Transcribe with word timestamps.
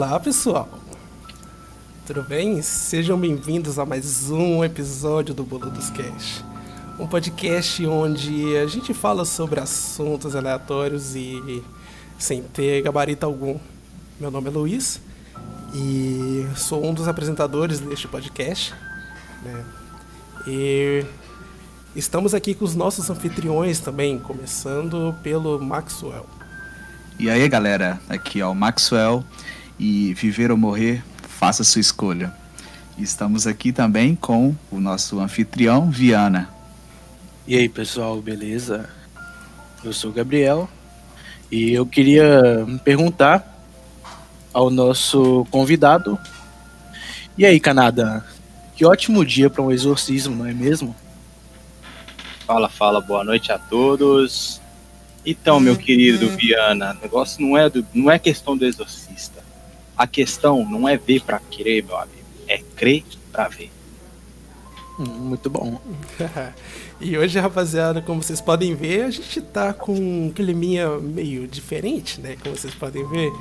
Olá, 0.00 0.20
pessoal. 0.20 0.68
Tudo 2.06 2.22
bem? 2.22 2.62
Sejam 2.62 3.18
bem-vindos 3.18 3.80
a 3.80 3.84
mais 3.84 4.30
um 4.30 4.62
episódio 4.62 5.34
do 5.34 5.42
Bolo 5.42 5.68
dos 5.70 5.90
Cash. 5.90 6.44
Um 7.00 7.08
podcast 7.08 7.84
onde 7.84 8.56
a 8.58 8.66
gente 8.68 8.94
fala 8.94 9.24
sobre 9.24 9.58
assuntos 9.58 10.36
aleatórios 10.36 11.16
e 11.16 11.64
sem 12.16 12.42
ter 12.42 12.80
gabarito 12.80 13.26
algum. 13.26 13.58
Meu 14.20 14.30
nome 14.30 14.46
é 14.46 14.52
Luiz 14.52 15.00
e 15.74 16.46
sou 16.54 16.86
um 16.86 16.94
dos 16.94 17.08
apresentadores 17.08 17.80
deste 17.80 18.06
podcast. 18.06 18.72
Né? 19.42 19.64
E 20.46 21.04
estamos 21.96 22.34
aqui 22.34 22.54
com 22.54 22.64
os 22.64 22.76
nossos 22.76 23.10
anfitriões 23.10 23.80
também, 23.80 24.16
começando 24.16 25.12
pelo 25.24 25.58
Maxwell. 25.58 26.24
E 27.18 27.28
aí, 27.28 27.48
galera, 27.48 28.00
aqui 28.08 28.40
é 28.40 28.46
o 28.46 28.54
Maxwell 28.54 29.24
e 29.78 30.12
viver 30.14 30.50
ou 30.50 30.56
morrer, 30.56 31.02
faça 31.22 31.62
sua 31.62 31.80
escolha. 31.80 32.32
Estamos 32.98 33.46
aqui 33.46 33.72
também 33.72 34.16
com 34.16 34.54
o 34.70 34.80
nosso 34.80 35.20
anfitrião, 35.20 35.90
Viana. 35.90 36.48
E 37.46 37.56
aí, 37.56 37.68
pessoal, 37.68 38.20
beleza? 38.20 38.90
Eu 39.84 39.92
sou 39.92 40.10
o 40.10 40.12
Gabriel 40.12 40.68
e 41.50 41.72
eu 41.72 41.86
queria 41.86 42.42
perguntar 42.84 43.56
ao 44.52 44.68
nosso 44.68 45.46
convidado. 45.50 46.18
E 47.36 47.46
aí, 47.46 47.60
Canadá? 47.60 48.24
Que 48.74 48.84
ótimo 48.84 49.24
dia 49.24 49.48
para 49.48 49.62
um 49.62 49.70
exorcismo, 49.70 50.34
não 50.34 50.46
é 50.46 50.52
mesmo? 50.52 50.94
Fala, 52.46 52.68
fala, 52.68 53.00
boa 53.00 53.22
noite 53.22 53.52
a 53.52 53.58
todos. 53.58 54.60
Então, 55.24 55.60
meu 55.60 55.76
querido 55.76 56.28
Viana, 56.30 56.96
o 56.98 57.02
negócio 57.02 57.40
não 57.40 57.56
é, 57.56 57.68
do, 57.68 57.86
não 57.94 58.10
é 58.10 58.18
questão 58.18 58.56
do 58.56 58.64
exorcista. 58.64 59.47
A 59.98 60.06
questão 60.06 60.64
não 60.64 60.88
é 60.88 60.96
ver 60.96 61.22
para 61.22 61.40
crer, 61.40 61.84
meu 61.84 61.96
amigo, 61.96 62.22
é 62.46 62.58
crer 62.76 63.04
para 63.32 63.48
ver. 63.48 63.68
Hum, 64.96 65.04
muito 65.04 65.50
bom. 65.50 65.80
e 67.00 67.18
hoje, 67.18 67.36
rapaziada, 67.40 68.00
como 68.00 68.22
vocês 68.22 68.40
podem 68.40 68.76
ver, 68.76 69.06
a 69.06 69.10
gente 69.10 69.40
tá 69.40 69.72
com 69.72 69.92
um 69.92 70.32
climinha 70.32 71.00
meio 71.00 71.48
diferente, 71.48 72.20
né? 72.20 72.36
Como 72.40 72.56
vocês 72.56 72.72
podem 72.76 73.04
ver. 73.08 73.32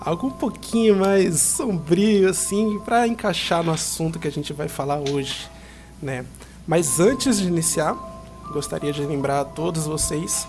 Algo 0.00 0.28
um 0.28 0.30
pouquinho 0.30 0.94
mais 0.94 1.40
sombrio, 1.40 2.30
assim, 2.30 2.78
para 2.84 3.08
encaixar 3.08 3.64
no 3.64 3.72
assunto 3.72 4.20
que 4.20 4.28
a 4.28 4.32
gente 4.32 4.52
vai 4.52 4.68
falar 4.68 5.00
hoje, 5.10 5.50
né? 6.00 6.24
Mas 6.68 7.00
antes 7.00 7.38
de 7.38 7.48
iniciar, 7.48 7.96
gostaria 8.52 8.92
de 8.92 9.02
lembrar 9.02 9.40
a 9.40 9.44
todos 9.44 9.86
vocês, 9.86 10.46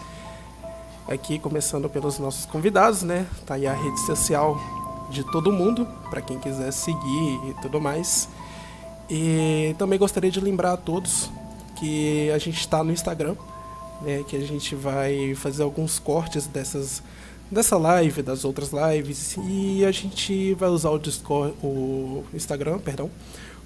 aqui 1.07 1.39
começando 1.39 1.89
pelos 1.89 2.19
nossos 2.19 2.45
convidados, 2.45 3.01
né? 3.01 3.25
Tá 3.43 3.55
aí 3.55 3.65
a 3.65 3.73
rede 3.73 3.99
social 4.05 4.80
de 5.11 5.23
todo 5.31 5.51
mundo, 5.51 5.87
para 6.09 6.21
quem 6.21 6.39
quiser 6.39 6.71
seguir 6.71 7.49
e 7.49 7.55
tudo 7.61 7.79
mais. 7.79 8.29
E 9.09 9.75
também 9.77 9.99
gostaria 9.99 10.31
de 10.31 10.39
lembrar 10.39 10.73
a 10.73 10.77
todos 10.77 11.29
que 11.75 12.31
a 12.31 12.37
gente 12.37 12.59
está 12.59 12.83
no 12.83 12.91
Instagram, 12.91 13.35
né, 14.01 14.23
que 14.27 14.35
a 14.35 14.39
gente 14.39 14.75
vai 14.75 15.35
fazer 15.35 15.63
alguns 15.63 15.99
cortes 15.99 16.47
dessas 16.47 17.03
dessa 17.51 17.77
live, 17.77 18.21
das 18.21 18.45
outras 18.45 18.71
lives 18.71 19.35
e 19.37 19.83
a 19.83 19.91
gente 19.91 20.53
vai 20.53 20.69
usar 20.69 20.89
o 20.91 20.97
Discord, 20.97 21.53
o 21.61 22.23
Instagram, 22.33 22.79
perdão, 22.79 23.11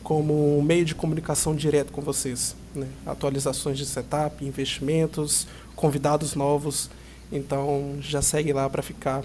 como 0.03 0.59
meio 0.63 0.83
de 0.83 0.95
comunicação 0.95 1.55
direto 1.55 1.91
com 1.91 2.01
vocês, 2.01 2.55
né? 2.73 2.87
atualizações 3.05 3.77
de 3.77 3.85
setup, 3.85 4.43
investimentos, 4.43 5.47
convidados 5.75 6.33
novos. 6.33 6.89
Então 7.31 7.97
já 8.01 8.21
segue 8.21 8.51
lá 8.53 8.67
para 8.69 8.81
ficar 8.81 9.23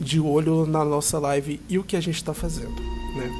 de 0.00 0.20
olho 0.20 0.66
na 0.66 0.84
nossa 0.84 1.18
live 1.18 1.60
e 1.68 1.78
o 1.78 1.84
que 1.84 1.96
a 1.96 2.00
gente 2.00 2.16
está 2.16 2.34
fazendo, 2.34 2.80
né? 3.16 3.30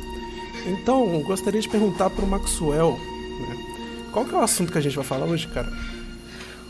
Então, 0.66 1.22
gostaria 1.22 1.60
de 1.60 1.68
perguntar 1.68 2.10
para 2.10 2.24
o 2.24 2.28
Maxwell, 2.28 2.92
né? 2.92 3.56
qual 4.12 4.24
que 4.24 4.34
é 4.34 4.38
o 4.38 4.42
assunto 4.42 4.72
que 4.72 4.78
a 4.78 4.80
gente 4.80 4.96
vai 4.96 5.04
falar 5.04 5.26
hoje, 5.26 5.46
cara? 5.48 5.72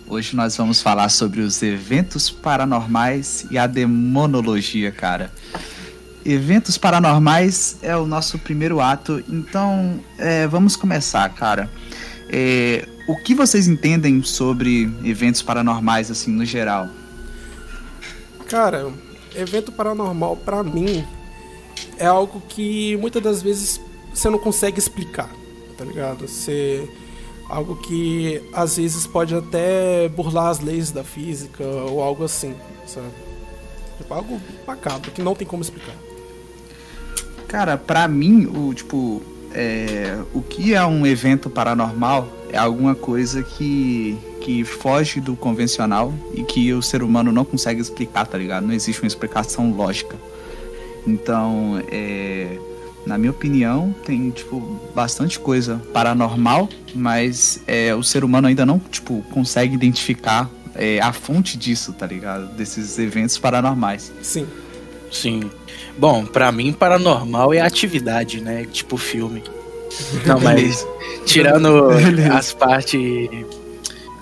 Hoje 0.07 0.35
nós 0.37 0.57
vamos 0.57 0.81
falar 0.81 1.09
sobre 1.09 1.41
os 1.41 1.63
eventos 1.63 2.31
paranormais 2.31 3.47
e 3.51 3.59
a 3.59 3.67
demonologia, 3.67 4.91
cara. 4.91 5.33
Eventos 6.25 6.79
paranormais 6.79 7.77
é 7.83 7.97
o 7.97 8.07
nosso 8.07 8.39
primeiro 8.39 8.81
ato, 8.81 9.23
então 9.29 10.01
é, 10.17 10.47
vamos 10.47 10.77
começar, 10.77 11.29
cara. 11.31 11.71
É, 12.31 12.87
o 13.07 13.17
que 13.17 13.35
vocês 13.35 13.67
entendem 13.67 14.23
sobre 14.23 14.91
eventos 15.05 15.43
paranormais, 15.43 16.11
assim, 16.11 16.31
no 16.31 16.45
geral? 16.45 16.89
Cara, 18.49 18.91
evento 19.41 19.73
paranormal 19.73 20.37
para 20.37 20.63
mim 20.63 21.05
é 21.97 22.07
algo 22.07 22.43
que 22.49 22.97
muitas 22.97 23.23
das 23.23 23.43
vezes 23.43 23.81
você 24.13 24.29
não 24.29 24.39
consegue 24.39 24.79
explicar, 24.79 25.31
tá 25.77 25.85
ligado? 25.85 26.27
Você 26.27 26.89
algo 27.49 27.77
que 27.77 28.43
às 28.53 28.77
vezes 28.77 29.07
pode 29.07 29.35
até 29.35 30.09
burlar 30.09 30.49
as 30.49 30.61
leis 30.61 30.91
da 30.91 31.03
física 31.03 31.65
ou 31.65 32.03
algo 32.03 32.25
assim, 32.25 32.55
sabe? 32.87 33.09
Tipo, 33.97 34.15
algo 34.15 34.41
macabro 34.67 35.11
que 35.11 35.23
não 35.23 35.35
tem 35.35 35.47
como 35.47 35.63
explicar. 35.63 35.97
Cara, 37.49 37.79
para 37.79 38.07
mim, 38.07 38.47
o 38.47 38.75
tipo, 38.75 39.23
é, 39.55 40.19
o 40.35 40.43
que 40.43 40.75
é 40.75 40.85
um 40.85 41.07
evento 41.07 41.49
paranormal 41.49 42.29
é 42.53 42.59
alguma 42.59 42.95
coisa 42.95 43.43
que 43.43 44.19
que 44.49 44.65
foge 44.65 45.21
do 45.21 45.37
convencional 45.37 46.11
e 46.33 46.43
que 46.43 46.73
o 46.73 46.81
ser 46.81 47.03
humano 47.03 47.31
não 47.31 47.45
consegue 47.45 47.83
explicar, 47.83 48.27
tá 48.27 48.39
ligado? 48.39 48.67
Não 48.67 48.73
existe 48.73 49.03
uma 49.03 49.07
explicação 49.07 49.71
lógica. 49.73 50.17
Então, 51.07 51.83
é, 51.93 52.59
na 53.05 53.19
minha 53.19 53.31
opinião, 53.31 53.95
tem 54.07 54.31
tipo 54.31 54.81
bastante 54.95 55.39
coisa 55.39 55.83
paranormal, 55.93 56.67
mas 56.95 57.61
é, 57.67 57.95
o 57.95 58.03
ser 58.03 58.25
humano 58.25 58.49
ainda 58.49 58.65
não 58.65 58.79
tipo 58.79 59.23
consegue 59.31 59.75
identificar 59.75 60.51
é, 60.75 60.99
a 60.99 61.13
fonte 61.13 61.59
disso, 61.59 61.93
tá 61.93 62.07
ligado? 62.07 62.57
Desses 62.57 62.99
eventos 62.99 63.37
paranormais. 63.37 64.11
Sim. 64.23 64.47
Sim. 65.13 65.43
Bom, 65.99 66.25
para 66.25 66.51
mim 66.51 66.73
paranormal 66.73 67.53
é 67.53 67.61
atividade, 67.61 68.41
né? 68.41 68.65
Tipo 68.65 68.97
filme. 68.97 69.45
Não, 70.25 70.41
mas 70.41 70.87
tirando 71.27 71.91
as 72.33 72.55
partes 72.55 73.29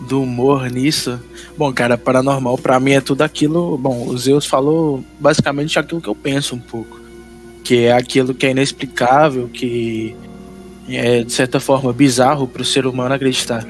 do 0.00 0.22
humor 0.22 0.70
nisso. 0.70 1.20
Bom, 1.56 1.72
cara, 1.72 1.96
paranormal 1.96 2.58
para 2.58 2.78
mim 2.78 2.92
é 2.92 3.00
tudo 3.00 3.22
aquilo. 3.22 3.76
Bom, 3.78 4.06
o 4.06 4.16
Zeus 4.16 4.46
falou 4.46 5.02
basicamente 5.18 5.78
aquilo 5.78 6.00
que 6.00 6.08
eu 6.08 6.14
penso 6.14 6.54
um 6.54 6.58
pouco. 6.58 7.00
Que 7.64 7.86
é 7.86 7.92
aquilo 7.92 8.34
que 8.34 8.46
é 8.46 8.50
inexplicável, 8.50 9.48
que 9.48 10.14
é 10.88 11.24
de 11.24 11.32
certa 11.32 11.58
forma 11.58 11.92
bizarro 11.92 12.46
para 12.46 12.62
o 12.62 12.64
ser 12.64 12.86
humano 12.86 13.14
acreditar. 13.14 13.66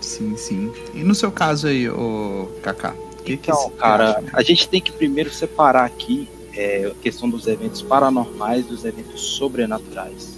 Sim, 0.00 0.36
sim. 0.36 0.72
E 0.92 1.02
no 1.02 1.14
seu 1.14 1.30
caso 1.30 1.66
aí, 1.66 1.88
o 1.88 2.48
Kaká? 2.62 2.94
Que 3.24 3.34
então, 3.34 3.70
que 3.70 3.76
cara, 3.76 4.22
a 4.32 4.42
gente 4.42 4.68
tem 4.68 4.80
que 4.80 4.92
primeiro 4.92 5.30
separar 5.30 5.84
aqui 5.84 6.28
é, 6.52 6.90
a 6.90 7.02
questão 7.02 7.28
dos 7.28 7.46
eventos 7.46 7.80
paranormais 7.82 8.66
dos 8.66 8.84
eventos 8.84 9.20
sobrenaturais 9.20 10.33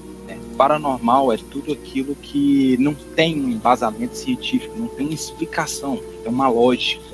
paranormal 0.57 1.33
é 1.33 1.37
tudo 1.37 1.73
aquilo 1.73 2.15
que 2.17 2.77
não 2.79 2.95
tem 2.95 3.41
um 3.41 3.51
embasamento 3.51 4.17
científico, 4.17 4.75
não 4.79 4.89
tem 4.89 5.13
explicação, 5.13 6.01
é 6.25 6.29
uma 6.29 6.49
lógica. 6.49 7.05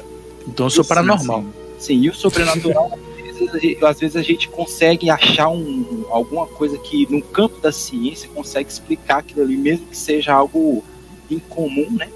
Então 0.46 0.66
eu 0.66 0.70
sou 0.70 0.84
paranormal. 0.84 1.44
Sim, 1.78 2.00
e 2.00 2.08
o 2.08 2.14
sobrenatural, 2.14 2.92
às 3.88 4.00
vezes 4.00 4.16
a 4.16 4.22
gente 4.22 4.48
consegue 4.48 5.10
achar 5.10 5.48
um, 5.48 6.04
alguma 6.10 6.46
coisa 6.46 6.78
que 6.78 7.10
no 7.10 7.20
campo 7.20 7.60
da 7.60 7.72
ciência 7.72 8.28
consegue 8.32 8.70
explicar 8.70 9.18
aquilo 9.18 9.42
ali, 9.42 9.56
mesmo 9.56 9.86
que 9.86 9.96
seja 9.96 10.32
algo 10.32 10.84
incomum, 11.28 11.90
né? 11.90 12.08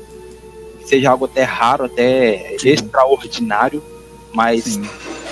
Que 0.78 0.88
seja 0.88 1.10
algo 1.10 1.24
até 1.24 1.42
raro, 1.42 1.84
até 1.84 2.56
Sim. 2.58 2.68
extraordinário, 2.68 3.82
mas 4.32 4.64
Sim. 4.64 4.82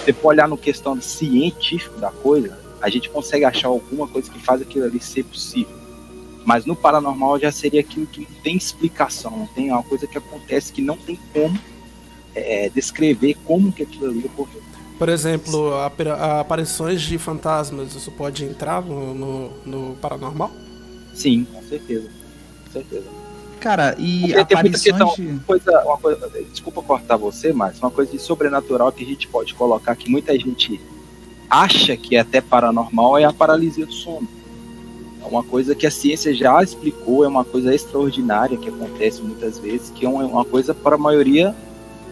você 0.04 0.12
pode 0.12 0.36
olhar 0.36 0.48
no 0.48 0.56
questão 0.56 1.00
científica 1.00 1.96
da 1.98 2.10
coisa, 2.10 2.58
a 2.82 2.90
gente 2.90 3.08
consegue 3.08 3.44
achar 3.44 3.68
alguma 3.68 4.08
coisa 4.08 4.30
que 4.30 4.38
faz 4.38 4.60
aquilo 4.60 4.84
ali 4.84 5.00
ser 5.00 5.24
possível. 5.24 5.83
Mas 6.44 6.66
no 6.66 6.76
paranormal 6.76 7.38
já 7.38 7.50
seria 7.50 7.80
aquilo 7.80 8.06
que 8.06 8.20
não 8.20 8.40
tem 8.42 8.56
explicação, 8.56 9.30
não 9.30 9.46
tem 9.46 9.70
uma 9.70 9.82
coisa 9.82 10.06
que 10.06 10.18
acontece 10.18 10.72
que 10.72 10.82
não 10.82 10.96
tem 10.96 11.18
como 11.32 11.58
é, 12.34 12.68
descrever 12.68 13.36
como 13.44 13.72
que 13.72 13.82
aquilo 13.82 14.10
ali 14.10 14.24
ocorreu. 14.26 14.62
Por 14.98 15.08
exemplo, 15.08 15.72
aparições 16.38 17.02
de 17.02 17.18
fantasmas, 17.18 17.94
isso 17.94 18.10
pode 18.12 18.44
entrar 18.44 18.80
no, 18.82 19.14
no, 19.14 19.50
no 19.64 19.96
paranormal? 19.96 20.50
Sim, 21.14 21.44
com 21.44 21.62
certeza. 21.62 22.08
Com 22.64 22.72
certeza. 22.72 23.06
Cara, 23.58 23.96
e 23.98 24.20
Porque 24.20 24.54
aparições 24.54 24.82
questão, 24.82 25.14
uma 25.16 25.40
coisa, 25.40 25.84
uma 25.84 25.98
coisa, 25.98 26.30
desculpa 26.50 26.82
cortar 26.82 27.16
você, 27.16 27.52
mas 27.52 27.78
uma 27.80 27.90
coisa 27.90 28.12
de 28.12 28.18
sobrenatural 28.18 28.92
que 28.92 29.02
a 29.02 29.06
gente 29.06 29.26
pode 29.26 29.54
colocar 29.54 29.96
que 29.96 30.10
muita 30.10 30.38
gente 30.38 30.80
acha 31.48 31.96
que 31.96 32.14
é 32.16 32.20
até 32.20 32.40
paranormal 32.40 33.18
é 33.18 33.24
a 33.24 33.32
paralisia 33.32 33.86
do 33.86 33.92
sono. 33.92 34.28
É 35.24 35.26
uma 35.26 35.42
coisa 35.42 35.74
que 35.74 35.86
a 35.86 35.90
ciência 35.90 36.34
já 36.34 36.62
explicou, 36.62 37.24
é 37.24 37.28
uma 37.28 37.44
coisa 37.44 37.74
extraordinária 37.74 38.58
que 38.58 38.68
acontece 38.68 39.22
muitas 39.22 39.58
vezes, 39.58 39.90
que 39.90 40.04
é 40.04 40.08
uma 40.08 40.44
coisa 40.44 40.74
para 40.74 40.96
a 40.96 40.98
maioria 40.98 41.54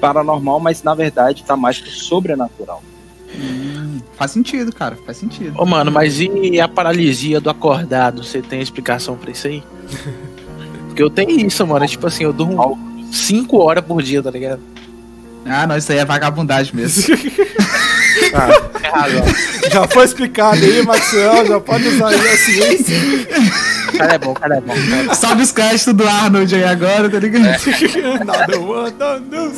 paranormal, 0.00 0.58
mas 0.58 0.82
na 0.82 0.94
verdade 0.94 1.42
está 1.42 1.56
mais 1.56 1.78
para 1.78 1.90
sobrenatural. 1.90 2.82
Hum, 3.36 4.00
faz 4.14 4.30
sentido, 4.30 4.72
cara. 4.72 4.96
Faz 5.04 5.18
sentido. 5.18 5.54
Ô, 5.60 5.66
mano, 5.66 5.92
mas 5.92 6.18
e 6.20 6.60
a 6.60 6.66
paralisia 6.66 7.40
do 7.40 7.50
acordado? 7.50 8.24
Você 8.24 8.40
tem 8.40 8.60
explicação 8.60 9.16
pra 9.16 9.30
isso 9.30 9.46
aí? 9.46 9.62
Porque 10.88 11.02
eu 11.02 11.10
tenho 11.10 11.30
isso, 11.46 11.66
mano. 11.66 11.84
É 11.84 11.88
tipo 11.88 12.06
assim, 12.06 12.24
eu 12.24 12.32
durmo 12.32 12.78
5 13.12 13.56
horas 13.58 13.84
por 13.84 14.02
dia, 14.02 14.22
tá 14.22 14.30
ligado? 14.30 14.60
Ah, 15.44 15.66
não, 15.66 15.76
isso 15.76 15.90
aí 15.90 15.98
é 15.98 16.04
vagabundagem 16.04 16.74
mesmo. 16.74 17.16
ah, 18.34 19.06
é. 19.08 19.70
Já 19.70 19.86
foi 19.88 20.04
explicado 20.04 20.56
aí, 20.56 20.82
Maxwell, 20.84 21.46
já 21.46 21.60
pode 21.60 21.88
usar 21.88 22.08
aí 22.08 22.28
a 22.28 22.36
ciência. 22.36 22.96
Cara 23.96 24.14
é 24.14 24.18
bom, 24.18 24.34
cara 24.34 24.56
é 24.56 24.60
bom. 24.60 24.74
Cara. 24.74 25.14
Sobe 25.14 25.42
os 25.42 25.52
créditos 25.52 25.92
do 25.94 26.06
Arnold 26.06 26.54
aí 26.54 26.64
agora, 26.64 27.08
tá 27.08 27.18
ligado? 27.18 27.46
É. 27.46 28.24
Nada, 28.24 28.58
mano, 28.58 29.52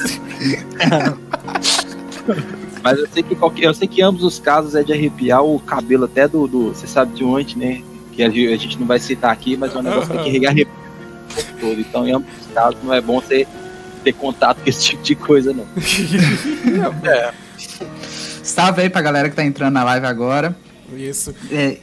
Mas 2.82 2.98
eu 2.98 3.08
sei 3.12 3.22
que 3.22 3.34
qualquer, 3.34 3.64
eu 3.64 3.74
sei 3.74 3.88
que 3.88 4.02
ambos 4.02 4.22
os 4.24 4.38
casos 4.38 4.74
é 4.74 4.82
de 4.82 4.92
arrepiar 4.92 5.42
o 5.42 5.58
cabelo 5.58 6.04
até 6.04 6.28
do, 6.28 6.46
do 6.46 6.74
você 6.74 6.86
sabe 6.86 7.14
de 7.14 7.24
onde, 7.24 7.58
né? 7.58 7.82
Que 8.12 8.22
a 8.22 8.30
gente 8.30 8.78
não 8.78 8.86
vai 8.86 8.98
citar 8.98 9.32
aqui, 9.32 9.56
mas 9.56 9.74
é 9.74 9.78
um 9.78 9.82
negócio 9.82 10.10
que 10.10 10.30
tem 10.30 10.40
que 10.40 10.46
arrepiar 10.46 10.84
todo. 11.60 11.80
Então, 11.80 12.06
em 12.06 12.12
ambos 12.12 12.28
os 12.40 12.52
casos, 12.54 12.76
não 12.82 12.92
é 12.92 13.00
bom 13.00 13.20
você 13.20 13.46
ter 14.04 14.12
contato 14.12 14.62
com 14.62 14.68
esse 14.68 14.82
tipo 14.82 15.02
de 15.02 15.14
coisa, 15.14 15.52
não. 15.52 15.66
é. 17.10 17.32
Salve 18.44 18.82
aí 18.82 18.91
pra 18.91 19.00
galera 19.00 19.31
que 19.31 19.35
tá 19.35 19.44
entrando 19.44 19.73
na 19.73 19.82
live 19.85 20.06
agora. 20.06 20.55
Isso. 20.94 21.35
É, 21.50 21.79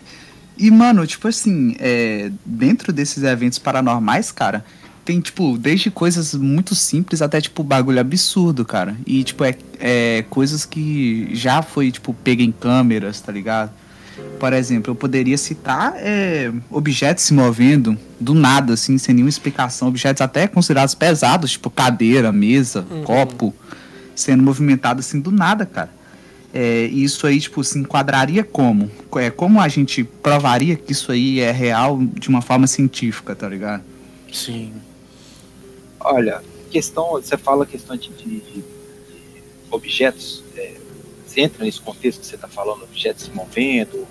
e, 0.57 0.69
mano, 0.69 1.05
tipo 1.07 1.27
assim, 1.27 1.75
é, 1.79 2.31
dentro 2.45 2.93
desses 2.93 3.23
eventos 3.23 3.57
paranormais, 3.57 4.31
cara, 4.31 4.63
tem, 5.03 5.19
tipo, 5.19 5.57
desde 5.57 5.89
coisas 5.89 6.35
muito 6.35 6.75
simples 6.75 7.19
até, 7.21 7.41
tipo, 7.41 7.63
bagulho 7.63 7.99
absurdo, 7.99 8.63
cara. 8.63 8.95
E, 9.07 9.23
tipo, 9.23 9.43
é, 9.43 9.55
é 9.79 10.25
coisas 10.29 10.63
que 10.63 11.29
já 11.33 11.63
foi, 11.63 11.91
tipo, 11.91 12.13
pega 12.13 12.43
em 12.43 12.51
câmeras, 12.51 13.19
tá 13.19 13.31
ligado? 13.31 13.71
Por 14.39 14.53
exemplo, 14.53 14.91
eu 14.91 14.95
poderia 14.95 15.37
citar 15.37 15.93
é, 15.95 16.51
objetos 16.69 17.23
se 17.23 17.33
movendo 17.33 17.97
do 18.19 18.35
nada, 18.35 18.73
assim, 18.73 18.99
sem 18.99 19.15
nenhuma 19.15 19.29
explicação. 19.29 19.87
Objetos 19.87 20.21
até 20.21 20.47
considerados 20.47 20.93
pesados, 20.93 21.51
tipo 21.51 21.71
cadeira, 21.71 22.31
mesa, 22.31 22.85
uhum. 22.89 23.03
copo, 23.03 23.53
sendo 24.15 24.43
movimentados 24.43 25.07
assim 25.07 25.19
do 25.19 25.31
nada, 25.31 25.65
cara. 25.65 25.89
É, 26.53 26.83
isso 26.85 27.25
aí, 27.25 27.39
tipo, 27.39 27.63
se 27.63 27.79
enquadraria 27.79 28.43
como? 28.43 28.91
É, 29.15 29.29
como 29.29 29.61
a 29.61 29.67
gente 29.67 30.03
provaria 30.03 30.75
que 30.75 30.91
isso 30.91 31.11
aí 31.11 31.39
é 31.39 31.51
real 31.51 31.97
de 32.01 32.27
uma 32.27 32.41
forma 32.41 32.67
científica, 32.67 33.33
tá 33.33 33.47
ligado? 33.47 33.83
Sim. 34.31 34.73
Olha, 35.99 36.41
questão, 36.69 37.11
você 37.11 37.37
fala 37.37 37.65
questão 37.65 37.95
de, 37.95 38.09
de, 38.09 38.41
de 38.41 38.63
objetos, 39.69 40.43
é, 40.57 40.73
você 41.25 41.41
entra 41.41 41.63
nesse 41.63 41.79
contexto 41.79 42.19
que 42.19 42.25
você 42.25 42.35
está 42.35 42.47
falando, 42.47 42.83
objetos 42.83 43.25
se 43.25 43.31
movendo, 43.31 44.05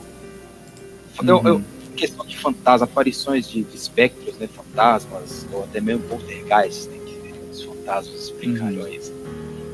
uhum. 1.22 1.28
eu, 1.28 1.42
eu, 1.46 1.64
questão 1.94 2.24
de 2.24 2.38
fantasmas, 2.38 2.88
aparições 2.88 3.46
de, 3.46 3.62
de, 3.64 3.76
espectros, 3.76 4.36
né, 4.38 4.48
fantasmas, 4.48 5.46
ou 5.52 5.64
até 5.64 5.80
mesmo 5.80 6.02
poltergeists, 6.04 6.86
né, 6.86 6.98
que 7.04 7.50
os 7.50 7.62
fantasmas 7.62 8.30
brincalhões. 8.30 9.08
Uhum. 9.08 9.19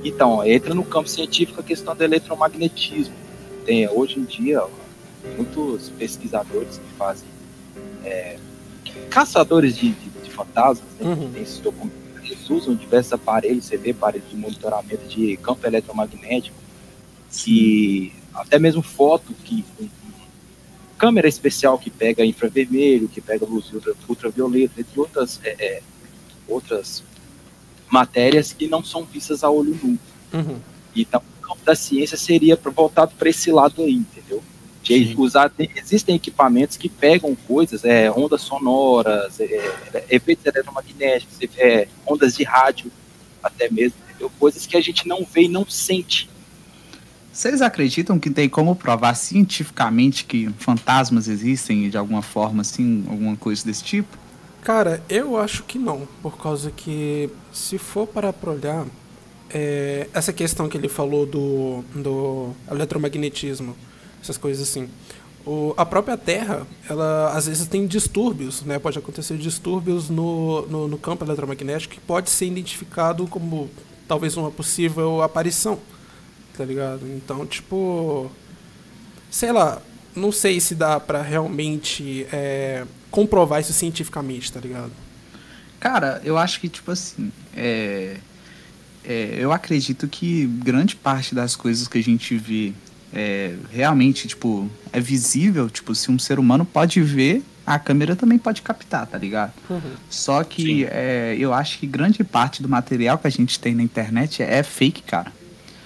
Então, 0.06 0.46
entra 0.46 0.72
no 0.72 0.84
campo 0.84 1.08
científico 1.08 1.60
a 1.60 1.64
questão 1.64 1.96
do 1.96 2.04
eletromagnetismo. 2.04 3.14
Tem, 3.64 3.88
hoje 3.88 4.20
em 4.20 4.24
dia, 4.24 4.62
muitos 5.36 5.88
pesquisadores 5.90 6.78
que 6.78 6.96
fazem 6.96 7.28
é, 8.04 8.38
caçadores 9.10 9.76
de, 9.76 9.90
de, 9.90 10.10
de 10.22 10.30
fantasmas, 10.30 10.88
né, 11.00 11.08
uhum. 11.08 11.32
tem 11.32 11.42
esses 11.42 11.58
documentos, 11.58 11.98
eles 12.22 12.48
usam 12.48 12.76
diversos 12.76 13.14
aparelhos, 13.14 13.64
você 13.64 13.76
vê 13.76 13.90
aparelhos 13.90 14.30
de 14.30 14.36
monitoramento 14.36 15.08
de 15.08 15.36
campo 15.38 15.66
eletromagnético, 15.66 16.56
que 17.32 18.12
até 18.32 18.60
mesmo 18.60 18.82
foto 18.82 19.34
que 19.44 19.64
câmera 20.96 21.26
especial 21.26 21.78
que 21.78 21.90
pega 21.90 22.24
infravermelho, 22.24 23.08
que 23.08 23.20
pega 23.20 23.44
luz 23.44 23.72
ultra, 23.72 23.92
ultravioleta, 24.08 24.80
entre 24.80 25.00
outras, 25.00 25.40
é, 25.42 25.50
é, 25.58 25.82
outras 26.46 27.02
matérias 27.90 28.52
que 28.52 28.66
não 28.66 28.82
são 28.82 29.04
vistas 29.04 29.44
a 29.44 29.50
olho 29.50 29.78
nu. 29.82 29.98
Uhum. 30.32 30.58
Então, 30.94 31.22
o 31.38 31.46
campo 31.46 31.64
da 31.64 31.74
ciência 31.74 32.16
seria 32.16 32.58
voltado 32.74 33.12
para 33.18 33.28
esse 33.28 33.50
lado 33.50 33.82
aí, 33.82 33.94
entendeu? 33.94 34.42
De 34.82 35.14
usar, 35.18 35.50
existem 35.74 36.14
equipamentos 36.14 36.76
que 36.76 36.88
pegam 36.88 37.34
coisas, 37.34 37.84
é, 37.84 38.10
ondas 38.10 38.42
sonoras, 38.42 39.40
é, 39.40 39.44
é, 39.92 40.04
efeitos 40.10 40.46
eletromagnéticos, 40.46 41.36
é, 41.58 41.88
ondas 42.06 42.36
de 42.36 42.44
rádio, 42.44 42.90
até 43.42 43.68
mesmo, 43.68 43.96
entendeu? 44.08 44.30
coisas 44.38 44.64
que 44.64 44.76
a 44.76 44.80
gente 44.80 45.08
não 45.08 45.24
vê 45.24 45.42
e 45.42 45.48
não 45.48 45.66
sente 45.66 46.28
vocês 47.36 47.60
acreditam 47.60 48.18
que 48.18 48.30
tem 48.30 48.48
como 48.48 48.74
provar 48.74 49.12
cientificamente 49.14 50.24
que 50.24 50.48
fantasmas 50.58 51.28
existem 51.28 51.90
de 51.90 51.98
alguma 51.98 52.22
forma, 52.22 52.62
assim, 52.62 53.04
alguma 53.10 53.36
coisa 53.36 53.62
desse 53.62 53.84
tipo? 53.84 54.16
Cara, 54.62 55.02
eu 55.06 55.36
acho 55.36 55.62
que 55.64 55.78
não, 55.78 56.08
por 56.22 56.38
causa 56.38 56.70
que 56.70 57.28
se 57.56 57.78
for 57.78 58.06
para 58.06 58.34
olhar, 58.44 58.86
é, 59.50 60.08
essa 60.12 60.32
questão 60.32 60.68
que 60.68 60.76
ele 60.76 60.88
falou 60.88 61.24
do, 61.24 61.82
do 61.94 62.50
eletromagnetismo, 62.70 63.76
essas 64.20 64.36
coisas 64.36 64.68
assim, 64.68 64.88
o, 65.44 65.72
a 65.76 65.86
própria 65.86 66.16
Terra, 66.16 66.66
ela 66.88 67.32
às 67.32 67.46
vezes 67.46 67.66
tem 67.68 67.86
distúrbios, 67.86 68.62
né? 68.62 68.78
Pode 68.78 68.98
acontecer 68.98 69.36
distúrbios 69.36 70.10
no, 70.10 70.66
no, 70.66 70.88
no 70.88 70.98
campo 70.98 71.24
eletromagnético 71.24 71.94
que 71.94 72.00
pode 72.00 72.30
ser 72.30 72.46
identificado 72.46 73.26
como 73.28 73.70
talvez 74.08 74.36
uma 74.36 74.50
possível 74.50 75.22
aparição 75.22 75.78
tá 76.56 76.64
ligado? 76.64 77.06
Então, 77.06 77.46
tipo. 77.46 78.30
Sei 79.30 79.52
lá, 79.52 79.82
não 80.14 80.32
sei 80.32 80.60
se 80.60 80.74
dá 80.74 80.98
para 80.98 81.20
realmente 81.20 82.26
é, 82.32 82.84
comprovar 83.10 83.60
isso 83.60 83.72
cientificamente, 83.72 84.52
tá 84.52 84.60
ligado? 84.60 84.92
Cara, 85.78 86.20
eu 86.24 86.38
acho 86.38 86.60
que, 86.60 86.68
tipo 86.68 86.90
assim, 86.90 87.30
é, 87.54 88.16
é, 89.04 89.36
eu 89.38 89.52
acredito 89.52 90.08
que 90.08 90.46
grande 90.46 90.96
parte 90.96 91.34
das 91.34 91.54
coisas 91.54 91.86
que 91.86 91.98
a 91.98 92.02
gente 92.02 92.36
vê 92.36 92.72
é, 93.12 93.54
realmente, 93.70 94.28
tipo, 94.28 94.70
é 94.92 95.00
visível, 95.00 95.70
tipo, 95.70 95.94
se 95.94 96.10
um 96.10 96.18
ser 96.18 96.38
humano 96.38 96.64
pode 96.64 97.00
ver, 97.00 97.42
a 97.66 97.78
câmera 97.78 98.14
também 98.14 98.38
pode 98.38 98.62
captar, 98.62 99.06
tá 99.06 99.18
ligado? 99.18 99.52
Uhum. 99.68 99.80
Só 100.08 100.44
que 100.44 100.84
é, 100.84 101.36
eu 101.38 101.52
acho 101.52 101.78
que 101.78 101.86
grande 101.86 102.22
parte 102.22 102.62
do 102.62 102.68
material 102.68 103.18
que 103.18 103.26
a 103.26 103.30
gente 103.30 103.58
tem 103.58 103.74
na 103.74 103.82
internet 103.82 104.42
é 104.42 104.62
fake, 104.62 105.02
cara. 105.02 105.32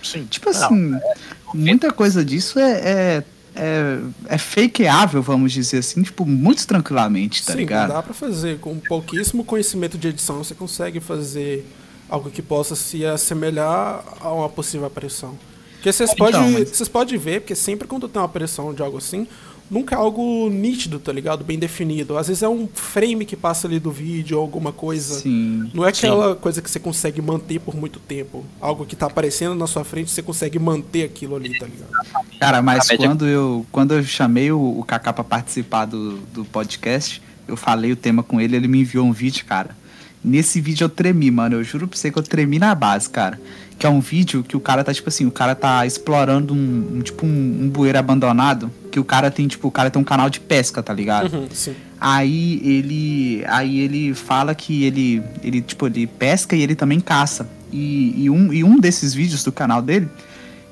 Sim. 0.03 0.27
Tipo 0.29 0.51
assim, 0.51 0.75
não, 0.75 0.99
é, 0.99 1.15
muita 1.55 1.93
coisa 1.93 2.25
disso 2.25 2.59
é, 2.59 2.73
é, 2.73 3.25
é, 3.61 4.01
é 4.27 4.39
fakeável, 4.39 5.21
vamos 5.21 5.53
dizer 5.53 5.79
assim, 5.79 6.03
tipo, 6.03 6.25
muito 6.25 6.67
tranquilamente, 6.67 7.45
tá 7.45 7.53
Sim, 7.53 7.59
ligado? 7.59 7.93
dá 7.93 8.03
pra 8.03 8.15
fazer. 8.15 8.59
Com 8.59 8.79
pouquíssimo 8.79 9.45
conhecimento 9.45 9.99
de 9.99 10.09
edição, 10.09 10.43
você 10.43 10.55
consegue 10.55 10.99
fazer 10.99 11.67
algo 12.09 12.31
que 12.31 12.41
possa 12.41 12.75
se 12.75 13.05
assemelhar 13.05 14.03
a 14.19 14.33
uma 14.33 14.49
possível 14.49 14.87
aparição. 14.87 15.39
Porque 15.75 15.93
vocês 15.93 16.11
então, 16.13 16.27
podem 16.27 16.65
mas... 16.65 16.89
pode 16.89 17.17
ver, 17.19 17.41
porque 17.41 17.55
sempre 17.55 17.87
quando 17.87 18.09
tem 18.09 18.21
uma 18.21 18.27
aparição 18.27 18.73
de 18.73 18.83
algo 18.83 18.97
assim, 18.97 19.29
nunca 19.71 19.95
é 19.95 19.99
algo 19.99 20.51
nítido, 20.51 20.99
tá 20.99 21.13
ligado? 21.13 21.45
Bem 21.45 21.59
definido. 21.59 22.19
Às 22.19 22.29
vezes 22.29 22.43
é 22.43 22.49
um 22.49 22.69
frame 22.73 23.25
que 23.25 23.37
passa 23.37 23.69
ali 23.69 23.79
do 23.79 23.91
vídeo 23.91 24.37
ou 24.37 24.43
alguma 24.43 24.73
coisa. 24.73 25.21
Sim. 25.21 25.71
Não 25.73 25.85
é 25.85 25.91
aquela 25.91 26.35
sim. 26.35 26.41
coisa 26.41 26.61
que 26.61 26.71
você 26.71 26.81
consegue 26.81 27.23
manter 27.23 27.61
por 27.61 27.77
muito 27.77 28.01
tempo. 28.01 28.45
Algo 28.61 28.85
que 28.85 28.97
tá 28.97 29.07
aparecendo 29.07 29.55
na 29.55 29.67
sua 29.67 29.85
frente, 29.85 30.11
você 30.11 30.23
consegue 30.23 30.59
manter 30.59 31.05
aquilo 31.05 31.37
ali, 31.37 31.57
tá 31.59 31.67
ligado? 31.67 32.29
Cara, 32.41 32.61
mas 32.61 32.89
quando 32.89 33.27
eu, 33.27 33.65
quando 33.71 33.95
eu 33.95 34.03
chamei 34.03 34.51
o, 34.51 34.79
o 34.79 34.83
Kaká 34.83 35.13
pra 35.13 35.23
participar 35.23 35.85
do, 35.85 36.17
do 36.33 36.45
podcast, 36.45 37.23
eu 37.47 37.57
falei 37.57 37.93
o 37.93 37.97
tema 37.97 38.23
com 38.23 38.41
ele, 38.41 38.57
ele 38.57 38.69
me 38.69 38.81
enviou 38.81 39.07
um 39.07 39.13
vídeo, 39.13 39.45
cara. 39.45 39.79
Nesse 40.23 40.61
vídeo 40.61 40.85
eu 40.85 40.89
tremi, 40.89 41.31
mano. 41.31 41.57
Eu 41.57 41.65
juro 41.65 41.89
pra 41.89 41.97
você 41.97 42.11
que 42.11 42.19
eu 42.19 42.23
tremi 42.23 42.59
na 42.59 42.75
base, 42.75 43.09
cara. 43.09 43.41
Que 43.81 43.87
é 43.87 43.89
um 43.89 43.99
vídeo 43.99 44.45
que 44.47 44.55
o 44.55 44.61
cara 44.61 44.85
tá, 44.85 44.93
tipo 44.93 45.09
assim, 45.09 45.25
o 45.25 45.31
cara 45.31 45.55
tá 45.55 45.87
explorando 45.87 46.53
um, 46.53 46.97
um 46.97 47.01
tipo, 47.01 47.25
um, 47.25 47.63
um, 47.63 47.69
bueiro 47.71 47.99
abandonado. 47.99 48.71
Que 48.93 49.01
o 49.01 49.05
cara 49.05 49.31
tem, 49.31 49.49
tipo, 49.49 49.69
o 49.69 49.71
cara 49.71 49.91
tem 49.91 49.99
um 49.99 50.05
canal 50.05 50.29
de 50.29 50.39
pesca, 50.39 50.83
tá 50.83 50.93
ligado? 50.93 51.35
Uhum, 51.35 51.49
sim. 51.51 51.75
Aí 51.99 52.61
ele. 52.63 53.43
Aí 53.49 53.81
ele 53.81 54.13
fala 54.13 54.55
que 54.55 54.85
ele. 54.85 55.23
Ele, 55.43 55.63
tipo, 55.63 55.87
ele 55.87 56.07
pesca 56.07 56.55
e 56.55 56.63
ele 56.63 56.75
também 56.75 57.01
caça. 57.01 57.49
E, 57.73 58.25
e, 58.25 58.29
um, 58.29 58.53
e 58.53 58.63
um 58.63 58.79
desses 58.79 59.15
vídeos 59.15 59.43
do 59.45 59.51
canal 59.51 59.81
dele, 59.81 60.09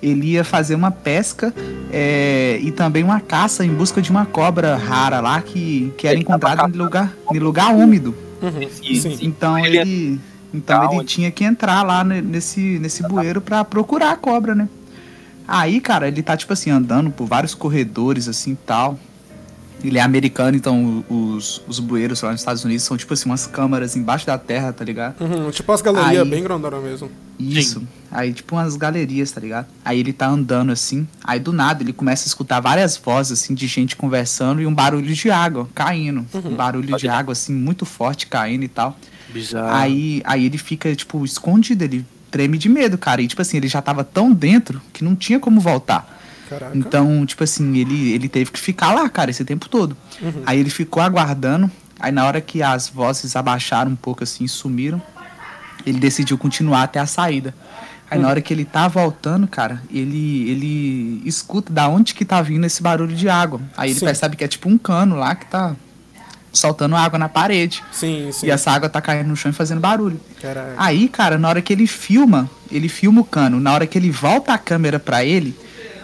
ele 0.03 0.33
ia 0.33 0.45
fazer 0.45 0.75
uma 0.75 0.91
pesca 0.91 1.55
é, 1.91 2.59
e 2.63 2.71
também 2.71 3.03
uma 3.03 3.21
caça 3.21 3.65
em 3.65 3.73
busca 3.73 4.03
de 4.03 4.11
uma 4.11 4.27
cobra 4.27 4.77
rara 4.77 5.21
lá 5.21 5.41
que, 5.41 5.95
que 5.97 6.07
era 6.07 6.19
encontrada 6.19 6.69
em 6.69 6.77
lugar, 6.77 7.17
em 7.33 7.39
lugar 7.39 7.75
úmido. 7.75 8.15
Uhum, 8.43 8.69
então 9.23 9.59
ele. 9.59 10.21
Então 10.53 10.95
ele 10.95 11.05
tinha 11.05 11.31
que 11.31 11.45
entrar 11.45 11.83
lá 11.83 12.03
nesse, 12.03 12.79
nesse 12.79 13.03
bueiro 13.03 13.41
para 13.41 13.65
procurar 13.65 14.13
a 14.13 14.17
cobra, 14.17 14.55
né? 14.55 14.69
Aí, 15.47 15.81
cara, 15.81 16.09
ele 16.09 16.23
tá, 16.23 16.37
tipo 16.37 16.53
assim, 16.53 16.71
andando 16.71 17.11
por 17.11 17.27
vários 17.27 17.55
corredores, 17.55 18.29
assim, 18.29 18.57
tal. 18.67 18.99
Ele 19.83 19.99
é 19.99 20.01
americano, 20.01 20.57
então 20.57 21.05
os, 21.09 21.63
os 21.69 21.79
bueiros 21.79 22.23
lá 22.23 22.33
nos 22.33 22.41
Estados 22.41 22.65
Unidos 22.65 22.85
são 22.85 22.97
tipo 22.97 23.15
assim, 23.15 23.29
umas 23.29 23.47
câmaras 23.47 23.97
embaixo 23.97 24.27
da 24.27 24.37
terra, 24.37 24.73
tá 24.73 24.85
ligado? 24.85 25.21
Uhum, 25.21 25.51
tipo 25.51 25.71
as 25.73 25.81
galerias 25.81 26.23
aí, 26.23 26.29
bem 26.29 26.43
grandonas 26.43 26.83
mesmo. 26.83 27.11
Isso. 27.39 27.81
Sim. 27.81 27.89
Aí, 28.11 28.33
tipo 28.33 28.57
umas 28.57 28.77
galerias, 28.77 29.31
tá 29.31 29.41
ligado? 29.41 29.67
Aí 29.85 30.01
ele 30.01 30.13
tá 30.13 30.27
andando 30.27 30.73
assim, 30.73 31.07
aí 31.23 31.39
do 31.39 31.53
nada 31.53 31.83
ele 31.83 31.93
começa 31.93 32.25
a 32.25 32.29
escutar 32.29 32.61
várias 32.61 32.97
vozes 32.97 33.41
assim 33.41 33.55
de 33.55 33.67
gente 33.67 33.95
conversando 33.97 34.61
e 34.61 34.67
um 34.67 34.75
barulho 34.75 35.15
de 35.15 35.31
água 35.31 35.69
caindo. 35.75 36.27
Uhum. 36.33 36.53
Um 36.53 36.57
barulho 36.57 36.97
de 36.97 37.09
água 37.09 37.33
assim 37.33 37.55
muito 37.55 37.87
forte 37.87 38.27
caindo 38.27 38.65
e 38.65 38.69
tal. 38.69 38.99
Bizarro. 39.33 39.77
Aí, 39.77 40.23
aí 40.25 40.47
ele 40.47 40.57
fica, 40.57 40.95
tipo, 40.97 41.25
escondido, 41.25 41.85
ele 41.85 42.05
treme 42.31 42.59
de 42.59 42.69
medo, 42.69 42.97
cara. 42.97 43.21
E 43.23 43.29
tipo 43.29 43.43
assim, 43.43 43.57
ele 43.57 43.69
já 43.69 43.83
tava 43.83 44.05
tão 44.05 44.33
dentro 44.33 44.81
que 44.93 45.05
não 45.05 45.15
tinha 45.15 45.39
como 45.39 45.61
voltar. 45.61 46.18
Caraca. 46.49 46.77
Então, 46.77 47.27
tipo 47.27 47.45
assim, 47.45 47.77
ele, 47.77 48.13
ele 48.13 48.29
teve 48.29 48.51
que 48.51 48.59
ficar 48.59 48.95
lá, 48.95 49.09
cara, 49.09 49.31
esse 49.31 49.45
tempo 49.45 49.69
todo. 49.69 49.97
Uhum. 50.21 50.43
Aí 50.47 50.59
ele 50.59 50.71
ficou 50.71 51.03
aguardando. 51.03 51.71
Aí 52.01 52.13
na 52.13 52.25
hora 52.25 52.41
que 52.41 52.63
as 52.63 52.89
vozes 52.89 53.37
abaixaram 53.37 53.91
um 53.91 53.97
pouco 53.97 54.23
assim, 54.23 54.47
sumiram, 54.47 55.03
ele 55.85 55.99
decidiu 55.99 56.39
continuar 56.39 56.85
até 56.85 57.01
a 57.01 57.07
saída. 57.07 57.55
Aí 58.11 58.17
uhum. 58.17 58.23
na 58.23 58.31
hora 58.31 58.41
que 58.41 58.55
ele 58.55 58.65
tá 58.65 58.89
voltando, 58.89 59.47
cara, 59.47 59.83
ele 59.91 60.49
ele 60.49 61.23
escuta 61.25 61.73
da 61.73 61.89
onde 61.89 62.15
que 62.15 62.25
tá 62.25 62.41
vindo 62.41 62.65
esse 62.65 62.83
barulho 62.83 63.15
de 63.15 63.29
água. 63.29 63.61
Aí 63.77 63.91
ele 63.91 63.99
sim. 63.99 64.07
percebe 64.07 64.37
que 64.37 64.45
é 64.45 64.49
tipo 64.49 64.69
um 64.69 64.79
cano 64.79 65.17
lá 65.17 65.35
que 65.35 65.47
tá 65.47 65.77
soltando 66.53 66.97
água 66.97 67.19
na 67.19 67.29
parede. 67.29 67.83
Sim, 67.93 68.31
sim. 68.33 68.47
E 68.47 68.51
essa 68.51 68.71
água 68.71 68.89
tá 68.89 69.01
caindo 69.01 69.27
no 69.27 69.37
chão 69.37 69.51
e 69.51 69.55
fazendo 69.55 69.81
barulho. 69.81 70.21
Caraca. 70.41 70.75
Aí, 70.79 71.09
cara, 71.09 71.37
na 71.37 71.49
hora 71.49 71.61
que 71.61 71.73
ele 71.73 71.87
filma, 71.87 72.49
ele 72.71 72.89
filma 72.89 73.21
o 73.21 73.25
cano. 73.25 73.61
Na 73.61 73.75
hora 73.75 73.87
que 73.87 73.99
ele 73.99 74.11
volta 74.11 74.55
a 74.55 74.59
câmera 74.59 74.99
para 74.99 75.25
ele, 75.25 75.55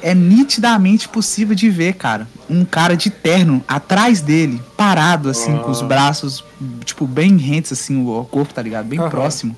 é 0.04 0.14
nitidamente 0.14 1.08
possível 1.08 1.54
de 1.54 1.70
ver, 1.70 1.94
cara, 1.94 2.28
um 2.48 2.62
cara 2.62 2.94
de 2.94 3.08
terno 3.08 3.64
atrás 3.66 4.20
dele, 4.20 4.60
parado, 4.76 5.30
assim, 5.30 5.56
com 5.56 5.70
os 5.70 5.80
ah. 5.80 5.86
braços, 5.86 6.44
tipo, 6.84 7.06
bem 7.06 7.38
rentes, 7.38 7.72
assim, 7.72 8.04
o 8.04 8.22
corpo, 8.30 8.52
tá 8.52 8.60
ligado? 8.60 8.84
Bem 8.84 9.00
uhum. 9.00 9.08
próximo. 9.08 9.56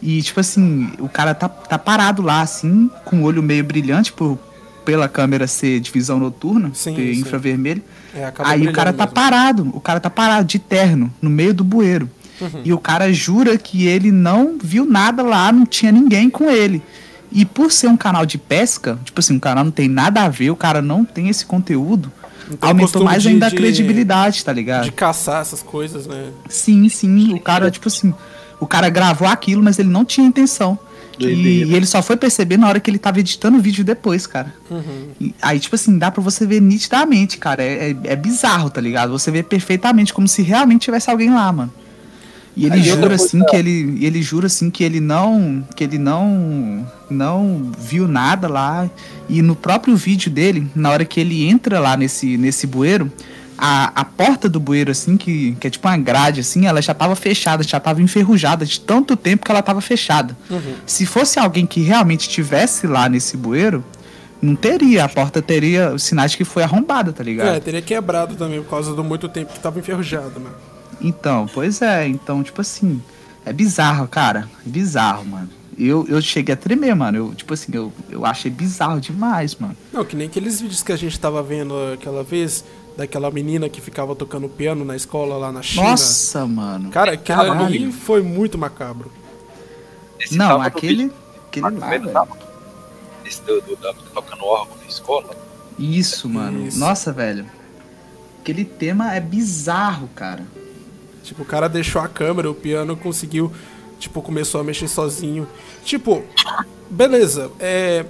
E, 0.00 0.22
tipo 0.22 0.38
assim, 0.38 0.92
o 1.00 1.08
cara 1.08 1.34
tá, 1.34 1.48
tá 1.48 1.76
parado 1.76 2.22
lá, 2.22 2.42
assim, 2.42 2.88
com 3.04 3.22
o 3.22 3.22
olho 3.24 3.42
meio 3.42 3.64
brilhante, 3.64 4.12
por, 4.12 4.38
pela 4.84 5.08
câmera 5.08 5.48
ser 5.48 5.80
de 5.80 5.90
visão 5.90 6.20
noturna, 6.20 6.70
sim, 6.72 6.94
ter 6.94 7.12
sim. 7.12 7.22
infravermelho. 7.22 7.82
É, 8.14 8.32
Aí 8.44 8.68
o 8.68 8.72
cara 8.72 8.92
tá 8.92 9.02
mesmo. 9.02 9.14
parado, 9.14 9.70
o 9.74 9.80
cara 9.80 9.98
tá 9.98 10.08
parado 10.08 10.46
de 10.46 10.60
terno, 10.60 11.12
no 11.20 11.28
meio 11.28 11.52
do 11.52 11.64
bueiro. 11.64 12.08
Uhum. 12.40 12.60
E 12.64 12.72
o 12.72 12.78
cara 12.78 13.12
jura 13.12 13.58
que 13.58 13.88
ele 13.88 14.12
não 14.12 14.58
viu 14.62 14.86
nada 14.86 15.24
lá, 15.24 15.50
não 15.50 15.66
tinha 15.66 15.90
ninguém 15.90 16.30
com 16.30 16.48
ele. 16.48 16.80
E 17.30 17.44
por 17.44 17.72
ser 17.72 17.88
um 17.88 17.96
canal 17.96 18.24
de 18.24 18.38
pesca, 18.38 18.98
tipo 19.04 19.20
assim, 19.20 19.36
o 19.36 19.40
canal 19.40 19.64
não 19.64 19.72
tem 19.72 19.88
nada 19.88 20.22
a 20.22 20.28
ver, 20.28 20.50
o 20.50 20.56
cara 20.56 20.80
não 20.80 21.04
tem 21.04 21.28
esse 21.28 21.44
conteúdo, 21.44 22.12
então, 22.50 22.68
aumentou 22.68 23.04
mais 23.04 23.22
de, 23.22 23.30
ainda 23.30 23.48
a 23.48 23.50
credibilidade, 23.50 24.44
tá 24.44 24.52
ligado? 24.52 24.84
De 24.84 24.92
caçar 24.92 25.40
essas 25.40 25.62
coisas, 25.62 26.06
né? 26.06 26.30
Sim, 26.48 26.88
sim. 26.88 27.34
O 27.34 27.40
cara, 27.40 27.70
tipo 27.70 27.88
assim, 27.88 28.14
o 28.60 28.66
cara 28.66 28.88
gravou 28.88 29.26
aquilo, 29.28 29.62
mas 29.62 29.78
ele 29.78 29.88
não 29.88 30.04
tinha 30.04 30.26
intenção. 30.26 30.78
E, 31.18 31.24
e, 31.24 31.74
ele 31.74 31.86
só 31.86 32.02
foi 32.02 32.16
perceber 32.16 32.58
na 32.58 32.68
hora 32.68 32.78
que 32.78 32.90
ele 32.90 32.98
tava 32.98 33.18
editando 33.20 33.56
o 33.56 33.60
vídeo 33.60 33.82
depois, 33.84 34.26
cara. 34.26 34.54
Uhum. 34.70 35.08
E, 35.20 35.34
aí, 35.40 35.58
tipo 35.58 35.74
assim, 35.74 35.96
dá 35.96 36.10
pra 36.10 36.22
você 36.22 36.46
ver 36.46 36.60
nitidamente, 36.60 37.38
cara. 37.38 37.62
É, 37.62 37.90
é, 37.90 37.96
é 38.04 38.16
bizarro, 38.16 38.68
tá 38.68 38.80
ligado? 38.80 39.10
Você 39.10 39.30
vê 39.30 39.42
perfeitamente 39.42 40.12
como 40.12 40.28
se 40.28 40.42
realmente 40.42 40.82
tivesse 40.82 41.10
alguém 41.10 41.30
lá, 41.30 41.50
mano. 41.50 41.72
E 42.56 42.64
ele 42.64 42.76
Aí 42.76 42.82
jura 42.82 43.14
assim 43.14 43.44
que 43.44 43.54
ele, 43.54 43.98
ele 44.00 44.22
jura 44.22 44.46
assim 44.46 44.70
que 44.70 44.82
ele 44.82 44.98
não, 44.98 45.62
que 45.76 45.84
ele 45.84 45.98
não, 45.98 46.86
não 47.10 47.70
viu 47.78 48.08
nada 48.08 48.48
lá. 48.48 48.88
E 49.28 49.42
no 49.42 49.54
próprio 49.54 49.94
vídeo 49.94 50.30
dele, 50.30 50.66
na 50.74 50.90
hora 50.90 51.04
que 51.04 51.20
ele 51.20 51.46
entra 51.46 51.78
lá 51.78 51.98
nesse, 51.98 52.38
nesse 52.38 52.66
bueiro, 52.66 53.12
a, 53.58 54.00
a 54.00 54.04
porta 54.04 54.48
do 54.48 54.58
bueiro 54.58 54.90
assim, 54.90 55.18
que, 55.18 55.54
que 55.60 55.66
é 55.66 55.70
tipo 55.70 55.86
uma 55.86 55.98
grade 55.98 56.40
assim, 56.40 56.66
ela 56.66 56.80
já 56.80 56.92
estava 56.92 57.14
fechada, 57.14 57.62
já 57.62 57.76
estava 57.76 58.00
enferrujada 58.00 58.64
de 58.64 58.80
tanto 58.80 59.16
tempo 59.16 59.44
que 59.44 59.50
ela 59.50 59.60
estava 59.60 59.82
fechada. 59.82 60.34
Uhum. 60.48 60.76
Se 60.86 61.04
fosse 61.04 61.38
alguém 61.38 61.66
que 61.66 61.80
realmente 61.80 62.22
estivesse 62.22 62.86
lá 62.86 63.06
nesse 63.06 63.36
bueiro, 63.36 63.84
não 64.40 64.56
teria, 64.56 65.04
a 65.04 65.08
porta 65.08 65.42
teria 65.42 65.92
os 65.92 66.02
sinais 66.02 66.34
que 66.34 66.44
foi 66.44 66.62
arrombada, 66.62 67.12
tá 67.12 67.22
ligado? 67.22 67.56
É, 67.56 67.60
teria 67.60 67.82
quebrado 67.82 68.34
também 68.34 68.62
por 68.62 68.70
causa 68.70 68.94
do 68.94 69.04
muito 69.04 69.28
tempo 69.28 69.52
que 69.52 69.58
estava 69.58 69.78
enferrujado, 69.78 70.40
mano. 70.40 70.75
Então, 71.00 71.46
pois 71.52 71.82
é. 71.82 72.06
Então, 72.06 72.42
tipo 72.42 72.60
assim, 72.60 73.02
é 73.44 73.52
bizarro, 73.52 74.08
cara. 74.08 74.48
É 74.66 74.68
bizarro, 74.68 75.24
mano. 75.24 75.48
Eu, 75.78 76.06
eu 76.08 76.20
cheguei 76.22 76.54
a 76.54 76.56
tremer, 76.56 76.94
mano. 76.94 77.18
Eu, 77.18 77.34
tipo 77.34 77.52
assim, 77.52 77.70
eu, 77.74 77.92
eu 78.08 78.24
achei 78.24 78.50
bizarro 78.50 79.00
demais, 79.00 79.54
mano. 79.56 79.76
Não, 79.92 80.04
que 80.04 80.16
nem 80.16 80.26
aqueles 80.26 80.60
vídeos 80.60 80.82
que 80.82 80.90
a 80.90 80.96
gente 80.96 81.18
tava 81.20 81.42
vendo 81.42 81.74
aquela 81.92 82.22
vez, 82.22 82.64
daquela 82.96 83.30
menina 83.30 83.68
que 83.68 83.80
ficava 83.80 84.16
tocando 84.16 84.48
piano 84.48 84.84
na 84.84 84.96
escola 84.96 85.36
lá 85.36 85.52
na 85.52 85.62
China. 85.62 85.90
Nossa, 85.90 86.46
mano. 86.46 86.90
Cara, 86.90 87.12
aquele 87.12 87.40
ali 87.40 87.92
foi 87.92 88.22
muito 88.22 88.56
macabro. 88.56 89.12
Esse 90.18 90.36
não, 90.36 90.62
aquele. 90.62 91.12
aquele 91.46 91.78
lá, 92.10 92.26
Esse 93.24 93.42
do, 93.42 93.60
do, 93.60 93.76
do, 93.76 93.94
tocando 94.14 94.44
órgão 94.44 94.76
na 94.78 94.86
escola. 94.86 95.36
Isso, 95.78 96.26
mano. 96.28 96.66
Isso. 96.66 96.78
Nossa, 96.78 97.12
velho. 97.12 97.46
Aquele 98.40 98.64
tema 98.64 99.14
é 99.14 99.20
bizarro, 99.20 100.08
cara. 100.14 100.44
Tipo, 101.26 101.42
o 101.42 101.44
cara 101.44 101.68
deixou 101.68 102.00
a 102.00 102.06
câmera, 102.06 102.48
o 102.48 102.54
piano 102.54 102.96
conseguiu, 102.96 103.50
tipo, 103.98 104.22
começou 104.22 104.60
a 104.60 104.64
mexer 104.64 104.86
sozinho. 104.86 105.46
Tipo, 105.84 106.22
beleza, 106.88 107.50
é. 107.58 108.06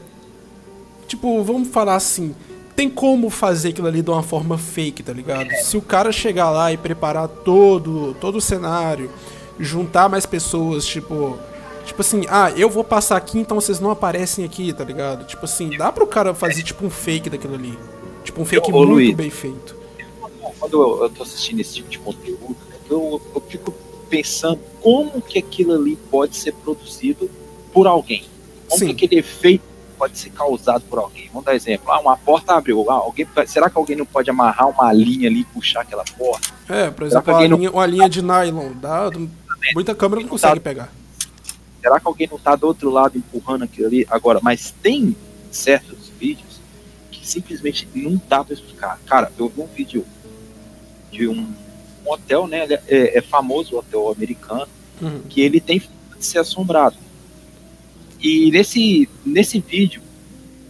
Tipo, 1.08 1.42
vamos 1.42 1.68
falar 1.68 1.96
assim. 1.96 2.34
Tem 2.76 2.90
como 2.90 3.30
fazer 3.30 3.70
aquilo 3.70 3.88
ali 3.88 4.02
de 4.02 4.10
uma 4.10 4.22
forma 4.22 4.58
fake, 4.58 5.02
tá 5.02 5.14
ligado? 5.14 5.50
Se 5.62 5.78
o 5.78 5.80
cara 5.80 6.12
chegar 6.12 6.50
lá 6.50 6.70
e 6.70 6.76
preparar 6.76 7.26
todo, 7.26 8.14
todo 8.20 8.36
o 8.36 8.40
cenário, 8.40 9.10
juntar 9.58 10.10
mais 10.10 10.26
pessoas, 10.26 10.84
tipo, 10.84 11.38
Tipo 11.86 12.00
assim, 12.02 12.26
ah, 12.28 12.50
eu 12.50 12.68
vou 12.68 12.82
passar 12.82 13.16
aqui, 13.16 13.38
então 13.38 13.58
vocês 13.58 13.78
não 13.78 13.92
aparecem 13.92 14.44
aqui, 14.44 14.72
tá 14.72 14.82
ligado? 14.82 15.24
Tipo 15.24 15.44
assim, 15.44 15.70
dá 15.70 15.92
pro 15.92 16.04
cara 16.04 16.34
fazer 16.34 16.64
tipo 16.64 16.84
um 16.84 16.90
fake 16.90 17.30
daquilo 17.30 17.54
ali. 17.54 17.78
Tipo 18.24 18.42
um 18.42 18.44
fake 18.44 18.72
muito 18.72 18.90
Luiz, 18.90 19.14
bem 19.14 19.30
feito. 19.30 19.76
Quando 20.58 20.82
eu, 20.82 21.04
eu 21.04 21.10
tô 21.10 21.22
assistindo 21.22 21.60
esse 21.60 21.74
tipo 21.74 21.88
de 21.88 21.98
conteúdo, 22.00 22.56
eu, 22.90 23.20
eu 23.34 23.40
fico 23.40 23.72
pensando 24.08 24.60
como 24.80 25.20
que 25.20 25.38
aquilo 25.38 25.74
ali 25.74 25.96
pode 26.10 26.36
ser 26.36 26.52
produzido 26.52 27.30
por 27.72 27.86
alguém. 27.86 28.24
Como 28.68 28.78
Sim. 28.78 28.94
que 28.94 29.04
aquele 29.04 29.20
efeito 29.20 29.64
pode 29.98 30.18
ser 30.18 30.30
causado 30.30 30.82
por 30.82 30.98
alguém. 30.98 31.28
Vamos 31.28 31.44
dar 31.44 31.54
exemplo. 31.54 31.90
Ah, 31.90 32.00
uma 32.00 32.16
porta 32.16 32.54
abriu. 32.54 32.90
Ah, 32.90 32.94
alguém, 32.94 33.26
será 33.46 33.70
que 33.70 33.78
alguém 33.78 33.96
não 33.96 34.06
pode 34.06 34.30
amarrar 34.30 34.68
uma 34.68 34.92
linha 34.92 35.28
ali 35.28 35.40
e 35.40 35.44
puxar 35.44 35.80
aquela 35.80 36.04
porta? 36.04 36.48
É, 36.68 36.90
por 36.90 37.06
exemplo, 37.06 37.32
uma 37.32 37.42
linha, 37.42 37.70
não... 37.70 37.72
uma 37.72 37.86
linha 37.86 38.08
de 38.08 38.22
nylon. 38.22 38.72
Dá, 38.80 39.10
muita 39.74 39.94
câmera 39.94 40.22
não 40.22 40.28
consegue 40.28 40.54
tá... 40.56 40.60
pegar. 40.60 40.92
Será 41.80 42.00
que 42.00 42.06
alguém 42.06 42.26
não 42.28 42.36
está 42.36 42.56
do 42.56 42.66
outro 42.66 42.90
lado 42.90 43.16
empurrando 43.16 43.62
aquilo 43.62 43.86
ali? 43.86 44.06
Agora, 44.10 44.40
mas 44.42 44.74
tem 44.82 45.16
certos 45.50 46.10
vídeos 46.18 46.60
que 47.10 47.26
simplesmente 47.26 47.88
não 47.94 48.20
dá 48.28 48.42
para 48.42 48.54
explicar. 48.54 48.98
Cara, 49.06 49.32
eu 49.38 49.48
vi 49.48 49.60
um 49.60 49.66
vídeo 49.66 50.04
de 51.10 51.28
um 51.28 51.52
um 52.06 52.12
hotel, 52.12 52.46
né? 52.46 52.66
É, 52.88 53.18
é, 53.18 53.20
famoso 53.20 53.74
o 53.74 53.78
hotel 53.78 54.10
americano, 54.10 54.68
uhum. 55.00 55.20
que 55.28 55.40
ele 55.40 55.60
tem 55.60 55.78
de 55.78 56.24
ser 56.24 56.38
assombrado. 56.38 56.96
E 58.20 58.50
nesse, 58.50 59.08
nesse 59.24 59.60
vídeo, 59.60 60.02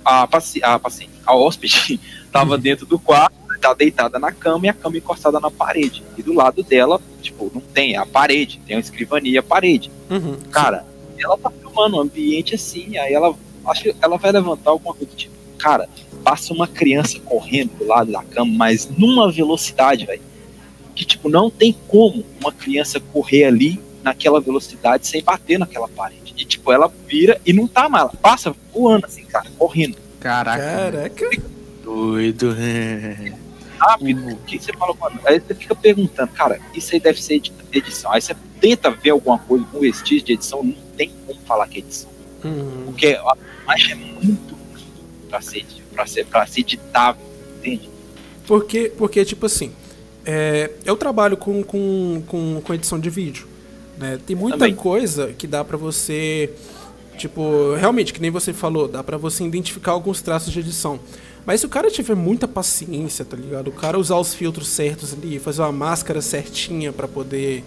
a, 0.04 0.26
paci 0.26 0.62
a 0.62 0.78
paciente, 0.78 1.12
a 1.24 1.34
hóspede, 1.34 2.00
estava 2.24 2.54
uhum. 2.54 2.60
dentro 2.60 2.86
do 2.86 2.98
quarto, 2.98 3.34
tá 3.60 3.74
deitada 3.74 4.18
na 4.18 4.30
cama 4.30 4.66
e 4.66 4.68
a 4.68 4.74
cama 4.74 4.96
encostada 4.96 5.40
na 5.40 5.50
parede. 5.50 6.02
E 6.16 6.22
do 6.22 6.32
lado 6.32 6.62
dela, 6.62 7.00
tipo, 7.20 7.50
não 7.52 7.60
tem 7.60 7.96
a 7.96 8.06
parede, 8.06 8.60
tem 8.66 8.76
uma 8.76 8.80
escrivania 8.80 9.40
a 9.40 9.42
parede. 9.42 9.90
Uhum, 10.10 10.36
cara, 10.50 10.86
ela 11.18 11.36
tá 11.36 11.50
filmando 11.50 11.96
um 11.96 12.00
ambiente 12.00 12.54
assim, 12.54 12.96
aí 12.98 13.12
ela 13.12 13.34
acho 13.66 13.82
que 13.82 13.96
ela 14.00 14.16
vai 14.16 14.30
levantar 14.30 14.70
alguma 14.70 14.94
coisa 14.94 15.12
tipo, 15.16 15.34
cara, 15.58 15.88
passa 16.22 16.52
uma 16.52 16.68
criança 16.68 17.18
correndo 17.20 17.70
do 17.78 17.86
lado 17.86 18.12
da 18.12 18.22
cama, 18.22 18.52
mas 18.54 18.88
numa 18.88 19.30
velocidade, 19.32 20.06
velho 20.06 20.22
que 20.96 21.04
tipo 21.04 21.28
não 21.28 21.50
tem 21.50 21.76
como 21.86 22.24
uma 22.40 22.50
criança 22.50 22.98
correr 22.98 23.44
ali 23.44 23.80
naquela 24.02 24.40
velocidade 24.40 25.06
sem 25.06 25.22
bater 25.22 25.58
naquela 25.58 25.86
parede. 25.88 26.34
E 26.36 26.44
tipo, 26.44 26.72
ela 26.72 26.90
vira 27.06 27.40
e 27.44 27.52
não 27.52 27.68
tá 27.68 27.88
mal, 27.88 28.12
passa 28.20 28.54
voando 28.72 29.06
assim, 29.06 29.24
cara, 29.24 29.46
correndo. 29.58 29.96
Caraca. 30.18 30.62
Caraca. 30.62 31.30
Doido. 31.84 32.56
Rápido. 33.78 34.32
O 34.32 34.36
que 34.38 34.58
você 34.58 34.72
falou, 34.72 34.96
mano? 34.98 35.20
Aí 35.24 35.38
você 35.38 35.54
fica 35.54 35.74
perguntando, 35.74 36.32
cara, 36.32 36.58
isso 36.74 36.94
aí 36.94 37.00
deve 37.00 37.22
ser 37.22 37.40
edição. 37.72 38.10
Aí 38.10 38.20
você 38.20 38.34
tenta 38.60 38.90
ver 38.90 39.10
alguma 39.10 39.38
coisa 39.38 39.64
com 39.66 39.78
vestígio 39.78 40.24
de 40.24 40.32
edição, 40.32 40.62
não 40.64 40.74
tem 40.96 41.12
como 41.26 41.38
falar 41.42 41.68
que 41.68 41.78
é 41.78 41.80
edição. 41.80 42.10
Uhum. 42.42 42.84
Porque 42.86 43.08
a 43.08 43.36
imagem 43.64 43.92
é 43.92 43.94
muito 43.94 44.56
pra 45.28 45.40
ser, 45.40 45.66
pra 45.92 46.06
ser, 46.06 46.26
pra 46.26 46.46
ser 46.46 46.60
editável, 46.60 47.22
entende? 47.58 47.88
Porque, 48.46 48.92
porque, 48.96 49.24
tipo 49.24 49.46
assim, 49.46 49.72
é, 50.26 50.70
eu 50.84 50.96
trabalho 50.96 51.36
com, 51.36 51.62
com, 51.62 52.22
com, 52.26 52.60
com, 52.60 52.74
edição 52.74 52.98
de 52.98 53.08
vídeo. 53.08 53.46
Né? 53.96 54.18
Tem 54.26 54.36
muita 54.36 54.58
Também. 54.58 54.74
coisa 54.74 55.32
que 55.38 55.46
dá 55.46 55.64
para 55.64 55.78
você 55.78 56.52
Tipo, 57.16 57.74
realmente, 57.74 58.12
que 58.12 58.20
nem 58.20 58.30
você 58.30 58.52
falou, 58.52 58.86
dá 58.86 59.02
pra 59.02 59.16
você 59.16 59.44
identificar 59.44 59.92
alguns 59.92 60.20
traços 60.20 60.52
de 60.52 60.60
edição. 60.60 61.00
Mas 61.44 61.60
se 61.60 61.66
o 61.66 61.68
cara 61.68 61.90
tiver 61.90 62.14
muita 62.14 62.46
paciência, 62.46 63.24
tá 63.24 63.36
ligado? 63.36 63.68
O 63.68 63.72
cara 63.72 63.98
usar 63.98 64.16
os 64.16 64.34
filtros 64.34 64.68
certos 64.68 65.14
ali, 65.14 65.38
fazer 65.38 65.62
uma 65.62 65.72
máscara 65.72 66.20
certinha 66.20 66.92
para 66.92 67.08
poder 67.08 67.64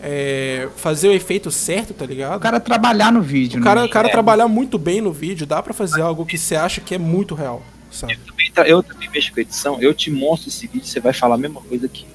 é, 0.00 0.68
fazer 0.76 1.08
o 1.08 1.12
efeito 1.12 1.50
certo, 1.50 1.94
tá 1.94 2.06
ligado? 2.06 2.36
O 2.36 2.40
cara 2.40 2.60
trabalhar 2.60 3.10
no 3.10 3.22
vídeo, 3.22 3.60
o 3.60 3.64
cara, 3.64 3.80
né? 3.80 3.86
O 3.86 3.90
cara 3.90 4.08
é. 4.08 4.10
trabalhar 4.10 4.48
muito 4.48 4.78
bem 4.78 5.00
no 5.00 5.12
vídeo, 5.12 5.46
dá 5.46 5.62
para 5.62 5.72
fazer 5.72 6.02
algo 6.02 6.26
que 6.26 6.36
você 6.36 6.54
acha 6.54 6.80
que 6.80 6.94
é 6.94 6.98
muito 6.98 7.34
real, 7.34 7.62
sabe? 7.92 8.14
Eu 8.14 8.18
também, 8.26 8.70
eu 8.70 8.82
também 8.82 9.10
mexo 9.10 9.32
com 9.32 9.40
edição, 9.40 9.80
eu 9.80 9.94
te 9.94 10.10
mostro 10.10 10.48
esse 10.48 10.66
vídeo, 10.66 10.86
você 10.86 11.00
vai 11.00 11.12
falar 11.12 11.36
a 11.36 11.38
mesma 11.38 11.60
coisa 11.60 11.88
que 11.88 12.06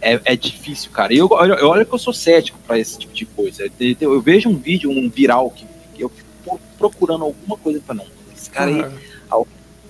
é, 0.00 0.20
é 0.24 0.36
difícil, 0.36 0.90
cara. 0.90 1.12
Eu, 1.12 1.28
eu, 1.58 1.68
olha 1.68 1.84
que 1.84 1.92
eu 1.92 1.98
sou 1.98 2.12
cético 2.12 2.58
para 2.66 2.78
esse 2.78 2.98
tipo 2.98 3.14
de 3.14 3.24
coisa. 3.24 3.64
Eu, 3.80 3.96
eu, 4.00 4.20
vejo 4.20 4.48
um 4.48 4.56
vídeo, 4.56 4.90
um 4.90 5.08
viral, 5.08 5.50
que, 5.50 5.66
eu 5.98 6.10
fico 6.10 6.60
procurando 6.78 7.24
alguma 7.24 7.56
coisa 7.56 7.80
para 7.80 7.94
não. 7.94 8.06
Esse 8.36 8.50
cara 8.50 8.70
aí 8.70 9.06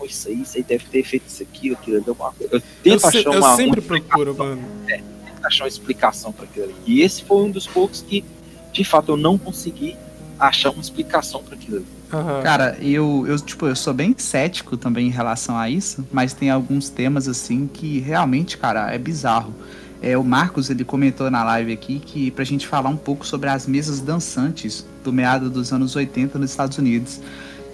isso 0.06 0.28
aí, 0.28 0.40
isso 0.40 0.56
aí 0.56 0.62
deve 0.62 0.84
ter 0.86 1.02
feito 1.02 1.26
isso 1.26 1.42
aqui, 1.42 1.72
aquilo 1.72 1.96
ali, 1.96 2.08
alguma 2.08 2.32
coisa. 2.32 2.54
Eu 2.54 2.60
tento 2.82 3.02
eu 3.02 3.08
achar 3.08 3.20
se, 3.20 3.28
uma. 3.28 3.50
Eu 3.50 3.56
sempre 3.56 3.80
uma 3.80 4.00
procuro, 4.00 4.34
mano. 4.34 4.62
É, 4.88 4.96
tento 4.98 5.44
achar 5.44 5.64
uma 5.64 5.68
explicação 5.68 6.32
para 6.32 6.44
aquilo 6.44 6.66
ali. 6.66 6.74
E 6.86 7.02
esse 7.02 7.22
foi 7.24 7.38
um 7.38 7.50
dos 7.50 7.66
poucos 7.66 8.02
que, 8.02 8.24
de 8.72 8.84
fato, 8.84 9.12
eu 9.12 9.16
não 9.16 9.36
consegui 9.36 9.96
achar 10.38 10.70
uma 10.70 10.80
explicação 10.80 11.42
para 11.42 11.54
aquilo 11.54 11.78
ali. 11.78 11.86
Uhum. 12.12 12.42
Cara, 12.42 12.76
eu, 12.80 13.24
eu, 13.26 13.38
tipo, 13.38 13.66
eu 13.66 13.74
sou 13.74 13.92
bem 13.92 14.14
cético 14.16 14.76
também 14.76 15.08
em 15.08 15.10
relação 15.10 15.56
a 15.56 15.68
isso, 15.68 16.06
mas 16.12 16.32
tem 16.32 16.50
alguns 16.50 16.88
temas 16.88 17.26
assim 17.26 17.68
que 17.72 17.98
realmente, 18.00 18.56
cara, 18.56 18.92
é 18.92 18.98
bizarro. 18.98 19.52
É, 20.00 20.16
o 20.16 20.22
Marcos 20.22 20.70
ele 20.70 20.84
comentou 20.84 21.30
na 21.30 21.42
live 21.42 21.72
aqui 21.72 21.98
que 21.98 22.30
pra 22.30 22.44
gente 22.44 22.66
falar 22.66 22.90
um 22.90 22.96
pouco 22.96 23.26
sobre 23.26 23.48
as 23.48 23.66
mesas 23.66 24.00
dançantes 24.00 24.86
do 25.02 25.12
meado 25.12 25.48
dos 25.50 25.72
anos 25.72 25.96
80 25.96 26.38
nos 26.38 26.50
Estados 26.50 26.78
Unidos. 26.78 27.20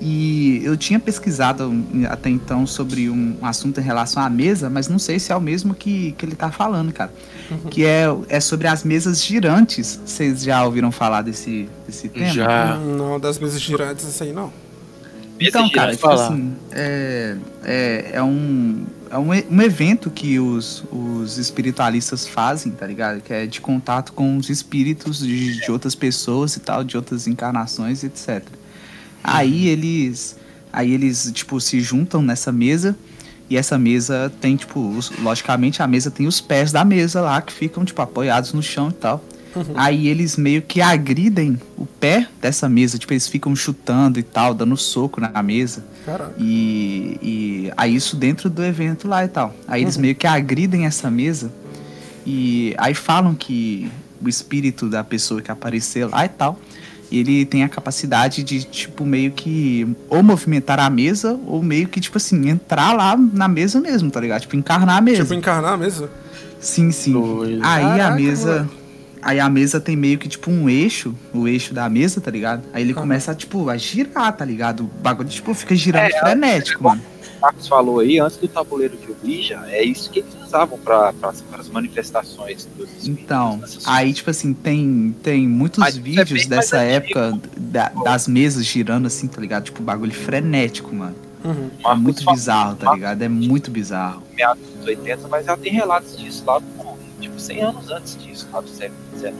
E 0.04 0.60
eu 0.64 0.76
tinha 0.76 0.98
pesquisado 0.98 1.72
até 2.10 2.28
então 2.28 2.66
sobre 2.66 3.08
um 3.08 3.36
assunto 3.40 3.78
em 3.78 3.84
relação 3.84 4.20
à 4.20 4.28
mesa, 4.28 4.68
mas 4.68 4.88
não 4.88 4.98
sei 4.98 5.20
se 5.20 5.30
é 5.30 5.36
o 5.36 5.40
mesmo 5.40 5.76
que, 5.76 6.10
que 6.18 6.26
ele 6.26 6.34
tá 6.34 6.50
falando, 6.50 6.92
cara. 6.92 7.12
Uhum. 7.48 7.70
Que 7.70 7.84
é, 7.84 8.06
é 8.28 8.40
sobre 8.40 8.66
as 8.66 8.82
mesas 8.82 9.24
girantes. 9.24 10.00
Vocês 10.04 10.42
já 10.42 10.64
ouviram 10.64 10.90
falar 10.90 11.22
desse, 11.22 11.68
desse 11.86 12.08
tema? 12.08 12.26
Já. 12.26 12.76
Não, 12.78 13.20
das 13.20 13.38
mesas 13.38 13.60
girantes, 13.60 14.04
isso 14.04 14.24
aí 14.24 14.32
não. 14.32 14.52
Então, 15.38 15.70
cara, 15.70 15.92
tipo 15.92 16.08
assim, 16.08 16.52
é, 16.72 17.36
é, 17.62 18.10
é, 18.14 18.22
um, 18.24 18.84
é 19.08 19.16
um, 19.16 19.28
um 19.28 19.62
evento 19.62 20.10
que 20.10 20.40
os, 20.40 20.82
os 20.90 21.38
espiritualistas 21.38 22.26
fazem, 22.26 22.72
tá 22.72 22.88
ligado? 22.88 23.20
Que 23.20 23.32
é 23.32 23.46
de 23.46 23.60
contato 23.60 24.12
com 24.14 24.36
os 24.36 24.50
espíritos 24.50 25.20
de, 25.20 25.60
de 25.60 25.70
outras 25.70 25.94
pessoas 25.94 26.56
e 26.56 26.60
tal, 26.60 26.82
de 26.82 26.96
outras 26.96 27.28
encarnações, 27.28 28.02
etc. 28.02 28.42
Aí 29.22 29.68
eles, 29.68 30.36
aí 30.72 30.92
eles 30.92 31.30
tipo 31.32 31.60
se 31.60 31.80
juntam 31.80 32.22
nessa 32.22 32.50
mesa 32.50 32.96
e 33.48 33.56
essa 33.56 33.78
mesa 33.78 34.32
tem 34.40 34.56
tipo, 34.56 34.80
os, 34.80 35.10
logicamente 35.18 35.82
a 35.82 35.86
mesa 35.86 36.10
tem 36.10 36.26
os 36.26 36.40
pés 36.40 36.72
da 36.72 36.84
mesa 36.84 37.20
lá 37.20 37.40
que 37.42 37.52
ficam 37.52 37.84
tipo 37.84 38.00
apoiados 38.00 38.52
no 38.52 38.62
chão 38.62 38.88
e 38.88 38.92
tal. 38.92 39.22
Uhum. 39.54 39.74
Aí 39.74 40.08
eles 40.08 40.36
meio 40.38 40.62
que 40.62 40.80
agridem 40.80 41.60
o 41.76 41.84
pé 41.84 42.26
dessa 42.40 42.68
mesa, 42.68 42.96
tipo, 42.96 43.12
eles 43.12 43.28
ficam 43.28 43.54
chutando 43.54 44.18
e 44.18 44.22
tal, 44.22 44.54
dando 44.54 44.74
soco 44.78 45.20
na 45.20 45.42
mesa. 45.42 45.84
Caraca. 46.06 46.32
E, 46.38 47.18
e 47.20 47.72
aí 47.76 47.94
isso 47.94 48.16
dentro 48.16 48.48
do 48.48 48.64
evento 48.64 49.06
lá 49.06 49.24
e 49.24 49.28
tal. 49.28 49.54
Aí 49.68 49.82
eles 49.82 49.96
uhum. 49.96 50.02
meio 50.02 50.14
que 50.14 50.26
agridem 50.26 50.86
essa 50.86 51.10
mesa 51.10 51.52
e 52.26 52.74
aí 52.78 52.94
falam 52.94 53.34
que 53.34 53.90
o 54.24 54.28
espírito 54.28 54.88
da 54.88 55.02
pessoa 55.02 55.42
que 55.42 55.50
apareceu 55.50 56.08
lá 56.08 56.24
e 56.24 56.28
tal 56.28 56.58
ele 57.12 57.44
tem 57.44 57.62
a 57.62 57.68
capacidade 57.68 58.42
de, 58.42 58.64
tipo, 58.64 59.04
meio 59.04 59.30
que 59.32 59.86
ou 60.08 60.22
movimentar 60.22 60.80
a 60.80 60.88
mesa, 60.88 61.38
ou 61.46 61.62
meio 61.62 61.88
que, 61.88 62.00
tipo 62.00 62.16
assim, 62.16 62.48
entrar 62.48 62.92
lá 62.92 63.16
na 63.16 63.46
mesa 63.48 63.80
mesmo, 63.80 64.10
tá 64.10 64.20
ligado? 64.20 64.42
Tipo, 64.42 64.56
encarnar 64.56 64.96
a 64.96 65.00
mesa. 65.00 65.22
Tipo, 65.22 65.34
encarnar 65.34 65.72
a 65.74 65.76
mesa? 65.76 66.10
Sim, 66.58 66.90
sim. 66.90 67.14
Aí 67.62 67.82
Caraca, 67.82 68.06
a 68.06 68.10
mesa. 68.12 68.54
Mano. 68.54 68.70
Aí 69.20 69.38
a 69.38 69.48
mesa 69.48 69.80
tem 69.80 69.94
meio 69.94 70.18
que, 70.18 70.28
tipo, 70.28 70.50
um 70.50 70.68
eixo, 70.68 71.14
o 71.32 71.46
eixo 71.46 71.72
da 71.72 71.88
mesa, 71.88 72.20
tá 72.20 72.30
ligado? 72.30 72.62
Aí 72.72 72.82
ele 72.82 72.92
começa, 72.92 73.32
tipo, 73.32 73.68
a 73.68 73.76
girar, 73.76 74.32
tá 74.36 74.44
ligado? 74.44 74.80
O 74.80 74.90
bagulho, 75.00 75.28
tipo, 75.28 75.54
fica 75.54 75.76
girando 75.76 76.10
é, 76.10 76.18
frenético, 76.18 76.80
é, 76.80 76.88
mano. 76.88 77.02
Marcos 77.42 77.66
falou 77.66 77.98
aí, 77.98 78.20
antes 78.20 78.36
do 78.36 78.46
tabuleiro 78.46 78.96
de 78.96 79.08
Ouija, 79.10 79.64
é 79.66 79.82
isso 79.82 80.08
que 80.08 80.20
eles 80.20 80.32
usavam 80.46 80.78
para 80.78 81.12
as 81.58 81.68
manifestações 81.68 82.68
dos 82.76 83.08
Então, 83.08 83.60
aí, 83.84 84.14
tipo 84.14 84.30
assim, 84.30 84.54
tem, 84.54 85.12
tem 85.24 85.48
muitos 85.48 85.80
Mas 85.80 85.96
é 85.96 86.00
vídeos 86.00 86.44
é 86.44 86.48
dessa 86.48 86.78
época 86.78 87.36
da, 87.56 87.88
das 87.88 88.28
mesas 88.28 88.64
girando 88.64 89.06
assim, 89.06 89.26
tá 89.26 89.40
ligado? 89.40 89.64
Tipo, 89.64 89.82
bagulho 89.82 90.14
frenético, 90.14 90.94
mano. 90.94 91.16
Uhum. 91.44 91.68
É 91.84 91.94
muito 91.96 92.24
bizarro, 92.30 92.76
tá 92.76 92.94
ligado? 92.94 93.22
É 93.22 93.28
muito 93.28 93.72
bizarro. 93.72 94.22
Meados 94.36 94.62
dos 94.76 94.86
80, 94.86 95.26
mas 95.26 95.44
já 95.44 95.56
tem 95.56 95.72
relatos 95.72 96.16
disso 96.16 96.44
lá, 96.46 96.62
tipo, 97.20 97.40
100 97.40 97.60
anos 97.60 97.90
antes 97.90 98.16
disso, 98.22 98.46
lá 98.52 98.60
do 98.60 98.68
século 98.68 99.00
XIX. 99.18 99.34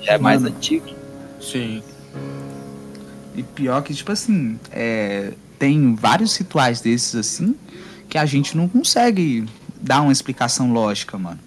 Já 0.00 0.14
é 0.14 0.18
mais 0.18 0.42
mano, 0.42 0.56
antigo. 0.56 0.88
Sim. 1.40 1.84
E 3.36 3.42
pior 3.44 3.80
que, 3.82 3.94
tipo 3.94 4.10
assim, 4.10 4.58
é, 4.72 5.32
tem 5.64 5.94
vários 5.94 6.36
rituais 6.36 6.82
desses 6.82 7.14
assim 7.14 7.54
que 8.06 8.18
a 8.18 8.26
gente 8.26 8.54
não 8.54 8.68
consegue 8.68 9.46
dar 9.80 10.02
uma 10.02 10.12
explicação 10.12 10.70
lógica, 10.70 11.16
mano. 11.16 11.40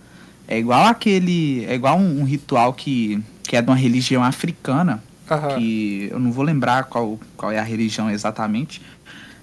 É 0.48 0.58
igual 0.58 0.88
aquele. 0.88 1.64
É 1.66 1.76
igual 1.76 2.00
um, 2.00 2.22
um 2.22 2.24
ritual 2.24 2.74
que, 2.74 3.22
que 3.44 3.56
é 3.56 3.62
de 3.62 3.70
uma 3.70 3.76
religião 3.76 4.24
africana. 4.24 5.04
Uhum. 5.30 5.56
Que 5.56 6.08
eu 6.12 6.20
não 6.20 6.32
vou 6.32 6.44
lembrar 6.44 6.86
qual, 6.86 7.20
qual 7.36 7.52
é 7.52 7.60
a 7.60 7.64
religião 7.64 8.10
exatamente. 8.10 8.82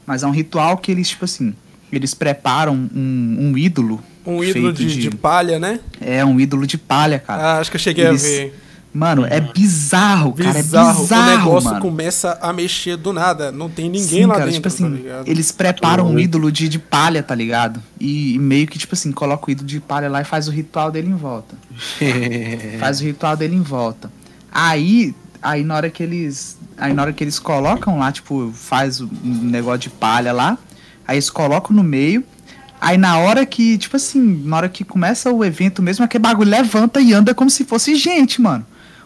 Mas 0.05 0.25
é 0.25 0.27
um 0.27 0.33
ritual 0.33 0.77
que 0.79 0.91
eles, 0.91 1.11
tipo 1.11 1.25
assim, 1.25 1.55
eles 1.93 2.15
preparam 2.15 2.75
um, 2.75 3.37
um 3.39 3.57
ídolo. 3.59 4.03
Um 4.27 4.43
ídolo 4.43 4.73
de, 4.73 4.87
de, 4.87 5.09
de, 5.09 5.11
palha, 5.17 5.59
né? 5.59 5.79
É, 6.01 6.25
um 6.25 6.41
ídolo 6.41 6.67
de 6.67 6.79
palha, 6.79 7.21
cara. 7.21 7.43
Ah, 7.43 7.59
acho 7.61 7.71
que 7.71 7.77
eu 7.77 7.81
cheguei 7.81 8.07
eles, 8.07 8.25
a 8.25 8.29
ver. 8.29 8.61
Mano, 8.94 9.26
é 9.26 9.40
bizarro, 9.40 10.33
cara. 10.35 10.52
Bizarro. 10.52 11.00
É 11.00 11.02
bizarro. 11.02 11.33
O 11.33 11.38
negócio 11.38 11.70
mano. 11.70 11.80
começa 11.80 12.38
a 12.40 12.52
mexer 12.52 12.96
do 12.96 13.12
nada. 13.12 13.50
Não 13.50 13.68
tem 13.68 13.87
ninguém 13.87 14.20
Sim, 14.20 14.26
lá 14.26 14.35
cara, 14.35 14.44
dentro. 14.44 14.54
Tipo 14.54 14.68
assim, 14.68 14.96
tá 14.98 15.22
eles 15.26 15.50
preparam 15.50 16.07
um 16.07 16.16
ídolo 16.16 16.52
de, 16.52 16.68
de 16.68 16.78
palha, 16.78 17.20
tá 17.20 17.35
ligado? 17.35 17.83
E, 17.98 18.35
e, 18.35 18.38
meio 18.38 18.68
que, 18.68 18.78
tipo 18.78 18.94
assim, 18.94 19.11
coloca 19.11 19.48
o 19.48 19.50
ídolo 19.50 19.66
de 19.66 19.80
palha 19.80 20.09
lá 20.09 20.20
e 20.20 20.24
faz 20.24 20.46
o 20.46 20.52
ritual 20.52 20.92
dele 20.92 21.09
em 21.09 21.16
volta. 21.16 21.57
faz 22.78 23.00
o 23.00 23.04
ritual 23.04 23.37
dele 23.37 23.57
em 23.57 23.62
volta. 23.62 24.12
Aí, 24.52 25.12
aí 25.42 25.64
na 25.64 25.74
hora 25.74 25.90
que 25.90 26.00
eles. 26.00 26.57
Aí 26.78 26.92
na 26.92 27.02
hora 27.02 27.12
que 27.12 27.24
eles 27.24 27.40
colocam 27.40 27.98
lá, 27.98 28.12
tipo, 28.12 28.52
faz 28.54 29.00
um 29.00 29.11
negócio 29.24 29.80
de 29.80 29.90
palha 29.90 30.33
lá. 30.33 30.57
Aí 31.04 31.16
eles 31.16 31.30
colocam 31.30 31.74
no 31.74 31.83
meio. 31.83 32.22
Aí 32.80 32.96
na 32.96 33.18
hora 33.18 33.44
que, 33.44 33.76
tipo 33.76 33.96
assim, 33.96 34.42
na 34.44 34.57
hora 34.57 34.68
que 34.68 34.85
começa 34.85 35.33
o 35.33 35.44
evento 35.44 35.83
mesmo, 35.83 36.04
aquele 36.04 36.22
bagulho 36.22 36.48
levanta 36.48 37.00
e 37.00 37.12
anda 37.12 37.35
como 37.35 37.50
se 37.50 37.64
fosse 37.64 37.96
gente, 37.96 38.40
mano 38.40 38.64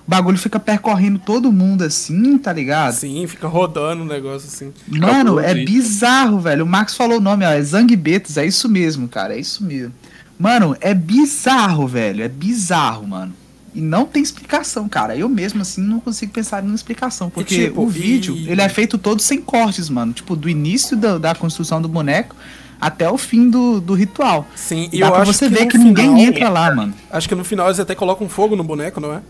o 0.08 0.10
bagulho 0.10 0.38
fica 0.38 0.58
percorrendo 0.58 1.18
todo 1.18 1.52
mundo 1.52 1.84
assim, 1.84 2.38
tá 2.38 2.50
ligado? 2.50 2.94
Sim, 2.94 3.26
fica 3.26 3.46
rodando 3.46 4.02
o 4.02 4.06
negócio 4.06 4.48
assim. 4.48 4.72
Mano, 4.88 5.38
é 5.38 5.54
bizarro, 5.54 6.40
velho. 6.40 6.64
O 6.64 6.66
Max 6.66 6.96
falou 6.96 7.18
o 7.18 7.20
nome, 7.20 7.44
ó, 7.44 7.50
é 7.50 7.60
Zangbetos, 7.60 8.38
é 8.38 8.46
isso 8.46 8.70
mesmo, 8.70 9.06
cara, 9.06 9.36
é 9.36 9.38
isso 9.38 9.62
mesmo. 9.62 9.92
Mano, 10.38 10.74
é 10.80 10.94
bizarro, 10.94 11.86
velho, 11.86 12.24
é 12.24 12.28
bizarro, 12.28 13.06
mano. 13.06 13.34
E 13.74 13.82
não 13.82 14.06
tem 14.06 14.22
explicação, 14.22 14.88
cara. 14.88 15.14
Eu 15.14 15.28
mesmo, 15.28 15.60
assim, 15.60 15.82
não 15.82 16.00
consigo 16.00 16.32
pensar 16.32 16.64
em 16.64 16.68
uma 16.68 16.74
explicação. 16.74 17.28
Porque 17.28 17.54
e, 17.54 17.64
tipo, 17.66 17.82
o 17.82 17.86
vídeo, 17.86 18.34
e... 18.34 18.48
ele 18.48 18.62
é 18.62 18.68
feito 18.70 18.96
todo 18.96 19.20
sem 19.20 19.42
cortes, 19.42 19.90
mano. 19.90 20.14
Tipo, 20.14 20.34
do 20.34 20.48
início 20.48 20.96
da, 20.96 21.18
da 21.18 21.34
construção 21.34 21.82
do 21.82 21.88
boneco 21.88 22.34
até 22.80 23.10
o 23.10 23.18
fim 23.18 23.50
do, 23.50 23.78
do 23.78 23.92
ritual. 23.92 24.48
Sim, 24.56 24.88
e 24.90 25.00
Dá 25.00 25.06
eu 25.06 25.12
pra 25.12 25.22
acho 25.22 25.34
você 25.34 25.48
que 25.50 25.54
ver 25.54 25.66
que 25.66 25.72
final, 25.72 25.84
ninguém 25.84 26.24
entra 26.24 26.48
lá, 26.48 26.74
mano. 26.74 26.94
Acho 27.10 27.28
que 27.28 27.34
no 27.34 27.44
final 27.44 27.66
eles 27.66 27.78
até 27.78 27.94
colocam 27.94 28.26
fogo 28.26 28.56
no 28.56 28.64
boneco, 28.64 29.00
não 29.00 29.12
é? 29.12 29.20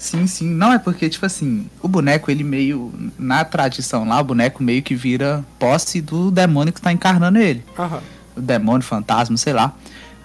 Sim, 0.00 0.26
sim. 0.26 0.48
Não, 0.48 0.72
é 0.72 0.78
porque, 0.78 1.10
tipo 1.10 1.26
assim, 1.26 1.68
o 1.82 1.86
boneco, 1.86 2.30
ele 2.30 2.42
meio. 2.42 2.90
Na 3.18 3.44
tradição 3.44 4.08
lá, 4.08 4.18
o 4.18 4.24
boneco 4.24 4.62
meio 4.62 4.82
que 4.82 4.94
vira 4.94 5.44
posse 5.58 6.00
do 6.00 6.30
demônio 6.30 6.72
que 6.72 6.80
tá 6.80 6.90
encarnando 6.90 7.38
ele. 7.38 7.62
Aham. 7.78 8.00
O 8.34 8.40
demônio, 8.40 8.82
fantasma, 8.82 9.36
sei 9.36 9.52
lá. 9.52 9.74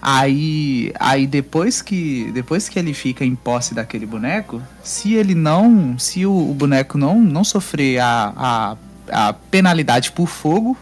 Aí, 0.00 0.94
aí 0.98 1.26
depois 1.26 1.82
que 1.82 2.30
depois 2.32 2.70
que 2.70 2.78
ele 2.78 2.94
fica 2.94 3.22
em 3.22 3.34
posse 3.34 3.74
daquele 3.74 4.06
boneco, 4.06 4.62
se 4.82 5.12
ele 5.12 5.34
não, 5.34 5.98
se 5.98 6.24
o, 6.24 6.32
o 6.32 6.54
boneco 6.54 6.96
não 6.96 7.20
não 7.20 7.44
sofrer 7.44 7.98
a, 7.98 8.32
a, 8.34 8.76
a, 9.10 9.32
penalidade 9.34 10.12
por 10.12 10.26
fogo, 10.26 10.74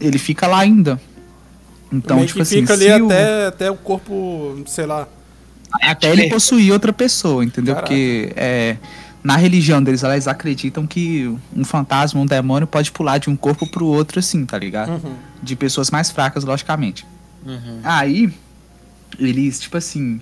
ele 0.00 0.18
fica 0.18 0.48
lá 0.48 0.58
ainda. 0.58 1.00
Então, 1.92 2.16
Meio 2.16 2.28
tipo 2.28 2.42
assim, 2.42 2.60
fica 2.60 2.72
ali 2.72 2.90
até, 2.90 3.44
o... 3.44 3.48
até 3.48 3.70
o 3.70 3.76
corpo, 3.76 4.62
sei 4.66 4.86
lá, 4.86 5.06
até 5.82 6.10
ele 6.10 6.28
possuir 6.28 6.72
outra 6.72 6.92
pessoa, 6.92 7.44
entendeu? 7.44 7.74
Caraca. 7.74 7.92
Porque 7.92 8.32
é, 8.36 8.76
na 9.22 9.36
religião 9.36 9.82
deles, 9.82 10.02
elas 10.02 10.26
acreditam 10.26 10.86
que 10.86 11.32
um 11.54 11.64
fantasma, 11.64 12.20
um 12.20 12.26
demônio 12.26 12.66
pode 12.66 12.90
pular 12.90 13.18
de 13.18 13.28
um 13.28 13.36
corpo 13.36 13.66
pro 13.66 13.86
outro 13.86 14.18
assim, 14.18 14.46
tá 14.46 14.58
ligado? 14.58 14.92
Uhum. 14.92 15.14
De 15.42 15.54
pessoas 15.54 15.90
mais 15.90 16.10
fracas, 16.10 16.42
logicamente. 16.44 17.06
Uhum. 17.44 17.80
Aí, 17.84 18.32
eles, 19.18 19.60
tipo 19.60 19.76
assim, 19.76 20.20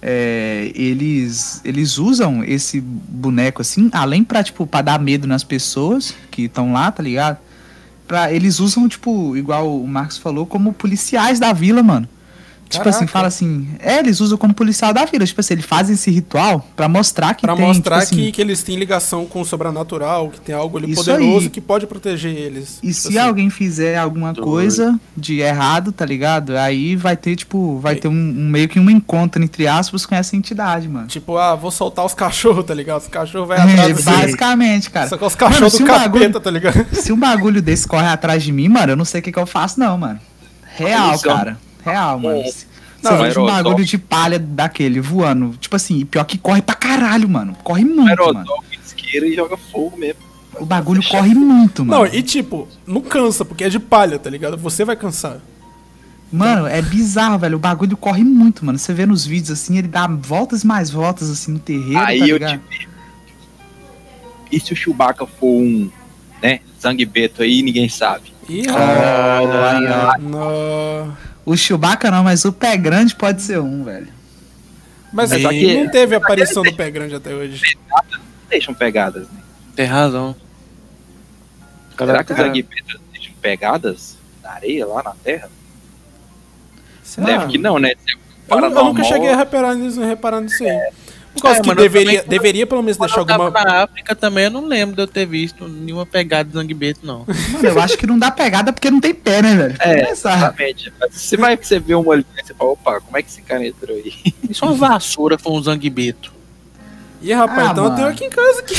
é, 0.00 0.70
eles, 0.74 1.60
eles 1.64 1.98
usam 1.98 2.44
esse 2.44 2.80
boneco 2.80 3.60
assim, 3.60 3.90
além 3.92 4.22
pra, 4.22 4.42
tipo, 4.44 4.66
pra 4.66 4.82
dar 4.82 5.00
medo 5.00 5.26
nas 5.26 5.42
pessoas 5.42 6.14
que 6.30 6.42
estão 6.42 6.72
lá, 6.72 6.92
tá 6.92 7.02
ligado? 7.02 7.38
Pra, 8.06 8.32
eles 8.32 8.60
usam, 8.60 8.88
tipo, 8.88 9.36
igual 9.36 9.80
o 9.80 9.86
Marcos 9.86 10.16
falou, 10.16 10.46
como 10.46 10.72
policiais 10.72 11.40
da 11.40 11.52
vila, 11.52 11.82
mano. 11.82 12.08
Tipo 12.68 12.84
Caraca. 12.84 12.90
assim, 12.98 13.06
fala 13.06 13.28
assim. 13.28 13.68
É, 13.78 13.98
eles 13.98 14.20
usam 14.20 14.36
como 14.36 14.52
policial 14.52 14.92
da 14.92 15.04
vila. 15.06 15.24
Tipo 15.24 15.40
assim, 15.40 15.54
eles 15.54 15.64
fazem 15.64 15.94
esse 15.94 16.10
ritual 16.10 16.66
pra 16.76 16.86
mostrar 16.88 17.32
que 17.34 17.42
Pra 17.42 17.56
tem. 17.56 17.64
mostrar 17.66 18.00
tipo 18.00 18.12
assim, 18.14 18.16
que, 18.26 18.32
que 18.32 18.40
eles 18.42 18.62
têm 18.62 18.76
ligação 18.76 19.24
com 19.24 19.40
o 19.40 19.44
sobrenatural, 19.44 20.28
que 20.28 20.38
tem 20.40 20.54
algo 20.54 20.76
ali 20.76 20.94
poderoso 20.94 21.46
aí. 21.46 21.48
que 21.50 21.60
pode 21.62 21.86
proteger 21.86 22.30
eles. 22.34 22.78
E 22.82 22.88
Tipo 22.88 22.92
se 23.00 23.08
assim. 23.08 23.18
alguém 23.18 23.48
fizer 23.48 23.96
alguma 23.96 24.34
coisa 24.34 25.00
de 25.16 25.40
errado, 25.40 25.92
tá 25.92 26.04
ligado? 26.04 26.56
Aí 26.58 26.94
vai 26.94 27.16
ter, 27.16 27.36
tipo, 27.36 27.78
vai 27.78 27.96
ter 27.96 28.08
um, 28.08 28.12
um 28.12 28.48
meio 28.50 28.68
que 28.68 28.78
um 28.78 28.90
encontro, 28.90 29.42
entre 29.42 29.66
aspas, 29.66 30.04
com 30.04 30.14
essa 30.14 30.36
entidade, 30.36 30.88
mano. 30.88 31.06
Tipo, 31.06 31.38
ah, 31.38 31.54
vou 31.54 31.70
soltar 31.70 32.04
os 32.04 32.12
cachorros, 32.12 32.66
tá 32.66 32.74
ligado? 32.74 33.00
Os 33.00 33.08
cachorros 33.08 33.48
vai 33.48 33.58
atrás 33.58 33.78
É, 33.80 33.92
de 33.94 34.02
basicamente, 34.02 34.90
cara. 34.90 35.08
Só 35.08 35.16
que 35.16 35.24
os 35.24 35.34
cachorros 35.34 35.72
do 35.72 35.84
um 35.84 35.86
capeta, 35.86 36.08
bagulho- 36.10 36.40
tá 36.40 36.50
ligado? 36.50 36.86
Se 36.92 37.12
um 37.12 37.18
bagulho 37.18 37.62
desse 37.62 37.88
corre 37.88 38.08
atrás 38.08 38.42
de 38.42 38.52
mim, 38.52 38.68
mano, 38.68 38.92
eu 38.92 38.96
não 38.96 39.04
sei 39.06 39.20
o 39.20 39.22
que, 39.22 39.32
que 39.32 39.38
eu 39.38 39.46
faço, 39.46 39.80
não, 39.80 39.96
mano. 39.96 40.20
Real, 40.76 41.14
é 41.14 41.18
cara. 41.18 41.58
Real, 41.90 42.18
mano. 42.20 42.40
um- 42.40 42.44
Se 42.52 42.66
Não, 43.04 43.12
eu 43.12 43.22
vejo 43.22 43.40
um 43.42 43.46
bagulho 43.46 43.84
de 43.84 43.96
palha 43.96 44.38
daquele 44.40 45.00
voando, 45.00 45.54
tipo 45.60 45.76
assim, 45.76 45.98
e 46.00 46.04
pior 46.04 46.24
que 46.24 46.36
corre 46.36 46.60
pra 46.60 46.74
caralho, 46.74 47.28
mano. 47.28 47.56
Corre 47.62 47.84
muito, 47.84 48.00
mano. 48.00 48.38
Aerodol, 48.40 48.64
isqueira 48.84 49.24
e 49.26 49.34
joga 49.36 49.56
fogo 49.56 49.96
mesmo. 49.96 50.20
O 50.58 50.64
bagulho 50.66 51.00
corre 51.08 51.32
muito, 51.32 51.84
mano. 51.84 52.02
Não, 52.04 52.12
e 52.12 52.20
tipo, 52.22 52.66
não 52.84 53.00
cansa, 53.00 53.44
porque 53.44 53.62
é 53.62 53.68
de 53.68 53.78
palha, 53.78 54.18
tá 54.18 54.28
ligado? 54.28 54.56
Você 54.56 54.84
vai 54.84 54.96
cansar. 54.96 55.36
Mano, 56.32 56.66
é 56.66 56.82
bizarro, 56.82 57.38
velho. 57.38 57.56
O 57.56 57.60
bagulho 57.60 57.96
corre 57.96 58.24
muito, 58.24 58.64
mano. 58.66 58.76
Você 58.78 58.92
vê 58.92 59.06
nos 59.06 59.24
vídeos 59.24 59.52
assim, 59.52 59.78
ele 59.78 59.86
dá 59.88 60.08
voltas 60.08 60.64
e 60.64 60.66
mais 60.66 60.90
voltas 60.90 61.30
assim 61.30 61.52
no 61.52 61.58
terreiro, 61.60 61.98
Aí 62.00 62.18
tá 62.18 62.26
eu 62.26 62.36
ligado? 62.36 62.60
te. 62.68 62.88
E 64.50 64.58
se 64.58 64.72
o 64.72 64.76
Chewbacca 64.76 65.24
for 65.24 65.46
um, 65.46 65.88
né, 66.42 66.60
zanguebeto 66.82 67.42
aí, 67.42 67.62
ninguém 67.62 67.88
sabe. 67.88 68.32
Ih, 68.48 68.64
ó. 68.68 70.18
não. 70.18 71.16
O 71.48 71.56
Chewbacca 71.56 72.10
não, 72.10 72.22
mas 72.22 72.44
o 72.44 72.52
pé 72.52 72.76
grande 72.76 73.14
pode 73.14 73.40
ser 73.40 73.58
um, 73.58 73.82
velho. 73.82 74.08
Mas 75.10 75.30
Mas 75.30 75.42
não 75.42 75.48
aqui- 75.48 75.88
teve 75.90 76.14
aparição 76.14 76.62
do 76.62 76.74
pé 76.76 76.90
grande 76.90 77.14
até 77.14 77.34
hoje. 77.34 77.62
Deixam 78.50 78.74
pegadas, 78.74 79.22
né? 79.30 79.40
Tem 79.74 79.86
razão. 79.86 80.36
Será 81.96 82.22
que 82.22 82.32
os 82.32 82.38
zanguebetos 82.38 83.00
deixam 83.10 83.32
pegadas 83.40 84.18
na 84.42 84.50
areia, 84.50 84.86
lá 84.86 85.02
na 85.02 85.14
terra? 85.24 85.50
Será? 87.02 87.26
Deve 87.26 87.46
que 87.52 87.56
não, 87.56 87.78
né? 87.78 87.92
É 87.92 88.54
Eu, 88.54 88.58
eu 88.58 88.84
nunca 88.84 89.02
cheguei 89.02 89.30
a 89.32 89.36
reparar 89.36 89.74
nisso, 89.74 90.02
reparar 90.02 90.42
nisso 90.42 90.62
aí. 90.62 90.90
Por 91.38 91.42
causa 91.44 91.58
É, 91.58 91.62
que 91.62 91.68
mano, 91.68 91.80
deveria, 91.80 92.22
também- 92.22 92.28
deveria 92.38 92.66
pelo 92.66 92.82
menos 92.82 92.96
deixar 92.96 93.20
alguma. 93.20 93.50
na 93.50 93.82
África 93.84 94.14
também, 94.14 94.44
eu 94.44 94.50
não 94.50 94.66
lembro 94.66 94.96
de 94.96 95.02
eu 95.02 95.06
ter 95.06 95.26
visto 95.26 95.66
nenhuma 95.68 96.04
pegada 96.06 96.48
de 96.48 96.54
zanguebeto, 96.54 97.00
não. 97.04 97.24
Mano, 97.52 97.68
eu 97.68 97.80
acho 97.80 97.96
que 97.96 98.06
não 98.06 98.18
dá 98.18 98.30
pegada 98.30 98.72
porque 98.72 98.90
não 98.90 99.00
tem 99.00 99.14
pé, 99.14 99.42
né, 99.42 99.54
velho? 99.56 99.76
É, 99.80 100.02
Começar. 100.04 100.36
exatamente. 100.36 100.92
Você 101.10 101.36
vai 101.36 101.56
que 101.56 101.66
você 101.66 101.78
vê 101.78 101.94
uma 101.94 102.12
ali, 102.14 102.26
você 102.44 102.54
fala, 102.54 102.70
opa, 102.70 103.00
como 103.00 103.16
é 103.16 103.22
que 103.22 103.30
esse 103.30 103.42
cara 103.42 103.66
entrou 103.66 103.96
aí? 103.96 104.12
E 104.48 104.54
se 104.54 104.62
uma 104.62 104.74
vassoura 104.74 105.38
for 105.38 105.52
um 105.52 105.62
zanguebeto? 105.62 106.32
Ih, 107.20 107.32
rapaz, 107.32 107.58
Ah, 107.68 107.70
então 107.72 107.84
eu 107.84 107.90
mano. 107.90 107.96
tenho 107.96 108.08
aqui 108.08 108.24
em 108.24 108.30
casa 108.30 108.60
aqui. 108.60 108.76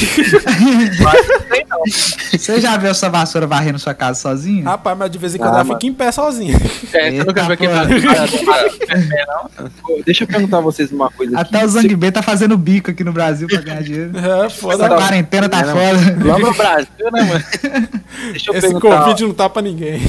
Você 2.37 2.61
já 2.61 2.77
viu 2.77 2.93
sua 2.95 3.09
vassoura 3.09 3.45
varrendo 3.45 3.77
sua 3.79 3.93
casa 3.93 4.19
sozinho? 4.19 4.63
rapaz, 4.63 4.97
mas 4.97 5.11
de 5.11 5.17
vez 5.17 5.35
em 5.35 5.37
quando 5.37 5.49
Ah, 5.49 5.55
ela 5.55 5.63
mano. 5.65 5.79
fica 5.79 5.87
em 5.91 5.93
pé 5.93 6.09
sozinha. 6.11 6.55
É, 6.93 7.11
você 7.11 7.23
nunca 7.23 7.43
viu. 7.43 7.69
Pô, 9.81 10.01
Deixa 10.05 10.23
eu 10.23 10.27
perguntar 10.27 10.57
a 10.59 10.61
vocês 10.61 10.91
uma 10.91 11.11
coisa 11.11 11.37
aqui. 11.39 11.55
Até 11.55 11.65
o 11.65 11.69
Zangbê 11.69 12.11
tá 12.11 12.21
fazendo 12.21 12.57
bico 12.57 12.91
aqui 12.91 13.03
no 13.03 13.11
Brasil 13.11 13.47
pra 13.47 13.61
ganhar 13.61 13.83
dinheiro. 13.83 14.11
É, 14.19 14.45
Essa 14.45 14.49
foda. 14.61 14.87
quarentena 14.89 15.49
tá 15.49 15.61
Não. 15.63 15.73
foda. 15.73 16.27
Lá 16.27 16.39
no 16.39 16.53
Brasil, 16.53 17.11
né, 17.11 17.21
mano? 17.23 17.43
Deixa 18.31 18.51
eu 18.51 18.55
Esse 18.55 18.61
perguntar 18.67 18.99
Covid 19.03 19.23
não 19.23 19.33
tá 19.33 19.49
pra 19.49 19.61
ninguém. 19.61 20.01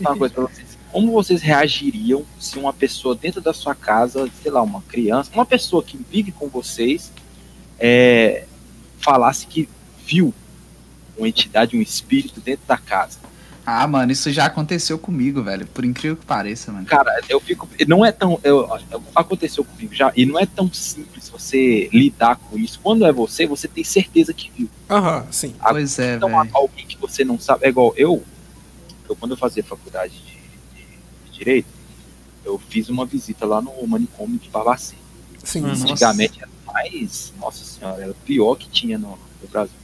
uma 0.00 0.16
coisa 0.16 0.34
pra 0.34 0.44
vocês. 0.44 0.63
Como 0.94 1.10
vocês 1.10 1.42
reagiriam 1.42 2.22
se 2.38 2.56
uma 2.56 2.72
pessoa 2.72 3.16
dentro 3.16 3.40
da 3.40 3.52
sua 3.52 3.74
casa, 3.74 4.30
sei 4.40 4.52
lá, 4.52 4.62
uma 4.62 4.80
criança, 4.82 5.28
uma 5.34 5.44
pessoa 5.44 5.82
que 5.82 5.98
vive 6.08 6.30
com 6.30 6.46
vocês, 6.48 7.10
é, 7.80 8.44
falasse 9.00 9.44
que 9.48 9.68
viu 10.06 10.32
uma 11.18 11.26
entidade, 11.28 11.76
um 11.76 11.82
espírito 11.82 12.40
dentro 12.40 12.64
da 12.68 12.76
casa? 12.78 13.18
Ah, 13.66 13.84
mano, 13.88 14.12
isso 14.12 14.30
já 14.30 14.44
aconteceu 14.44 14.96
comigo, 14.96 15.42
velho. 15.42 15.66
Por 15.66 15.84
incrível 15.84 16.16
que 16.16 16.24
pareça, 16.24 16.70
mano. 16.70 16.86
Cara, 16.86 17.10
eu 17.28 17.40
fico. 17.40 17.68
Não 17.88 18.04
é 18.04 18.12
tão. 18.12 18.38
eu- 18.44 18.68
aconteceu 19.16 19.64
comigo 19.64 19.92
já, 19.92 20.12
e 20.14 20.24
não 20.24 20.38
é 20.38 20.46
tão 20.46 20.72
simples 20.72 21.28
você 21.28 21.88
lidar 21.92 22.36
com 22.36 22.56
isso. 22.56 22.78
Quando 22.80 23.04
é 23.04 23.10
você, 23.12 23.46
você 23.48 23.66
tem 23.66 23.82
certeza 23.82 24.32
que 24.32 24.48
viu. 24.56 24.68
Aham, 24.88 25.26
sim. 25.32 25.56
A- 25.58 25.70
Pois 25.72 25.98
é, 25.98 26.14
Então, 26.14 26.28
velho. 26.28 26.50
alguém 26.54 26.86
que 26.86 26.96
você 26.98 27.24
não 27.24 27.36
sabe. 27.40 27.64
É 27.66 27.68
igual 27.70 27.92
eu, 27.96 28.22
eu 29.08 29.16
quando 29.16 29.32
eu 29.32 29.36
fazia 29.38 29.64
faculdade 29.64 30.12
de, 30.12 30.22
de- 30.24 30.33
de 30.33 30.33
Direito, 31.34 31.66
eu 32.44 32.58
fiz 32.68 32.88
uma 32.88 33.04
visita 33.04 33.44
lá 33.46 33.60
no 33.60 33.72
manicômio 33.86 34.38
de 34.38 34.48
Barbacena. 34.48 35.00
Sim. 35.42 35.60
Nossa. 35.62 35.84
Antigamente 35.84 36.38
era 36.40 36.48
mais. 36.72 37.32
Nossa 37.38 37.64
senhora, 37.64 38.02
era 38.02 38.10
o 38.10 38.14
pior 38.14 38.54
que 38.56 38.68
tinha 38.68 38.96
no, 38.98 39.18
no 39.42 39.48
Brasil. 39.50 39.74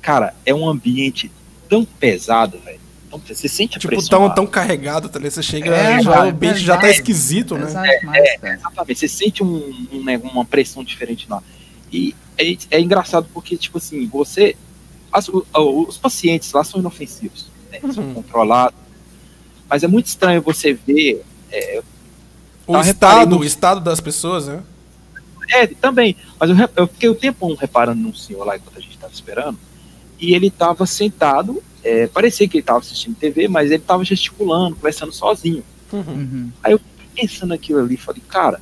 Cara, 0.00 0.34
é 0.44 0.54
um 0.54 0.68
ambiente 0.68 1.30
tão 1.68 1.84
pesado, 1.84 2.58
velho. 2.58 2.80
Você 3.28 3.46
sente 3.46 3.76
a 3.76 3.80
Tipo, 3.80 3.92
pressão. 3.94 4.08
tão, 4.08 4.26
lá. 4.28 4.34
tão 4.34 4.46
carregado, 4.46 5.08
tá 5.08 5.18
ligado? 5.18 5.32
Você 5.34 5.42
chega, 5.42 5.70
É, 5.74 6.02
já, 6.02 6.26
o 6.26 6.32
bicho 6.32 6.58
já 6.60 6.78
tá 6.78 6.88
é, 6.88 6.92
esquisito, 6.92 7.56
né? 7.56 7.66
Pesado 7.66 7.86
demais, 8.00 8.40
velho. 8.40 8.54
Exatamente, 8.54 8.98
você 9.00 9.08
sente 9.08 9.42
um, 9.44 9.86
um, 9.92 10.02
né, 10.02 10.18
uma 10.24 10.44
pressão 10.46 10.82
diferente 10.82 11.26
lá. 11.28 11.42
E 11.92 12.14
é, 12.38 12.56
é 12.70 12.80
engraçado 12.80 13.28
porque, 13.32 13.56
tipo 13.56 13.76
assim, 13.78 14.06
você. 14.06 14.56
as- 15.12 15.28
os 15.28 15.98
pacientes 15.98 16.50
lá 16.52 16.64
são 16.64 16.80
inofensivos, 16.80 17.46
né, 17.70 17.80
são 17.92 18.02
Uhum. 18.02 18.14
controlados. 18.14 18.74
Mas 19.72 19.82
é 19.82 19.88
muito 19.88 20.04
estranho 20.04 20.42
você 20.42 20.74
ver. 20.74 21.24
É, 21.50 21.82
O 22.66 22.74
Tá, 22.74 22.82
estado, 22.82 23.38
o 23.38 23.42
estado 23.42 23.80
das 23.80 24.00
pessoas, 24.00 24.46
né? 24.46 24.62
é, 25.50 25.66
também. 25.66 26.14
Mas 26.38 26.50
eu, 26.50 26.56
eu 26.76 26.86
fiquei 26.86 27.08
o 27.08 27.14
tempo 27.14 27.54
reparando 27.54 28.02
num 28.02 28.12
senhor 28.14 28.44
lá 28.44 28.54
enquanto 28.54 28.76
a 28.76 28.80
gente 28.82 28.92
estava 28.92 29.10
esperando. 29.14 29.58
E 30.20 30.34
ele 30.34 30.48
estava 30.48 30.84
sentado, 30.84 31.62
é, 31.82 32.06
parecia 32.06 32.46
que 32.46 32.58
ele 32.58 32.62
estava 32.62 32.80
assistindo 32.80 33.16
TV, 33.16 33.48
mas 33.48 33.70
ele 33.70 33.80
estava 33.82 34.04
gesticulando, 34.04 34.76
conversando 34.76 35.10
sozinho. 35.10 35.64
Uhum. 35.90 36.50
pensando 37.14 37.54
aquilo 37.54 37.80
ali, 37.80 37.96
falei, 37.96 38.22
cara, 38.28 38.60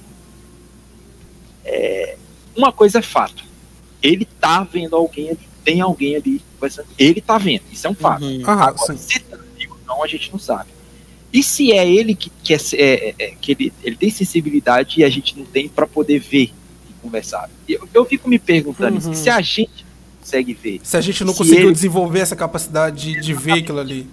é, 1.65 2.17
uma 2.57 2.71
coisa 2.71 3.01
é 3.01 3.03
fato. 3.03 3.43
Ele 4.01 4.25
tá 4.25 4.63
vendo 4.63 4.95
alguém 4.95 5.31
ali, 5.31 5.49
tem 5.65 5.81
alguém 5.81 6.15
ali 6.15 6.41
conversando. 6.55 6.87
Ele 6.97 7.21
tá 7.21 7.37
vendo, 7.37 7.63
isso 7.73 7.85
é 7.89 7.91
um 7.91 7.95
fato. 7.97 8.25
Uhum. 8.25 8.43
Aham, 8.45 8.63
Agora, 8.63 8.97
sim. 8.97 8.97
se 8.97 9.19
tá 9.19 9.37
vivo 9.57 9.75
ou 9.75 9.97
não, 9.97 10.05
a 10.05 10.07
gente 10.07 10.31
não 10.31 10.39
sabe. 10.39 10.71
E 11.33 11.43
se 11.43 11.73
é 11.73 11.89
ele 11.89 12.15
que, 12.15 12.31
que, 12.43 12.55
é, 12.55 12.59
é, 12.75 13.15
é, 13.19 13.35
que 13.41 13.53
ele, 13.53 13.73
ele 13.85 13.97
tem 13.97 14.11
sensibilidade 14.11 15.01
e 15.01 15.05
a 15.05 15.09
gente 15.09 15.39
não 15.39 15.45
tem 15.45 15.69
para 15.69 15.87
poder 15.87 16.19
ver 16.19 16.51
e 16.89 16.93
conversar? 17.01 17.49
Eu, 17.69 17.89
eu 17.95 18.05
fico 18.05 18.29
me 18.29 18.39
perguntando 18.39 19.05
Uhum. 19.07 19.15
se 19.15 19.31
a 19.31 19.41
gente 19.41 19.85
consegue 20.21 20.53
ver. 20.55 20.81
Se 20.83 20.97
a 20.97 21.01
gente 21.01 21.23
não 21.25 21.33
Se 21.33 21.39
conseguiu 21.39 21.67
ele- 21.67 21.73
desenvolver 21.73 22.19
essa 22.21 22.35
capacidade 22.35 23.15
de, 23.15 23.21
de 23.21 23.33
ver 23.35 23.53
aquilo 23.61 23.79
ali. 23.79 24.07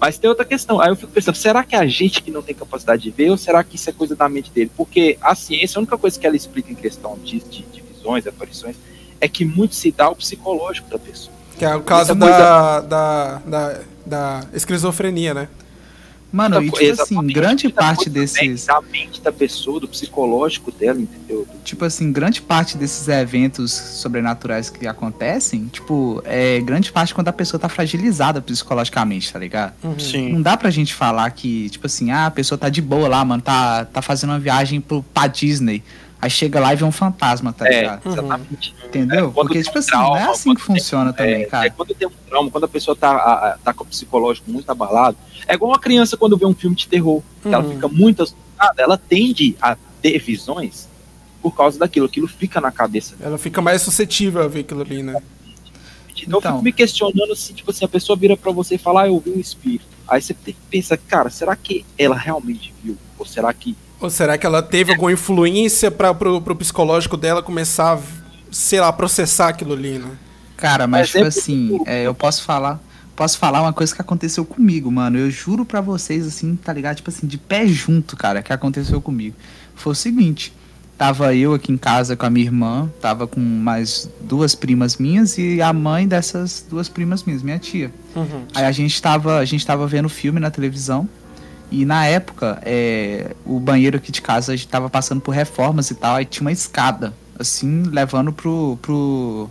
Mas 0.00 0.18
tem 0.18 0.28
outra 0.28 0.44
questão. 0.44 0.78
Aí 0.80 0.90
eu 0.90 0.96
fico 0.96 1.10
pensando, 1.12 1.36
será 1.36 1.64
que 1.64 1.74
é 1.74 1.78
a 1.78 1.86
gente 1.86 2.22
que 2.22 2.30
não 2.30 2.42
tem 2.42 2.54
capacidade 2.54 3.02
de 3.02 3.10
ver 3.10 3.30
ou 3.30 3.38
será 3.38 3.64
que 3.64 3.76
isso 3.76 3.88
é 3.88 3.92
coisa 3.92 4.14
da 4.14 4.28
mente 4.28 4.50
dele? 4.50 4.70
Porque 4.76 5.16
a 5.22 5.34
ciência, 5.34 5.78
a 5.78 5.80
única 5.80 5.96
coisa 5.96 6.20
que 6.20 6.26
ela 6.26 6.36
explica 6.36 6.70
em 6.70 6.74
questão 6.74 7.18
de, 7.24 7.38
de, 7.40 7.62
de 7.62 7.80
visões, 7.80 8.26
aparições, 8.26 8.76
é 9.18 9.26
que 9.26 9.44
muito 9.46 9.74
se 9.74 9.90
dá 9.90 10.10
o 10.10 10.16
psicológico 10.16 10.90
da 10.90 10.98
pessoa. 10.98 11.32
Que 11.58 11.64
é 11.64 11.74
o 11.74 11.80
caso 11.82 12.14
da, 12.14 12.80
da, 12.80 13.38
da, 13.38 13.80
da 14.04 14.46
esquizofrenia, 14.52 15.32
né? 15.32 15.48
Mano, 16.34 16.60
e 16.60 16.68
tipo 16.68 17.00
assim, 17.00 17.26
grande 17.28 17.68
parte 17.68 18.10
desses. 18.10 18.66
Da 18.66 18.80
mente 18.80 19.20
da 19.20 19.30
pessoa, 19.30 19.78
do 19.78 19.86
psicológico 19.86 20.72
dela, 20.72 21.00
entendeu? 21.00 21.46
Tipo 21.62 21.84
assim, 21.84 22.10
grande 22.10 22.42
parte 22.42 22.76
desses 22.76 23.06
eventos 23.06 23.70
sobrenaturais 23.70 24.68
que 24.68 24.84
acontecem, 24.84 25.66
tipo, 25.66 26.20
é 26.24 26.58
grande 26.60 26.90
parte 26.90 27.14
quando 27.14 27.28
a 27.28 27.32
pessoa 27.32 27.60
tá 27.60 27.68
fragilizada 27.68 28.42
psicologicamente, 28.42 29.32
tá 29.32 29.38
ligado? 29.38 29.74
Uhum. 29.84 29.96
Sim. 29.96 30.32
Não 30.32 30.42
dá 30.42 30.56
pra 30.56 30.70
gente 30.70 30.92
falar 30.92 31.30
que, 31.30 31.70
tipo 31.70 31.86
assim, 31.86 32.10
ah, 32.10 32.26
a 32.26 32.30
pessoa 32.32 32.58
tá 32.58 32.68
de 32.68 32.82
boa 32.82 33.06
lá, 33.06 33.24
mano, 33.24 33.40
tá, 33.40 33.84
tá 33.84 34.02
fazendo 34.02 34.30
uma 34.30 34.40
viagem 34.40 34.80
pro, 34.80 35.04
pra 35.14 35.28
Disney. 35.28 35.84
Aí 36.24 36.30
chega 36.30 36.58
lá 36.58 36.72
e 36.72 36.76
vê 36.76 36.84
um 36.84 36.90
fantasma, 36.90 37.52
tá 37.52 37.68
É, 37.68 37.80
ligado? 37.82 38.06
Uhum. 38.06 38.12
exatamente. 38.12 38.74
Entendeu? 38.82 39.28
É, 39.28 39.30
Porque, 39.30 39.62
tipo 39.62 39.76
um 39.76 39.78
assim, 39.78 39.90
não 39.92 40.16
é 40.16 40.20
trauma, 40.20 40.32
assim 40.32 40.54
que 40.54 40.62
quando 40.62 40.66
tem- 40.68 40.76
funciona 40.76 41.12
também, 41.12 41.42
É, 41.42 41.44
cara. 41.44 41.66
é 41.66 41.70
quando 41.70 41.94
tem 41.94 42.08
um 42.08 42.12
trauma, 42.30 42.50
quando 42.50 42.64
a 42.64 42.68
pessoa 42.68 42.96
tá, 42.96 43.10
a- 43.10 43.48
a- 43.50 43.58
tá 43.62 43.74
com 43.74 43.84
o 43.84 43.86
psicológico 43.86 44.50
muito 44.50 44.70
abalado, 44.70 45.18
é 45.46 45.52
igual 45.52 45.72
uma 45.72 45.78
criança 45.78 46.16
quando 46.16 46.34
vê 46.38 46.46
um 46.46 46.54
filme 46.54 46.74
de 46.74 46.88
terror, 46.88 47.22
que 47.42 47.48
ela 47.48 47.62
Uhum. 47.62 47.74
fica 47.74 47.88
muito 47.88 48.22
assustada, 48.22 48.82
ela 48.82 48.96
tende 48.96 49.54
a 49.60 49.76
ter 50.00 50.18
visões 50.18 50.88
por 51.42 51.54
causa 51.54 51.78
daquilo, 51.78 52.06
aquilo 52.06 52.26
fica 52.26 52.58
na 52.58 52.72
cabeça 52.72 53.14
dela. 53.16 53.32
Ela 53.32 53.38
fica 53.38 53.60
mais 53.60 53.82
suscetível 53.82 54.42
a 54.42 54.48
ver 54.48 54.60
aquilo 54.60 54.80
ali, 54.80 55.02
né? 55.02 55.20
Então, 56.16 56.36
eu 56.36 56.38
Então. 56.38 56.52
fico 56.52 56.62
me 56.64 56.72
questionando 56.72 57.36
se, 57.36 57.52
tipo 57.52 57.70
assim, 57.70 57.84
a 57.84 57.88
pessoa 57.88 58.16
vira 58.16 58.34
pra 58.34 58.50
você 58.50 58.76
e 58.76 58.78
fala, 58.78 59.02
ah, 59.02 59.08
eu 59.08 59.18
vi 59.20 59.30
um 59.30 59.38
espírito. 59.40 59.84
Aí 60.08 60.22
você 60.22 60.32
tem 60.32 60.54
que 60.54 60.60
pensar, 60.70 60.96
cara, 60.96 61.28
será 61.28 61.54
que 61.54 61.84
ela 61.98 62.16
realmente 62.16 62.72
viu? 62.82 62.96
Ou 63.18 63.26
será 63.26 63.52
que 63.52 63.76
Ou 64.04 64.10
será 64.10 64.36
que 64.36 64.44
ela 64.44 64.62
teve 64.62 64.92
alguma 64.92 65.10
influência 65.10 65.90
para 65.90 66.12
pro, 66.12 66.38
pro 66.38 66.54
psicológico 66.54 67.16
dela 67.16 67.42
começar 67.42 67.94
a, 67.94 67.98
sei 68.52 68.78
lá, 68.78 68.92
processar 68.92 69.48
aquilo 69.48 69.72
ali, 69.72 69.98
né? 69.98 70.10
Cara, 70.58 70.86
mas, 70.86 71.08
tipo 71.08 71.24
assim, 71.24 71.80
é, 71.86 72.02
eu 72.02 72.14
posso 72.14 72.42
falar. 72.42 72.78
Posso 73.16 73.38
falar 73.38 73.62
uma 73.62 73.72
coisa 73.72 73.94
que 73.94 74.02
aconteceu 74.02 74.44
comigo, 74.44 74.92
mano. 74.92 75.16
Eu 75.16 75.30
juro 75.30 75.64
pra 75.64 75.80
vocês, 75.80 76.26
assim, 76.26 76.54
tá 76.54 76.70
ligado? 76.70 76.96
Tipo 76.96 77.08
assim, 77.08 77.26
de 77.26 77.38
pé 77.38 77.66
junto, 77.66 78.14
cara, 78.14 78.42
que 78.42 78.52
aconteceu 78.52 79.00
comigo. 79.00 79.36
Foi 79.74 79.92
o 79.92 79.96
seguinte. 79.96 80.52
Tava 80.98 81.34
eu 81.34 81.54
aqui 81.54 81.72
em 81.72 81.78
casa 81.78 82.14
com 82.14 82.26
a 82.26 82.30
minha 82.30 82.44
irmã, 82.44 82.90
tava 83.00 83.26
com 83.26 83.40
mais 83.40 84.10
duas 84.20 84.54
primas 84.54 84.98
minhas 84.98 85.38
e 85.38 85.62
a 85.62 85.72
mãe 85.72 86.06
dessas 86.06 86.62
duas 86.68 86.90
primas 86.90 87.24
minhas, 87.24 87.42
minha 87.42 87.58
tia. 87.58 87.90
Uhum. 88.14 88.44
Aí 88.54 88.66
a 88.66 88.72
gente 88.72 89.00
tava, 89.00 89.38
a 89.38 89.44
gente 89.46 89.64
tava 89.64 89.86
vendo 89.86 90.10
filme 90.10 90.38
na 90.38 90.50
televisão 90.50 91.08
e 91.80 91.84
na 91.84 92.06
época 92.06 92.58
é, 92.62 93.34
o 93.44 93.58
banheiro 93.60 93.96
aqui 93.96 94.10
de 94.12 94.20
casa 94.22 94.52
a 94.52 94.56
gente 94.56 94.68
tava 94.68 94.88
passando 94.90 95.20
por 95.20 95.32
reformas 95.32 95.90
e 95.90 95.94
tal, 95.94 96.16
aí 96.16 96.24
tinha 96.24 96.42
uma 96.42 96.52
escada, 96.52 97.12
assim, 97.38 97.82
levando 97.84 98.32
pro, 98.32 98.78
pro, 98.82 99.50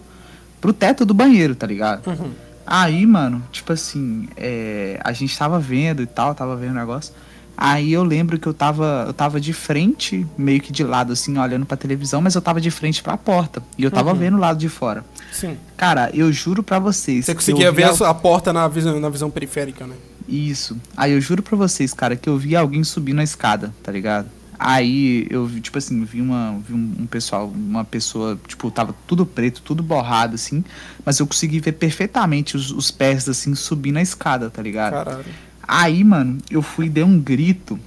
pro 0.62 0.74
teto 0.74 1.06
do 1.06 1.14
banheiro, 1.14 1.56
tá 1.56 1.68
ligado? 1.68 2.08
Uhum. 2.08 2.32
Aí, 2.66 3.06
mano, 3.06 3.44
tipo 3.52 3.74
assim, 3.74 4.28
é, 4.38 5.00
a 5.04 5.12
gente 5.12 5.38
tava 5.38 5.60
vendo 5.60 6.02
e 6.02 6.06
tal, 6.06 6.34
tava 6.34 6.56
vendo 6.56 6.72
o 6.72 6.76
negócio. 6.80 7.14
Aí 7.56 7.94
eu 7.94 8.04
lembro 8.04 8.40
que 8.40 8.48
eu 8.48 8.54
tava, 8.54 9.04
eu 9.08 9.14
tava 9.14 9.40
de 9.40 9.54
frente, 9.54 10.26
meio 10.38 10.60
que 10.60 10.72
de 10.72 10.84
lado, 10.84 11.14
assim, 11.14 11.38
olhando 11.38 11.66
pra 11.68 11.78
televisão, 11.78 12.20
mas 12.20 12.34
eu 12.34 12.42
tava 12.42 12.60
de 12.60 12.72
frente 12.72 13.04
pra 13.04 13.16
porta. 13.16 13.62
E 13.78 13.84
eu 13.84 13.92
tava 13.92 14.12
Uhum. 14.12 14.18
vendo 14.18 14.38
o 14.38 14.40
lado 14.40 14.58
de 14.58 14.70
fora. 14.70 15.06
Sim. 15.32 15.56
Cara, 15.78 16.10
eu 16.16 16.32
juro 16.32 16.64
pra 16.64 16.80
vocês. 16.80 17.26
Você 17.26 17.36
conseguia 17.36 17.72
ver 17.72 17.84
a, 17.84 18.10
a 18.10 18.14
porta 18.14 18.52
na 18.52 18.68
visão, 18.68 19.00
na 19.00 19.10
visão 19.10 19.30
periférica, 19.30 19.86
né? 19.86 19.94
Isso. 20.28 20.78
Aí 20.96 21.12
eu 21.12 21.22
juro 21.22 21.44
pra 21.44 21.58
vocês, 21.58 21.94
cara, 21.94 22.16
que 22.16 22.30
eu 22.30 22.38
vi 22.38 22.56
alguém 22.56 22.84
subindo 22.84 23.20
a 23.20 23.24
escada, 23.24 23.74
tá 23.84 23.92
ligado? 23.92 24.30
Aí 24.58 25.28
eu 25.30 25.46
vi, 25.46 25.60
tipo 25.60 25.78
assim, 25.78 26.06
vi 26.06 26.22
uma 26.22 26.58
vi 26.66 26.74
um, 26.74 26.96
um 27.00 27.06
pessoal, 27.06 27.48
uma 27.48 27.84
pessoa, 27.84 28.40
tipo, 28.48 28.72
tava 28.72 28.96
tudo 29.06 29.26
preto, 29.26 29.62
tudo 29.62 29.84
borrado, 29.84 30.36
assim, 30.36 30.64
mas 31.06 31.20
eu 31.20 31.28
consegui 31.28 31.60
ver 31.60 31.74
perfeitamente 31.74 32.56
os, 32.56 32.72
os 32.72 32.90
pés, 32.90 33.28
assim, 33.28 33.56
subindo 33.56 33.98
a 33.98 34.02
escada, 34.02 34.50
tá 34.50 34.62
ligado? 34.62 34.94
Caralho. 34.94 35.26
Aí, 35.68 36.04
mano, 36.04 36.38
eu 36.50 36.62
fui 36.62 36.90
dei 36.90 37.04
um 37.04 37.20
grito. 37.20 37.80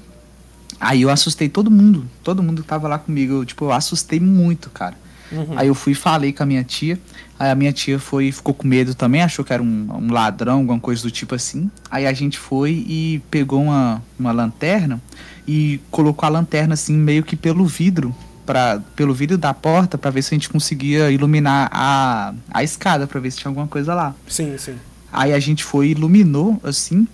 Aí 0.80 1.02
eu 1.02 1.10
assustei 1.10 1.48
todo 1.48 1.70
mundo. 1.70 2.06
Todo 2.22 2.42
mundo 2.42 2.62
que 2.62 2.68
tava 2.68 2.88
lá 2.88 2.98
comigo. 2.98 3.34
Eu, 3.34 3.44
tipo, 3.44 3.66
eu 3.66 3.72
assustei 3.72 4.20
muito, 4.20 4.70
cara. 4.70 4.96
Uhum. 5.30 5.58
Aí 5.58 5.68
eu 5.68 5.74
fui 5.74 5.92
e 5.92 5.94
falei 5.94 6.32
com 6.32 6.42
a 6.42 6.46
minha 6.46 6.64
tia. 6.64 6.98
Aí 7.38 7.50
a 7.50 7.54
minha 7.54 7.72
tia 7.72 7.98
foi 7.98 8.32
ficou 8.32 8.54
com 8.54 8.66
medo 8.66 8.94
também, 8.94 9.22
achou 9.22 9.44
que 9.44 9.52
era 9.52 9.62
um, 9.62 9.88
um 9.90 10.12
ladrão, 10.12 10.58
alguma 10.58 10.80
coisa 10.80 11.02
do 11.02 11.10
tipo 11.10 11.34
assim. 11.34 11.70
Aí 11.90 12.06
a 12.06 12.12
gente 12.12 12.38
foi 12.38 12.84
e 12.86 13.22
pegou 13.30 13.62
uma, 13.62 14.02
uma 14.18 14.32
lanterna 14.32 15.00
e 15.46 15.80
colocou 15.90 16.26
a 16.26 16.30
lanterna 16.30 16.74
assim 16.74 16.94
meio 16.94 17.22
que 17.22 17.36
pelo 17.36 17.66
vidro, 17.66 18.14
pra, 18.46 18.80
pelo 18.94 19.12
vidro 19.12 19.36
da 19.36 19.52
porta, 19.52 19.98
pra 19.98 20.10
ver 20.10 20.22
se 20.22 20.34
a 20.34 20.36
gente 20.36 20.48
conseguia 20.48 21.10
iluminar 21.10 21.68
a, 21.70 22.32
a 22.50 22.64
escada, 22.64 23.06
pra 23.06 23.20
ver 23.20 23.30
se 23.30 23.38
tinha 23.38 23.50
alguma 23.50 23.66
coisa 23.66 23.94
lá. 23.94 24.14
Sim, 24.26 24.56
sim. 24.56 24.76
Aí 25.12 25.32
a 25.32 25.38
gente 25.38 25.62
foi 25.62 25.88
e 25.88 25.90
iluminou, 25.90 26.60
assim, 26.64 27.06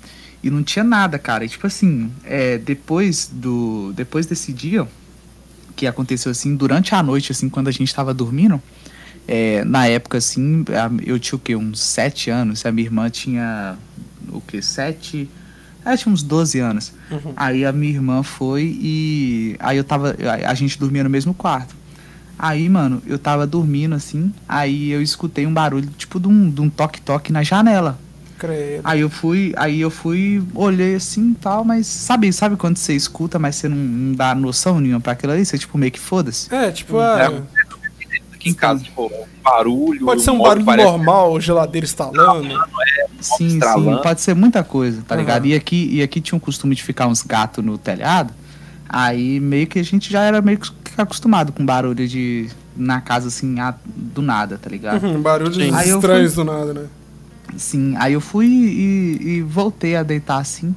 e 0.43 0.51
não 0.51 0.63
tinha 0.63 0.85
nada, 0.85 1.19
cara. 1.19 1.45
E, 1.45 1.49
tipo 1.49 1.67
assim, 1.67 2.11
é, 2.25 2.59
depois 2.59 3.31
do. 3.33 3.93
Depois 3.95 4.27
desse 4.27 4.53
dia, 4.53 4.87
que 5.77 5.87
aconteceu 5.87 6.31
assim, 6.31 6.57
durante 6.57 6.95
a 6.95 7.03
noite, 7.03 7.33
assim, 7.33 7.49
quando 7.49 7.69
a 7.69 7.71
gente 7.71 7.95
tava 7.95 8.13
dormindo, 8.13 8.61
é, 9.27 9.65
na 9.65 9.87
época, 9.87 10.19
assim, 10.19 10.65
eu 11.05 11.19
tinha 11.19 11.37
o 11.37 11.39
quê? 11.39 11.55
Uns 11.55 11.81
sete 11.81 12.31
anos, 12.31 12.65
a 12.67 12.73
minha 12.73 12.87
irmã 12.87 13.09
tinha 13.09 13.77
o 14.29 14.41
quê? 14.41 14.61
Sete. 14.61 15.29
Ela 15.85 15.97
tinha 15.97 16.13
uns 16.13 16.23
12 16.23 16.59
anos. 16.61 16.93
Uhum. 17.11 17.33
Aí 17.37 17.65
a 17.65 17.73
minha 17.73 17.93
irmã 17.93 18.23
foi 18.23 18.77
e. 18.81 19.57
Aí 19.59 19.77
eu 19.77 19.85
tava. 19.85 20.17
A 20.47 20.55
gente 20.55 20.79
dormia 20.79 21.03
no 21.03 21.11
mesmo 21.11 21.35
quarto. 21.35 21.75
Aí, 22.39 22.69
mano, 22.69 23.03
eu 23.07 23.19
tava 23.19 23.47
dormindo 23.47 23.95
assim. 23.95 24.33
Aí 24.49 24.91
eu 24.91 25.03
escutei 25.03 25.47
um 25.47 25.53
barulho, 25.53 25.89
tipo, 25.97 26.19
de 26.19 26.29
um 26.29 26.51
de 26.51 26.61
um 26.61 26.69
toque-toque 26.69 27.33
na 27.33 27.43
janela. 27.43 27.99
Credo. 28.39 28.81
Aí 28.83 29.01
eu 29.01 29.09
fui, 29.09 29.53
aí 29.57 29.81
eu 29.81 29.91
fui, 29.91 30.43
olhei 30.53 30.97
assim 30.97 31.31
e 31.31 31.35
tal, 31.35 31.65
mas 31.65 31.87
sabe, 31.87 32.33
sabe 32.33 32.57
quando 32.57 32.77
você 32.77 32.93
escuta, 32.93 33.39
mas 33.39 33.55
você 33.55 33.69
não, 33.69 33.77
não 33.77 34.15
dá 34.17 34.35
noção 34.35 34.81
nenhuma 34.81 35.01
pra 35.01 35.13
aquilo 35.13 35.33
ali? 35.33 35.45
Você 35.45 35.57
tipo 35.57 35.79
meio 35.79 35.93
que 35.93 36.01
foda-se. 36.01 36.53
É, 36.53 36.73
tipo, 36.73 36.99
ah, 36.99 37.45
Aqui 38.42 38.50
em 38.50 38.55
casa, 38.55 38.83
tipo, 38.83 39.11
barulho. 39.42 40.05
pode 40.05 40.22
ser 40.22 40.31
um 40.33 40.42
barulho 40.42 40.64
parece- 40.66 40.88
normal, 40.88 41.40
geladeira 41.40 41.85
instalando. 41.87 42.48
Sim, 43.20 43.37
sim, 43.37 43.46
estralando. 43.55 44.02
pode 44.02 44.20
ser 44.20 44.35
muita 44.35 44.64
coisa, 44.64 45.02
tá 45.07 45.14
Aham. 45.14 45.22
ligado? 45.22 45.46
E 45.46 45.55
aqui, 45.55 45.88
e 45.92 46.02
aqui 46.02 46.20
tinha 46.20 46.37
um 46.37 46.40
costume 46.40 46.74
de 46.74 46.83
ficar 46.83 47.07
uns 47.07 47.22
gatos 47.22 47.64
no 47.64 47.78
telhado. 47.78 48.35
Aí 48.88 49.38
meio 49.40 49.66
que 49.66 49.78
a 49.78 49.83
gente 49.85 50.11
já 50.12 50.22
era 50.22 50.42
meio 50.42 50.59
que 50.59 50.70
acostumado 50.98 51.52
com 51.52 51.64
barulho 51.64 52.07
de 52.07 52.48
na 52.76 53.00
casa 53.00 53.28
assim, 53.28 53.59
a- 53.61 53.74
do 53.87 54.20
nada, 54.22 54.59
tá 54.59 54.68
ligado? 54.68 55.02
Uhum, 55.05 55.20
barulhos 55.22 55.57
Sim. 55.57 55.70
Eu 55.87 55.96
estranhos 55.96 56.35
do 56.35 56.44
nada, 56.44 56.74
né? 56.74 56.87
Sim, 57.57 57.94
aí 57.98 58.14
eu 58.14 58.20
fui 58.20 58.46
e, 58.46 59.18
e 59.38 59.42
voltei 59.42 59.94
a 59.96 60.02
deitar 60.02 60.38
assim. 60.38 60.74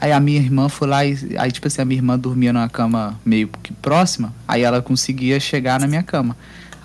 Aí 0.00 0.12
a 0.12 0.20
minha 0.20 0.38
irmã 0.38 0.68
foi 0.68 0.86
lá 0.86 1.04
e. 1.04 1.18
Aí, 1.38 1.50
tipo 1.50 1.66
assim, 1.66 1.82
a 1.82 1.84
minha 1.84 1.98
irmã 1.98 2.16
dormia 2.18 2.52
numa 2.52 2.68
cama 2.68 3.18
meio 3.24 3.48
que 3.62 3.72
próxima. 3.72 4.32
Aí 4.46 4.62
ela 4.62 4.80
conseguia 4.80 5.40
chegar 5.40 5.80
na 5.80 5.86
minha 5.88 6.02
cama. 6.04 6.36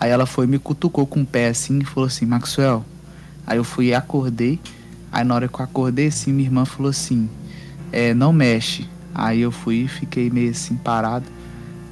Aí 0.04 0.10
ela 0.10 0.26
foi 0.26 0.44
e 0.44 0.50
me 0.50 0.60
cutucou 0.60 1.08
com 1.08 1.22
o 1.22 1.26
pé 1.26 1.48
assim 1.48 1.80
e 1.80 1.86
falou 1.86 2.08
assim: 2.08 2.26
Maxwell. 2.26 2.84
Aí 3.48 3.58
eu 3.58 3.64
fui 3.64 3.86
e 3.86 3.94
acordei. 3.94 4.60
Aí 5.10 5.24
na 5.24 5.34
hora 5.34 5.48
que 5.48 5.58
eu 5.58 5.64
acordei, 5.64 6.08
assim, 6.08 6.34
minha 6.34 6.46
irmã 6.46 6.66
falou 6.66 6.90
assim: 6.90 7.30
é, 7.90 8.14
não 8.14 8.34
mexe. 8.34 8.86
Aí 9.16 9.40
eu 9.40 9.50
fui 9.50 9.84
e 9.84 9.88
fiquei 9.88 10.30
meio 10.30 10.52
assim 10.52 10.76
parado. 10.76 11.24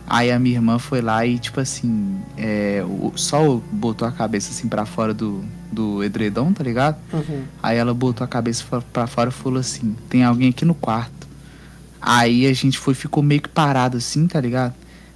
Aí 0.06 0.30
a 0.30 0.38
minha 0.38 0.58
irmã 0.58 0.78
foi 0.78 1.00
lá 1.02 1.26
e, 1.26 1.39
tipo 1.39 1.62
assim, 1.62 2.19
é, 2.38 2.84
sol 3.15 3.63
botou 3.71 4.06
a 4.06 4.12
cabeça 4.12 4.52
assim 4.52 4.67
pra 4.67 4.86
fora 4.86 5.13
do, 5.13 5.41
do 5.71 6.04
edredom, 6.04 6.52
tá 6.52 6.65
ligado? 6.65 6.97
Uhum. 7.13 7.43
Aí 7.63 7.78
ela 7.78 7.93
botou 7.93 8.26
a 8.26 8.28
cabeça 8.28 8.65
pra 8.91 9.08
fora 9.08 9.30
e 9.30 9.34
falou 9.34 9.62
assim: 9.62 9.95
tem 10.10 10.26
alguém 10.26 10.50
aqui 10.50 10.65
no 10.65 10.76
quarto. 10.76 11.30
Aí 12.02 12.45
a 12.45 12.52
gente 12.52 12.78
foi, 12.78 12.93
ficou 12.93 13.24
meio 13.24 13.41
que 13.41 13.47
parado 13.47 13.95
assim, 13.95 14.28
tá 14.28 14.41
ligado? 14.41 14.74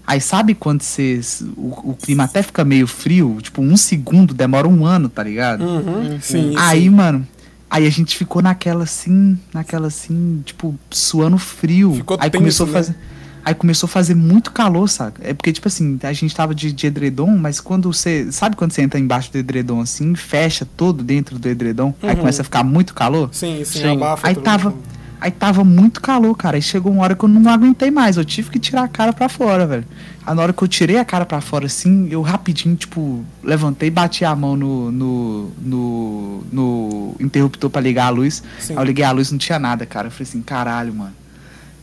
Aí 0.08 0.22
sabe 0.22 0.54
quando 0.54 0.82
você. 0.84 1.20
O, 1.58 1.92
o 1.92 1.98
clima 2.00 2.26
até 2.26 2.44
fica 2.44 2.64
meio 2.64 2.86
frio? 2.88 3.38
Tipo, 3.42 3.62
um 3.62 3.76
segundo 3.76 4.34
demora 4.34 4.68
um 4.68 4.86
ano, 4.86 5.10
tá 5.10 5.24
ligado? 5.24 5.64
Uhum. 5.64 6.20
Sim, 6.22 6.54
Aí, 6.58 6.84
sim. 6.84 6.90
mano. 6.90 7.28
Aí 7.70 7.88
a 7.88 7.90
gente 7.90 8.16
ficou 8.16 8.42
naquela 8.42 8.84
assim, 8.84 9.38
naquela 9.54 9.88
assim, 9.88 10.42
tipo, 10.46 10.76
suando 10.92 11.38
frio. 11.38 11.96
Ficou 11.96 12.18
aí 12.20 12.30
tenso, 12.30 12.40
começou 12.42 12.66
né? 12.68 12.72
a 12.72 12.76
fazer. 12.76 12.96
Aí 13.44 13.54
começou 13.54 13.86
a 13.86 13.90
fazer 13.90 14.16
muito 14.16 14.52
calor, 14.52 14.88
saca? 14.88 15.22
É 15.24 15.32
porque, 15.34 15.52
tipo 15.52 15.68
assim, 15.68 16.00
a 16.02 16.14
gente 16.14 16.34
tava 16.36 16.56
de, 16.56 16.72
de 16.72 16.88
edredom, 16.88 17.36
mas 17.38 17.60
quando 17.60 17.92
você. 17.92 18.32
Sabe 18.32 18.56
quando 18.56 18.72
você 18.72 18.82
entra 18.82 19.00
embaixo 19.00 19.32
do 19.32 19.38
edredom 19.38 19.82
assim, 19.82 20.16
fecha 20.16 20.68
todo 20.78 21.04
dentro 21.04 21.38
do 21.38 21.48
edredom? 21.48 21.94
Aí 22.02 22.12
Uhum. 22.12 22.16
começa 22.18 22.42
a 22.42 22.46
ficar 22.46 22.64
muito 22.64 22.94
calor? 22.94 23.30
Sim, 23.32 23.64
sim, 23.66 23.80
Sim. 23.82 23.88
abafa 23.88 24.28
Aí 24.28 24.34
tudo. 24.36 24.44
tava, 24.44 24.74
aí 25.20 25.32
tava 25.32 25.64
muito 25.64 26.02
calor, 26.02 26.36
cara. 26.36 26.58
Aí 26.58 26.62
chegou 26.62 26.92
uma 26.92 27.04
hora 27.04 27.16
que 27.16 27.24
eu 27.24 27.30
não 27.30 27.52
aguentei 27.52 27.92
mais. 27.92 28.18
Eu 28.18 28.26
tive 28.26 28.50
que 28.50 28.60
tirar 28.60 28.84
a 28.84 28.88
cara 28.88 29.14
pra 29.14 29.30
fora, 29.30 29.66
velho. 29.66 29.86
Aí 30.26 30.36
na 30.36 30.42
hora 30.42 30.54
que 30.54 30.64
eu 30.64 30.68
tirei 30.68 30.98
a 30.98 31.06
cara 31.06 31.26
pra 31.26 31.42
fora, 31.42 31.66
assim, 31.66 32.08
eu 32.10 32.22
rapidinho, 32.22 32.76
tipo, 32.76 33.24
levantei, 33.44 33.90
bati 33.90 34.26
a 34.26 34.36
mão 34.36 34.56
no, 34.56 34.92
no, 34.92 35.52
no, 35.62 36.44
no 36.52 37.16
interruptor 37.20 37.70
pra 37.70 37.82
ligar 37.82 38.08
a 38.08 38.10
luz. 38.10 38.44
Sim. 38.60 38.74
Aí 38.74 38.80
eu 38.80 38.84
liguei 38.84 39.06
a 39.06 39.12
luz 39.12 39.32
não 39.32 39.38
tinha 39.38 39.60
nada, 39.60 39.86
cara. 39.86 40.08
Eu 40.08 40.12
falei 40.12 40.28
assim, 40.30 40.42
caralho, 40.42 40.94
mano. 40.94 41.14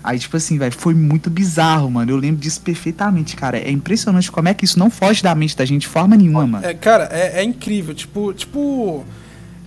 Aí, 0.05 0.18
tipo 0.18 0.37
assim, 0.37 0.59
velho, 0.59 0.75
foi 0.77 0.95
muito 0.95 1.31
bizarro, 1.31 1.88
mano. 1.88 2.11
Eu 2.11 2.16
lembro 2.16 2.40
disso 2.40 2.61
perfeitamente, 2.61 3.37
cara. 3.37 3.59
É 3.59 3.71
impressionante 3.71 4.33
como 4.33 4.49
é 4.49 4.55
que 4.55 4.64
isso 4.64 4.79
não 4.79 4.90
foge 4.90 5.23
da 5.23 5.35
mente 5.35 5.57
da 5.57 5.64
gente 5.64 5.83
de 5.83 5.88
forma 5.88 6.16
nenhuma, 6.16 6.47
mano. 6.47 6.66
É, 6.66 6.75
cara, 6.75 7.09
é, 7.12 7.40
é 7.40 7.45
incrível. 7.45 7.95
Tipo, 7.95 8.33
tipo. 8.35 9.05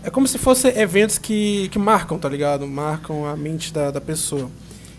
É 0.06 0.10
como 0.12 0.28
se 0.28 0.38
fossem 0.38 0.72
eventos 0.78 1.18
que, 1.18 1.68
que 1.70 1.80
marcam, 1.80 2.18
tá 2.20 2.30
ligado? 2.30 2.68
Marcam 2.68 3.26
a 3.26 3.36
mente 3.36 3.74
da, 3.74 3.90
da 3.90 4.00
pessoa. 4.00 4.50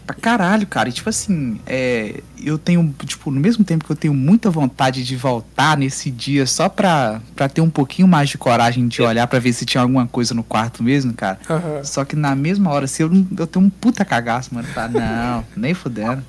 Pra 0.04 0.14
caralho, 0.14 0.66
cara. 0.66 0.88
E, 0.88 0.92
tipo 0.92 1.08
assim, 1.08 1.60
é, 1.66 2.20
eu 2.42 2.58
tenho, 2.58 2.94
tipo, 3.04 3.30
no 3.30 3.40
mesmo 3.40 3.64
tempo 3.64 3.84
que 3.84 3.90
eu 3.90 3.96
tenho 3.96 4.14
muita 4.14 4.50
vontade 4.50 5.04
de 5.04 5.16
voltar 5.16 5.76
nesse 5.76 6.10
dia 6.10 6.46
só 6.46 6.68
pra, 6.68 7.20
pra 7.34 7.48
ter 7.48 7.60
um 7.60 7.70
pouquinho 7.70 8.06
mais 8.06 8.28
de 8.28 8.38
coragem 8.38 8.86
de 8.88 9.00
olhar 9.02 9.26
pra 9.26 9.38
ver 9.38 9.52
se 9.52 9.64
tinha 9.64 9.80
alguma 9.82 10.06
coisa 10.06 10.32
no 10.34 10.42
quarto 10.44 10.82
mesmo, 10.82 11.12
cara. 11.12 11.38
Aham. 11.50 11.82
Só 11.84 12.04
que 12.04 12.14
na 12.16 12.34
mesma 12.36 12.70
hora, 12.70 12.84
assim, 12.84 13.02
eu, 13.04 13.08
não- 13.08 13.26
eu 13.38 13.46
tenho 13.48 13.64
um 13.64 13.70
puta 13.70 14.04
cagaço, 14.04 14.54
mano. 14.54 14.66
Tá, 14.74 14.86
não, 14.88 15.44
nem 15.56 15.72
fudendo. 15.74 16.22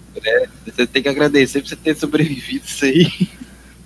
Você 0.65 0.85
tem 0.87 1.01
que 1.03 1.09
agradecer 1.09 1.61
por 1.61 1.69
você 1.69 1.75
ter 1.75 1.95
sobrevivido 1.95 2.65
isso 2.65 2.85
aí. 2.85 3.29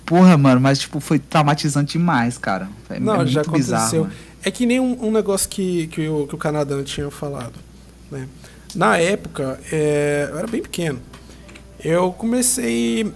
Porra, 0.05 0.37
mano, 0.37 0.59
mas, 0.59 0.79
tipo, 0.79 0.99
foi 0.99 1.19
traumatizante 1.19 1.93
demais, 1.97 2.37
cara. 2.37 2.67
É, 2.89 2.99
Não, 2.99 3.13
é 3.13 3.17
muito 3.17 3.31
já 3.31 3.41
aconteceu. 3.41 4.03
bizarro. 4.05 4.09
É 4.43 4.51
que 4.51 4.65
nem 4.65 4.79
um, 4.79 5.07
um 5.07 5.11
negócio 5.11 5.47
que, 5.49 5.87
que, 5.87 6.07
o, 6.07 6.27
que 6.27 6.35
o 6.35 6.37
Canadá 6.37 6.81
tinha 6.83 7.09
falado. 7.11 7.53
Né? 8.09 8.27
Na 8.73 8.97
época, 8.97 9.59
é, 9.71 10.27
eu 10.31 10.37
era 10.37 10.47
bem 10.47 10.61
pequeno. 10.61 10.99
Eu 11.83 12.11
comecei. 12.11 13.11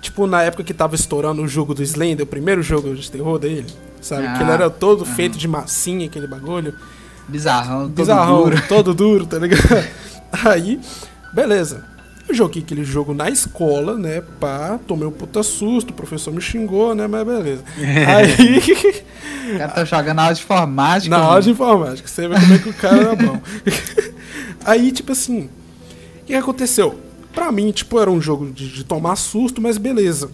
Tipo, 0.00 0.26
na 0.26 0.42
época 0.42 0.62
que 0.64 0.74
tava 0.74 0.94
estourando 0.94 1.42
o 1.42 1.48
jogo 1.48 1.74
do 1.74 1.82
Slender, 1.82 2.24
o 2.24 2.28
primeiro 2.28 2.62
jogo 2.62 2.94
de 2.94 3.10
terror 3.10 3.38
dele. 3.38 3.66
Sabe? 4.00 4.26
Ah, 4.26 4.34
que 4.34 4.42
ele 4.42 4.50
era 4.50 4.68
todo 4.68 5.04
aham. 5.04 5.14
feito 5.14 5.38
de 5.38 5.48
massinha, 5.48 6.06
aquele 6.06 6.26
bagulho. 6.26 6.74
Bizarrão, 7.26 7.82
todo 7.84 7.94
Bizarrão, 7.94 8.42
duro. 8.42 8.62
todo 8.68 8.94
duro, 8.94 9.26
tá 9.26 9.38
ligado? 9.38 9.62
Aí, 10.44 10.78
beleza. 11.32 11.93
Eu 12.28 12.34
joguei 12.34 12.62
aquele 12.62 12.84
jogo 12.84 13.12
na 13.12 13.28
escola, 13.28 13.98
né? 13.98 14.22
Pá, 14.40 14.78
tomei 14.86 15.06
um 15.06 15.10
puta 15.10 15.42
susto, 15.42 15.90
o 15.90 15.94
professor 15.94 16.32
me 16.32 16.40
xingou, 16.40 16.94
né? 16.94 17.06
Mas 17.06 17.26
beleza. 17.26 17.64
Aí. 17.76 19.54
O 19.54 19.58
cara 19.58 19.72
tá 19.72 19.84
jogando 19.84 20.16
na 20.16 20.22
aula 20.22 20.34
de 20.34 20.40
informática. 20.40 21.16
Na 21.16 21.22
aula 21.22 21.42
de 21.42 21.50
informática, 21.50 22.08
você 22.08 22.28
vê 22.28 22.40
como 22.40 22.54
é 22.54 22.58
que 22.58 22.68
o 22.68 22.74
cara 22.74 22.96
era 22.96 23.16
bom. 23.16 23.40
Aí, 24.64 24.90
tipo 24.90 25.12
assim, 25.12 25.50
o 26.22 26.24
que 26.26 26.34
aconteceu? 26.34 26.98
Pra 27.34 27.52
mim, 27.52 27.70
tipo, 27.70 28.00
era 28.00 28.10
um 28.10 28.20
jogo 28.20 28.50
de, 28.50 28.72
de 28.72 28.84
tomar 28.84 29.16
susto, 29.16 29.60
mas 29.60 29.76
beleza. 29.76 30.30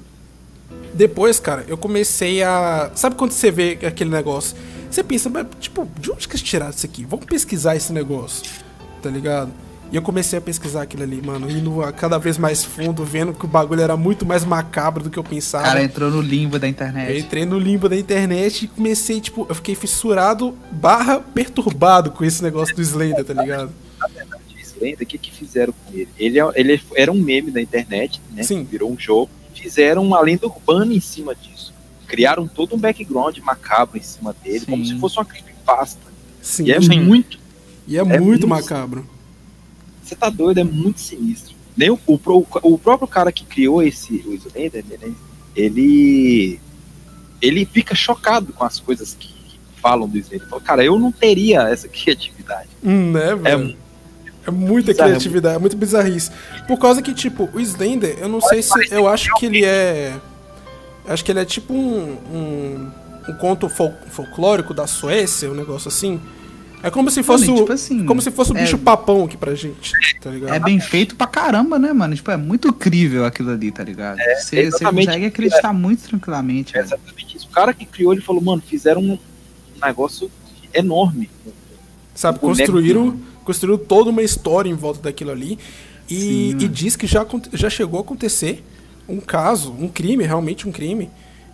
Depois, 0.95 1.41
cara, 1.41 1.65
eu 1.67 1.77
comecei 1.77 2.43
a. 2.43 2.91
Sabe 2.95 3.17
quando 3.17 3.33
você 3.33 3.51
vê 3.51 3.79
aquele 3.85 4.11
negócio? 4.11 4.57
Você 4.91 5.03
pensa, 5.03 5.29
mas, 5.29 5.47
tipo, 5.59 5.89
de 5.99 6.11
onde 6.11 6.29
que 6.29 6.35
eles 6.35 6.43
tiraram 6.43 6.73
isso 6.73 6.85
aqui? 6.85 7.05
Vamos 7.05 7.27
pesquisar 7.27 7.77
esse 7.77 7.93
negócio, 7.93 8.45
tá 9.01 9.09
ligado? 9.09 9.51
E 9.93 9.97
eu 9.97 10.03
comecei 10.03 10.39
a 10.39 10.43
pesquisar 10.43 10.83
aquilo 10.83 11.03
ali, 11.03 11.21
mano, 11.21 11.51
indo 11.51 11.83
a 11.83 11.91
cada 11.91 12.17
vez 12.17 12.39
mais 12.39 12.65
fundo, 12.65 13.05
vendo 13.05 13.35
que 13.35 13.45
o 13.45 13.49
bagulho 13.49 13.81
era 13.81 13.97
muito 13.97 14.25
mais 14.25 14.45
macabro 14.45 15.03
do 15.03 15.11
que 15.11 15.19
eu 15.19 15.25
pensava. 15.25 15.65
O 15.65 15.67
cara 15.67 15.83
entrou 15.83 16.11
no 16.13 16.21
limbo 16.21 16.61
da 16.61 16.67
Eu 16.67 16.71
internet. 16.71 17.19
entrei 17.19 17.45
no 17.45 17.59
limbo 17.59 17.89
da 17.89 17.97
internet 17.97 18.67
e 18.67 18.69
comecei, 18.69 19.21
tipo, 19.21 19.47
eu 19.49 19.55
fiquei 19.55 19.75
fissurado 19.75 20.57
barra 20.71 21.19
perturbado 21.19 22.13
com 22.13 22.25
esse 22.25 22.41
negócio 22.41 22.75
do 22.77 22.81
Slender, 22.83 23.25
tá 23.25 23.35
ligado? 23.35 23.73
de 24.49 24.63
Slender, 24.63 25.03
o 25.03 25.07
que, 25.07 25.19
que 25.19 25.33
fizeram 25.33 25.73
com 25.73 25.93
ele? 25.93 26.09
Ele, 26.17 26.39
é- 26.39 26.53
ele 26.55 26.81
era 26.95 27.11
um 27.11 27.21
meme 27.21 27.51
da 27.51 27.61
internet, 27.61 28.21
né? 28.33 28.45
Sim. 28.45 28.63
Virou 28.63 28.93
um 28.93 28.99
jogo. 28.99 29.29
Fizeram 29.55 30.05
uma 30.07 30.21
lenda 30.21 30.47
urbana 30.47 30.95
em 30.95 31.01
cima 31.01 31.35
disso. 31.35 31.75
Criaram 32.07 32.47
todo 32.47 32.77
um 32.77 32.79
background 32.79 33.37
macabro 33.39 33.99
em 33.99 34.03
cima 34.03 34.35
dele, 34.43 34.65
como 34.67 34.85
Sim. 34.85 34.95
se 34.95 35.01
fosse 35.01 35.19
uma 35.19 35.25
creepypasta. 35.25 36.01
Sim. 36.41 36.65
E 36.67 36.73
é 36.73 36.81
Sim. 36.81 37.01
muito. 37.01 37.39
E 37.89 37.97
é, 37.99 38.01
é 38.01 38.05
muito 38.05 38.23
muito- 38.25 38.49
macabro. 38.49 39.05
Você 40.11 40.17
tá 40.17 40.29
doido, 40.29 40.59
é 40.59 40.65
muito 40.65 41.01
sinistro. 41.01 41.55
Nem 41.77 41.89
o, 41.91 41.99
o, 42.07 42.47
o 42.63 42.79
próprio 42.79 43.07
cara 43.09 43.31
que 43.33 43.45
criou 43.45 43.83
esse 43.83 44.15
o 44.27 44.35
Slender, 44.35 44.85
né, 44.91 45.13
ele. 45.57 46.61
Ele 47.41 47.65
fica 47.65 47.95
chocado 47.95 48.53
com 48.53 48.65
as 48.65 48.79
coisas 48.79 49.17
que, 49.19 49.29
que 49.29 49.59
falam 49.81 50.07
do 50.09 50.19
Slender. 50.19 50.47
Fala, 50.49 50.61
cara, 50.63 50.85
eu 50.85 50.99
não 50.99 51.11
teria 51.11 51.63
essa 51.63 51.89
criatividade. 51.89 52.69
Hum, 52.85 53.13
né, 53.13 53.31
É, 53.31 53.35
velho? 53.57 53.77
É 54.47 54.51
muita 54.51 54.93
bizarro. 54.93 55.11
criatividade, 55.11 55.57
é 55.57 55.59
muito 55.59 55.77
bizarrice. 55.77 56.31
Por 56.67 56.79
causa 56.79 57.01
que, 57.03 57.15
tipo, 57.15 57.49
o 57.55 57.61
Slender, 57.61 58.17
eu 58.19 58.29
não 58.29 58.41
sei 58.41 58.63
se. 58.63 58.73
Eu 58.91 59.07
acho 59.07 59.33
que 59.37 59.47
ele 59.47 59.65
é. 59.65 60.19
Acho 61.07 61.25
que 61.25 61.31
ele 61.33 61.41
é 61.41 61.45
tipo 61.45 61.73
um. 61.73 62.17
um, 62.33 62.91
um 63.29 63.35
conto 63.35 63.69
fol- 63.69 63.95
folclórico 64.11 64.75
da 64.75 64.87
Suécia, 64.87 65.51
um 65.51 65.55
negócio 65.55 65.89
assim. 65.89 66.21
É 66.83 66.91
como 66.91 67.11
se 67.11 67.23
fosse 67.23 67.45
Mano, 67.47 67.59
e, 67.59 67.61
o. 67.61 67.63
tipo 67.65 67.73
assim, 67.73 68.07
como 68.07 68.23
se 68.23 68.31
fosse 68.31 68.53
o 68.53 68.57
é- 68.57 68.63
bicho 68.63 68.79
papão 68.79 69.25
aqui 69.25 69.37
pra 69.37 69.55
gente, 69.55 69.93
tá 70.21 70.31
ligado? 70.31 70.55
É 70.55 70.59
bem 70.59 70.81
feito 70.81 71.15
pra 71.15 71.27
caramba, 71.27 71.79
né, 71.79 71.93
mano? 71.93 72.15
Tipo, 72.15 72.31
é 72.31 72.37
muito 72.37 72.73
crível 72.73 73.25
aquilo 73.27 73.51
ali, 73.51 73.71
tá 73.71 73.85
ligado? 73.85 74.17
Você 74.19 74.45
você 74.45 74.61
exatamente. 74.61 75.07
consegue 75.07 75.27
acreditar 75.27 75.73
muito 75.73 76.09
tranquilamente, 76.09 76.77
É 76.77 76.81
exatamente 76.81 77.37
isso. 77.37 77.47
O 77.47 77.51
cara 77.51 77.75
que 77.75 77.85
criou, 77.85 78.13
ele 78.13 78.23
falou, 78.23 78.43
mano, 78.43 78.63
fizeram 78.67 79.03
um 79.03 79.19
negócio 79.85 80.31
enorme. 80.73 81.29
Sabe, 82.15 82.39
boneco 82.39 82.59
construíram, 82.59 83.21
construíram 83.45 83.79
toda 83.79 84.11
uma 84.11 84.23
história 84.23 84.69
em 84.69 84.75
volta 84.75 85.03
daquilo 85.03 85.31
ali. 85.31 85.59
E, 86.09 86.55
Sim. 86.59 86.65
e 86.65 86.69
diz 86.69 86.97
que 86.97 87.07
já, 87.07 87.25
já 87.53 87.71
chegou 87.71 87.99
a 87.99 88.03
acontecer 88.03 88.65
um 89.09 89.21
caso, 89.21 89.73
um 89.79 89.89
crime, 89.89 90.25
realmente 90.25 90.69
um 90.69 90.73
crime, 90.73 91.11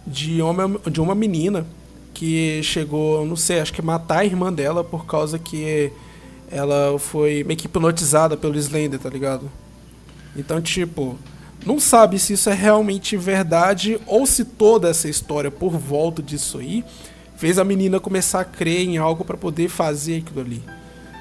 de 0.06 0.40
uma, 0.40 0.80
de 0.90 1.00
uma 1.00 1.14
menina 1.14 1.66
que 2.16 2.62
chegou, 2.62 3.26
não 3.26 3.36
sei, 3.36 3.60
acho 3.60 3.74
que 3.74 3.82
matar 3.82 4.20
a 4.20 4.24
irmã 4.24 4.50
dela 4.50 4.82
por 4.82 5.04
causa 5.04 5.38
que 5.38 5.92
ela 6.50 6.98
foi 6.98 7.44
meio 7.44 7.58
que 7.58 7.66
hipnotizada 7.66 8.38
pelo 8.38 8.56
Slender, 8.56 8.98
tá 8.98 9.10
ligado? 9.10 9.50
Então, 10.34 10.58
tipo, 10.58 11.18
não 11.66 11.78
sabe 11.78 12.18
se 12.18 12.32
isso 12.32 12.48
é 12.48 12.54
realmente 12.54 13.18
verdade 13.18 14.00
ou 14.06 14.26
se 14.26 14.46
toda 14.46 14.88
essa 14.88 15.10
história 15.10 15.50
por 15.50 15.72
volta 15.72 16.22
disso 16.22 16.56
aí 16.58 16.82
fez 17.36 17.58
a 17.58 17.64
menina 17.64 18.00
começar 18.00 18.40
a 18.40 18.44
crer 18.46 18.88
em 18.88 18.96
algo 18.96 19.22
pra 19.22 19.36
poder 19.36 19.68
fazer 19.68 20.22
aquilo 20.22 20.40
ali. 20.40 20.62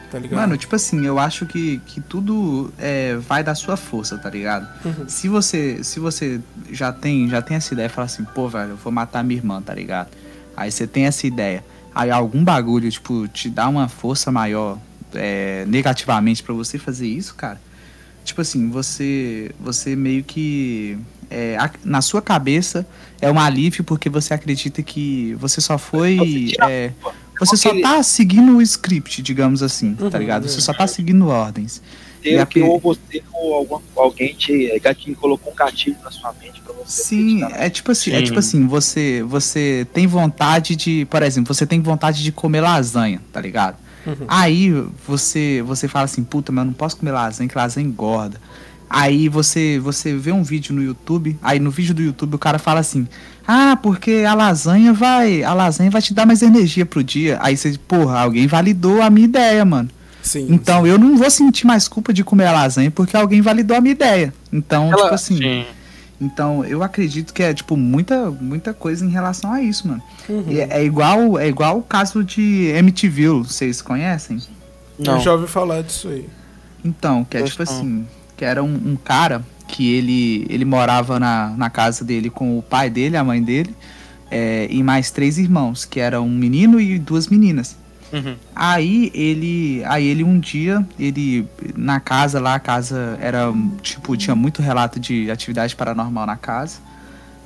Tá 0.09 0.17
ligado? 0.17 0.39
Mano, 0.39 0.55
tipo 0.55 0.77
assim, 0.77 1.05
eu 1.05 1.19
acho 1.19 1.45
que, 1.45 1.79
que 1.87 1.99
tudo 1.99 2.71
é, 2.79 3.17
vai 3.17 3.43
da 3.43 3.53
sua 3.53 3.75
força, 3.75 4.17
tá 4.17 4.29
ligado? 4.29 4.65
Uhum. 4.85 5.09
Se 5.09 5.27
você 5.27 5.83
se 5.83 5.99
você 5.99 6.39
já 6.71 6.93
tem 6.93 7.27
já 7.27 7.41
tem 7.41 7.57
essa 7.57 7.73
ideia, 7.73 7.89
fala 7.89 8.05
assim, 8.05 8.23
pô, 8.23 8.47
velho, 8.47 8.71
eu 8.71 8.77
vou 8.77 8.93
matar 8.93 9.25
minha 9.25 9.37
irmã, 9.37 9.61
tá 9.61 9.73
ligado? 9.73 10.07
Aí 10.55 10.71
você 10.71 10.87
tem 10.87 11.05
essa 11.05 11.25
ideia. 11.27 11.63
Aí 11.93 12.11
algum 12.11 12.43
bagulho, 12.43 12.89
tipo, 12.91 13.27
te 13.27 13.49
dá 13.49 13.67
uma 13.69 13.87
força 13.87 14.31
maior 14.31 14.77
é, 15.13 15.65
negativamente 15.67 16.43
pra 16.43 16.53
você 16.53 16.77
fazer 16.77 17.07
isso, 17.07 17.35
cara. 17.35 17.59
Tipo 18.23 18.41
assim, 18.41 18.69
você 18.69 19.51
você 19.59 19.95
meio 19.95 20.23
que 20.23 20.97
é, 21.29 21.57
a- 21.57 21.69
na 21.83 22.01
sua 22.01 22.21
cabeça 22.21 22.85
é 23.21 23.31
um 23.31 23.39
alívio 23.39 23.83
porque 23.83 24.09
você 24.09 24.33
acredita 24.33 24.81
que 24.83 25.35
você 25.39 25.61
só 25.61 25.77
foi 25.77 26.51
é, 26.63 26.91
você 27.39 27.55
só 27.57 27.69
tá 27.81 28.01
seguindo 28.03 28.57
o 28.57 28.61
script, 28.61 29.21
digamos 29.21 29.61
assim, 29.61 29.93
tá 29.95 30.05
Uhum, 30.05 30.17
ligado? 30.17 30.47
Você 30.49 30.59
só 30.61 30.73
tá 30.73 30.87
seguindo 30.87 31.27
ordens. 31.27 31.81
A 32.33 32.45
que 32.45 32.61
ou 32.61 32.79
você 32.79 33.21
ou 33.31 33.53
algum, 33.53 33.79
alguém 33.95 34.33
te 34.33 34.71
é, 34.71 34.79
gatilho, 34.79 35.15
colocou 35.15 35.53
um 35.53 35.55
gatilho 35.55 35.95
na 36.03 36.09
sua 36.09 36.33
mente 36.41 36.61
pra 36.61 36.73
você 36.73 37.03
Sim, 37.03 37.43
é 37.53 37.69
tipo 37.69 37.91
assim, 37.91 38.11
é 38.11 38.17
Sim. 38.17 38.23
tipo 38.23 38.39
assim, 38.39 38.67
você 38.67 39.23
você 39.23 39.87
tem 39.93 40.07
vontade 40.07 40.75
de, 40.75 41.05
por 41.05 41.21
exemplo, 41.21 41.53
você 41.53 41.65
tem 41.65 41.79
vontade 41.81 42.23
de 42.23 42.31
comer 42.31 42.61
lasanha, 42.61 43.21
tá 43.31 43.39
ligado? 43.39 43.77
Uhum. 44.05 44.25
Aí 44.27 44.71
você 45.07 45.63
você 45.65 45.87
fala 45.87 46.05
assim, 46.05 46.23
puta, 46.23 46.51
mas 46.51 46.63
eu 46.63 46.67
não 46.67 46.73
posso 46.73 46.97
comer 46.97 47.11
lasanha, 47.11 47.47
que 47.49 47.57
lasanha 47.57 47.87
engorda. 47.87 48.39
Aí 48.89 49.27
você 49.27 49.79
você 49.79 50.15
vê 50.15 50.31
um 50.31 50.43
vídeo 50.43 50.73
no 50.75 50.81
YouTube, 50.81 51.37
aí 51.41 51.59
no 51.59 51.71
vídeo 51.71 51.93
do 51.93 52.01
YouTube 52.01 52.35
o 52.35 52.39
cara 52.39 52.59
fala 52.59 52.79
assim: 52.79 53.07
"Ah, 53.47 53.77
porque 53.81 54.23
a 54.27 54.33
lasanha 54.33 54.93
vai, 54.93 55.43
a 55.43 55.53
lasanha 55.53 55.89
vai 55.89 56.01
te 56.01 56.13
dar 56.13 56.25
mais 56.25 56.41
energia 56.41 56.85
pro 56.85 57.03
dia". 57.03 57.39
Aí 57.41 57.57
você, 57.57 57.77
porra, 57.87 58.19
alguém 58.19 58.45
validou 58.47 59.01
a 59.01 59.09
minha 59.09 59.25
ideia, 59.25 59.65
mano. 59.65 59.89
Sim. 60.25 60.47
Então 60.49 60.85
eu 60.87 60.97
não 60.97 61.15
vou 61.17 61.29
sentir 61.29 61.65
mais 61.67 61.87
culpa 61.87 62.11
de 62.11 62.23
comer 62.23 62.47
a 62.47 62.51
lasanha 62.51 62.89
porque 62.89 63.15
alguém 63.15 63.41
validou 63.41 63.77
a 63.77 63.81
minha 63.81 63.91
ideia. 63.93 64.33
Então, 64.51 64.87
Ela- 64.91 65.03
tipo 65.03 65.13
assim, 65.13 65.37
sim. 65.37 65.65
então 66.19 66.65
eu 66.65 66.81
acredito 66.81 67.31
que 67.31 67.43
é 67.43 67.53
tipo 67.53 67.77
muita 67.77 68.31
muita 68.31 68.73
coisa 68.73 69.05
em 69.05 69.09
relação 69.09 69.53
a 69.53 69.61
isso, 69.61 69.87
mano. 69.87 70.01
Uhum. 70.27 70.43
E 70.49 70.59
É, 70.59 70.79
é 70.79 70.83
igual 70.83 71.37
é 71.37 71.47
igual 71.47 71.77
o 71.77 71.83
caso 71.83 72.23
de 72.23 72.71
MTV, 72.75 73.27
vocês 73.43 73.81
conhecem? 73.81 74.39
Não. 74.97 75.15
Eu 75.17 75.19
já 75.21 75.33
ouvi 75.33 75.47
falar 75.47 75.83
disso 75.83 76.07
aí. 76.07 76.25
Então, 76.83 77.23
que 77.23 77.37
é 77.37 77.41
Eu 77.41 77.45
tipo 77.45 77.61
assim, 77.63 78.05
que 78.35 78.43
era 78.43 78.63
um, 78.63 78.73
um 78.73 78.95
cara 78.95 79.45
que 79.67 79.93
ele 79.93 80.45
ele 80.49 80.65
morava 80.65 81.19
na, 81.19 81.49
na 81.55 81.69
casa 81.69 82.03
dele 82.03 82.29
com 82.31 82.57
o 82.57 82.63
pai 82.63 82.89
dele, 82.89 83.15
a 83.15 83.23
mãe 83.23 83.43
dele, 83.43 83.75
é, 84.31 84.67
e 84.71 84.81
mais 84.81 85.11
três 85.11 85.37
irmãos, 85.37 85.85
que 85.85 85.99
era 85.99 86.19
um 86.21 86.29
menino 86.29 86.79
e 86.79 86.97
duas 86.97 87.27
meninas. 87.27 87.75
Uhum. 88.15 88.35
Aí 88.55 89.11
ele, 89.13 89.83
aí 89.85 90.05
ele 90.07 90.23
um 90.23 90.39
dia, 90.39 90.87
ele 90.97 91.47
na 91.75 91.99
casa 91.99 92.39
lá, 92.39 92.55
a 92.55 92.59
casa 92.59 93.17
era 93.19 93.51
tipo 93.81 94.15
tinha 94.15 94.35
muito 94.35 94.61
relato 94.61 94.99
de 94.99 95.29
atividade 95.29 95.75
paranormal 95.75 96.25
na 96.25 96.37
casa. 96.37 96.85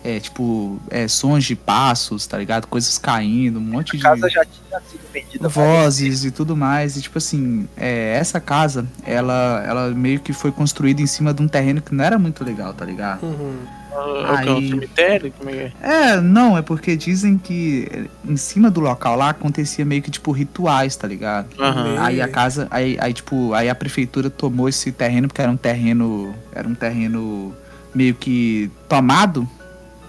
É, 0.01 0.17
tipo, 0.17 0.79
é, 0.89 1.09
sons 1.09 1.43
de 1.43 1.57
passos, 1.57 2.25
tá 2.25 2.37
ligado? 2.37 2.67
Coisas 2.67 2.97
caindo, 2.97 3.59
um 3.59 3.61
monte 3.61 3.95
A 3.95 3.97
de 3.97 4.03
casa 4.03 4.29
já 4.29 4.45
tinha 4.45 4.79
sido 4.89 5.01
vendida 5.11 5.49
vozes 5.49 6.23
e 6.23 6.31
tudo 6.31 6.55
mais. 6.55 6.95
E 6.95 7.01
tipo 7.01 7.17
assim, 7.17 7.67
é, 7.75 8.15
essa 8.17 8.39
casa, 8.39 8.87
ela, 9.03 9.61
ela 9.67 9.89
meio 9.89 10.21
que 10.21 10.31
foi 10.31 10.53
construída 10.53 11.01
em 11.01 11.05
cima 11.05 11.33
de 11.33 11.41
um 11.41 11.49
terreno 11.49 11.81
que 11.81 11.93
não 11.93 12.01
era 12.01 12.17
muito 12.17 12.45
legal, 12.45 12.73
tá 12.73 12.85
ligado? 12.85 13.23
Uhum. 13.23 13.57
É 13.91 13.95
o 13.97 14.43
que? 14.43 14.49
Um 14.49 14.57
Aí- 14.57 14.69
cemitério? 14.69 15.33
Como 15.37 15.49
é 15.49 15.53
é? 15.53 15.71
É, 15.81 16.21
não, 16.21 16.57
é 16.57 16.61
porque 16.61 16.95
dizem 16.95 17.37
que 17.37 18.07
em 18.27 18.37
cima 18.37 18.69
do 18.69 18.79
local 18.79 19.15
lá 19.15 19.29
acontecia 19.29 19.83
meio 19.83 20.01
que 20.01 20.11
tipo 20.11 20.31
rituais, 20.31 20.95
tá 20.95 21.07
ligado? 21.07 21.47
Aham. 21.59 21.95
Aí 21.99 22.21
a 22.21 22.27
casa, 22.27 22.67
aí, 22.69 22.97
aí 22.99 23.13
tipo, 23.13 23.53
aí 23.53 23.69
a 23.69 23.75
prefeitura 23.75 24.29
tomou 24.29 24.69
esse 24.69 24.91
terreno 24.91 25.27
porque 25.27 25.41
era 25.41 25.51
um 25.51 25.57
terreno, 25.57 26.33
era 26.53 26.67
um 26.67 26.75
terreno 26.75 27.53
meio 27.93 28.13
que 28.13 28.69
tomado 28.87 29.47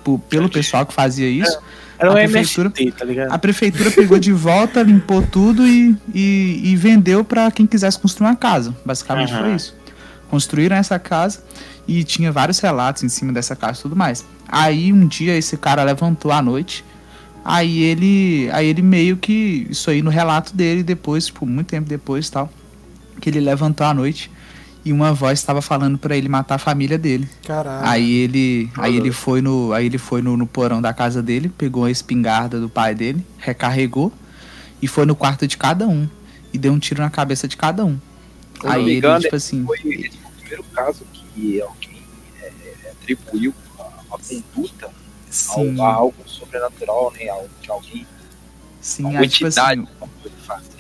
por- 0.05 0.19
pelo 0.19 0.49
pessoal 0.49 0.85
que 0.85 0.93
fazia 0.93 1.29
isso. 1.29 1.59
Era 1.99 2.09
A 2.09 2.13
um 2.13 2.15
prefeitura- 2.15 2.73
MST, 2.75 2.99
tá 2.99 3.05
ligado? 3.05 3.31
A 3.33 3.39
prefeitura 3.39 3.91
pegou 3.91 4.19
de 4.19 4.33
volta, 4.33 4.83
limpou 4.83 5.21
tudo 5.21 5.67
e, 5.67 5.95
e, 6.15 6.61
e 6.65 6.77
vendeu 6.77 7.23
pra 7.23 7.51
quem 7.51 7.67
quisesse 7.67 7.99
construir 7.99 8.29
uma 8.29 8.37
casa. 8.37 8.75
Basicamente 8.87 9.33
Aham. 9.35 9.43
foi 9.43 9.55
isso. 9.55 9.75
Construíram 10.31 10.77
essa 10.77 10.99
casa 10.99 11.43
e 11.89 12.05
tinha 12.05 12.31
vários 12.31 12.59
relatos 12.61 13.03
em 13.03 13.09
cima 13.09 13.33
dessa 13.33 13.57
casa 13.57 13.81
e 13.81 13.83
tudo 13.83 13.97
mais. 13.97 14.25
Aí 14.49 14.93
um 14.93 15.07
dia 15.07 15.37
esse 15.37 15.57
cara 15.57 15.83
levantou 15.83 16.31
à 16.31 16.41
noite. 16.41 16.85
Aí 17.45 17.81
ele, 17.83 18.49
aí 18.53 18.67
ele 18.67 18.83
meio 18.83 19.17
que 19.17 19.67
isso 19.71 19.91
aí 19.91 20.03
no 20.03 20.11
relato 20.11 20.55
dele 20.55 20.83
depois, 20.83 21.27
tipo, 21.27 21.47
muito 21.47 21.69
tempo 21.69 21.89
depois, 21.89 22.29
tal, 22.29 22.51
que 23.21 23.31
ele 23.31 23.41
levantou 23.41 23.87
à 23.87 23.95
noite 23.95 24.31
e 24.85 24.93
uma 24.93 25.13
voz 25.13 25.39
estava 25.39 25.61
falando 25.63 25.99
pra 25.99 26.17
ele 26.17 26.29
matar 26.29 26.57
a 26.57 26.59
família 26.59 26.97
dele. 26.99 27.29
Caralho. 27.47 27.87
Aí 27.89 28.11
ele, 28.13 28.71
aí 28.77 28.95
Ah. 28.95 28.97
ele 28.97 29.11
foi 29.11 29.41
no, 29.43 29.73
aí 29.73 29.87
ele 29.87 29.99
foi 29.99 30.21
no, 30.23 30.37
no 30.37 30.47
porão 30.47 30.81
da 30.83 30.93
casa 30.93 31.23
dele, 31.23 31.49
pegou 31.49 31.85
a 31.87 31.91
espingarda 31.91 32.61
do 32.61 32.69
pai 32.69 32.95
dele, 32.95 33.25
recarregou 33.39 34.13
e 34.81 34.87
foi 34.87 35.07
no 35.07 35.15
quarto 35.17 35.47
de 35.47 35.57
cada 35.57 35.89
um 35.89 36.07
e 36.53 36.59
deu 36.59 36.73
um 36.73 36.79
tiro 36.79 37.03
na 37.03 37.11
cabeça 37.11 37.49
de 37.49 37.57
cada 37.57 37.85
um. 37.85 37.99
Eu 38.63 38.71
Aí 38.71 38.83
ele, 38.83 38.97
engano, 38.99 39.21
tipo 39.21 39.37
assim, 39.37 39.65
Foi 39.65 39.79
o 39.79 39.83
primeiro 40.51 40.65
caso 40.75 41.05
que 41.13 41.61
alguém 41.61 42.03
é, 42.43 42.91
atribuiu 42.91 43.55
uma 43.79 44.19
conduta 44.19 44.87
a, 44.89 45.83
a 45.83 45.93
algo 45.95 46.17
sobrenatural, 46.27 47.13
né? 47.13 47.29
A, 47.31 47.45
que 47.63 47.71
alguém 47.71 48.07
Sim, 48.81 49.15
aí, 49.15 49.29
tipo 49.29 49.47
assim, 49.47 49.87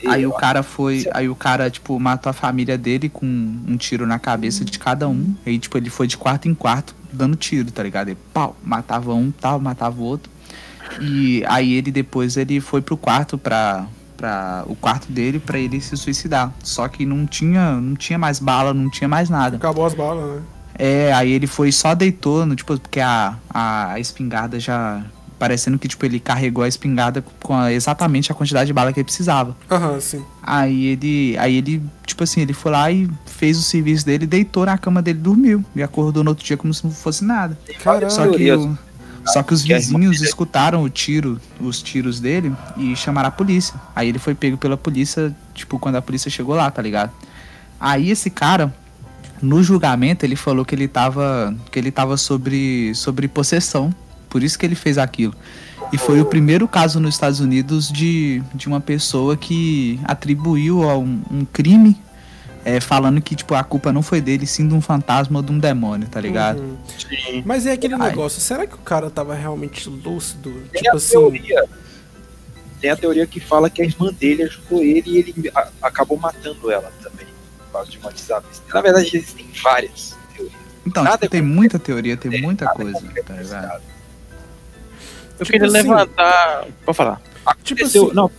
aí 0.07 0.27
o 0.27 0.33
cara 0.33 0.63
foi, 0.63 1.07
aí 1.13 1.29
o 1.29 1.35
cara, 1.35 1.71
tipo, 1.71 2.01
matou 2.01 2.31
a 2.31 2.33
família 2.33 2.79
dele 2.79 3.11
com 3.11 3.27
um 3.27 3.77
tiro 3.77 4.07
na 4.07 4.19
cabeça 4.19 4.65
de 4.65 4.79
cada 4.79 5.07
um. 5.07 5.35
Aí, 5.45 5.59
tipo, 5.59 5.77
ele 5.77 5.91
foi 5.91 6.07
de 6.07 6.17
quarto 6.17 6.49
em 6.49 6.55
quarto 6.55 6.95
dando 7.13 7.37
tiro, 7.37 7.71
tá 7.71 7.83
ligado? 7.83 8.09
Ele, 8.09 8.19
pau, 8.33 8.57
matava 8.65 9.13
um, 9.13 9.31
tal, 9.31 9.61
matava 9.61 10.01
o 10.01 10.05
outro. 10.05 10.33
E 10.99 11.45
aí 11.47 11.75
ele 11.75 11.93
depois 11.93 12.39
ele 12.39 12.59
foi 12.59 12.81
pro 12.81 12.97
quarto 12.97 13.37
pra, 13.37 13.87
pra 14.21 14.65
o 14.67 14.77
quarto 14.77 15.11
dele 15.11 15.39
para 15.39 15.59
ele 15.59 15.81
se 15.81 15.97
suicidar. 15.97 16.53
Só 16.63 16.87
que 16.87 17.07
não 17.07 17.27
tinha, 17.27 17.73
não 17.73 17.97
tinha 17.97 18.19
mais 18.19 18.39
bala, 18.39 18.75
não 18.75 18.91
tinha 18.91 19.09
mais 19.09 19.31
nada. 19.31 19.57
Acabou 19.57 19.87
as 19.87 19.95
balas, 19.95 20.37
né? 20.37 20.43
É, 20.79 21.13
aí 21.13 21.33
ele 21.33 21.47
foi 21.47 21.73
só 21.73 21.95
deitou, 21.95 22.45
no, 22.45 22.55
tipo, 22.55 22.79
porque 22.79 23.01
a, 23.01 23.37
a, 23.49 23.93
a 23.93 24.01
espingarda 24.01 24.61
já 24.61 25.03
parecendo 25.39 25.79
que, 25.79 25.89
tipo, 25.89 26.05
ele 26.05 26.21
carregou 26.21 26.63
a 26.63 26.69
espingarda 26.69 27.25
com 27.43 27.55
a, 27.55 27.73
exatamente 27.73 28.31
a 28.31 28.35
quantidade 28.35 28.67
de 28.67 28.75
bala 28.75 28.93
que 28.93 29.01
ele 29.01 29.05
precisava. 29.05 29.57
Aham, 29.71 29.93
uhum, 29.93 30.01
sim. 30.01 30.23
Aí 30.43 30.87
ele, 30.87 31.37
aí 31.39 31.57
ele, 31.57 31.83
tipo 32.05 32.23
assim, 32.23 32.43
ele 32.43 32.53
foi 32.53 32.73
lá 32.73 32.91
e 32.91 33.09
fez 33.25 33.59
o 33.59 33.63
serviço 33.63 34.05
dele, 34.05 34.27
deitou 34.27 34.67
na 34.67 34.77
cama 34.77 35.01
dele, 35.01 35.19
dormiu 35.19 35.65
e 35.75 35.83
acordou 35.83 36.23
no 36.23 36.31
outro 36.31 36.45
dia 36.45 36.59
como 36.59 36.75
se 36.75 36.85
não 36.85 36.93
fosse 36.93 37.25
nada. 37.25 37.59
Caralho. 37.83 38.11
Só 38.11 38.29
que, 38.29 38.53
o, 38.53 38.79
só 39.27 39.43
que 39.43 39.53
os 39.53 39.63
vizinhos 39.63 40.21
escutaram 40.21 40.83
o 40.83 40.91
tiro, 40.91 41.41
os 41.61 41.83
tiros 41.83 42.21
dele 42.21 42.55
e 42.77 42.97
chamaram 42.97 43.29
a 43.29 43.33
polícia. 43.33 43.75
Aí 43.95 44.09
ele 44.09 44.19
foi 44.19 44.35
pego 44.35 44.57
pela 44.57 44.77
polícia, 44.77 45.35
tipo, 45.55 45.79
quando 45.79 45.97
a 45.97 46.03
polícia 46.03 46.31
chegou 46.31 46.55
lá, 46.55 46.71
tá 46.71 46.81
ligado? 46.81 47.13
Aí 47.79 48.11
esse 48.11 48.31
cara, 48.31 48.75
no 49.41 49.63
julgamento, 49.63 50.25
ele 50.25 50.37
falou 50.37 50.65
que 50.65 50.75
ele 50.75 50.89
tava, 50.89 51.55
que 51.71 51.79
ele 51.79 51.91
tava 51.91 52.17
sobre, 52.17 52.95
sobre 52.95 53.29
possessão 53.29 53.95
por 54.31 54.45
isso 54.45 54.57
que 54.57 54.65
ele 54.65 54.77
fez 54.77 54.97
aquilo. 54.97 55.35
E 55.93 55.99
foi 55.99 56.21
o 56.21 56.25
primeiro 56.25 56.69
caso 56.69 57.01
nos 57.01 57.15
Estados 57.17 57.41
Unidos 57.41 57.91
de, 57.91 58.41
de 58.55 58.69
uma 58.69 58.81
pessoa 58.81 59.37
que 59.37 59.99
atribuiu 60.05 60.89
a 60.89 60.97
um, 60.97 61.21
um 61.31 61.45
crime 61.45 62.01
é, 62.65 62.81
falando 62.81 63.21
que 63.21 63.35
tipo 63.35 63.55
a 63.55 63.65
culpa 63.65 63.93
não 63.93 64.03
foi 64.03 64.21
dele, 64.21 64.47
sim 64.47 64.69
de 64.69 64.75
um 64.75 64.81
fantasma 64.81 65.39
ou 65.39 65.43
de 65.43 65.53
um 65.53 65.59
demônio, 65.59 66.09
tá 66.09 66.21
ligado? 66.21 66.61
Uhum. 66.61 67.43
Mas 67.45 67.67
é 67.67 67.73
aquele 67.73 67.95
Ai. 67.95 68.11
negócio, 68.11 68.41
será 68.41 68.67
que 68.67 68.75
o 68.75 68.79
cara 68.79 69.11
tava 69.11 69.35
realmente 69.35 69.89
lúcido? 69.89 70.53
Tem 70.73 70.83
tipo 70.83 70.95
a 70.95 70.97
assim. 70.97 71.13
Teoria, 71.13 71.65
tem 72.81 72.91
a 72.91 72.97
teoria 72.97 73.27
que 73.27 73.41
fala 73.41 73.71
que 73.71 73.83
a 73.83 73.85
irmã 73.85 74.13
dele 74.13 74.43
ajudou 74.43 74.83
ele 74.83 75.05
e 75.07 75.19
ele 75.19 75.53
a, 75.55 75.69
acabou 75.83 76.19
matando 76.19 76.71
ela 76.71 76.93
também, 77.03 77.27
por 77.59 77.73
causa 77.73 77.91
de 77.91 77.99
uma. 77.99 78.13
Na 78.75 78.81
verdade, 78.81 79.17
existem 79.17 79.47
várias 79.63 80.17
teorias. 80.35 80.55
Então, 80.87 81.05
tipo, 81.05 81.25
é 81.25 81.29
tem 81.29 81.43
muita 81.43 81.79
teoria, 81.79 82.17
tem 82.17 82.35
é, 82.35 82.41
muita 82.41 82.67
coisa, 82.69 83.01
tá 83.25 83.35
ligado? 83.35 83.83
Eu 85.39 85.47
tipo 85.47 85.53
queria 85.53 85.67
assim, 85.67 85.77
levantar. 85.89 86.67
Pode 86.85 86.97
falar. 86.97 87.23
Aconteceu. 87.47 87.87
Tipo 87.87 88.07
assim, 88.07 88.15
não, 88.15 88.31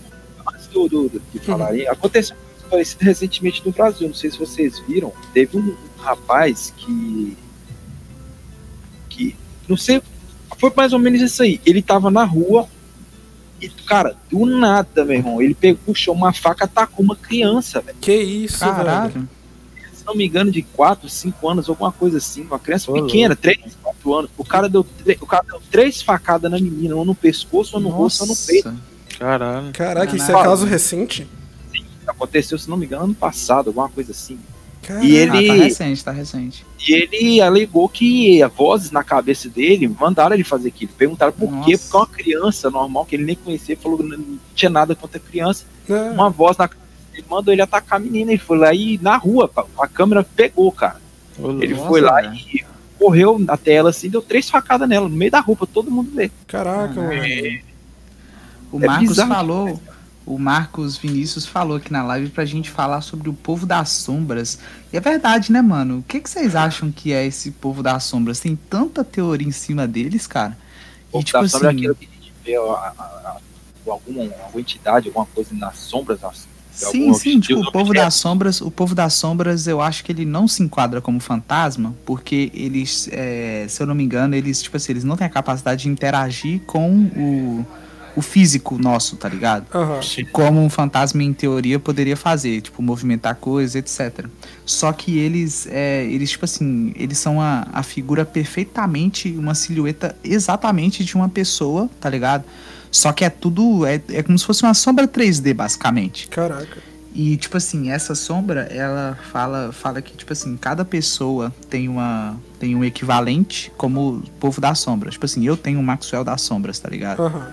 antes 0.54 0.68
do, 0.68 0.88
do, 0.88 1.10
do 1.10 1.22
de 1.34 1.40
falar 1.40 1.70
aí, 1.70 1.88
aconteceu 1.88 2.36
parecido 2.72 3.04
recentemente 3.04 3.62
no 3.66 3.72
Brasil. 3.72 4.08
Não 4.08 4.16
sei 4.16 4.32
se 4.32 4.40
vocês 4.40 4.80
viram. 4.88 5.14
Teve 5.34 5.58
um, 5.58 5.62
um 5.62 6.02
rapaz 6.02 6.74
que. 6.78 7.38
que. 9.10 9.36
Não 9.68 9.78
sei. 9.78 10.02
Foi 10.58 10.72
mais 10.76 10.94
ou 10.94 11.00
menos 11.00 11.22
isso 11.22 11.44
aí. 11.44 11.60
Ele 11.66 11.82
tava 11.82 12.10
na 12.10 12.24
rua. 12.24 12.68
E, 13.62 13.70
cara, 13.70 14.16
do 14.30 14.46
nada, 14.46 15.06
meu 15.06 15.18
irmão. 15.18 15.42
Ele 15.42 15.54
pegou, 15.54 15.80
puxou 15.86 16.16
uma 16.16 16.34
faca 16.34 16.66
atacou 16.66 17.06
uma 17.06 17.16
criança, 17.16 17.80
velho. 17.82 17.98
Que 18.00 18.16
isso, 18.16 18.60
Caralho. 18.60 19.12
velho 19.12 19.30
se 20.02 20.08
não 20.08 20.16
me 20.16 20.26
engano, 20.26 20.52
de 20.52 20.64
4, 20.64 21.08
5 21.08 21.50
anos, 21.50 21.70
alguma 21.70 21.92
coisa 21.92 22.18
assim. 22.18 22.42
Uma 22.42 22.58
criança 22.58 22.92
pequena, 22.92 23.36
3, 23.36 23.78
4 23.82 24.14
anos. 24.16 24.32
O 24.36 24.44
cara 24.44 24.68
deu, 24.68 24.86
o 25.22 25.26
cara 25.28 25.46
deu 25.48 25.62
três 25.70 26.02
facadas 26.02 26.50
na 26.50 26.60
menina, 26.60 26.96
ou 26.96 27.06
no 27.06 27.14
pescoço, 27.14 27.76
ou 27.76 27.82
no 27.82 27.90
Nossa. 27.90 28.02
rosto, 28.02 28.22
ou 28.22 28.28
no 28.28 28.36
peito. 28.36 28.74
Caralho. 29.20 29.72
Caraca, 29.72 30.16
isso 30.16 30.32
é 30.32 30.34
caso 30.34 30.66
recente? 30.66 31.28
Aconteceu, 32.12 32.58
se 32.58 32.70
não 32.70 32.78
me 32.78 32.86
engano, 32.86 33.06
ano 33.06 33.16
passado, 33.16 33.68
alguma 33.68 33.90
coisa 33.90 34.12
assim. 34.12 34.40
Caramba. 34.82 35.06
E 35.06 35.16
ele, 35.16 35.48
tá 35.48 35.54
recente, 35.54 36.04
tá 36.04 36.12
recente. 36.12 36.66
E 36.88 36.94
ele 36.94 37.42
alegou 37.42 37.88
que 37.88 38.40
vozes 38.58 38.92
na 38.92 39.04
cabeça 39.04 39.48
dele 39.48 39.88
mandaram 39.88 40.34
ele 40.34 40.44
fazer 40.44 40.70
aquilo. 40.70 40.92
Perguntaram 40.98 41.32
por 41.32 41.52
Nossa. 41.52 41.66
quê, 41.66 41.78
porque 41.78 41.98
uma 41.98 42.08
criança 42.08 42.70
normal, 42.70 43.06
que 43.06 43.16
ele 43.16 43.26
nem 43.26 43.36
conhecia, 43.36 43.78
falou 43.78 43.98
que 43.98 44.04
não 44.04 44.40
tinha 44.56 44.70
nada 44.70 44.96
contra 44.96 45.18
a 45.18 45.22
criança. 45.22 45.66
É. 45.88 46.10
Uma 46.12 46.30
voz 46.30 46.58
na 46.58 46.70
ele 47.14 47.26
mandou 47.30 47.54
ele 47.54 47.62
atacar 47.62 48.00
a 48.00 48.04
menina. 48.04 48.32
Ele 48.32 48.40
foi 48.40 48.58
lá 48.58 48.74
e 48.74 48.98
na 49.02 49.18
rua, 49.18 49.50
a 49.78 49.88
câmera 49.88 50.24
pegou, 50.24 50.72
cara. 50.72 51.00
ele 51.60 51.74
nossa, 51.74 51.88
foi 51.88 52.02
lá 52.02 52.24
e 52.24 52.64
correu 52.98 53.40
na 53.40 53.58
tela 53.58 53.90
assim, 53.90 54.10
deu 54.10 54.22
três 54.22 54.48
facadas 54.48 54.88
nela, 54.88 55.10
no 55.10 55.16
meio 55.16 55.32
da 55.32 55.40
roupa, 55.40 55.66
todo 55.66 55.90
mundo 55.90 56.12
vê. 56.14 56.30
Caraca, 56.48 56.94
mano. 57.02 57.14
É, 57.14 57.62
o 58.72 58.80
é 58.80 58.86
Marcos 58.86 59.10
bizarro, 59.10 59.34
falou. 59.34 59.82
O 60.26 60.38
Marcos 60.38 60.98
Vinícius 60.98 61.46
falou 61.46 61.78
aqui 61.78 61.92
na 61.92 62.04
live 62.04 62.30
pra 62.30 62.46
gente 62.46 62.70
falar 62.70 63.02
sobre 63.02 63.30
o 63.30 63.34
povo 63.34 63.66
das 63.66 63.90
sombras. 63.90 64.60
E 64.94 64.98
é 64.98 65.00
verdade, 65.00 65.52
né, 65.52 65.62
mano? 65.62 66.00
O 66.00 66.04
que, 66.04 66.20
que 66.20 66.30
vocês 66.30 66.56
acham 66.56 66.92
que 66.92 67.12
é 67.12 67.26
esse 67.26 67.52
povo 67.52 67.82
das 67.82 68.04
sombras? 68.04 68.40
Tem 68.40 68.56
tanta 68.56 69.04
teoria 69.04 69.48
em 69.48 69.52
cima 69.52 69.88
deles, 69.88 70.28
cara. 70.28 70.58
O 71.10 71.14
povo 71.14 71.22
e, 71.22 71.26
tipo 71.26 71.40
da 71.40 71.46
assim, 71.46 71.66
é 71.66 71.70
aquilo 71.70 71.96
que 71.96 72.06
a 72.06 72.16
gente 72.16 72.34
vê 72.44 72.56
a, 72.56 72.62
a, 72.62 73.04
a, 73.04 73.38
alguma, 73.88 74.24
alguma 74.24 74.62
entidade, 74.62 75.08
alguma 75.08 75.26
coisa 75.26 75.56
nas 75.56 75.78
sombras, 75.78 76.22
nas 76.22 76.48
Sim, 76.72 77.14
sim, 77.14 77.40
tipo, 77.40 77.60
o 77.60 77.72
povo 77.72 77.94
das 77.94 78.16
sombras, 78.16 78.62
o 78.62 78.72
povo 78.72 78.96
das 78.96 79.14
sombras, 79.14 79.68
eu 79.68 79.82
acho 79.82 80.04
que 80.04 80.12
ele 80.12 80.24
não 80.24 80.48
se 80.48 80.64
enquadra 80.64 81.02
como 81.02 81.20
fantasma, 81.20 81.94
porque 82.06 82.50
eles, 82.54 83.10
é, 83.12 83.66
se 83.68 83.84
eu 83.84 83.88
não 83.88 83.94
me 83.94 84.04
engano, 84.04 84.36
eles, 84.36 84.62
tipo 84.62 84.78
assim, 84.78 84.94
eles 84.94 85.04
não 85.04 85.18
têm 85.18 85.28
a 85.28 85.30
capacidade 85.30 85.84
de 85.84 85.90
interagir 85.90 86.62
com 86.62 86.90
o, 87.16 87.66
o 88.16 88.22
físico 88.22 88.78
nosso, 88.78 89.16
tá 89.16 89.30
ligado? 89.30 89.66
Uhum. 89.74 90.00
Como 90.32 90.64
um 90.64 90.70
fantasma, 90.70 91.24
em 91.24 91.34
teoria, 91.34 91.80
poderia 91.80 92.18
fazer, 92.18 92.62
tipo, 92.62 92.82
movimentar 92.82 93.36
coisas, 93.36 93.76
etc. 93.76 94.26
Só 94.66 94.92
que 94.92 95.18
eles, 95.18 95.68
é, 95.70 96.06
eles 96.06 96.32
tipo 96.32 96.46
assim, 96.46 96.94
eles 96.96 97.18
são 97.18 97.42
a, 97.42 97.68
a 97.72 97.84
figura 97.84 98.26
perfeitamente, 98.26 99.30
uma 99.32 99.56
silhueta 99.56 100.16
exatamente 100.24 101.04
de 101.04 101.16
uma 101.16 101.30
pessoa, 101.30 101.90
tá 102.00 102.10
ligado? 102.10 102.44
Só 102.92 103.14
que 103.14 103.24
é 103.24 103.30
tudo. 103.30 103.86
É, 103.86 104.02
é 104.10 104.22
como 104.22 104.38
se 104.38 104.46
fosse 104.46 104.64
uma 104.64 104.74
sombra 104.74 105.08
3D, 105.08 105.54
basicamente. 105.54 106.28
Caraca. 106.28 106.92
E, 107.14 107.36
tipo 107.36 107.58
assim, 107.58 107.92
essa 107.92 108.16
sombra, 108.16 108.62
ela 108.72 109.18
fala, 109.32 109.72
fala 109.74 110.02
que, 110.02 110.16
tipo 110.16 110.32
assim, 110.32 110.56
cada 110.56 110.86
pessoa 110.86 111.54
tem, 111.70 111.90
uma, 111.90 112.38
tem 112.58 112.74
um 112.74 112.86
equivalente 112.86 113.72
como 113.76 114.16
o 114.16 114.22
povo 114.40 114.62
da 114.62 114.74
sombra. 114.74 115.10
Tipo 115.10 115.26
assim, 115.26 115.46
eu 115.46 115.58
tenho 115.58 115.80
o 115.80 115.84
Maxwell 115.84 116.24
das 116.24 116.42
sombras, 116.42 116.80
tá 116.80 116.90
ligado? 116.90 117.22
Uhum. 117.22 117.44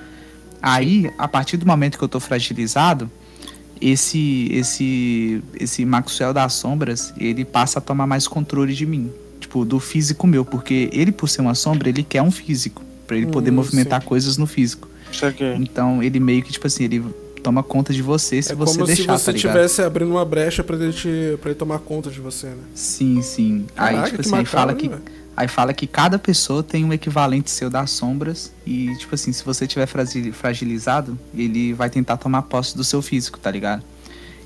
Aí, 0.62 1.10
a 1.18 1.28
partir 1.28 1.56
do 1.56 1.66
momento 1.66 1.98
que 1.98 2.04
eu 2.04 2.08
tô 2.08 2.20
fragilizado, 2.20 3.10
esse, 3.80 4.48
esse, 4.52 5.42
esse 5.58 5.84
Maxwell 5.84 6.32
das 6.32 6.54
sombras, 6.54 7.12
ele 7.18 7.44
passa 7.44 7.78
a 7.78 7.82
tomar 7.82 8.06
mais 8.06 8.26
controle 8.26 8.74
de 8.74 8.84
mim. 8.84 9.10
Tipo, 9.40 9.64
do 9.64 9.78
físico 9.78 10.26
meu. 10.26 10.44
Porque 10.44 10.90
ele, 10.92 11.12
por 11.12 11.28
ser 11.28 11.40
uma 11.40 11.54
sombra, 11.54 11.88
ele 11.88 12.02
quer 12.02 12.22
um 12.22 12.30
físico. 12.30 12.82
para 13.06 13.16
ele 13.16 13.26
poder 13.26 13.50
hum, 13.50 13.54
movimentar 13.54 14.02
sim. 14.02 14.08
coisas 14.08 14.36
no 14.36 14.46
físico. 14.46 14.88
Então 15.58 16.02
ele 16.02 16.20
meio 16.20 16.42
que, 16.42 16.52
tipo 16.52 16.66
assim, 16.66 16.84
ele 16.84 17.02
toma 17.42 17.62
conta 17.62 17.92
de 17.92 18.02
você 18.02 18.42
se 18.42 18.52
é 18.52 18.54
você 18.54 18.76
deixar, 18.84 19.06
como 19.06 19.18
se 19.18 19.24
você 19.24 19.30
estivesse 19.32 19.76
tá 19.76 19.86
abrindo 19.86 20.10
uma 20.10 20.24
brecha 20.24 20.62
para 20.62 20.76
ele, 20.76 20.92
te, 20.92 21.38
pra 21.40 21.50
ele 21.50 21.58
tomar 21.58 21.78
conta 21.78 22.10
de 22.10 22.20
você, 22.20 22.48
né? 22.48 22.62
Sim, 22.74 23.22
sim. 23.22 23.64
Caraca, 23.74 24.04
aí, 24.04 24.10
tipo 24.10 24.20
assim, 24.20 24.36
aí 24.36 24.44
fala 24.44 24.74
que... 24.74 24.90
Aí 25.38 25.46
fala 25.46 25.72
que 25.72 25.86
cada 25.86 26.18
pessoa 26.18 26.64
tem 26.64 26.84
um 26.84 26.92
equivalente 26.92 27.48
seu 27.48 27.70
das 27.70 27.92
sombras. 27.92 28.52
E, 28.66 28.92
tipo 28.96 29.14
assim, 29.14 29.32
se 29.32 29.44
você 29.44 29.68
tiver 29.68 29.86
fragilizado, 29.86 31.16
ele 31.32 31.72
vai 31.72 31.88
tentar 31.88 32.16
tomar 32.16 32.42
posse 32.42 32.76
do 32.76 32.82
seu 32.82 33.00
físico, 33.00 33.38
tá 33.38 33.48
ligado? 33.48 33.84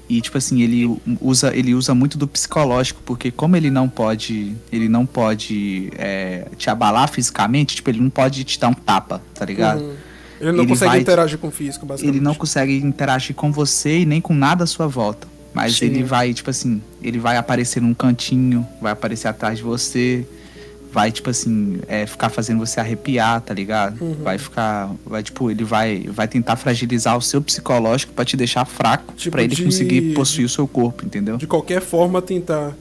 E, 0.06 0.20
tipo 0.20 0.36
assim, 0.36 0.60
ele 0.60 1.00
usa, 1.18 1.56
ele 1.56 1.74
usa 1.74 1.94
muito 1.94 2.18
do 2.18 2.28
psicológico, 2.28 3.00
porque 3.06 3.30
como 3.30 3.56
ele 3.56 3.70
não 3.70 3.88
pode. 3.88 4.54
Ele 4.70 4.86
não 4.86 5.06
pode 5.06 5.90
é, 5.96 6.46
te 6.58 6.68
abalar 6.68 7.08
fisicamente, 7.08 7.76
tipo, 7.76 7.88
ele 7.88 8.00
não 8.00 8.10
pode 8.10 8.44
te 8.44 8.60
dar 8.60 8.68
um 8.68 8.74
tapa, 8.74 9.22
tá 9.32 9.46
ligado? 9.46 9.80
Uhum. 9.80 9.94
Ele 10.42 10.52
não 10.52 10.64
ele 10.64 10.72
consegue 10.72 10.90
vai, 10.90 11.00
interagir 11.00 11.38
com 11.38 11.48
o 11.48 11.50
físico, 11.50 11.86
basicamente. 11.86 12.18
Ele 12.18 12.22
não 12.22 12.34
consegue 12.34 12.76
interagir 12.76 13.34
com 13.34 13.50
você 13.50 14.00
e 14.00 14.04
nem 14.04 14.20
com 14.20 14.34
nada 14.34 14.64
à 14.64 14.66
sua 14.66 14.88
volta. 14.88 15.26
Mas 15.54 15.76
Sim. 15.76 15.86
ele 15.86 16.02
vai, 16.02 16.34
tipo 16.34 16.50
assim, 16.50 16.82
ele 17.02 17.18
vai 17.18 17.38
aparecer 17.38 17.80
num 17.80 17.94
cantinho, 17.94 18.68
vai 18.78 18.92
aparecer 18.92 19.28
atrás 19.28 19.56
de 19.56 19.64
você, 19.64 20.26
vai, 20.92 21.10
tipo 21.10 21.30
assim, 21.30 21.80
é, 21.88 22.06
ficar 22.06 22.28
fazendo 22.28 22.58
você 22.58 22.78
arrepiar, 22.78 23.40
tá 23.40 23.54
ligado? 23.54 24.00
Uhum. 24.02 24.14
Vai 24.22 24.36
ficar. 24.36 24.90
Vai, 25.06 25.22
tipo, 25.22 25.50
ele 25.50 25.64
vai, 25.64 26.00
vai 26.08 26.28
tentar 26.28 26.56
fragilizar 26.56 27.16
o 27.16 27.22
seu 27.22 27.40
psicológico 27.40 28.12
para 28.12 28.24
te 28.24 28.36
deixar 28.36 28.66
fraco, 28.66 29.14
tipo 29.14 29.32
para 29.32 29.42
ele 29.42 29.54
de... 29.54 29.64
conseguir 29.64 30.14
possuir 30.14 30.44
o 30.44 30.48
seu 30.48 30.68
corpo, 30.68 31.06
entendeu? 31.06 31.38
De 31.38 31.46
qualquer 31.46 31.80
forma 31.80 32.20
tentar. 32.20 32.76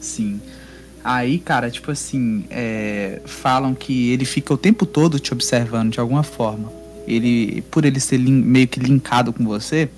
Sim. 0.00 0.40
Aí, 1.04 1.38
cara, 1.38 1.70
tipo 1.70 1.90
assim, 1.90 2.44
é, 2.48 3.20
falam 3.26 3.74
que 3.74 4.10
ele 4.10 4.24
fica 4.24 4.54
o 4.54 4.56
tempo 4.56 4.86
todo 4.86 5.18
te 5.18 5.32
observando 5.32 5.92
de 5.92 6.00
alguma 6.00 6.22
forma. 6.22 6.72
Ele, 7.06 7.62
por 7.70 7.84
ele 7.84 8.00
ser 8.00 8.18
meio 8.18 8.68
que 8.68 8.80
linkado 8.80 9.32
com 9.32 9.44
você, 9.44 9.88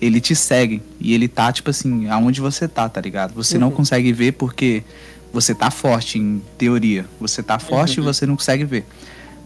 ele 0.00 0.20
te 0.20 0.36
segue. 0.36 0.82
E 1.00 1.14
ele 1.14 1.26
tá, 1.26 1.50
tipo 1.50 1.70
assim, 1.70 2.08
aonde 2.08 2.40
você 2.40 2.68
tá, 2.68 2.88
tá 2.88 3.00
ligado? 3.00 3.34
Você 3.34 3.54
uhum. 3.54 3.62
não 3.62 3.70
consegue 3.70 4.12
ver 4.12 4.32
porque 4.32 4.84
você 5.32 5.54
tá 5.54 5.70
forte 5.70 6.18
em 6.18 6.42
teoria. 6.58 7.06
Você 7.20 7.42
tá 7.42 7.58
forte 7.58 7.98
Uhum. 8.00 8.04
e 8.04 8.12
você 8.12 8.26
não 8.26 8.36
consegue 8.36 8.64
ver. 8.64 8.84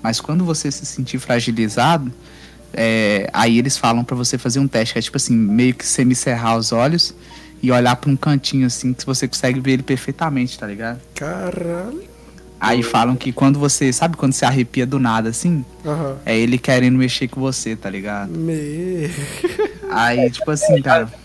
Mas 0.03 0.20
quando 0.20 0.45
você 0.45 0.70
se 0.70 0.85
sentir 0.85 1.18
fragilizado, 1.18 2.12
é, 2.72 3.28
aí 3.32 3.59
eles 3.59 3.76
falam 3.78 4.05
pra 4.05 4.16
você 4.16 4.37
fazer 4.37 4.59
um 4.59 4.68
teste, 4.68 4.93
que 4.95 4.99
é 4.99 5.03
tipo 5.03 5.16
assim, 5.16 5.35
meio 5.37 5.74
que 5.74 5.87
semicerrar 5.87 6.57
os 6.59 6.72
olhos 6.72 7.14
e 7.62 7.70
olhar 7.70 7.97
pra 7.97 8.11
um 8.11 8.16
cantinho 8.16 8.66
assim, 8.66 8.93
que 8.93 9.07
você 9.07 9.26
consegue 9.28 9.61
ver 9.61 9.72
ele 9.72 9.82
perfeitamente, 9.82 10.59
tá 10.59 10.66
ligado? 10.66 11.01
Caralho. 11.14 12.03
Aí 12.61 12.82
falam 12.82 13.14
que 13.16 13.30
quando 13.32 13.59
você, 13.59 13.93
sabe 13.93 14.16
quando 14.16 14.32
você 14.32 14.45
arrepia 14.45 14.87
do 14.87 14.99
nada 14.99 15.28
assim? 15.28 15.64
Aham. 15.85 16.16
É 16.24 16.37
ele 16.37 16.57
querendo 16.59 16.97
mexer 16.97 17.28
com 17.28 17.41
você, 17.41 17.76
tá 17.76 17.91
ligado? 17.91 18.30
Me... 18.30 19.11
Aí, 19.91 20.30
tipo 20.30 20.51
assim, 20.51 20.80
cara. 20.82 21.12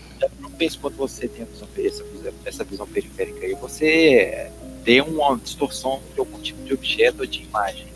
penso 0.60 0.78
quando 0.78 0.96
você 0.96 1.26
tem 1.26 1.42
essa 1.42 1.64
visão, 1.74 1.86
essa 1.86 2.04
visão, 2.04 2.32
essa 2.44 2.64
visão 2.64 2.86
periférica 2.86 3.46
aí, 3.46 3.54
você 3.54 4.50
tem 4.84 5.00
uma 5.00 5.34
distorção 5.38 6.02
de 6.12 6.20
algum 6.20 6.38
tipo 6.38 6.62
de 6.62 6.74
objeto 6.74 7.20
ou 7.20 7.26
de 7.26 7.42
imagem. 7.42 7.86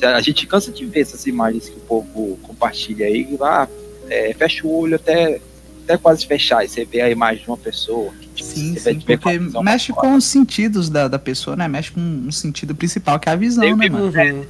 Né? 0.00 0.06
A 0.06 0.20
gente 0.20 0.46
cansa 0.46 0.70
de 0.70 0.86
ver 0.86 1.00
essas 1.00 1.26
imagens 1.26 1.68
que 1.68 1.76
o 1.76 1.80
povo 1.80 2.38
compartilha 2.44 3.06
aí, 3.06 3.36
lá, 3.36 3.68
é, 4.08 4.32
fecha 4.34 4.64
o 4.64 4.72
olho 4.72 4.94
até, 4.94 5.40
até 5.82 5.98
quase 5.98 6.24
fechar, 6.24 6.64
e 6.64 6.68
você 6.68 6.84
vê 6.84 7.00
a 7.00 7.10
imagem 7.10 7.42
de 7.42 7.50
uma 7.50 7.58
pessoa. 7.58 8.12
que, 8.12 8.28
tipo, 8.28 8.48
Sim, 8.48 8.78
sim, 8.78 9.00
porque 9.00 9.38
visão 9.38 9.60
mexe 9.60 9.92
com 9.92 10.14
os 10.14 10.24
sentidos 10.24 10.88
da, 10.88 11.08
da 11.08 11.18
pessoa, 11.18 11.56
né? 11.56 11.66
Mexe 11.66 11.90
com 11.90 12.00
um 12.00 12.30
sentido 12.30 12.72
principal, 12.72 13.18
que 13.18 13.28
é 13.28 13.32
a 13.32 13.36
visão, 13.36 13.64
Eu 13.64 13.76
né, 13.76 13.88
mano? 13.88 14.04
Uhum. 14.06 14.46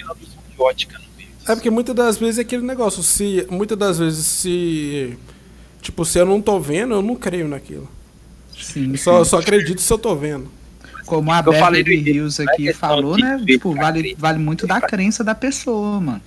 de 0.00 0.62
ótica 0.62 0.98
no 0.98 1.04
meio. 1.14 1.28
É 1.46 1.54
porque 1.54 1.68
muitas 1.70 1.94
das 1.94 2.16
vezes 2.16 2.38
é 2.38 2.40
aquele 2.40 2.62
negócio, 2.62 3.02
se. 3.02 3.46
Muitas 3.50 3.76
das 3.76 3.98
vezes 3.98 4.24
se. 4.24 5.18
Tipo, 5.80 6.04
se 6.04 6.18
eu 6.18 6.26
não 6.26 6.40
tô 6.40 6.58
vendo, 6.58 6.94
eu 6.94 7.02
não 7.02 7.14
creio 7.14 7.48
naquilo. 7.48 7.88
Sim, 8.60 8.96
Só, 8.96 9.24
só 9.24 9.38
acredito 9.38 9.80
se 9.80 9.92
eu 9.92 9.98
tô 9.98 10.14
vendo. 10.16 10.50
Como 11.06 11.32
a 11.32 11.42
falei 11.42 11.82
Beverly 11.82 12.02
do 12.02 12.10
Hills 12.10 12.42
início, 12.42 12.44
aqui 12.50 12.72
falou, 12.74 13.16
de 13.16 13.22
né? 13.22 13.42
Tipo, 13.46 13.74
vale, 13.74 14.14
vale 14.18 14.38
muito 14.38 14.66
da 14.66 14.80
crença 14.80 15.24
da 15.24 15.34
pessoa, 15.34 16.00
mano. 16.00 16.20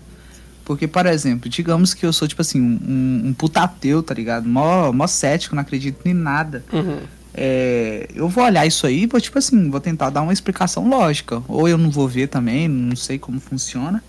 Porque, 0.65 0.87
por 0.87 1.05
exemplo, 1.05 1.49
digamos 1.49 1.93
que 1.93 2.05
eu 2.05 2.13
sou, 2.13 2.27
tipo 2.27 2.41
assim, 2.41 2.59
um, 2.61 3.21
um 3.25 3.33
puta 3.33 3.61
ateu, 3.61 4.01
tá 4.01 4.13
ligado? 4.13 4.47
Mó, 4.47 4.91
mó 4.91 5.05
cético, 5.05 5.55
não 5.55 5.61
acredito 5.61 6.05
em 6.07 6.13
nada. 6.13 6.63
Uhum. 6.71 6.99
É, 7.33 8.07
eu 8.13 8.27
vou 8.27 8.43
olhar 8.43 8.65
isso 8.65 8.85
aí 8.87 9.03
e 9.03 9.05
vou, 9.05 9.19
tipo 9.19 9.37
assim, 9.37 9.69
vou 9.69 9.79
tentar 9.79 10.09
dar 10.09 10.21
uma 10.21 10.33
explicação 10.33 10.87
lógica. 10.87 11.43
Ou 11.47 11.67
eu 11.67 11.77
não 11.77 11.89
vou 11.91 12.07
ver 12.07 12.27
também, 12.27 12.67
não 12.67 12.95
sei 12.95 13.19
como 13.19 13.39
funciona. 13.39 14.03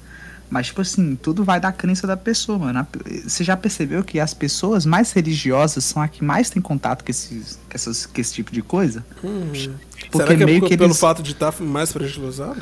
Mas, 0.52 0.66
tipo 0.66 0.82
assim, 0.82 1.16
tudo 1.16 1.42
vai 1.44 1.58
da 1.58 1.72
crença 1.72 2.06
da 2.06 2.14
pessoa, 2.14 2.58
mano. 2.58 2.86
Você 3.26 3.42
já 3.42 3.56
percebeu 3.56 4.04
que 4.04 4.20
as 4.20 4.34
pessoas 4.34 4.84
mais 4.84 5.10
religiosas 5.10 5.82
são 5.82 6.02
as 6.02 6.10
que 6.10 6.22
mais 6.22 6.50
têm 6.50 6.60
contato 6.60 7.02
com, 7.02 7.10
esses, 7.10 7.54
com, 7.70 7.74
essas, 7.74 8.04
com 8.04 8.20
esse 8.20 8.34
tipo 8.34 8.52
de 8.52 8.60
coisa? 8.60 9.02
Uhum. 9.24 9.46
Porque 9.50 10.18
Será 10.18 10.36
que 10.36 10.42
é 10.42 10.44
meio 10.46 10.60
que 10.60 10.76
pelo 10.76 10.90
eles- 10.90 11.00
fato 11.00 11.22
de 11.22 11.32
estar 11.32 11.58
mais 11.58 11.90
fragilizado? 11.90 12.60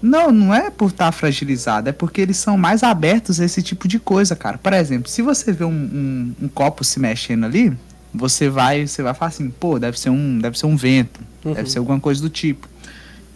Não, 0.00 0.30
não 0.30 0.54
é 0.54 0.70
por 0.70 0.90
estar 0.90 1.10
fragilizado, 1.10 1.88
é 1.88 1.92
porque 1.92 2.20
eles 2.20 2.36
são 2.36 2.56
mais 2.56 2.84
abertos 2.84 3.40
a 3.40 3.44
esse 3.44 3.60
tipo 3.60 3.88
de 3.88 3.98
coisa, 3.98 4.36
cara. 4.36 4.56
Por 4.56 4.72
exemplo, 4.72 5.10
se 5.10 5.20
você 5.20 5.50
vê 5.52 5.64
um, 5.64 5.70
um- 5.72 6.34
um 6.42 6.48
copo 6.48 6.84
se 6.84 7.00
mexendo 7.00 7.42
ali, 7.44 7.76
você 8.14 8.48
vai, 8.48 8.86
você 8.86 9.02
vai 9.02 9.14
falar 9.14 9.30
assim, 9.30 9.50
pô, 9.50 9.80
deve 9.80 9.98
ser 9.98 10.10
um, 10.10 10.38
deve 10.38 10.56
ser 10.56 10.66
um 10.66 10.76
vento, 10.76 11.20
Uhum. 11.44 11.54
deve 11.54 11.68
ser 11.68 11.78
alguma 11.78 11.98
coisa 11.98 12.20
do 12.22 12.30
tipo. 12.30 12.68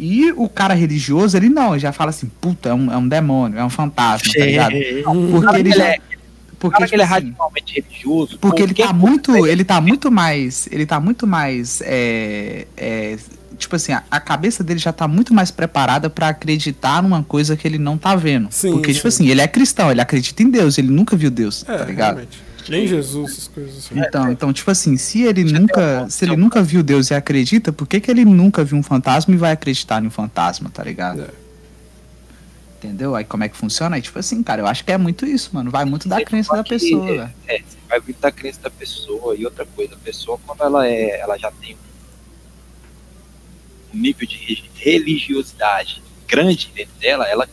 E 0.02 0.32
o 0.32 0.48
cara 0.48 0.72
religioso, 0.72 1.36
ele 1.36 1.50
não, 1.50 1.72
ele 1.74 1.80
já 1.80 1.92
fala 1.92 2.08
assim, 2.08 2.30
puta, 2.40 2.70
é 2.70 2.74
um, 2.74 2.90
é 2.90 2.96
um 2.96 3.06
demônio, 3.06 3.58
é 3.58 3.64
um 3.64 3.68
fantasma, 3.68 4.32
tá 4.32 4.44
ligado? 4.46 4.72
Porque 4.72 5.58
ele 5.58 5.72
já. 5.72 5.88
é- 5.88 5.98
Porque, 6.58 6.76
Cara, 6.76 6.88
que 6.88 6.94
ele 6.94 7.02
é 7.02 7.06
tipo 7.06 7.14
assim, 7.16 7.24
radicalmente 7.26 7.74
religioso. 7.74 8.38
porque 8.38 8.62
ele 8.62 8.74
tá 8.74 8.92
muito, 8.92 9.46
ele 9.46 9.64
tá 9.64 9.80
muito 9.80 10.10
mais, 10.10 10.68
ele 10.70 10.84
tá 10.86 11.00
muito 11.00 11.26
mais, 11.26 11.80
é, 11.84 12.66
é, 12.76 13.16
tipo 13.56 13.76
assim, 13.76 13.92
a, 13.92 14.02
a 14.10 14.20
cabeça 14.20 14.62
dele 14.62 14.78
já 14.78 14.92
tá 14.92 15.08
muito 15.08 15.32
mais 15.32 15.50
preparada 15.50 16.10
pra 16.10 16.28
acreditar 16.28 17.02
numa 17.02 17.22
coisa 17.22 17.56
que 17.56 17.66
ele 17.66 17.78
não 17.78 17.96
tá 17.96 18.14
vendo. 18.14 18.48
Sim, 18.50 18.72
Porque, 18.72 18.92
tipo 18.92 19.10
sim. 19.10 19.24
assim, 19.24 19.28
ele 19.30 19.40
é 19.40 19.48
cristão, 19.48 19.90
ele 19.90 20.02
acredita 20.02 20.42
em 20.42 20.50
Deus, 20.50 20.76
ele 20.76 20.88
nunca 20.90 21.16
viu 21.16 21.30
Deus, 21.30 21.64
É, 21.66 21.78
tá 21.78 21.84
ligado? 21.86 22.16
realmente. 22.16 22.42
Nem 22.68 22.86
Jesus, 22.86 23.32
essas 23.32 23.48
coisas 23.48 23.78
assim. 23.78 23.98
Então, 23.98 24.30
então, 24.30 24.52
tipo 24.52 24.70
assim, 24.70 24.96
se 24.96 25.22
ele 25.22 25.46
Já 25.48 25.58
nunca, 25.58 26.02
um- 26.04 26.10
se 26.10 26.24
ele 26.24 26.32
um- 26.32 26.36
nunca 26.36 26.62
viu 26.62 26.82
Deus 26.82 27.10
e 27.10 27.14
acredita, 27.14 27.72
por 27.72 27.86
que, 27.86 28.00
que 28.00 28.10
ele 28.10 28.24
nunca 28.24 28.62
viu 28.64 28.76
um 28.78 28.82
fantasma 28.82 29.34
e 29.34 29.38
vai 29.38 29.52
acreditar 29.52 30.02
em 30.02 30.06
um 30.06 30.10
fantasma, 30.10 30.68
tá 30.70 30.82
ligado? 30.82 31.22
É. 31.22 31.28
Entendeu? 32.78 33.14
Aí 33.14 33.24
como 33.24 33.44
é 33.44 33.48
que 33.48 33.56
funciona? 33.56 33.96
Aí, 33.96 34.02
tipo 34.02 34.18
assim, 34.18 34.42
cara, 34.42 34.62
eu 34.62 34.66
acho 34.66 34.84
que 34.84 34.90
é 34.92 34.96
muito 34.96 35.26
isso, 35.26 35.50
mano. 35.52 35.70
Vai 35.70 35.84
muito 35.84 36.08
da 36.08 36.16
Você 36.16 36.24
crença 36.24 36.56
da 36.56 36.62
que- 36.64 36.70
pessoa, 36.70 37.06
velho. 37.06 37.32
É, 37.46 37.58
você 37.58 37.76
vai 37.88 38.00
vir 38.00 38.16
da 38.20 38.32
crença 38.32 38.60
da 38.62 38.70
pessoa 38.70 39.36
e 39.36 39.44
outra 39.44 39.66
coisa, 39.66 39.94
a 39.94 39.98
pessoa 39.98 40.38
quando 40.46 40.62
ela 40.62 40.86
é, 40.88 41.20
ela 41.20 41.36
já 41.36 41.50
tem 41.50 41.76
um 43.94 43.98
nível 43.98 44.26
de 44.26 44.36
re- 44.36 44.62
religiosidade 44.76 46.02
grande 46.26 46.70
dentro 46.74 46.94
dela, 47.00 47.26
ela 47.28 47.48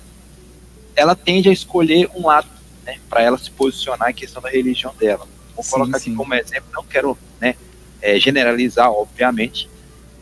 ela 0.95 1.16
tende 1.16 1.47
a 1.47 1.51
escolher 1.51 2.10
um 2.16 2.26
lado, 2.26 2.47
né, 2.88 2.98
para 3.10 3.22
ela 3.22 3.38
se 3.38 3.52
posicionar 3.52 4.10
em 4.10 4.14
questão 4.14 4.42
da 4.42 4.50
religião 4.50 4.96
dela. 4.98 5.28
Vou 5.54 5.64
Sim, 5.64 5.72
colocar 5.72 6.00
sim. 6.00 6.10
aqui 6.12 6.16
como 6.18 6.34
exemplo, 6.34 6.70
não 6.74 6.84
quero, 6.84 7.18
né, 7.42 7.56
é, 8.02 8.18
generalizar, 8.18 8.90
obviamente, 8.90 9.70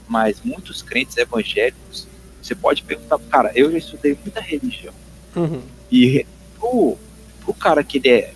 mas 0.08 0.42
muitos 0.44 0.82
crentes 0.82 1.16
evangélicos, 1.16 2.08
você 2.42 2.56
pode 2.56 2.82
perguntar, 2.84 3.20
cara, 3.30 3.52
eu 3.56 3.72
já 3.72 3.78
estudei 3.78 4.18
muita 4.22 4.42
religião 4.42 4.94
Uhum. 5.36 5.62
e 5.92 6.26
pro, 6.60 6.98
pro 7.44 7.54
cara 7.54 7.84
que 7.84 7.98
ele 7.98 8.10
é. 8.10 8.34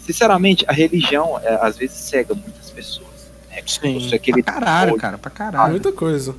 Sinceramente, 0.00 0.64
a 0.68 0.72
religião 0.72 1.38
é, 1.42 1.58
às 1.60 1.76
vezes 1.76 1.96
cega 1.96 2.32
muitas 2.34 2.70
pessoas. 2.70 3.30
Né? 3.50 3.60
Sim. 3.66 3.94
Você, 4.00 4.14
aquele 4.14 4.42
Pra 4.42 4.54
caralho, 4.54 4.92
olho, 4.92 5.00
cara, 5.00 5.18
pra 5.18 5.30
caralho. 5.30 5.70
Muita 5.72 5.92
coisa. 5.92 6.34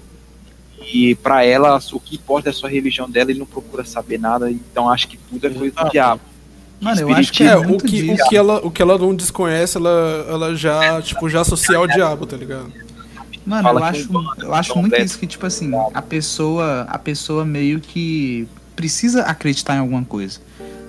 E 0.82 1.14
pra 1.16 1.44
ela, 1.44 1.78
o 1.92 2.00
que 2.00 2.16
importa 2.16 2.50
é 2.50 2.52
a 2.52 2.54
sua 2.54 2.70
religião 2.70 3.10
dela, 3.10 3.30
ele 3.30 3.40
não 3.40 3.46
procura 3.46 3.84
saber 3.84 4.18
nada, 4.18 4.50
então 4.50 4.90
acha 4.90 5.08
que 5.08 5.18
tudo 5.18 5.46
é 5.46 5.50
coisa 5.50 5.76
do 5.84 5.90
diabo. 5.92 6.22
Mano, 6.80 7.02
eu 7.02 7.14
acho 7.14 7.34
que 7.34 7.44
É, 7.44 7.48
é, 7.48 7.58
o 7.58 7.78
que, 7.78 8.02
disso. 8.02 8.24
o, 8.24 8.30
que 8.30 8.38
ela, 8.38 8.66
o 8.66 8.72
que 8.72 8.82
ela 8.82 8.98
não 8.98 9.14
desconhece, 9.14 9.78
ela, 9.78 10.26
ela 10.30 10.56
já, 10.56 11.02
tipo, 11.02 11.30
já 11.30 11.42
associa 11.42 11.78
ao 11.78 11.88
diabo, 11.88 12.26
tá 12.26 12.38
ligado? 12.38 12.72
Mano, 13.46 13.64
Fala 13.64 13.80
eu 13.80 13.84
acho, 13.86 14.10
eu 14.40 14.54
acho 14.54 14.78
muito 14.78 14.96
isso 14.96 15.18
que, 15.18 15.28
tipo 15.28 15.46
assim, 15.46 15.72
a 15.94 16.02
pessoa, 16.02 16.86
a 16.90 16.98
pessoa 17.00 17.44
meio 17.44 17.80
que 17.80 18.48
precisa 18.76 19.24
acreditar 19.24 19.76
em 19.76 19.80
alguma 19.80 20.04
coisa. 20.06 20.40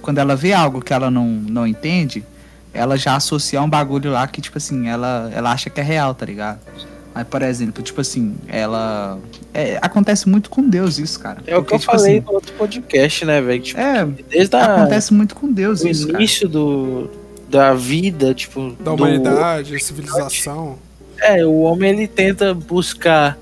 Quando 0.03 0.19
ela 0.19 0.37
vê 0.37 0.53
algo 0.53 0.81
que 0.81 0.93
ela 0.93 1.11
não, 1.11 1.27
não 1.27 1.67
entende, 1.67 2.25
ela 2.73 2.97
já 2.97 3.17
associa 3.17 3.61
um 3.61 3.69
bagulho 3.69 4.13
lá 4.13 4.27
que, 4.29 4.41
tipo 4.41 4.59
assim, 4.59 4.89
ela, 4.89 5.31
ela 5.35 5.51
acha 5.53 5.69
que 5.71 5.81
é 5.81 5.83
real, 5.83 6.15
tá 6.15 6.25
ligado? 6.25 6.61
Mas, 7.15 7.27
por 7.27 7.43
exemplo, 7.43 7.83
tipo 7.83 8.01
assim, 8.01 8.37
ela. 8.47 9.19
é, 9.53 9.79
acontece 9.83 10.29
muito 10.29 10.49
com 10.49 10.69
Deus 10.69 10.99
isso, 10.99 11.19
cara. 11.19 11.43
É 11.47 11.57
o 11.57 11.65
que 11.65 11.75
eu 11.75 11.79
tipo 11.79 11.91
falei 11.93 12.19
assim, 12.19 12.27
no 12.27 12.33
outro 12.35 12.53
podcast, 12.55 13.25
né, 13.25 13.41
velho? 13.41 13.61
Tipo, 13.63 13.81
é, 13.81 14.07
desde 14.29 14.55
a, 14.57 14.77
acontece 14.77 15.13
muito 15.13 15.35
com 15.35 15.51
Deus 15.53 15.81
do 15.81 15.89
isso, 15.89 16.07
cara. 16.07 16.19
início 16.19 16.49
do, 16.49 17.11
da 17.49 17.75
vida, 17.75 18.33
tipo. 18.33 18.71
Da 18.79 18.93
do- 18.93 18.95
humanidade, 18.95 19.79
civilização. 19.83 20.79
É, 21.21 21.45
o 21.45 21.61
homem 21.63 21.91
ele 21.91 22.09
tenta 22.09 22.55
buscar 22.55 23.37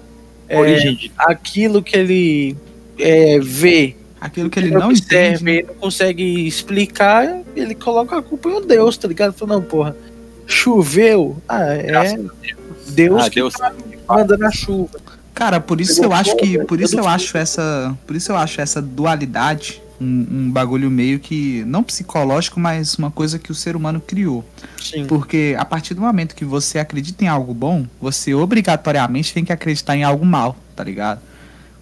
é, 0.48 0.94
aquilo 1.18 1.82
que 1.82 1.96
ele 1.96 2.56
é, 2.98 3.38
vê, 3.38 3.94
Aquilo 4.20 4.50
que 4.50 4.58
ele 4.58 4.70
não 4.72 4.88
observa, 4.88 5.34
entende. 5.36 5.44
né? 5.44 5.52
ele 5.58 5.66
não 5.68 5.74
consegue 5.74 6.46
explicar, 6.48 7.40
ele 7.54 7.74
coloca 7.74 8.18
a 8.18 8.22
culpa 8.22 8.48
em 8.48 8.66
Deus, 8.66 8.96
tá 8.96 9.06
ligado? 9.06 9.32
Fala, 9.32 9.54
não, 9.54 9.62
porra, 9.62 9.94
choveu, 10.48 11.40
ah, 11.48 11.62
é 11.74 12.16
Deus. 12.16 12.30
Deus 12.88 13.24
Ah, 13.24 13.28
Deus 13.28 13.54
tá 13.54 13.72
mandando 14.08 14.46
a 14.46 14.50
chuva. 14.50 14.98
Cara, 15.34 15.60
por 15.60 15.80
isso 15.80 16.02
eu 16.02 16.12
acho 16.12 16.34
que, 16.36 16.54
fogo, 16.54 16.66
por 16.66 16.80
isso 16.80 16.98
eu 16.98 17.06
acho 17.06 17.36
essa, 17.36 17.96
por 18.06 18.16
isso 18.16 18.32
eu 18.32 18.36
acho 18.36 18.60
essa 18.60 18.82
dualidade 18.82 19.80
um, 20.00 20.26
um 20.30 20.50
bagulho 20.50 20.90
meio 20.90 21.18
que 21.20 21.62
não 21.66 21.82
psicológico, 21.82 22.58
mas 22.58 22.94
uma 22.96 23.10
coisa 23.10 23.38
que 23.38 23.52
o 23.52 23.54
ser 23.54 23.76
humano 23.76 24.00
criou. 24.00 24.44
Sim. 24.80 25.06
Porque 25.06 25.54
a 25.58 25.64
partir 25.64 25.94
do 25.94 26.00
momento 26.00 26.34
que 26.34 26.44
você 26.44 26.78
acredita 26.78 27.24
em 27.24 27.28
algo 27.28 27.52
bom, 27.52 27.86
você 28.00 28.34
obrigatoriamente 28.34 29.34
tem 29.34 29.44
que 29.44 29.52
acreditar 29.52 29.96
em 29.96 30.02
algo 30.02 30.24
mal, 30.24 30.56
tá 30.74 30.82
ligado? 30.82 31.20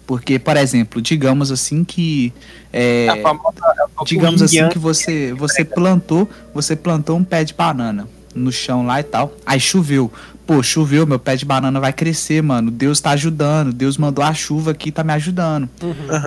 Porque, 0.05 0.39
por 0.39 0.55
exemplo, 0.55 1.01
digamos 1.01 1.51
assim 1.51 1.83
que 1.83 2.33
é, 2.71 3.07
A 3.09 3.17
famosa- 3.21 3.89
a 3.97 4.03
digamos 4.05 4.41
assim 4.41 4.69
que 4.69 4.79
você 4.79 5.33
você 5.33 5.65
plantou 5.65 6.29
você 6.53 6.75
plantou 6.75 7.17
um 7.17 7.23
pé 7.23 7.43
de 7.43 7.53
banana 7.53 8.07
no 8.37 8.51
chão 8.51 8.85
lá 8.85 8.99
e 8.99 9.03
tal. 9.03 9.33
Aí 9.45 9.59
choveu. 9.59 10.11
Pô 10.45 10.63
choveu 10.63 11.05
meu 11.05 11.19
pé 11.19 11.35
de 11.35 11.43
banana 11.43 11.79
vai 11.79 11.91
crescer 11.91 12.41
mano. 12.41 12.71
Deus 12.71 12.99
tá 13.01 13.11
ajudando. 13.11 13.73
Deus 13.73 13.97
mandou 13.97 14.23
a 14.23 14.33
chuva 14.33 14.71
aqui 14.71 14.91
tá 14.91 15.03
me 15.03 15.13
ajudando. 15.13 15.69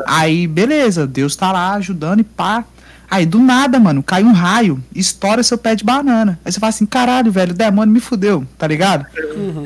Aí 0.07 0.47
beleza 0.47 1.07
Deus 1.07 1.35
tá 1.37 1.53
lá 1.53 1.75
ajudando 1.75 2.21
e 2.21 2.25
pá 2.25 2.65
aí 3.11 3.27
do 3.27 3.41
nada 3.41 3.81
mano 3.81 4.03
cai 4.03 4.23
um 4.23 4.33
raio 4.33 4.83
estoura 4.95 5.43
seu 5.43 5.59
pé 5.59 5.75
de 5.75 5.85
banana 5.85 6.39
aí 6.45 6.53
você 6.53 6.61
fala 6.61 6.71
assim 6.71 6.87
caralho 6.87 7.33
velho 7.33 7.53
o 7.53 7.57
demônio 7.57 7.93
me 7.93 8.01
fudeu 8.01 8.47
tá 8.57 8.67
ligado 8.67 9.05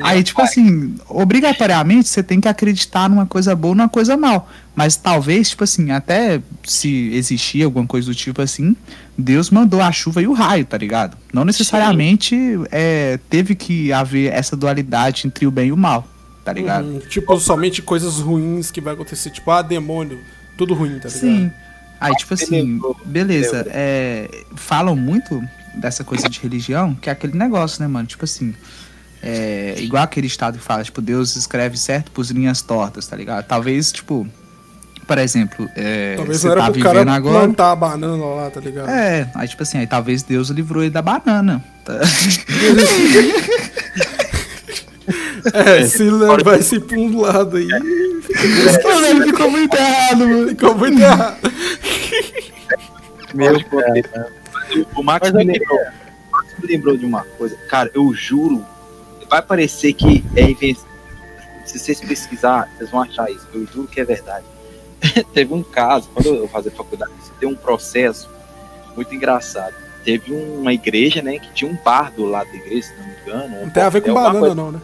Aí, 0.01 0.23
tipo 0.23 0.41
assim, 0.41 0.95
obrigatoriamente 1.07 2.07
você 2.07 2.23
tem 2.23 2.39
que 2.39 2.47
acreditar 2.47 3.09
numa 3.09 3.25
coisa 3.25 3.55
boa 3.55 3.71
ou 3.71 3.75
numa 3.75 3.89
coisa 3.89 4.15
mal. 4.15 4.49
Mas 4.75 4.95
talvez, 4.95 5.49
tipo 5.49 5.63
assim, 5.63 5.91
até 5.91 6.41
se 6.63 7.09
existir 7.13 7.63
alguma 7.63 7.85
coisa 7.87 8.07
do 8.07 8.15
tipo 8.15 8.41
assim, 8.41 8.75
Deus 9.17 9.49
mandou 9.49 9.81
a 9.81 9.91
chuva 9.91 10.21
e 10.21 10.27
o 10.27 10.33
raio, 10.33 10.65
tá 10.65 10.77
ligado? 10.77 11.17
Não 11.33 11.45
necessariamente 11.45 12.35
é, 12.71 13.19
teve 13.29 13.55
que 13.55 13.91
haver 13.91 14.31
essa 14.33 14.55
dualidade 14.55 15.27
entre 15.27 15.47
o 15.47 15.51
bem 15.51 15.67
e 15.67 15.71
o 15.71 15.77
mal. 15.77 16.07
tá 16.43 16.53
ligado? 16.53 16.85
Uhum, 16.85 16.99
tipo, 16.99 17.39
somente 17.39 17.81
coisas 17.81 18.19
ruins 18.19 18.69
que 18.69 18.79
vai 18.79 18.93
acontecer. 18.93 19.31
Tipo, 19.31 19.51
ah, 19.51 19.61
demônio. 19.61 20.19
Tudo 20.57 20.73
ruim, 20.73 20.99
tá 20.99 21.09
ligado? 21.09 21.19
Sim. 21.19 21.51
Aí, 21.99 22.13
tipo 22.15 22.33
assim, 22.33 22.79
beleza, 23.05 23.65
é, 23.69 24.29
falam 24.55 24.95
muito 24.95 25.41
dessa 25.75 26.03
coisa 26.03 26.29
de 26.29 26.39
religião, 26.39 26.95
que 26.95 27.09
é 27.09 27.13
aquele 27.13 27.37
negócio, 27.37 27.81
né, 27.81 27.87
mano? 27.87 28.07
Tipo 28.07 28.25
assim, 28.25 28.53
é, 29.23 29.75
igual 29.79 30.03
aquele 30.03 30.27
estado 30.27 30.57
que 30.57 30.63
fala, 30.63 30.83
tipo, 30.83 31.01
Deus 31.01 31.35
escreve 31.35 31.77
certo 31.77 32.11
por 32.11 32.25
linhas 32.27 32.61
tortas, 32.61 33.07
tá 33.07 33.15
ligado? 33.15 33.45
Talvez, 33.45 33.91
tipo, 33.91 34.27
por 35.07 35.17
exemplo, 35.17 35.69
é, 35.75 36.15
Talvez 36.15 36.41
você 36.41 36.47
não 36.47 36.53
era 36.53 36.61
tá 36.63 36.71
pro 36.71 36.81
cara 36.81 36.99
vivendo 36.99 37.13
agora. 37.13 37.45
plantar 37.45 37.71
a 37.71 37.75
banana 37.75 38.25
lá, 38.25 38.49
tá 38.49 38.59
ligado? 38.59 38.89
É, 38.89 39.29
aí 39.35 39.47
tipo 39.47 39.63
assim, 39.63 39.77
aí 39.77 39.87
talvez 39.87 40.23
Deus 40.23 40.49
livrou 40.49 40.83
ele 40.83 40.91
da 40.91 41.01
banana. 41.01 41.63
tá? 41.83 41.93
É, 45.53 45.85
se 45.85 46.03
levar 46.03 46.59
esse 46.59 46.79
pra 46.79 46.97
um 46.97 47.21
lado 47.21 47.57
aí, 47.57 47.67
Caralho, 48.81 49.23
ficou 49.23 49.51
muito 49.51 49.75
errado, 49.75 50.19
mano. 50.19 50.49
ficou 50.49 50.75
muito 50.75 50.99
errado. 50.99 51.51
Meu 53.33 53.53
O 54.95 55.03
Max 55.03 55.31
me 55.31 55.43
lembrou. 55.43 55.79
O 55.79 56.31
Max 56.31 56.59
me 56.59 56.67
lembrou 56.67 56.97
de 56.97 57.05
uma 57.05 57.23
coisa. 57.37 57.55
Cara, 57.69 57.91
eu 57.93 58.13
juro. 58.13 58.65
Vai 59.29 59.41
parecer 59.41 59.93
que 59.93 60.23
é 60.35 60.43
invenção. 60.43 60.85
Se 61.65 61.79
vocês 61.79 61.99
pesquisar, 61.99 62.69
vocês 62.77 62.89
vão 62.89 63.01
achar 63.01 63.29
isso. 63.29 63.47
Eu 63.53 63.65
juro 63.67 63.87
que 63.87 63.99
é 63.99 64.05
verdade. 64.05 64.45
Teve 65.33 65.53
um 65.53 65.63
caso, 65.63 66.09
quando 66.13 66.27
eu 66.27 66.47
fazia 66.47 66.71
faculdade, 66.71 67.11
tem 67.39 67.49
um 67.49 67.55
processo 67.55 68.29
muito 68.95 69.13
engraçado. 69.13 69.73
Teve 70.03 70.31
uma 70.31 70.71
igreja, 70.71 71.21
né, 71.21 71.39
que 71.39 71.51
tinha 71.53 71.69
um 71.69 71.75
bar 71.83 72.11
do 72.11 72.25
lado 72.25 72.49
da 72.49 72.55
igreja, 72.55 72.87
se 72.87 72.93
não 72.95 73.07
me 73.07 73.13
engano. 73.21 73.55
um 73.57 73.61
Não 73.65 73.69
tem 73.69 73.83
a 73.83 73.89
ver 73.89 74.01
com 74.01 74.13
banana, 74.13 74.37
alguma 74.37 74.55
não, 74.55 74.71
né? 74.71 74.79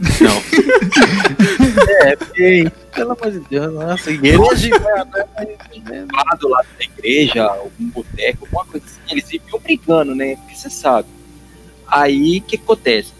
Não. 0.00 0.40
É, 2.02 2.16
porque, 2.16 2.70
pelo 2.94 3.12
amor 3.12 3.30
de 3.30 3.40
Deus, 3.40 3.74
nossa, 3.74 4.10
igreja. 4.10 4.38
bar 6.06 6.38
do 6.38 6.48
lado 6.48 6.66
da 6.78 6.84
igreja, 6.84 7.44
algum 7.44 7.88
boteco, 7.90 8.44
alguma 8.46 8.64
coisa 8.64 8.86
assim, 8.86 8.98
eles 9.10 9.28
viviam 9.28 9.58
brigando, 9.60 10.14
né? 10.14 10.36
Porque 10.36 10.54
você 10.56 10.70
sabe. 10.70 11.08
Aí 11.86 12.38
o 12.38 12.42
que 12.42 12.56
acontece? 12.56 13.12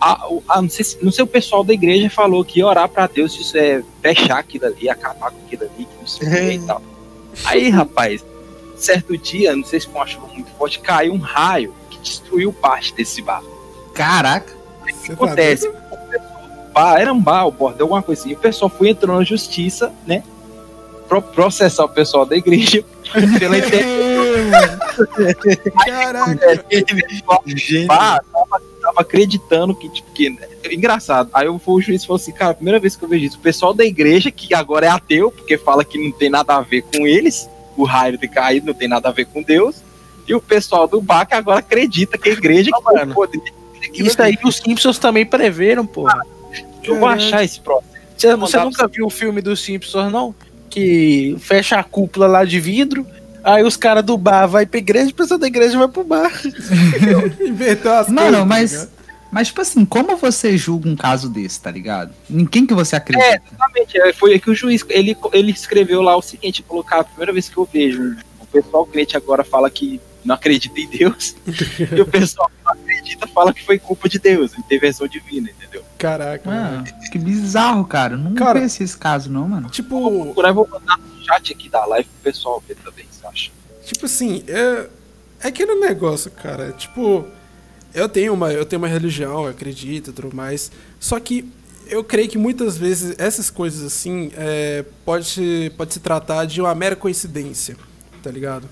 A, 0.00 0.26
a- 0.48 0.60
não, 0.62 0.68
sei 0.68 0.84
se, 0.84 0.98
não 1.02 1.10
sei, 1.12 1.24
o 1.24 1.28
pessoal 1.28 1.64
da 1.64 1.72
igreja 1.72 2.10
falou 2.10 2.44
que 2.44 2.58
ia 2.58 2.66
orar 2.66 2.88
pra 2.88 3.06
Deus 3.06 3.32
se 3.32 3.40
isso 3.42 3.56
é 3.56 3.82
fechar 4.02 4.38
aquilo 4.38 4.66
ali, 4.66 4.88
acabar 4.90 5.30
com 5.30 5.38
aquilo 5.46 5.62
ali, 5.62 5.84
que 5.86 5.96
não 6.00 6.06
sei 6.06 6.28
o 6.28 6.30
que 6.30 6.52
e 6.64 6.66
tal. 6.66 6.82
Aí, 7.46 7.70
rapaz, 7.70 8.24
certo 8.76 9.16
dia, 9.16 9.56
não 9.56 9.64
sei 9.64 9.80
se 9.80 9.86
foi 9.86 9.94
uma 9.94 10.06
chuva 10.06 10.26
muito 10.28 10.50
forte, 10.52 10.80
caiu 10.80 11.14
um 11.14 11.18
raio 11.18 11.74
que 11.88 11.98
destruiu 12.00 12.52
parte 12.52 12.92
desse 12.94 13.22
bar. 13.22 13.42
Caraca. 13.94 14.52
O 14.82 14.84
que 15.04 15.12
acontece? 15.12 15.68
doido? 15.68 15.82
Bar, 16.72 17.00
era 17.00 17.12
um 17.12 17.20
bar, 17.20 17.46
o 17.46 17.50
bordel, 17.52 17.84
alguma 17.84 18.02
coisa 18.02 18.22
assim. 18.22 18.32
O 18.32 18.38
pessoal 18.38 18.68
foi 18.70 18.88
entrando 18.88 19.18
na 19.18 19.24
justiça, 19.24 19.92
né? 20.06 20.22
Pro 21.08 21.20
processar 21.20 21.84
o 21.84 21.88
pessoal 21.88 22.24
da 22.24 22.36
igreja 22.36 22.82
pela 23.38 23.58
internet. 23.58 24.32
Caraca. 25.84 26.64
Tava, 27.86 28.62
tava 28.80 29.00
acreditando 29.00 29.74
que, 29.74 29.88
tipo, 29.88 30.10
que. 30.12 30.36
Engraçado. 30.70 31.28
Aí 31.32 31.46
eu 31.46 31.58
fui 31.58 31.74
o 31.74 31.80
juiz 31.80 32.02
e 32.02 32.06
falou 32.06 32.20
assim, 32.20 32.32
cara, 32.32 32.54
primeira 32.54 32.78
vez 32.78 32.96
que 32.96 33.04
eu 33.04 33.08
vejo 33.08 33.24
isso, 33.26 33.38
o 33.38 33.42
pessoal 33.42 33.74
da 33.74 33.84
igreja, 33.84 34.30
que 34.30 34.54
agora 34.54 34.86
é 34.86 34.88
ateu, 34.88 35.30
porque 35.30 35.58
fala 35.58 35.84
que 35.84 35.98
não 35.98 36.12
tem 36.12 36.30
nada 36.30 36.56
a 36.56 36.60
ver 36.60 36.82
com 36.82 37.06
eles, 37.06 37.48
o 37.76 37.84
raio 37.84 38.18
ter 38.18 38.28
caído 38.28 38.66
não 38.66 38.74
tem 38.74 38.88
nada 38.88 39.08
a 39.08 39.12
ver 39.12 39.26
com 39.26 39.42
Deus, 39.42 39.82
e 40.26 40.34
o 40.34 40.40
pessoal 40.40 40.86
do 40.86 41.00
bar 41.00 41.26
que 41.26 41.34
agora 41.34 41.58
acredita 41.58 42.16
que 42.16 42.28
a 42.28 42.32
igreja 42.32 42.70
Não, 42.70 42.82
que 42.82 42.92
mano. 42.94 43.14
poder. 43.14 43.42
Isso 43.92 44.22
aí 44.22 44.38
os 44.44 44.56
Simpsons 44.56 44.98
também 44.98 45.26
preveram, 45.26 45.84
pô. 45.84 46.06
Eu 46.84 46.98
vou 46.98 47.08
achar 47.08 47.44
esse 47.44 47.60
próximo. 47.60 47.92
Você, 48.16 48.56
nunca 48.58 48.86
viu 48.86 49.06
o 49.06 49.10
filme 49.10 49.40
dos 49.40 49.60
Simpsons, 49.60 50.12
não? 50.12 50.34
Que 50.70 51.36
fecha 51.40 51.76
a 51.76 51.84
cúpula 51.84 52.26
lá 52.26 52.44
de 52.44 52.60
vidro, 52.60 53.06
aí 53.42 53.64
os 53.64 53.76
caras 53.76 54.04
do 54.04 54.16
bar 54.16 54.46
vai 54.46 54.64
pra 54.64 54.78
igreja, 54.78 55.10
o 55.10 55.14
pessoal 55.14 55.38
da 55.38 55.46
igreja 55.46 55.76
vai 55.76 55.88
pro 55.88 56.04
bar. 56.04 56.32
Inventou 57.40 57.92
as 57.92 58.08
Mano, 58.08 58.22
coisas, 58.22 58.38
tá 58.38 58.46
mas. 58.46 59.02
Mas, 59.32 59.48
tipo 59.48 59.62
assim, 59.62 59.86
como 59.86 60.14
você 60.18 60.58
julga 60.58 60.86
um 60.90 60.94
caso 60.94 61.26
desse, 61.26 61.58
tá 61.58 61.70
ligado? 61.70 62.12
Em 62.30 62.44
quem 62.44 62.66
que 62.66 62.74
você 62.74 62.96
acredita? 62.96 63.40
Exatamente, 63.50 63.98
é, 63.98 64.12
foi 64.12 64.34
aí 64.34 64.38
que 64.38 64.50
o 64.50 64.54
juiz, 64.54 64.84
ele, 64.90 65.16
ele 65.32 65.50
escreveu 65.50 66.02
lá 66.02 66.14
o 66.14 66.20
seguinte, 66.20 66.62
colocar 66.62 67.00
a 67.00 67.04
primeira 67.04 67.32
vez 67.32 67.48
que 67.48 67.56
eu 67.56 67.66
vejo, 67.72 68.14
o 68.38 68.46
pessoal 68.46 68.84
crente 68.84 69.16
agora 69.16 69.42
fala 69.42 69.70
que 69.70 69.98
não 70.24 70.34
acredita 70.34 70.78
em 70.80 70.88
Deus, 70.88 71.34
e 71.96 72.00
o 72.00 72.06
pessoal 72.06 72.48
que 72.48 72.64
não 72.64 72.72
acredita 72.72 73.26
fala 73.28 73.52
que 73.52 73.64
foi 73.64 73.78
culpa 73.78 74.08
de 74.08 74.18
Deus, 74.18 74.56
intervenção 74.58 75.06
divina, 75.08 75.50
entendeu? 75.50 75.82
Caraca, 75.98 76.48
mano. 76.48 76.84
Que 77.10 77.18
bizarro, 77.18 77.84
cara. 77.86 78.16
Não 78.16 78.34
Cara- 78.34 78.58
conheci 78.58 78.82
esse 78.82 78.96
caso, 78.96 79.30
não, 79.30 79.48
mano. 79.48 79.62
Vou 79.62 79.70
Tipo, 79.70 80.22
procurar 80.24 80.50
e 80.50 80.52
vou 80.52 80.68
mandar 80.68 80.98
no 80.98 81.24
chat 81.24 81.52
aqui 81.52 81.68
da 81.68 81.84
live 81.86 82.08
pro 82.08 82.32
pessoal 82.32 82.62
ver 82.66 82.76
também, 82.76 83.04
você 83.10 83.26
acha? 83.26 83.50
tipo 83.84 84.06
assim, 84.06 84.42
é, 84.48 84.88
é 85.40 85.48
aquele 85.48 85.74
negócio, 85.74 86.30
cara. 86.30 86.72
Tipo, 86.72 87.26
eu 87.94 88.08
tenho 88.08 88.32
uma, 88.32 88.52
eu 88.52 88.64
tenho 88.64 88.80
uma 88.80 88.88
religião, 88.88 89.44
eu 89.44 89.50
acredito 89.50 90.10
e 90.10 90.12
tudo 90.12 90.34
mais. 90.34 90.70
Só 91.00 91.18
que 91.20 91.48
eu 91.88 92.02
creio 92.02 92.28
que 92.28 92.38
muitas 92.38 92.76
vezes 92.78 93.14
essas 93.18 93.50
coisas 93.50 93.84
assim 93.84 94.30
é, 94.36 94.84
pode, 95.04 95.72
pode 95.76 95.92
se 95.92 96.00
tratar 96.00 96.44
de 96.46 96.60
uma 96.60 96.74
mera 96.74 96.96
coincidência, 96.96 97.76
tá 98.22 98.30
ligado? 98.30 98.68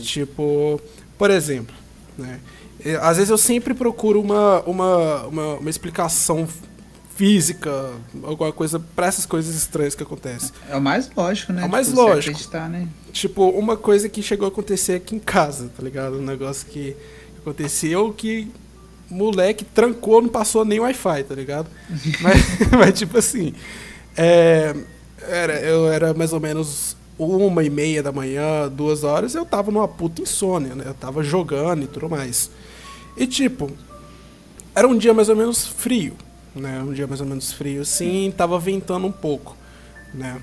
Tipo, 0.00 0.80
por 1.18 1.30
exemplo, 1.30 1.74
né? 2.16 2.40
é, 2.84 2.96
Às 2.96 3.16
vezes 3.16 3.30
eu 3.30 3.38
sempre 3.38 3.74
procuro 3.74 4.20
uma, 4.20 4.60
uma, 4.62 5.22
uma, 5.26 5.54
uma 5.56 5.70
explicação 5.70 6.48
física, 7.16 7.92
alguma 8.24 8.52
coisa 8.52 8.80
pra 8.80 9.06
essas 9.06 9.24
coisas 9.24 9.54
estranhas 9.54 9.94
que 9.94 10.02
acontecem. 10.02 10.50
É 10.68 10.76
o 10.76 10.80
mais 10.80 11.08
lógico, 11.14 11.52
né? 11.52 11.62
É 11.62 11.64
o 11.64 11.68
mais 11.70 11.88
você 11.88 11.94
lógico. 11.94 12.56
né? 12.68 12.88
Tipo, 13.12 13.48
uma 13.50 13.76
coisa 13.76 14.08
que 14.08 14.20
chegou 14.22 14.46
a 14.46 14.48
acontecer 14.48 14.94
aqui 14.94 15.14
em 15.14 15.20
casa, 15.20 15.70
tá 15.76 15.82
ligado? 15.82 16.18
Um 16.18 16.24
negócio 16.24 16.66
que 16.66 16.96
aconteceu 17.38 18.12
que 18.12 18.50
moleque 19.08 19.64
trancou, 19.64 20.20
não 20.22 20.28
passou 20.28 20.64
nem 20.64 20.80
Wi-Fi, 20.80 21.24
tá 21.24 21.34
ligado? 21.34 21.68
mas, 22.20 22.42
mas, 22.76 22.98
tipo 22.98 23.16
assim, 23.18 23.54
é, 24.16 24.74
era, 25.28 25.60
eu 25.60 25.88
era 25.92 26.12
mais 26.14 26.32
ou 26.32 26.40
menos 26.40 26.96
uma 27.18 27.62
e 27.62 27.70
meia 27.70 28.02
da 28.02 28.12
manhã, 28.12 28.68
duas 28.68 29.04
horas, 29.04 29.34
eu 29.34 29.44
tava 29.44 29.70
numa 29.70 29.86
puta 29.86 30.22
insônia, 30.22 30.74
né? 30.74 30.84
Eu 30.86 30.94
tava 30.94 31.22
jogando 31.22 31.84
e 31.84 31.86
tudo 31.86 32.08
mais. 32.08 32.50
E 33.16 33.26
tipo, 33.26 33.70
era 34.74 34.88
um 34.88 34.98
dia 34.98 35.14
mais 35.14 35.28
ou 35.28 35.36
menos 35.36 35.66
frio, 35.66 36.14
né? 36.54 36.80
Um 36.80 36.92
dia 36.92 37.06
mais 37.06 37.20
ou 37.20 37.26
menos 37.26 37.52
frio, 37.52 37.82
assim, 37.82 38.32
tava 38.36 38.58
ventando 38.58 39.06
um 39.06 39.12
pouco, 39.12 39.56
né? 40.12 40.40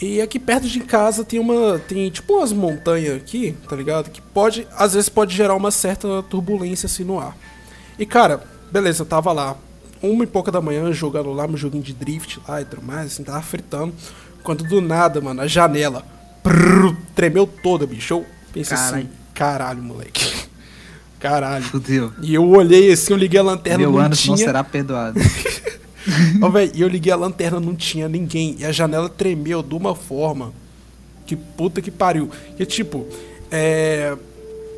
E 0.00 0.20
aqui 0.20 0.38
perto 0.38 0.68
de 0.68 0.80
casa 0.80 1.24
tem 1.24 1.40
uma. 1.40 1.78
Tem 1.80 2.08
tipo 2.08 2.34
umas 2.34 2.52
montanhas 2.52 3.16
aqui, 3.16 3.56
tá 3.68 3.74
ligado? 3.74 4.10
Que 4.10 4.22
pode. 4.22 4.66
Às 4.76 4.94
vezes 4.94 5.08
pode 5.08 5.34
gerar 5.34 5.56
uma 5.56 5.72
certa 5.72 6.22
turbulência 6.22 6.86
assim 6.86 7.02
no 7.02 7.18
ar. 7.18 7.36
E 7.98 8.06
cara, 8.06 8.44
beleza, 8.70 9.02
eu 9.02 9.06
tava 9.06 9.32
lá, 9.32 9.56
uma 10.00 10.22
e 10.22 10.26
pouca 10.26 10.52
da 10.52 10.60
manhã, 10.60 10.92
jogando 10.92 11.32
lá, 11.32 11.48
meu 11.48 11.56
joguinho 11.56 11.82
de 11.82 11.92
drift 11.92 12.40
lá 12.46 12.60
e 12.60 12.64
tudo 12.64 12.82
mais, 12.82 13.12
assim, 13.12 13.24
tava 13.24 13.42
fritando. 13.42 13.92
Quando 14.48 14.64
do 14.64 14.80
nada, 14.80 15.20
mano, 15.20 15.42
a 15.42 15.46
janela 15.46 16.02
prrr, 16.42 16.96
tremeu 17.14 17.46
toda, 17.46 17.86
bicho. 17.86 18.14
Eu 18.14 18.26
pensei 18.50 18.74
assim, 18.74 19.06
Caralho. 19.34 19.82
moleque. 19.82 20.24
Caralho. 21.20 21.64
Fudeu. 21.64 22.14
E 22.22 22.32
eu 22.34 22.48
olhei 22.48 22.90
assim, 22.90 23.12
eu 23.12 23.18
liguei 23.18 23.38
a 23.38 23.42
lanterna, 23.42 23.80
Meu 23.80 23.92
não 23.92 23.98
ano 23.98 24.16
tinha. 24.16 24.30
não 24.30 24.38
será 24.38 24.64
perdoado. 24.64 25.20
Ó, 26.40 26.48
véi, 26.48 26.72
e 26.74 26.80
eu 26.80 26.88
liguei 26.88 27.12
a 27.12 27.16
lanterna, 27.16 27.60
não 27.60 27.76
tinha 27.76 28.08
ninguém. 28.08 28.56
E 28.58 28.64
a 28.64 28.72
janela 28.72 29.10
tremeu 29.10 29.62
de 29.62 29.74
uma 29.74 29.94
forma 29.94 30.54
que 31.26 31.36
puta 31.36 31.82
que 31.82 31.90
pariu. 31.90 32.30
Que 32.56 32.64
tipo, 32.64 33.06
é. 33.50 34.16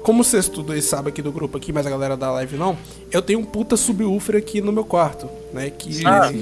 Como 0.03 0.25
vocês 0.25 0.49
tudo 0.49 0.73
aí 0.73 0.83
sabem 0.83 1.13
aqui 1.13 1.23
do 1.23 1.31
grupo 1.31 1.57
aqui, 1.57 1.73
mas 1.73 1.87
a 1.87 1.91
galera 1.91 2.17
da 2.17 2.33
live 2.33 2.57
não, 2.57 2.77
eu 3.13 3.23
tenho 3.23 3.39
um 3.39 3.45
puta 3.45 3.77
subwoofer 3.77 4.35
aqui 4.35 4.61
no 4.61 4.73
meu 4.73 4.85
quarto, 4.85 5.29
né? 5.55 5.71
Que, 5.71 6.05
Ah, 6.05 6.33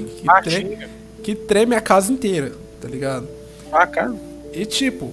que, 0.41 0.87
que 1.21 1.35
treme 1.35 1.75
a 1.75 1.81
casa 1.81 2.11
inteira, 2.11 2.53
tá 2.81 2.87
ligado? 2.87 3.27
Ah, 3.71 3.85
cara. 3.85 4.15
E 4.53 4.65
tipo, 4.65 5.11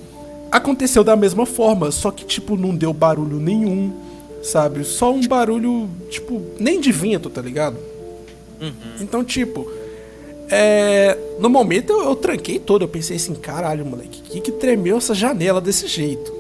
aconteceu 0.50 1.04
da 1.04 1.16
mesma 1.16 1.46
forma, 1.46 1.90
só 1.90 2.10
que 2.10 2.24
tipo, 2.24 2.56
não 2.56 2.74
deu 2.74 2.92
barulho 2.92 3.38
nenhum, 3.38 3.92
sabe? 4.42 4.84
Só 4.84 5.12
um 5.12 5.26
barulho, 5.26 5.88
tipo, 6.10 6.42
nem 6.58 6.80
de 6.80 6.92
vento, 6.92 7.28
tá 7.28 7.42
ligado? 7.42 7.76
Então, 9.00 9.22
tipo, 9.22 9.70
é, 10.48 11.16
no 11.38 11.50
momento 11.50 11.92
eu, 11.92 12.04
eu 12.04 12.16
tranquei 12.16 12.58
todo, 12.58 12.82
eu 12.82 12.88
pensei 12.88 13.16
assim, 13.16 13.34
caralho, 13.34 13.84
moleque, 13.84 14.22
que 14.22 14.40
que 14.40 14.52
tremeu 14.52 14.96
essa 14.96 15.14
janela 15.14 15.60
desse 15.60 15.86
jeito? 15.86 16.32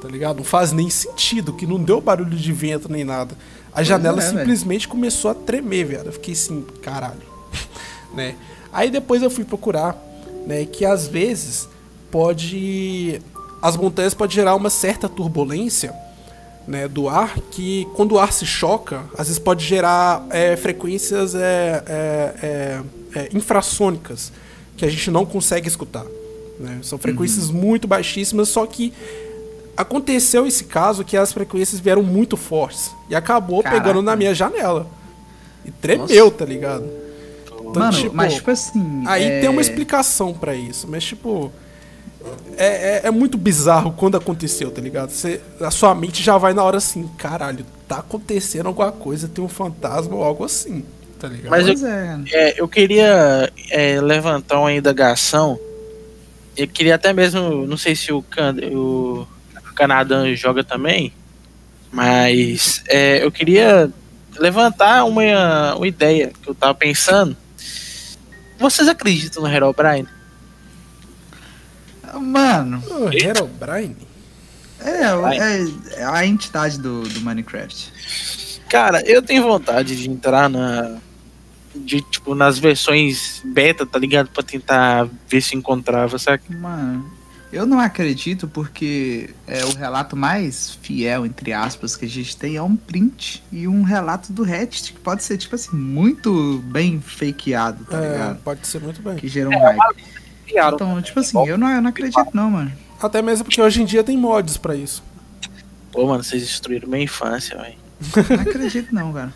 Tá 0.00 0.08
ligado? 0.08 0.36
Não 0.36 0.44
faz 0.44 0.72
nem 0.72 0.88
sentido, 0.90 1.52
que 1.52 1.66
não 1.66 1.82
deu 1.82 2.00
barulho 2.00 2.36
de 2.36 2.52
vento 2.52 2.90
nem 2.90 3.02
nada. 3.02 3.34
A 3.72 3.82
janela 3.82 4.18
é, 4.18 4.24
velho. 4.24 4.38
simplesmente 4.38 4.86
começou 4.86 5.30
a 5.30 5.34
tremer, 5.34 5.84
velho. 5.84 6.06
Eu 6.06 6.12
fiquei 6.12 6.34
assim, 6.34 6.64
caralho. 6.82 7.22
né? 8.14 8.36
Aí 8.72 8.90
depois 8.90 9.22
eu 9.22 9.30
fui 9.30 9.44
procurar, 9.44 9.96
né, 10.46 10.64
que 10.64 10.84
às 10.84 11.06
vezes 11.06 11.68
pode 12.10 13.20
as 13.60 13.76
montanhas 13.76 14.14
podem 14.14 14.36
gerar 14.36 14.54
uma 14.54 14.70
certa 14.70 15.08
turbulência 15.08 15.92
né, 16.66 16.88
do 16.88 17.08
ar 17.08 17.38
que 17.50 17.86
quando 17.94 18.12
o 18.12 18.18
ar 18.18 18.32
se 18.32 18.44
choca, 18.44 19.04
às 19.16 19.26
vezes 19.28 19.38
pode 19.38 19.64
gerar 19.64 20.24
é, 20.30 20.56
frequências 20.56 21.34
é, 21.34 21.82
é, 21.86 22.34
é, 22.42 22.82
é 23.14 23.28
infrassônicas 23.32 24.32
que 24.76 24.84
a 24.84 24.88
gente 24.88 25.10
não 25.10 25.24
consegue 25.24 25.68
escutar. 25.68 26.04
Né? 26.58 26.78
São 26.82 26.98
frequências 26.98 27.48
uhum. 27.48 27.56
muito 27.56 27.86
baixíssimas, 27.86 28.48
só 28.48 28.66
que 28.66 28.92
aconteceu 29.76 30.46
esse 30.46 30.64
caso 30.64 31.04
que 31.04 31.16
as 31.16 31.32
frequências 31.32 31.80
vieram 31.80 32.02
muito 32.02 32.36
fortes 32.36 32.90
e 33.08 33.14
acabou 33.14 33.62
Caraca. 33.62 33.80
pegando 33.80 34.02
na 34.02 34.16
minha 34.16 34.34
janela. 34.34 34.86
E 35.64 35.70
tremeu, 35.70 36.26
Nossa. 36.26 36.30
tá 36.30 36.44
ligado? 36.44 37.05
Então, 37.76 37.82
Mano, 37.82 37.98
tipo, 37.98 38.16
mas 38.16 38.34
tipo 38.34 38.50
assim. 38.50 39.02
Aí 39.06 39.24
é... 39.24 39.40
tem 39.40 39.50
uma 39.50 39.60
explicação 39.60 40.32
para 40.32 40.54
isso, 40.54 40.88
mas 40.88 41.04
tipo. 41.04 41.52
É, 42.56 42.66
é, 42.66 43.00
é, 43.04 43.10
muito 43.12 43.38
bizarro 43.38 43.92
quando 43.92 44.16
aconteceu, 44.16 44.68
tá 44.72 44.80
ligado? 44.80 45.10
Você, 45.10 45.40
a 45.60 45.70
sua 45.70 45.94
mente 45.94 46.24
já 46.24 46.36
vai 46.36 46.52
na 46.52 46.64
hora 46.64 46.78
assim, 46.78 47.08
caralho, 47.16 47.64
tá 47.86 47.98
acontecendo 47.98 48.66
alguma 48.66 48.90
coisa, 48.90 49.28
tem 49.28 49.44
um 49.44 49.48
fantasma 49.48 50.16
ou 50.16 50.24
algo 50.24 50.44
assim, 50.44 50.84
tá 51.20 51.28
ligado? 51.28 51.50
Mas 51.50 51.68
eu, 51.68 51.88
é. 51.88 52.20
é. 52.32 52.60
eu 52.60 52.66
queria 52.66 53.52
é, 53.70 54.00
levantar 54.00 54.58
uma 54.58 54.72
indagação. 54.72 55.56
Eu 56.56 56.66
queria 56.66 56.96
até 56.96 57.12
mesmo, 57.12 57.64
não 57.64 57.76
sei 57.76 57.94
se 57.94 58.12
o, 58.12 58.24
o 58.72 59.26
Canadá 59.76 60.24
joga 60.34 60.64
também, 60.64 61.12
mas 61.92 62.82
é, 62.88 63.24
eu 63.24 63.30
queria 63.30 63.88
levantar 64.38 65.04
uma, 65.04 65.74
uma 65.74 65.86
ideia 65.86 66.32
que 66.42 66.48
eu 66.48 66.54
tava 66.54 66.74
pensando. 66.74 67.36
Vocês 68.58 68.88
acreditam 68.88 69.42
no 69.42 69.48
Herobrine? 69.48 70.08
Mano. 72.14 72.82
O 72.88 73.12
Herobrine? 73.12 73.96
É, 74.80 75.02
é, 75.02 76.00
é, 76.00 76.04
a 76.04 76.26
entidade 76.26 76.78
do, 76.78 77.02
do 77.02 77.20
Minecraft. 77.20 77.92
Cara, 78.68 79.02
eu 79.06 79.22
tenho 79.22 79.42
vontade 79.42 79.96
de 79.96 80.08
entrar 80.08 80.48
na. 80.48 80.98
De, 81.74 82.00
tipo, 82.00 82.34
nas 82.34 82.58
versões 82.58 83.42
beta, 83.44 83.84
tá 83.84 83.98
ligado? 83.98 84.28
Pra 84.28 84.42
tentar 84.42 85.08
ver 85.28 85.40
se 85.40 85.54
encontrava, 85.54 86.18
sabe? 86.18 86.42
Mano, 86.48 87.10
eu 87.52 87.64
não 87.64 87.78
acredito 87.78 88.48
porque 88.48 89.30
é 89.46 89.64
o 89.64 89.74
relato 89.74 90.16
mais 90.16 90.78
fiel, 90.82 91.24
entre 91.24 91.52
aspas, 91.52 91.96
que 91.96 92.04
a 92.04 92.08
gente 92.08 92.36
tem 92.36 92.56
é 92.56 92.62
um 92.62 92.76
print 92.76 93.42
e 93.52 93.68
um 93.68 93.82
relato 93.82 94.32
do 94.32 94.42
Reddit, 94.42 94.92
que 94.92 95.00
pode 95.00 95.22
ser, 95.22 95.38
tipo 95.38 95.54
assim, 95.54 95.76
muito 95.76 96.58
bem 96.66 97.00
fakeado, 97.00 97.84
tá 97.84 97.98
é, 97.98 98.12
ligado? 98.12 98.38
Pode 98.42 98.66
ser 98.66 98.80
muito 98.80 99.00
bem. 99.00 99.16
Que 99.16 99.28
gera 99.28 99.48
um 99.48 99.52
é, 99.52 99.76
hype. 99.76 100.04
Então, 100.48 101.00
tipo 101.02 101.20
assim, 101.20 101.46
eu 101.46 101.56
não, 101.56 101.68
eu 101.68 101.82
não 101.82 101.90
acredito 101.90 102.30
não, 102.32 102.50
mano. 102.50 102.72
Até 103.00 103.20
mesmo 103.22 103.44
porque 103.44 103.60
hoje 103.60 103.82
em 103.82 103.84
dia 103.84 104.02
tem 104.02 104.16
mods 104.16 104.56
pra 104.56 104.74
isso. 104.74 105.02
Pô, 105.92 106.06
mano, 106.06 106.22
vocês 106.22 106.42
destruíram 106.42 106.88
minha 106.88 107.04
infância, 107.04 107.56
velho. 107.56 107.76
Não 108.30 108.40
acredito 108.42 108.94
não, 108.94 109.12
cara. 109.12 109.32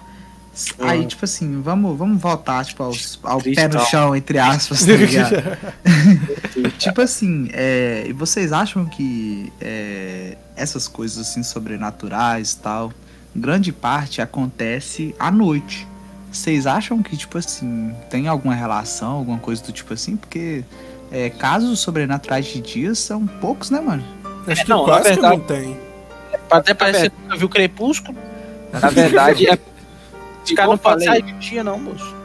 Aí, 0.80 1.06
tipo 1.06 1.24
assim, 1.24 1.60
vamos, 1.62 1.96
vamos 1.96 2.20
voltar, 2.20 2.64
tipo, 2.64 2.82
aos, 2.82 3.18
ao 3.22 3.40
pé 3.40 3.68
no 3.68 3.80
chão, 3.86 4.14
entre 4.14 4.38
aspas, 4.38 4.84
tá 4.84 4.92
ligado? 4.92 5.36
tipo 6.76 7.00
assim, 7.00 7.48
é, 7.52 8.04
e 8.08 8.12
vocês 8.12 8.52
acham 8.52 8.84
que 8.84 9.52
é, 9.60 10.36
essas 10.56 10.88
coisas, 10.88 11.18
assim, 11.18 11.42
sobrenaturais 11.42 12.52
e 12.52 12.58
tal, 12.58 12.92
grande 13.34 13.72
parte 13.72 14.20
acontece 14.20 15.14
à 15.18 15.30
noite. 15.30 15.86
Vocês 16.32 16.66
acham 16.66 17.02
que, 17.02 17.16
tipo 17.16 17.38
assim, 17.38 17.94
tem 18.08 18.28
alguma 18.28 18.54
relação, 18.54 19.12
alguma 19.12 19.38
coisa 19.38 19.62
do 19.62 19.72
tipo 19.72 19.94
assim? 19.94 20.16
Porque 20.16 20.64
é, 21.10 21.30
casos 21.30 21.80
sobrenaturais 21.80 22.46
de 22.46 22.60
dia 22.60 22.94
são 22.94 23.26
poucos, 23.26 23.70
né, 23.70 23.80
mano? 23.80 24.04
Acho 24.46 24.64
que 24.64 24.70
não, 24.70 24.84
quase 24.84 25.08
verdade, 25.08 25.34
que 25.34 25.38
não 25.38 25.46
tem. 25.46 25.80
Até 26.50 26.74
parece 26.74 27.10
que 27.10 27.16
você 27.16 27.22
nunca 27.22 27.36
viu 27.36 27.48
Crepúsculo. 27.48 28.18
Na 28.72 28.88
verdade, 28.90 29.48
é 29.48 29.56
os 30.44 30.52
caras 30.52 30.80
não 30.82 31.00
sair 31.00 31.22
de 31.22 31.32
dia, 31.38 31.64
não, 31.64 31.78
moço. 31.78 32.20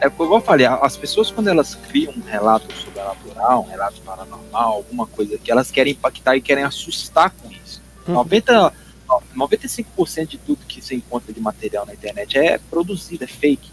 É 0.00 0.08
como 0.08 0.34
eu 0.34 0.40
falei, 0.40 0.66
as 0.66 0.96
pessoas 0.96 1.30
quando 1.30 1.48
elas 1.48 1.74
criam 1.74 2.14
um 2.16 2.22
relato 2.22 2.72
sobrenatural, 2.74 3.62
um 3.62 3.70
relato 3.70 4.00
paranormal, 4.00 4.72
alguma 4.72 5.06
coisa 5.06 5.36
que 5.36 5.52
elas 5.52 5.70
querem 5.70 5.92
impactar 5.92 6.36
e 6.36 6.40
querem 6.40 6.64
assustar 6.64 7.30
com 7.30 7.50
isso. 7.50 7.82
Uhum. 8.08 8.14
90, 8.14 8.72
95% 9.36 10.26
de 10.26 10.38
tudo 10.38 10.64
que 10.66 10.80
você 10.80 10.94
encontra 10.94 11.32
de 11.32 11.40
material 11.40 11.84
na 11.84 11.92
internet 11.92 12.38
é 12.38 12.58
produzido, 12.70 13.24
é 13.24 13.26
fake. 13.26 13.70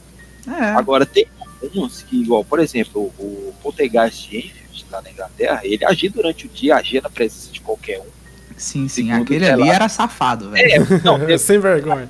É. 0.48 0.66
Agora, 0.72 1.06
tem 1.06 1.28
alguns 1.62 2.02
que, 2.02 2.22
igual, 2.22 2.43
por 2.43 2.60
exemplo, 2.60 3.04
o 3.18 3.54
Poltergeist 3.64 4.30
de 4.30 4.38
Enfield, 4.38 4.86
lá 4.91 5.02
na 5.02 5.10
Inglaterra, 5.10 5.62
ele 5.64 5.86
agia 5.86 6.10
durante 6.10 6.45
o 6.45 6.50
dia, 6.50 6.76
agia 6.76 7.00
na 7.02 7.10
presença 7.10 7.54
de 7.54 7.62
qualquer 7.62 8.00
um. 8.00 8.18
Sim, 8.58 8.88
sim, 8.89 9.12
aquele 9.12 9.48
ali 9.48 9.70
era 9.70 9.88
safado, 9.88 10.50
velho. 10.50 10.93
É, 10.93 11.02
não, 11.04 11.16
é, 11.30 11.38
sem 11.38 11.58
vergonha 11.58 12.10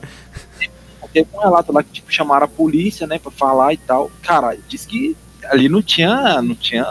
teve 1.07 1.27
um 1.33 1.39
relato 1.39 1.71
lá 1.71 1.83
que 1.83 1.91
tipo, 1.91 2.11
chamaram 2.11 2.45
a 2.45 2.49
polícia, 2.49 3.07
né, 3.07 3.19
pra 3.19 3.31
falar 3.31 3.73
e 3.73 3.77
tal. 3.77 4.11
Cara, 4.21 4.57
diz 4.67 4.85
que 4.85 5.15
ali 5.45 5.69
não 5.69 5.81
tinha, 5.81 6.41
não 6.41 6.55
tinha 6.55 6.85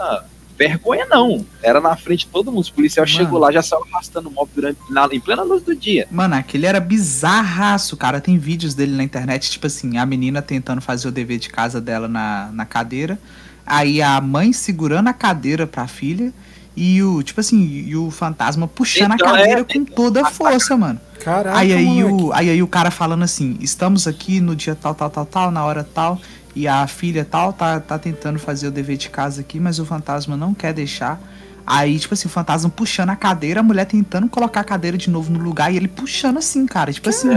vergonha, 0.56 1.06
não. 1.06 1.44
Era 1.62 1.80
na 1.80 1.96
frente 1.96 2.20
de 2.20 2.28
todo 2.28 2.50
mundo. 2.50 2.66
O 2.66 2.72
policial 2.72 3.06
Mano. 3.06 3.16
chegou 3.16 3.38
lá, 3.38 3.52
já 3.52 3.62
saiu 3.62 3.84
arrastando 3.92 4.28
o 4.28 4.32
mob 4.32 4.50
durante, 4.54 4.78
na, 4.90 5.06
em 5.12 5.20
plena 5.20 5.42
luz 5.42 5.62
do 5.62 5.76
dia. 5.76 6.06
Mano, 6.10 6.34
aquele 6.34 6.66
era 6.66 6.80
bizarraço, 6.80 7.96
cara. 7.96 8.20
Tem 8.20 8.38
vídeos 8.38 8.74
dele 8.74 8.96
na 8.96 9.02
internet, 9.02 9.50
tipo 9.50 9.66
assim, 9.66 9.98
a 9.98 10.06
menina 10.06 10.40
tentando 10.40 10.80
fazer 10.80 11.08
o 11.08 11.12
dever 11.12 11.38
de 11.38 11.48
casa 11.48 11.80
dela 11.80 12.08
na, 12.08 12.50
na 12.52 12.64
cadeira. 12.64 13.18
Aí 13.64 14.00
a 14.00 14.20
mãe 14.20 14.52
segurando 14.52 15.08
a 15.08 15.12
cadeira 15.12 15.66
pra 15.66 15.86
filha. 15.86 16.32
E 16.76 17.02
o, 17.02 17.22
tipo 17.22 17.40
assim, 17.40 17.62
e 17.86 17.96
o 17.96 18.10
fantasma 18.10 18.68
puxando 18.68 19.14
então, 19.14 19.28
a 19.28 19.30
cadeira 19.32 19.60
é, 19.60 19.64
com 19.64 19.84
toda 19.84 20.20
a 20.26 20.30
força, 20.30 20.76
mano. 20.76 21.00
Caraca, 21.22 21.58
aí, 21.58 21.72
aí, 21.72 22.04
o, 22.04 22.32
aí 22.32 22.50
aí 22.50 22.62
o 22.62 22.66
cara 22.68 22.90
falando 22.90 23.24
assim, 23.24 23.56
estamos 23.60 24.06
aqui 24.06 24.40
no 24.40 24.54
dia 24.54 24.74
tal, 24.74 24.94
tal, 24.94 25.10
tal, 25.10 25.26
tal, 25.26 25.50
na 25.50 25.64
hora 25.64 25.82
tal, 25.82 26.20
e 26.54 26.66
a 26.68 26.86
filha 26.86 27.24
tal 27.24 27.52
tá, 27.52 27.80
tá 27.80 27.98
tentando 27.98 28.38
fazer 28.38 28.68
o 28.68 28.70
dever 28.70 28.96
de 28.96 29.10
casa 29.10 29.40
aqui, 29.40 29.58
mas 29.58 29.78
o 29.78 29.84
fantasma 29.84 30.36
não 30.36 30.54
quer 30.54 30.72
deixar. 30.72 31.20
Aí, 31.66 31.98
tipo 31.98 32.14
assim, 32.14 32.28
o 32.28 32.30
fantasma 32.30 32.70
puxando 32.70 33.10
a 33.10 33.16
cadeira, 33.16 33.58
a 33.58 33.62
mulher 33.62 33.86
tentando 33.86 34.28
colocar 34.28 34.60
a 34.60 34.64
cadeira 34.64 34.96
de 34.96 35.10
novo 35.10 35.32
no 35.32 35.40
lugar 35.40 35.72
e 35.72 35.76
ele 35.76 35.88
puxando 35.88 36.38
assim, 36.38 36.64
cara. 36.64 36.92
Tipo 36.92 37.08
assim. 37.08 37.28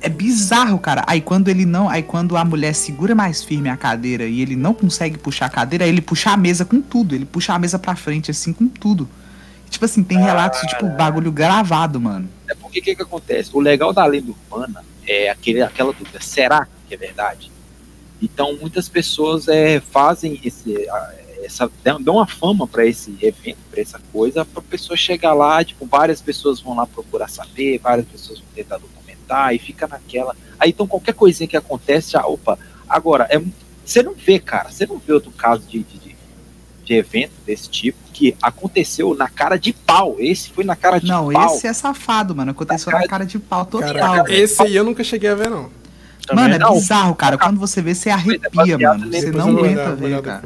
É 0.00 0.08
bizarro, 0.08 0.78
cara. 0.78 1.04
Aí 1.06 1.20
quando 1.20 1.48
ele 1.48 1.64
não. 1.64 1.88
Aí 1.88 2.02
quando 2.02 2.36
a 2.36 2.44
mulher 2.44 2.74
segura 2.74 3.14
mais 3.14 3.42
firme 3.42 3.68
a 3.68 3.76
cadeira 3.76 4.26
e 4.26 4.40
ele 4.40 4.56
não 4.56 4.74
consegue 4.74 5.16
puxar 5.16 5.46
a 5.46 5.50
cadeira, 5.50 5.84
aí 5.84 5.90
ele 5.90 6.00
puxa 6.00 6.30
a 6.30 6.36
mesa 6.36 6.64
com 6.64 6.80
tudo. 6.80 7.14
Ele 7.14 7.24
puxa 7.24 7.54
a 7.54 7.58
mesa 7.58 7.78
pra 7.78 7.94
frente, 7.94 8.30
assim, 8.30 8.52
com 8.52 8.66
tudo. 8.66 9.08
Tipo 9.68 9.84
assim, 9.84 10.02
tem 10.02 10.18
relatos, 10.18 10.60
tipo, 10.60 10.88
bagulho 10.88 11.30
gravado, 11.30 12.00
mano. 12.00 12.28
É 12.48 12.54
porque 12.54 12.80
o 12.80 12.82
que, 12.82 12.96
que 12.96 13.02
acontece? 13.02 13.50
O 13.52 13.60
legal 13.60 13.92
da 13.92 14.04
lenda 14.04 14.30
urbana 14.30 14.84
é 15.06 15.28
aquele, 15.30 15.62
aquela 15.62 15.92
dúvida: 15.92 16.20
será 16.20 16.66
que 16.88 16.94
é 16.94 16.96
verdade? 16.96 17.50
Então 18.20 18.56
muitas 18.60 18.88
pessoas 18.88 19.48
é, 19.48 19.80
fazem 19.80 20.40
esse. 20.44 20.74
Essa, 21.40 21.70
dão 22.00 22.16
uma 22.16 22.26
fama 22.26 22.66
para 22.66 22.84
esse 22.84 23.16
evento, 23.22 23.58
para 23.70 23.80
essa 23.80 24.00
coisa, 24.12 24.44
para 24.44 24.58
a 24.58 24.62
pessoa 24.62 24.96
chegar 24.96 25.32
lá, 25.34 25.64
tipo, 25.64 25.86
várias 25.86 26.20
pessoas 26.20 26.60
vão 26.60 26.74
lá 26.74 26.84
procurar 26.84 27.28
saber, 27.28 27.78
várias 27.78 28.06
pessoas 28.06 28.40
vão 28.40 28.48
tentar 28.54 28.78
documentar 28.78 29.54
e 29.54 29.58
fica 29.58 29.86
naquela. 29.86 30.36
Aí 30.58 30.70
então 30.70 30.86
qualquer 30.86 31.14
coisinha 31.14 31.46
que 31.46 31.56
acontece, 31.56 32.12
já, 32.12 32.26
opa. 32.26 32.58
Agora, 32.88 33.28
é, 33.30 33.40
você 33.84 34.02
não 34.02 34.14
vê, 34.14 34.38
cara, 34.38 34.70
você 34.70 34.84
não 34.84 34.98
vê 34.98 35.12
outro 35.12 35.30
caso 35.30 35.62
de, 35.66 35.82
de, 35.82 35.98
de 36.88 36.94
evento 36.94 37.32
desse 37.44 37.68
tipo 37.68 37.98
que 38.14 38.34
aconteceu 38.40 39.14
na 39.14 39.28
cara 39.28 39.58
de 39.58 39.74
pau. 39.74 40.16
Esse 40.18 40.50
foi 40.50 40.64
na 40.64 40.74
cara 40.74 40.98
de 40.98 41.06
não, 41.06 41.30
pau. 41.30 41.42
Não, 41.46 41.54
esse 41.54 41.66
é 41.66 41.72
safado, 41.72 42.34
mano. 42.34 42.52
Aconteceu 42.52 42.86
na 42.86 42.92
cara, 42.92 43.04
na 43.04 43.10
cara 43.10 43.26
de 43.26 43.38
pau 43.38 43.66
total. 43.66 43.94
Caraca, 43.94 44.32
esse 44.32 44.62
aí 44.62 44.74
eu 44.74 44.84
nunca 44.84 45.04
cheguei 45.04 45.28
a 45.28 45.34
ver, 45.34 45.50
não. 45.50 45.70
Mano, 46.34 46.54
é 46.54 46.58
bizarro, 46.58 47.14
cara. 47.14 47.36
Quando 47.36 47.60
você 47.60 47.82
vê, 47.82 47.94
você 47.94 48.08
arrepia, 48.08 48.74
é 48.74 48.78
mano. 48.78 49.10
Você 49.10 49.30
não 49.30 49.48
aguenta 49.48 49.94
ver, 49.94 50.22
cara. 50.22 50.42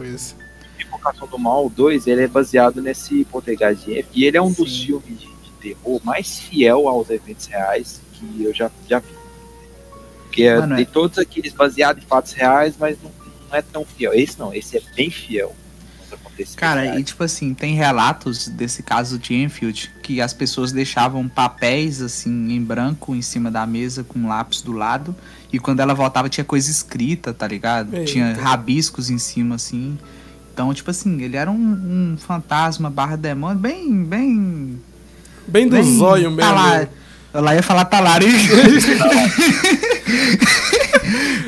Invocação 0.80 1.28
do 1.28 1.38
Mal 1.38 1.70
2, 1.70 2.06
ele 2.08 2.22
é 2.22 2.28
baseado 2.28 2.82
nesse 2.82 3.24
Poltergeist 3.24 4.06
e 4.12 4.24
ele 4.24 4.36
é 4.36 4.42
um 4.42 4.52
Sim. 4.52 4.62
dos 4.62 4.82
filmes 4.82 5.18
de, 5.18 5.26
de, 5.26 5.50
terror 5.60 6.00
mais 6.04 6.38
fiel 6.40 6.88
aos 6.88 7.08
eventos 7.08 7.46
reais 7.46 8.00
que 8.12 8.42
eu 8.42 8.52
já, 8.52 8.70
já 8.88 8.98
vi. 8.98 9.14
Porque 10.24 10.42
é 10.42 10.58
mano, 10.58 10.76
tem 10.76 10.82
é... 10.82 10.86
todos 10.86 11.18
aqueles 11.18 11.52
baseados 11.52 12.02
em 12.02 12.06
fatos 12.06 12.32
reais, 12.32 12.74
mas 12.78 12.96
não, 13.02 13.10
não 13.48 13.56
é 13.56 13.62
tão 13.62 13.84
fiel. 13.84 14.12
Esse 14.12 14.38
não, 14.38 14.52
esse 14.52 14.76
é 14.76 14.82
bem 14.94 15.10
fiel. 15.10 15.54
Cara, 16.56 16.98
e 16.98 17.04
tipo 17.04 17.22
assim, 17.22 17.54
tem 17.54 17.74
relatos 17.74 18.48
desse 18.48 18.82
caso 18.82 19.18
de 19.18 19.34
Enfield 19.34 19.90
que 20.02 20.20
as 20.20 20.32
pessoas 20.32 20.72
deixavam 20.72 21.28
papéis 21.28 22.00
assim 22.00 22.52
em 22.52 22.62
branco 22.62 23.14
em 23.14 23.22
cima 23.22 23.50
da 23.50 23.66
mesa 23.66 24.02
com 24.02 24.18
um 24.18 24.28
lápis 24.28 24.62
do 24.62 24.72
lado 24.72 25.14
e 25.52 25.58
quando 25.58 25.80
ela 25.80 25.94
voltava 25.94 26.28
tinha 26.28 26.44
coisa 26.44 26.70
escrita, 26.70 27.34
tá 27.34 27.46
ligado? 27.46 27.94
Eita. 27.94 28.10
Tinha 28.10 28.34
rabiscos 28.34 29.10
em 29.10 29.18
cima 29.18 29.56
assim. 29.56 29.98
Então, 30.52 30.72
tipo 30.74 30.90
assim, 30.90 31.22
ele 31.22 31.36
era 31.36 31.50
um, 31.50 31.54
um 31.54 32.16
fantasma 32.18 32.90
barra 32.90 33.16
demônio 33.16 33.58
bem, 33.58 34.04
bem... 34.04 34.80
Bem 35.46 35.66
do 35.66 35.76
bem 35.76 35.98
zóio 35.98 36.30
mesmo. 36.30 36.52
Talar... 36.52 36.88
Ela 37.34 37.54
ia 37.54 37.62
falar 37.62 37.84
talarico. 37.86 38.54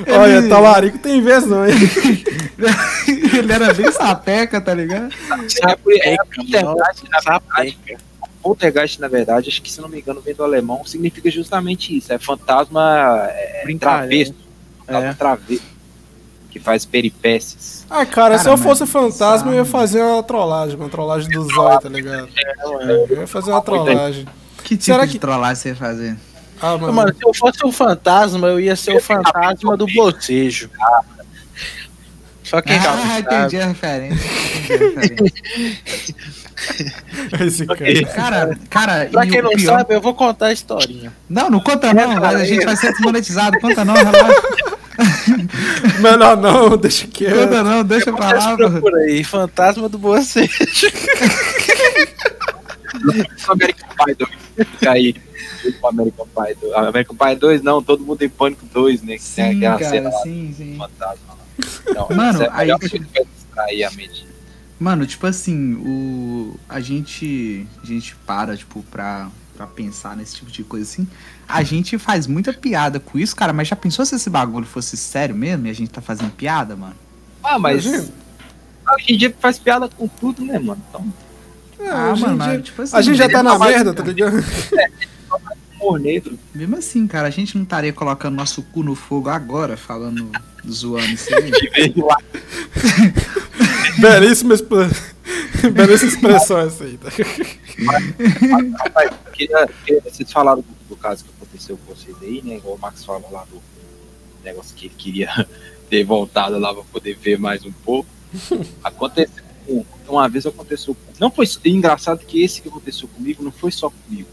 Olha, 0.08 0.48
talarico 0.48 0.98
tem 0.98 1.20
vez 1.20 1.44
não, 1.46 1.66
hein? 1.66 1.74
ele 3.38 3.52
era 3.52 3.72
bem 3.74 3.90
sapeca, 3.90 4.60
tá 4.60 4.72
ligado? 4.72 5.12
É, 5.66 6.10
é, 6.10 6.14
é, 6.14 6.16
na 7.10 7.20
verdade, 7.20 7.78
poltergeist, 8.42 9.00
na 9.00 9.08
verdade, 9.08 9.48
acho 9.48 9.62
que 9.62 9.72
se 9.72 9.80
não 9.80 9.88
me 9.88 9.98
engano, 10.00 10.20
vem 10.20 10.34
do 10.34 10.44
alemão, 10.44 10.84
significa 10.84 11.30
justamente 11.30 11.96
isso. 11.96 12.12
É 12.12 12.18
fantasma 12.18 13.26
é, 13.30 13.64
travesso. 13.78 14.34
Fantasma 14.86 15.08
É. 15.08 15.14
travesso. 15.14 15.74
Que 16.50 16.60
faz 16.60 16.84
peripécias. 16.84 17.84
Ah, 17.90 18.06
cara, 18.06 18.38
se 18.38 18.48
eu 18.48 18.56
fosse 18.56 18.86
fantasma, 18.86 19.50
eu 19.50 19.54
ia 19.56 19.64
sabe. 19.64 19.70
fazer 19.70 20.02
uma 20.02 20.22
trollagem, 20.22 20.76
uma 20.76 20.88
trollagem 20.88 21.28
do 21.30 21.42
zóio, 21.52 21.80
tá 21.80 21.88
ligado? 21.88 22.28
Eu 23.08 23.20
ia 23.20 23.26
fazer 23.26 23.50
uma 23.50 23.60
trollagem. 23.60 24.24
Que 24.64 24.76
tipo 24.76 24.84
Será 24.84 25.04
de 25.04 25.12
que- 25.12 25.18
trollagem 25.20 25.54
você 25.56 25.68
ia 25.68 25.76
fazer? 25.76 26.16
Ah, 26.60 26.76
mano. 26.78 26.92
Mano, 26.92 27.14
se 27.14 27.24
eu 27.24 27.32
fosse 27.34 27.64
um 27.64 27.70
fantasma, 27.70 28.48
eu 28.48 28.58
ia 28.58 28.74
ser 28.74 28.96
o 28.96 29.00
fantasma 29.00 29.76
do 29.76 29.86
bocejo. 29.86 30.70
Só 32.42 32.60
quem 32.62 32.76
ah, 32.76 32.82
sabe. 32.82 33.20
entendi 33.20 33.60
a 33.60 33.66
referência. 33.66 34.26
Entendi 34.64 34.72
a 34.72 35.00
referência. 35.00 35.34
Esse 37.44 37.66
cara. 37.66 38.04
Cara, 38.06 38.58
cara, 38.70 39.08
Pra 39.10 39.26
quem 39.26 39.42
não 39.42 39.50
pior- 39.50 39.78
sabe, 39.78 39.94
eu 39.94 40.00
vou 40.00 40.14
contar 40.14 40.46
a 40.46 40.52
historinha. 40.52 41.12
Não, 41.28 41.50
não 41.50 41.60
conta 41.60 41.92
não, 41.92 42.22
a 42.24 42.44
gente 42.44 42.64
vai 42.64 42.76
ser 42.76 42.92
desmonetizado. 42.92 43.58
Conta 43.60 43.84
não, 43.84 43.94
relaxa. 43.94 44.42
Melhor 46.00 46.36
não, 46.36 46.76
deixa 46.76 47.06
quieto. 47.08 47.34
Conta 47.36 47.62
não, 47.64 47.82
deixa 47.84 48.12
pra 48.12 48.32
lá. 48.32 48.56
Procuram 48.56 48.98
aí, 49.00 49.24
fantasma 49.24 49.88
do 49.88 49.98
bocejo. 49.98 50.48
American 53.48 53.88
Pie 54.04 54.14
2. 54.14 54.30
Fica 54.68 54.90
aí. 54.92 55.14
O 55.82 55.86
American 55.86 56.26
Pie 56.26 56.54
2. 56.60 56.74
American 56.74 57.16
Pie 57.16 57.36
2, 57.36 57.62
não, 57.62 57.82
todo 57.82 58.04
mundo 58.04 58.22
em 58.22 58.28
pânico 58.28 58.66
2, 58.66 59.02
né? 59.02 59.18
Que 59.18 59.24
tem 59.24 59.52
Sim, 59.52 59.56
aquela 59.56 59.78
cara, 59.78 59.90
cena 59.90 60.10
lá 60.10 60.22
sim, 60.22 60.46
do 60.46 60.56
sim. 60.56 60.76
fantasma 60.76 61.34
lá. 61.34 61.94
Não, 61.94 62.16
Mano, 62.16 62.42
é 62.42 62.48
aí, 62.52 62.68
pra 62.68 63.24
distrair 63.24 63.84
a 63.84 63.90
mente. 63.92 64.26
Mano, 64.78 65.06
tipo 65.06 65.26
assim, 65.26 65.74
o 65.74 66.58
a 66.68 66.80
gente 66.80 67.66
a 67.82 67.86
gente 67.86 68.16
para 68.26 68.56
tipo 68.56 68.82
pra 68.90 69.30
para 69.56 69.66
pensar 69.68 70.16
nesse 70.16 70.36
tipo 70.36 70.50
de 70.50 70.64
coisa 70.64 70.84
assim. 70.84 71.06
A 71.48 71.62
gente 71.62 71.96
faz 71.96 72.26
muita 72.26 72.52
piada 72.52 72.98
com 72.98 73.18
isso, 73.18 73.36
cara, 73.36 73.52
mas 73.52 73.68
já 73.68 73.76
pensou 73.76 74.04
se 74.04 74.16
esse 74.16 74.28
bagulho 74.28 74.66
fosse 74.66 74.96
sério 74.96 75.34
mesmo 75.34 75.66
e 75.66 75.70
a 75.70 75.72
gente 75.72 75.90
tá 75.90 76.00
fazendo 76.00 76.32
piada, 76.32 76.74
mano? 76.74 76.96
Ah, 77.42 77.58
mas 77.58 77.86
hoje 77.86 78.10
em 79.08 79.16
dia 79.16 79.34
faz 79.38 79.58
piada 79.58 79.88
com 79.88 80.08
tudo, 80.08 80.44
né, 80.44 80.58
mano? 80.58 80.82
Então, 80.88 81.12
É, 81.78 81.88
ah, 81.90 82.14
em 82.16 82.20
mano, 82.20 82.38
dia- 82.44 82.60
tipo 82.60 82.82
assim, 82.82 82.96
A 82.96 83.02
gente 83.02 83.16
já 83.16 83.28
tá 83.28 83.42
na 83.42 83.58
merda, 83.58 83.92
tá 83.92 84.02
ligado? 84.02 84.36
mesmo 86.54 86.76
assim, 86.76 87.06
cara, 87.06 87.28
a 87.28 87.30
gente 87.30 87.56
não 87.56 87.64
estaria 87.64 87.92
colocando 87.92 88.34
nosso 88.36 88.62
cu 88.62 88.82
no 88.82 88.94
fogo 88.94 89.28
agora, 89.28 89.76
falando, 89.76 90.30
zoando 90.68 91.06
isso 91.12 91.34
aí. 91.34 91.50
De 91.52 91.68
vez 91.70 91.94
lá. 91.96 92.16
Belíssima, 94.00 94.54
expre... 94.54 94.78
Belíssima 95.72 96.10
expressão 96.10 96.58
essa 96.60 96.84
aí, 96.84 96.96
tá? 96.98 97.08
Rapaz, 98.78 99.10
eu 99.26 99.32
queria, 99.32 99.68
queria- 99.84 100.02
vocês 100.02 100.30
falaram 100.32 100.60
do, 100.62 100.66
do 100.88 100.96
caso 100.96 101.24
que 101.24 101.30
aconteceu 101.36 101.78
com 101.86 101.94
vocês 101.94 102.16
aí, 102.22 102.40
né? 102.42 102.56
Igual 102.56 102.76
o 102.76 102.78
Max 102.78 103.04
falou 103.04 103.30
lá 103.30 103.44
do 103.50 103.60
negócio 104.44 104.74
que 104.74 104.86
ele 104.86 104.94
queria 104.96 105.46
ter 105.90 106.04
voltado 106.04 106.58
lá 106.58 106.72
pra 106.72 106.82
poder 106.84 107.16
ver 107.16 107.38
mais 107.38 107.64
um 107.64 107.72
pouco. 107.72 108.08
Aconteceu. 108.82 109.42
com- 109.66 109.84
Uma 110.08 110.28
vez 110.28 110.46
aconteceu. 110.46 110.96
Não 111.18 111.30
foi. 111.30 111.46
Engraçado 111.64 112.24
que 112.24 112.42
esse 112.42 112.60
que 112.60 112.68
aconteceu 112.68 113.08
comigo 113.08 113.42
não 113.42 113.52
foi 113.52 113.70
só 113.70 113.90
comigo. 113.90 114.28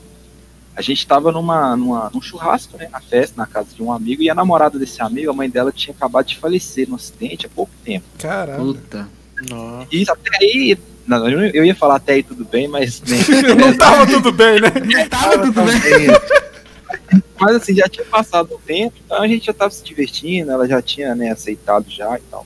A 0.76 0.82
gente 0.82 1.06
tava 1.06 1.32
numa, 1.32 1.76
numa, 1.76 2.10
num 2.14 2.22
churrasco, 2.22 2.78
né? 2.78 2.88
Na 2.92 3.02
festa, 3.02 3.36
na 3.38 3.46
casa 3.46 3.70
de 3.76 3.84
um 3.84 3.92
amigo, 3.92 4.24
e 4.24 4.30
a 4.30 4.36
namorada 4.36 4.80
desse 4.80 5.02
amigo, 5.02 5.30
a 5.30 5.34
mãe 5.34 5.50
dela 5.50 5.72
tinha 5.72 5.94
acabado 5.94 6.28
de 6.28 6.38
falecer 6.38 6.88
num 6.88 6.96
acidente 6.96 7.46
há 7.46 7.50
pouco 7.50 7.72
tempo. 7.84 8.06
Caralho. 8.18 8.74
Puta. 8.74 9.10
Nossa. 9.50 9.88
E 9.92 10.06
até 10.08 10.38
aí. 10.42 10.78
Não, 11.06 11.28
eu 11.28 11.42
eu 11.48 11.66
ia 11.66 11.76
falar 11.76 11.96
até 11.96 12.14
aí 12.14 12.24
tudo 12.24 12.46
bem, 12.46 12.68
mas. 12.68 13.02
né, 13.04 13.18
Não 13.58 13.76
tava 13.76 14.08
tudo 14.12 14.32
bem, 14.32 14.62
né? 14.62 15.08
Tava 15.10 15.40
tudo 15.40 15.62
bem. 15.64 16.08
Mas 17.40 17.56
assim, 17.56 17.74
já 17.74 17.88
tinha 17.90 18.06
passado 18.06 18.54
um 18.56 18.60
tempo, 18.60 18.96
então 19.04 19.22
a 19.22 19.28
gente 19.28 19.48
já 19.48 19.54
tava 19.54 19.72
se 19.72 19.84
divertindo, 19.84 20.52
ela 20.52 20.68
já 20.68 20.82
tinha, 20.82 21.16
né, 21.16 21.32
aceitado 21.32 21.90
já 21.90 22.18
e 22.18 22.22
tal. 22.30 22.46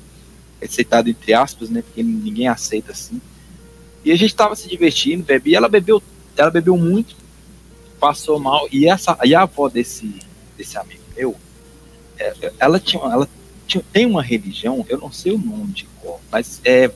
Aceitado 0.66 1.08
entre 1.10 1.34
aspas, 1.34 1.70
né? 1.70 1.82
Porque 1.82 2.02
ninguém 2.04 2.48
aceita 2.48 2.92
assim. 2.92 3.22
E 4.04 4.12
a 4.12 4.16
gente 4.16 4.36
tava 4.36 4.56
se 4.56 4.68
divertindo, 4.70 5.24
bebia, 5.24 5.58
ela 5.58 5.68
bebeu, 5.70 6.02
ela 6.38 6.52
bebeu 6.52 6.78
muito, 6.78 7.16
passou 8.00 8.40
mal, 8.40 8.68
e 8.72 8.88
essa 8.88 9.18
e 9.24 9.34
a 9.34 9.42
avó 9.44 9.68
desse, 9.68 10.14
desse 10.58 10.78
amigo 10.78 11.02
meu, 11.16 11.36
é, 12.20 12.52
ela 12.60 12.80
tinha, 12.80 13.02
ela 13.02 13.28
tinha, 13.66 13.84
tem 13.92 14.06
uma 14.06 14.22
religião, 14.22 14.86
eu 14.88 15.00
não 15.00 15.12
sei 15.12 15.32
o 15.32 15.38
nome 15.40 15.74
de 15.74 15.86
qual, 16.02 16.22
mas 16.32 16.62
é, 16.64 16.92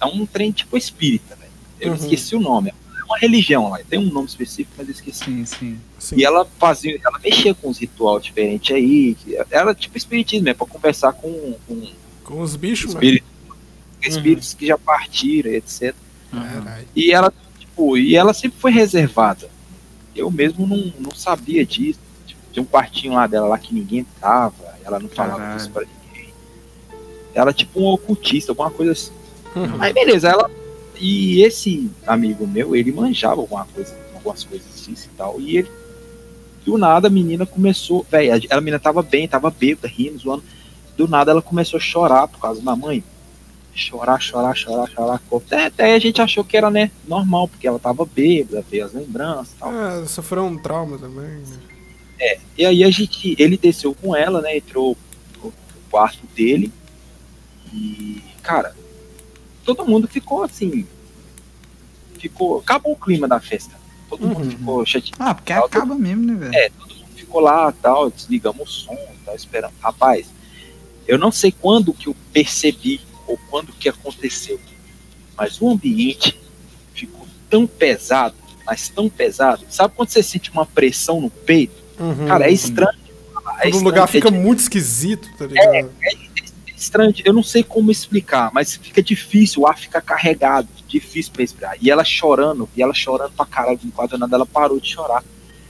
é 0.00 0.06
um 0.06 0.24
trem 0.24 0.50
tipo 0.50 0.76
espírita, 0.78 1.36
velho. 1.36 1.50
Eu 1.80 1.90
Uhum. 1.90 1.96
esqueci 1.96 2.34
o 2.34 2.40
nome. 2.40 2.70
É 2.70 3.04
uma 3.04 3.18
religião 3.18 3.68
lá, 3.68 3.78
tem 3.88 3.98
um 3.98 4.10
nome 4.10 4.26
específico, 4.26 4.72
mas 4.78 4.88
eu 4.88 4.94
esqueci. 4.94 5.24
Sim, 5.24 5.44
sim. 5.44 5.78
Sim. 5.98 6.16
E 6.16 6.24
ela 6.24 6.46
fazia, 6.58 6.98
ela 7.04 7.18
mexia 7.18 7.54
com 7.54 7.68
uns 7.68 7.78
ritual 7.78 8.18
diferentes 8.18 8.74
aí, 8.74 9.14
que 9.14 9.36
era 9.50 9.74
tipo 9.74 9.98
espiritismo, 9.98 10.48
é 10.48 10.54
pra 10.54 10.66
conversar 10.66 11.12
com, 11.12 11.54
com 11.66 11.86
Com 12.24 12.40
os 12.40 12.56
bichos, 12.56 12.94
mano. 12.94 13.04
espíritos, 13.04 13.30
espíritos 14.02 14.54
que 14.54 14.66
já 14.66 14.78
partiram, 14.78 15.52
etc. 15.52 15.94
Caralho. 16.30 16.86
E 16.96 17.12
ela, 17.12 17.32
tipo, 17.58 17.96
e 17.96 18.16
ela 18.16 18.32
sempre 18.34 18.58
foi 18.58 18.72
reservada. 18.72 19.48
Eu 20.16 20.30
mesmo 20.30 20.66
não, 20.66 20.92
não 20.98 21.10
sabia 21.10 21.64
disso. 21.64 22.00
Tipo, 22.26 22.40
tinha 22.52 22.62
um 22.62 22.66
quartinho 22.66 23.14
lá 23.14 23.26
dela 23.26 23.48
lá 23.48 23.58
que 23.58 23.74
ninguém 23.74 24.06
tava, 24.20 24.74
ela 24.84 24.98
não 24.98 25.08
falava 25.08 25.38
Caralho. 25.38 25.56
isso 25.56 25.70
pra 25.70 25.82
ninguém. 25.82 26.32
Ela 27.34 27.52
tipo 27.52 27.80
um 27.80 27.86
ocultista, 27.86 28.52
alguma 28.52 28.70
coisa 28.70 28.92
assim. 28.92 29.12
Uhum. 29.54 29.80
Aí 29.80 29.92
beleza, 29.92 30.28
ela. 30.28 30.50
E 30.98 31.42
esse 31.42 31.90
amigo 32.06 32.46
meu, 32.46 32.74
ele 32.76 32.92
manjava 32.92 33.40
alguma 33.40 33.64
coisa, 33.66 33.96
algumas 34.14 34.44
coisas 34.44 34.84
disso 34.84 35.08
e 35.12 35.16
tal. 35.16 35.40
E 35.40 35.58
ele. 35.58 35.70
Do 36.64 36.78
nada 36.78 37.08
a 37.08 37.10
menina 37.10 37.44
começou. 37.44 38.06
A, 38.10 38.56
a 38.56 38.60
menina 38.60 38.78
tava 38.78 39.02
bem, 39.02 39.28
tava 39.28 39.50
bêbada, 39.50 39.86
rindo, 39.86 40.18
zoando. 40.18 40.42
Do 40.96 41.08
nada 41.08 41.30
ela 41.32 41.42
começou 41.42 41.76
a 41.78 41.80
chorar 41.80 42.28
por 42.28 42.38
causa 42.40 42.60
da 42.62 42.76
mãe. 42.76 43.02
Chorar, 43.74 44.20
chorar, 44.20 44.54
chorar, 44.56 44.88
chorar. 44.88 45.20
Até, 45.36 45.66
até 45.66 45.94
a 45.94 45.98
gente 45.98 46.22
achou 46.22 46.44
que 46.44 46.56
era, 46.56 46.70
né, 46.70 46.90
normal, 47.08 47.48
porque 47.48 47.66
ela 47.66 47.78
tava 47.80 48.04
bêbada, 48.06 48.64
veio 48.70 48.84
as 48.84 48.92
lembranças 48.92 49.52
e 49.52 49.56
tal. 49.56 49.70
Ah, 49.70 50.04
sofreu 50.06 50.44
um 50.44 50.56
trauma 50.56 50.96
também. 50.96 51.26
né? 51.28 52.38
E 52.56 52.64
aí 52.64 52.84
a 52.84 52.90
gente, 52.90 53.34
ele 53.38 53.56
desceu 53.58 53.92
com 53.94 54.14
ela, 54.14 54.40
né? 54.40 54.56
Entrou 54.58 54.96
no 55.42 55.48
no 55.48 55.52
quarto 55.90 56.24
dele. 56.36 56.72
E, 57.72 58.22
cara, 58.42 58.74
todo 59.64 59.84
mundo 59.84 60.06
ficou 60.06 60.44
assim. 60.44 60.86
Ficou. 62.18 62.60
Acabou 62.60 62.92
o 62.92 62.96
clima 62.96 63.26
da 63.28 63.40
festa. 63.40 63.74
Todo 64.08 64.26
mundo 64.26 64.44
Uhum. 64.44 64.50
ficou 64.50 64.86
chateado. 64.86 65.16
Ah, 65.18 65.34
porque 65.34 65.52
acaba 65.52 65.94
mesmo, 65.96 66.22
né, 66.24 66.34
velho? 66.34 66.54
É, 66.54 66.70
todo 66.70 66.94
mundo 66.94 67.06
ficou 67.16 67.40
lá 67.40 67.72
tal, 67.82 68.10
desligamos 68.10 68.62
o 68.68 68.72
som, 68.72 68.96
tal, 69.24 69.34
esperando. 69.34 69.72
Rapaz, 69.80 70.26
eu 71.06 71.18
não 71.18 71.30
sei 71.32 71.52
quando 71.52 71.92
que 71.92 72.08
eu 72.08 72.16
percebi 72.32 73.00
ou 73.26 73.38
quando 73.50 73.72
que 73.72 73.88
aconteceu, 73.88 74.58
mas 75.36 75.60
o 75.60 75.70
ambiente 75.70 76.38
ficou 76.94 77.26
tão 77.50 77.66
pesado, 77.66 78.34
mas 78.66 78.88
tão 78.88 79.08
pesado. 79.08 79.64
Sabe 79.68 79.94
quando 79.96 80.08
você 80.10 80.22
sente 80.22 80.50
uma 80.50 80.66
pressão 80.66 81.20
no 81.20 81.30
peito? 81.30 81.82
Uhum. 81.98 82.26
Cara, 82.26 82.46
é 82.48 82.52
estranho. 82.52 82.98
É 83.60 83.68
estranho, 83.68 83.84
lugar 83.84 84.04
é 84.04 84.06
fica 84.08 84.30
di- 84.30 84.36
muito 84.38 84.60
esquisito, 84.60 85.28
tá 85.38 85.46
ligado? 85.46 85.66
é 85.74 85.88
estranho, 86.76 87.14
eu 87.24 87.32
não 87.32 87.42
sei 87.42 87.62
como 87.62 87.90
explicar, 87.90 88.50
mas 88.52 88.76
fica 88.76 89.02
difícil, 89.02 89.62
o 89.62 89.66
ar 89.66 89.78
fica 89.78 90.00
carregado, 90.00 90.68
difícil 90.88 91.32
pra 91.32 91.42
explicar. 91.42 91.76
E 91.80 91.90
ela 91.90 92.04
chorando, 92.04 92.68
e 92.76 92.82
ela 92.82 92.92
chorando 92.92 93.32
pra 93.32 93.46
caralho, 93.46 93.78
no 93.82 93.92
quadro 93.92 94.18
nada, 94.18 94.34
ela 94.36 94.44
parou 94.46 94.78
de 94.80 94.88
chorar. 94.88 95.22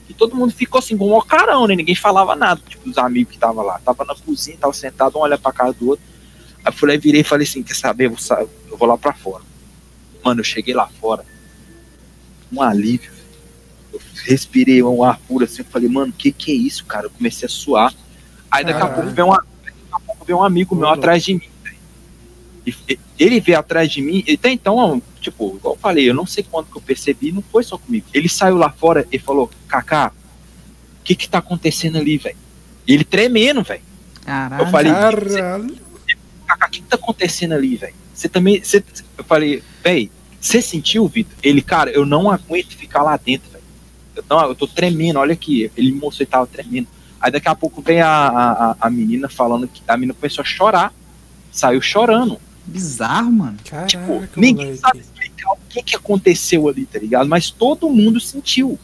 E 0.09 0.13
todo 0.13 0.35
mundo 0.35 0.53
ficou 0.53 0.79
assim, 0.79 0.95
com 0.97 1.17
um 1.17 1.21
carão, 1.21 1.65
né? 1.67 1.75
Ninguém 1.75 1.95
falava 1.95 2.35
nada, 2.35 2.61
tipo, 2.67 2.87
os 2.89 2.97
amigos 2.97 3.31
que 3.31 3.37
estavam 3.37 3.63
lá. 3.65 3.79
Tava 3.83 4.05
na 4.05 4.15
cozinha, 4.15 4.57
tava 4.57 4.73
sentado, 4.73 5.17
um 5.17 5.21
olha 5.21 5.37
pra 5.37 5.51
cara 5.51 5.73
do 5.73 5.89
outro. 5.89 6.05
Aí 6.63 6.73
eu 6.81 6.89
e 6.89 6.97
virei 6.97 7.21
e 7.21 7.23
falei 7.23 7.47
assim, 7.47 7.63
quer 7.63 7.75
saber, 7.75 8.05
eu 8.05 8.09
vou, 8.11 8.19
sa- 8.19 8.41
eu 8.69 8.77
vou 8.77 8.87
lá 8.87 8.97
pra 8.97 9.13
fora. 9.13 9.43
Mano, 10.23 10.39
eu 10.41 10.43
cheguei 10.43 10.73
lá 10.73 10.87
fora, 10.99 11.23
um 12.51 12.61
alívio. 12.61 13.11
Eu 13.93 13.99
respirei 14.25 14.81
um 14.83 15.03
ar 15.03 15.19
puro 15.27 15.45
assim, 15.45 15.61
eu 15.61 15.65
falei, 15.65 15.87
mano, 15.89 16.11
que 16.11 16.31
que 16.31 16.51
é 16.51 16.55
isso, 16.55 16.85
cara? 16.85 17.05
Eu 17.07 17.11
comecei 17.11 17.45
a 17.45 17.49
suar. 17.49 17.93
Aí 18.49 18.63
daqui 18.63 18.81
a 18.81 18.87
pouco 18.87 19.09
veio, 19.09 19.27
pouco 20.05 20.25
veio 20.25 20.39
um 20.39 20.43
amigo 20.43 20.75
meu 20.75 20.87
atrás 20.89 21.23
de 21.23 21.35
mim. 21.35 21.49
E 22.65 22.73
e- 22.89 22.99
ele 23.19 23.39
veio 23.39 23.59
atrás 23.59 23.91
de 23.91 24.01
mim, 24.01 24.23
e 24.27 24.33
até 24.33 24.49
então, 24.51 25.01
tipo, 25.21 25.55
igual 25.57 25.75
eu 25.75 25.79
falei, 25.79 26.09
eu 26.09 26.13
não 26.13 26.25
sei 26.25 26.43
quando 26.49 26.67
que 26.67 26.77
eu 26.77 26.81
percebi, 26.81 27.31
não 27.31 27.41
foi 27.41 27.63
só 27.63 27.77
comigo. 27.77 28.05
Ele 28.13 28.27
saiu 28.27 28.57
lá 28.57 28.69
fora 28.69 29.07
e 29.11 29.17
falou, 29.19 29.49
Kaká, 29.67 30.11
o 30.99 31.03
que 31.03 31.15
que 31.15 31.29
tá 31.29 31.37
acontecendo 31.37 31.97
ali, 31.97 32.17
velho? 32.17 32.35
Ele 32.87 33.03
tremendo, 33.03 33.63
velho. 33.63 33.81
Caralho. 34.23 34.63
Eu 34.63 34.67
falei, 34.67 34.91
Caralho. 34.91 35.75
Kaká, 36.47 36.67
o 36.67 36.69
que 36.69 36.81
que 36.81 36.87
tá 36.87 36.95
acontecendo 36.95 37.53
ali, 37.53 37.75
velho? 37.75 37.93
Você 38.13 38.27
também, 38.29 38.61
você, 38.63 38.83
eu 39.17 39.23
falei, 39.23 39.61
velho, 39.83 40.09
você 40.41 40.61
sentiu, 40.61 41.07
Vitor? 41.07 41.33
Ele, 41.43 41.61
cara, 41.61 41.89
eu 41.91 42.05
não 42.05 42.29
aguento 42.29 42.69
ficar 42.75 43.01
lá 43.03 43.17
dentro, 43.17 43.49
velho. 43.51 43.63
Eu, 44.15 44.23
não, 44.29 44.41
eu 44.49 44.55
tô 44.55 44.67
tremendo, 44.67 45.19
olha 45.19 45.33
aqui. 45.33 45.71
Ele 45.75 45.91
me 45.91 45.99
mostrou 45.99 46.25
que 46.25 46.31
tava 46.31 46.47
tremendo. 46.47 46.87
Aí 47.19 47.31
daqui 47.31 47.47
a 47.49 47.55
pouco 47.55 47.81
vem 47.81 48.01
a, 48.01 48.07
a- 48.27 48.75
a 48.79 48.89
menina 48.89 49.27
falando 49.27 49.67
que 49.67 49.81
a 49.87 49.95
menina 49.97 50.13
começou 50.13 50.41
a 50.41 50.45
chorar. 50.45 50.93
Saiu 51.51 51.81
chorando. 51.81 52.39
Bizarro, 52.65 53.31
mano. 53.31 53.57
Tipo, 53.57 53.71
Caraca, 53.71 54.29
ninguém 54.35 54.65
moleque. 54.65 54.81
sabe 54.81 54.99
explicar 54.99 55.51
o 55.51 55.57
que, 55.69 55.83
que 55.83 55.95
aconteceu 55.95 56.67
ali, 56.67 56.85
tá 56.85 56.99
ligado? 56.99 57.27
Mas 57.27 57.49
todo 57.51 57.89
mundo 57.89 58.19
sentiu. 58.19 58.79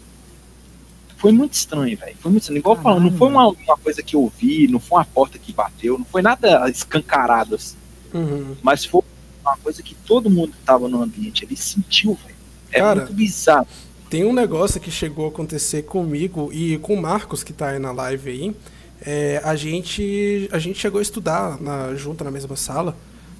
Foi 1.17 1.32
muito 1.32 1.53
estranho, 1.53 1.97
velho. 1.97 2.15
Foi 2.19 2.32
muito 2.32 2.43
estranho. 2.43 2.59
Igual 2.59 2.75
Caralho. 2.75 2.95
falando, 2.95 3.11
não 3.11 3.17
foi 3.17 3.27
uma, 3.27 3.47
uma 3.47 3.77
coisa 3.77 4.01
que 4.01 4.15
eu 4.15 4.32
vi, 4.39 4.67
não 4.67 4.79
foi 4.79 4.99
uma 4.99 5.05
porta 5.05 5.38
que 5.38 5.51
bateu, 5.53 5.97
não 5.97 6.05
foi 6.05 6.21
nada 6.21 6.69
escancarado 6.69 7.55
assim. 7.55 7.75
Uhum. 8.13 8.55
Mas 8.61 8.86
foi 8.86 9.01
uma 9.43 9.57
coisa 9.57 9.82
que 9.82 9.95
todo 9.95 10.29
mundo 10.29 10.51
que 10.51 10.63
tava 10.63 10.88
no 10.88 11.01
ambiente 11.01 11.45
ali 11.45 11.55
sentiu, 11.55 12.17
velho. 12.23 12.36
É 12.71 12.79
Cara, 12.79 13.01
muito 13.01 13.13
bizarro. 13.13 13.67
Tem 14.09 14.25
um 14.25 14.34
negócio 14.34 14.79
que 14.79 14.91
chegou 14.91 15.25
a 15.25 15.29
acontecer 15.29 15.84
comigo 15.84 16.51
e 16.51 16.77
com 16.79 16.95
o 16.95 17.01
Marcos, 17.01 17.43
que 17.43 17.53
tá 17.53 17.69
aí 17.69 17.79
na 17.79 17.91
live 17.91 18.29
aí. 18.29 18.55
É, 19.03 19.41
a, 19.43 19.55
gente, 19.55 20.49
a 20.51 20.59
gente 20.59 20.79
chegou 20.79 20.99
a 20.99 21.01
estudar 21.01 21.59
na, 21.59 21.95
junto 21.95 22.23
na 22.23 22.29
mesma 22.29 22.55
sala 22.55 22.95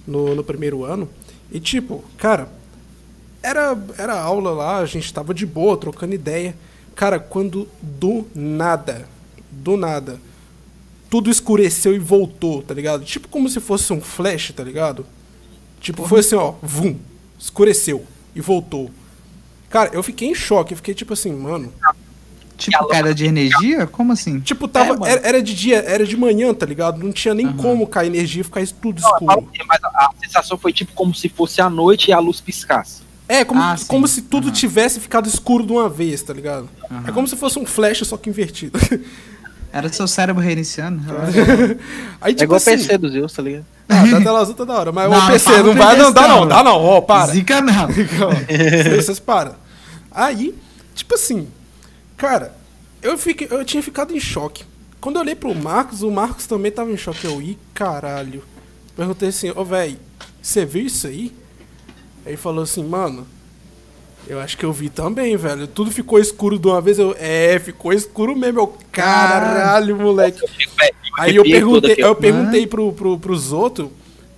no, 0.08 0.36
no 0.36 0.44
primeiro 0.44 0.84
ano. 0.84 1.08
E 1.52 1.60
tipo, 1.60 2.04
cara, 2.18 2.50
era, 3.44 3.78
era 3.98 4.20
aula 4.20 4.52
lá, 4.52 4.78
a 4.78 4.86
gente 4.86 5.14
tava 5.14 5.34
de 5.34 5.46
boa, 5.46 5.78
trocando 5.78 6.14
ideia. 6.14 6.56
Cara, 6.96 7.20
quando 7.20 7.68
do 7.82 8.28
nada, 8.36 9.08
do 9.50 9.76
nada, 9.76 10.20
tudo 11.10 11.30
escureceu 11.30 11.94
e 11.94 12.00
voltou, 12.00 12.62
tá 12.62 12.74
ligado? 12.74 13.04
Tipo 13.04 13.28
como 13.28 13.50
se 13.50 13.60
fosse 13.60 13.92
um 13.92 14.00
flash, 14.02 14.52
tá 14.56 14.64
ligado? 14.64 15.06
Tipo, 15.80 16.08
foi 16.08 16.20
assim, 16.20 16.36
ó, 16.36 16.54
vum, 16.62 16.98
escureceu 17.40 18.06
e 18.36 18.42
voltou. 18.42 18.92
Cara, 19.70 19.90
eu 19.94 20.04
fiquei 20.04 20.30
em 20.30 20.36
choque, 20.36 20.74
eu 20.74 20.78
fiquei 20.78 20.94
tipo 20.94 21.14
assim, 21.14 21.34
mano. 21.34 21.74
Tipo, 22.70 22.88
queda 22.88 23.14
de 23.16 23.26
energia? 23.26 23.88
Como 23.88 24.14
assim? 24.14 24.40
Tipo, 24.40 24.68
tava. 24.68 25.08
É, 25.08 25.12
era, 25.14 25.28
era 25.28 25.42
de 25.44 25.54
dia, 25.54 25.78
era 25.80 26.06
de 26.06 26.16
manhã, 26.16 26.54
tá 26.54 26.66
ligado? 26.66 26.98
Não 27.04 27.12
tinha 27.12 27.34
nem 27.34 27.52
como 27.54 27.88
cair 27.88 28.08
energia 28.08 28.42
e 28.42 28.44
ficar 28.44 28.62
isso 28.62 28.76
tudo 28.82 29.02
Não, 29.02 29.10
escuro. 29.10 29.50
que- 29.54 29.64
mas 29.68 29.84
a, 29.84 29.88
a 29.88 30.10
sensação 30.24 30.58
foi 30.58 30.72
tipo 30.72 30.92
como 30.94 31.14
se 31.16 31.28
fosse 31.30 31.60
a 31.62 31.70
noite 31.70 32.10
e 32.10 32.14
a 32.14 32.20
luz 32.20 32.40
piscasse. 32.40 33.02
É, 33.28 33.44
como, 33.46 33.62
Ah, 33.62 33.76
como 33.88 34.08
se 34.08 34.22
tudo 34.24 34.48
Aham. 34.48 34.54
tivesse 34.54 35.00
ficado 35.00 35.28
escuro 35.28 35.66
de 35.66 35.72
uma 35.72 35.88
vez, 35.90 36.22
tá 36.22 36.34
ligado? 36.34 36.68
Aham. 36.92 37.04
É 37.08 37.12
como 37.12 37.28
se 37.28 37.36
fosse 37.36 37.58
um 37.58 37.66
flash, 37.66 38.00
só 38.06 38.18
que 38.18 38.30
invertido. 38.30 38.78
Era 39.74 39.88
seu 39.88 40.06
cérebro 40.06 40.44
reiniciando? 40.44 41.02
relaxa. 41.02 41.78
Aí, 42.20 42.32
É 42.34 42.36
tipo 42.36 42.44
igual 42.44 42.56
o 42.56 42.58
assim. 42.58 42.72
PC 42.72 42.98
dos 42.98 43.14
Zeus, 43.14 43.32
tá 43.32 43.42
ligado? 43.42 43.66
Ah, 43.88 44.04
da 44.06 44.22
tela 44.22 44.40
azul 44.42 44.54
tá 44.54 44.66
da 44.66 44.74
hora. 44.74 44.92
Mas 44.92 45.10
Não, 45.10 45.18
o 45.18 45.28
PC 45.32 45.64
não 45.64 45.74
vai, 45.74 45.96
não, 45.98 46.12
dá 46.12 46.28
não, 46.28 46.48
dá 46.48 46.64
não, 46.64 46.76
ó, 46.76 47.00
para. 47.02 47.32
Zica 47.32 47.62
não. 47.62 47.88
Vocês 48.98 49.20
param. 49.20 49.54
Aí, 50.12 50.54
tipo 50.94 51.16
assim, 51.16 51.48
cara, 52.22 52.54
eu, 53.02 53.18
fiquei, 53.18 53.48
eu 53.50 53.66
tinha 53.66 53.82
ficado 53.82 54.16
em 54.16 54.20
choque. 54.20 54.64
Quando 55.00 55.16
eu 55.16 55.24
olhei 55.24 55.34
pro 55.34 55.56
Marcos, 55.56 56.04
o 56.04 56.12
Marcos 56.12 56.46
também 56.46 56.72
tava 56.72 56.92
em 56.92 56.98
choque. 56.98 57.26
Eu, 57.26 57.42
ih, 57.42 57.58
caralho. 57.74 58.44
Perguntei 58.96 59.30
assim, 59.30 59.52
ô, 59.56 59.66
velho, 59.66 59.98
você 60.40 60.64
viu 60.64 60.86
isso 60.86 61.08
aí? 61.08 61.34
Aí 62.24 62.38
falou 62.38 62.64
assim, 62.64 62.84
mano, 62.84 63.26
eu 64.28 64.40
acho 64.40 64.56
que 64.56 64.64
eu 64.64 64.72
vi 64.72 64.88
também, 64.88 65.36
velho. 65.36 65.66
Tudo 65.66 65.90
ficou 65.90 66.20
escuro 66.20 66.60
de 66.60 66.68
uma 66.68 66.80
vez. 66.80 67.00
Eu, 67.00 67.16
é, 67.18 67.58
ficou 67.58 67.92
escuro 67.92 68.36
mesmo. 68.36 68.60
Eu, 68.60 68.78
caralho, 68.92 69.98
moleque. 69.98 70.42
Aí 71.18 71.38
eu 71.38 71.44
perguntei, 71.44 71.96
eu 71.98 72.16
perguntei 72.16 72.68
pro, 72.68 72.94
pro, 72.94 73.18
pros 73.18 73.52
outros, 73.52 73.90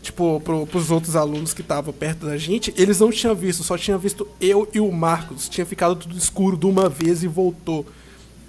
tipo, 0.03 0.41
pro, 0.41 0.67
pros 0.67 0.91
outros 0.91 1.15
alunos 1.15 1.53
que 1.53 1.61
estavam 1.61 1.93
perto 1.93 2.25
da 2.25 2.37
gente, 2.37 2.73
eles 2.77 2.99
não 2.99 3.09
tinham 3.09 3.33
visto, 3.33 3.63
só 3.63 3.77
tinham 3.77 3.97
visto 3.97 4.27
eu 4.39 4.67
e 4.73 4.79
o 4.79 4.91
Marcos. 4.91 5.47
Tinha 5.47 5.65
ficado 5.65 5.95
tudo 5.95 6.15
escuro 6.17 6.57
de 6.57 6.65
uma 6.65 6.89
vez 6.89 7.23
e 7.23 7.27
voltou. 7.27 7.85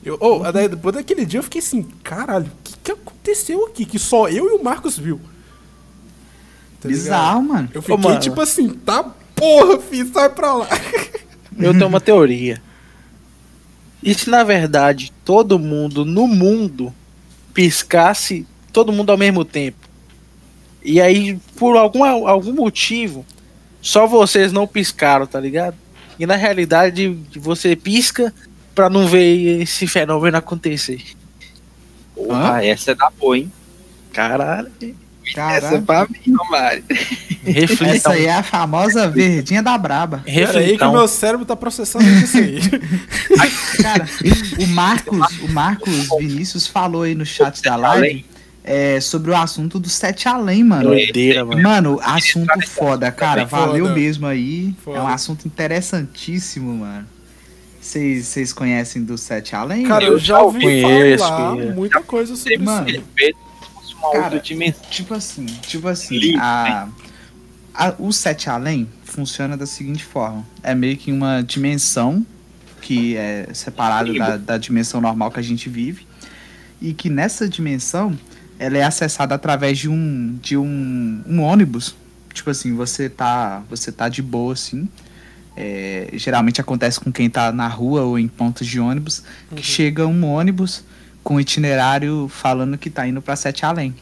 Eu, 0.04 0.18
oh, 0.20 0.40
daí, 0.52 0.68
depois 0.68 0.94
daquele 0.94 1.24
dia 1.24 1.38
eu 1.38 1.44
fiquei 1.44 1.60
assim, 1.60 1.82
caralho, 2.02 2.46
o 2.46 2.62
que, 2.64 2.74
que 2.82 2.92
aconteceu 2.92 3.66
aqui? 3.66 3.86
Que 3.86 3.98
só 3.98 4.28
eu 4.28 4.50
e 4.50 4.58
o 4.58 4.62
Marcos 4.62 4.98
viu. 4.98 5.20
Tá 6.80 6.88
ligado? 6.88 7.04
Bizarro, 7.04 7.42
mano. 7.42 7.70
Eu 7.72 7.80
fiquei 7.80 7.96
mano. 7.96 8.20
tipo 8.20 8.40
assim, 8.40 8.68
tá 8.68 9.14
porra, 9.34 9.78
filho, 9.78 10.12
sai 10.12 10.28
pra 10.28 10.52
lá. 10.52 10.68
Eu 11.56 11.72
tenho 11.72 11.86
uma 11.86 12.00
teoria. 12.00 12.60
E 14.02 14.12
se 14.12 14.28
na 14.28 14.42
verdade 14.42 15.12
todo 15.24 15.56
mundo 15.56 16.04
no 16.04 16.26
mundo 16.26 16.92
piscasse 17.54 18.44
todo 18.72 18.92
mundo 18.92 19.10
ao 19.10 19.16
mesmo 19.16 19.44
tempo? 19.44 19.83
E 20.84 21.00
aí, 21.00 21.38
por 21.56 21.76
algum, 21.76 22.04
algum 22.04 22.52
motivo, 22.52 23.24
só 23.80 24.06
vocês 24.06 24.52
não 24.52 24.66
piscaram, 24.66 25.26
tá 25.26 25.40
ligado? 25.40 25.76
E 26.18 26.26
na 26.26 26.36
realidade 26.36 27.18
você 27.36 27.74
pisca 27.74 28.32
pra 28.74 28.90
não 28.90 29.06
ver 29.06 29.62
esse 29.62 29.86
fenômeno 29.86 30.36
acontecer. 30.36 31.02
Porra, 32.14 32.64
essa 32.64 32.92
é 32.92 32.94
da 32.94 33.10
boa, 33.10 33.38
hein? 33.38 33.50
Caralho. 34.12 34.70
Essa 34.80 35.30
é 35.30 35.32
Caralho. 35.34 35.82
pra 35.82 36.06
mim, 36.06 36.36
ô 36.38 36.50
Mário. 36.50 36.84
Reflitam. 37.42 37.88
Essa 37.88 38.10
aí 38.10 38.26
é 38.26 38.34
a 38.34 38.42
famosa 38.42 39.08
verdinha 39.08 39.62
da 39.62 39.76
braba. 39.76 40.22
Pera 40.24 40.36
aí 40.36 40.52
que 40.52 40.58
o 40.58 40.60
reflitam. 40.60 40.92
meu 40.92 41.08
cérebro 41.08 41.46
tá 41.46 41.56
processando 41.56 42.04
isso 42.08 42.36
aí. 42.36 42.60
Cara, 43.82 44.06
o 44.60 44.66
Marcos, 44.68 45.38
o 45.40 45.48
Marcos 45.48 46.08
Vinícius 46.18 46.66
falou 46.66 47.02
aí 47.02 47.14
no 47.14 47.24
chat 47.24 47.62
da 47.62 47.74
live 47.74 48.24
é, 48.64 48.98
sobre 49.00 49.30
o 49.30 49.36
assunto 49.36 49.78
do 49.78 49.88
Sete 49.90 50.26
Além, 50.26 50.64
mano. 50.64 50.84
Doideira, 50.88 51.44
mano. 51.44 51.62
Mano, 51.62 52.00
assunto 52.02 52.66
foda, 52.66 53.12
cara. 53.12 53.46
Foda. 53.46 53.66
Valeu 53.66 53.90
mesmo 53.94 54.26
aí. 54.26 54.74
Foda. 54.82 54.98
É 54.98 55.02
um 55.02 55.06
assunto 55.08 55.46
interessantíssimo, 55.46 56.74
mano. 56.78 57.06
Vocês 57.80 58.52
conhecem 58.52 59.04
do 59.04 59.18
Sete 59.18 59.54
Além? 59.54 59.84
Cara, 59.86 60.04
Eu 60.04 60.18
já 60.18 60.40
ouvi 60.40 60.62
conheço, 60.62 61.22
falar 61.22 61.50
conheço. 61.50 61.72
muita 61.74 62.00
coisa 62.00 62.34
sobre 62.34 62.54
isso. 62.54 62.64
Mano, 62.64 63.04
uma 63.98 64.12
Cara. 64.12 64.38
Tipo 64.40 65.14
assim, 65.14 65.46
tipo 65.46 65.88
assim, 65.88 66.18
Lindo, 66.18 66.38
a, 66.40 66.88
a- 67.74 67.94
o 67.98 68.10
Sete 68.12 68.48
Além 68.48 68.88
funciona 69.04 69.56
da 69.56 69.66
seguinte 69.66 70.02
forma: 70.04 70.46
é 70.62 70.74
meio 70.74 70.96
que 70.96 71.12
uma 71.12 71.42
dimensão 71.42 72.24
que 72.80 73.16
é 73.16 73.48
separada 73.52 74.12
da, 74.14 74.36
da 74.36 74.58
dimensão 74.58 75.00
normal 75.00 75.30
que 75.30 75.40
a 75.40 75.42
gente 75.42 75.68
vive, 75.70 76.06
e 76.80 76.92
que 76.94 77.08
nessa 77.10 77.48
dimensão 77.48 78.18
ela 78.58 78.78
é 78.78 78.84
acessada 78.84 79.34
através 79.34 79.78
de 79.78 79.88
um 79.88 80.38
de 80.42 80.56
um, 80.56 81.22
um 81.26 81.40
ônibus. 81.40 81.94
Tipo 82.32 82.50
assim, 82.50 82.74
você 82.74 83.08
tá 83.08 83.62
você 83.68 83.92
tá 83.92 84.08
de 84.08 84.22
boa 84.22 84.52
assim. 84.52 84.88
é, 85.56 86.10
geralmente 86.14 86.60
acontece 86.60 86.98
com 86.98 87.12
quem 87.12 87.30
tá 87.30 87.52
na 87.52 87.68
rua 87.68 88.02
ou 88.02 88.18
em 88.18 88.26
pontos 88.28 88.66
de 88.66 88.80
ônibus, 88.80 89.22
que 89.54 89.62
chega 89.62 90.06
um 90.06 90.24
ônibus 90.24 90.84
com 91.22 91.40
itinerário 91.40 92.28
falando 92.28 92.76
que 92.76 92.90
tá 92.90 93.06
indo 93.06 93.22
pra 93.22 93.36
Sete 93.36 93.64
Além. 93.64 93.94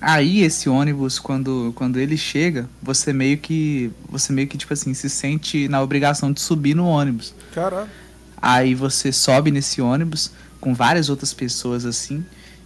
Aí 0.00 0.40
esse 0.42 0.68
ônibus, 0.68 1.18
quando, 1.18 1.72
quando 1.74 1.98
ele 1.98 2.16
chega, 2.16 2.68
você 2.82 3.12
meio 3.12 3.36
que. 3.36 3.90
Você 4.08 4.32
meio 4.32 4.48
que, 4.48 4.56
tipo 4.56 4.72
assim, 4.72 4.94
se 4.94 5.10
sente 5.10 5.68
na 5.68 5.82
obrigação 5.82 6.32
de 6.32 6.40
subir 6.40 6.74
no 6.74 6.86
ônibus. 6.86 7.34
Caralho. 7.54 7.88
Aí 8.40 8.74
você 8.74 9.12
sobe 9.12 9.50
nesse 9.50 9.82
ônibus 9.82 10.30
com 10.58 10.72
várias 10.72 11.10
outras 11.10 11.34
pessoas 11.34 11.84
assim. 11.84 12.24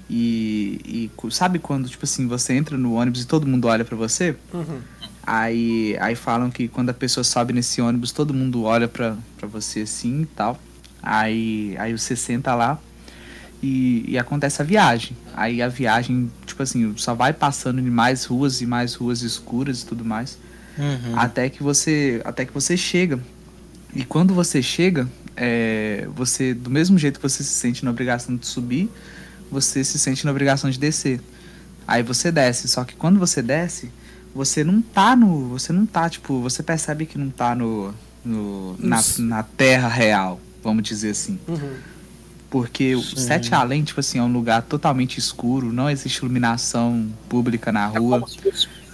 E, 0.08 1.10
e 1.18 1.30
sabe 1.30 1.58
quando, 1.58 1.88
tipo 1.88 2.04
assim, 2.04 2.26
você 2.26 2.52
entra 2.52 2.76
no 2.76 2.94
ônibus 2.94 3.22
e 3.22 3.26
todo 3.26 3.46
mundo 3.46 3.68
olha 3.68 3.84
pra 3.84 3.96
você? 3.96 4.36
Uhum. 4.52 4.80
Aí, 5.26 5.96
aí 6.00 6.14
falam 6.14 6.50
que 6.50 6.68
quando 6.68 6.90
a 6.90 6.94
pessoa 6.94 7.24
sobe 7.24 7.52
nesse 7.52 7.80
ônibus, 7.80 8.12
todo 8.12 8.34
mundo 8.34 8.64
olha 8.64 8.86
pra, 8.86 9.16
pra 9.38 9.48
você 9.48 9.80
assim 9.80 10.22
e 10.22 10.26
tal. 10.26 10.58
Aí, 11.02 11.74
aí 11.78 11.96
você 11.96 12.14
senta 12.14 12.54
lá 12.54 12.78
e, 13.62 14.04
e 14.06 14.18
acontece 14.18 14.60
a 14.60 14.64
viagem. 14.64 15.16
Aí 15.34 15.62
a 15.62 15.68
viagem, 15.68 16.30
tipo 16.44 16.62
assim, 16.62 16.92
só 16.96 17.14
vai 17.14 17.32
passando 17.32 17.80
de 17.80 17.90
mais 17.90 18.24
ruas 18.26 18.60
e 18.60 18.66
mais 18.66 18.94
ruas 18.94 19.22
escuras 19.22 19.82
e 19.82 19.86
tudo 19.86 20.04
mais. 20.04 20.38
Uhum. 20.78 21.18
Até 21.18 21.48
que 21.48 21.62
você. 21.62 22.20
Até 22.24 22.44
que 22.44 22.52
você 22.52 22.76
chega. 22.76 23.18
E 23.94 24.04
quando 24.04 24.34
você 24.34 24.60
chega, 24.60 25.08
é, 25.36 26.06
você, 26.14 26.52
do 26.52 26.68
mesmo 26.68 26.98
jeito 26.98 27.18
que 27.18 27.22
você 27.22 27.42
se 27.42 27.54
sente 27.54 27.84
na 27.84 27.90
obrigação 27.90 28.36
de 28.36 28.46
subir, 28.46 28.90
você 29.54 29.84
se 29.84 29.98
sente 29.98 30.24
na 30.24 30.30
obrigação 30.32 30.68
de 30.68 30.78
descer. 30.78 31.20
Aí 31.86 32.02
você 32.02 32.32
desce, 32.32 32.66
só 32.66 32.82
que 32.84 32.94
quando 32.96 33.18
você 33.18 33.40
desce, 33.40 33.90
você 34.34 34.64
não 34.64 34.82
tá 34.82 35.14
no. 35.14 35.48
Você 35.50 35.72
não 35.72 35.86
tá, 35.86 36.10
tipo, 36.10 36.40
você 36.40 36.62
percebe 36.62 37.06
que 37.06 37.16
não 37.16 37.30
tá 37.30 37.54
no. 37.54 37.94
no 38.24 38.74
na, 38.78 39.00
na 39.18 39.42
terra 39.42 39.88
real, 39.88 40.40
vamos 40.62 40.82
dizer 40.82 41.10
assim. 41.10 41.38
Uhum. 41.46 41.74
Porque 42.50 42.94
o 42.94 43.02
Sim. 43.02 43.16
Sete 43.16 43.54
Além, 43.54 43.82
tipo 43.82 44.00
assim, 44.00 44.18
é 44.18 44.22
um 44.22 44.32
lugar 44.32 44.62
totalmente 44.62 45.18
escuro, 45.18 45.72
não 45.72 45.90
existe 45.90 46.18
iluminação 46.18 47.08
pública 47.28 47.70
na 47.72 47.92
É 47.92 47.98
rua 47.98 48.22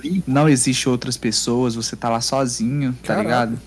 limbo. 0.03 0.23
não 0.27 0.49
existe 0.49 0.89
outras 0.89 1.17
pessoas, 1.17 1.75
você 1.75 1.95
tá 1.95 2.09
lá 2.09 2.21
sozinho, 2.21 2.97
tá 3.03 3.17
ligado? 3.17 3.59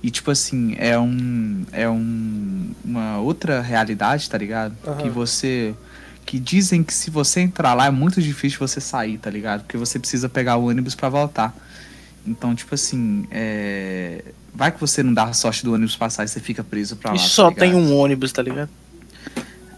E 0.00 0.10
tipo 0.10 0.30
assim, 0.30 0.74
é 0.78 0.98
um 0.98 1.64
é 1.72 1.88
um 1.88 2.70
uma 2.84 3.18
outra 3.18 3.60
realidade, 3.60 4.30
tá 4.30 4.38
ligado? 4.38 4.76
Aham. 4.86 4.96
Que 5.02 5.08
você 5.10 5.74
que 6.32 6.40
dizem 6.40 6.82
que 6.82 6.94
se 6.94 7.10
você 7.10 7.40
entrar 7.40 7.74
lá 7.74 7.84
é 7.84 7.90
muito 7.90 8.22
difícil 8.22 8.58
você 8.58 8.80
sair, 8.80 9.18
tá 9.18 9.28
ligado? 9.28 9.64
Porque 9.64 9.76
você 9.76 9.98
precisa 9.98 10.30
pegar 10.30 10.56
o 10.56 10.68
ônibus 10.70 10.94
pra 10.94 11.10
voltar. 11.10 11.54
Então, 12.26 12.54
tipo 12.54 12.74
assim, 12.74 13.26
é... 13.30 14.24
vai 14.54 14.72
que 14.72 14.80
você 14.80 15.02
não 15.02 15.12
dá 15.12 15.24
a 15.24 15.34
sorte 15.34 15.62
do 15.62 15.74
ônibus 15.74 15.94
passar 15.94 16.24
e 16.24 16.28
você 16.28 16.40
fica 16.40 16.64
preso 16.64 16.96
pra 16.96 17.10
lá. 17.10 17.16
E 17.18 17.20
tá 17.20 17.24
só 17.26 17.50
tem 17.50 17.72
ligado? 17.72 17.82
um 17.82 17.94
ônibus, 17.98 18.32
tá 18.32 18.40
ligado? 18.40 18.70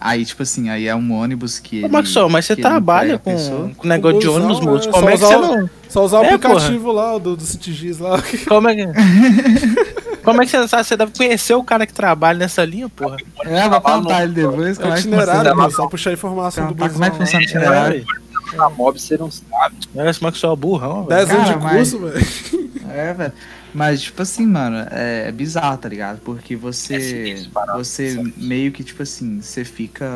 Aí, 0.01 0.25
tipo 0.25 0.45
assim, 0.45 0.69
aí 0.69 0.87
é 0.87 0.95
um 0.95 1.13
ônibus 1.13 1.59
que. 1.59 1.79
Ô, 1.83 1.87
ele- 1.87 1.89
Maxwell, 1.89 2.29
mas 2.29 2.45
você 2.45 2.55
trabalha 2.55 3.19
com, 3.19 3.75
com 3.75 3.89
negócio 3.89 4.21
de 4.21 4.29
ônibus, 4.29 4.61
é, 4.61 4.65
moço. 4.65 4.85
só 4.85 4.91
Como 4.93 5.09
é 5.09 5.17
que 5.17 5.25
usar 5.25 5.27
você 5.27 5.35
o- 5.35 5.41
não. 5.57 5.71
Só 5.89 6.05
usar 6.05 6.21
o 6.21 6.25
É, 6.25 6.35
aplicativo 6.35 6.93
lá 6.93 7.19
do, 7.19 7.35
do 7.37 7.43
CityGis 7.45 7.99
lá. 7.99 8.23
Como 8.47 8.69
é 8.69 8.77
que. 8.77 8.83
Como 10.25 10.43
é 10.43 10.45
que 10.45 10.51
você 10.51 10.59
não 10.59 10.69
sabe? 10.69 10.85
Você 10.85 10.97
deve 10.97 11.13
conhecer 11.17 11.55
o 11.55 11.63
cara 11.63 11.87
que 11.87 11.93
trabalha 11.93 12.39
nessa 12.39 12.65
linha, 12.65 12.89
porra. 12.89 13.17
É, 13.45 13.69
vou 13.69 13.81
perguntar 13.81 14.23
ele 14.25 14.33
depois. 14.33 14.79
É 14.79 14.83
Como 14.83 14.93
é 14.93 14.97
que 14.97 15.01
itinerário, 15.03 15.35
funciona. 15.35 15.55
mano, 15.55 15.71
só 15.73 15.87
puxar 15.87 16.11
a 16.11 16.13
informação 16.15 16.67
do 16.69 16.75
Tá, 16.75 16.89
Como 16.89 17.05
é 17.05 17.11
que 17.11 17.17
funciona 17.17 17.41
o 17.45 17.45
itinerário? 17.49 18.07
Na 18.55 18.71
mob 18.71 19.01
você 19.01 19.17
não 19.17 19.31
sabe. 19.31 19.75
Parece 19.95 20.21
que 20.21 20.39
sou 20.39 20.57
burrão, 20.57 21.07
lá. 21.09 21.17
velho. 21.17 21.27
10 21.27 21.31
anos 21.31 21.49
de 21.49 21.69
curso, 21.69 21.99
velho. 22.01 22.75
É, 22.95 23.13
velho. 23.13 23.33
Mas, 23.75 24.03
tipo 24.03 24.23
assim, 24.23 24.47
mano, 24.47 24.87
é 24.91 25.33
bizarro, 25.33 25.77
tá 25.79 25.89
ligado? 25.89 26.21
Porque 26.21 26.55
É 26.55 26.57
você. 26.57 27.49
Você 27.75 28.23
meio 28.37 28.71
que, 28.71 28.85
tipo 28.85 29.03
assim, 29.03 29.41
você 29.41 29.65
fica. 29.65 30.07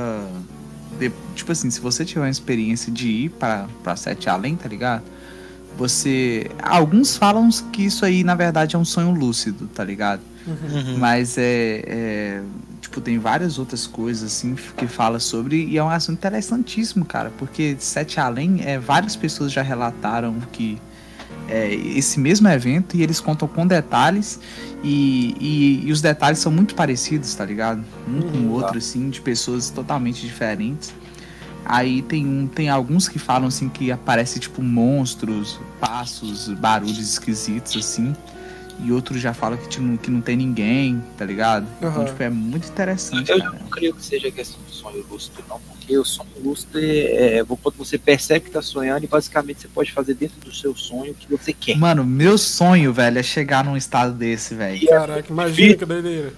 de- 0.99 1.11
Tipo 1.35 1.51
assim, 1.51 1.69
se 1.71 1.81
você 1.81 2.05
tiver 2.05 2.21
uma 2.21 2.31
experiência 2.31 2.93
de 2.93 3.09
ir 3.09 3.29
pra, 3.31 3.67
pra 3.83 3.97
Sete 3.97 4.29
Além, 4.31 4.55
tá 4.55 4.69
ligado? 4.69 5.03
Você. 5.79 6.51
Alguns 6.61 7.16
falam 7.16 7.49
que 7.72 7.87
isso 7.87 8.05
aí, 8.05 8.22
na 8.22 8.35
verdade, 8.35 8.76
é 8.76 8.79
um 8.79 8.85
sonho 8.85 9.12
lúcido, 9.12 9.66
tá 9.68 9.83
ligado? 9.83 10.20
Uhum. 10.47 10.99
Mas 10.99 11.39
é, 11.39 11.85
é, 11.87 12.43
Tipo, 12.81 13.01
tem 13.01 13.18
várias 13.18 13.59
outras 13.59 13.87
coisas, 13.87 14.33
assim, 14.33 14.55
que 14.55 14.87
fala 14.87 15.20
sobre. 15.20 15.66
E 15.66 15.76
é 15.76 15.85
um 15.85 15.91
assunto 15.91 16.18
interessantíssimo, 16.18 17.05
cara. 17.05 17.31
Porque 17.37 17.76
Sete 17.79 18.18
Além, 18.18 18.62
é, 18.64 18.79
várias 18.79 19.14
pessoas 19.14 19.53
já 19.53 19.62
relataram 19.62 20.41
que. 20.53 20.81
É, 21.49 21.74
esse 21.74 22.20
mesmo 22.20 22.47
evento 22.49 22.95
e 22.95 23.03
eles 23.03 23.20
contam 23.20 23.49
com 23.49 23.66
detalhes 23.66 24.39
e, 24.85 25.35
e, 25.41 25.87
e 25.87 25.93
os 25.93 26.03
detalhes 26.03 26.39
são 26.41 26.53
muito 26.53 26.74
parecidos, 26.74 27.35
tá 27.35 27.43
ligado? 27.43 27.83
Um 28.07 28.20
com 28.20 28.39
o 28.39 28.51
outro, 28.51 28.76
assim, 28.76 29.09
de 29.09 29.20
pessoas 29.20 29.70
totalmente 29.70 30.26
diferentes. 30.26 30.93
Aí 31.69 32.01
tem, 32.01 32.27
um, 32.27 32.47
tem 32.47 32.71
alguns 32.71 33.09
que 33.09 33.19
falam 33.19 33.49
assim 33.49 33.69
que 33.69 33.93
aparece 33.93 34.41
tipo 34.41 34.62
monstros, 34.62 35.61
passos, 35.79 36.49
barulhos 36.49 36.99
esquisitos 36.99 37.77
assim. 37.77 38.16
E 38.81 38.93
outros 38.93 39.21
já 39.21 39.35
falam 39.35 39.59
que, 39.59 39.69
tipo, 39.69 39.99
que 39.99 40.09
não 40.11 40.21
tem 40.21 40.37
ninguém, 40.37 41.03
tá 41.16 41.25
ligado? 41.25 41.66
Então, 41.79 41.91
Aham. 41.91 42.05
tipo, 42.05 42.23
é 42.23 42.31
muito 42.31 42.69
interessante, 42.69 43.29
Eu 43.29 43.39
cara. 43.39 43.59
não 43.59 43.69
creio 43.69 43.93
que 43.93 44.05
seja 44.05 44.31
questão 44.31 44.61
do 44.62 44.73
sonho 44.73 45.05
lúcido, 45.11 45.43
não, 45.49 45.59
porque 45.61 45.99
o 45.99 46.05
sonho 46.05 46.29
lúcido 46.41 46.79
é, 46.79 47.39
é 47.39 47.45
quando 47.45 47.75
você 47.77 47.99
percebe 47.99 48.45
que 48.45 48.53
tá 48.53 48.62
sonhando 48.62 49.03
e 49.03 49.09
basicamente 49.09 49.62
você 49.62 49.69
pode 49.69 49.93
fazer 49.93 50.14
dentro 50.14 50.39
do 50.39 50.55
seu 50.55 50.77
sonho 50.77 51.11
o 51.11 51.14
que 51.14 51.29
você 51.29 51.53
quer. 51.53 51.77
Mano, 51.77 52.05
meu 52.05 52.39
sonho, 52.39 52.93
velho, 52.93 53.19
é 53.19 53.23
chegar 53.23 53.64
num 53.64 53.77
estado 53.77 54.14
desse, 54.14 54.55
velho. 54.55 54.89
Caraca, 54.89 55.27
imagina 55.29 55.75
que 55.75 55.85
doideira. 55.85 56.33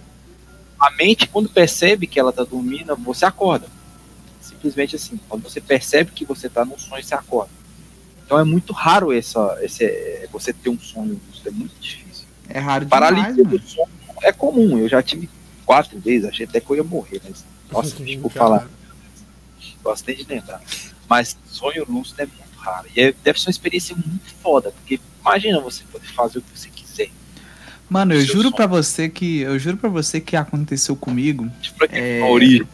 A 0.81 0.91
mente, 0.93 1.28
quando 1.28 1.51
percebe 1.51 2.07
que 2.07 2.18
ela 2.18 2.33
tá 2.33 2.43
dormindo, 2.43 2.97
você 2.97 3.26
acorda. 3.26 3.66
Simplesmente 4.61 4.96
assim, 4.96 5.18
quando 5.26 5.42
você 5.42 5.58
percebe 5.61 6.11
que 6.11 6.24
você 6.24 6.48
tá 6.48 6.64
num 6.66 6.78
sonho, 6.78 7.02
você 7.02 7.14
acorda. 7.14 7.50
Então 8.26 8.38
é 8.38 8.44
muito 8.44 8.74
raro 8.74 9.11
essa, 9.11 9.58
esse, 9.62 9.84
é, 9.84 10.28
você 10.30 10.52
ter 10.52 10.68
um 10.68 10.78
sonho 10.78 11.18
lúcido, 11.28 11.48
é 11.48 11.52
muito 11.52 11.72
difícil. 11.80 12.26
É 12.48 12.58
raro 12.58 12.84
demais, 12.84 13.11
Paralisia 13.11 13.44
mano. 13.44 13.58
do 13.58 13.66
sono 13.66 13.88
é 14.22 14.32
comum, 14.32 14.76
eu 14.78 14.86
já 14.88 15.02
tive 15.02 15.30
quatro 15.64 15.98
vezes, 15.98 16.28
achei 16.28 16.44
até 16.44 16.61
que 16.61 16.68
eu 16.70 16.76
ia 16.76 16.84
morrer, 16.84 17.22
mas. 17.26 17.42
Nossa, 17.72 17.96
desculpa 18.04 18.38
falar, 18.38 18.68
gosto 19.82 20.06
nem 20.06 20.16
de 20.16 20.24
lembrar. 20.24 20.61
Mas 21.08 21.36
sonho 21.46 21.86
lúcido 21.88 22.20
é 22.22 22.26
muito 22.26 22.58
raro. 22.58 22.86
E 22.94 23.00
é- 23.00 23.14
deve 23.24 23.40
ser 23.40 23.46
uma 23.46 23.52
experiência 23.52 23.96
muito 23.96 24.30
foda, 24.42 24.70
porque 24.72 25.00
imagina 25.22 25.58
você 25.61 25.82
poder 25.90 26.06
fazer 26.08 26.38
o 26.38 26.42
que 26.42 26.58
você 26.58 26.68
quiser. 26.68 27.08
Mano, 27.88 28.12
eu 28.14 28.20
juro 28.20 28.52
pra 28.52 28.66
você 28.66 29.08
que. 29.08 29.40
Eu 29.40 29.58
juro 29.58 29.76
pra 29.76 29.88
você 29.88 30.20
que 30.20 30.36
aconteceu 30.36 30.94
comigo. 30.94 31.50
Tipo, 31.61 31.86
É. 31.90 32.22
origem? 32.22 32.64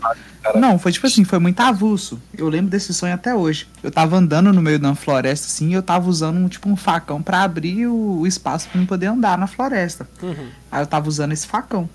Cara, 0.46 0.60
Não, 0.60 0.78
foi 0.78 0.92
tipo 0.92 1.06
assim, 1.06 1.24
foi 1.24 1.38
muito 1.38 1.60
avulso. 1.60 2.20
Eu 2.36 2.48
lembro 2.48 2.70
desse 2.70 2.94
sonho 2.94 3.14
até 3.14 3.34
hoje. 3.34 3.66
Eu 3.82 3.90
tava 3.90 4.16
andando 4.16 4.52
no 4.52 4.62
meio 4.62 4.78
de 4.78 4.86
uma 4.86 4.94
floresta, 4.94 5.46
assim, 5.46 5.70
e 5.70 5.72
eu 5.74 5.82
tava 5.82 6.08
usando 6.08 6.36
um, 6.36 6.48
tipo 6.48 6.68
um 6.68 6.76
facão 6.76 7.20
pra 7.20 7.42
abrir 7.42 7.86
o, 7.86 8.20
o 8.20 8.26
espaço 8.26 8.68
pra 8.68 8.80
eu 8.80 8.86
poder 8.86 9.06
andar 9.06 9.36
na 9.36 9.46
floresta. 9.46 10.08
Uhum. 10.22 10.48
Aí 10.70 10.82
eu 10.82 10.86
tava 10.86 11.08
usando 11.08 11.32
esse 11.32 11.46
facão. 11.46 11.88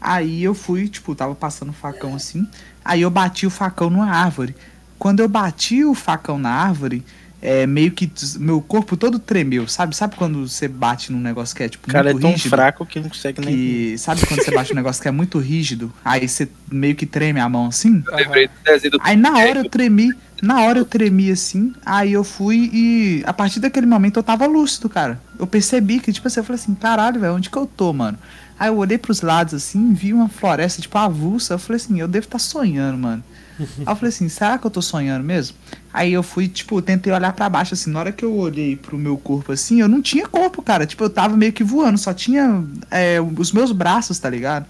Aí 0.00 0.42
eu 0.42 0.54
fui, 0.54 0.88
tipo, 0.88 1.14
tava 1.14 1.34
passando 1.34 1.70
o 1.70 1.74
facão 1.74 2.14
assim. 2.14 2.46
Aí 2.84 3.02
eu 3.02 3.10
bati 3.10 3.46
o 3.46 3.50
facão 3.50 3.90
numa 3.90 4.10
árvore. 4.10 4.56
Quando 4.98 5.20
eu 5.20 5.28
bati 5.28 5.84
o 5.84 5.94
facão 5.94 6.38
na 6.38 6.50
árvore, 6.50 7.04
é, 7.40 7.66
meio 7.66 7.92
que 7.92 8.10
meu 8.38 8.60
corpo 8.60 8.96
todo 8.96 9.18
tremeu, 9.18 9.68
sabe? 9.68 9.94
Sabe 9.94 10.16
quando 10.16 10.46
você 10.46 10.66
bate 10.66 11.12
num 11.12 11.20
negócio 11.20 11.54
que 11.54 11.62
é 11.62 11.68
tipo 11.68 11.88
O 11.88 11.92
cara 11.92 12.10
é 12.10 12.12
muito 12.12 12.22
tão 12.22 12.32
rígido? 12.32 12.50
fraco 12.50 12.84
que 12.84 13.00
não 13.00 13.08
consegue 13.08 13.40
nem. 13.40 13.54
Que, 13.54 13.98
sabe 13.98 14.26
quando 14.26 14.44
você 14.44 14.50
bate 14.50 14.72
um 14.72 14.76
negócio 14.76 15.00
que 15.00 15.08
é 15.08 15.12
muito 15.12 15.38
rígido? 15.38 15.92
Aí 16.04 16.28
você 16.28 16.48
meio 16.70 16.96
que 16.96 17.06
treme 17.06 17.38
a 17.38 17.48
mão 17.48 17.66
assim? 17.66 18.02
eu 18.06 18.16
lembrei 18.16 18.48
do 18.48 18.52
desenho 18.64 18.92
do 18.92 19.00
Aí 19.02 19.16
na 19.16 19.38
hora 19.38 19.60
eu 19.60 19.70
tremi, 19.70 20.12
na 20.42 20.62
hora 20.62 20.80
eu 20.80 20.84
tremi 20.84 21.30
assim, 21.30 21.72
aí 21.86 22.12
eu 22.12 22.24
fui 22.24 22.70
e 22.72 23.22
a 23.24 23.32
partir 23.32 23.60
daquele 23.60 23.86
momento 23.86 24.18
eu 24.18 24.22
tava 24.22 24.46
lúcido, 24.46 24.88
cara. 24.88 25.20
Eu 25.38 25.46
percebi 25.46 26.00
que, 26.00 26.12
tipo 26.12 26.26
assim, 26.26 26.40
eu 26.40 26.44
falei 26.44 26.60
assim, 26.60 26.74
caralho, 26.74 27.20
velho, 27.20 27.34
onde 27.34 27.50
que 27.50 27.56
eu 27.56 27.66
tô, 27.66 27.92
mano? 27.92 28.18
Aí 28.58 28.68
eu 28.68 28.76
olhei 28.76 28.98
pros 28.98 29.20
lados 29.20 29.54
assim, 29.54 29.92
vi 29.94 30.12
uma 30.12 30.28
floresta, 30.28 30.82
tipo, 30.82 30.98
avulsa, 30.98 31.54
eu 31.54 31.58
falei 31.60 31.76
assim, 31.76 32.00
eu 32.00 32.08
devo 32.08 32.26
estar 32.26 32.40
sonhando, 32.40 32.98
mano. 32.98 33.22
Aí 33.58 33.92
eu 33.92 33.96
falei 33.96 34.08
assim, 34.08 34.28
será 34.28 34.58
que 34.58 34.66
eu 34.66 34.70
tô 34.70 34.80
sonhando 34.80 35.24
mesmo? 35.24 35.56
Aí 35.92 36.12
eu 36.12 36.22
fui, 36.22 36.48
tipo, 36.48 36.80
tentei 36.80 37.12
olhar 37.12 37.32
pra 37.32 37.48
baixo, 37.48 37.74
assim, 37.74 37.90
na 37.90 38.00
hora 38.00 38.12
que 38.12 38.24
eu 38.24 38.34
olhei 38.34 38.76
pro 38.76 38.96
meu 38.96 39.16
corpo, 39.16 39.52
assim, 39.52 39.80
eu 39.80 39.88
não 39.88 40.00
tinha 40.00 40.26
corpo, 40.28 40.62
cara. 40.62 40.86
Tipo, 40.86 41.04
eu 41.04 41.10
tava 41.10 41.36
meio 41.36 41.52
que 41.52 41.64
voando, 41.64 41.98
só 41.98 42.12
tinha 42.12 42.64
é, 42.90 43.18
os 43.20 43.52
meus 43.52 43.72
braços, 43.72 44.18
tá 44.18 44.30
ligado? 44.30 44.66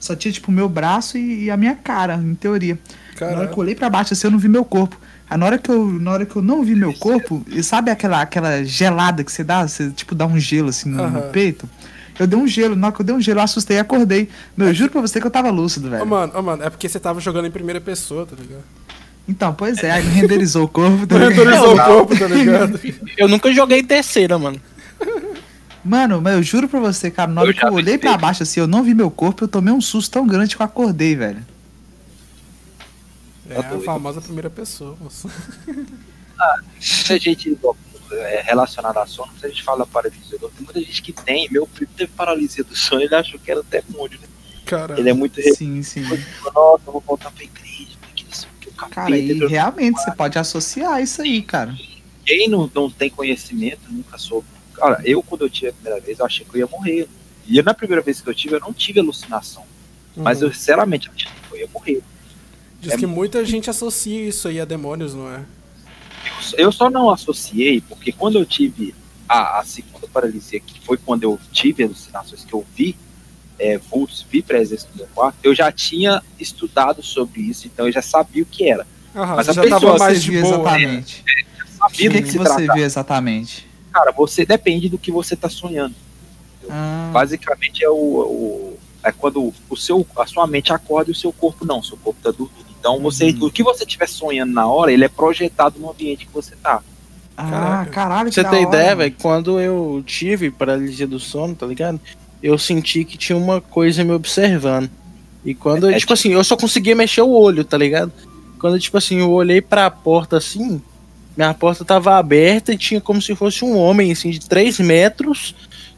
Só 0.00 0.16
tinha, 0.16 0.32
tipo, 0.32 0.50
o 0.50 0.54
meu 0.54 0.68
braço 0.68 1.16
e, 1.16 1.44
e 1.44 1.50
a 1.50 1.56
minha 1.56 1.74
cara, 1.76 2.16
em 2.16 2.34
teoria. 2.34 2.78
Na 3.20 3.38
hora 3.38 3.46
que 3.48 3.54
eu 3.54 3.58
olhei 3.58 3.74
pra 3.74 3.88
baixo, 3.88 4.12
assim, 4.14 4.26
eu 4.26 4.30
não 4.30 4.38
vi 4.38 4.48
meu 4.48 4.64
corpo. 4.64 4.98
Aí 5.30 5.38
na 5.38 5.46
hora 5.46 5.58
que 5.58 5.70
eu, 5.70 5.86
na 5.86 6.10
hora 6.10 6.26
que 6.26 6.36
eu 6.36 6.42
não 6.42 6.62
vi 6.62 6.74
meu 6.74 6.92
corpo, 6.92 7.42
e 7.46 7.62
sabe 7.62 7.90
aquela, 7.90 8.20
aquela 8.20 8.64
gelada 8.64 9.22
que 9.24 9.32
você 9.32 9.44
dá? 9.44 9.66
Você, 9.66 9.90
tipo, 9.90 10.14
dá 10.14 10.26
um 10.26 10.38
gelo, 10.38 10.68
assim, 10.68 10.88
no, 10.90 10.98
no 10.98 11.18
Aham. 11.18 11.30
peito? 11.32 11.68
Eu 12.22 12.26
dei 12.26 12.38
um 12.38 12.46
gelo. 12.46 12.74
Na 12.76 12.88
hora 12.88 12.96
que 12.96 13.02
eu 13.02 13.06
dei 13.06 13.14
um 13.14 13.20
gelo, 13.20 13.40
eu 13.40 13.44
assustei 13.44 13.76
e 13.76 13.80
acordei. 13.80 14.28
Meu, 14.56 14.68
eu 14.68 14.74
juro 14.74 14.90
pra 14.90 15.00
você 15.00 15.20
que 15.20 15.26
eu 15.26 15.30
tava 15.30 15.50
lúcido, 15.50 15.88
Ô, 15.88 15.90
velho. 15.90 16.06
mano, 16.06 16.32
ô, 16.36 16.42
mano, 16.42 16.62
é 16.62 16.70
porque 16.70 16.88
você 16.88 16.98
tava 17.00 17.20
jogando 17.20 17.46
em 17.46 17.50
primeira 17.50 17.80
pessoa, 17.80 18.26
tá 18.26 18.36
ligado? 18.40 18.62
Então, 19.28 19.54
pois 19.54 19.78
é, 19.82 19.90
aí 19.90 20.02
renderizou 20.04 20.64
o 20.64 20.68
corpo. 20.68 21.06
Tá 21.06 21.16
ligado? 21.18 21.34
Renderizou 21.34 21.74
o 21.74 21.84
corpo, 21.84 22.18
tá 22.18 22.26
ligado? 22.26 22.80
Eu 23.16 23.28
nunca 23.28 23.52
joguei 23.52 23.80
em 23.80 23.84
terceira, 23.84 24.38
mano. 24.38 24.60
Mano, 25.84 26.20
mas 26.22 26.34
eu 26.34 26.42
juro 26.44 26.68
pra 26.68 26.78
você, 26.78 27.10
cara, 27.10 27.28
na 27.30 27.40
hora 27.40 27.50
Eu 27.50 27.54
que 27.54 27.64
eu 27.66 27.72
olhei 27.72 27.98
pra 27.98 28.16
baixo, 28.16 28.44
assim, 28.44 28.60
eu 28.60 28.68
não 28.68 28.84
vi 28.84 28.94
meu 28.94 29.10
corpo, 29.10 29.42
eu 29.42 29.48
tomei 29.48 29.74
um 29.74 29.80
susto 29.80 30.12
tão 30.12 30.24
grande 30.24 30.54
que 30.54 30.62
eu 30.62 30.64
acordei, 30.66 31.16
velho. 31.16 31.44
É 33.50 33.58
a 33.58 33.80
famosa 33.80 34.20
primeira 34.20 34.48
pessoa, 34.48 34.96
moço. 35.00 35.28
Muita 35.66 37.18
gente 37.18 37.58
é, 38.14 38.42
relacionada 38.42 39.00
a 39.00 39.06
sono, 39.06 39.32
muita 39.32 39.48
gente 39.48 39.62
fala 39.62 39.86
paralisia 39.86 40.38
do 40.38 40.40
sono. 40.40 40.52
Tem 40.56 40.64
muita 40.64 40.80
gente 40.80 41.02
que 41.02 41.12
tem. 41.12 41.48
Meu 41.50 41.66
primo 41.66 41.92
teve 41.96 42.10
paralisia 42.12 42.64
do 42.64 42.76
sono, 42.76 43.02
ele 43.02 43.14
achou 43.14 43.38
que 43.38 43.50
era 43.50 43.62
demônio, 43.62 44.18
né? 44.20 44.28
Cara, 44.64 44.98
Ele 44.98 45.10
é 45.10 45.12
muito 45.12 45.40
Sim, 45.54 45.82
sim. 45.82 46.02
Nossa, 46.02 46.82
eu 46.86 46.92
vou 46.92 47.00
voltar 47.06 47.30
pra 47.30 47.44
igreja, 47.44 47.90
porque 48.00 48.24
isso 48.30 48.46
que 48.60 48.68
o 48.68 48.72
capeta. 48.72 48.94
Cara, 48.94 49.18
e 49.18 49.46
realmente 49.46 50.00
você 50.00 50.10
pode 50.12 50.38
associar 50.38 51.02
isso 51.02 51.20
aí, 51.20 51.42
cara. 51.42 51.76
Quem 52.24 52.48
não, 52.48 52.70
não 52.72 52.90
tem 52.90 53.10
conhecimento, 53.10 53.80
nunca 53.90 54.16
soube. 54.16 54.46
Cara, 54.74 55.00
eu 55.04 55.22
quando 55.22 55.42
eu 55.42 55.50
tive 55.50 55.68
a 55.68 55.72
primeira 55.72 56.00
vez, 56.00 56.18
eu 56.18 56.24
achei 56.24 56.46
que 56.46 56.54
eu 56.54 56.60
ia 56.60 56.66
morrer. 56.66 57.08
E 57.46 57.60
na 57.60 57.74
primeira 57.74 58.00
vez 58.00 58.20
que 58.20 58.28
eu 58.28 58.34
tive, 58.34 58.54
eu 58.54 58.60
não 58.60 58.72
tive 58.72 59.00
alucinação. 59.00 59.64
Mas 60.16 60.40
uhum. 60.40 60.48
eu 60.48 60.54
sinceramente 60.54 61.10
achei 61.14 61.30
que 61.30 61.54
eu 61.54 61.60
ia 61.60 61.68
morrer. 61.72 62.02
Diz 62.80 62.96
que 62.96 63.06
muita 63.06 63.44
gente 63.44 63.70
associa 63.70 64.28
isso 64.28 64.48
aí 64.48 64.60
a 64.60 64.64
demônios, 64.64 65.14
não 65.14 65.32
é? 65.32 65.44
Eu 66.56 66.70
só 66.72 66.88
não 66.90 67.10
associei, 67.10 67.80
porque 67.80 68.12
quando 68.12 68.38
eu 68.38 68.44
tive 68.46 68.94
a, 69.28 69.60
a 69.60 69.64
segunda 69.64 70.06
paralisia, 70.08 70.60
que 70.60 70.80
foi 70.84 70.96
quando 70.96 71.22
eu 71.24 71.38
tive 71.52 71.84
alucinações 71.84 72.44
que 72.44 72.52
eu 72.54 72.64
vi, 72.76 72.96
é, 73.58 73.78
vultos, 73.78 74.26
vi 74.28 74.42
presença 74.42 74.86
no 74.92 74.98
meu 74.98 75.06
quarto, 75.14 75.36
eu 75.42 75.54
já 75.54 75.70
tinha 75.70 76.22
estudado 76.38 77.02
sobre 77.02 77.40
isso, 77.42 77.66
então 77.66 77.86
eu 77.86 77.92
já 77.92 78.02
sabia 78.02 78.42
o 78.42 78.46
que 78.46 78.68
era. 78.68 78.86
Aham, 79.14 79.36
Mas 79.36 79.48
a 79.48 79.52
já 79.52 79.62
pessoa 79.62 79.98
mais 79.98 80.22
de 80.22 80.40
boa. 80.40 80.58
né? 80.72 80.82
exatamente? 80.82 81.24
Eu 81.58 81.64
O 81.64 81.68
sabia 81.78 81.96
que, 81.96 82.08
do 82.08 82.14
que, 82.14 82.22
que 82.22 82.30
se 82.30 82.38
você 82.38 82.44
tratava. 82.44 82.74
viu 82.74 82.84
exatamente? 82.84 83.66
Cara, 83.92 84.10
você 84.12 84.44
depende 84.46 84.88
do 84.88 84.98
que 84.98 85.10
você 85.12 85.34
está 85.34 85.48
sonhando. 85.48 85.94
Ah, 86.70 87.10
Basicamente 87.12 87.84
é 87.84 87.90
o, 87.90 87.94
o- 87.94 88.78
é 89.04 89.10
quando 89.12 89.52
o 89.68 89.76
seu, 89.76 90.06
a 90.16 90.26
sua 90.26 90.46
mente 90.46 90.72
acorda 90.72 91.10
e 91.10 91.12
o 91.12 91.16
seu 91.16 91.32
corpo 91.32 91.64
não, 91.64 91.82
seu 91.82 91.96
corpo 91.96 92.18
está 92.20 92.30
dormindo. 92.30 92.71
Então 92.82 92.98
você, 92.98 93.26
Uhum. 93.30 93.44
o 93.46 93.50
que 93.52 93.62
você 93.62 93.84
estiver 93.84 94.08
sonhando 94.08 94.52
na 94.52 94.66
hora, 94.66 94.90
ele 94.92 95.04
é 95.04 95.08
projetado 95.08 95.78
no 95.78 95.88
ambiente 95.88 96.26
que 96.26 96.34
você 96.34 96.56
tá. 96.56 96.80
ah, 97.36 97.48
Caraca. 97.50 97.90
caralho, 97.92 98.32
Pra 98.32 98.42
que 98.42 98.50
você 98.50 98.56
hora, 98.56 98.68
ideia, 98.68 98.96
velho, 98.96 99.14
quando 99.22 99.60
eu 99.60 100.02
tive 100.04 100.50
paralisia 100.50 101.06
do 101.06 101.20
sono, 101.20 101.54
tá 101.54 101.64
ligado? 101.64 102.00
Eu 102.42 102.58
senti 102.58 103.04
que 103.04 103.16
tinha 103.16 103.38
uma 103.38 103.60
coisa 103.60 104.02
me 104.02 104.10
observando. 104.12 104.90
E 105.44 105.54
quando, 105.54 105.88
É, 105.88 105.94
é 105.94 105.98
tipo 105.98 106.12
assim, 106.12 106.32
eu 106.32 106.42
só 106.42 106.56
conseguia 106.56 106.96
mexer 106.96 107.22
o 107.22 107.30
olho, 107.30 107.64
tá 107.64 107.78
ligado? 107.78 108.12
Quando, 108.58 108.80
tipo 108.80 108.98
assim, 108.98 109.20
eu 109.20 109.30
olhei 109.30 109.60
pra 109.60 109.88
porta 109.88 110.36
assim, 110.38 110.82
minha 111.36 111.54
porta 111.54 111.84
tava 111.84 112.16
aberta 112.18 112.72
e 112.72 112.76
tinha 112.78 113.00
como 113.00 113.22
se 113.22 113.34
fosse 113.36 113.64
um 113.64 113.76
homem, 113.78 114.10
assim, 114.10 114.30
de 114.30 114.40
3 114.40 114.80
metros, 114.80 115.54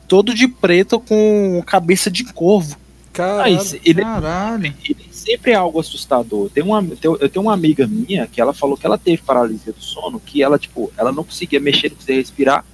todo 0.06 0.35
de 0.35 0.47
preto 0.47 1.01
com 1.01 1.62
cabeça 1.66 2.11
de 2.11 2.24
corvo. 2.24 2.77
Ah, 2.77 3.09
Caralho. 3.15 3.56
isso- 3.56 3.77
ele, 3.85 4.02
Caralho. 4.02 4.74
ele 4.85 5.06
sempre 5.25 5.53
é 5.53 5.55
algo 5.55 5.81
assustador. 5.81 6.51
Tem 6.51 6.63
uma, 6.63 6.85
eu 7.03 7.29
tenho 7.29 7.45
uma 7.45 7.55
amiga 7.55 7.87
minha 7.87 8.27
que 8.27 8.41
ela 8.41 8.53
falou 8.53 8.77
que 8.77 8.85
ela 8.87 8.99
teve 8.99 9.23
paralisia 9.23 9.73
do 9.73 9.83
sono, 9.83 10.21
que 10.21 10.43
ela, 10.43 10.59
tipo, 10.59 10.93
ela 10.97 11.11
não 11.13 11.25
conseguia 11.25 11.59
mexer, 11.61 11.89
não 11.91 11.97
conseguia 11.97 12.17
respirar, 12.17 12.65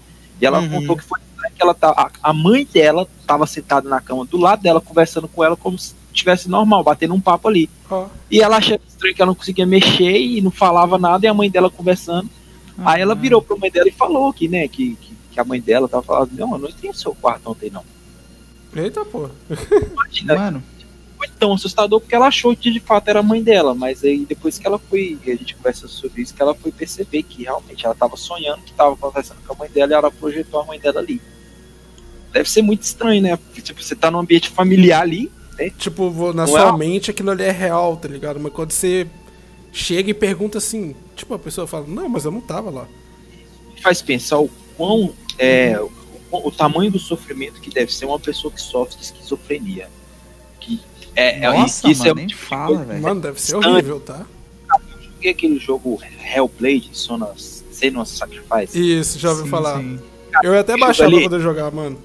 e 0.40 0.46
ela 0.46 0.60
Uhum. 0.60 0.68
contou 0.70 0.96
que 0.96 1.04
foi 1.04 1.18
que 1.20 1.30
que 1.56 1.62
ela 1.62 1.72
tá. 1.74 1.88
A, 1.90 2.30
a 2.30 2.32
mãe 2.34 2.66
dela 2.70 3.08
tava 3.26 3.46
sentada 3.46 3.88
na 3.88 4.00
cama 4.00 4.24
do 4.26 4.36
lado 4.36 4.62
dela, 4.62 4.80
conversando 4.80 5.26
com 5.28 5.42
ela 5.42 5.56
como 5.56 5.78
se 5.78 5.94
tivesse 6.12 6.48
normal, 6.50 6.82
batendo 6.84 7.14
um 7.14 7.20
papo 7.20 7.48
ali. 7.48 7.68
Ó, 7.90 8.06
E 8.30 8.40
ela 8.42 8.56
achando 8.58 8.80
estranho 8.86 9.14
que 9.14 9.22
ela 9.22 9.30
não 9.30 9.34
conseguia 9.34 9.64
mexer 9.66 10.18
e 10.20 10.40
não 10.42 10.50
falava 10.50 10.98
nada, 10.98 11.24
e 11.24 11.28
a 11.28 11.34
mãe 11.34 11.50
dela 11.50 11.70
conversando. 11.70 12.28
Aí 12.84 13.00
ela 13.02 13.14
virou 13.14 13.40
pra 13.42 13.56
mãe 13.56 13.70
dela 13.70 13.88
e 13.88 13.92
falou 13.92 14.32
que, 14.32 14.48
né, 14.48 14.66
que, 14.68 14.96
que, 14.96 15.14
que 15.32 15.40
a 15.40 15.44
mãe 15.44 15.60
dela 15.60 15.88
tava 15.88 16.02
falando, 16.02 16.30
não, 16.32 16.52
eu 16.52 16.58
não 16.58 16.68
entrei 16.68 16.90
no 16.90 16.96
seu 16.96 17.14
quarto 17.14 17.50
ontem, 17.50 17.70
não. 17.70 17.84
Eita, 18.74 19.04
pô. 19.04 19.28
Imagina, 19.92 20.34
Mano, 20.36 20.62
foi 21.20 21.28
tão 21.38 21.52
assustador 21.52 22.00
porque 22.00 22.14
ela 22.14 22.28
achou 22.28 22.56
que 22.56 22.70
de 22.70 22.80
fato 22.80 23.08
era 23.08 23.20
a 23.20 23.22
mãe 23.22 23.42
dela, 23.42 23.74
mas 23.74 24.02
aí 24.02 24.24
depois 24.24 24.58
que 24.58 24.66
ela 24.66 24.78
foi, 24.78 25.18
a 25.26 25.30
gente 25.30 25.54
conversa 25.54 25.86
sobre 25.86 26.22
isso, 26.22 26.32
que 26.34 26.40
ela 26.40 26.54
foi 26.54 26.72
perceber 26.72 27.22
que 27.24 27.42
realmente 27.42 27.84
ela 27.84 27.94
tava 27.94 28.16
sonhando 28.16 28.62
que 28.62 28.72
tava 28.72 28.94
acontecendo 28.94 29.36
com 29.46 29.52
a 29.52 29.56
mãe 29.56 29.68
dela 29.68 29.92
e 29.92 29.94
ela 29.94 30.10
projetou 30.10 30.60
a 30.60 30.64
mãe 30.64 30.80
dela 30.80 30.98
ali. 30.98 31.20
Deve 32.32 32.48
ser 32.48 32.62
muito 32.62 32.82
estranho, 32.84 33.20
né? 33.20 33.36
Porque 33.36 33.60
tipo, 33.60 33.82
você 33.82 33.94
tá 33.94 34.10
num 34.10 34.20
ambiente 34.20 34.48
familiar 34.48 35.02
ali, 35.02 35.30
Tipo, 35.76 36.08
vo- 36.10 36.32
na 36.32 36.46
Não 36.46 36.48
sua 36.52 36.68
é? 36.70 36.72
mente 36.72 37.10
aquilo 37.10 37.30
ali 37.32 37.42
é 37.42 37.50
real, 37.50 37.94
tá 37.94 38.08
ligado? 38.08 38.40
Mas 38.40 38.50
quando 38.50 38.70
você 38.72 39.06
chega 39.70 40.08
e 40.10 40.14
pergunta 40.14 40.56
assim, 40.56 40.96
tipo, 41.14 41.34
a 41.34 41.38
pessoa 41.38 41.66
fala, 41.66 41.86
não, 41.86 42.08
mas 42.08 42.24
eu 42.24 42.30
não 42.30 42.40
tava 42.40 42.70
lá. 42.70 42.88
faz 43.82 44.00
pensar 44.00 44.38
o 44.38 44.48
quão 44.74 45.12
é, 45.38 45.78
o, 45.78 46.48
o 46.48 46.50
tamanho 46.50 46.90
do 46.90 46.98
sofrimento 46.98 47.60
que 47.60 47.68
deve 47.68 47.92
ser 47.92 48.06
uma 48.06 48.18
pessoa 48.18 48.50
que 48.50 48.60
sofre 48.62 48.96
de 48.96 49.04
esquizofrenia. 49.04 49.86
É, 51.16 51.38
é 51.44 51.52
nossa, 51.52 51.82
que 51.82 51.90
isso 51.92 52.00
mano, 52.02 52.10
é 52.12 52.14
nem 52.14 52.26
de 52.26 52.34
fala, 52.36 52.84
velho. 52.84 53.02
Mano, 53.02 53.20
deve 53.20 53.40
ser 53.40 53.56
horrível, 53.56 54.00
tá? 54.00 54.24
Eu 54.72 55.02
joguei 55.14 55.30
aquele 55.30 55.58
jogo 55.58 56.00
Hellblade, 56.34 56.90
Sonos, 56.92 57.64
Senua's 57.72 58.08
Sacrifice. 58.10 58.78
Isso, 58.98 59.18
já 59.18 59.30
ouviu 59.30 59.44
Sim, 59.44 59.50
falar. 59.50 59.78
sim. 59.78 59.98
Eu 60.44 60.54
ia 60.54 60.60
até 60.60 60.76
baixar 60.76 61.10
pra 61.10 61.20
poder 61.20 61.40
jogar, 61.40 61.70
mano. 61.72 61.98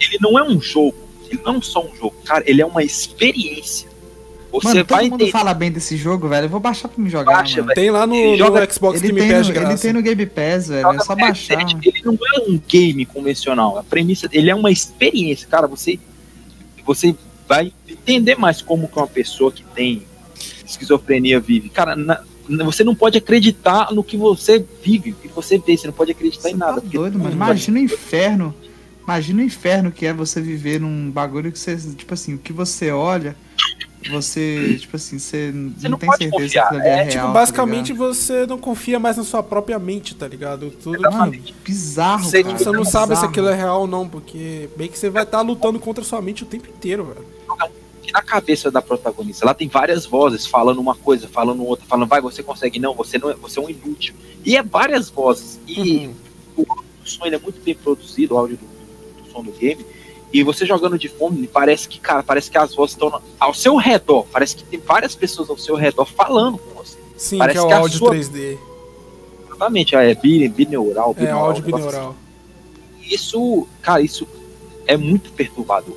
Ele 0.00 0.18
não 0.20 0.38
é 0.38 0.42
um 0.42 0.60
jogo, 0.60 0.94
ele 1.30 1.40
não 1.44 1.56
é 1.56 1.60
só 1.62 1.80
um 1.84 1.94
jogo, 1.96 2.14
cara, 2.24 2.42
ele 2.46 2.60
é 2.60 2.66
uma 2.66 2.82
experiência. 2.82 3.88
Você 4.52 4.68
Mano, 4.68 4.84
todo 4.84 4.96
vai 4.96 5.04
mundo 5.04 5.14
entender. 5.16 5.30
fala 5.32 5.52
bem 5.52 5.70
desse 5.70 5.96
jogo, 5.96 6.28
velho. 6.28 6.46
Eu 6.46 6.48
vou 6.48 6.60
baixar 6.60 6.88
pra 6.88 7.02
me 7.02 7.10
jogar, 7.10 7.36
Baixa. 7.38 7.62
Tem 7.74 7.90
lá 7.90 8.06
no, 8.06 8.14
no 8.14 8.36
joga- 8.38 8.72
Xbox 8.72 9.02
Ele 9.02 9.08
Game 9.12 9.20
tem, 9.20 9.30
Pass 9.36 9.48
no, 9.48 9.54
ele 9.54 9.76
tem 9.76 9.92
no 9.92 10.02
Game 10.02 10.26
Pass, 10.26 10.68
velho. 10.68 10.88
É 10.92 10.98
só 11.00 11.12
É, 11.12 11.16
baixar. 11.16 11.60
ele, 11.60 11.76
ele 11.84 12.00
não 12.04 12.14
é 12.14 12.40
um 12.48 12.58
game 12.66 13.04
convencional. 13.04 13.76
A 13.76 13.82
premissa, 13.84 14.28
ele 14.32 14.48
é 14.48 14.54
uma 14.54 14.70
experiência, 14.70 15.46
cara. 15.48 15.66
Você, 15.66 15.98
você 16.86 17.14
vai 17.48 17.72
entender 17.88 18.36
mais 18.36 18.60
como 18.62 18.88
que 18.88 18.96
uma 18.96 19.06
pessoa 19.06 19.50
que 19.52 19.62
tem 19.74 20.02
esquizofrenia 20.64 21.38
vive. 21.40 21.68
Cara, 21.68 21.94
na- 21.94 22.20
na- 22.48 22.64
você 22.64 22.82
não 22.84 22.94
pode 22.94 23.18
acreditar 23.18 23.92
no 23.92 24.02
que 24.04 24.16
você 24.16 24.64
vive, 24.82 25.10
no 25.10 25.16
que 25.16 25.28
você 25.28 25.58
vê. 25.58 25.76
Você 25.76 25.86
não 25.86 25.94
pode 25.94 26.10
acreditar 26.12 26.48
em 26.48 26.52
Você 26.52 26.58
nada. 26.58 26.80
tá 26.80 26.86
doido, 26.88 27.18
mano. 27.18 27.32
Imagina 27.32 27.78
o 27.78 27.82
inferno. 27.82 28.54
Imagina 29.04 29.40
o 29.40 29.44
inferno 29.44 29.92
que 29.92 30.04
é 30.04 30.12
você 30.12 30.40
viver 30.40 30.80
num 30.80 31.10
bagulho 31.10 31.52
que 31.52 31.58
você, 31.58 31.76
tipo 31.76 32.12
assim, 32.12 32.34
o 32.34 32.38
que 32.38 32.52
você 32.52 32.90
olha, 32.90 33.36
você, 34.10 34.76
tipo 34.80 34.96
assim, 34.96 35.18
você, 35.18 35.52
Você 35.52 35.84
não, 35.84 35.90
não 35.92 35.98
tem 35.98 36.08
pode 36.08 36.24
certeza 36.24 36.42
confiar, 36.44 36.68
que 36.68 36.74
aquilo 36.76 36.80
ali 36.80 36.88
é, 36.88 36.92
é, 36.92 36.96
real. 36.96 37.08
Tipo, 37.10 37.22
tá 37.26 37.32
basicamente 37.32 37.92
ligado? 37.92 38.14
você 38.14 38.46
não 38.46 38.58
confia 38.58 38.98
mais 38.98 39.16
na 39.16 39.24
sua 39.24 39.42
própria 39.42 39.78
mente, 39.78 40.14
tá 40.14 40.26
ligado? 40.26 40.70
Tudo, 40.82 41.00
Mano, 41.02 41.32
bizarro, 41.64 42.24
Você- 42.24 42.42
cara. 42.42 42.58
você 42.58 42.70
não 42.72 42.84
sabe 42.84 43.06
se 43.06 43.08
bizarro. 43.10 43.28
aquilo 43.28 43.48
é 43.48 43.54
real 43.54 43.80
ou 43.82 43.86
não, 43.86 44.08
porque 44.08 44.68
bem 44.76 44.88
que 44.88 44.98
você 44.98 45.08
vai 45.10 45.22
estar 45.24 45.40
lutando 45.40 45.78
contra 45.78 46.02
sua 46.04 46.20
mente 46.20 46.42
o 46.42 46.46
tempo 46.46 46.68
inteiro, 46.68 47.04
velho. 47.04 47.26
Que 48.06 48.12
na 48.12 48.22
cabeça 48.22 48.70
da 48.70 48.80
protagonista, 48.80 49.44
ela 49.44 49.54
tem 49.54 49.68
várias 49.68 50.06
vozes 50.06 50.46
falando 50.46 50.78
uma 50.80 50.94
coisa, 50.94 51.28
falando 51.28 51.64
outra, 51.64 51.84
falando, 51.86 52.08
vai, 52.08 52.20
você 52.20 52.42
consegue, 52.42 52.78
não, 52.78 52.94
você 52.94 53.18
não 53.18 53.30
é, 53.30 53.34
você 53.34 53.58
é 53.58 53.62
um 53.62 53.68
inútil. 53.68 54.14
E 54.44 54.56
é 54.56 54.62
várias 54.62 55.10
vozes. 55.10 55.58
E 55.66 56.06
Uhum. 56.06 56.14
o 56.56 56.66
som 57.04 57.26
é 57.26 57.38
muito 57.38 57.60
bem 57.62 57.74
produzido, 57.74 58.34
o 58.34 58.38
áudio 58.38 58.56
do, 58.58 59.22
do- 59.24 59.30
som 59.32 59.42
do 59.42 59.52
game. 59.52 59.84
E 60.32 60.42
você 60.42 60.66
jogando 60.66 60.98
de 60.98 61.08
fone, 61.08 61.46
parece 61.46 61.88
que, 61.88 61.98
cara, 62.00 62.22
parece 62.22 62.50
que 62.50 62.58
as 62.58 62.74
vozes 62.74 62.94
estão 62.94 63.22
ao 63.38 63.54
seu 63.54 63.76
redor. 63.76 64.26
Parece 64.32 64.56
que 64.56 64.64
tem 64.64 64.78
várias 64.80 65.14
pessoas 65.14 65.48
ao 65.50 65.56
seu 65.58 65.76
redor 65.76 66.04
falando 66.06 66.58
com 66.58 66.74
você. 66.74 66.98
Sim, 67.16 67.38
Parece 67.38 67.58
que 67.58 67.62
é 67.64 67.64
o 67.64 67.68
que 67.68 67.74
áudio 67.74 67.98
sua- 67.98 68.10
3D. 68.10 68.58
Exatamente, 69.46 69.94
é 69.94 70.14
bi- 70.14 70.48
bineural, 70.48 71.14
É, 71.18 71.30
áudio 71.30 71.62
binaural. 71.62 72.10
assim. 72.10 73.14
Isso, 73.14 73.66
cara, 73.80 74.00
isso 74.02 74.26
é 74.86 74.96
muito 74.96 75.32
perturbador. 75.32 75.96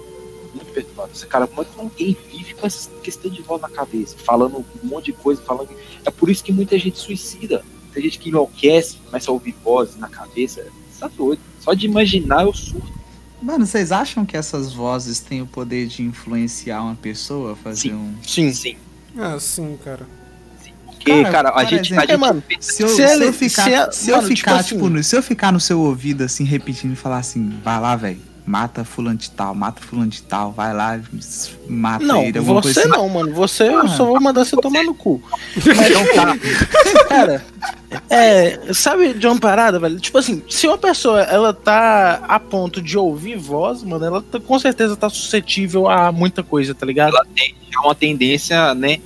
Muito 0.69 0.73
perturbador. 0.73 1.27
Cara, 1.27 1.47
como 1.47 1.61
é 1.61 1.65
que 1.65 1.79
alguém 1.79 2.17
vive 2.31 2.53
com 2.53 2.67
essa 2.67 2.89
questão 3.03 3.29
de 3.31 3.41
voz 3.41 3.61
na 3.61 3.69
cabeça, 3.69 4.15
falando 4.23 4.57
um 4.83 4.87
monte 4.87 5.05
de 5.05 5.13
coisa, 5.13 5.41
falando. 5.41 5.69
É 6.05 6.11
por 6.11 6.29
isso 6.29 6.43
que 6.43 6.51
muita 6.51 6.77
gente 6.77 6.97
suicida. 6.99 7.63
Tem 7.93 8.03
gente 8.03 8.19
que 8.19 8.29
enlouquece, 8.29 8.97
começa 9.05 9.31
a 9.31 9.33
ouvir 9.33 9.55
vozes 9.63 9.97
na 9.97 10.07
cabeça. 10.07 10.65
Tá 10.99 11.07
doido. 11.07 11.41
Só 11.59 11.73
de 11.73 11.85
imaginar 11.85 12.43
eu 12.43 12.53
surto. 12.53 12.99
Mano, 13.41 13.65
vocês 13.65 13.91
acham 13.91 14.25
que 14.25 14.35
essas 14.35 14.73
vozes 14.73 15.19
têm 15.19 15.41
o 15.41 15.47
poder 15.47 15.87
de 15.87 16.03
influenciar 16.03 16.81
uma 16.83 16.95
pessoa 16.95 17.53
a 17.53 17.55
fazer 17.55 17.89
Sim. 17.89 17.93
um. 17.93 18.15
Sim. 18.21 18.53
Sim. 18.53 18.75
Ah, 19.17 19.39
sim, 19.39 19.77
cara. 19.83 20.05
Porque, 20.85 21.23
Cara, 21.23 21.31
cara, 21.31 21.51
a 21.55 21.63
gente. 21.63 21.93
exemplo, 21.93 22.03
a 22.03 22.05
gente 22.07 22.19
mano, 22.19 22.43
Se 22.59 22.83
eu, 22.83 22.89
Se 22.89 22.95
se 22.97 23.01
ele- 23.03 23.25
eu 23.27 23.33
ficar, 23.33 23.63
se 23.63 23.73
a- 23.73 23.91
se 23.91 24.09
eu 24.11 24.17
mano, 24.17 24.27
tipo 24.27 24.37
ficar 24.39 24.55
assim- 24.59 24.75
tipo, 24.75 24.89
no- 24.89 25.01
se 25.03 25.15
eu 25.15 25.23
ficar 25.23 25.51
no 25.53 25.59
seu 25.59 25.79
ouvido 25.79 26.25
assim 26.25 26.43
repetindo 26.43 26.91
e 26.91 26.95
falar 26.97 27.19
assim, 27.19 27.57
vai 27.63 27.79
lá, 27.79 27.95
velho, 27.95 28.19
mata 28.49 28.83
fulano 28.83 29.15
de 29.15 29.29
tal, 29.29 29.53
mata 29.53 29.79
fulano 29.79 30.09
de 30.09 30.23
tal, 30.23 30.51
vai 30.51 30.73
lá, 30.73 30.99
mata 31.67 32.03
Não, 32.03 32.23
ele, 32.23 32.39
alguma 32.39 32.61
você 32.63 32.73
coisa 32.73 32.79
assim. 32.81 32.89
não, 32.89 33.07
mano. 33.07 33.31
Você 33.35 33.67
eu 33.67 33.81
Ah. 33.81 33.87
só 33.89 34.05
vou 34.05 34.19
mandar 34.19 34.43
você 34.43 34.57
tomar 34.57 34.83
no 34.83 34.95
cu. 34.95 35.21
Então 35.55 36.15
tá. 36.15 36.35
Cara, 37.07 37.45
é, 38.09 38.73
sabe 38.73 39.13
de 39.13 39.27
uma 39.27 39.37
parada, 39.39 39.79
velho? 39.79 39.99
Tipo 39.99 40.17
assim, 40.17 40.41
se 40.49 40.65
uma 40.67 40.79
pessoa 40.79 41.21
ela 41.21 41.53
tá 41.53 42.21
a 42.27 42.39
ponto 42.39 42.81
de 42.81 42.97
ouvir 42.97 43.37
voz, 43.37 43.83
mano, 43.83 44.03
ela 44.03 44.21
tá- 44.21 44.39
com 44.39 44.57
certeza 44.57 44.95
tá 44.97 45.09
suscetível 45.11 45.87
a 45.87 46.11
muita 46.11 46.41
coisa, 46.41 46.73
tá 46.73 46.87
ligado? 46.87 47.09
Ela 47.15 47.25
tem 47.35 47.55
já 47.71 47.79
uma 47.81 47.93
tendência, 47.93 48.73
né? 48.73 48.97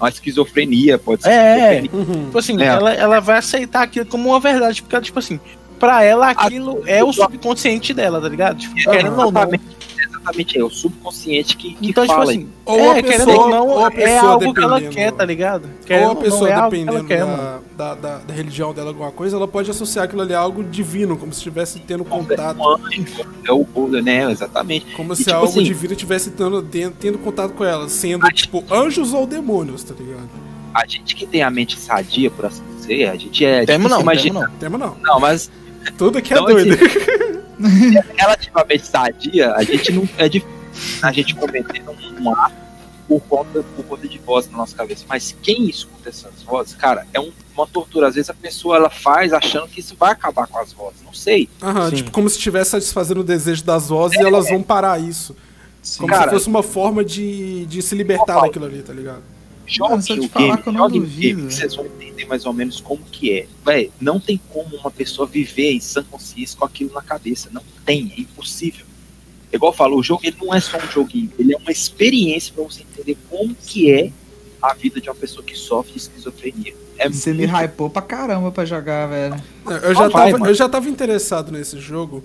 A 0.00 0.08
esquizofrenia, 0.08 0.98
pode 0.98 1.22
ser. 1.22 1.30
É, 1.30 1.74
esquizofrenia. 1.76 2.16
Uhum. 2.16 2.24
Tipo 2.24 2.38
assim, 2.38 2.60
É. 2.60 2.66
ela, 2.66 2.92
ela 2.92 3.20
vai 3.20 3.38
aceitar 3.38 3.82
aquilo 3.82 4.06
como 4.06 4.30
uma 4.30 4.40
verdade, 4.40 4.82
porque, 4.82 5.00
tipo 5.00 5.20
assim, 5.20 5.38
pra 5.82 6.04
ela 6.04 6.30
aquilo 6.30 6.80
é 6.86 7.02
o 7.02 7.12
subconsciente 7.12 7.92
dela, 7.92 8.20
tá 8.20 8.28
ligado? 8.28 8.56
Tipo, 8.58 8.74
querendo 8.76 9.18
ou 9.20 9.32
não. 9.32 9.40
Exatamente, 9.42 9.64
exatamente, 10.08 10.58
é 10.60 10.64
o 10.64 10.70
subconsciente 10.70 11.56
que, 11.56 11.74
que 11.74 11.88
Então, 11.90 12.04
tipo 12.04 12.14
fala. 12.16 12.30
assim, 12.30 12.48
Ou 12.64 12.78
é, 12.78 12.90
a 13.00 13.02
querendo 13.02 13.24
pessoa- 13.26 13.44
ou 13.44 13.50
não, 13.50 13.66
ou 13.68 13.84
a 13.84 13.88
é 13.88 13.90
pessoa 13.90 14.30
algo 14.30 14.54
que 14.54 14.62
ela 14.62 14.80
quer, 14.80 15.10
tá 15.10 15.24
ligado? 15.24 15.64
Ou 15.64 15.84
Querendo 15.84 16.10
a 16.12 16.16
pessoa, 16.16 16.48
não, 16.50 16.56
é 16.56 16.62
dependendo 16.70 17.04
quer, 17.04 17.24
da, 17.26 17.60
da, 17.76 17.94
da, 17.96 18.18
da 18.18 18.32
religião 18.32 18.72
dela, 18.72 18.90
alguma 18.90 19.10
coisa, 19.10 19.36
ela 19.36 19.48
pode 19.48 19.68
associar 19.72 20.04
aquilo 20.04 20.22
ali 20.22 20.32
a 20.34 20.38
algo 20.38 20.62
divino, 20.62 21.16
como 21.16 21.32
se 21.32 21.38
estivesse 21.38 21.80
tendo 21.80 22.04
contato. 22.04 22.60
é 23.44 23.50
o 23.52 23.64
Buda, 23.64 24.00
né? 24.00 24.30
Exatamente. 24.30 24.86
Como 24.94 25.12
E, 25.14 25.16
se 25.16 25.24
tipo 25.24 25.34
algo 25.34 25.48
assim- 25.48 25.64
divino 25.64 25.94
estivesse 25.94 26.30
tendo, 26.30 26.62
tendo, 26.62 26.94
tendo 26.94 27.18
contato 27.18 27.54
com 27.54 27.64
ela, 27.64 27.88
sendo, 27.88 28.24
tipo, 28.28 28.62
anjos 28.72 29.12
ou 29.12 29.26
demônios, 29.26 29.82
tá 29.82 29.94
ligado? 29.98 30.30
A 30.72 30.86
gente 30.86 31.16
que 31.16 31.26
tem 31.26 31.42
a 31.42 31.50
mente 31.50 31.76
sadia, 31.78 32.30
por 32.30 32.46
assim 32.46 32.62
dizer, 32.76 33.08
a 33.10 33.16
gente 33.16 33.44
é. 33.44 33.64
Temo 33.66 33.84
difícil 33.84 33.88
não, 33.90 34.00
imaginar. 34.00 34.50
temo 34.58 34.78
não. 34.78 34.90
Temo 34.90 35.02
não. 35.02 35.14
Não, 35.14 35.20
mas 35.20 35.50
Tudo 35.98 36.18
aqui 36.18 36.32
é 36.32 36.36
Não, 36.36 36.46
doido. 36.46 36.76
relativamente 38.16 38.86
sadia, 38.86 39.52
a 39.54 39.62
gente 39.62 39.92
não 39.92 40.08
é 40.18 40.28
difícil 40.28 40.52
a 41.02 41.12
gente 41.12 41.34
cometer 41.34 41.82
um, 41.88 42.22
um 42.22 42.34
ato 42.34 42.54
por 43.06 43.20
conta, 43.22 43.62
por 43.76 43.84
conta 43.84 44.08
de 44.08 44.18
voz 44.18 44.50
na 44.50 44.56
nossa 44.58 44.74
cabeça. 44.74 45.04
Mas 45.08 45.36
quem 45.42 45.68
escuta 45.68 46.08
essas 46.08 46.42
vozes, 46.42 46.74
cara, 46.74 47.06
é 47.12 47.20
um- 47.20 47.30
uma 47.54 47.66
tortura. 47.66 48.08
Às 48.08 48.14
vezes 48.14 48.30
a 48.30 48.34
pessoa 48.34 48.76
ela 48.76 48.88
faz 48.88 49.32
achando 49.34 49.68
que 49.68 49.80
isso 49.80 49.94
vai 49.98 50.12
acabar 50.12 50.46
com 50.46 50.58
as 50.58 50.72
vozes. 50.72 51.02
Não 51.04 51.12
sei. 51.12 51.48
Aham, 51.62 51.90
Sim. 51.90 51.96
tipo, 51.96 52.10
como 52.10 52.28
se 52.30 52.36
estivesse 52.38 52.70
satisfazendo 52.70 53.20
o 53.20 53.24
desejo 53.24 53.62
das 53.64 53.88
vozes 53.88 54.18
e 54.18 54.22
elas 54.24 54.48
vão 54.48 54.62
parar 54.62 54.98
isso. 55.00 55.36
Como 55.98 56.08
Cara, 56.08 56.24
se 56.24 56.30
fosse 56.30 56.46
uma 56.48 56.62
forma 56.62 57.04
de, 57.04 57.66
de 57.66 57.82
se 57.82 57.94
libertar 57.94 58.40
daquilo 58.40 58.64
ali, 58.64 58.80
tá 58.82 58.92
ligado? 58.92 59.22
Jogue 59.76 60.20
o 60.20 60.28
falar 60.28 60.46
game, 60.46 60.62
que 60.62 60.68
eu 60.68 60.72
não 60.72 60.80
jogue 60.80 60.98
o 60.98 61.02
game, 61.06 61.46
que 61.48 61.54
vocês 61.54 61.74
vão 61.74 61.86
entender 61.86 62.24
mais 62.26 62.44
ou 62.46 62.52
menos 62.52 62.80
como 62.80 63.02
que 63.10 63.32
é. 63.32 63.46
Véi, 63.64 63.90
não 64.00 64.20
tem 64.20 64.40
como 64.50 64.76
uma 64.76 64.90
pessoa 64.90 65.26
viver 65.26 65.72
em 65.72 65.80
sã 65.80 66.02
consciência 66.02 66.56
com 66.58 66.64
aquilo 66.64 66.92
na 66.92 67.02
cabeça. 67.02 67.48
Não 67.52 67.62
tem, 67.84 68.12
é 68.16 68.20
impossível. 68.20 68.84
É 69.52 69.56
Igual 69.56 69.72
eu 69.72 69.76
falo, 69.76 69.96
o 69.98 70.02
jogo 70.02 70.22
ele 70.24 70.36
não 70.40 70.54
é 70.54 70.60
só 70.60 70.78
um 70.78 70.90
joguinho, 70.90 71.30
ele 71.38 71.54
é 71.54 71.56
uma 71.58 71.70
experiência 71.70 72.52
para 72.54 72.64
você 72.64 72.82
entender 72.82 73.16
como 73.28 73.54
que 73.54 73.90
é 73.90 74.10
a 74.60 74.72
vida 74.74 75.00
de 75.00 75.08
uma 75.08 75.14
pessoa 75.14 75.44
que 75.44 75.54
sofre 75.56 75.92
de 75.92 75.98
esquizofrenia. 75.98 76.74
É 76.98 77.08
Você 77.08 77.32
me 77.32 77.46
muito- 77.46 77.52
hypou 77.56 77.90
pra 77.90 78.00
caramba 78.02 78.52
pra 78.52 78.64
jogar, 78.64 79.08
velho. 79.08 79.34
Eu 79.82 79.94
já, 79.94 80.08
vai, 80.08 80.26
tava, 80.26 80.38
mano. 80.38 80.46
eu 80.46 80.54
já 80.54 80.68
tava 80.68 80.88
interessado 80.88 81.50
nesse 81.50 81.78
jogo, 81.80 82.22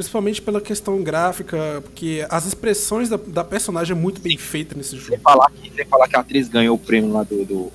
principalmente 0.00 0.40
pela 0.40 0.62
questão 0.62 1.02
gráfica, 1.02 1.82
porque 1.82 2.24
as 2.30 2.46
expressões 2.46 3.10
da, 3.10 3.18
da 3.18 3.44
personagem 3.44 3.94
é 3.94 4.00
muito 4.00 4.18
bem 4.18 4.38
feita 4.38 4.74
nesse 4.74 4.90
Sem 4.92 4.98
jogo. 4.98 5.20
falar, 5.22 5.50
que, 5.50 5.70
sem 5.70 5.84
falar 5.84 6.08
que 6.08 6.16
a 6.16 6.20
atriz 6.20 6.48
ganhou 6.48 6.74
o 6.74 6.78
prêmio 6.78 7.12
lá 7.12 7.22
do, 7.22 7.44
do, 7.44 7.72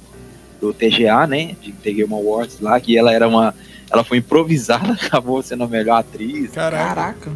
do 0.60 0.74
TGA, 0.74 1.28
né? 1.28 1.56
De 1.62 1.72
The 1.72 1.92
Game 1.92 2.12
Awards 2.12 2.60
lá, 2.60 2.80
que 2.80 2.98
ela 2.98 3.14
era 3.14 3.28
uma. 3.28 3.54
Ela 3.92 4.04
foi 4.04 4.18
improvisada, 4.18 4.94
acabou 5.00 5.44
sendo 5.44 5.66
a 5.66 5.68
melhor 5.68 6.00
atriz. 6.00 6.50
Caraca. 6.50 6.96
Caraca. 6.96 7.32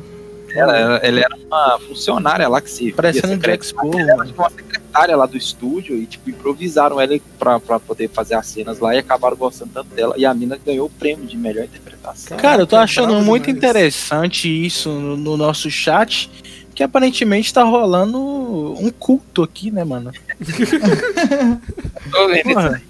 Ela, 0.56 0.76
ela, 0.76 0.98
ela 0.98 1.20
era 1.20 1.36
uma 1.36 1.80
funcionária 1.88 2.48
lá 2.48 2.60
que 2.60 2.72
se. 2.72 2.92
Parecendo 2.92 3.34
um 3.34 3.38
Jack 3.38 3.68
Sparrow, 3.68 4.00
Ela. 4.00 4.26
Secretária 4.90 5.16
lá 5.16 5.26
do 5.26 5.38
estúdio 5.38 5.96
e, 5.96 6.06
tipo, 6.06 6.30
improvisaram 6.30 7.00
ela 7.00 7.18
pra, 7.38 7.60
pra 7.60 7.80
poder 7.80 8.10
fazer 8.10 8.34
as 8.36 8.48
cenas 8.48 8.80
lá 8.80 8.96
e 8.96 8.98
acabaram 8.98 9.38
gostando 9.38 9.72
tanto 9.74 9.94
dela. 9.96 10.16
E 10.18 10.26
a 10.26 10.34
mina 10.34 10.60
ganhou 10.64 10.88
o 10.88 10.90
prêmio 10.90 11.26
de 11.26 11.38
melhor 11.38 11.64
interpretação. 11.66 12.38
Cara, 12.38 12.64
eu 12.64 12.68
tô 12.68 12.76
achando 12.76 13.10
bravo 13.10 13.24
muito 13.24 13.46
demais. 13.46 13.58
interessante 13.58 14.66
isso 14.66 14.90
no, 14.90 15.16
no 15.16 15.38
nosso 15.38 15.70
chat, 15.70 16.30
que 16.74 16.84
aparentemente 16.84 17.54
tá 17.54 17.64
rolando 17.64 18.18
um 18.80 18.90
culto 18.90 19.44
aqui, 19.44 19.72
né, 19.72 19.84
mano? 19.84 20.12
Tô 22.12 22.28
vendo 22.28 22.38
isso 22.38 22.54
Porra, 22.54 22.82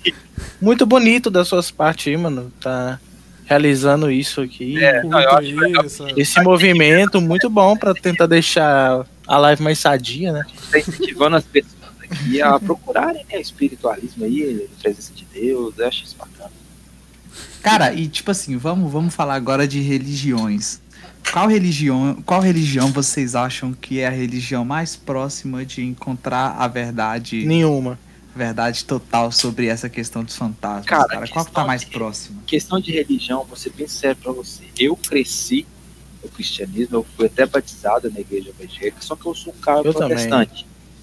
muito 0.62 0.86
bonito 0.86 1.30
das 1.30 1.48
suas 1.48 1.70
partes 1.70 2.08
aí, 2.08 2.18
mano. 2.18 2.52
Tá 2.62 3.00
realizando 3.46 4.12
isso 4.12 4.42
aqui. 4.42 4.82
É, 4.84 5.02
não, 5.04 5.20
eu 5.20 5.32
acho 5.32 5.56
legal. 5.56 5.86
Isso, 5.86 6.08
Esse 6.16 6.40
movimento 6.42 7.20
muito 7.20 7.50
bom 7.50 7.76
pra 7.76 7.96
tentar 7.96 8.28
deixar 8.28 9.04
a 9.26 9.38
live 9.40 9.64
mais 9.64 9.80
sadia, 9.80 10.32
né? 10.32 10.44
tá 10.72 10.78
incentivando 10.78 11.36
as 11.36 11.44
pessoas 11.44 11.79
aqui 12.10 12.41
a 12.41 12.60
procurarem 12.60 13.26
né, 13.31 13.40
espiritualismo 13.40 14.23
aí, 14.26 14.68
a 14.77 14.81
presença 14.81 15.14
de 15.14 15.26
Deus. 15.26 15.77
Eu 15.77 15.88
acho 15.88 16.03
isso 16.03 16.15
bacana. 16.18 16.52
Cara, 17.61 17.94
e 17.94 18.07
tipo 18.07 18.31
assim, 18.31 18.57
vamos, 18.57 18.91
vamos 18.91 19.14
falar 19.14 19.36
agora 19.36 19.68
de 19.68 19.80
religiões. 19.81 20.81
Qual 21.31 21.48
religião, 21.48 22.18
qual 22.26 22.41
religião 22.41 22.91
vocês 22.91 23.36
acham 23.36 23.73
que 23.73 23.99
é 23.99 24.07
a 24.07 24.11
religião 24.11 24.64
mais 24.65 24.95
próxima 24.95 25.65
de 25.65 25.84
encontrar 25.84 26.56
a 26.57 26.68
verdade, 26.68 27.45
Nenhuma. 27.45 27.99
verdade 28.36 28.84
total 28.86 29.31
sobre 29.31 29.68
essa 29.68 29.90
questão 29.90 30.23
dos 30.23 30.36
fantasmas? 30.36 30.86
Cara, 30.86 31.07
Cara, 31.07 31.26
a 31.26 31.27
qual 31.27 31.45
que 31.45 31.52
tá 31.52 31.65
mais 31.65 31.81
de- 31.81 31.88
próxima? 31.88 32.41
questão 32.48 32.80
de 32.80 32.91
religião, 32.91 33.44
vou 33.44 33.57
ser 33.57 33.72
bem 33.73 33.88
sério 33.88 34.15
pra 34.15 34.31
você. 34.31 34.64
Eu 34.80 34.95
cresci 34.95 35.68
no 36.23 36.30
cristianismo, 36.30 36.95
eu 36.98 37.06
fui 37.15 37.27
até 37.27 37.45
batizado 37.45 38.10
na 38.10 38.19
igreja 38.22 38.49
evangélica, 38.49 38.98
só 39.02 39.15
que 39.15 39.26
eu 39.26 39.36
sou 39.36 39.53
um 39.53 39.57
cara 39.61 39.81
Eu 39.86 39.94
também. 39.94 40.18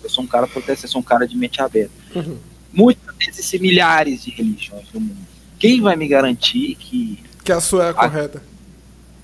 Eu 0.07 0.11
sou 0.11 0.25
um 0.25 0.27
cara 0.27 0.47
protestante, 0.47 0.85
eu 0.85 0.91
sou 0.91 1.01
um 1.01 1.05
cara 1.05 1.27
de 1.27 1.37
mente 1.37 1.61
aberta. 1.61 1.93
Uhum. 2.15 2.39
Muitas 2.73 3.15
existem 3.29 3.61
milhares 3.61 4.25
de 4.25 4.31
religiões 4.31 4.87
no 4.93 5.01
mundo. 5.01 5.27
Quem 5.59 5.81
vai 5.81 5.97
me 5.97 6.07
garantir 6.09 6.75
que. 6.77 7.23
Que 7.45 7.53
a 7.53 7.61
sua 7.61 7.85
é 7.85 7.87
a 7.89 7.91
Ah. 7.91 7.95
correta. 7.95 8.43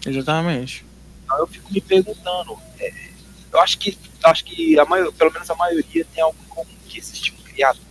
Exatamente. 0.06 0.84
Então, 1.24 1.38
eu 1.38 1.46
fico 1.46 1.72
me 1.72 1.80
perguntando. 1.80 2.56
é, 2.80 2.92
eu 3.52 3.60
acho 3.60 3.78
que, 3.78 3.90
eu 4.22 4.30
acho 4.30 4.44
que 4.44 4.78
a 4.78 4.84
maior, 4.84 5.12
pelo 5.12 5.32
menos 5.32 5.48
a 5.50 5.54
maioria 5.54 6.06
tem 6.14 6.22
algo 6.22 6.36
em 6.44 6.48
comum, 6.48 6.66
que 6.88 6.98
existe 6.98 7.32
um 7.32 7.42
criador. 7.44 7.82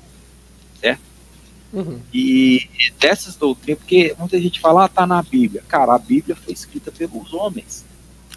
Uhum. 1.74 2.02
E 2.14 2.68
dessas 3.00 3.36
doutrinas, 3.36 3.80
porque 3.80 4.14
muita 4.20 4.38
gente 4.42 4.60
fala, 4.60 4.84
ah, 4.86 4.90
tá 4.90 5.08
na 5.08 5.22
Bíblia. 5.24 5.64
Cara, 5.70 5.96
a 5.96 5.98
Bíblia 5.98 6.36
foi 6.36 6.54
escrita 6.54 6.92
pelos 6.92 7.34
homens. 7.34 7.86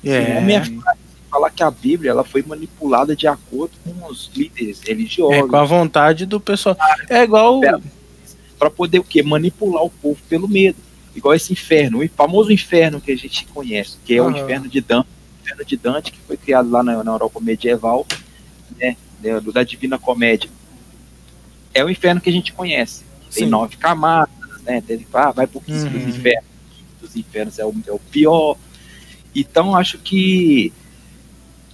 É, 0.04 0.38
A 0.38 0.40
minha 0.40 0.60
falar 1.34 1.50
que 1.50 1.64
a 1.64 1.70
Bíblia 1.70 2.12
ela 2.12 2.22
foi 2.22 2.44
manipulada 2.44 3.16
de 3.16 3.26
acordo 3.26 3.72
com 3.82 4.06
os 4.06 4.30
líderes 4.32 4.80
é 4.84 4.90
religiosos 4.90 5.50
com 5.50 5.56
a 5.56 5.64
vontade 5.64 6.24
do 6.26 6.38
pessoal. 6.38 6.76
É 7.10 7.24
igual. 7.24 7.60
Para 8.56 8.70
poder 8.70 9.00
o 9.00 9.04
quê? 9.04 9.20
Manipular 9.20 9.82
o 9.82 9.90
povo 9.90 10.20
pelo 10.28 10.48
medo. 10.48 10.78
Igual 11.14 11.34
esse 11.34 11.52
inferno, 11.52 12.02
o 12.02 12.08
famoso 12.08 12.52
inferno 12.52 13.00
que 13.00 13.10
a 13.10 13.16
gente 13.16 13.46
conhece, 13.46 13.96
que 14.04 14.14
é 14.14 14.22
o 14.22 14.30
inferno 14.30 14.68
de 14.68 14.80
Dante, 14.80 15.08
o 15.08 15.42
inferno 15.44 15.64
de 15.64 15.76
Dante 15.76 16.12
que 16.12 16.18
foi 16.20 16.36
criado 16.36 16.70
lá 16.70 16.84
na, 16.84 17.02
na 17.02 17.12
Europa 17.12 17.40
medieval, 17.40 18.06
né, 18.78 18.96
né, 19.20 19.40
da 19.52 19.64
Divina 19.64 19.98
Comédia. 19.98 20.48
É 21.72 21.84
o 21.84 21.90
inferno 21.90 22.20
que 22.20 22.30
a 22.30 22.32
gente 22.32 22.52
conhece. 22.52 23.02
Tem 23.32 23.44
Sim. 23.44 23.50
nove 23.50 23.76
camadas, 23.76 24.62
né? 24.62 24.80
Tem, 24.86 25.04
ah, 25.12 25.32
vai 25.32 25.48
pro 25.48 25.60
quinto 25.60 25.84
Uhum. 25.84 25.90
dos 25.90 26.16
infernos. 26.16 26.44
Dos 27.00 27.16
infernos 27.16 27.58
é 27.58 27.64
o, 27.64 27.74
é 27.88 27.92
o 27.92 27.98
pior. 27.98 28.56
Então 29.34 29.74
acho 29.74 29.98
que 29.98 30.72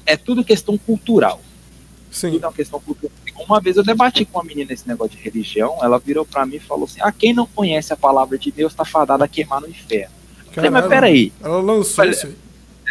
é 0.06 0.16
tudo 0.16 0.44
questão 0.44 0.76
cultural. 0.78 1.40
Sim. 2.10 2.32
Tudo 2.32 2.44
é 2.44 2.46
uma 2.48 2.52
questão 2.52 2.80
cultural. 2.80 3.12
Uma 3.48 3.60
vez 3.60 3.76
eu 3.76 3.82
debati 3.82 4.24
com 4.24 4.38
uma 4.38 4.44
menina 4.44 4.72
esse 4.72 4.86
negócio 4.86 5.16
de 5.16 5.22
religião, 5.22 5.78
ela 5.82 5.98
virou 5.98 6.24
pra 6.26 6.44
mim 6.44 6.56
e 6.56 6.60
falou 6.60 6.84
assim: 6.84 7.00
Ah, 7.02 7.10
quem 7.10 7.32
não 7.32 7.46
conhece 7.46 7.92
a 7.92 7.96
palavra 7.96 8.38
de 8.38 8.50
Deus 8.50 8.74
tá 8.74 8.84
fadado 8.84 9.24
a 9.24 9.28
queimar 9.28 9.60
no 9.60 9.68
inferno. 9.68 10.14
Eu 10.46 10.52
falei, 10.52 10.70
mas 10.70 10.82
Caralho, 10.82 10.88
peraí, 11.00 11.32
Ela 11.42 11.60
lançou 11.60 12.04
isso 12.04 12.26
aí. 12.26 12.36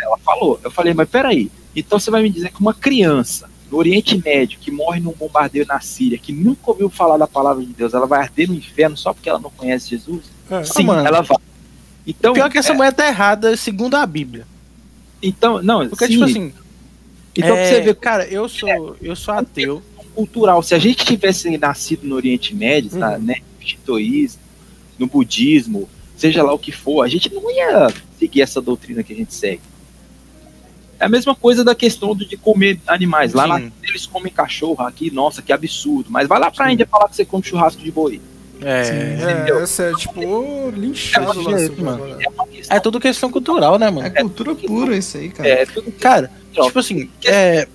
ela 0.01 0.17
falou. 0.17 0.59
Eu 0.63 0.71
falei, 0.71 0.93
mas 0.93 1.07
peraí, 1.09 1.51
então 1.75 1.99
você 1.99 2.09
vai 2.09 2.23
me 2.23 2.29
dizer 2.29 2.51
que 2.51 2.59
uma 2.59 2.73
criança 2.73 3.49
no 3.69 3.77
Oriente 3.77 4.17
Médio 4.17 4.57
que 4.59 4.71
morre 4.71 4.99
num 4.99 5.11
bombardeio 5.11 5.65
na 5.67 5.79
Síria, 5.79 6.17
que 6.17 6.33
nunca 6.33 6.71
ouviu 6.71 6.89
falar 6.89 7.17
da 7.17 7.27
palavra 7.27 7.63
de 7.63 7.71
Deus, 7.71 7.93
ela 7.93 8.07
vai 8.07 8.21
arder 8.21 8.47
no 8.47 8.55
inferno 8.55 8.97
só 8.97 9.13
porque 9.13 9.29
ela 9.29 9.39
não 9.39 9.51
conhece 9.51 9.89
Jesus? 9.91 10.23
É. 10.49 10.63
Sim, 10.63 10.85
mano. 10.85 11.07
ela 11.07 11.21
vai. 11.21 11.37
Então, 12.07 12.33
Pior 12.33 12.49
que 12.49 12.57
essa 12.57 12.71
é, 12.71 12.75
mulher 12.75 12.91
tá 12.93 13.07
errada 13.07 13.55
segundo 13.55 13.95
a 13.95 14.05
Bíblia. 14.05 14.47
então 15.21 15.61
não, 15.61 15.87
Porque, 15.87 16.07
sim, 16.07 16.13
tipo 16.13 16.23
assim, 16.23 16.53
então 17.39 17.55
pra 17.55 17.59
é, 17.63 17.69
você 17.73 17.81
ver 17.81 17.95
cara, 17.95 18.27
eu 18.27 18.47
sou, 18.49 18.95
eu 19.01 19.15
sou 19.15 19.33
ateu. 19.33 19.81
cultural. 20.15 20.61
Se 20.61 20.75
a 20.75 20.79
gente 20.79 21.05
tivesse 21.05 21.57
nascido 21.57 22.05
no 22.05 22.15
Oriente 22.15 22.53
Médio, 22.55 22.91
Uhum. 22.93 22.99
na, 22.99 23.17
né, 23.17 23.35
no 23.59 23.65
shintoísmo, 23.67 24.41
no 24.97 25.07
budismo, 25.07 25.87
seja 26.17 26.43
lá 26.43 26.53
o 26.53 26.59
que 26.59 26.71
for, 26.71 27.03
a 27.03 27.07
gente 27.07 27.33
não 27.33 27.49
ia 27.49 27.87
seguir 28.19 28.41
essa 28.41 28.59
doutrina 28.61 29.01
que 29.03 29.13
a 29.13 29.15
gente 29.15 29.33
segue. 29.33 29.61
É 30.99 31.05
a 31.05 31.09
mesma 31.09 31.33
coisa 31.33 31.63
da 31.63 31.73
questão 31.73 32.13
de 32.13 32.35
comer 32.35 32.77
animais. 32.85 33.33
Lá 33.33 33.43
Sim. 33.43 33.49
na, 33.49 33.71
eles 33.87 34.05
comem 34.05 34.31
cachorro 34.33 34.83
aqui, 34.85 35.09
nossa, 35.09 35.41
que 35.41 35.53
absurdo. 35.53 36.09
Mas 36.11 36.27
vai 36.27 36.37
lá 36.39 36.51
pra 36.51 36.65
Sim. 36.67 36.73
Índia 36.73 36.85
falar 36.85 37.07
que 37.07 37.15
você 37.15 37.23
come 37.23 37.41
churrasco 37.43 37.81
de 37.81 37.89
boi. 37.91 38.19
É, 38.61 39.47
É, 39.47 39.61
essa 39.63 39.83
é 39.83 39.93
tipo 39.95 40.69
linchado 40.71 41.39
É 41.39 41.43
lá. 41.51 41.57
jeito, 41.57 41.81
mano. 41.81 42.17
É 42.69 42.75
é 42.75 42.79
tudo 42.81 42.99
questão 42.99 43.31
cultural, 43.31 43.79
né, 43.79 43.89
mano? 43.89 44.05
É 44.07 44.09
cultura 44.09 44.53
pura 44.53 44.97
isso 44.97 45.15
aí, 45.17 45.29
cara. 45.29 45.47
É, 45.47 45.65
tudo 45.65 45.89
Cara. 45.93 46.29
Tipo 46.53 46.79
assim, 46.79 47.09
é, 47.25 47.67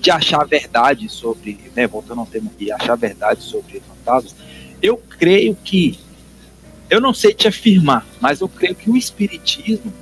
de 0.00 0.10
achar 0.10 0.42
a 0.42 0.44
verdade 0.44 1.08
sobre, 1.08 1.58
né, 1.74 1.86
voltando 1.86 2.20
ao 2.20 2.26
tema 2.26 2.50
aqui, 2.54 2.70
achar 2.70 2.92
a 2.92 2.96
verdade 2.96 3.42
sobre 3.42 3.80
fantasmas, 3.80 4.34
eu 4.82 4.96
creio 4.96 5.56
que, 5.56 5.98
eu 6.90 7.00
não 7.00 7.14
sei 7.14 7.32
te 7.32 7.48
afirmar, 7.48 8.06
mas 8.20 8.40
eu 8.40 8.48
creio 8.48 8.74
que 8.74 8.90
o 8.90 8.96
espiritismo, 8.96 9.92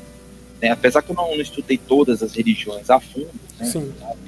né, 0.61 0.71
apesar 0.71 1.03
que 1.03 1.11
eu 1.11 1.17
não, 1.17 1.35
não 1.35 1.41
estudei 1.41 1.79
todas 1.79 2.23
as 2.23 2.35
religiões 2.35 2.91
a 2.91 2.99
fundo, 2.99 3.31
né, 3.61 3.71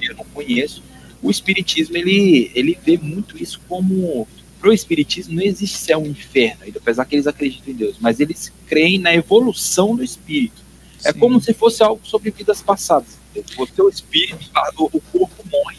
eu 0.01 0.15
não 0.15 0.25
conheço, 0.33 0.81
o 1.21 1.29
espiritismo 1.29 1.97
ele, 1.97 2.51
ele 2.53 2.77
vê 2.85 2.97
muito 2.97 3.41
isso 3.41 3.59
como 3.67 4.27
pro 4.59 4.73
espiritismo 4.73 5.35
não 5.35 5.43
existe 5.43 5.77
céu 5.77 6.03
e 6.05 6.09
inferno, 6.09 6.61
apesar 6.75 7.05
que 7.05 7.15
eles 7.15 7.27
acreditam 7.27 7.73
em 7.73 7.77
Deus, 7.77 7.97
mas 7.99 8.19
eles 8.19 8.51
creem 8.65 8.97
na 8.97 9.13
evolução 9.13 9.95
do 9.95 10.03
espírito. 10.03 10.63
É 11.03 11.11
Sim. 11.11 11.19
como 11.19 11.39
se 11.39 11.53
fosse 11.53 11.83
algo 11.83 12.01
sobre 12.03 12.31
vidas 12.31 12.61
passadas. 12.61 13.24
O 13.57 13.67
seu 13.67 13.89
espírito, 13.89 14.39
o 14.77 15.01
corpo 15.01 15.43
morre, 15.51 15.77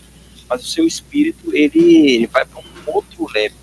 mas 0.49 0.63
o 0.65 0.67
seu 0.67 0.87
espírito 0.87 1.55
ele, 1.55 2.27
vai 2.33 2.45
para 2.45 2.61
um 2.61 2.65
outro 2.93 3.27
level. 3.35 3.57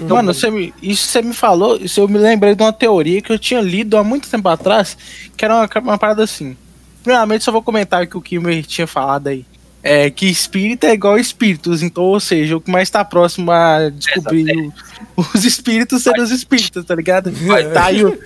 Então, 0.00 0.16
mano, 0.16 0.32
você 0.32 0.48
me, 0.50 0.72
isso 0.80 1.08
você 1.08 1.20
me 1.22 1.34
falou, 1.34 1.76
isso 1.76 2.00
eu 2.00 2.06
me 2.08 2.18
lembrei 2.18 2.54
de 2.54 2.62
uma 2.62 2.72
teoria 2.72 3.20
que 3.20 3.32
eu 3.32 3.38
tinha 3.38 3.60
lido 3.60 3.96
há 3.96 4.04
muito 4.04 4.28
tempo 4.28 4.48
atrás, 4.48 4.96
que 5.36 5.44
era 5.44 5.54
uma, 5.56 5.68
uma 5.82 5.98
parada 5.98 6.22
assim. 6.22 6.56
Primeiramente, 7.02 7.42
só 7.44 7.50
vou 7.50 7.62
comentar 7.62 8.04
o 8.04 8.06
que 8.06 8.16
o 8.16 8.20
Kimmer 8.20 8.64
tinha 8.64 8.86
falado 8.86 9.26
aí. 9.28 9.44
É 9.82 10.10
que 10.10 10.26
espírito 10.26 10.84
é 10.84 10.92
igual 10.92 11.18
espíritos, 11.18 11.82
então, 11.82 12.04
ou 12.04 12.20
seja, 12.20 12.56
o 12.56 12.60
que 12.60 12.70
mais 12.70 12.90
tá 12.90 13.04
próximo 13.04 13.50
a 13.50 13.88
descobrir 13.90 14.44
o- 15.16 15.24
os 15.34 15.44
espíritos 15.44 16.02
serem 16.02 16.22
os 16.22 16.30
espíritos, 16.30 16.84
tá 16.84 16.94
ligado? 16.94 17.30
Tá 17.72 17.84
aí 17.86 18.04
o, 18.04 18.18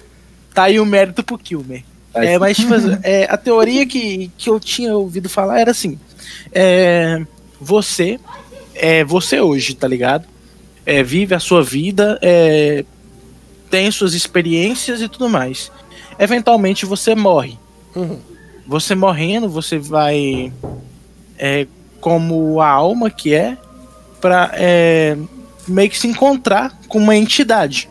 tá 0.55 0.63
aí 0.65 0.81
o 0.81 0.85
mérito 0.87 1.23
pro 1.23 1.39
Kilmer. 1.39 1.85
É, 2.15 2.39
mas 2.39 2.57
tipo, 2.57 2.75
é, 3.03 3.25
a 3.25 3.37
teoria 3.37 3.87
que, 3.87 4.31
que 4.37 4.51
eu 4.51 4.61
tinha 4.61 4.95
ouvido 4.95 5.29
falar 5.29 5.61
era 5.61 5.71
assim: 5.71 5.99
é, 6.53 7.25
você 7.61 8.19
é 8.75 9.05
você 9.05 9.41
hoje, 9.41 9.75
tá 9.75 9.87
ligado? 9.89 10.27
É, 10.85 11.03
vive 11.03 11.35
a 11.35 11.41
sua 11.41 11.63
vida, 11.63 12.19
é, 12.21 12.85
tem 13.71 13.91
suas 13.91 14.15
experiências 14.15 15.01
e 15.01 15.09
tudo 15.09 15.29
mais. 15.29 15.71
Eventualmente 16.19 16.85
você 16.85 17.15
morre. 17.15 17.57
Uhum. 17.95 18.19
Você 18.67 18.95
morrendo, 18.95 19.49
você 19.49 19.79
vai 19.79 20.53
é, 21.39 21.67
como 22.01 22.61
a 22.61 22.69
alma 22.69 23.11
que 23.11 23.35
é 23.35 23.57
para 24.21 24.51
é, 24.55 25.17
meio 25.67 25.91
que 25.91 25.99
se 25.99 26.07
encontrar 26.07 26.79
com 26.89 26.99
uma 26.99 27.17
entidade. 27.17 27.89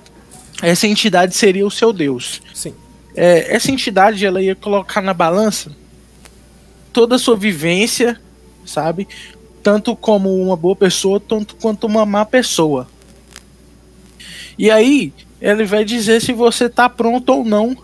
Essa 0.62 0.86
entidade 0.86 1.36
seria 1.36 1.66
o 1.66 1.72
seu 1.72 1.92
Deus 1.92 2.42
Sim. 2.54 2.74
É, 3.16 3.56
essa 3.56 3.72
entidade 3.72 4.26
ela 4.26 4.42
ia 4.42 4.56
colocar 4.56 5.02
na 5.02 5.14
balança 5.14 5.72
toda 6.94 7.16
a 7.16 7.20
sua 7.20 7.36
vivência, 7.36 8.20
sabe? 8.66 9.08
Tanto 9.64 9.96
como 9.96 10.36
uma 10.42 10.56
boa 10.56 10.76
pessoa, 10.76 11.20
tanto 11.20 11.56
quanto 11.56 11.88
uma 11.88 12.06
má 12.06 12.26
pessoa. 12.26 12.88
E 14.58 14.70
aí, 14.70 15.14
ele 15.42 15.66
vai 15.66 15.84
dizer 15.84 16.22
se 16.22 16.34
você 16.34 16.70
tá 16.70 16.90
pronto 16.90 17.30
ou 17.30 17.46
não 17.46 17.76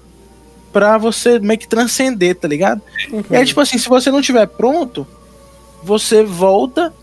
pra 0.72 0.98
você 0.98 1.40
meio 1.40 1.60
que 1.60 1.68
transcender, 1.68 2.36
tá 2.36 2.48
ligado? 2.48 2.82
Uhum. 3.12 3.24
E 3.32 3.36
aí, 3.36 3.46
tipo 3.46 3.60
assim, 3.62 3.78
se 3.78 3.90
você 3.90 4.12
não 4.12 4.22
tiver 4.22 4.46
pronto, 4.46 5.08
você 5.84 6.24
volta 6.24 6.94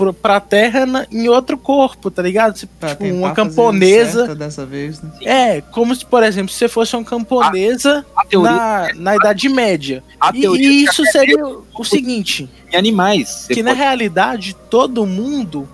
pro, 0.00 0.14
pra 0.14 0.40
terra 0.40 0.86
na- 0.86 1.06
em 1.12 1.28
outro 1.28 1.58
corpo, 1.58 2.10
tá 2.10 2.22
ligado? 2.22 2.54
Tipo, 2.54 2.72
Pra 2.80 2.96
uma 3.00 3.32
camponesa. 3.34 4.34
Dessa 4.34 4.64
vez, 4.64 5.02
né? 5.02 5.10
É, 5.22 5.60
como 5.60 5.94
se, 5.94 6.06
por 6.06 6.22
exemplo, 6.22 6.50
se 6.50 6.58
você 6.58 6.68
fosse 6.68 6.96
uma 6.96 7.04
camponesa 7.04 8.04
teoria, 8.30 8.50
na, 8.50 8.88
na 8.94 9.16
Idade 9.16 9.46
Média. 9.50 10.02
a 10.18 10.30
E, 10.34 10.40
teoria 10.40 10.68
e 10.70 10.84
isso 10.84 11.04
seria 11.12 11.44
o 11.46 11.84
seguinte: 11.84 12.48
em 12.72 12.76
animais. 12.76 13.44
Que 13.46 13.62
na 13.62 13.72
pode- 13.72 13.82
realidade 13.82 14.56
todo 14.70 15.04
mundo 15.04 15.68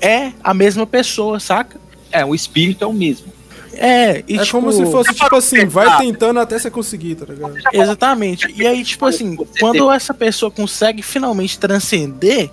é 0.00 0.32
a 0.44 0.52
mesma 0.52 0.86
pessoa, 0.86 1.40
saca? 1.40 1.80
É, 2.12 2.24
o 2.24 2.34
espírito 2.34 2.84
é 2.84 2.86
o 2.86 2.92
mesmo. 2.92 3.32
É, 3.80 4.24
e 4.26 4.36
é 4.36 4.42
tipo, 4.44 4.58
como 4.58 4.72
se 4.72 4.84
fosse, 4.90 5.14
tipo 5.14 5.36
assim, 5.36 5.64
vai 5.66 5.98
tentando 5.98 6.40
até 6.40 6.58
você 6.58 6.68
conseguir, 6.70 7.14
tá 7.14 7.26
ligado? 7.32 7.54
Exatamente. 7.72 8.52
E 8.56 8.66
aí, 8.66 8.82
tipo 8.82 9.06
assim, 9.06 9.36
quando 9.60 9.90
essa 9.92 10.12
pessoa 10.12 10.50
consegue 10.50 11.00
finalmente 11.00 11.58
transcender, 11.58 12.50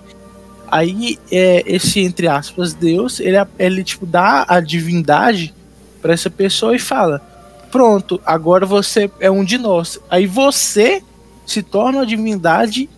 aí 0.70 1.18
é, 1.30 1.62
esse, 1.66 2.00
entre 2.00 2.28
aspas, 2.28 2.74
Deus, 2.74 3.20
ele, 3.20 3.36
ele 3.58 3.84
tipo, 3.84 4.06
dá 4.06 4.44
a 4.48 4.60
divindade 4.60 5.54
pra 6.02 6.12
essa 6.12 6.30
pessoa 6.30 6.74
e 6.74 6.78
fala: 6.78 7.20
Pronto, 7.70 8.20
agora 8.24 8.64
você 8.66 9.10
é 9.20 9.30
um 9.30 9.44
de 9.44 9.58
nós. 9.58 9.98
Aí 10.10 10.26
você 10.26 11.02
se 11.46 11.62
torna 11.62 12.02
a 12.02 12.04
divindade 12.04 12.88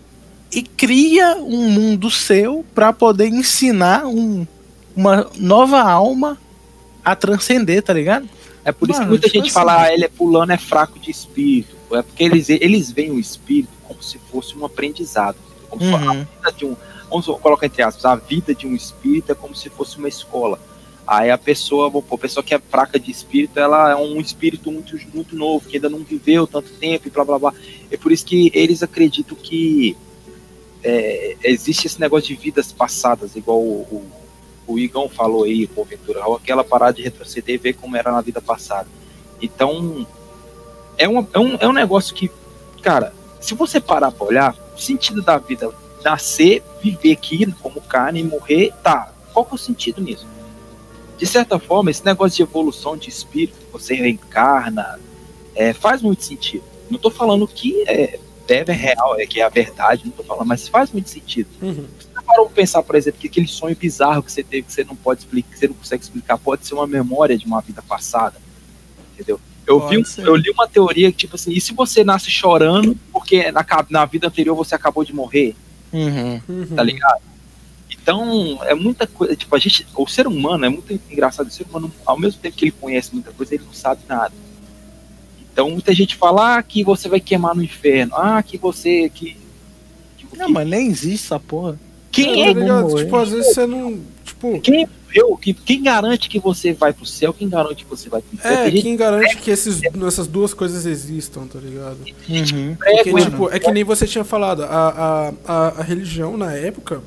e 0.53 0.63
cria 0.63 1.37
um 1.37 1.71
mundo 1.71 2.11
seu 2.11 2.65
pra 2.75 2.93
poder 2.93 3.29
ensinar 3.29 4.07
um, 4.07 4.47
uma 4.97 5.27
nova 5.37 5.81
alma 5.83 6.39
a 7.05 7.15
transcender, 7.15 7.83
tá 7.83 7.93
ligado? 7.93 8.29
É 8.65 8.73
por 8.73 8.89
isso 8.91 8.99
que 8.99 9.05
Mano, 9.05 9.11
muita 9.11 9.27
tipo 9.29 9.39
gente 9.39 9.47
assim- 9.47 9.55
fala, 9.55 9.83
ah, 9.83 9.93
ele 9.93 10.05
é 10.05 10.11
fulano, 10.11 10.53
é 10.53 10.59
fraco 10.59 10.99
de 10.99 11.11
espírito. 11.11 11.77
É 11.93 12.03
porque 12.03 12.23
eles, 12.23 12.49
eles 12.51 12.91
veem 12.91 13.11
o 13.11 13.19
espírito 13.19 13.71
como 13.85 14.03
se 14.03 14.19
fosse 14.31 14.57
um 14.57 14.65
aprendizado. 14.65 15.37
Como 15.71 15.83
se 15.83 15.91
fosse 15.91 16.05
a 16.05 16.13
Uhum. 16.13 16.19
vida 16.19 16.53
de 16.57 16.65
um. 16.67 16.77
Vamos 17.11 17.27
colocar 17.27 17.67
entre 17.67 17.83
aspas, 17.83 18.05
a 18.05 18.15
vida 18.17 18.55
de 18.55 18.67
um 18.67 18.75
espírito 18.75 19.33
é 19.33 19.35
como 19.35 19.55
se 19.55 19.71
fosse 19.71 19.99
uma 19.99 20.09
escola. 20.09 20.59
Aí 21.07 21.31
a 21.31 21.39
pessoa, 21.39 21.91
a 22.11 22.19
pessoa 22.19 22.45
que 22.45 22.55
é 22.55 22.59
fraca 22.59 23.01
de 23.01 23.11
espírito, 23.11 23.59
ela 23.59 23.93
é 23.93 23.97
um 23.97 24.21
espírito 24.21 24.71
muito, 24.71 24.95
muito 25.15 25.35
novo, 25.35 25.67
que 25.67 25.77
ainda 25.77 25.89
não 25.89 26.01
viveu 26.01 26.47
tanto 26.47 26.71
tempo 26.73 27.09
e 27.09 27.11
blá 27.11 27.25
blá 27.25 27.39
blá. 27.39 27.55
É 27.91 27.97
por 27.97 28.13
isso 28.13 28.27
que 28.27 28.53
eles 28.55 28.83
acreditam 28.83 29.35
que 29.35 29.97
é, 30.85 31.37
existe 31.45 31.87
esse 31.87 31.99
negócio 31.99 32.29
de 32.29 32.35
vidas 32.35 32.73
passadas, 32.73 33.35
igual 33.37 33.59
o, 33.59 33.81
o, 33.91 34.07
o 34.67 34.79
Igão 34.79 35.09
falou 35.09 35.45
aí, 35.45 35.69
o 35.75 35.85
Ventura, 35.85 36.23
aquela 36.37 36.63
parada 36.63 36.93
de 36.93 37.03
retroceder 37.03 37.55
e 37.55 37.59
ver 37.59 37.73
como 37.73 37.97
era 37.97 38.13
na 38.13 38.21
vida 38.21 38.43
passada. 38.43 38.89
Então, 39.41 40.07
é 40.99 41.09
um, 41.09 41.27
é 41.33 41.39
um, 41.39 41.57
é 41.61 41.69
um 41.69 41.73
negócio 41.73 42.15
que, 42.15 42.31
cara, 42.83 43.15
se 43.41 43.55
você 43.55 43.81
parar 43.81 44.11
pra 44.11 44.27
olhar, 44.27 44.55
o 44.77 44.79
sentido 44.79 45.23
da 45.23 45.39
vida, 45.39 45.73
nascer, 46.05 46.63
viver 46.83 47.13
aqui 47.13 47.51
como 47.61 47.81
carne 47.81 48.21
e 48.21 48.25
morrer, 48.25 48.73
tá, 48.83 49.13
qual 49.33 49.45
que 49.45 49.53
é 49.53 49.55
o 49.55 49.59
sentido 49.59 50.01
nisso? 50.01 50.27
De 51.17 51.27
certa 51.27 51.59
forma, 51.59 51.91
esse 51.91 52.05
negócio 52.05 52.37
de 52.37 52.43
evolução 52.43 52.97
de 52.97 53.09
espírito, 53.09 53.57
você 53.73 53.95
reencarna, 53.95 54.99
é, 55.55 55.73
faz 55.73 56.01
muito 56.01 56.23
sentido. 56.23 56.63
Não 56.89 56.99
tô 56.99 57.11
falando 57.11 57.47
que 57.47 57.83
é, 57.89 58.19
deve 58.47 58.73
é 58.73 58.75
real, 58.75 59.19
é 59.19 59.27
que 59.27 59.41
é 59.41 59.45
a 59.45 59.49
verdade, 59.49 60.05
não 60.05 60.13
tô 60.13 60.23
falando, 60.23 60.47
mas 60.47 60.69
faz 60.69 60.93
muito 60.93 61.11
sentido. 61.11 61.49
Uhum. 61.61 61.87
Você 61.99 62.23
parou 62.25 62.47
pra 62.47 62.55
pensar, 62.55 62.83
por 62.83 62.95
exemplo, 62.95 63.21
que 63.21 63.27
aquele 63.27 63.49
sonho 63.49 63.77
bizarro 63.77 64.23
que 64.23 64.31
você 64.31 64.43
teve, 64.43 64.63
que 64.63 64.73
você 64.73 64.85
não 64.85 64.95
pode 64.95 65.21
explicar, 65.21 65.51
que 65.51 65.59
você 65.59 65.69
não 65.69 65.75
consegue 65.75 66.03
explicar, 66.03 66.39
pode 66.39 66.67
ser 66.67 66.75
uma 66.75 66.87
memória 66.87 67.37
de 67.37 67.47
uma 67.47 67.61
vida 67.61 67.83
passada. 67.83 68.41
Entendeu? 69.15 69.41
Eu, 69.67 69.87
vi, 69.87 69.97
Pode 69.97 70.09
ser. 70.09 70.27
eu 70.27 70.35
li 70.35 70.51
uma 70.51 70.67
teoria 70.67 71.13
que, 71.13 71.19
tipo 71.19 71.35
assim, 71.35 71.53
e 71.53 71.61
se 71.61 71.75
você 71.75 72.03
nasce 72.03 72.31
chorando 72.31 72.97
porque 73.13 73.53
na, 73.53 73.67
na 73.91 74.07
vida 74.07 74.27
anterior 74.27 74.57
você 74.57 74.75
acabou 74.75 75.05
de 75.05 75.15
morrer, 75.15 75.55
Uhum. 75.93 76.41
Uhum. 76.49 76.67
tá 76.75 76.83
ligado? 76.83 77.23
Então, 77.91 78.59
é 78.65 78.75
muita 78.75 79.07
coisa, 79.07 79.37
tipo, 79.37 79.55
a 79.55 79.59
gente, 79.59 79.87
o 79.95 80.07
ser 80.07 80.27
humano 80.27 80.65
é 80.65 80.69
muito 80.69 80.93
engraçado, 81.11 81.49
o 81.49 81.51
ser 81.51 81.65
humano, 81.69 81.93
ao 82.07 82.19
mesmo 82.19 82.41
tempo 82.41 82.57
que 82.57 82.65
ele 82.67 82.73
conhece 82.73 83.13
muita 83.13 83.33
coisa, 83.33 83.55
ele 83.55 83.65
não 83.67 83.73
sabe 83.75 84.01
nada. 84.09 84.33
Então, 85.53 85.71
muita 85.71 85.93
gente 85.95 86.17
fala, 86.17 86.57
ah, 86.59 86.63
que 86.63 86.83
você 86.85 87.09
vai 87.09 87.21
queimar 87.21 87.55
no 87.55 87.63
inferno, 87.63 88.15
ah, 88.17 88.43
que 88.43 88.57
você, 88.57 89.11
que... 89.11 89.37
que- 90.17 90.39
Não, 90.39 90.49
mas 90.49 90.67
nem 90.69 90.87
existe 90.89 91.27
essa 91.27 91.41
porra. 91.41 91.79
quem 92.11 92.45
É, 92.45 92.51
é 92.51 92.55
tá 92.55 92.61
ligado? 92.61 92.95
Tipo, 92.97 93.17
às 93.17 93.31
vezes 93.31 93.55
você 93.55 93.67
não. 93.67 94.01
Tipo, 94.25 94.61
Quem 94.61 94.89
eu, 95.15 95.37
que, 95.37 95.53
quem 95.55 95.83
garante 95.83 96.29
que 96.29 96.39
você 96.39 96.73
vai 96.73 96.93
pro 96.93 97.07
céu? 97.07 97.33
Quem 97.33 97.49
garante 97.49 97.85
que 97.85 97.91
você 97.91 98.09
vai 98.09 98.21
pro 98.21 98.35
inferno? 98.35 98.67
é, 98.79 98.83
quem 98.83 98.97
garante 98.97 99.37
que 99.39 99.51
esses, 99.51 99.81
essas 100.07 100.27
duas 100.27 100.53
coisas 100.55 100.85
existam, 100.87 101.47
tá 101.47 101.59
ligado? 101.59 101.99
Uhum. 102.29 102.77
Porque, 102.77 103.13
mano. 103.13 103.25
tipo, 103.31 103.51
é 103.51 103.59
que 103.59 103.71
nem 103.71 103.85
você 103.85 104.07
tinha 104.07 104.25
falado, 104.25 104.63
a, 104.65 104.69
a, 104.69 105.33
a, 105.47 105.69
a 105.81 105.83
religião 105.83 106.37
na 106.37 106.53
época, 106.55 107.03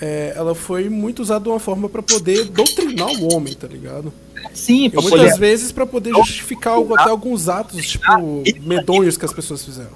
é, 0.00 0.32
ela 0.36 0.54
foi 0.54 0.88
muito 0.88 1.20
usada 1.22 1.44
de 1.44 1.48
uma 1.50 1.60
forma 1.60 1.88
pra 1.88 2.02
poder 2.02 2.44
doutrinar 2.46 3.08
o 3.08 3.34
homem, 3.34 3.54
tá 3.54 3.66
ligado? 3.66 4.12
sim, 4.52 4.88
pra 4.90 5.00
muitas 5.02 5.20
poder 5.20 5.38
vezes 5.38 5.72
pra 5.72 5.84
poder 5.86 6.14
justificar 6.14 6.74
algo- 6.74 6.94
até 6.98 7.10
alguns 7.10 7.48
atos, 7.48 7.84
tipo, 7.86 8.42
medonhos 8.62 9.16
que 9.16 9.24
as 9.24 9.32
pessoas 9.32 9.64
fizeram. 9.64 9.90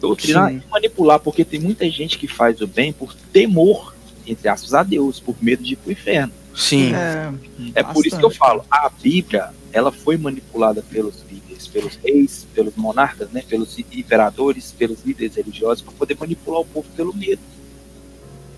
doutrinar 0.00 0.50
Sim. 0.50 0.62
e 0.66 0.70
manipular, 0.70 1.18
porque 1.20 1.44
tem 1.44 1.58
muita 1.60 1.88
gente 1.88 2.18
que 2.18 2.26
faz 2.28 2.60
o 2.60 2.66
bem 2.66 2.92
por 2.92 3.14
temor, 3.32 3.94
entre 4.26 4.48
aspas, 4.48 4.74
a 4.74 4.82
Deus, 4.82 5.20
por 5.20 5.34
medo 5.40 5.62
de 5.62 5.72
ir 5.74 5.76
pro 5.76 5.92
inferno. 5.92 6.32
Sim. 6.54 6.94
É, 6.94 7.32
É 7.74 7.82
por 7.82 8.06
isso 8.06 8.18
que 8.18 8.24
eu 8.24 8.30
falo, 8.30 8.64
a 8.70 8.88
Bíblia, 8.88 9.50
ela 9.72 9.90
foi 9.90 10.16
manipulada 10.16 10.82
pelos 10.82 11.16
líderes, 11.30 11.66
pelos 11.66 11.96
reis, 11.96 12.46
pelos 12.54 12.74
monarcas, 12.76 13.28
né, 13.30 13.42
pelos 13.48 13.78
imperadores, 13.78 14.72
pelos 14.76 15.04
líderes 15.04 15.34
religiosos, 15.34 15.82
para 15.82 15.92
poder 15.92 16.16
manipular 16.18 16.60
o 16.60 16.64
povo 16.64 16.86
pelo 16.96 17.14
medo. 17.14 17.40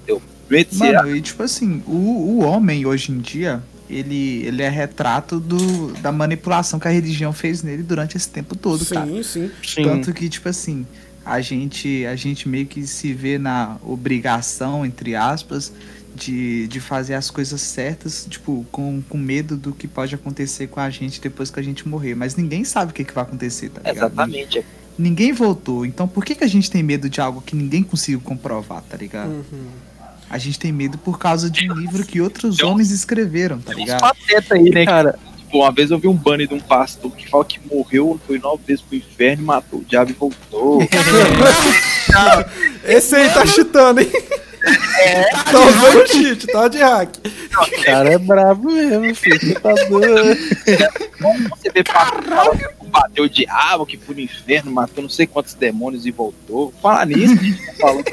Entendeu? 0.03 0.23
Medo 0.49 0.77
Mano, 0.77 1.17
e 1.17 1.21
tipo 1.21 1.43
assim, 1.43 1.83
o, 1.87 1.93
o 1.93 2.39
homem 2.45 2.87
hoje 2.87 3.11
em 3.11 3.19
dia, 3.19 3.63
ele, 3.89 4.45
ele 4.47 4.63
é 4.63 4.69
retrato 4.69 5.41
do, 5.41 5.93
da 5.95 6.13
manipulação 6.13 6.79
que 6.79 6.87
a 6.87 6.91
religião 6.91 7.33
fez 7.33 7.63
nele 7.63 7.83
durante 7.83 8.17
esse 8.17 8.29
tempo 8.29 8.55
todo, 8.55 8.85
cara. 8.87 9.07
Sim, 9.07 9.23
sim. 9.23 9.51
Sim. 9.65 9.83
Tanto 9.83 10.13
que, 10.13 10.29
tipo 10.29 10.49
assim, 10.49 10.87
a 11.25 11.41
gente, 11.41 12.07
a 12.07 12.15
gente 12.15 12.49
meio 12.49 12.67
que 12.67 12.87
se 12.87 13.13
vê 13.13 13.39
na 13.39 13.77
obrigação, 13.83 14.87
entre 14.87 15.17
aspas, 15.17 15.73
de, 16.17 16.67
de 16.69 16.81
fazer 16.81 17.15
as 17.15 17.31
coisas 17.31 17.61
certas, 17.61 18.27
tipo, 18.29 18.67
com, 18.73 19.03
com 19.09 19.19
medo 19.19 19.57
do 19.57 19.73
que 19.73 19.87
pode 19.87 20.15
acontecer 20.15 20.67
com 20.69 20.81
a 20.81 20.89
gente 20.91 21.21
depois 21.21 21.51
que 21.51 21.61
a 21.61 21.63
gente 21.63 21.87
morrer. 21.87 22.15
Mas 22.15 22.35
ninguém 22.35 22.65
sabe 22.65 22.91
o 22.91 22.95
que, 22.95 23.05
que 23.05 23.13
vai 23.13 23.23
acontecer, 23.25 23.69
tá 23.71 23.81
ligado? 23.81 23.97
Exatamente. 24.13 24.65
Ninguém 24.99 25.33
voltou. 25.33 25.85
Então 25.85 26.09
por 26.09 26.25
que, 26.25 26.35
que 26.35 26.43
a 26.45 26.49
gente 26.49 26.71
tem 26.71 26.83
medo 26.83 27.09
de 27.11 27.21
algo 27.21 27.43
que 27.43 27.55
ninguém 27.55 27.83
conseguiu 27.83 28.21
comprovar, 28.21 28.83
tá 28.83 28.97
ligado? 28.97 29.29
Uhum. 29.31 29.69
A 30.29 30.39
gente 30.39 30.59
tem 30.59 30.73
medo 30.73 30.99
por 30.99 31.19
causa 31.19 31.49
de 31.51 31.71
um 31.71 31.75
livro 31.75 32.05
que 32.05 32.21
outros 32.21 32.57
uns- 32.57 32.63
homens 32.63 32.91
escreveram, 32.91 33.59
tá 33.61 33.73
Tem 33.75 33.85
uns 33.85 33.87
ligado? 33.87 34.01
pateta 34.01 34.55
aí, 34.55 34.71
né? 34.71 34.85
Cara, 34.85 35.19
Tipo, 35.39 35.59
uma 35.59 35.71
vez 35.71 35.93
eu 35.93 35.99
vi 35.99 36.09
um 36.09 36.15
banner 36.15 36.49
de 36.49 36.55
um 36.55 36.59
pastor 36.61 37.09
que 37.13 37.29
fala 37.29 37.45
que 37.45 37.61
morreu, 37.73 38.19
foi 38.27 38.37
nove 38.41 38.63
vezes 38.67 38.83
pro 38.83 38.97
inferno 38.97 39.43
e 39.45 39.47
matou 39.47 39.79
o 39.79 39.85
diabo 39.85 40.11
e 40.11 40.15
voltou. 40.15 40.81
Esse 42.85 43.15
aí 43.15 43.29
tá 43.33 43.47
cheatando, 43.47 44.01
hein? 44.01 44.11
É. 44.67 45.31
tá 45.31 45.61
usando 45.61 46.09
cheat, 46.09 46.47
tá 46.49 46.69
de 46.69 46.79
hack. 46.79 47.17
o 47.19 47.85
cara 47.85 48.13
é 48.13 48.19
brabo 48.19 48.73
mesmo, 48.73 49.15
filho. 49.15 49.39
Você 49.41 49.55
tá 49.55 49.73
doido. 49.89 50.39
Você 51.51 51.71
vê 51.71 51.85
que 51.85 51.93
bateu 52.89 53.25
o 53.25 53.29
diabo, 53.29 53.87
que 53.87 53.97
foi 53.97 54.15
no 54.17 54.21
inferno, 54.21 54.71
matou 54.73 55.03
não 55.03 55.11
sei 55.11 55.27
quantos 55.27 55.55
demônios 55.55 56.07
e 56.07 56.11
voltou. 56.11 56.73
Fala 56.83 57.05
nisso, 57.05 57.37
gente, 57.37 57.65
tá 57.67 57.73
falando. 57.81 58.05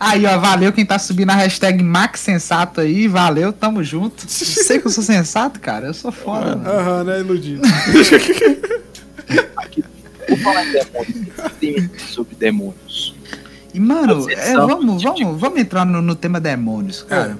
Aí, 0.00 0.24
ó, 0.26 0.38
valeu 0.38 0.72
quem 0.72 0.86
tá 0.86 0.96
subindo 0.98 1.30
a 1.30 1.34
hashtag 1.34 1.82
Max 1.82 2.20
Sensato 2.20 2.80
aí, 2.80 3.08
valeu, 3.08 3.52
tamo 3.52 3.82
junto. 3.82 4.30
Sei 4.30 4.78
que 4.78 4.86
eu 4.86 4.90
sou 4.90 5.02
sensato, 5.02 5.58
cara, 5.58 5.88
eu 5.88 5.94
sou 5.94 6.12
foda, 6.12 6.54
mano. 6.54 6.70
Aham, 6.70 7.04
né, 7.04 7.18
iludido. 7.18 7.62
Vou 10.28 10.36
falar 10.38 10.64
em 10.66 10.72
demônios. 10.72 11.16
Têm 11.58 11.90
sobre 11.96 12.36
demônios? 12.36 13.17
E, 13.74 13.80
mano, 13.80 14.28
é, 14.30 14.54
vamos, 14.54 15.02
vamos, 15.02 15.40
vamos 15.40 15.58
entrar 15.60 15.84
no, 15.84 16.00
no 16.00 16.14
tema 16.14 16.40
demônios, 16.40 17.02
cara. 17.02 17.38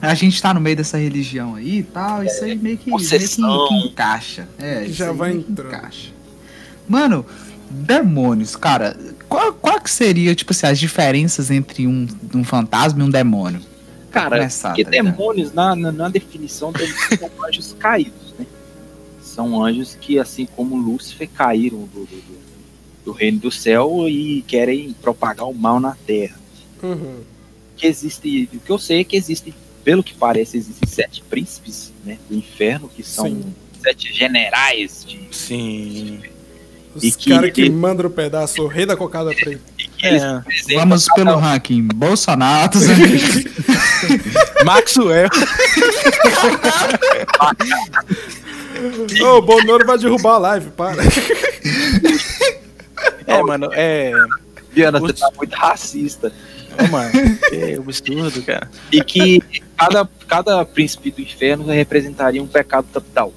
A 0.00 0.14
gente 0.14 0.40
tá 0.42 0.52
no 0.52 0.60
meio 0.60 0.76
dessa 0.76 0.98
religião 0.98 1.54
aí 1.54 1.78
e 1.78 1.82
tal, 1.84 2.24
isso 2.24 2.42
aí 2.44 2.56
meio 2.56 2.76
que, 2.76 2.90
meio 2.90 2.98
que, 3.68 3.68
que 3.68 3.74
encaixa. 3.88 4.48
É, 4.58 4.84
Já 4.88 5.12
vai 5.12 5.38
que 5.38 5.52
encaixa. 5.52 6.10
Mano, 6.88 7.24
demônios, 7.70 8.56
cara, 8.56 8.96
qual, 9.28 9.52
qual 9.54 9.80
que 9.80 9.90
seria, 9.90 10.34
tipo 10.34 10.52
assim, 10.52 10.66
as 10.66 10.78
diferenças 10.78 11.50
entre 11.50 11.86
um, 11.86 12.06
um 12.34 12.42
fantasma 12.42 13.00
e 13.00 13.06
um 13.06 13.10
demônio? 13.10 13.60
Cara, 14.10 14.36
começar, 14.38 14.70
porque 14.70 14.84
tá 14.84 14.90
demônios, 14.90 15.52
na, 15.54 15.74
na, 15.76 15.92
na 15.92 16.08
definição 16.08 16.72
deles, 16.72 16.94
são 17.18 17.30
anjos 17.48 17.74
caídos, 17.78 18.34
né? 18.38 18.46
São 19.22 19.64
anjos 19.64 19.96
que, 19.98 20.18
assim 20.18 20.46
como 20.56 20.76
Lúcifer, 20.76 21.28
caíram 21.32 21.78
do, 21.78 22.00
do, 22.00 22.16
do- 22.16 22.41
do 23.04 23.12
reino 23.12 23.38
do 23.38 23.50
céu 23.50 24.06
e 24.08 24.42
querem 24.46 24.94
propagar 25.02 25.48
o 25.48 25.54
mal 25.54 25.80
na 25.80 25.96
terra. 26.06 26.36
Uhum. 26.82 27.16
Que 27.76 27.86
existe, 27.86 28.48
o 28.54 28.58
que 28.60 28.70
eu 28.70 28.78
sei 28.78 29.00
é 29.00 29.04
que 29.04 29.16
existem, 29.16 29.52
pelo 29.84 30.02
que 30.02 30.14
parece, 30.14 30.56
existem 30.56 30.88
sete 30.88 31.22
príncipes 31.28 31.92
né, 32.04 32.18
do 32.28 32.36
inferno, 32.36 32.88
que 32.88 33.02
são 33.02 33.26
Sim. 33.26 33.54
sete 33.82 34.12
generais 34.12 35.04
de. 35.06 35.20
Sim. 35.32 36.20
Os 36.94 37.02
E 37.02 37.10
que- 37.12 37.30
caras 37.30 37.50
que 37.52 37.70
mandam 37.70 38.06
o 38.06 38.10
pedaço, 38.10 38.62
o 38.62 38.66
rei 38.68 38.84
da 38.86 38.96
cocada 38.96 39.30
preta. 39.34 39.62
É. 40.04 40.42
Vamos 40.74 41.06
pelo 41.14 41.32
um. 41.36 41.38
ranking. 41.38 41.86
Bolsonaro. 41.94 42.72
Maxwell. 44.66 45.28
Ô, 49.22 49.36
o 49.38 49.42
Bonoro 49.42 49.86
vai 49.86 49.96
derrubar 49.98 50.34
a 50.34 50.38
live, 50.38 50.70
para. 50.70 51.02
É, 53.26 53.42
mano, 53.42 53.68
é. 53.72 54.12
Viana, 54.72 54.98
você 54.98 55.14
tá 55.14 55.30
muito 55.36 55.54
racista. 55.54 56.32
Ô, 56.78 56.88
mano, 56.88 57.10
que 57.50 57.74
absurdo, 57.74 58.42
cara. 58.42 58.70
E 58.90 59.02
que 59.02 59.40
cada, 59.76 60.08
cada 60.26 60.64
príncipe 60.64 61.10
do 61.10 61.20
inferno 61.20 61.66
representaria 61.66 62.42
um 62.42 62.46
pecado 62.46 62.86
capital. 62.92 63.32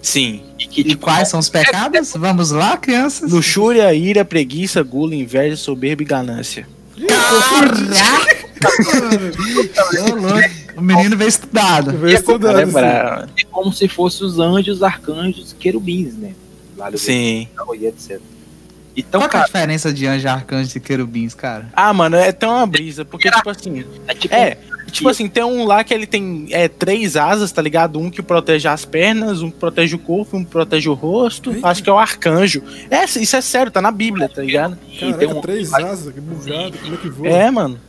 Sim. 0.00 0.42
E 0.58 0.66
que, 0.66 0.80
E 0.80 0.84
tipo, 0.84 1.02
quais 1.02 1.28
são 1.28 1.40
os 1.40 1.48
pecados? 1.48 2.12
Vamos 2.16 2.50
lá, 2.50 2.76
crianças. 2.76 3.32
Luxúria, 3.32 3.92
ira, 3.92 4.24
preguiça, 4.24 4.82
gula, 4.82 5.14
inveja, 5.14 5.56
soberba 5.56 6.02
e 6.02 6.06
ganância. 6.06 6.66
Louco. 10.16 10.60
O 10.76 10.82
menino 10.82 11.16
veio 11.16 11.28
estudado. 11.28 11.96
Vê 11.98 12.14
estudando, 12.14 12.56
assim. 12.56 12.64
lembrar, 12.66 13.28
é 13.38 13.44
como 13.50 13.72
se 13.72 13.88
fossem 13.88 14.26
os 14.26 14.38
anjos, 14.38 14.82
arcanjos, 14.82 15.54
querubins, 15.58 16.14
né? 16.14 16.34
Sim. 16.96 17.48
e 17.78 17.86
etc. 17.86 18.20
Então, 18.96 19.20
Qual 19.20 19.30
que 19.30 19.36
é 19.36 19.38
a 19.38 19.42
cara, 19.42 19.46
diferença 19.52 19.92
de 19.92 20.06
anjo, 20.06 20.28
arcanjo 20.28 20.76
e 20.76 20.80
querubins, 20.80 21.34
cara? 21.34 21.68
Ah, 21.72 21.92
mano, 21.92 22.16
é 22.16 22.32
tão 22.32 22.50
uma 22.56 22.66
brisa, 22.66 23.04
porque, 23.04 23.30
tipo 23.30 23.48
assim. 23.48 23.84
é 24.08 24.14
tipo. 24.14 24.34
É, 24.34 24.58
tipo 24.90 25.08
assim, 25.08 25.28
tem 25.28 25.44
um 25.44 25.64
lá 25.64 25.84
que 25.84 25.94
ele 25.94 26.06
tem 26.06 26.48
é, 26.50 26.66
três 26.68 27.16
asas, 27.16 27.52
tá 27.52 27.62
ligado? 27.62 27.98
Um 28.00 28.10
que 28.10 28.20
protege 28.20 28.66
as 28.68 28.84
pernas, 28.84 29.42
um 29.42 29.50
que 29.50 29.58
protege 29.58 29.94
o 29.94 29.98
corpo, 29.98 30.36
um 30.36 30.44
que 30.44 30.50
protege 30.50 30.88
o 30.88 30.94
rosto. 30.94 31.52
Eita. 31.52 31.68
Acho 31.68 31.82
que 31.84 31.88
é 31.88 31.92
o 31.92 31.98
arcanjo. 31.98 32.62
É, 32.90 33.04
isso 33.04 33.36
é 33.36 33.40
sério, 33.40 33.70
tá 33.70 33.80
na 33.80 33.92
Bíblia, 33.92 34.28
tá 34.28 34.42
ligado? 34.42 34.76
tem 34.98 35.12
Caraca, 35.12 35.34
um- 35.38 35.40
três 35.40 35.72
asas, 35.72 36.12
que 36.12 36.20
bugado, 36.20 36.76
como 36.78 36.94
é 36.94 36.96
que 36.98 37.08
voa? 37.08 37.28
É, 37.28 37.50
mano. 37.50 37.80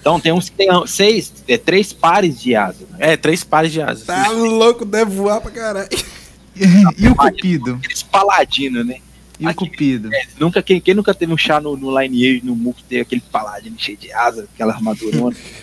Então 0.00 0.18
tem 0.20 0.32
uns 0.32 0.48
que 0.48 0.56
tem 0.56 0.68
seis, 0.86 1.32
é, 1.46 1.56
três 1.58 1.92
pares 1.92 2.40
de 2.40 2.54
asas. 2.54 2.88
Né? 2.90 2.96
É, 3.12 3.16
três 3.16 3.42
pares 3.44 3.70
de 3.72 3.80
asas. 3.80 4.04
Tá 4.04 4.28
louco, 4.30 4.84
deve 4.84 5.10
voar 5.14 5.40
pra 5.40 5.50
caralho. 5.50 5.88
E 6.98 7.06
o 7.06 7.14
cupido? 7.14 7.74
Aqueles 7.84 8.02
paladinos, 8.02 8.84
né? 8.84 8.96
E 9.38 9.46
o 9.46 9.54
cupido? 9.54 10.10
Nunca, 10.38 10.62
quem, 10.62 10.80
quem 10.80 10.94
nunca 10.94 11.14
teve 11.14 11.32
um 11.32 11.38
chá 11.38 11.60
no, 11.60 11.76
no 11.76 11.98
Lineage, 11.98 12.44
no 12.44 12.56
Mook, 12.56 12.82
teve 12.84 13.02
aquele 13.02 13.20
paladino 13.20 13.78
cheio 13.78 13.96
de 13.96 14.12
asa, 14.12 14.48
aquela 14.52 14.74
armadurona. 14.74 15.36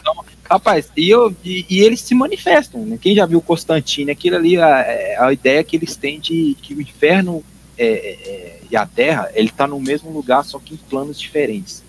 então, 0.00 0.24
rapaz, 0.48 0.90
e, 0.96 1.08
eu, 1.08 1.34
e, 1.44 1.64
e 1.70 1.80
eles 1.80 2.00
se 2.00 2.14
manifestam, 2.14 2.84
né? 2.84 2.98
Quem 3.00 3.14
já 3.14 3.24
viu 3.24 3.40
Constantine, 3.40 4.10
aquilo 4.10 4.36
ali, 4.36 4.56
a, 4.56 4.80
é, 4.80 5.16
a 5.20 5.32
ideia 5.32 5.62
que 5.62 5.76
eles 5.76 5.94
têm 5.94 6.18
de 6.18 6.56
que 6.60 6.74
o 6.74 6.80
inferno 6.80 7.44
é, 7.78 7.86
é, 7.86 8.10
é, 8.10 8.60
e 8.70 8.76
a 8.76 8.84
Terra, 8.84 9.30
ele 9.34 9.50
tá 9.50 9.66
no 9.66 9.80
mesmo 9.80 10.10
lugar, 10.10 10.44
só 10.44 10.58
que 10.58 10.74
em 10.74 10.76
planos 10.76 11.18
diferentes. 11.20 11.84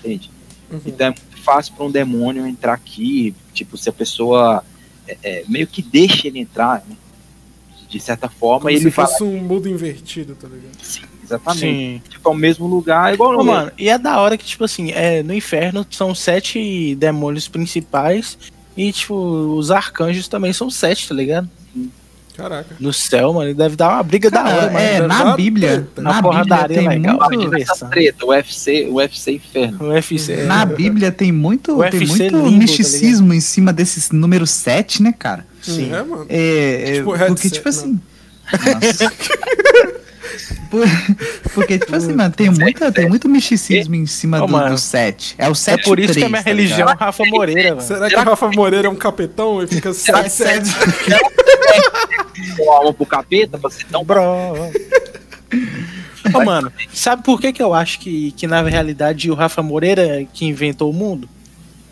Entende? 0.00 0.30
Então 0.86 1.06
é 1.08 1.10
muito 1.10 1.42
fácil 1.42 1.74
para 1.74 1.84
um 1.84 1.90
demônio 1.90 2.46
entrar 2.46 2.74
aqui, 2.74 3.34
tipo, 3.52 3.76
se 3.76 3.88
a 3.88 3.92
pessoa 3.92 4.64
é, 5.06 5.16
é, 5.22 5.44
meio 5.48 5.66
que 5.66 5.82
deixa 5.82 6.26
ele 6.26 6.38
entrar, 6.38 6.84
né? 6.88 6.96
De 7.92 8.00
certa 8.00 8.26
forma, 8.26 8.60
Como 8.60 8.70
ele 8.70 8.80
se 8.80 8.90
fala 8.90 9.06
fosse 9.08 9.22
um 9.22 9.36
mundo 9.36 9.68
invertido, 9.68 10.34
tá 10.34 10.48
ligado? 10.48 10.82
sim, 10.82 11.02
exatamente. 11.22 11.60
Sim. 11.60 12.02
Tipo, 12.08 12.30
é 12.30 12.32
o 12.32 12.34
mesmo 12.34 12.66
lugar, 12.66 13.12
igual 13.12 13.38
Ô, 13.38 13.44
mano, 13.44 13.70
e 13.76 13.90
é 13.90 13.98
da 13.98 14.18
hora 14.18 14.38
que, 14.38 14.46
tipo 14.46 14.64
assim, 14.64 14.92
é, 14.92 15.22
no 15.22 15.34
inferno 15.34 15.86
são 15.90 16.14
sete 16.14 16.94
demônios 16.94 17.48
principais 17.48 18.38
e, 18.74 18.90
tipo, 18.92 19.14
os 19.14 19.70
arcanjos 19.70 20.26
também 20.26 20.54
são 20.54 20.70
sete, 20.70 21.06
tá 21.06 21.14
ligado? 21.14 21.50
Caraca. 22.36 22.74
No 22.80 22.92
céu, 22.92 23.32
mano, 23.34 23.54
deve 23.54 23.76
dar 23.76 23.90
uma 23.90 24.02
briga 24.02 24.30
da 24.30 24.42
hora, 24.42 24.66
mano. 24.66 24.78
é, 24.78 25.06
na 25.06 25.36
Bíblia, 25.36 25.68
treta. 25.68 26.02
na 26.02 26.10
Uma 26.10 26.22
Bíblia 26.22 26.32
porradaria 26.32 26.78
tem 26.78 26.88
legal. 26.88 27.18
muito... 27.30 27.56
Essa 27.56 27.86
treta, 27.86 28.26
UFC, 28.26 28.88
UFC 28.90 29.32
Inferno. 29.32 29.78
O 29.80 29.88
UFC. 29.90 30.36
Na 30.44 30.64
Bíblia 30.64 31.12
tem 31.12 31.30
muito, 31.30 31.78
O 31.78 31.90
tem 31.90 32.00
UFC 32.00 32.06
muito 32.06 32.36
limbo, 32.36 32.50
tá 32.50 32.56
misticismo 32.58 33.34
em 33.34 33.40
cima 33.40 33.72
desse 33.72 34.14
número 34.14 34.46
7, 34.46 35.02
né, 35.02 35.12
cara? 35.16 35.46
Sim. 35.60 35.92
É, 35.92 36.02
mano. 36.02 36.26
É, 36.28 36.38
é, 36.38 36.92
Tipo 36.94 37.04
porque, 37.10 37.24
headset, 37.24 37.50
tipo 37.54 37.68
assim. 37.68 38.00
Nossa. 38.52 39.12
Por- 40.70 40.86
porque, 41.54 41.78
tipo 41.78 41.94
assim, 41.94 42.12
mano, 42.14 42.32
tem, 42.32 42.48
muita, 42.54 42.90
tem 42.92 43.08
muito 43.08 43.28
misticismo 43.28 43.94
em 43.94 44.06
cima 44.06 44.42
Ô, 44.42 44.46
do, 44.46 44.68
do 44.70 44.78
7. 44.78 45.34
É 45.38 45.48
o 45.48 45.52
É 45.52 45.54
7 45.54 45.84
por 45.84 45.98
isso 45.98 46.14
que 46.14 46.24
a 46.24 46.28
minha 46.28 46.42
tá 46.42 46.48
religião 46.48 46.88
é 46.88 46.92
ligado? 46.92 46.98
Rafa 46.98 47.24
Moreira, 47.26 47.68
mano. 47.74 47.80
Será 47.82 48.08
que 48.08 48.16
o 48.16 48.22
Rafa 48.22 48.48
Moreira 48.50 48.88
é 48.88 48.90
um 48.90 48.96
capetão 48.96 49.62
e 49.62 49.66
fica 49.66 49.92
Será 49.92 50.28
7 50.28 50.62
que 50.62 51.10
7 51.10 52.56
Com 52.56 52.70
alma 52.72 52.92
pro 52.94 53.06
capeta, 53.06 53.58
pra 53.58 53.70
ser 53.70 53.84
tão 53.86 54.04
Bro. 54.04 54.22
Ô, 56.34 56.44
mano, 56.44 56.72
sabe 56.92 57.22
por 57.24 57.40
que, 57.40 57.52
que 57.52 57.62
eu 57.62 57.74
acho 57.74 57.98
que, 57.98 58.32
que 58.32 58.46
na 58.46 58.62
realidade 58.62 59.30
o 59.30 59.34
Rafa 59.34 59.62
Moreira 59.62 60.02
é 60.20 60.26
que 60.32 60.46
inventou 60.46 60.90
o 60.90 60.94
mundo? 60.94 61.28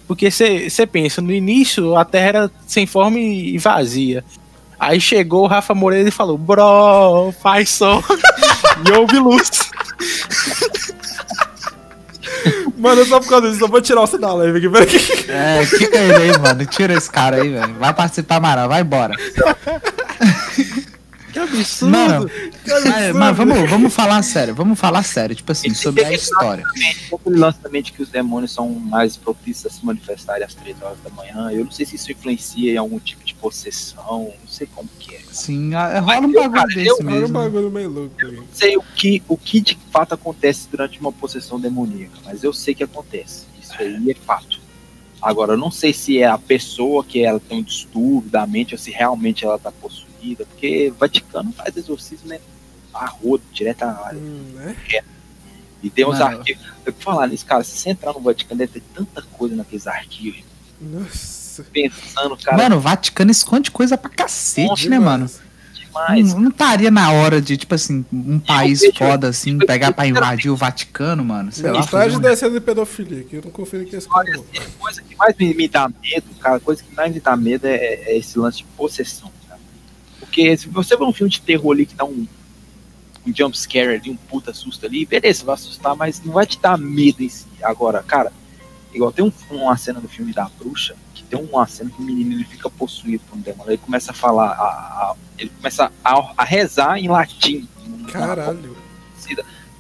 Porque 0.07 0.31
você 0.31 0.87
pensa, 0.91 1.21
no 1.21 1.31
início 1.33 1.97
a 1.97 2.05
Terra 2.05 2.27
era 2.29 2.51
sem 2.67 2.87
forma 2.87 3.19
e 3.19 3.57
vazia. 3.59 4.25
Aí 4.81 4.99
chegou 4.99 5.45
o 5.45 5.47
Rafa 5.47 5.75
Moreira 5.75 6.09
e 6.09 6.13
falou: 6.13 6.39
Bro, 6.39 7.35
faz 7.43 7.69
som. 7.69 8.03
e 8.89 8.93
houve 8.93 9.19
luz. 9.19 9.51
Mano, 12.79 13.05
só 13.05 13.21
por 13.21 13.29
causa 13.29 13.51
disso, 13.51 13.63
eu 13.63 13.69
vou 13.69 13.83
tirar 13.83 14.01
você 14.01 14.17
da 14.17 14.33
live 14.33 14.57
aqui, 14.57 14.71
peraí. 14.71 15.29
É, 15.29 15.67
fica 15.67 15.99
ele 15.99 16.15
aí, 16.15 16.39
mano. 16.39 16.65
Tira 16.65 16.95
esse 16.95 17.11
cara 17.11 17.37
aí, 17.37 17.51
velho. 17.51 17.75
Vai 17.75 17.93
participar, 17.93 18.37
Amaral. 18.37 18.69
Vai 18.71 18.81
embora. 18.81 19.15
Que 21.33 21.39
absurdo. 21.39 21.91
Mano, 21.93 22.29
Que 22.29 22.71
absurdo. 22.73 22.89
mas, 22.91 23.13
mas 23.17 23.37
vamos, 23.37 23.71
vamos 23.71 23.95
falar 23.95 24.23
sério. 24.23 24.55
Vamos 24.55 24.79
falar 24.79 25.03
sério. 25.03 25.35
Tipo 25.37 25.53
assim, 25.53 25.73
sobre 25.75 26.05
a 26.05 26.13
história. 26.13 26.65
Aquele 27.13 27.37
lance 27.39 27.59
também 27.61 27.83
que 27.83 28.03
os 28.03 28.09
demônios 28.09 28.53
são 28.53 28.69
mais 28.71 29.17
propícios 29.17 29.67
a 29.73 29.77
se 29.77 29.85
manifestarem 29.85 30.45
às 30.45 30.55
3 30.55 30.81
horas 30.83 30.99
da 31.03 31.11
manhã. 31.11 31.51
Eu 31.53 31.65
não 31.65 31.71
sei 31.73 31.87
se 31.87 31.97
isso 31.97 32.11
influencia 32.13 32.73
em 32.73 32.77
algum 32.77 32.99
tipo 32.99 33.25
de 33.25 33.35
possessão, 33.35 34.33
não 34.41 34.49
sei 34.49 34.67
como 34.75 34.89
que 34.99 35.15
é. 35.15 35.21
Sim, 35.33 35.75
ah, 35.75 36.01
rola 36.01 36.21
um 36.27 36.31
eu, 36.31 36.41
bagulho 36.43 36.51
cara, 36.53 36.67
desse 36.69 36.89
eu- 36.89 36.97
Era 37.01 37.03
um 37.09 37.21
mesmo. 37.21 37.39
bagulho 37.39 37.71
meio 37.71 37.89
louco 37.91 38.15
aí. 38.23 38.37
Não 38.37 38.45
sei 38.53 38.77
o 38.77 38.83
que, 38.83 39.23
o 39.29 39.37
que 39.37 39.61
de 39.61 39.79
fato 39.91 40.15
acontece 40.15 40.69
durante 40.71 40.99
uma 41.01 41.13
possessão 41.13 41.59
demoníaca, 41.61 42.19
mas 42.25 42.43
eu 42.43 42.53
sei 42.53 42.75
que 42.75 42.83
acontece. 42.85 43.45
Isso 43.63 43.73
aí 43.79 44.11
é 44.11 44.15
fato. 44.15 44.59
Agora, 45.23 45.53
eu 45.53 45.57
não 45.59 45.71
sei 45.71 45.93
se 45.93 46.19
é 46.19 46.27
a 46.27 46.39
pessoa 46.39 47.05
que 47.05 47.23
ela 47.23 47.39
tem 47.39 47.59
um 47.59 47.63
distúrbio 47.63 48.31
da 48.31 48.47
mente 48.47 48.75
ou 48.75 48.79
se 48.79 48.91
realmente 48.91 49.45
ela 49.45 49.59
tá 49.59 49.71
possuída, 50.21 50.45
porque 50.47 50.93
Vaticano 50.99 51.53
faz 51.53 51.77
exorcismo, 51.77 52.29
né? 52.29 52.39
A 52.93 53.07
rodo, 53.07 53.43
direto 53.53 53.83
à 53.85 54.07
área. 54.07 54.19
Hum, 54.19 54.53
né? 54.55 54.77
E 55.83 55.89
tem 55.89 56.05
uns 56.05 56.21
arquivos. 56.21 56.63
Eu 56.85 56.93
vou 56.93 57.03
falar 57.03 57.27
nisso, 57.29 57.47
cara, 57.47 57.65
se 57.65 57.77
você 57.79 57.91
entrar 57.91 58.13
no 58.13 58.21
Vaticano, 58.21 58.59
deve 58.59 58.73
ter 58.73 58.83
tanta 58.95 59.23
coisa 59.23 59.57
naqueles 59.57 59.87
arquivos. 59.87 60.43
Nossa. 60.81 61.65
Pensando, 61.73 62.37
cara, 62.37 62.57
Mano, 62.57 62.77
o 62.77 62.81
Vaticano 62.81 63.31
esconde 63.31 63.71
coisa 63.71 63.97
pra 63.97 64.11
cacete, 64.11 64.89
né, 64.89 64.99
mano? 64.99 65.29
demais. 65.75 66.35
Não, 66.35 66.49
estaria 66.49 66.91
na 66.91 67.11
hora 67.11 67.41
de, 67.41 67.57
tipo 67.57 67.75
assim, 67.75 68.05
um 68.13 68.39
país 68.39 68.81
vejo- 68.81 68.95
foda 68.97 69.29
assim, 69.29 69.59
pegar 69.59 69.93
pra 69.93 70.07
invadir 70.07 70.51
o 70.51 70.57
Vaticano, 70.57 71.25
mano. 71.25 71.51
Sei 71.51 71.71
lá. 71.71 71.81
Dessa 72.21 72.47
é 72.47 72.51
de 72.51 72.61
pedofilia, 72.61 73.25
que 73.25 73.37
eu 73.37 73.43
não 73.45 73.51
confio 73.51 73.85
que 73.85 73.97
esse 73.97 74.09
cara 74.09 74.31
não. 74.33 74.41
A 74.43 74.79
coisa 74.79 75.03
que 75.03 75.17
mais 75.17 75.37
me, 75.37 75.53
me 75.55 75.69
dá 75.69 75.89
medo, 75.89 76.27
cara, 76.41 76.57
a 76.57 76.61
coisa 76.61 76.83
que 76.83 76.95
mais 76.95 77.13
me 77.13 77.21
dá 77.21 77.37
medo 77.37 77.67
é, 77.67 77.75
é 77.77 78.17
esse 78.19 78.39
lance 78.39 78.59
de 78.59 78.65
possessão. 78.77 79.31
Porque 80.31 80.57
se 80.57 80.69
você 80.69 80.97
vê 80.97 81.03
um 81.03 81.13
filme 81.13 81.29
de 81.29 81.41
terror 81.41 81.73
ali 81.73 81.85
que 81.85 81.95
dá 81.97 82.05
um, 82.05 82.25
um 83.27 83.35
jump 83.35 83.59
scare 83.59 83.97
ali, 83.97 84.11
um 84.11 84.17
puta 84.17 84.55
susto 84.55 84.87
ali, 84.87 85.05
beleza, 85.05 85.45
vai 85.45 85.55
assustar, 85.57 85.97
mas 85.97 86.23
não 86.25 86.33
vai 86.35 86.47
te 86.47 86.57
dar 86.61 86.79
medo 86.79 87.21
em 87.21 87.29
si. 87.29 87.47
Agora, 87.65 88.01
cara, 88.05 88.33
igual 88.95 89.11
tem 89.11 89.25
um, 89.25 89.33
uma 89.51 89.77
cena 89.77 90.01
do 90.01 90.09
filme 90.09 90.33
da 90.33 90.49
bruxa, 90.57 90.95
que 91.15 91.25
tem 91.25 91.37
uma 91.43 91.67
cena 91.67 91.91
que 91.91 92.01
o 92.01 92.05
menino 92.05 92.33
ele 92.35 92.45
fica 92.45 92.71
possuído 92.71 93.25
por 93.29 93.37
um 93.37 93.41
demônio, 93.41 93.73
ele 93.73 93.79
começa 93.79 94.13
a 94.13 94.15
falar, 94.15 94.51
a- 94.53 94.63
a- 95.11 95.15
ele 95.37 95.51
começa 95.51 95.91
a, 96.05 96.33
a 96.37 96.45
rezar 96.45 96.97
em 96.99 97.09
latim. 97.09 97.69
Caralho. 98.13 98.77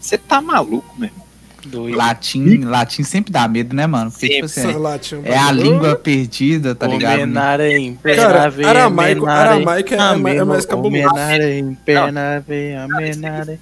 Você 0.00 0.18
tá 0.18 0.40
maluco, 0.40 0.98
meu 0.98 1.08
irmão. 1.10 1.26
Doido. 1.66 1.96
Latim, 1.96 2.64
latim 2.64 3.02
sempre 3.02 3.30
dá 3.32 3.46
medo, 3.46 3.76
né, 3.76 3.86
mano? 3.86 4.10
Porque, 4.10 4.28
tipo 4.28 4.46
assim, 4.46 4.72
latinha 4.72 5.20
um 5.20 5.24
é 5.26 5.36
a 5.36 5.52
língua 5.52 5.94
perdida, 5.96 6.74
tá 6.74 6.86
ligado? 6.86 7.20
Homenarem, 7.20 7.96
Cara, 8.02 8.50
penave, 8.50 8.64
aramaico- 8.64 9.26
amenarem, 9.26 9.52
aramaico 9.56 9.94
é- 9.94 9.96
é 9.96 10.16
mais- 10.16 10.36
é 10.38 10.44
mais 10.44 10.66
cabuloso. 10.66 11.06
Amenarem, 11.06 11.76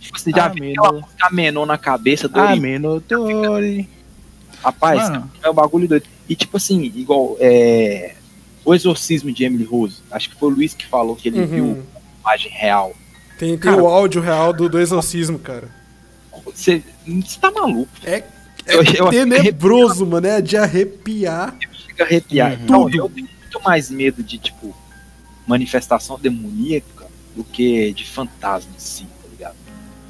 Tipo, 0.01 0.19
você 0.19 0.31
já 0.31 0.49
viu 0.49 0.73
aquela 0.73 1.67
na 1.67 1.79
cabeça 1.79 2.29
do 2.29 2.39
amenotori. 2.41 3.89
Rapaz, 4.63 5.09
Mano. 5.11 5.31
é 5.43 5.51
um 5.51 5.55
bagulho 5.55 5.87
doido. 5.89 6.05
E 6.29 6.35
tipo 6.35 6.57
assim, 6.57 6.83
igual 6.95 7.37
é, 7.41 8.15
o 8.65 8.75
exorcismo 8.75 9.33
de 9.33 9.45
Emily 9.45 9.65
Rose. 9.65 9.97
Acho 10.11 10.31
que 10.31 10.37
foi 10.37 10.51
o 10.51 10.55
Luiz 10.55 10.75
que 10.75 10.85
falou 10.87 11.15
que 11.15 11.29
ele 11.29 11.45
viu 11.47 11.65
Uhum. 11.65 11.83
a 12.25 12.31
imagem 12.31 12.51
real. 12.53 12.93
Tem, 13.39 13.51
tem 13.51 13.59
Cara- 13.59 13.83
o 13.83 13.87
áudio 13.87 14.21
real 14.21 14.53
do, 14.53 14.69
do 14.69 14.81
exorcismo, 14.81 15.39
cara. 15.39 15.69
Você, 16.47 16.83
você 17.07 17.39
tá 17.41 17.51
maluco. 17.51 17.91
É, 18.05 18.23
Eu- 18.67 18.83
é 18.83 19.01
eu- 19.01 19.11
tenebroso, 19.11 20.05
mano. 20.07 20.27
É 20.27 20.41
de 20.41 20.57
arrepiar. 20.57 21.57
Chega 21.87 22.05
a 22.05 22.07
arrepiar. 22.07 22.53
Uhum. 22.53 22.59
Então, 22.65 22.83
Tudo. 22.85 22.97
eu 22.99 23.09
tenho 23.09 23.29
muito 23.41 23.63
mais 23.65 23.91
medo 23.91 24.23
de, 24.23 24.39
tipo, 24.39 24.75
manifestação 25.47 26.19
demoníaca 26.19 27.07
do 27.35 27.43
que 27.45 27.93
de 27.93 28.05
fantasma 28.07 28.71
em 28.77 28.81
si, 28.81 29.05
tá 29.05 29.29
ligado? 29.31 29.57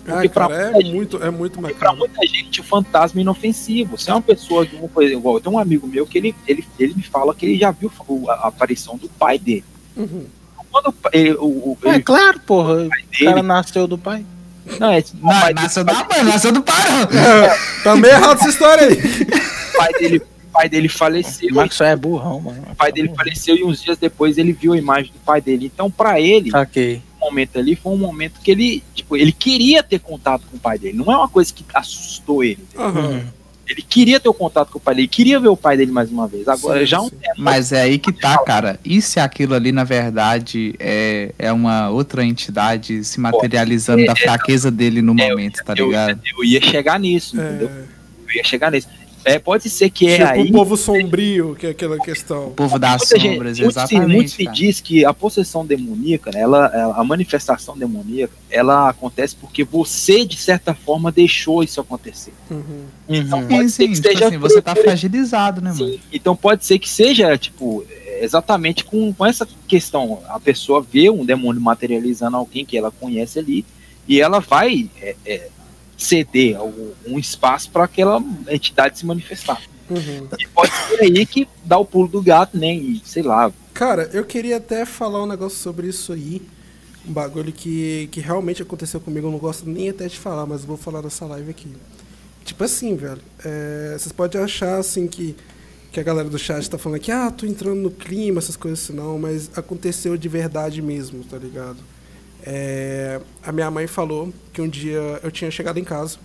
Ah, 0.07 0.13
Porque 0.15 0.29
pra 0.31 0.49
cara, 0.49 0.55
é 0.61 0.65
muita 0.71 0.81
gente- 0.83 0.95
muito, 0.95 1.23
é 1.23 1.31
muito 1.31 1.59
Porque 1.61 1.75
pra 1.75 1.93
macabro. 1.93 1.99
muita 2.13 2.27
gente 2.27 2.61
o 2.61 2.65
fantasma 2.65 3.21
é 3.21 3.23
inofensivo. 3.23 3.97
Você 3.99 4.11
é 4.11 4.15
uma 4.15 4.23
pessoa 4.23 4.65
que, 4.67 4.77
por 4.89 5.03
exemplo, 5.03 5.21
igual, 5.21 5.37
eu 5.37 5.41
tenho 5.41 5.55
um 5.55 5.59
amigo 5.59 5.87
meu 5.87 6.07
que 6.07 6.17
ele, 6.19 6.35
ele, 6.47 6.67
ele 6.79 6.95
me 6.95 7.03
fala 7.03 7.35
que 7.35 7.45
ele 7.47 7.59
já 7.59 7.71
viu 7.71 7.93
o- 8.09 8.31
a 8.31 8.49
aparição 8.49 8.97
do 8.97 9.09
pai 9.11 9.39
dele. 9.39 9.65
Uhum. 9.97 10.25
O 10.59 10.65
quando 10.71 10.95
ele, 11.13 11.33
o, 11.35 11.45
o, 11.45 11.79
É 11.85 11.89
ele- 11.97 12.03
claro, 12.03 12.41
porra. 12.41 12.75
O 12.75 12.89
dele- 12.89 13.25
cara 13.25 13.43
nasceu 13.43 13.87
do 13.87 13.99
pai. 13.99 14.25
Não, 14.81 14.91
é, 14.93 15.03
pai, 15.23 15.55
nasceu 15.55 15.85
da 15.85 15.95
mãe, 16.05 16.23
nasceu 16.25 16.53
do 16.53 16.63
pai. 16.63 16.85
não. 16.91 17.83
Tá 17.85 17.97
meio 17.97 18.15
errado 18.15 18.39
essa 18.41 18.49
história 18.49 18.87
aí. 18.87 18.95
o 18.95 19.77
pai 19.77 19.93
dele, 19.95 20.23
pai 20.53 20.69
dele 20.69 20.89
faleceu. 20.89 21.51
O 21.53 21.55
Max 21.55 21.77
só 21.77 21.85
é 21.85 21.95
burrão, 21.95 22.41
mano. 22.41 22.63
O 22.73 22.75
pai 22.75 22.91
dele 22.91 23.13
faleceu 23.15 23.57
e 23.57 23.63
uns 23.63 23.83
dias 23.83 23.97
depois 23.97 24.37
ele 24.39 24.53
viu 24.53 24.73
a 24.73 24.77
imagem 24.77 25.13
do 25.13 25.19
pai 25.21 25.41
dele. 25.41 25.71
Então, 25.73 25.89
pra 25.91 26.21
ele, 26.21 26.51
Saquei. 26.51 27.01
o 27.21 27.27
momento 27.27 27.59
ali 27.59 27.77
foi 27.77 27.93
um 27.93 27.97
momento 27.97 28.41
que 28.41 28.51
ele, 28.51 28.83
tipo, 28.95 29.17
ele 29.17 29.31
queria 29.31 29.83
ter 29.83 30.01
contato 30.01 30.43
com 30.51 30.57
o 30.57 30.61
pai 30.61 30.79
dele. 30.79 30.99
Não 30.99 31.13
é 31.13 31.17
uma 31.17 31.29
coisa 31.29 31.53
que 31.55 31.65
assustou 31.73 32.43
ele. 32.43 32.59
entendeu? 32.75 33.23
Ele 33.69 33.83
queria 33.83 34.19
ter 34.19 34.29
o 34.29 34.35
contato 34.35 34.71
com 34.73 34.79
o 34.79 34.81
pai 34.81 34.95
dele, 34.95 35.09
queria 35.09 35.39
ver 35.39 35.49
o 35.49 35.57
pai 35.57 35.77
dele 35.77 35.93
mais 35.93 36.11
uma 36.11 36.27
vez. 36.27 36.49
Agora 36.49 36.81
Sim, 36.81 36.87
já 36.87 37.01
um 37.03 37.09
sim. 37.09 37.17
Mas 37.37 37.71
é 37.71 37.83
aí 37.83 37.99
que 37.99 38.13
tá, 38.13 38.39
cara. 38.39 38.81
E 38.85 39.03
se 39.03 39.21
aquilo 39.21 39.55
ali, 39.55 39.73
na 39.73 39.85
verdade, 39.85 40.75
é, 40.79 41.33
é 41.39 41.53
uma 41.53 41.91
outra 41.91 42.25
entidade 42.25 43.05
se 43.05 43.21
materializando 43.21 44.07
da 44.07 44.17
fraqueza 44.17 44.71
dele 44.71 45.03
no 45.03 45.13
É, 45.21 45.29
momento, 45.29 45.63
tá 45.63 45.75
eu, 45.77 45.87
ligado? 45.87 46.21
eu 46.37 46.45
ia 46.45 46.63
chegar 46.63 46.99
nisso, 46.99 47.37
entendeu? 47.37 47.69
É, 47.69 47.85
Eu 48.31 48.37
ia 48.37 48.45
chegar 48.45 48.71
nisso. 48.71 48.89
É, 49.35 49.39
pode 49.39 49.69
ser 49.69 49.91
que 49.91 50.07
é 50.09 50.19
tipo 50.19 50.29
aí. 50.41 50.49
o 50.49 50.53
povo 50.53 50.77
sombrio, 50.77 51.55
que 51.55 51.67
é 51.67 51.71
aquela 51.71 51.99
questão. 51.99 52.49
O 52.49 52.51
povo 52.53 52.79
das 52.79 52.99
Muita 53.03 53.19
gente- 53.19 53.33
sombras, 53.35 53.57
se, 53.57 53.63
exatamente. 53.65 54.15
muito 54.15 54.31
se 54.31 54.47
diz 54.47 54.81
que 54.81 55.05
a 55.05 55.13
possessão 55.13 55.65
demoníaca, 55.67 56.31
né, 56.33 56.41
ela, 56.41 56.67
ela- 56.75 56.97
a 56.97 57.05
manifestação 57.05 57.77
demoníaca, 57.77 58.33
ela 58.51 58.89
acontece 58.89 59.37
porque 59.37 59.65
você, 59.65 60.25
de 60.25 60.37
certa 60.37 60.75
forma, 60.75 61.13
deixou 61.13 61.63
isso 61.63 61.81
acontecer. 61.81 62.33
Uhum. 62.51 62.85
Então, 63.09 63.41
Uhum. 63.41 63.49
pode 63.49 63.63
Sim, 63.65 63.69
ser 63.69 63.83
sim, 63.83 63.89
que 63.89 63.95
tipo 63.97 64.09
seja 64.09 64.27
assim, 64.29 64.39
você 64.39 64.63
tá 64.63 64.75
fragilizado, 64.75 65.61
né, 65.61 65.73
mano? 65.73 65.85
Sim, 65.93 66.01
então 66.13 66.35
pode 66.35 66.65
ser 66.65 66.79
que 66.79 66.89
seja, 66.89 67.37
tipo, 67.37 67.85
é, 67.91 68.25
exatamente 68.25 68.85
com, 68.85 69.13
com 69.13 69.25
essa 69.27 69.47
questão. 69.67 70.21
A 70.29 70.41
pessoa 70.41 70.81
vê 70.81 71.09
um 71.11 71.25
demônio 71.25 71.61
materializando 71.61 72.37
alguém 72.37 72.65
que 72.65 72.77
ela 72.77 72.91
conhece 72.91 73.39
ali 73.39 73.65
e 74.09 74.21
ela 74.21 74.41
vai 74.41 74.89
é, 75.01 75.15
é, 75.27 75.49
ceder 75.99 76.57
um 77.05 77.19
espaço 77.19 77.71
para 77.71 77.85
aquela 77.85 78.23
entidade 78.49 79.01
se 79.01 79.05
manifestar. 79.05 79.61
Uhum. 79.91 80.29
E 80.39 80.47
pode 80.47 80.71
ser 80.73 81.03
aí 81.03 81.27
que 81.27 81.49
dá 81.65 81.77
o 81.77 81.85
pulo 81.85 82.09
do 82.09 82.23
gato, 82.23 82.57
né? 82.57 82.73
E 82.73 83.03
sei 83.05 83.23
lá. 83.23 83.53
Cara, 83.75 84.09
eu 84.13 84.25
queria 84.25 84.59
até 84.59 84.85
falar 84.85 85.23
um 85.23 85.27
negócio 85.27 85.59
sobre 85.59 85.89
isso 85.89 86.13
aí. 86.13 86.41
Um 87.07 87.13
bagulho 87.13 87.53
que, 87.53 88.09
que 88.13 88.21
realmente 88.21 88.63
aconteceu 88.63 89.01
comigo. 89.01 89.27
Eu 89.27 89.33
não 89.33 89.39
gosto 89.39 89.69
nem 89.69 89.89
até 89.89 90.07
de 90.07 90.19
falar, 90.19 90.47
mas 90.47 90.65
vou 90.65 90.77
falar 90.77 91.03
nessa 91.03 91.25
live 91.27 91.51
aqui. 91.51 91.73
Tipo 92.45 92.65
assim, 92.65 92.95
velho. 92.97 93.21
é, 93.45 93.97
vocês 93.99 94.13
podem 94.13 94.41
achar 94.41 94.79
assim 94.79 95.07
que, 95.07 95.35
que 95.91 95.99
a 95.99 96.03
galera 96.03 96.29
do 96.29 96.39
chat 96.39 96.69
tá 96.69 96.79
falando 96.79 97.01
que, 97.01 97.11
ah, 97.11 97.31
tô 97.31 97.45
entrando 97.47 97.81
no 97.81 97.91
clima, 97.91 98.39
essas 98.39 98.57
coisas 98.57 98.85
assim, 98.85 98.93
não. 98.93 99.19
Mas 99.19 99.51
aconteceu 99.57 100.17
de 100.17 100.29
verdade 100.29 100.81
mesmo, 100.83 101.25
tá 101.25 101.39
ligado? 101.39 101.79
É, 102.45 103.21
a 103.43 103.53
minha 103.53 103.71
mãe 103.71 103.87
falou 103.87 104.33
que 104.53 104.61
um 104.63 104.69
dia 104.69 105.21
eu 105.23 105.31
tinha 105.31 105.51
chegado 105.51 105.79
em 105.79 105.85
casa, 105.85 106.19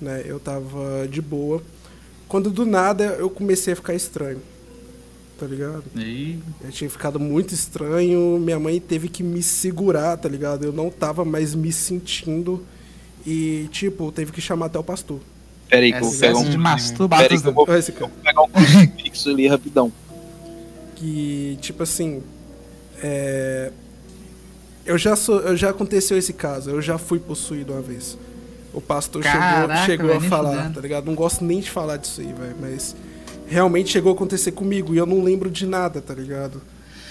né? 0.00 0.22
Eu 0.24 0.40
tava 0.40 1.06
de 1.08 1.20
boa. 1.20 1.62
Quando 2.28 2.50
do 2.50 2.64
nada 2.64 3.04
eu 3.18 3.28
comecei 3.30 3.72
a 3.72 3.76
ficar 3.76 3.94
estranho, 3.94 4.40
tá 5.38 5.46
ligado? 5.46 5.84
E 5.96 6.38
Eu 6.62 6.70
tinha 6.70 6.88
ficado 6.88 7.20
muito 7.20 7.52
estranho, 7.54 8.38
minha 8.40 8.58
mãe 8.58 8.80
teve 8.80 9.08
que 9.08 9.22
me 9.22 9.42
segurar, 9.42 10.16
tá 10.16 10.28
ligado? 10.28 10.64
Eu 10.64 10.72
não 10.72 10.90
tava 10.90 11.24
mais 11.24 11.54
me 11.54 11.70
sentindo 11.72 12.64
e, 13.26 13.68
tipo, 13.70 14.10
teve 14.10 14.32
que 14.32 14.40
chamar 14.40 14.66
até 14.66 14.78
o 14.78 14.84
pastor. 14.84 15.20
Pera 15.68 15.82
aí 15.84 15.92
que 15.92 15.98
eu 15.98 16.02
vou 16.04 16.18
pegar 16.18 16.38
um, 16.38 16.50
de 16.50 16.58
masturbação. 16.58 17.24
aí 17.24 17.40
que 17.40 17.48
eu 17.48 17.52
vou, 17.52 17.66
Olha 17.68 17.78
esse 17.78 17.90
eu 17.90 17.94
cara. 17.96 18.10
vou 18.10 18.22
pegar 18.22 18.42
um 18.42 18.48
crucifixo 18.48 19.30
ali 19.30 19.46
rapidão. 19.46 19.92
Que, 20.96 21.58
tipo 21.60 21.82
assim, 21.82 22.22
é... 23.02 23.72
eu, 24.86 24.96
já 24.98 25.16
sou, 25.16 25.40
eu 25.40 25.56
já 25.56 25.70
aconteceu 25.70 26.16
esse 26.18 26.32
caso, 26.32 26.70
eu 26.70 26.80
já 26.82 26.98
fui 26.98 27.18
possuído 27.18 27.72
uma 27.72 27.82
vez. 27.82 28.16
O 28.72 28.80
pastor 28.80 29.22
Caraca, 29.22 29.84
chegou, 29.84 30.08
chegou 30.10 30.16
a 30.16 30.28
falar, 30.28 30.56
fudendo. 30.56 30.74
tá 30.74 30.80
ligado? 30.80 31.06
Não 31.06 31.14
gosto 31.14 31.44
nem 31.44 31.60
de 31.60 31.70
falar 31.70 31.96
disso 31.96 32.20
aí, 32.20 32.32
velho, 32.32 32.56
mas 32.60 32.94
realmente 33.46 33.90
chegou 33.90 34.10
a 34.10 34.14
acontecer 34.14 34.50
comigo 34.52 34.92
e 34.94 34.98
eu 34.98 35.06
não 35.06 35.22
lembro 35.22 35.48
de 35.50 35.64
nada, 35.66 36.00
tá 36.00 36.12
ligado? 36.12 36.60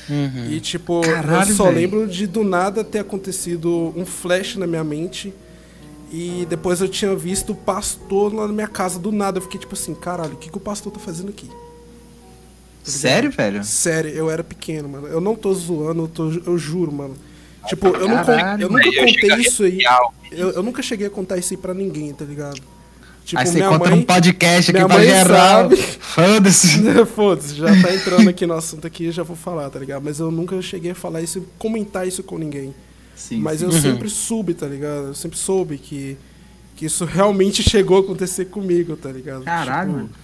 Uhum. 0.09 0.47
E 0.51 0.59
tipo, 0.59 0.99
Caralho, 1.01 1.49
eu 1.51 1.55
só 1.55 1.65
velho. 1.65 1.75
lembro 1.77 2.07
de 2.07 2.27
do 2.27 2.43
nada 2.43 2.83
ter 2.83 2.99
acontecido 2.99 3.93
um 3.95 4.05
flash 4.05 4.57
na 4.57 4.67
minha 4.67 4.83
mente. 4.83 5.33
E 6.11 6.45
depois 6.49 6.81
eu 6.81 6.87
tinha 6.89 7.15
visto 7.15 7.53
o 7.53 7.55
pastor 7.55 8.33
lá 8.33 8.45
na 8.45 8.53
minha 8.53 8.67
casa 8.67 8.99
do 8.99 9.11
nada. 9.11 9.37
Eu 9.37 9.41
fiquei 9.41 9.59
tipo 9.59 9.73
assim, 9.73 9.95
caralho, 9.95 10.33
o 10.33 10.37
que, 10.37 10.49
que 10.51 10.57
o 10.57 10.59
pastor 10.59 10.91
tá 10.91 10.99
fazendo 10.99 11.29
aqui? 11.29 11.49
Sério, 12.83 13.31
velho? 13.31 13.63
Sério, 13.63 14.11
eu 14.11 14.29
era 14.29 14.43
pequeno, 14.43 14.89
mano. 14.89 15.07
Eu 15.07 15.21
não 15.21 15.35
tô 15.35 15.53
zoando, 15.53 16.03
eu, 16.03 16.07
tô- 16.07 16.29
eu 16.45 16.57
juro, 16.57 16.91
mano. 16.91 17.15
Tipo, 17.67 17.87
eu, 17.87 18.07
não 18.07 18.17
eu 18.59 18.69
nunca 18.69 18.83
contei 18.85 19.35
isso 19.39 19.63
aí. 19.63 19.79
Eu, 20.31 20.51
eu 20.51 20.63
nunca 20.63 20.81
cheguei 20.81 21.07
a 21.07 21.09
contar 21.09 21.37
isso 21.37 21.53
aí 21.53 21.57
pra 21.57 21.73
ninguém, 21.73 22.13
tá 22.13 22.25
ligado? 22.25 22.59
Tipo, 23.23 23.39
Aí 23.39 23.47
você 23.47 23.53
minha 23.53 23.69
conta 23.69 23.89
mãe. 23.89 23.99
um 23.99 24.03
podcast 24.03 24.71
aqui 24.71 24.85
pra 24.85 25.01
geral. 25.01 25.37
sabe. 25.69 25.77
Foda-se. 25.77 26.67
Foda-se, 27.15 27.55
já 27.55 27.67
tá 27.81 27.95
entrando 27.95 28.29
aqui 28.29 28.45
no 28.45 28.53
assunto 28.53 28.85
aqui, 28.85 29.11
já 29.11 29.23
vou 29.23 29.35
falar, 29.37 29.69
tá 29.69 29.79
ligado? 29.79 30.03
Mas 30.03 30.19
eu 30.19 30.29
nunca 30.29 30.61
cheguei 30.61 30.91
a 30.91 30.95
falar 30.95 31.21
isso, 31.21 31.47
comentar 31.57 32.05
isso 32.05 32.21
com 32.21 32.37
ninguém. 32.37 32.75
Sim, 33.15 33.39
Mas 33.39 33.59
sim. 33.59 33.65
eu 33.65 33.71
sempre 33.71 34.09
soube, 34.09 34.53
tá 34.53 34.65
ligado? 34.65 35.07
Eu 35.07 35.13
sempre 35.13 35.37
soube 35.37 35.77
que, 35.77 36.17
que 36.75 36.85
isso 36.85 37.05
realmente 37.05 37.63
chegou 37.69 37.97
a 37.97 37.99
acontecer 38.01 38.45
comigo, 38.45 38.97
tá 38.97 39.09
ligado? 39.09 39.43
Caralho, 39.45 39.93
Tipo. 40.01 40.22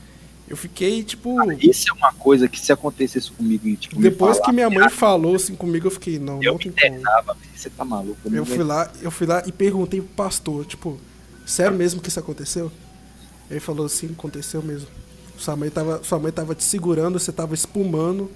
Eu 0.50 0.58
fiquei, 0.58 1.04
tipo. 1.04 1.38
Isso 1.54 1.86
é 1.90 1.94
uma 1.94 2.12
coisa 2.14 2.48
que 2.48 2.60
se 2.60 2.72
acontecesse 2.72 3.32
comigo 3.32 3.68
e 3.68 3.78
tipo, 3.78 4.02
Depois 4.02 4.38
falar, 4.38 4.46
que 4.50 4.52
minha 4.54 4.70
mãe 4.70 4.90
falou 4.90 5.36
assim 5.36 5.56
comigo, 5.56 5.88
eu 5.88 5.92
fiquei, 5.92 6.18
não, 6.18 6.42
eu 6.42 6.54
não 6.54 6.58
tem 6.60 6.72
como. 6.72 7.38
Você 7.56 7.70
tá 7.70 7.86
maluco? 7.86 8.18
Eu 8.34 8.46
fui 8.46 8.64
lá, 8.64 8.92
eu 9.02 9.12
fui 9.12 9.28
lá 9.28 9.44
e 9.46 9.52
perguntei 9.52 10.02
pro 10.02 10.10
pastor, 10.16 10.66
tipo, 10.66 11.00
sério 11.46 11.78
mesmo 11.78 12.02
que 12.02 12.10
isso 12.10 12.20
aconteceu? 12.20 12.72
Ele 13.50 13.60
falou 13.60 13.86
assim, 13.86 14.08
aconteceu 14.12 14.62
mesmo. 14.64 14.88
Sua 15.38 15.56
mãe 15.56 15.70
tava, 15.70 16.04
sua 16.04 16.20
mãe 16.20 16.32
tava 16.32 16.54
te 16.56 16.64
segurando, 16.64 17.20
você 17.20 17.32
tava 17.32 17.54
espumando. 17.54 18.30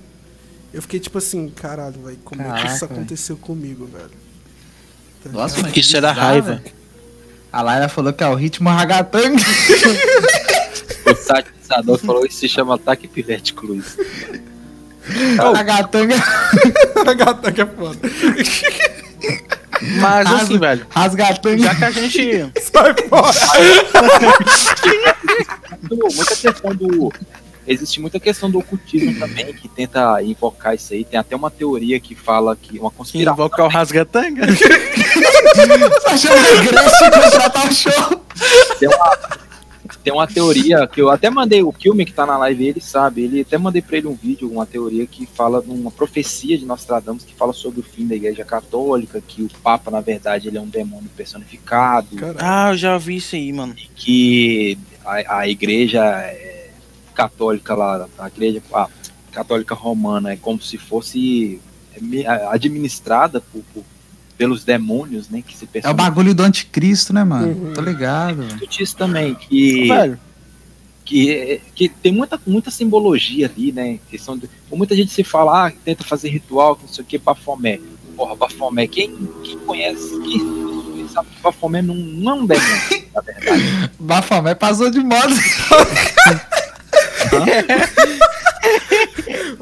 Eu 0.74 0.82
fiquei 0.82 1.00
tipo 1.00 1.18
assim, 1.18 1.50
caralho, 1.50 2.02
velho, 2.02 2.18
como 2.24 2.42
é 2.42 2.46
que 2.46 2.50
Caraca, 2.52 2.72
isso 2.76 2.88
velho. 2.88 3.00
aconteceu 3.00 3.38
comigo, 3.38 3.86
velho? 3.86 4.12
Nossa, 5.32 5.62
mas 5.62 5.76
Isso 5.78 5.96
é 5.96 6.02
da 6.02 6.10
bizarro, 6.12 6.28
raiva. 6.30 6.56
velho. 6.56 6.72
A 7.52 7.62
Laila 7.62 7.88
falou 7.88 8.12
que 8.12 8.24
é 8.24 8.28
o 8.28 8.34
ritmo 8.36 8.70
ragatanga. 8.70 9.38
O 11.24 11.26
satinizador 11.26 11.98
falou 12.00 12.24
que 12.24 12.36
se 12.36 12.50
chama 12.50 12.76
ataque 12.76 13.08
pivete 13.08 13.54
cruz. 13.54 13.98
Ragatanga. 15.38 16.16
A 17.08 17.14
gata 17.14 17.52
que 17.52 17.62
é 17.62 17.66
foda. 17.66 18.00
Mas 20.00 20.32
assim, 20.32 20.58
velho, 20.58 20.86
Rasgatanga. 20.90 21.64
já 21.64 21.76
que 21.76 21.86
a 21.86 21.92
gente. 21.92 22.52
Sai 22.62 22.94
fora! 23.10 23.40
Muita 26.14 26.36
questão 26.36 26.76
do. 26.76 27.12
Existe 27.66 28.02
muita 28.02 28.20
questão 28.20 28.52
do 28.52 28.60
ocultismo 28.60 29.18
também, 29.18 29.54
que 29.54 29.70
tenta 29.70 30.22
invocar 30.22 30.76
isso 30.76 30.94
aí. 30.94 31.06
Tem 31.06 31.18
até 31.18 31.34
uma 31.36 31.50
teoria 31.50 31.98
que 32.00 32.16
fala 32.16 32.56
que. 32.56 32.78
Uma 32.80 32.92
conspiração. 32.92 33.34
Invocar 33.34 33.66
o 33.66 33.70
rasgatanga? 33.70 34.44
Achando 36.06 36.46
que 36.46 36.68
Grécia 36.68 37.12
contratar 37.12 37.68
o 37.68 37.74
show. 37.74 38.26
Tem 38.80 38.90
uma, 38.90 39.18
tem 40.04 40.12
uma 40.14 40.28
teoria 40.28 40.86
que 40.88 41.02
eu 41.02 41.10
até 41.10 41.30
mandei, 41.30 41.64
o 41.64 41.72
filme 41.72 42.06
que 42.06 42.12
tá 42.12 42.26
na 42.26 42.38
live, 42.38 42.68
ele 42.68 42.82
sabe. 42.82 43.22
Ele 43.24 43.42
até 43.42 43.58
mandei 43.58 43.82
pra 43.82 43.98
ele 43.98 44.08
um 44.08 44.14
vídeo, 44.16 44.52
uma 44.52 44.66
teoria 44.66 45.06
que 45.08 45.26
fala 45.26 45.62
de 45.62 45.70
uma 45.70 45.90
profecia 45.90 46.58
de 46.58 46.66
Nostradamus 46.66 47.24
que 47.24 47.34
fala 47.34 47.54
sobre 47.54 47.80
o 47.80 47.84
fim 47.84 48.06
da 48.06 48.16
igreja 48.16 48.44
católica, 48.44 49.22
que 49.26 49.42
o 49.44 49.50
Papa, 49.64 49.90
na 49.90 50.02
verdade, 50.02 50.48
ele 50.50 50.58
é 50.58 50.62
um 50.62 50.68
demônio 50.68 51.10
personificado. 51.16 52.16
Caralho. 52.18 52.38
Ah, 52.42 52.72
eu 52.72 52.78
já 52.78 52.98
vi 52.98 53.16
isso 53.16 53.36
aí, 53.36 53.52
mano. 53.54 53.76
que 53.96 54.78
a, 55.06 55.40
a 55.40 55.48
igreja 55.48 56.04
é, 56.04 56.70
católica 57.16 57.74
lá, 57.76 58.08
a 58.20 58.28
igreja 58.28 58.62
a 58.74 58.88
católica 59.32 59.74
romana 59.74 60.34
é 60.34 60.36
como 60.38 60.62
se 60.62 60.78
fosse 60.78 61.60
é, 61.96 62.46
administrada 62.48 63.40
por, 63.42 63.62
por- 63.74 63.84
pelos 64.44 64.66
demônios, 64.66 65.30
né, 65.30 65.42
que 65.42 65.56
se 65.56 65.66
É 65.82 65.90
o 65.90 65.94
bagulho 65.94 66.36
do 66.36 66.44
anticristo, 66.44 67.14
né, 67.14 67.24
mano? 67.24 67.48
Uhum. 67.48 67.74
Tô 67.74 67.80
ligado. 67.80 68.44
velho. 68.44 68.68
Isso 68.78 68.94
também, 68.94 69.34
que, 69.36 69.88
Velho, 69.88 70.20
que, 71.06 71.62
que 71.74 71.88
tem 71.88 72.12
muita, 72.12 72.38
muita 72.46 72.70
simbologia 72.70 73.50
ali, 73.50 73.72
né, 73.72 74.00
questão 74.12 74.38
de, 74.38 74.50
muita 74.70 74.98
gente 74.98 75.14
se 75.14 75.24
fala, 75.24 75.68
ah, 75.68 75.72
tenta 75.86 76.04
fazer 76.04 76.28
ritual, 76.28 76.76
que 76.76 76.82
não 76.82 76.90
sei 76.90 77.06
o 77.06 77.08
que, 77.08 77.18
Bafomé. 77.18 77.80
Porra, 78.18 78.36
Bafomé, 78.36 78.86
quem, 78.86 79.16
quem 79.46 79.58
conhece, 79.60 80.20
quem 80.20 81.08
sabe 81.08 81.30
que 81.30 81.42
Bafomé 81.42 81.82
não, 81.82 81.96
não 81.96 82.32
é 82.32 82.36
um 82.36 82.46
demônio, 82.46 83.08
na 83.16 83.22
verdade. 83.22 83.92
Bafomé 83.98 84.56
passou 84.56 84.90
de 84.90 85.00
moda. 85.00 85.34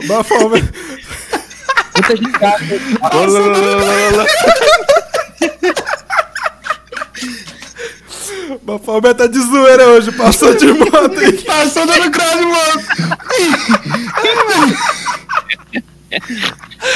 Bafomé. 0.08 0.64
Muita 2.02 2.16
gente 2.16 2.44
acha, 2.44 2.66
Bafomé 8.64 9.14
tá 9.14 9.28
de 9.28 9.40
zoeira 9.40 9.88
hoje, 9.90 10.12
passou 10.12 10.56
de 10.56 10.66
moto. 10.74 11.12
Passou 11.46 11.86
dando 11.86 12.10
crowd 12.12 12.46
moda. 12.46 12.84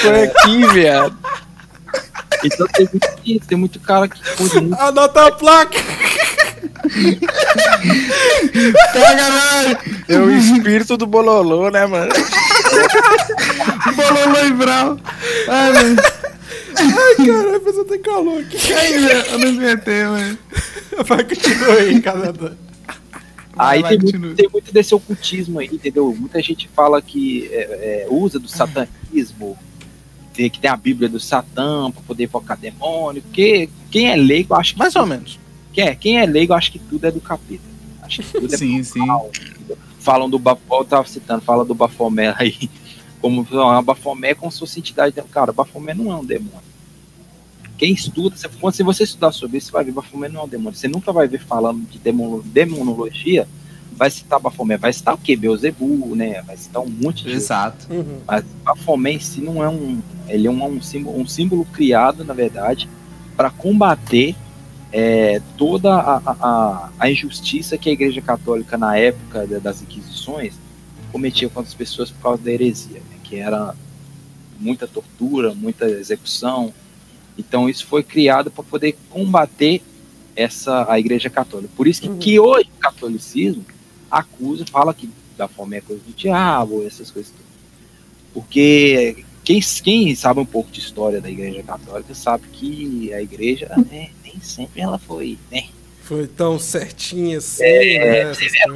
foi 0.02 0.24
aqui, 0.24 0.68
viado. 0.74 1.18
Então 2.44 2.68
tem 2.68 2.90
muito 2.92 3.08
isso, 3.26 3.48
tem 3.48 3.58
muito 3.58 3.80
cara 3.80 4.08
que 4.08 4.22
esconde 4.22 4.60
muito. 4.62 4.82
Anota 4.82 5.28
a 5.28 5.32
placa! 5.32 5.80
Pega, 8.94 9.16
caralho! 9.18 9.78
É 10.08 10.18
o 10.18 10.32
espírito 10.32 10.98
do 10.98 11.06
bololô, 11.08 11.70
né, 11.70 11.86
mano? 11.86 12.12
Bololô 13.96 14.46
e 14.46 14.54
Brau. 14.54 15.00
Ai, 15.48 15.72
mano. 15.74 16.02
Ai, 16.78 17.26
caralho, 17.26 17.56
a 17.56 17.60
pessoa 17.60 17.86
tem 17.86 18.02
calor 18.02 18.40
aqui. 18.42 18.74
Ainda, 18.74 19.12
eu 19.14 19.40
não 19.40 19.48
inventei, 19.48 20.04
mano. 20.06 20.38
Vai, 21.06 21.24
continua 21.24 21.74
aí, 21.74 22.02
Canadá. 22.02 22.52
Aí 23.58 23.82
tem 23.84 23.98
muito, 24.00 24.36
tem 24.36 24.50
muito 24.52 24.74
desse 24.74 24.94
ocultismo 24.94 25.60
aí, 25.60 25.68
entendeu? 25.72 26.14
Muita 26.18 26.42
gente 26.42 26.70
fala 26.76 27.02
que 27.02 27.48
é, 27.54 28.04
é, 28.04 28.08
usa 28.10 28.38
do 28.38 28.50
satanismo, 28.50 29.58
tem- 30.34 30.50
que 30.50 30.60
tem 30.60 30.70
a 30.70 30.76
Bíblia 30.76 31.08
do 31.08 31.20
Satã 31.22 31.90
pra 31.90 32.02
poder 32.06 32.26
invocar 32.26 32.58
demônio, 32.58 33.22
porque 33.22 33.70
quem 33.90 34.12
é 34.12 34.16
leigo 34.18 34.54
acha 34.54 34.74
que. 34.74 34.80
Mais 34.80 34.94
ou 34.98 35.06
menos. 35.06 35.40
Quem 35.72 35.86
é, 35.88 35.96
quem 35.96 36.20
é 36.20 36.26
leigo 36.26 36.54
acha 36.54 36.70
que 36.70 36.80
tudo 36.80 37.06
é 37.08 37.12
do 37.12 37.22
capeta. 37.22 37.64
Acha 38.02 38.22
que 38.22 38.32
tudo 38.34 38.54
é 38.54 38.58
Sim, 38.58 38.84
sim. 38.84 39.00
mal, 39.00 39.30
entendeu? 39.34 39.78
Falam 40.06 40.30
do 40.30 40.38
Bafomé, 40.38 40.82
eu 40.82 40.86
tava 40.86 41.08
citando, 41.08 41.42
fala 41.42 41.66
do 41.66 41.74
Bafomé 41.74 42.32
aí. 42.38 42.70
Como 43.20 43.44
a 43.60 43.82
Bafomé 43.82 44.30
é 44.30 44.36
como 44.36 44.52
se 44.52 44.60
fosse 44.60 44.78
entidade. 44.80 45.20
Cara, 45.32 45.52
Bafomé 45.52 45.96
não 45.96 46.12
é 46.12 46.16
um 46.16 46.24
demônio. 46.24 46.62
Quem 47.76 47.92
estuda, 47.92 48.38
se, 48.38 48.48
se 48.74 48.84
você 48.84 49.04
estudar 49.04 49.32
sobre 49.32 49.58
isso, 49.58 49.68
você 49.68 49.74
vai 49.74 49.84
ver 49.84 49.92
Bafomé 49.94 50.30
não 50.30 50.42
é 50.42 50.44
um 50.44 50.48
demônio. 50.48 50.78
Você 50.78 50.88
nunca 50.88 51.12
vai 51.12 51.28
ver 51.28 51.40
falando 51.40 51.82
de 51.90 51.98
demono- 51.98 52.44
demonologia, 52.44 53.48
vai 53.98 54.12
citar 54.12 54.40
Bafomé, 54.40 54.78
vai 54.78 54.94
citar 54.94 55.16
o 55.16 55.18
quê? 55.18 55.36
Beuzebu, 55.36 56.16
né? 56.16 56.44
Vai 56.44 56.56
citar 56.56 56.84
um 56.84 56.88
monte 56.88 57.24
de. 57.24 57.32
Exato. 57.32 57.92
Uhum. 57.92 58.20
Mas 58.28 58.46
Bafomé 58.64 59.14
em 59.14 59.20
si 59.20 59.42
não 59.42 59.64
é 59.64 59.68
um. 59.68 60.00
Ele 60.28 60.46
é 60.46 60.52
um, 60.52 60.64
um 60.68 60.82
símbolo, 60.84 61.20
um 61.20 61.28
símbolo 61.28 61.66
criado, 61.74 62.24
na 62.24 62.36
verdade, 62.36 62.88
para 63.36 63.50
combater 63.50 64.36
é, 64.98 65.42
toda 65.58 65.94
a, 65.94 66.18
a- 66.26 66.90
a, 66.98 67.12
injustiça 67.12 67.78
que 67.78 67.90
a 67.90 67.92
Igreja 67.92 68.22
Católica, 68.22 68.78
na 68.78 68.96
época 68.98 69.46
da- 69.46 69.60
das 69.60 69.82
Inquisições, 69.82 70.54
cometia 71.12 71.50
contra 71.50 71.68
as 71.68 71.74
pessoas 71.74 72.10
por 72.12 72.22
causa 72.22 72.42
da 72.44 72.50
heresia, 72.52 73.00
né, 73.00 73.18
que 73.22 73.36
era 73.36 73.76
muita 74.58 74.88
tortura, 74.88 75.54
muita 75.54 75.86
execução. 75.86 76.74
Então, 77.38 77.70
isso 77.70 77.86
foi 77.86 78.04
criado 78.04 78.50
para 78.50 78.64
poder 78.64 78.98
combater 79.10 79.82
essa 80.34 80.90
a 80.90 80.98
Igreja 80.98 81.30
Católica. 81.30 81.74
Por 81.76 81.88
isso 81.88 82.00
que, 82.02 82.08
Uhum. 82.08 82.18
que 82.18 82.40
hoje 82.40 82.70
o 82.78 82.80
catolicismo 82.80 83.66
acusa, 84.10 84.64
fala 84.72 84.94
que 84.94 85.10
da 85.38 85.50
fome 85.50 85.76
é 85.76 85.82
coisa 85.82 86.02
do 86.08 86.14
diabo, 86.14 86.86
essas 86.88 87.12
coisas. 87.12 87.34
Porque 88.34 89.25
quem, 89.46 89.62
quem 89.62 90.16
sabe 90.16 90.40
um 90.40 90.46
pouco 90.46 90.72
de 90.72 90.80
história 90.80 91.22
da 91.22 91.30
Igreja 91.30 91.62
Católica 91.64 92.14
sabe 92.16 92.44
que 92.52 93.14
a 93.14 93.22
Igreja 93.22 93.68
né, 93.90 94.10
nem 94.24 94.40
sempre 94.42 94.82
ela 94.82 94.98
foi 94.98 95.38
né, 95.52 95.66
Foi 96.02 96.28
tão 96.28 96.60
certinho 96.60 97.38
assim, 97.38 97.64
É, 97.64 98.26
né? 98.26 98.34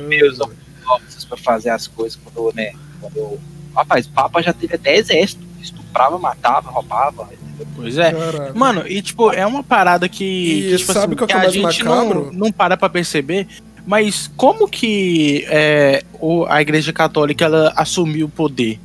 meus 0.08 0.40
óbvios 0.40 1.26
para 1.26 1.38
fazer 1.38 1.70
as 1.72 1.88
coisas 1.88 2.18
quando, 2.24 2.56
né, 2.56 2.72
quando 3.02 3.40
rapaz, 3.76 4.06
o 4.06 4.10
Papa 4.12 4.42
já 4.42 4.54
teve 4.54 4.76
até 4.76 4.96
exército, 4.98 5.44
estuprava, 5.62 6.18
matava, 6.18 6.70
roubava, 6.70 7.30
entendeu? 7.34 7.68
Pois 7.76 7.98
é. 7.98 8.12
Caralho. 8.12 8.58
Mano, 8.58 8.88
e 8.88 9.02
tipo, 9.02 9.32
é 9.32 9.46
uma 9.46 9.64
parada 9.64 10.08
que, 10.08 10.24
E 10.24 10.62
que, 10.72 10.78
tipo, 10.78 10.94
sabe 10.94 11.16
assim, 11.16 11.16
que 11.16 11.26
que 11.28 11.34
é 11.34 11.38
o 11.38 11.40
a 11.40 11.50
gente 11.50 11.84
macabro? 11.84 12.26
não, 12.26 12.34
não 12.34 12.52
para 12.52 12.78
pra 12.78 12.90
perceber, 12.90 13.48
mas 13.86 14.30
como 14.38 14.68
que 14.68 15.46
é, 15.48 16.04
o, 16.20 16.46
a 16.46 16.62
Igreja 16.62 16.94
Católica 16.94 17.46
ela 17.46 17.74
assumiu 17.76 18.28
o 18.28 18.30
poder? 18.30 18.80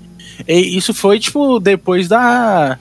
E 0.47 0.77
isso 0.77 0.93
foi, 0.94 1.19
tipo, 1.20 1.59
depois 1.61 2.09
da, 2.09 2.78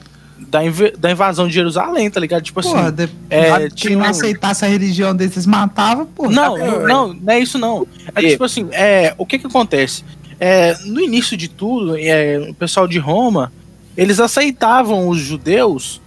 da, 0.49 0.63
inv- 0.65 0.95
da 0.97 1.11
invasão 1.11 1.47
de 1.47 1.53
Jerusalém, 1.53 2.09
tá 2.09 2.19
ligado? 2.19 2.41
Tipo 2.43 2.59
assim, 2.59 2.69
Porra, 2.71 2.91
de... 2.91 3.09
é, 3.29 3.59
quem 3.59 3.69
tinha 3.69 3.97
não 3.97 4.05
um- 4.05 4.09
aceitasse 4.09 4.65
a 4.65 4.67
religião 4.67 5.15
desses 5.15 5.45
matava, 5.45 6.05
porra. 6.05 6.31
Não, 6.31 6.57
tá 6.57 6.65
não, 6.65 6.87
não, 6.87 7.13
não 7.13 7.33
é 7.33 7.39
isso 7.39 7.57
não. 7.57 7.87
É 8.15 8.21
E- 8.21 8.29
tipo 8.31 8.43
assim, 8.43 8.67
é, 8.71 9.13
o 9.17 9.25
que 9.25 9.39
que 9.39 9.47
acontece? 9.47 10.03
É, 10.39 10.75
no 10.85 10.99
início 10.99 11.37
de 11.37 11.47
tudo, 11.47 11.95
é, 11.97 12.39
o 12.49 12.53
pessoal 12.53 12.87
de 12.87 12.97
Roma, 12.99 13.51
eles 13.95 14.19
aceitavam 14.19 15.07
os 15.07 15.19
judeus, 15.19 16.01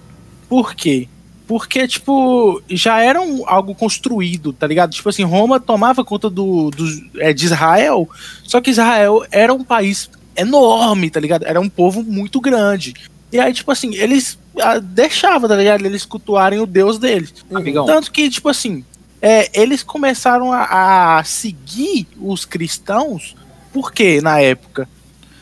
por 0.48 0.74
quê? 0.74 1.08
Porque, 1.48 1.86
tipo, 1.86 2.60
já 2.68 3.00
era 3.00 3.20
um- 3.20 3.44
algo 3.48 3.72
construído, 3.72 4.52
tá 4.52 4.66
ligado? 4.66 4.90
Tipo 4.90 5.08
assim, 5.08 5.22
Roma 5.22 5.60
tomava 5.60 6.04
conta 6.04 6.28
do, 6.28 6.70
do- 6.70 7.20
é, 7.20 7.32
de 7.32 7.44
Israel, 7.46 8.08
só 8.42 8.60
que 8.60 8.70
Israel 8.70 9.24
era 9.30 9.54
um 9.54 9.62
país 9.62 10.10
enorme, 10.36 11.10
tá 11.10 11.20
ligado? 11.20 11.44
Era 11.44 11.60
um 11.60 11.68
povo 11.68 12.02
muito 12.02 12.40
grande. 12.40 12.94
E 13.32 13.38
aí, 13.38 13.52
tipo 13.52 13.70
assim, 13.70 13.94
eles 13.94 14.38
ah, 14.60 14.78
deixavam, 14.78 15.48
tá 15.48 15.56
ligado? 15.56 15.84
Eles 15.84 16.04
cultuarem 16.04 16.58
o 16.58 16.66
Deus 16.66 16.98
deles. 16.98 17.34
Uhum. 17.50 17.58
Amigão, 17.58 17.86
Tanto 17.86 18.10
que, 18.10 18.30
tipo 18.30 18.48
assim, 18.48 18.84
é, 19.20 19.50
eles 19.60 19.82
começaram 19.82 20.52
a, 20.52 21.18
a 21.18 21.24
seguir 21.24 22.06
os 22.20 22.44
cristãos, 22.44 23.34
por 23.72 23.92
quê 23.92 24.20
na 24.20 24.40
época? 24.40 24.88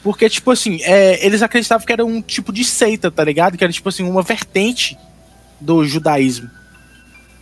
Porque, 0.02 0.28
tipo 0.28 0.50
assim, 0.50 0.80
é, 0.82 1.24
eles 1.24 1.42
acreditavam 1.42 1.86
que 1.86 1.92
era 1.92 2.04
um 2.04 2.20
tipo 2.20 2.52
de 2.52 2.64
seita, 2.64 3.10
tá 3.10 3.24
ligado? 3.24 3.56
Que 3.56 3.64
era, 3.64 3.72
tipo 3.72 3.88
assim, 3.88 4.02
uma 4.02 4.22
vertente 4.22 4.98
do 5.60 5.84
judaísmo. 5.84 6.50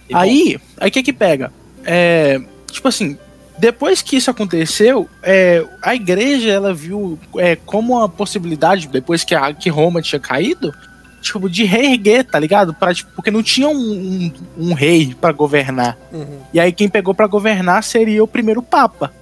irmão, 0.08 0.22
Aí, 0.22 0.60
aí 0.78 0.88
o 0.88 0.92
que 0.92 1.02
que 1.02 1.12
pega? 1.12 1.52
É, 1.84 2.40
tipo 2.70 2.86
assim, 2.86 3.18
depois 3.62 4.02
que 4.02 4.16
isso 4.16 4.28
aconteceu, 4.28 5.08
é, 5.22 5.64
a 5.80 5.94
igreja 5.94 6.50
ela 6.50 6.74
viu 6.74 7.16
é, 7.36 7.54
como 7.54 7.92
uma 7.92 8.08
possibilidade, 8.08 8.88
depois 8.88 9.22
que, 9.22 9.36
a, 9.36 9.54
que 9.54 9.70
Roma 9.70 10.02
tinha 10.02 10.18
caído, 10.18 10.74
tipo, 11.20 11.48
de 11.48 11.62
reerguer, 11.62 12.24
tá 12.24 12.40
ligado? 12.40 12.74
Pra, 12.74 12.92
tipo, 12.92 13.12
porque 13.14 13.30
não 13.30 13.40
tinha 13.40 13.68
um, 13.68 13.72
um, 13.76 14.32
um 14.58 14.72
rei 14.72 15.14
pra 15.14 15.30
governar. 15.30 15.96
Uhum. 16.12 16.40
E 16.52 16.58
aí 16.58 16.72
quem 16.72 16.88
pegou 16.88 17.14
pra 17.14 17.28
governar 17.28 17.84
seria 17.84 18.24
o 18.24 18.26
primeiro 18.26 18.60
papa, 18.64 19.14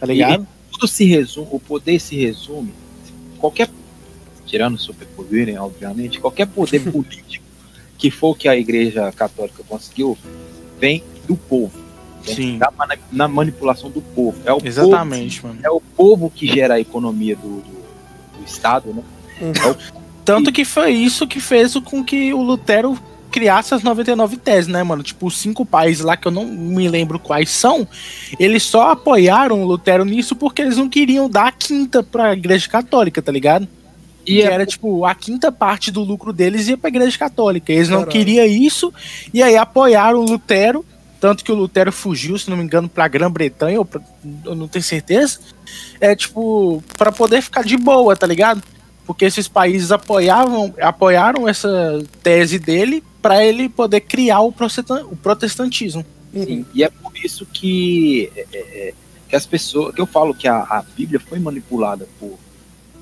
tá 0.00 0.06
ligado? 0.06 0.46
tudo 0.72 0.88
se 0.88 1.04
resume, 1.04 1.48
o 1.50 1.60
poder 1.60 2.00
se 2.00 2.16
resume, 2.16 2.72
qualquer, 3.36 3.68
tirando 4.46 4.76
o 4.76 4.78
superpoder, 4.78 5.48
né, 5.48 5.60
obviamente, 5.60 6.18
qualquer 6.18 6.46
poder 6.46 6.80
político 6.90 7.44
que 7.98 8.10
for 8.10 8.34
que 8.38 8.48
a 8.48 8.56
Igreja 8.56 9.12
Católica 9.12 9.62
conseguiu, 9.68 10.16
vem 10.80 11.04
do 11.28 11.36
povo. 11.36 11.85
Sim. 12.34 12.58
Da 12.58 12.72
na 13.12 13.28
manipulação 13.28 13.90
do 13.90 14.00
povo. 14.00 14.38
É 14.44 14.52
o 14.52 14.58
Exatamente, 14.62 15.44
mano. 15.44 15.56
Povo, 15.56 15.66
é 15.66 15.70
o 15.70 15.80
povo 15.80 16.30
que 16.34 16.46
gera 16.46 16.74
a 16.74 16.80
economia 16.80 17.36
do, 17.36 17.60
do, 17.60 18.38
do 18.38 18.44
Estado, 18.44 18.92
né? 18.92 19.02
Tanto 20.24 20.50
que 20.50 20.64
foi 20.64 20.90
isso 20.90 21.26
que 21.26 21.40
fez 21.40 21.74
com 21.74 22.04
que 22.04 22.34
o 22.34 22.42
Lutero 22.42 22.98
criasse 23.30 23.74
as 23.74 23.82
99 23.82 24.38
teses, 24.38 24.66
né, 24.66 24.82
mano? 24.82 25.02
Tipo, 25.02 25.26
os 25.26 25.36
cinco 25.36 25.64
países 25.64 26.02
lá 26.02 26.16
que 26.16 26.26
eu 26.26 26.32
não 26.32 26.44
me 26.44 26.88
lembro 26.88 27.18
quais 27.18 27.50
são, 27.50 27.86
eles 28.38 28.62
só 28.62 28.92
apoiaram 28.92 29.62
o 29.62 29.66
Lutero 29.66 30.04
nisso 30.04 30.34
porque 30.34 30.62
eles 30.62 30.76
não 30.76 30.88
queriam 30.88 31.28
dar 31.28 31.48
a 31.48 31.52
quinta 31.52 32.02
pra 32.02 32.32
Igreja 32.32 32.68
Católica, 32.68 33.20
tá 33.20 33.30
ligado? 33.30 33.68
E 34.26 34.36
que 34.36 34.42
é, 34.42 34.46
era, 34.46 34.66
tipo, 34.66 35.04
a 35.04 35.14
quinta 35.14 35.52
parte 35.52 35.90
do 35.92 36.02
lucro 36.02 36.32
deles 36.32 36.66
ia 36.66 36.76
pra 36.76 36.88
Igreja 36.88 37.16
Católica. 37.16 37.72
Eles 37.72 37.88
não 37.88 38.04
queriam 38.04 38.44
isso, 38.44 38.92
e 39.32 39.42
aí 39.42 39.56
apoiaram 39.56 40.20
o 40.20 40.26
Lutero, 40.26 40.84
tanto 41.20 41.44
que 41.44 41.52
o 41.52 41.54
Lutero 41.54 41.90
fugiu, 41.92 42.38
se 42.38 42.48
não 42.50 42.56
me 42.56 42.62
engano, 42.64 42.88
pra 42.88 43.08
Grã-Bretanha, 43.08 43.78
ou 43.78 43.84
pra, 43.84 44.00
eu 44.44 44.54
não 44.54 44.68
tenho 44.68 44.82
certeza. 44.82 45.40
É, 46.00 46.14
tipo, 46.14 46.82
pra 46.96 47.10
poder 47.12 47.42
ficar 47.42 47.62
de 47.64 47.76
boa, 47.76 48.16
tá 48.16 48.26
ligado? 48.26 48.62
Porque 49.06 49.24
esses 49.24 49.46
países 49.48 49.92
apoiavam, 49.92 50.74
apoiaram 50.80 51.48
essa 51.48 52.02
tese 52.22 52.58
dele 52.58 53.02
pra 53.22 53.44
ele 53.44 53.68
poder 53.68 54.00
criar 54.00 54.40
o, 54.40 54.52
protestan- 54.52 55.04
o 55.04 55.16
protestantismo. 55.16 56.04
Sim, 56.32 56.66
e 56.74 56.82
é 56.84 56.88
por 56.90 57.12
isso 57.16 57.46
que, 57.46 58.30
é, 58.36 58.46
é, 58.52 58.94
que 59.28 59.34
as 59.36 59.46
pessoas, 59.46 59.94
que 59.94 60.00
eu 60.00 60.06
falo 60.06 60.34
que 60.34 60.46
a, 60.46 60.58
a 60.58 60.84
Bíblia 60.96 61.18
foi 61.18 61.38
manipulada 61.38 62.06
por, 62.20 62.38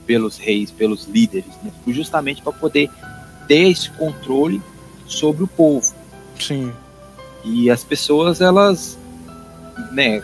pelos 0.06 0.38
reis, 0.38 0.70
pelos 0.70 1.06
líderes, 1.06 1.50
né, 1.62 1.72
justamente 1.88 2.42
para 2.42 2.52
poder 2.52 2.88
ter 3.48 3.70
esse 3.70 3.90
controle 3.90 4.62
sobre 5.06 5.42
o 5.42 5.46
povo. 5.48 5.92
Sim. 6.38 6.72
E 7.44 7.70
as 7.70 7.84
pessoas, 7.84 8.40
elas, 8.40 8.98
né, 9.92 10.22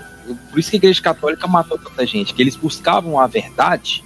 por 0.51 0.59
isso 0.59 0.71
que 0.71 0.77
a 0.77 0.79
Igreja 0.79 1.03
Católica 1.03 1.47
matou 1.47 1.79
tanta 1.79 2.07
gente, 2.07 2.35
que 2.35 2.43
eles 2.43 2.57
buscavam 2.57 3.19
a 3.19 3.27
verdade 3.27 4.05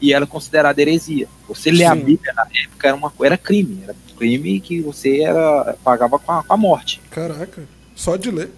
e 0.00 0.12
era 0.12 0.26
considerada 0.26 0.80
heresia. 0.80 1.28
Você 1.48 1.70
ler 1.70 1.86
a. 1.86 1.94
Bíblia 1.94 2.32
na 2.34 2.42
época 2.42 2.88
era 2.88 2.96
uma 2.96 3.12
era 3.22 3.38
crime, 3.38 3.80
era 3.84 3.96
crime 4.16 4.60
que 4.60 4.80
você 4.80 5.22
era 5.22 5.76
pagava 5.82 6.18
com 6.18 6.32
a, 6.32 6.42
com 6.42 6.52
a 6.52 6.56
morte. 6.56 7.00
Caraca, 7.10 7.62
só 7.94 8.16
de 8.16 8.30
ler. 8.30 8.50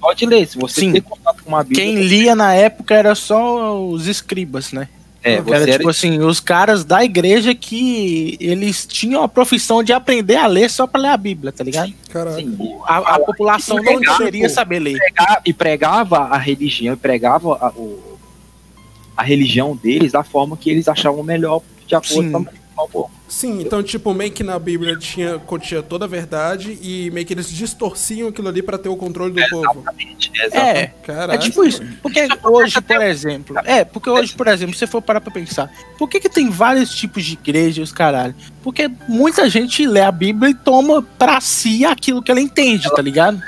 Pode 0.00 0.26
ler, 0.26 0.46
se 0.46 0.58
você 0.58 0.80
Sim. 0.80 0.92
ter 0.92 1.00
contato 1.00 1.42
com 1.42 1.48
uma 1.48 1.62
Bíblia, 1.62 1.82
Quem 1.82 1.96
lia 1.96 2.34
na 2.34 2.52
época 2.52 2.94
era 2.94 3.14
só 3.14 3.82
os 3.86 4.06
escribas, 4.06 4.70
né? 4.70 4.88
É, 5.24 5.40
Que 5.42 5.52
era 5.54 5.64
você 5.64 5.72
tipo 5.78 5.88
assim, 5.88 6.18
os 6.20 6.38
caras 6.38 6.84
da 6.84 7.02
igreja 7.02 7.54
que 7.54 8.36
eles 8.38 8.84
tinham 8.86 9.22
a 9.22 9.28
profissão 9.28 9.82
de 9.82 9.92
aprender 9.92 10.36
a 10.36 10.46
ler 10.46 10.68
só 10.70 10.86
pra 10.86 11.00
ler 11.00 11.08
a 11.08 11.16
Bíblia, 11.16 11.50
tá 11.50 11.64
ligado? 11.64 11.92
Caraca. 12.10 12.36
Sim, 12.36 12.56
A, 12.86 13.14
a 13.16 13.18
população 13.18 13.76
não 13.78 13.84
Pregava, 13.96 14.18
deveria 14.18 14.48
pô. 14.48 14.54
saber 14.54 14.78
ler. 14.80 14.98
e 15.46 15.52
pregava 15.52 16.18
a 16.18 16.36
religião, 16.36 16.92
e 16.92 16.96
pregava 16.96 17.54
a, 17.60 17.70
o- 17.70 18.18
a 19.16 19.22
religião 19.22 19.74
deles 19.74 20.12
da 20.12 20.22
forma 20.22 20.56
que 20.56 20.68
eles 20.68 20.88
achavam 20.88 21.22
melhor, 21.22 21.62
de 21.86 21.94
acordo 21.94 22.22
Sim. 22.22 22.30
com 22.32 22.38
a 22.38 22.42
Sim, 23.28 23.60
então, 23.60 23.82
tipo, 23.82 24.12
meio 24.14 24.30
que 24.30 24.42
na 24.42 24.58
Bíblia 24.58 24.96
tinha, 24.96 25.38
continha 25.38 25.82
toda 25.82 26.04
a 26.04 26.08
verdade 26.08 26.78
e 26.80 27.10
meio 27.10 27.26
que 27.26 27.32
eles 27.32 27.48
distorciam 27.48 28.28
aquilo 28.28 28.48
ali 28.48 28.62
pra 28.62 28.78
ter 28.78 28.88
o 28.88 28.96
controle 28.96 29.32
do 29.32 29.48
povo. 29.48 29.80
Exatamente, 29.80 30.30
exatamente. 30.34 30.78
É, 30.78 30.86
Caralho. 31.02 31.32
é 31.32 31.38
tipo 31.38 31.64
isso. 31.64 31.82
Porque 32.02 32.28
hoje, 32.44 32.80
por 32.80 33.02
exemplo. 33.02 33.56
É, 33.64 33.84
porque 33.84 34.10
hoje, 34.10 34.34
por 34.34 34.46
exemplo, 34.46 34.74
se 34.74 34.80
você 34.80 34.86
for 34.86 35.02
parar 35.02 35.20
pra 35.20 35.32
pensar, 35.32 35.72
por 35.98 36.08
que, 36.08 36.20
que 36.20 36.28
tem 36.28 36.50
vários 36.50 36.94
tipos 36.94 37.24
de 37.24 37.32
igrejas, 37.32 37.90
caralho? 37.90 38.34
Porque 38.62 38.90
muita 39.08 39.48
gente 39.48 39.86
lê 39.86 40.02
a 40.02 40.12
Bíblia 40.12 40.50
e 40.50 40.54
toma 40.54 41.02
pra 41.02 41.40
si 41.40 41.84
aquilo 41.84 42.22
que 42.22 42.30
ela 42.30 42.40
entende, 42.40 42.88
tá 42.94 43.02
ligado? 43.02 43.40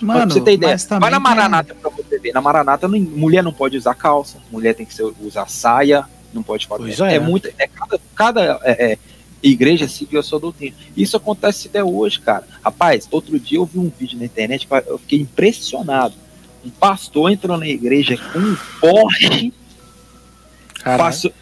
Mano, 0.00 0.20
pra 0.20 0.34
você 0.34 0.40
ter 0.40 0.52
ideia, 0.52 0.76
vai 1.00 1.10
na 1.10 1.18
Maranata 1.20 1.74
pra 1.74 1.90
você 1.90 2.18
ver. 2.18 2.32
Na 2.32 2.40
Maranata, 2.40 2.88
mulher 2.88 3.42
não 3.42 3.52
pode 3.52 3.76
usar 3.76 3.94
calça, 3.94 4.38
mulher 4.50 4.74
tem 4.74 4.86
que 4.86 4.94
usar 5.20 5.48
saia, 5.48 6.04
não 6.34 6.42
pode 6.42 6.66
fazer. 6.66 6.82
Pois 6.82 7.00
é. 7.00 7.14
é. 7.16 7.18
muito. 7.20 7.48
É 7.58 7.66
cada 7.68 8.00
cada 8.14 8.60
é, 8.64 8.92
é, 8.92 8.98
igreja 9.42 9.86
seguiu 9.88 10.18
a 10.20 10.22
sua 10.22 10.40
doutrina. 10.40 10.74
Isso 10.96 11.16
acontece 11.16 11.68
até 11.68 11.82
hoje, 11.84 12.20
cara. 12.20 12.44
Rapaz, 12.64 13.06
outro 13.10 13.38
dia 13.38 13.58
eu 13.58 13.64
vi 13.66 13.78
um 13.78 13.90
vídeo 13.98 14.18
na 14.18 14.24
internet, 14.24 14.66
eu 14.86 14.98
fiquei 14.98 15.20
impressionado. 15.20 16.14
Um 16.64 16.70
pastor 16.70 17.30
entrou 17.30 17.58
na 17.58 17.66
igreja 17.68 18.16
com 18.32 18.38
um 18.38 18.56
Porsche, 18.80 19.52
passou 20.82 21.32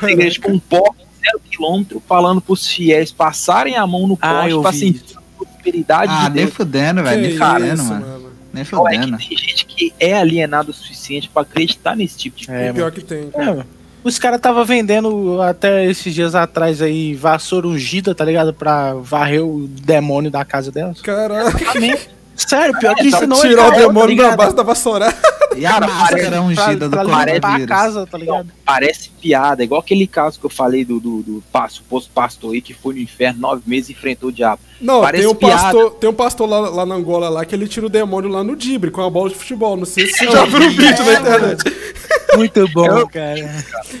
na 0.00 0.10
igreja 0.10 0.40
com 0.40 0.52
um 0.52 0.58
Porsche 0.58 1.02
zero 1.24 1.40
quilômetro, 1.48 2.02
falando 2.08 2.40
pros 2.40 2.66
fiéis 2.66 3.12
passarem 3.12 3.76
a 3.76 3.86
mão 3.86 4.06
no 4.08 4.18
Ah, 4.20 4.32
Porsche 4.34 4.50
eu 4.50 4.62
pra 4.62 4.70
vi 4.72 4.78
sentir 4.78 5.16
a 5.16 5.20
prosperidade 5.36 6.12
Ah, 6.12 6.28
de 6.28 6.34
nem 6.34 6.44
Deus. 6.44 6.56
fudendo, 6.56 7.02
velho. 7.02 7.22
Nem 7.22 7.38
fudendo, 7.38 7.74
isso, 7.74 7.84
mano. 7.84 8.32
Nem 8.52 8.64
Não, 8.70 8.88
é 8.88 8.94
fudendo. 8.96 9.16
que 9.18 9.28
tem 9.28 9.38
gente 9.38 9.64
que 9.66 9.94
é 10.00 10.14
alienado 10.14 10.72
o 10.72 10.74
suficiente 10.74 11.28
pra 11.28 11.42
acreditar 11.42 11.94
nesse 11.96 12.18
tipo 12.18 12.36
de 12.36 12.46
coisa. 12.48 12.60
É, 12.60 12.72
Pior 12.72 12.90
que 12.90 13.00
tem. 13.02 13.30
É, 13.32 13.44
mano. 13.46 13.66
Os 14.04 14.18
caras 14.18 14.40
tava 14.40 14.64
vendendo 14.64 15.40
até 15.40 15.84
esses 15.86 16.12
dias 16.12 16.34
atrás 16.34 16.82
aí 16.82 17.14
vassoura 17.14 17.68
ungida, 17.68 18.14
tá 18.14 18.24
ligado? 18.24 18.52
Pra 18.52 18.94
varrer 18.94 19.44
o 19.44 19.66
demônio 19.68 20.30
da 20.30 20.44
casa 20.44 20.72
delas. 20.72 21.00
Exatamente. 21.00 22.10
Sério, 22.34 22.76
pior 22.78 22.94
que 22.96 23.06
isso 23.06 23.26
não 23.26 23.36
é 23.36 23.40
Tirar 23.40 23.68
o 23.68 23.70
tá 23.72 23.76
demônio 23.78 24.16
da 24.16 24.22
ligado? 24.24 24.36
base 24.36 24.56
da 24.56 24.62
vassoura. 24.62 25.14
E 25.56 25.66
a 25.66 25.70
Cara, 25.72 25.86
máscara 25.86 26.28
Pra- 26.30 26.40
ungida 26.42 26.88
do 26.88 26.90
pra 26.90 27.04
coronavírus. 27.04 27.66
casa, 27.66 28.06
tá 28.06 28.16
ligado? 28.18 28.48
Parece 28.64 29.10
piada, 29.20 29.62
igual 29.62 29.80
aquele 29.80 30.06
caso 30.06 30.38
que 30.40 30.46
eu 30.46 30.50
falei 30.50 30.84
do, 30.84 30.98
do, 31.00 31.22
do 31.22 31.42
suposto 31.68 32.10
pastor 32.14 32.54
aí 32.54 32.60
que 32.60 32.72
foi 32.74 32.94
no 32.94 33.00
inferno 33.00 33.40
nove 33.40 33.62
meses 33.66 33.90
e 33.90 33.92
enfrentou 33.92 34.28
o 34.30 34.32
diabo. 34.32 34.60
Não, 34.80 35.00
Parece 35.00 35.22
tem 35.24 35.32
um 35.32 35.34
piada. 35.34 35.62
pastor, 35.62 35.90
tem 35.92 36.10
um 36.10 36.14
pastor 36.14 36.48
lá, 36.48 36.58
lá 36.70 36.86
na 36.86 36.94
Angola 36.94 37.28
lá 37.28 37.44
que 37.44 37.54
ele 37.54 37.68
tira 37.68 37.86
o 37.86 37.88
demônio 37.90 38.30
lá 38.30 38.42
no 38.42 38.56
Dibre 38.56 38.90
com 38.90 39.02
a 39.02 39.10
bola 39.10 39.28
de 39.30 39.34
futebol. 39.36 39.76
Não 39.76 39.84
sei 39.84 40.06
se 40.06 40.18
você 40.18 40.24
já 40.32 40.44
viu 40.44 40.58
o 40.66 40.70
vídeo 40.70 41.04
na 41.04 41.12
internet. 41.20 41.62
Muito 42.36 42.66
bom, 42.68 42.86
Eu- 42.86 43.08
cara. 43.08 43.38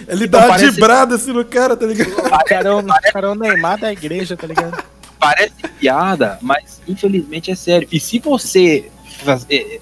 Ele 0.08 0.24
Então 0.24 0.28
dá 0.28 0.38
uma 0.46 0.48
parece- 0.54 0.72
dibrada 0.72 1.14
assim 1.16 1.32
no 1.32 1.44
cara, 1.44 1.76
tá 1.76 1.84
ligado? 1.86 2.10
O 2.10 2.44
cara, 2.44 2.68
é 2.68 2.72
o, 2.72 2.78
o 2.78 2.86
cara 3.12 3.26
é 3.26 3.30
o 3.30 3.34
Neymar 3.34 3.78
da 3.78 3.92
igreja, 3.92 4.36
tá 4.36 4.46
ligado? 4.46 4.82
Parece 5.20 5.52
piada, 5.78 6.38
mas 6.40 6.80
infelizmente 6.88 7.50
é 7.50 7.54
sério. 7.54 7.86
E 7.92 8.00
se 8.00 8.18
você 8.18 8.90
fazer. 9.24 9.80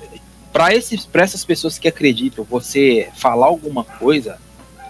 Pra 0.52 0.72
essas 0.72 1.44
pessoas 1.44 1.78
que 1.78 1.86
acreditam, 1.86 2.44
você 2.44 3.08
falar 3.16 3.46
alguma 3.46 3.84
coisa, 3.84 4.38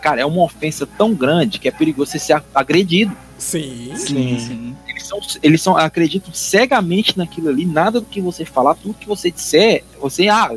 cara, 0.00 0.20
é 0.20 0.26
uma 0.26 0.42
ofensa 0.42 0.86
tão 0.86 1.14
grande 1.14 1.58
que 1.58 1.68
é 1.68 1.70
perigoso 1.70 2.12
você 2.12 2.18
ser 2.18 2.42
agredido. 2.54 3.14
Sim. 3.38 3.92
Sim, 3.94 4.38
sim. 4.38 4.76
Eles 4.86 5.06
são, 5.06 5.20
eles 5.42 5.62
são, 5.62 5.76
acreditam 5.76 6.32
cegamente 6.32 7.16
naquilo 7.16 7.48
ali, 7.48 7.64
nada 7.64 8.00
do 8.00 8.06
que 8.06 8.20
você 8.20 8.44
falar, 8.44 8.74
tudo 8.74 8.94
que 8.94 9.08
você 9.08 9.30
disser, 9.30 9.84
você, 10.00 10.28
ah, 10.28 10.54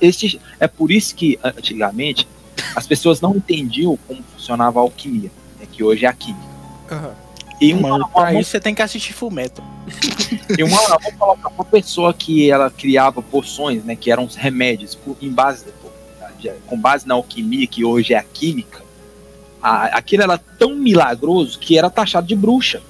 este, 0.00 0.40
é 0.60 0.68
por 0.68 0.90
isso 0.90 1.14
que 1.14 1.38
antigamente 1.42 2.28
as 2.74 2.86
pessoas 2.86 3.20
não 3.20 3.36
entendiam 3.36 3.98
como 4.06 4.22
funcionava 4.34 4.78
a 4.78 4.82
alquimia, 4.82 5.30
né, 5.58 5.66
que 5.70 5.82
hoje 5.82 6.04
é 6.04 6.08
a 6.08 6.12
química. 6.12 6.46
Aham. 6.90 7.27
E 7.60 7.72
uma, 7.72 7.88
Mano, 7.90 8.10
uma, 8.14 8.32
você 8.32 8.60
tem 8.60 8.74
que 8.74 8.82
assistir 8.82 9.12
Fullmetal. 9.12 9.64
e 10.56 10.62
uma, 10.62 10.76
vamos 10.76 11.18
falar 11.18 11.36
pra 11.36 11.50
uma 11.50 11.64
pessoa 11.64 12.12
que 12.14 12.50
ela 12.50 12.70
criava 12.70 13.20
poções, 13.22 13.84
né, 13.84 13.96
que 13.96 14.10
eram 14.10 14.24
os 14.24 14.36
remédios 14.36 14.94
por- 14.94 15.16
em 15.20 15.30
base, 15.30 15.64
de- 16.38 16.52
com 16.66 16.78
base 16.78 17.06
na 17.06 17.14
alquimia, 17.14 17.66
que 17.66 17.84
hoje 17.84 18.14
é 18.14 18.18
a 18.18 18.22
química, 18.22 18.80
a, 19.60 19.86
aquilo 19.98 20.22
era 20.22 20.38
tão 20.38 20.76
milagroso 20.76 21.58
que 21.58 21.76
era 21.76 21.90
taxado 21.90 22.26
de 22.26 22.36
bruxa 22.36 22.80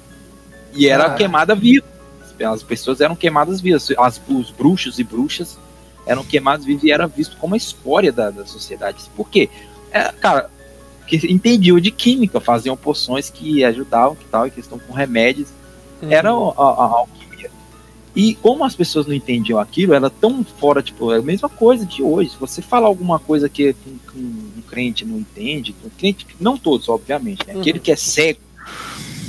e 0.73 0.87
era 0.87 1.05
Ah. 1.07 1.15
queimada 1.15 1.55
viva. 1.55 1.85
As 2.53 2.61
pessoas 2.63 3.01
eram 3.01 3.15
queimadas 3.15 3.59
vivas, 3.59 3.89
as, 3.97 4.21
os 4.29 4.49
bruxos 4.51 4.97
e 4.99 5.03
bruxas 5.03 5.57
eram 6.05 6.23
queimados 6.23 6.65
vivos 6.65 6.83
e 6.83 6.91
era 6.91 7.05
visto 7.07 7.35
como 7.37 7.53
a 7.53 7.57
escória 7.57 8.11
da, 8.11 8.29
da 8.29 8.45
sociedade. 8.45 8.97
Por 9.15 9.29
quê? 9.29 9.49
É, 9.91 10.11
cara, 10.13 10.49
que 11.09 11.31
entendiam 11.31 11.79
de 11.79 11.91
química, 11.91 12.39
faziam 12.39 12.77
poções 12.77 13.29
que 13.29 13.63
ajudavam, 13.63 14.15
que 14.15 14.25
tal, 14.25 14.45
e 14.47 14.51
que 14.51 14.59
estão 14.59 14.77
com 14.79 14.93
remédios 14.93 15.49
Uhum. 16.01 16.11
era 16.11 16.29
a, 16.29 16.33
a- 16.33 16.85
a 16.85 16.99
alquimia. 16.99 17.51
E 18.15 18.35
como 18.35 18.63
as 18.63 18.75
pessoas 18.75 19.05
não 19.07 19.13
entendiam 19.13 19.59
aquilo, 19.59 19.93
era 19.93 20.09
tão 20.09 20.43
fora, 20.43 20.81
tipo, 20.81 21.11
é 21.11 21.17
a 21.17 21.21
mesma 21.21 21.49
coisa 21.49 21.85
de 21.85 22.01
hoje. 22.03 22.29
Se 22.31 22.37
você 22.39 22.61
falar 22.61 22.87
alguma 22.87 23.19
coisa 23.19 23.49
que 23.49 23.75
um, 23.87 24.19
um- 24.19 24.49
um 24.57 24.61
crente 24.61 25.03
não 25.05 25.17
entende, 25.17 25.75
um 25.83 25.89
crente, 25.89 26.25
não 26.39 26.57
todos, 26.57 26.87
obviamente, 26.87 27.45
né? 27.47 27.53
Uhum. 27.53 27.59
Aquele 27.61 27.79
que 27.79 27.91
é 27.91 27.95
cego, 27.95 28.39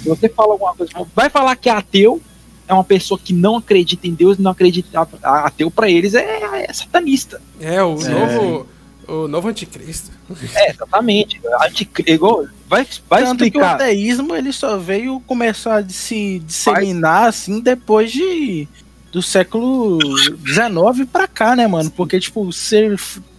se 0.03 0.09
você 0.09 0.29
fala 0.29 0.53
alguma 0.53 0.75
coisa, 0.75 0.93
vai 1.15 1.29
falar 1.31 1.57
que 1.57 1.69
é 1.69 1.73
ateu, 1.73 2.21
é 2.69 2.73
uma 2.75 2.85
pessoa 2.85 3.19
que 3.19 3.33
não 3.33 3.57
acredita 3.57 4.07
em 4.07 4.15
Deus, 4.15 4.39
não 4.39 4.53
acredita, 4.53 5.09
ateu 5.23 5.71
para 5.73 5.91
eles 5.91 6.15
é, 6.15 6.67
é 6.69 6.73
satanista. 6.73 7.41
É, 7.61 7.83
o 7.83 7.99
É. 8.01 8.09
novo. 8.09 8.67
O 9.13 9.27
novo 9.29 9.49
anticristo. 9.49 10.11
É, 10.55 10.71
exatamente. 10.71 11.41
Anticri- 11.67 12.13
igual, 12.13 12.47
vai, 12.69 12.87
vai 13.09 13.25
Tanto 13.25 13.39
que 13.39 13.45
o 13.45 13.47
explicar. 13.47 13.75
ateísmo 13.75 14.37
ele 14.37 14.53
só 14.53 14.79
veio 14.79 15.19
começar 15.27 15.79
a 15.79 15.89
se 15.89 16.39
disseminar 16.41 17.29
assim 17.29 17.61
depois 17.61 18.13
de 18.13 18.69
do 19.11 19.21
século 19.21 19.99
XIX 20.47 21.09
pra 21.11 21.27
cá, 21.27 21.57
né, 21.57 21.67
mano? 21.67 21.91
Porque, 21.91 22.21
tipo, 22.21 22.53
se, 22.53 22.95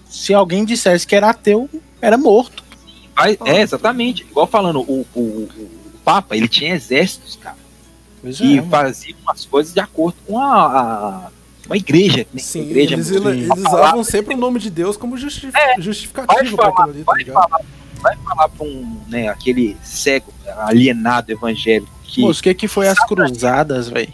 se 0.10 0.34
alguém 0.34 0.66
dissesse 0.66 1.08
que 1.08 1.16
era 1.16 1.30
ateu, 1.30 1.70
era 2.02 2.18
morto. 2.18 2.62
Vai, 3.16 3.38
é, 3.46 3.62
exatamente. 3.62 4.24
Igual 4.30 4.48
falando, 4.48 4.82
o, 4.82 5.08
o, 5.16 5.20
o- 5.20 5.82
Papa, 6.04 6.36
ele 6.36 6.48
tinha 6.50 6.74
exércitos, 6.76 7.36
cara. 7.38 7.56
Pois 8.22 8.40
e 8.40 8.54
é, 8.54 8.56
mano. 8.58 8.70
faziam 8.72 9.18
as 9.28 9.46
coisas 9.46 9.74
de 9.74 9.80
acordo 9.80 10.18
com 10.28 10.38
a, 10.40 10.66
a, 10.66 11.32
uma 11.66 11.78
igreja. 11.78 12.26
Né? 12.34 12.42
Sim, 12.42 12.62
igreja 12.62 12.96
eles, 12.96 13.12
é 13.12 13.20
muito- 13.20 13.30
eles 13.30 13.50
usavam 13.50 14.04
sempre 14.04 14.36
o 14.36 14.38
nome 14.38 14.60
de 14.60 14.70
Deus 14.70 14.98
como 14.98 15.18
vai 15.18 15.30
justificativo 15.80 16.56
pra 16.56 16.72
falar, 16.72 16.86
aquilo 16.86 16.90
ali, 16.90 17.04
tá 17.04 17.12
vai 17.12 17.18
ligado? 17.20 17.34
falar, 17.34 17.62
vai 18.02 18.18
falar 18.18 18.50
pra 18.50 18.66
um, 18.66 19.02
né, 19.08 19.28
aquele 19.30 19.78
cego, 19.84 20.34
alienado 20.58 21.32
evangélico, 21.32 21.92
que 22.04 22.22
Moço, 22.22 22.40
o 22.40 22.44
que, 22.44 22.54
que 22.54 22.68
foi 22.68 22.88
as 22.88 23.00
cruzadas, 23.06 23.88
velho? 23.90 24.14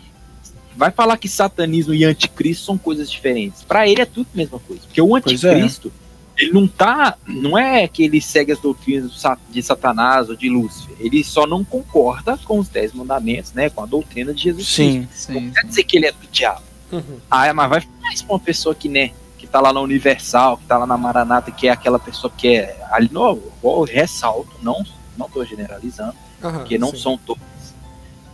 vai 0.76 0.92
falar 0.92 1.18
que 1.18 1.28
satanismo 1.28 1.92
e 1.94 2.06
anticristo 2.06 2.66
são 2.66 2.78
coisas 2.78 3.10
diferentes. 3.10 3.64
Pra 3.64 3.88
ele 3.88 4.02
é 4.02 4.06
tudo 4.06 4.28
a 4.32 4.38
mesma 4.38 4.60
coisa. 4.60 4.84
Porque 4.84 5.02
o 5.02 5.16
é. 5.16 5.20
anticristo, 5.20 5.92
ele 6.38 6.52
não 6.54 6.68
tá. 6.68 7.18
Não 7.26 7.58
é 7.58 7.88
que 7.88 8.04
ele 8.04 8.22
segue 8.22 8.52
as 8.52 8.60
doutrinas 8.60 9.12
de 9.50 9.64
Satanás 9.64 10.30
ou 10.30 10.36
de 10.36 10.48
Lúcifer. 10.48 10.96
Ele 11.00 11.24
só 11.24 11.48
não 11.48 11.64
concorda 11.66 12.38
com 12.46 12.60
os 12.60 12.70
dez 12.70 12.94
mandamentos, 12.94 13.54
né? 13.54 13.72
Com 13.72 13.82
a 13.82 13.88
doutrina 13.88 14.32
de 14.36 14.44
Jesus 14.44 14.76
Cristo. 14.76 15.08
Sim. 15.12 15.34
Não 15.34 15.42
Sim. 15.42 15.52
quer 15.52 15.66
dizer 15.66 15.84
que 15.84 15.98
ele 15.98 16.06
é 16.06 16.12
do 16.12 16.28
diabo. 16.32 16.62
Uhum. 16.92 17.20
Ah, 17.30 17.54
mas 17.54 17.70
vai 17.70 17.80
isso 18.14 18.26
pra 18.26 18.34
uma 18.36 18.40
pessoa 18.40 18.74
que, 18.74 18.88
né, 18.90 19.12
que 19.38 19.46
tá 19.46 19.60
lá 19.60 19.72
na 19.74 19.80
Universal, 19.82 20.58
que 20.58 20.66
tá 20.66 20.78
lá 20.78 20.86
na 20.88 20.98
Maranata, 20.98 21.52
que 21.52 21.68
é 21.68 21.72
aquela 21.72 22.00
pessoa 22.00 22.32
que 22.36 22.56
é 22.56 22.78
ali 22.92 23.10
novo, 23.12 23.52
eu 23.64 23.84
ressalto, 23.84 24.52
não, 24.62 24.84
não 25.18 25.30
tô 25.30 25.44
generalizando, 25.46 26.14
Aham, 26.44 26.60
porque 26.60 26.78
não 26.78 26.92
sim. 26.92 26.98
são 26.98 27.18
todas. 27.18 27.44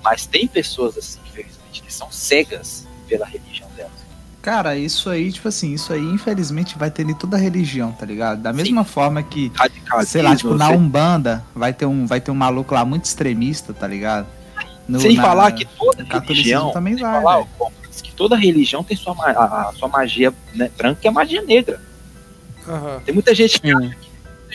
Mas 0.04 0.26
tem 0.26 0.48
pessoas 0.48 0.98
assim, 0.98 1.20
infelizmente, 1.28 1.82
que 1.82 1.94
são 1.94 2.12
cegas 2.12 2.86
pela 3.08 3.26
religião 3.26 3.68
delas. 3.76 3.92
Cara, 4.42 4.76
isso 4.76 5.10
aí, 5.10 5.32
tipo 5.32 5.48
assim, 5.48 5.74
isso 5.74 5.94
aí 5.94 6.02
infelizmente 6.04 6.78
vai 6.78 6.92
ter 6.92 7.10
em 7.10 7.14
toda 7.14 7.38
religião, 7.38 7.94
tá 7.94 8.06
ligado? 8.06 8.42
Da 8.42 8.52
mesma 8.52 8.84
forma 8.84 9.24
que, 9.24 9.50
sei 10.06 10.22
lá, 10.22 10.36
tipo, 10.36 10.54
na 10.56 10.70
Umbanda 10.70 11.46
vai 11.56 11.72
ter 11.72 11.86
um, 11.86 12.06
vai 12.06 12.20
ter 12.20 12.30
um 12.30 12.36
maluco 12.36 12.74
lá 12.74 12.84
muito 12.84 13.06
extremista, 13.06 13.74
tá 13.74 13.88
ligado? 13.88 14.28
No- 14.86 15.00
sem 15.00 15.16
na- 15.16 15.24
falar 15.24 15.54
que 15.54 15.64
toda 15.64 16.04
religião, 16.04 16.72
também 16.72 16.98
vai, 16.98 17.22
falar, 17.22 17.46
que 18.14 18.18
toda 18.18 18.36
religião 18.36 18.84
tem 18.84 18.96
sua, 18.96 19.16
a, 19.20 19.70
a 19.70 19.74
sua 19.74 19.88
magia 19.88 20.32
né, 20.54 20.70
branca 20.78 21.02
e 21.04 21.08
a 21.08 21.12
magia 21.12 21.42
negra. 21.42 21.82
Aham. 22.68 23.02
Tem 23.04 23.14
muita 23.14 23.34
gente 23.36 23.60
que 23.60 23.68
Sim. 23.68 23.74
muita 23.76 23.96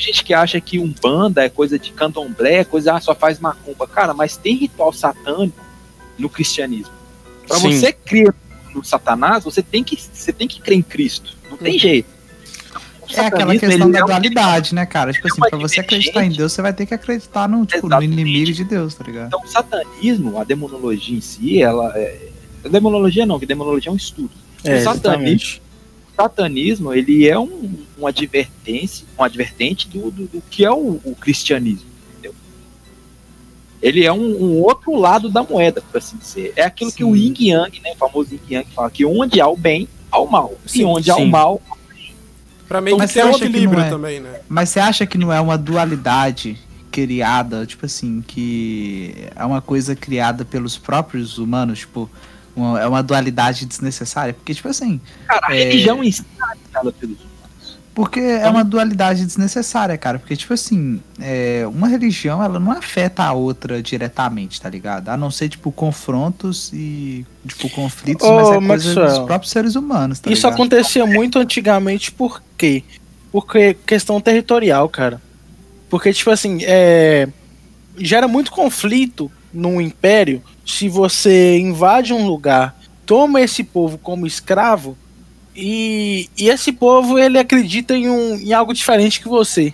gente 0.01 0.25
que 0.25 0.33
acha 0.33 0.61
que 0.61 0.79
Umbanda 0.79 1.45
é 1.45 1.49
coisa 1.49 1.79
de 1.79 1.91
candomblé, 1.93 2.55
é 2.61 2.65
coisa, 2.65 2.95
ah, 2.95 3.01
só 3.01 3.15
faz 3.15 3.39
macumba. 3.39 3.87
Cara, 3.87 4.15
mas 4.15 4.37
tem 4.37 4.55
ritual 4.57 4.93
satânico 4.93 5.59
no 6.19 6.29
cristianismo. 6.31 6.93
Pra 7.47 7.59
Sim. 7.59 7.73
você 7.73 7.93
crer 7.93 8.33
no 8.75 8.85
Satanás, 8.85 9.45
você 9.45 9.63
tem 9.63 9.83
que, 9.83 9.97
você 9.97 10.33
tem 10.33 10.47
que 10.47 10.61
crer 10.61 10.79
em 10.79 10.83
Cristo. 10.83 11.37
Não 11.51 11.57
tem 11.57 11.75
Uhum. 11.75 11.79
jeito. 11.79 12.19
O 13.03 13.11
É 13.21 13.21
aquela 13.27 13.57
questão 13.57 13.91
da 13.91 14.01
é 14.01 14.03
um- 14.05 14.07
dualidade, 14.07 14.75
né, 14.75 14.85
cara? 14.85 15.13
Tipo 15.15 15.29
assim, 15.29 15.41
uma 15.41 15.49
pra 15.49 15.59
você 15.59 15.81
acreditar 15.81 16.23
em. 16.25 16.31
Deus, 16.31 16.53
você 16.53 16.61
vai 16.61 16.75
ter 16.75 16.85
que 16.85 16.93
acreditar 16.93 17.49
no, 17.49 17.65
tipo, 17.65 17.89
no 17.89 18.03
inimigo 18.03 18.53
de 18.53 18.65
Deus, 18.65 18.95
tá 18.95 19.03
ligado? 19.03 19.29
Então, 19.29 19.41
o 19.43 19.47
satanismo, 19.49 20.39
a 20.39 20.45
demonologia 20.45 21.17
em 21.17 21.21
si, 21.23 21.63
ela 21.63 21.91
é. 21.97 22.28
Demonologia 22.63 23.27
não, 23.27 23.39
que 23.39 23.47
demonologia 23.47 23.91
é 23.91 23.93
um 23.93 23.97
estudo. 23.97 24.31
É, 24.65 24.77
o 24.77 24.83
satanismo, 24.83 25.61
o 26.13 26.17
satanismo, 26.23 26.93
ele 26.93 27.29
é 27.29 27.39
um, 27.39 27.75
um 27.99 28.07
advertência, 28.07 29.07
um 29.19 29.23
advertente 29.23 29.89
do, 29.89 30.11
do, 30.11 30.27
do 30.27 30.43
que 30.51 30.65
é 30.65 30.71
o, 30.71 31.01
o 31.05 31.15
cristianismo. 31.15 31.87
Entendeu? 32.13 32.35
Ele 33.81 34.05
é 34.05 34.13
um, 34.13 34.43
um 34.43 34.61
outro 34.61 34.97
lado 34.97 35.29
da 35.29 35.43
moeda, 35.43 35.81
por 35.81 35.99
assim 35.99 36.17
dizer. 36.17 36.53
É 36.57 36.65
aquilo 36.65 36.91
que 36.91 37.05
o 37.05 37.15
Sim. 37.15 37.35
Yin 37.39 37.51
Yang, 37.51 37.81
né, 37.81 37.93
o 37.93 37.97
famoso 37.97 38.35
Yin 38.35 38.55
Yang, 38.55 38.71
fala 38.75 38.91
que 38.91 39.05
onde 39.05 39.41
há 39.41 39.49
o 39.49 39.57
bem, 39.57 39.89
há 40.11 40.21
o 40.21 40.31
mal. 40.31 40.55
Sim, 40.67 40.81
e 40.81 40.85
onde 40.85 41.11
há 41.11 41.15
sim. 41.15 41.25
o 41.25 41.27
mal, 41.27 41.63
Pra 42.69 42.83
meio 42.83 42.99
Mas 42.99 43.11
você 43.13 43.25
um 43.25 43.29
acha 43.29 43.39
que 43.39 43.45
equilíbrio 43.47 43.79
não 43.79 43.87
é? 43.87 43.91
também, 43.91 44.21
né? 44.21 44.41
Mas 44.47 44.69
você 44.69 44.79
acha 44.79 45.07
que 45.07 45.17
não 45.17 45.33
é 45.33 45.41
uma 45.41 45.57
dualidade 45.57 46.59
criada, 46.91 47.65
tipo 47.65 47.87
assim, 47.87 48.23
que 48.27 49.15
é 49.35 49.45
uma 49.45 49.63
coisa 49.63 49.97
criada 49.97 50.45
pelos 50.45 50.77
próprios 50.77 51.39
humanos, 51.39 51.81
tipo, 51.81 52.11
uma- 52.59 52.81
é 52.81 52.87
uma 52.87 53.03
dualidade 53.03 53.65
desnecessária? 53.67 54.35
Porque, 54.35 54.55
tipo 54.55 54.69
assim, 54.69 55.01
cara, 55.27 55.41
a 55.49 55.57
É. 55.57 55.65
religião 55.65 56.03
em 56.03 56.11
si 56.13 56.23
é 56.41 56.81
pelos 56.93 56.95
humanos. 57.01 57.29
porque 57.95 58.21
é 58.21 58.49
uma 58.49 58.63
dualidade 58.63 59.27
desnecessária, 59.27 59.99
cara. 59.99 60.19
Porque, 60.21 60.37
tipo 60.37 60.55
assim, 60.55 61.01
é, 61.21 61.65
uma 61.67 61.89
religião, 61.89 62.41
ela 62.43 62.61
não 62.61 62.71
afeta 62.71 63.25
a 63.25 63.33
outra 63.33 63.83
diretamente, 63.83 64.61
tá 64.61 64.71
ligado? 64.71 65.09
A 65.09 65.17
não 65.17 65.31
ser, 65.33 65.49
tipo, 65.49 65.73
confrontos 65.73 66.71
e, 66.73 67.27
tipo, 67.47 67.69
conflitos, 67.71 68.25
Ô, 68.29 68.33
mas 68.37 68.49
é 68.51 68.67
coisa 68.67 69.07
dos 69.07 69.19
próprios 69.27 69.51
seres 69.51 69.75
humanos, 69.75 70.21
tá 70.21 70.31
Isso 70.31 70.43
ligado? 70.47 70.55
acontecia 70.55 71.05
muito 71.07 71.39
antigamente, 71.41 72.13
por 72.13 72.41
quê? 72.57 72.85
Porque 73.33 73.75
questão 73.85 74.21
territorial, 74.21 74.89
cara. 74.89 75.21
Porque, 75.91 76.13
tipo 76.13 76.31
assim, 76.31 76.59
é... 76.63 77.29
gera 77.99 78.29
muito 78.29 78.53
conflito 78.53 79.29
num 79.53 79.81
império 79.81 80.43
se 80.65 80.89
você 80.89 81.59
invade 81.59 82.13
um 82.13 82.27
lugar, 82.27 82.79
toma 83.07 83.41
esse 83.41 83.65
povo 83.65 83.97
como 83.97 84.27
escravo 84.27 84.97
e, 85.57 86.29
e 86.37 86.49
esse 86.49 86.73
povo 86.73 87.19
ele 87.19 87.39
acredita 87.39 87.97
em, 87.97 88.09
um, 88.09 88.35
em 88.35 88.53
algo 88.53 88.73
diferente 88.73 89.21
que 89.21 89.29
você. 89.29 89.73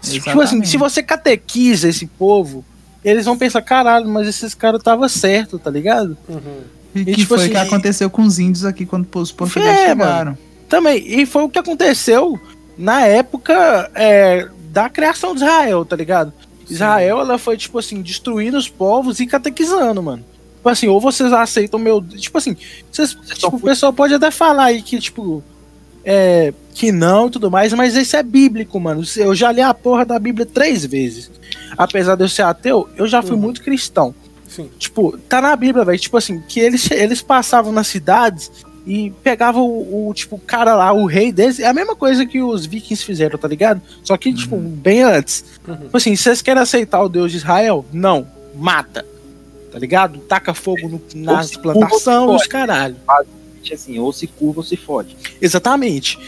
Tipo 0.00 0.40
assim, 0.40 0.64
se 0.64 0.76
você 0.76 1.02
catequiza 1.02 1.88
esse 1.88 2.06
povo, 2.06 2.64
eles 3.04 3.24
vão 3.24 3.36
pensar, 3.36 3.60
caralho, 3.62 4.08
mas 4.08 4.28
esses 4.28 4.54
caras 4.54 4.82
tava 4.82 5.08
certo, 5.08 5.58
tá 5.58 5.70
ligado? 5.70 6.16
Uhum. 6.28 6.60
E 6.94 7.00
E, 7.00 7.04
que 7.04 7.14
tipo 7.16 7.28
foi 7.28 7.38
assim, 7.38 7.50
que 7.50 7.56
aconteceu 7.56 8.08
com 8.08 8.22
os 8.22 8.38
índios 8.38 8.64
aqui 8.64 8.86
quando 8.86 9.06
os 9.16 9.32
portugueses 9.32 9.76
É, 9.76 9.88
chegaram. 9.88 10.38
Também, 10.68 11.02
e 11.04 11.26
foi 11.26 11.42
o 11.42 11.48
que 11.48 11.58
aconteceu 11.58 12.40
na 12.76 13.04
época 13.04 13.90
é, 13.94 14.48
da 14.70 14.88
criação 14.88 15.34
de 15.34 15.42
Israel, 15.42 15.84
tá 15.84 15.96
ligado? 15.96 16.32
Israel, 16.70 17.20
ela 17.20 17.38
foi, 17.38 17.56
tipo 17.56 17.78
assim, 17.78 18.02
destruindo 18.02 18.56
os 18.56 18.68
povos 18.68 19.20
e 19.20 19.26
catequizando, 19.26 20.02
mano. 20.02 20.24
Tipo 20.56 20.68
assim, 20.68 20.88
ou 20.88 21.00
vocês 21.00 21.32
aceitam 21.32 21.78
meu. 21.78 22.02
Tipo 22.02 22.38
assim, 22.38 22.56
vocês, 22.90 23.16
tipo, 23.34 23.56
o 23.56 23.60
pessoal 23.60 23.92
pode 23.92 24.14
até 24.14 24.30
falar 24.30 24.64
aí 24.64 24.82
que, 24.82 24.98
tipo, 24.98 25.42
é, 26.04 26.52
que 26.74 26.90
não 26.92 27.28
e 27.28 27.30
tudo 27.30 27.50
mais, 27.50 27.72
mas 27.72 27.96
isso 27.96 28.16
é 28.16 28.22
bíblico, 28.22 28.78
mano. 28.80 29.02
Eu 29.16 29.34
já 29.34 29.52
li 29.52 29.60
a 29.60 29.72
porra 29.72 30.04
da 30.04 30.18
Bíblia 30.18 30.44
três 30.46 30.84
vezes. 30.84 31.30
Apesar 31.76 32.16
de 32.16 32.24
eu 32.24 32.28
ser 32.28 32.42
ateu, 32.42 32.88
eu 32.96 33.06
já 33.06 33.22
fui 33.22 33.32
Uhum. 33.32 33.42
muito 33.42 33.62
cristão. 33.62 34.14
Sim. 34.48 34.68
Tipo, 34.78 35.16
tá 35.28 35.40
na 35.40 35.54
Bíblia, 35.54 35.84
velho. 35.84 35.98
Tipo 35.98 36.16
assim, 36.16 36.40
que 36.48 36.58
eles, 36.58 36.90
eles 36.90 37.22
passavam 37.22 37.70
nas 37.70 37.86
cidades 37.86 38.50
e 38.88 39.10
pegavam 39.22 39.66
o, 39.66 40.08
o, 40.08 40.14
tipo, 40.14 40.36
o 40.36 40.40
cara 40.40 40.74
lá, 40.74 40.90
o 40.94 41.04
rei 41.04 41.30
deles. 41.30 41.60
É 41.60 41.66
a 41.66 41.74
mesma 41.74 41.94
coisa 41.94 42.24
que 42.24 42.40
os 42.40 42.64
vikings 42.64 43.04
fizeram, 43.04 43.38
tá 43.38 43.46
ligado? 43.46 43.82
Só 44.02 44.16
que, 44.16 44.32
tipo, 44.32 44.56
bem 44.56 45.02
antes. 45.02 45.44
Uhum. 45.68 45.76
Tipo 45.76 45.96
assim, 45.98 46.16
vocês 46.16 46.40
querem 46.40 46.62
aceitar 46.62 47.02
o 47.02 47.08
Deus 47.08 47.30
de 47.30 47.36
Israel? 47.36 47.84
Não. 47.92 48.26
Mata. 48.54 49.04
Tá 49.70 49.78
ligado? 49.78 50.18
Taca 50.20 50.54
fogo 50.54 50.88
no, 50.88 51.02
nas 51.14 51.54
plantações, 51.54 52.40
os 52.40 52.46
caralho. 52.46 52.96
Assim, 53.70 53.98
ou 53.98 54.10
se 54.10 54.26
curva 54.26 54.60
ou 54.60 54.64
se 54.64 54.78
fode. 54.78 55.14
Exatamente. 55.38 56.18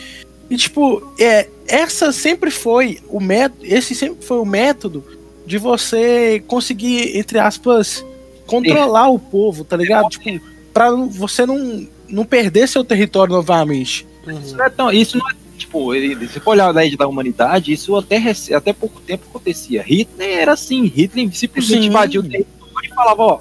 E 0.51 0.57
tipo, 0.59 1.15
é, 1.19 1.49
essa 1.67 2.13
sempre 2.13 2.51
foi 2.51 2.99
o 3.09 3.19
método, 3.19 3.65
esse 3.65 3.95
sempre 3.95 4.23
foi 4.23 4.39
o 4.39 4.45
método 4.45 5.03
de 5.47 5.57
você 5.57 6.45
conseguir, 6.47 7.17
entre 7.17 7.39
aspas, 7.39 8.05
controlar 8.47 9.09
o 9.09 9.19
povo, 9.19 9.65
tá 9.65 9.79
ligado? 9.79 10.11
Tipo, 10.11 10.39
pra 10.75 10.91
não- 10.91 11.09
você 11.09 11.47
não, 11.47 11.89
não 12.11 12.25
perder 12.25 12.69
seu 12.69 12.85
território 12.85 13.33
novamente. 13.33 14.07
Isso 14.27 14.51
Uhum. 14.53 14.57
não 14.57 14.65
é 14.65 14.71
tão. 14.71 14.93
Isso 14.93 15.19
não 15.19 15.29
é. 15.31 15.35
Tipo, 15.57 15.95
ele- 15.95 16.27
se 16.27 16.41
for 16.41 16.53
olhar 16.53 16.73
da 16.73 16.83
idade 16.85 16.97
da 16.97 17.07
humanidade, 17.07 17.73
isso 17.73 17.95
até, 17.95 18.17
até 18.55 18.73
pouco 18.73 18.99
tempo 19.03 19.25
acontecia. 19.29 19.83
Hitler 19.83 20.39
era 20.39 20.53
assim, 20.53 20.87
Hitler 20.87 21.31
simplesmente 21.35 21.83
Sim. 21.83 21.89
invadiu 21.89 22.23
o 22.23 22.25
território 22.25 22.75
e 22.83 22.89
falava, 22.89 23.23
ó, 23.23 23.41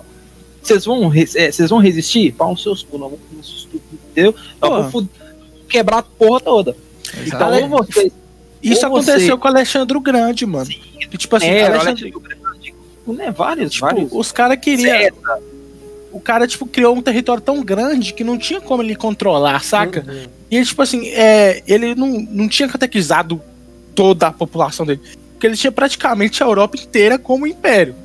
vocês 0.61 0.83
vão, 0.83 1.09
é, 1.13 1.51
vão 1.67 1.79
resistir? 1.79 2.33
Pau 2.33 2.51
nos 2.51 2.61
seus 2.61 2.83
cu, 2.83 2.97
não 2.97 3.09
cu, 3.11 3.19
entendeu? 4.11 4.35
Vamos 4.59 4.91
fu- 4.91 5.07
quebrar 5.69 5.99
a 5.99 6.03
porra 6.03 6.41
toda. 6.41 6.75
Então, 7.07 7.23
Exatamente. 7.23 7.63
ou 7.73 7.83
vocês. 7.85 8.11
Isso 8.61 8.85
Ou 8.85 8.91
você- 8.91 9.11
aconteceu 9.11 9.37
com 9.37 9.47
o 9.47 9.51
Alexandre 9.51 9.97
o 9.97 10.01
Grande, 10.01 10.45
mano. 10.45 10.69
E, 10.69 11.17
tipo 11.17 11.35
assim, 11.37 11.47
É, 11.47 11.67
Alexandre, 11.67 12.13
né, 13.07 13.31
vários, 13.31 13.71
tipo, 13.71 13.85
vários. 13.85 14.09
os 14.11 14.31
caras 14.33 14.59
queriam. 14.59 14.91
César, 14.91 15.39
O 16.11 16.19
cara, 16.19 16.47
tipo, 16.47 16.65
criou 16.65 16.95
um 16.95 17.01
território 17.01 17.41
tão 17.41 17.63
grande 17.63 18.13
que 18.13 18.23
não 18.23 18.37
tinha 18.37 18.59
como 18.59 18.81
ele 18.81 18.95
controlar, 18.95 19.63
saca? 19.63 20.03
Uhum. 20.07 20.23
E 20.49 20.55
ele, 20.57 20.65
tipo 20.65 20.81
assim, 20.81 21.07
é, 21.09 21.61
ele 21.67 21.93
não, 21.93 22.07
não 22.07 22.47
tinha 22.47 22.67
catequizado 22.67 23.41
toda 23.93 24.27
a 24.27 24.31
população 24.31 24.85
dele. 24.85 25.01
Porque 25.33 25.47
ele 25.47 25.55
tinha 25.55 25.71
praticamente 25.71 26.43
a 26.43 26.45
Europa 26.45 26.77
inteira 26.77 27.17
como 27.19 27.45
império. 27.47 27.95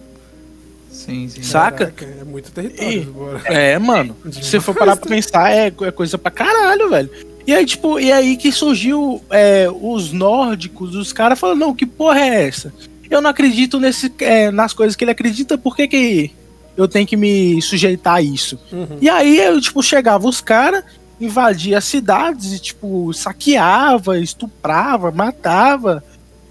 Sim, 0.91 1.29
sim. 1.29 1.43
Saca? 1.43 1.87
Caraca, 1.91 2.21
é 2.21 2.25
muito 2.25 2.51
território. 2.53 3.13
Bora. 3.13 3.43
É, 3.47 3.79
mano. 3.79 4.17
Se 4.31 4.45
você 4.45 4.61
for 4.61 4.75
parar 4.75 4.97
pra 4.97 5.09
pensar, 5.09 5.51
é, 5.53 5.67
é 5.67 5.91
coisa 5.91 6.17
pra 6.17 6.31
caralho, 6.31 6.89
velho. 6.89 7.11
E 7.47 7.55
aí, 7.55 7.67
tipo, 7.67 7.99
e 7.99 8.11
aí 8.11 8.37
que 8.37 8.51
surgiu 8.53 9.23
é, 9.31 9.69
os 9.71 10.13
nórdicos, 10.13 10.95
os 10.95 11.13
caras 11.13 11.39
falando, 11.39 11.59
não, 11.61 11.75
que 11.75 11.85
porra 11.85 12.21
é 12.21 12.47
essa? 12.47 12.73
Eu 13.11 13.21
não 13.21 13.29
acredito 13.29 13.79
nesse, 13.79 14.13
é, 14.21 14.51
nas 14.51 14.73
coisas 14.73 14.97
que 14.97 15.05
ele 15.05 15.11
acredita, 15.11 15.59
por 15.59 15.77
que, 15.77 15.87
que 15.87 16.31
eu 16.77 16.89
tenho 16.89 17.07
que 17.07 17.17
me 17.17 17.61
sujeitar 17.63 18.15
a 18.17 18.23
isso? 18.23 18.59
Uhum. 18.73 18.99
E 19.01 19.09
aí, 19.09 19.39
eu, 19.39 19.61
tipo, 19.61 19.83
chegava 19.83 20.27
os 20.29 20.41
caras, 20.41 20.85
invadia 21.21 21.79
as 21.79 21.85
cidades 21.85 22.53
e, 22.53 22.59
tipo, 22.59 23.13
saqueava, 23.13 24.19
estuprava, 24.19 25.11
matava 25.11 26.03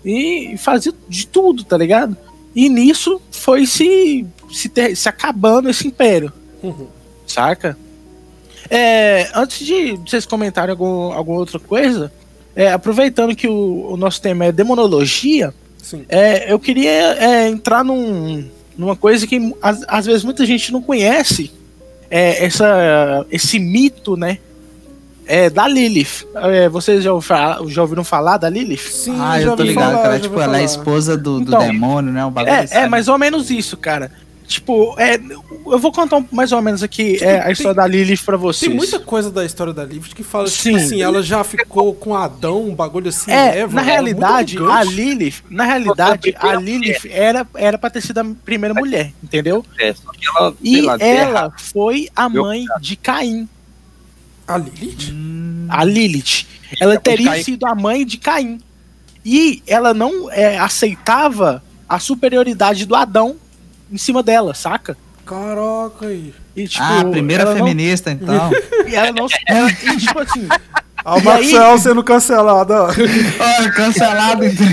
e 0.03 0.55
fazia 0.57 0.93
de 1.09 1.27
tudo, 1.27 1.63
tá 1.63 1.77
ligado? 1.77 2.15
E 2.55 2.69
nisso 2.69 3.21
foi 3.31 3.65
se, 3.65 4.25
se, 4.51 4.69
ter- 4.69 4.95
se 4.95 5.09
acabando 5.09 5.69
esse 5.69 5.87
império, 5.87 6.31
Uhum. 6.61 6.87
saca? 7.27 7.77
É, 8.69 9.29
antes 9.35 9.65
de 9.65 9.93
vocês 9.97 10.25
comentarem 10.25 10.71
algum, 10.71 11.11
alguma 11.11 11.39
outra 11.39 11.59
coisa, 11.59 12.11
é, 12.55 12.71
aproveitando 12.71 13.35
que 13.35 13.47
o, 13.47 13.87
o 13.91 13.97
nosso 13.97 14.21
tema 14.21 14.45
é 14.45 14.51
demonologia, 14.51 15.53
é, 16.07 16.51
eu 16.51 16.57
queria 16.59 16.91
é, 16.91 17.47
entrar 17.49 17.83
num, 17.83 18.47
numa 18.77 18.95
coisa 18.95 19.25
que 19.27 19.53
às, 19.61 19.83
às 19.87 20.05
vezes 20.05 20.23
muita 20.23 20.45
gente 20.45 20.71
não 20.71 20.81
conhece, 20.81 21.51
é, 22.09 22.45
essa, 22.45 23.25
esse 23.31 23.59
mito, 23.59 24.15
né? 24.17 24.37
É, 25.25 25.49
da 25.49 25.67
Lilith. 25.67 26.25
É, 26.35 26.67
vocês 26.67 27.01
já, 27.03 27.13
ouvi 27.13 27.25
falar- 27.25 27.59
já 27.67 27.81
ouviram 27.81 28.03
falar 28.03 28.35
da 28.37 28.49
Lilith? 28.49 28.79
Sim, 28.91 29.15
Ah, 29.19 29.39
já 29.39 29.47
eu 29.47 29.55
tô 29.55 29.63
ligado, 29.63 29.91
falar, 29.91 30.03
cara. 30.03 30.19
Tipo, 30.19 30.35
ela 30.35 30.43
é 30.43 30.47
falar. 30.47 30.63
esposa 30.63 31.17
do, 31.17 31.39
do 31.39 31.43
Então, 31.47 31.59
demônio, 31.59 32.11
né? 32.11 32.25
Um 32.25 32.29
bagulho 32.31 32.53
É, 32.53 32.59
assim. 32.59 32.75
é 32.75 32.87
mais 32.89 33.07
ou 33.07 33.17
menos 33.17 33.49
isso, 33.49 33.77
cara. 33.77 34.11
Tipo, 34.53 34.93
é, 34.99 35.15
eu 35.65 35.79
vou 35.79 35.91
contar 35.91 36.23
mais 36.31 36.51
ou 36.51 36.61
menos 36.61 36.83
aqui 36.83 37.17
é, 37.23 37.41
a 37.41 37.49
história 37.51 37.73
da 37.73 37.87
Lilith 37.87 38.21
pra 38.23 38.37
vocês. 38.37 38.69
Tem 38.69 38.77
muita 38.77 38.99
coisa 38.99 39.31
da 39.31 39.43
história 39.43 39.73
da 39.73 39.83
Lilith 39.83 40.13
que 40.13 40.21
fala, 40.21 40.47
Sim. 40.47 40.73
tipo 40.73 40.83
assim, 40.83 41.01
ela 41.01 41.23
já 41.23 41.43
ficou 41.43 41.91
com 41.95 42.13
Adão, 42.13 42.67
um 42.67 42.75
bagulho 42.75 43.09
assim, 43.09 43.31
É, 43.31 43.61
Eva, 43.61 43.73
na 43.73 43.81
é 43.81 43.85
realidade, 43.85 44.57
a. 44.59 44.83
Lilith, 44.83 45.43
na 45.49 45.63
realidade, 45.63 46.35
a 46.37 46.53
Lilith 46.53 47.09
era, 47.09 47.47
era 47.55 47.79
pra 47.79 47.89
ter 47.89 48.01
sido 48.01 48.19
a 48.19 48.25
primeira 48.45 48.75
mulher, 48.75 49.11
entendeu? 49.23 49.65
É, 49.79 49.91
só 49.91 50.11
que 50.11 50.27
ela, 50.27 50.53
E 50.61 50.81
lá, 50.81 50.97
ela 50.99 51.53
foi 51.57 52.07
a 52.15 52.29
mãe 52.29 52.65
de 52.79 52.95
Caim, 52.95 53.49
A 54.47 54.55
Lilith? 54.57 55.11
Hum, 55.11 55.65
a 55.67 55.83
Lilith. 55.83 56.45
Ela 56.79 56.95
de 56.97 57.01
teria 57.01 57.31
Caim. 57.31 57.43
sido 57.43 57.65
a 57.65 57.73
mãe 57.73 58.05
de 58.05 58.17
Caim. 58.17 58.59
E 59.25 59.63
ela 59.65 59.95
não 59.95 60.29
é, 60.31 60.59
aceitava 60.59 61.63
a 61.89 61.97
superioridade 61.97 62.85
do 62.85 62.95
Adão 62.95 63.37
em 63.93 63.97
cima 63.97 64.21
dela, 64.23 64.53
saca? 64.53 64.97
Caraca 65.25 66.07
aí. 66.07 66.33
E, 66.55 66.67
tipo, 66.67 66.83
ah, 66.83 67.05
primeira 67.09 67.43
ela 67.43 67.55
não- 67.55 67.65
feminista, 67.65 68.11
então. 68.11 68.51
E 68.87 68.95
ela 68.95 69.11
não. 69.11 69.27
Ela, 69.47 69.69
e, 69.71 69.97
tipo 69.97 70.19
assim. 70.19 70.47
Ah, 71.05 71.15
o 71.15 71.17
aí- 71.17 71.23
Marcel 71.25 71.77
sendo 71.79 72.01
cancelado, 72.01 72.71
ó. 72.73 72.87
Cancelado, 73.75 74.45
então. 74.45 74.63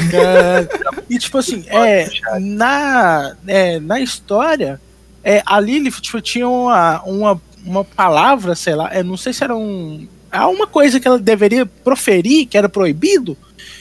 E 1.09 1.18
tipo 1.18 1.38
assim, 1.38 1.64
é, 1.66 2.09
na, 2.40 3.34
é, 3.48 3.80
na 3.80 3.98
história, 4.01 4.80
é, 5.24 5.42
a 5.44 5.59
Lilith 5.59 6.01
tipo, 6.01 6.20
tinha 6.20 6.48
uma, 6.48 7.02
uma, 7.02 7.42
uma 7.64 7.84
palavra, 7.84 8.55
sei 8.55 8.76
lá, 8.76 8.88
é, 8.92 9.02
não 9.02 9.16
sei 9.16 9.32
se 9.32 9.42
era 9.42 9.56
um. 9.56 10.06
Há 10.30 10.47
uma 10.47 10.68
coisa 10.68 11.01
que 11.01 11.09
ela 11.09 11.18
deveria 11.18 11.66
proferir, 11.66 12.47
que 12.47 12.56
era 12.56 12.68
proibido, 12.68 13.36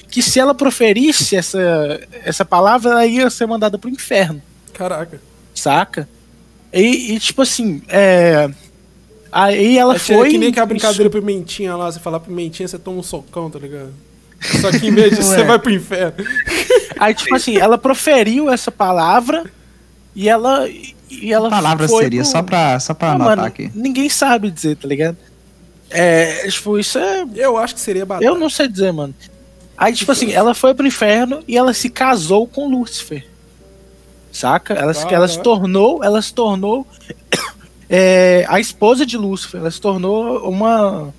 que 0.09 0.23
se 0.23 0.39
ela 0.39 0.55
proferisse 0.55 1.35
essa, 1.35 1.59
essa 2.25 2.43
palavra, 2.43 2.89
ela 2.89 3.05
ia 3.05 3.29
ser 3.29 3.45
mandada 3.45 3.77
pro 3.77 3.91
inferno, 3.91 4.41
Caraca. 4.73 5.21
Saca? 5.59 6.07
E, 6.73 7.13
e, 7.15 7.19
tipo 7.19 7.41
assim, 7.41 7.81
é. 7.87 8.49
Aí 9.31 9.77
ela 9.77 9.95
É 9.95 9.99
foi. 9.99 10.31
que 10.31 10.37
nem 10.37 10.49
aquela 10.49 10.65
brincadeira 10.65 11.09
pimentinha 11.09 11.75
lá, 11.75 11.91
você 11.91 11.99
falar 11.99 12.19
pimentinha, 12.19 12.67
você 12.67 12.79
toma 12.79 12.97
um 12.99 13.03
socão, 13.03 13.49
tá 13.49 13.59
ligado? 13.59 13.91
Só 14.61 14.71
que 14.71 14.87
em 14.87 14.91
vez 14.91 15.15
disso, 15.15 15.29
você 15.29 15.43
vai 15.43 15.59
pro 15.59 15.71
inferno. 15.71 16.15
Aí, 16.99 17.13
tipo 17.13 17.35
assim, 17.35 17.57
ela 17.57 17.77
proferiu 17.77 18.49
essa 18.49 18.71
palavra 18.71 19.43
E 20.15 20.27
ela. 20.29 20.67
E 21.11 21.33
ela 21.33 21.47
a 21.47 21.51
palavra 21.51 21.87
foi 21.87 22.03
seria 22.03 22.21
pro- 22.21 22.31
só 22.31 22.41
pra, 22.43 22.79
só 22.79 22.93
pra 22.93 23.09
Ah, 23.09 23.15
anotar 23.15 23.35
mano, 23.37 23.47
aqui. 23.47 23.71
Ninguém 23.75 24.09
sabe 24.09 24.49
dizer, 24.51 24.77
tá 24.77 24.87
ligado? 24.87 25.17
É, 25.89 26.47
tipo, 26.47 26.77
isso 26.77 26.97
é. 26.99 27.25
Eu 27.35 27.57
acho 27.57 27.73
que 27.75 27.81
seria 27.81 28.05
batata. 28.05 28.25
Eu 28.25 28.37
não 28.37 28.49
sei 28.49 28.67
dizer, 28.67 28.91
mano. 28.93 29.13
Aí, 29.77 29.93
tipo 29.93 30.11
assim, 30.11 30.31
ela 30.31 30.53
foi 30.53 30.73
pro 30.75 30.85
inferno 30.85 31.43
e 31.47 31.57
ela 31.57 31.73
se 31.73 31.89
casou 31.89 32.45
com 32.47 32.67
Lúcifer. 32.69 33.25
Saca? 34.31 34.73
Ela, 34.73 34.93
se- 34.93 35.13
ela 35.13 35.27
se 35.27 35.41
tornou. 35.41 36.03
Ela 36.03 36.21
se 36.21 36.33
tornou. 36.33 36.85
é, 37.89 38.45
a 38.47 38.59
esposa 38.59 39.05
de 39.05 39.17
Lúcifer. 39.17 39.59
Ela 39.61 39.71
se 39.71 39.81
tornou 39.81 40.49
uma. 40.49 41.13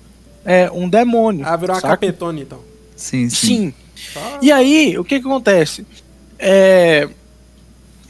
é, 0.45 0.69
um 0.71 0.87
demônio. 0.89 1.45
Ah, 1.45 1.55
virou 1.55 1.75
uma 1.75 1.81
saca? 1.81 1.93
capetone, 1.97 2.41
então. 2.41 2.59
Sim, 2.95 3.29
sim. 3.29 3.47
Sim. 3.47 3.73
Ah, 4.15 4.39
E 4.41 4.51
aí, 4.51 4.97
o 4.97 5.03
que 5.03 5.19
que 5.19 5.27
acontece? 5.27 5.85
É, 6.39 7.07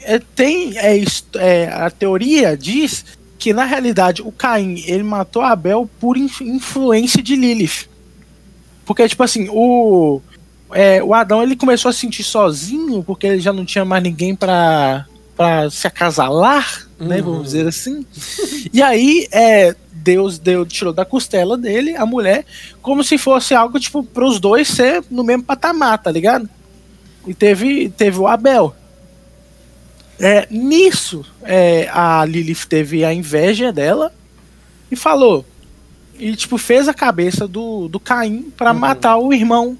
é, 0.00 0.18
tem 0.18 0.76
é, 0.78 1.02
é, 1.36 1.66
a 1.68 1.90
teoria 1.90 2.56
diz 2.56 3.04
que 3.38 3.52
na 3.52 3.64
realidade 3.64 4.22
o 4.22 4.32
Caim 4.32 4.82
ele 4.86 5.02
matou 5.02 5.42
Abel 5.42 5.88
por 6.00 6.16
inf- 6.16 6.40
influência 6.40 7.22
de 7.22 7.36
Lilith, 7.36 7.88
porque 8.86 9.06
tipo 9.08 9.22
assim 9.22 9.48
o 9.50 10.20
é, 10.74 11.02
o 11.02 11.14
Adão 11.14 11.42
ele 11.42 11.56
começou 11.56 11.88
a 11.88 11.92
se 11.92 12.00
sentir 12.00 12.22
sozinho 12.24 13.02
porque 13.02 13.26
ele 13.26 13.40
já 13.40 13.52
não 13.52 13.64
tinha 13.64 13.84
mais 13.84 14.02
ninguém 14.02 14.34
para 14.34 15.06
para 15.36 15.70
se 15.70 15.86
acasalar, 15.86 16.86
né? 17.00 17.16
Uhum. 17.18 17.22
Vamos 17.24 17.44
dizer 17.44 17.66
assim. 17.66 18.04
E 18.72 18.82
aí 18.82 19.26
é, 19.32 19.74
Deus 19.92 20.38
deu 20.38 20.64
tirou 20.66 20.92
da 20.92 21.04
costela 21.04 21.56
dele 21.56 21.96
a 21.96 22.04
mulher 22.04 22.44
como 22.82 23.02
se 23.02 23.16
fosse 23.16 23.54
algo 23.54 23.80
tipo 23.80 24.02
para 24.04 24.24
os 24.26 24.38
dois 24.38 24.68
ser 24.68 25.02
no 25.10 25.24
mesmo 25.24 25.42
patamar, 25.42 25.98
tá 25.98 26.10
ligado? 26.10 26.48
E 27.26 27.32
teve 27.34 27.88
teve 27.90 28.18
o 28.18 28.26
Abel. 28.26 28.74
É, 30.20 30.46
nisso, 30.50 31.24
é, 31.42 31.88
a 31.92 32.24
Lilith 32.24 32.66
teve 32.68 33.04
a 33.04 33.12
inveja 33.12 33.72
dela 33.72 34.12
e 34.90 34.94
falou. 34.96 35.44
E, 36.18 36.36
tipo, 36.36 36.56
fez 36.58 36.86
a 36.86 36.94
cabeça 36.94 37.48
do, 37.48 37.88
do 37.88 37.98
Caim 37.98 38.52
pra 38.56 38.72
Uhum. 38.72 38.78
matar 38.78 39.16
o 39.16 39.32
irmão. 39.32 39.76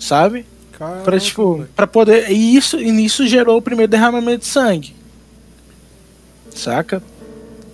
Sabe? 0.00 0.44
Caraca, 0.72 1.02
Pra, 1.02 1.20
tipo, 1.20 1.64
pra 1.76 1.86
poder. 1.86 2.30
E 2.32 2.56
isso, 2.56 2.80
e 2.80 2.90
nisso 2.90 3.24
gerou 3.28 3.58
o 3.58 3.62
primeiro 3.62 3.88
derramamento 3.90 4.40
de 4.40 4.46
sangue. 4.46 4.96
Saca? 6.54 7.02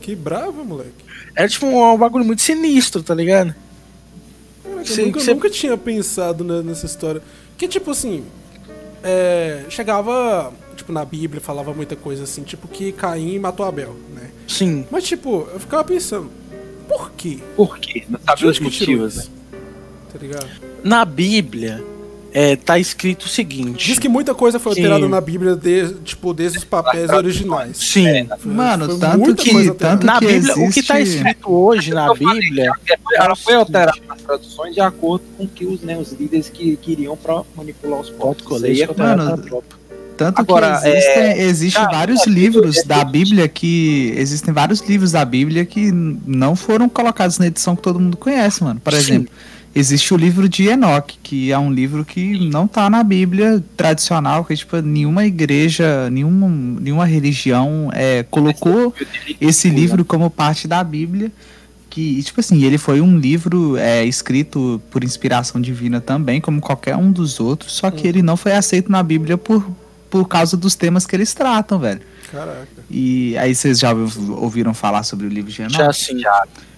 Que 0.01 0.15
bravo, 0.15 0.65
moleque. 0.65 0.91
É 1.35 1.47
tipo 1.49 1.67
um, 1.67 1.93
um 1.95 1.97
bagulho 1.99 2.25
muito 2.25 2.43
sinistro, 2.43 3.03
tá 3.03 3.15
ligado? 3.15 3.55
Caraca, 4.63 4.85
Sim, 4.85 5.01
eu 5.03 5.07
nunca, 5.07 5.21
você- 5.21 5.35
nunca 5.35 5.51
tinha 5.51 5.77
pensado 5.77 6.45
ne- 6.45 6.63
nessa 6.63 6.87
história. 6.87 7.23
Que, 7.57 7.67
tipo 7.69 7.91
assim, 7.91 8.25
é, 9.03 9.65
chegava, 9.71 10.53
tipo, 10.77 10.93
na 10.93 11.05
Bíblia, 11.05 11.41
falava 11.41 11.73
muita 11.73 11.97
coisa 11.97 12.25
assim, 12.25 12.43
tipo, 12.43 12.69
que 12.69 12.93
Caim 12.93 13.39
matou 13.39 13.65
Abel, 13.65 13.97
né? 14.15 14.31
Sim. 14.47 14.87
Mas, 14.91 15.05
tipo, 15.05 15.49
eu 15.53 15.59
ficava 15.61 15.83
pensando, 15.85 16.31
por 16.89 17.11
quê? 17.13 17.39
Por 17.57 17.79
quê? 17.79 18.05
Não 18.09 18.21
sabe 18.27 18.47
os 18.47 18.61
motivos, 18.61 19.17
né? 19.17 19.23
isso? 19.23 19.31
Tá 20.13 20.19
ligado? 20.19 20.49
Na 20.85 21.05
Bíblia, 21.05 21.83
é, 22.39 22.55
tá 22.55 22.79
escrito 22.79 23.23
o 23.25 23.29
seguinte. 23.31 23.87
Diz 23.87 23.99
que 23.99 24.11
muita 24.11 24.35
coisa 24.35 24.59
foi 24.59 24.75
Que- 24.75 24.81
alterada 24.83 25.09
na 25.09 25.21
Bíblia, 25.23 25.57
de, 25.57 25.95
tipo, 26.05 26.35
desde 26.35 26.59
os 26.59 26.65
papéis 26.65 27.09
originais. 27.09 27.79
Sim. 27.79 28.29
Foi- 28.39 28.53
Mano, 28.53 28.85
foi 28.91 28.99
tanto 28.99 29.35
que- 29.37 29.71
tanto 29.73 30.05
na 30.05 30.19
que 30.19 30.27
Bíblia, 30.27 30.53
o 30.53 30.71
que 30.71 30.83
tá 30.83 31.01
existe- 31.01 31.17
escrito 31.27 31.51
hoje 31.51 31.95
na 31.95 32.13
Bíblia. 32.13 32.71
É, 32.91 33.25
Ela 33.25 33.35
foi 33.35 33.55
É 33.55 33.57
alterada 33.57 33.99
nas 34.07 34.21
traduções 34.21 34.75
de 34.75 34.81
acordo 34.83 35.25
com 35.39 35.45
o 35.45 35.49
que 35.49 35.65
os, 35.65 35.81
né, 35.81 35.97
os 35.97 36.13
líderes 36.13 36.51
que 36.51 36.77
queriam 36.77 37.17
pra 37.17 37.41
manipular 37.57 38.01
os 38.01 38.11
povos. 38.11 38.37
É 38.63 38.87
Mano, 38.99 39.43
Tanto 40.19 40.41
Agora, 40.41 40.81
que 40.81 40.89
existem, 40.89 41.41
existe 41.41 41.79
cara, 41.79 41.91
vários 41.99 42.27
é, 42.27 42.31
livros 42.31 42.79
é, 42.79 42.85
da 42.85 42.99
é, 43.01 43.05
Bíblia 43.05 43.49
que. 43.49 44.13
Existem 44.17 44.53
vários 44.53 44.81
livros 44.81 45.13
da 45.13 45.25
Bíblia 45.25 45.65
que 45.67 45.91
não 45.93 46.55
foram 46.57 46.89
colocados 46.89 47.39
na 47.39 47.47
edição 47.47 47.77
que 47.77 47.83
todo 47.83 48.01
mundo 48.01 48.17
conhece, 48.17 48.63
mano. 48.65 48.81
Por 48.81 48.93
Sim. 48.95 49.27
Existe 49.77 50.15
o 50.15 50.17
livro 50.17 50.49
de 50.49 50.67
Enoque, 50.67 51.19
que 51.23 51.53
é 51.53 51.59
um 51.59 51.71
livro 51.71 52.03
que 52.03 52.49
não 52.49 52.67
tá 52.67 52.89
na 52.89 53.03
Bíblia 53.03 53.63
tradicional, 53.77 54.43
que 54.43 54.57
tipo, 54.57 54.81
nenhuma 54.81 55.27
igreja, 55.27 56.09
nenhuma, 56.09 56.49
nenhuma 56.81 57.05
religião 57.05 57.91
é, 57.93 58.23
colocou 58.23 58.95
esse 59.39 59.69
livro 59.69 60.03
como 60.03 60.31
parte 60.31 60.67
da 60.67 60.83
Bíblia. 60.83 61.31
Que, 61.91 62.23
tipo 62.23 62.41
assim, 62.41 62.63
ele 62.65 62.79
foi 62.79 63.01
um 63.01 63.19
livro 63.19 63.77
é, 63.77 64.05
escrito 64.05 64.81
por 64.91 65.05
inspiração 65.05 65.61
divina 65.61 66.01
também, 66.01 66.41
como 66.41 66.61
qualquer 66.61 66.97
um 66.97 67.13
dos 67.13 67.39
outros, 67.39 67.73
só 67.73 67.91
que 67.91 68.07
ele 68.07 68.23
não 68.23 68.37
foi 68.37 68.53
aceito 68.53 68.91
na 68.91 69.03
Bíblia 69.03 69.39
por, 69.39 69.67
por 70.11 70.27
causa 70.27 70.57
dos 70.57 70.75
temas 70.75 71.07
que 71.07 71.15
eles 71.15 71.33
tratam, 71.33 71.79
velho. 71.79 72.01
Caraca. 72.31 72.67
E 72.91 73.37
aí 73.39 73.55
vocês 73.55 73.79
já 73.79 73.93
ouv- 73.93 74.31
ouviram 74.43 74.75
falar 74.75 75.03
sobre 75.03 75.27
o 75.27 75.29
livro 75.29 75.51
de 75.51 75.63
Enoch? 75.63 75.77
Já 75.77 75.89
assim. 75.91 76.15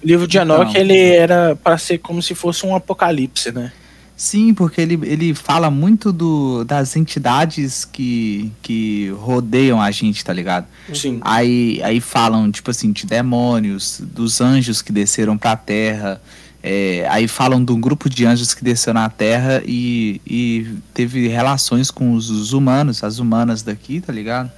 O 0.03 0.07
livro 0.07 0.27
de 0.27 0.39
Enoch, 0.39 0.71
Então. 0.71 0.81
ele 0.81 0.99
era 0.99 1.57
para 1.57 1.77
ser 1.79 1.99
como 1.99 2.23
se 2.23 2.35
fosse 2.35 2.65
um 2.67 2.75
apocalipse, 2.75 3.51
né? 3.53 3.73
Sim, 4.17 4.53
porque 4.53 4.81
ele, 4.81 4.99
ele 5.05 5.33
fala 5.33 5.71
muito 5.71 6.13
do, 6.13 6.65
das 6.65 6.97
entidades 6.97 7.85
que, 7.85 8.51
que 8.61 9.11
rodeiam 9.21 9.81
a 9.81 9.93
gente, 9.93 10.25
tá 10.25 10.33
ligado? 10.33 10.67
Sim. 10.93 11.19
Aí, 11.21 11.81
aí 11.85 12.01
falam, 12.01 12.51
tipo 12.51 12.69
assim, 12.71 12.91
de 12.91 13.07
demônios, 13.07 14.01
dos 14.03 14.41
anjos 14.41 14.83
que 14.83 14.91
desceram 14.93 15.39
pra 15.39 15.55
terra. 15.57 16.21
é, 16.61 17.07
aí 17.09 17.29
falam 17.29 17.65
de 17.65 17.71
um 17.71 17.81
grupo 17.81 18.11
de 18.11 18.27
anjos 18.27 18.53
que 18.55 18.65
desceu 18.65 18.93
na 18.93 19.09
terra 19.09 19.63
e, 19.65 20.21
e 20.27 20.67
teve 20.93 21.29
relações 21.29 21.89
com 21.89 22.13
os, 22.15 22.29
os 22.29 22.53
humanos, 22.53 23.05
as 23.05 23.21
humanas 23.21 23.63
daqui, 23.63 24.01
tá 24.01 24.13
ligado? 24.13 24.51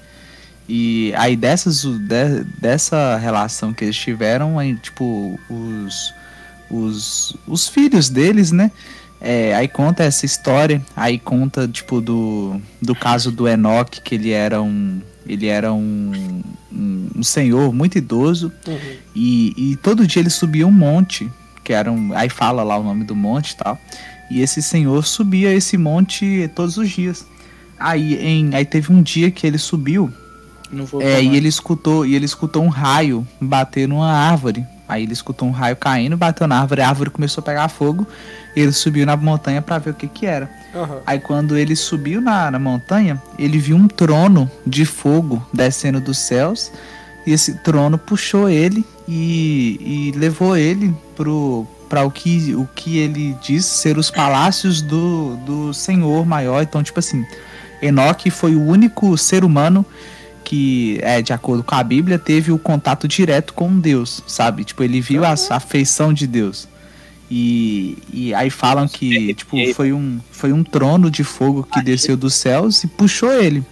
E 0.73 1.13
aí 1.17 1.35
dessas, 1.35 1.83
de- 1.85 2.45
dessa 2.61 3.17
relação 3.17 3.73
que 3.73 3.83
eles 3.85 3.97
tiveram, 3.97 4.57
aí, 4.57 4.77
tipo, 4.77 5.37
os, 5.51 6.15
os, 6.71 7.37
os 7.45 7.69
filhos 7.69 8.09
deles, 8.09 8.53
né? 8.53 8.71
É, 9.21 9.53
aí 9.55 9.67
conta 9.67 10.05
essa 10.05 10.25
história, 10.25 10.81
aí 10.95 11.19
conta, 11.19 11.67
tipo, 11.67 12.01
do, 12.01 12.61
do 12.81 12.95
caso 12.95 13.33
do 13.33 13.49
Enoch, 13.49 14.01
que 14.01 14.15
ele 14.15 14.31
era 14.31 14.63
um. 14.63 15.01
Ele 15.27 15.47
era 15.49 15.73
um, 15.73 16.41
um, 16.73 17.09
um 17.17 17.23
senhor 17.23 17.73
muito 17.75 17.99
idoso 17.99 18.51
Uhum. 18.67 18.79
e, 19.15 19.73
e 19.73 19.77
todo 19.77 20.07
dia 20.07 20.21
ele 20.23 20.31
subia 20.31 20.67
um 20.67 20.73
monte, 20.73 21.29
que 21.65 21.73
era 21.73 21.91
um. 21.91 22.15
Aí 22.17 22.29
fala 22.31 22.63
lá 22.63 22.79
o 22.79 22.83
nome 22.85 23.05
do 23.05 23.15
monte 23.17 23.51
e 23.51 23.57
tal. 23.57 23.77
E 24.31 24.41
esse 24.41 24.63
senhor 24.63 25.05
subia 25.05 25.53
esse 25.53 25.77
monte 25.77 26.49
todos 26.55 26.77
os 26.79 26.89
dias. 26.89 27.27
Aí, 27.79 28.15
em, 28.17 28.55
aí 28.55 28.65
teve 28.65 28.93
um 28.93 29.03
dia 29.03 29.31
que 29.31 29.47
ele 29.47 29.59
subiu 29.59 30.11
Não 30.73 30.85
vou 30.85 31.03
é, 31.03 31.23
e 31.23 31.37
ele 31.37 31.49
escutou, 31.49 32.07
e 32.07 32.15
ele 32.15 32.25
escutou 32.25 32.63
um 32.63 32.69
raio 32.69 33.27
bater 33.41 33.89
numa 33.89 34.13
árvore. 34.13 34.65
Aí 34.91 35.05
ele 35.05 35.13
escutou 35.13 35.47
um 35.47 35.53
raio 35.53 35.77
caindo, 35.77 36.17
bateu 36.17 36.49
na 36.49 36.61
árvore, 36.61 36.83
a 36.83 36.89
árvore 36.89 37.11
começou 37.11 37.43
a 37.43 37.45
pegar 37.45 37.69
fogo. 37.69 38.05
Ele 38.57 38.73
subiu 38.73 39.07
na 39.07 39.17
montanha 39.17 39.63
pra 39.63 39.79
ver 39.79 39.91
o 39.91 39.95
que 39.95 40.09
que 40.09 40.27
era. 40.27 40.51
Aham. 40.75 40.99
Aí 41.07 41.21
quando 41.21 41.57
ele 41.57 41.77
subiu 41.77 42.21
na, 42.21 42.51
na 42.51 42.59
montanha, 42.59 43.23
ele 43.39 43.57
viu 43.59 43.77
um 43.77 43.87
trono 43.87 44.51
de 44.67 44.85
fogo 44.85 45.47
descendo 45.55 46.01
dos 46.01 46.19
céus. 46.19 46.73
E 47.25 47.33
esse 47.33 47.55
trono 47.63 47.99
puxou 47.99 48.49
ele 48.49 48.85
e, 49.07 50.11
e 50.15 50.19
levou 50.19 50.57
ele 50.57 50.95
pro 51.15 51.67
para 51.89 52.05
o 52.05 52.11
que 52.11 52.55
o 52.55 52.69
que 52.73 52.99
ele 52.99 53.37
diz 53.43 53.65
ser 53.65 53.99
os 53.99 54.13
palácios 54.13 54.81
do, 54.81 55.37
do 55.45 55.75
Senhor 55.75 56.25
maior. 56.25 56.63
Então, 56.63 56.83
tipo 56.83 57.01
assim, 57.01 57.25
Enoque 57.83 58.31
foi 58.31 58.55
o 58.55 58.63
único 58.65 59.19
ser 59.19 59.45
humano 59.45 59.85
que, 60.51 60.99
é, 61.01 61.23
de 61.23 61.33
acordo 61.33 61.63
com 61.63 61.77
a 61.77 61.83
Bíblia, 61.85 62.19
teve 62.19 62.51
o 62.51 62.59
contato 62.59 63.07
direto 63.07 63.55
com 63.55 63.79
Deus, 63.79 64.21
sabe? 64.27 64.65
Tipo, 64.65 64.83
ele 64.83 65.01
viu 65.01 65.25
a, 65.25 65.33
a 65.49 65.61
feição 65.61 66.13
de 66.13 66.27
Deus. 66.27 66.67
E, 67.31 67.97
e 68.13 68.35
aí 68.35 68.51
falam 68.51 68.89
que, 68.89 69.33
tipo, 69.33 69.57
foi 69.75 69.93
um, 69.93 70.19
foi 70.33 70.53
um 70.53 70.65
trono 70.65 71.09
de 71.09 71.23
fogo 71.23 71.63
que 71.63 71.81
desceu 71.81 72.17
dos 72.17 72.35
céus 72.35 72.83
e 72.83 72.89
puxou 72.89 73.33
ele. 73.33 73.65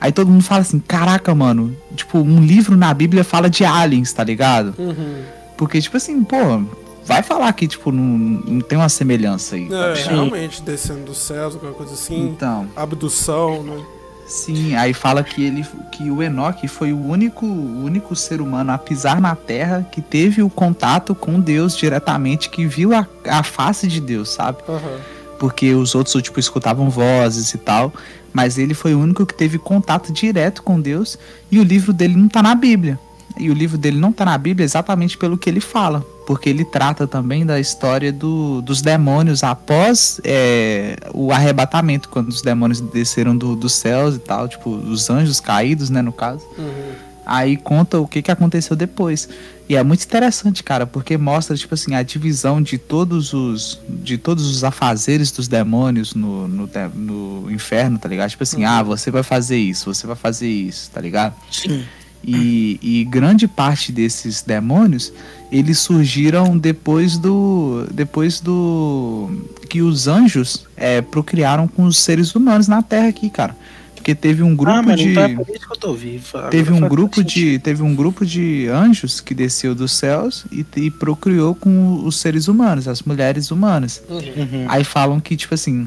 Aí 0.00 0.12
todo 0.12 0.30
mundo 0.30 0.44
fala 0.44 0.60
assim, 0.60 0.78
caraca, 0.78 1.34
mano, 1.34 1.76
tipo, 1.96 2.18
um 2.18 2.40
livro 2.40 2.76
na 2.76 2.94
Bíblia 2.94 3.24
fala 3.24 3.50
de 3.50 3.64
aliens, 3.64 4.12
tá 4.12 4.22
ligado? 4.22 4.72
Uhum. 4.78 5.24
Porque, 5.56 5.80
tipo 5.80 5.96
assim, 5.96 6.22
pô, 6.22 6.62
vai 7.04 7.24
falar 7.24 7.52
que, 7.54 7.66
tipo, 7.66 7.90
não, 7.90 8.04
não 8.04 8.60
tem 8.60 8.78
uma 8.78 8.88
semelhança 8.88 9.56
aí. 9.56 9.68
tá 9.68 9.74
É, 9.74 9.94
realmente, 10.04 10.62
descendo 10.62 11.06
dos 11.06 11.18
céus, 11.18 11.54
alguma 11.54 11.72
coisa 11.72 11.94
assim. 11.94 12.28
Então, 12.28 12.68
Abdução, 12.76 13.64
né? 13.64 13.82
Sim, 14.30 14.74
aí 14.76 14.94
fala 14.94 15.22
que 15.22 15.42
ele 15.42 15.66
que 15.90 16.10
o 16.10 16.22
Enoque 16.22 16.68
foi 16.68 16.92
o 16.92 17.04
único, 17.04 17.44
único 17.44 18.14
ser 18.14 18.40
humano 18.40 18.72
a 18.72 18.78
pisar 18.78 19.20
na 19.20 19.34
terra 19.34 19.86
que 19.90 20.00
teve 20.00 20.42
o 20.42 20.48
contato 20.48 21.14
com 21.14 21.40
Deus 21.40 21.76
diretamente, 21.76 22.48
que 22.48 22.64
viu 22.66 22.94
a, 22.94 23.06
a 23.26 23.42
face 23.42 23.86
de 23.86 24.00
Deus, 24.00 24.30
sabe? 24.30 24.58
Aham. 24.68 24.98
Porque 25.38 25.74
os 25.74 25.94
outros, 25.94 26.22
tipo, 26.22 26.38
escutavam 26.38 26.90
vozes 26.90 27.52
e 27.54 27.58
tal. 27.58 27.92
Mas 28.32 28.58
ele 28.58 28.74
foi 28.74 28.94
o 28.94 29.00
único 29.00 29.26
que 29.26 29.34
teve 29.34 29.58
contato 29.58 30.12
direto 30.12 30.62
com 30.62 30.80
Deus. 30.80 31.18
E 31.50 31.58
o 31.58 31.62
livro 31.64 31.92
dele 31.92 32.14
não 32.14 32.28
tá 32.28 32.42
na 32.42 32.54
Bíblia. 32.54 32.98
E 33.38 33.50
o 33.50 33.54
livro 33.54 33.78
dele 33.78 33.98
não 33.98 34.12
tá 34.12 34.24
na 34.24 34.36
Bíblia 34.36 34.64
exatamente 34.64 35.16
pelo 35.16 35.38
que 35.38 35.48
ele 35.48 35.60
fala. 35.60 36.04
Porque 36.30 36.48
ele 36.48 36.64
trata 36.64 37.08
também 37.08 37.44
da 37.44 37.58
história 37.58 38.12
do, 38.12 38.62
dos 38.62 38.80
demônios 38.80 39.42
após 39.42 40.20
é, 40.22 40.96
o 41.12 41.32
arrebatamento, 41.32 42.08
quando 42.08 42.28
os 42.28 42.40
demônios 42.40 42.80
desceram 42.80 43.36
do, 43.36 43.56
dos 43.56 43.72
céus 43.72 44.14
e 44.14 44.20
tal, 44.20 44.46
tipo, 44.46 44.70
os 44.70 45.10
anjos 45.10 45.40
caídos, 45.40 45.90
né, 45.90 46.00
no 46.00 46.12
caso. 46.12 46.46
Uhum. 46.56 46.92
Aí 47.26 47.56
conta 47.56 47.98
o 47.98 48.06
que, 48.06 48.22
que 48.22 48.30
aconteceu 48.30 48.76
depois. 48.76 49.28
E 49.68 49.74
é 49.74 49.82
muito 49.82 50.04
interessante, 50.04 50.62
cara, 50.62 50.86
porque 50.86 51.18
mostra, 51.18 51.56
tipo 51.56 51.74
assim, 51.74 51.96
a 51.96 52.02
divisão 52.04 52.62
de 52.62 52.78
todos 52.78 53.32
os 53.32 53.80
de 53.88 54.16
todos 54.16 54.46
os 54.46 54.62
afazeres 54.62 55.32
dos 55.32 55.48
demônios 55.48 56.14
no, 56.14 56.46
no, 56.46 56.70
no 56.94 57.50
inferno, 57.50 57.98
tá 57.98 58.08
ligado? 58.08 58.30
Tipo 58.30 58.44
assim, 58.44 58.62
uhum. 58.64 58.70
ah, 58.70 58.84
você 58.84 59.10
vai 59.10 59.24
fazer 59.24 59.58
isso, 59.58 59.92
você 59.92 60.06
vai 60.06 60.14
fazer 60.14 60.48
isso, 60.48 60.92
tá 60.92 61.00
ligado? 61.00 61.34
Sim. 61.50 61.84
E, 62.22 62.78
e 62.82 63.04
grande 63.04 63.48
parte 63.48 63.90
desses 63.90 64.42
demônios 64.42 65.10
eles 65.50 65.78
surgiram 65.78 66.56
depois 66.56 67.18
do 67.18 67.86
depois 67.90 68.40
do 68.40 69.30
que 69.68 69.82
os 69.82 70.06
anjos 70.06 70.64
é, 70.76 71.00
procriaram 71.00 71.66
com 71.66 71.84
os 71.84 71.98
seres 71.98 72.34
humanos 72.34 72.68
na 72.68 72.82
Terra 72.82 73.08
aqui, 73.08 73.28
cara. 73.28 73.56
Porque 73.94 74.14
teve 74.14 74.42
um 74.42 74.56
grupo 74.56 74.90
ah, 74.90 74.94
de 74.94 75.08
então 75.10 75.22
é 75.24 75.34
por 75.34 75.48
isso 75.50 75.66
que 75.66 75.72
eu 75.72 75.76
tô 75.76 75.92
vivo. 75.92 76.38
Teve 76.50 76.72
um 76.72 76.80
grupo 76.80 77.22
de 77.22 77.58
teve 77.58 77.82
um 77.82 77.94
grupo 77.94 78.24
de 78.24 78.66
anjos 78.68 79.20
que 79.20 79.34
desceu 79.34 79.74
dos 79.74 79.92
céus 79.92 80.46
e, 80.50 80.64
e 80.76 80.90
procriou 80.90 81.54
com 81.54 82.02
os 82.04 82.16
seres 82.16 82.48
humanos, 82.48 82.88
as 82.88 83.02
mulheres 83.02 83.50
humanas. 83.50 84.02
Uhum. 84.08 84.66
Aí 84.68 84.84
falam 84.84 85.20
que 85.20 85.36
tipo 85.36 85.54
assim, 85.54 85.86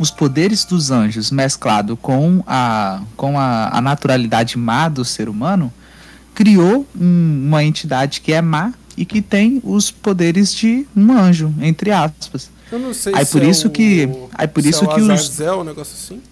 os 0.00 0.10
poderes 0.10 0.64
dos 0.64 0.90
anjos 0.90 1.30
mesclado 1.30 1.94
com 1.94 2.42
a, 2.46 3.02
com 3.18 3.38
a, 3.38 3.68
a 3.68 3.82
naturalidade 3.82 4.56
má 4.56 4.88
do 4.88 5.04
ser 5.04 5.28
humano 5.28 5.70
criou 6.34 6.86
um, 6.98 7.44
uma 7.48 7.62
entidade 7.62 8.22
que 8.22 8.32
é 8.32 8.40
má 8.40 8.72
e 8.96 9.04
que 9.04 9.20
tem 9.20 9.60
os 9.62 9.90
poderes 9.90 10.54
de 10.54 10.86
um 10.96 11.12
anjo, 11.12 11.52
entre 11.60 11.90
aspas. 11.90 12.50
Eu 12.72 12.78
não 12.78 12.94
sei 12.94 13.14
aí 13.14 13.26
se 13.26 13.32
por 13.32 13.42
é 13.42 13.46
isso 13.46 13.68
o, 13.68 13.70
que 13.70 14.08
aí 14.34 14.48
por 14.48 14.64
isso 14.64 14.84
é 14.84 14.94
que 14.94 15.00
os 15.02 15.40
um 15.40 15.64
negócio 15.64 15.94
assim. 15.94 16.22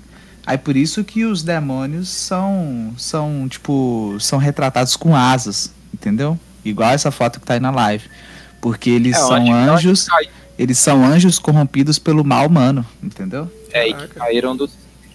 Aí 0.47 0.57
por 0.57 0.75
isso 0.75 1.05
que 1.05 1.27
os 1.27 1.43
demônios 1.43 2.09
são 2.09 2.95
são 2.97 3.47
tipo 3.51 4.17
são 4.19 4.39
retratados 4.39 4.97
com 4.97 5.15
asas, 5.15 5.71
entendeu? 5.93 6.41
Igual 6.65 6.91
essa 6.93 7.11
foto 7.11 7.39
que 7.39 7.45
tá 7.45 7.53
aí 7.53 7.61
na 7.61 7.71
live, 7.71 8.05
porque 8.63 8.89
eles 8.89 9.15
é, 9.15 9.21
são 9.21 9.53
anjos, 9.53 10.07
eles 10.59 10.79
são 10.79 11.05
anjos 11.05 11.39
corrompidos 11.39 11.99
pelo 11.99 12.25
mal 12.25 12.47
humano, 12.47 12.87
entendeu? 13.03 13.58
É, 13.73 13.89
e 13.89 13.95
que 13.95 14.09
caíram 14.09 14.57
do, 14.57 14.69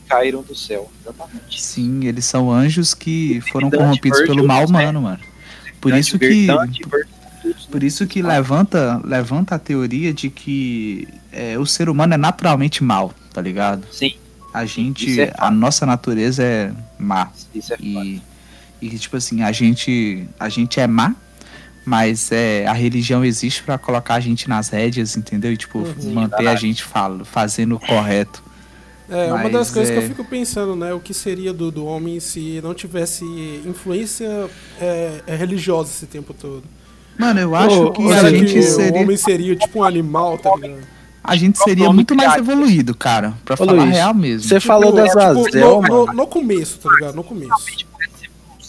caíram 0.07 0.41
do 0.41 0.55
céu, 0.55 0.91
exatamente. 1.01 1.61
Sim, 1.61 2.05
eles 2.05 2.25
são 2.25 2.51
anjos 2.51 2.93
que 2.93 3.41
foram 3.51 3.69
corrompidos 3.69 4.21
pelo 4.21 4.45
mal 4.45 4.65
humano, 4.65 5.01
mano. 5.01 5.19
Por 5.81 5.93
isso 5.93 6.17
que 6.17 6.47
por 7.69 7.83
isso 7.83 8.07
que 8.07 8.21
levanta 8.21 9.01
levanta 9.03 9.55
a 9.55 9.59
teoria 9.59 10.13
de 10.13 10.29
que 10.29 11.07
é, 11.31 11.57
o 11.57 11.65
ser 11.65 11.89
humano 11.89 12.13
é 12.13 12.17
naturalmente 12.17 12.83
mal, 12.83 13.13
tá 13.33 13.41
ligado? 13.41 13.85
Sim. 13.91 14.15
A 14.53 14.65
gente, 14.65 15.19
é 15.19 15.33
a 15.37 15.49
nossa 15.49 15.85
natureza 15.85 16.43
é 16.43 16.71
má. 16.97 17.31
Isso 17.53 17.73
é 17.73 17.77
e, 17.81 18.21
e 18.81 18.89
tipo 18.97 19.17
assim, 19.17 19.41
a 19.41 19.51
gente 19.51 20.27
a 20.39 20.47
gente 20.47 20.79
é 20.79 20.87
má 20.87 21.15
mas 21.85 22.31
é, 22.31 22.65
a 22.65 22.73
religião 22.73 23.23
existe 23.23 23.63
para 23.63 23.77
colocar 23.77 24.15
a 24.15 24.19
gente 24.19 24.47
nas 24.47 24.69
rédeas, 24.69 25.17
entendeu? 25.17 25.51
E 25.51 25.57
tipo, 25.57 25.79
uhum, 25.79 26.13
manter 26.13 26.47
a 26.47 26.55
gente 26.55 26.83
falo, 26.83 27.25
fazendo 27.25 27.75
o 27.75 27.79
correto. 27.79 28.43
É, 29.09 29.29
mas, 29.29 29.41
uma 29.41 29.49
das 29.49 29.69
coisas 29.69 29.89
é... 29.89 29.93
que 29.93 29.99
eu 29.99 30.05
é 30.05 30.07
fico 30.07 30.23
pensando, 30.23 30.75
né? 30.75 30.93
O 30.93 30.99
que 30.99 31.13
seria 31.13 31.53
do, 31.53 31.69
do 31.69 31.85
homem 31.85 32.19
se 32.19 32.61
não 32.63 32.73
tivesse 32.73 33.25
influência 33.65 34.49
é, 34.79 35.21
é 35.27 35.35
religiosa 35.35 35.89
esse 35.89 36.05
tempo 36.05 36.33
todo? 36.33 36.63
Mano, 37.19 37.39
eu 37.39 37.55
acho 37.55 37.91
que 37.91 38.11
a 38.11 38.29
gente 38.29 38.53
que 38.53 38.61
seria. 38.63 38.99
O 38.99 39.03
homem 39.03 39.17
seria 39.17 39.55
tipo 39.55 39.79
um 39.79 39.83
animal, 39.83 40.37
tá 40.37 40.55
ligado? 40.55 40.87
A 41.23 41.35
gente 41.35 41.57
seria 41.59 41.91
muito 41.91 42.15
mais 42.15 42.35
evoluído, 42.35 42.95
cara. 42.95 43.33
Pra 43.45 43.53
Ô, 43.53 43.57
falar 43.57 43.83
Luiz, 43.83 43.91
real 43.91 44.13
mesmo. 44.13 44.47
Você 44.47 44.55
tipo, 44.55 44.67
falou 44.67 44.91
das 44.91 45.09
tipo, 45.09 45.57
no, 45.57 45.81
no, 45.81 46.05
no, 46.07 46.27
começo, 46.27 46.79
tá 46.79 46.89
ligado? 46.89 47.15
No 47.15 47.23
começo 47.23 47.53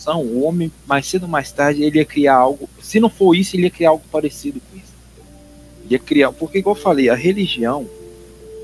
evolução, 0.05 0.21
o 0.23 0.45
homem, 0.45 0.71
mais 0.87 1.07
cedo 1.07 1.25
ou 1.25 1.29
mais 1.29 1.51
tarde, 1.51 1.83
ele 1.83 1.99
ia 1.99 2.05
criar 2.05 2.35
algo. 2.35 2.69
Se 2.85 3.01
não 3.01 3.09
for 3.09 3.35
isso, 3.35 3.57
ele 3.57 3.63
ia 3.63 3.71
criar 3.71 3.89
algo 3.89 4.05
parecido 4.13 4.61
com 4.61 4.77
isso. 4.77 4.93
Ia 5.89 5.99
criar. 5.99 6.33
Porque, 6.33 6.59
igual 6.59 6.77
eu 6.77 6.81
falei, 6.81 7.09
a 7.09 7.15
religião, 7.15 7.89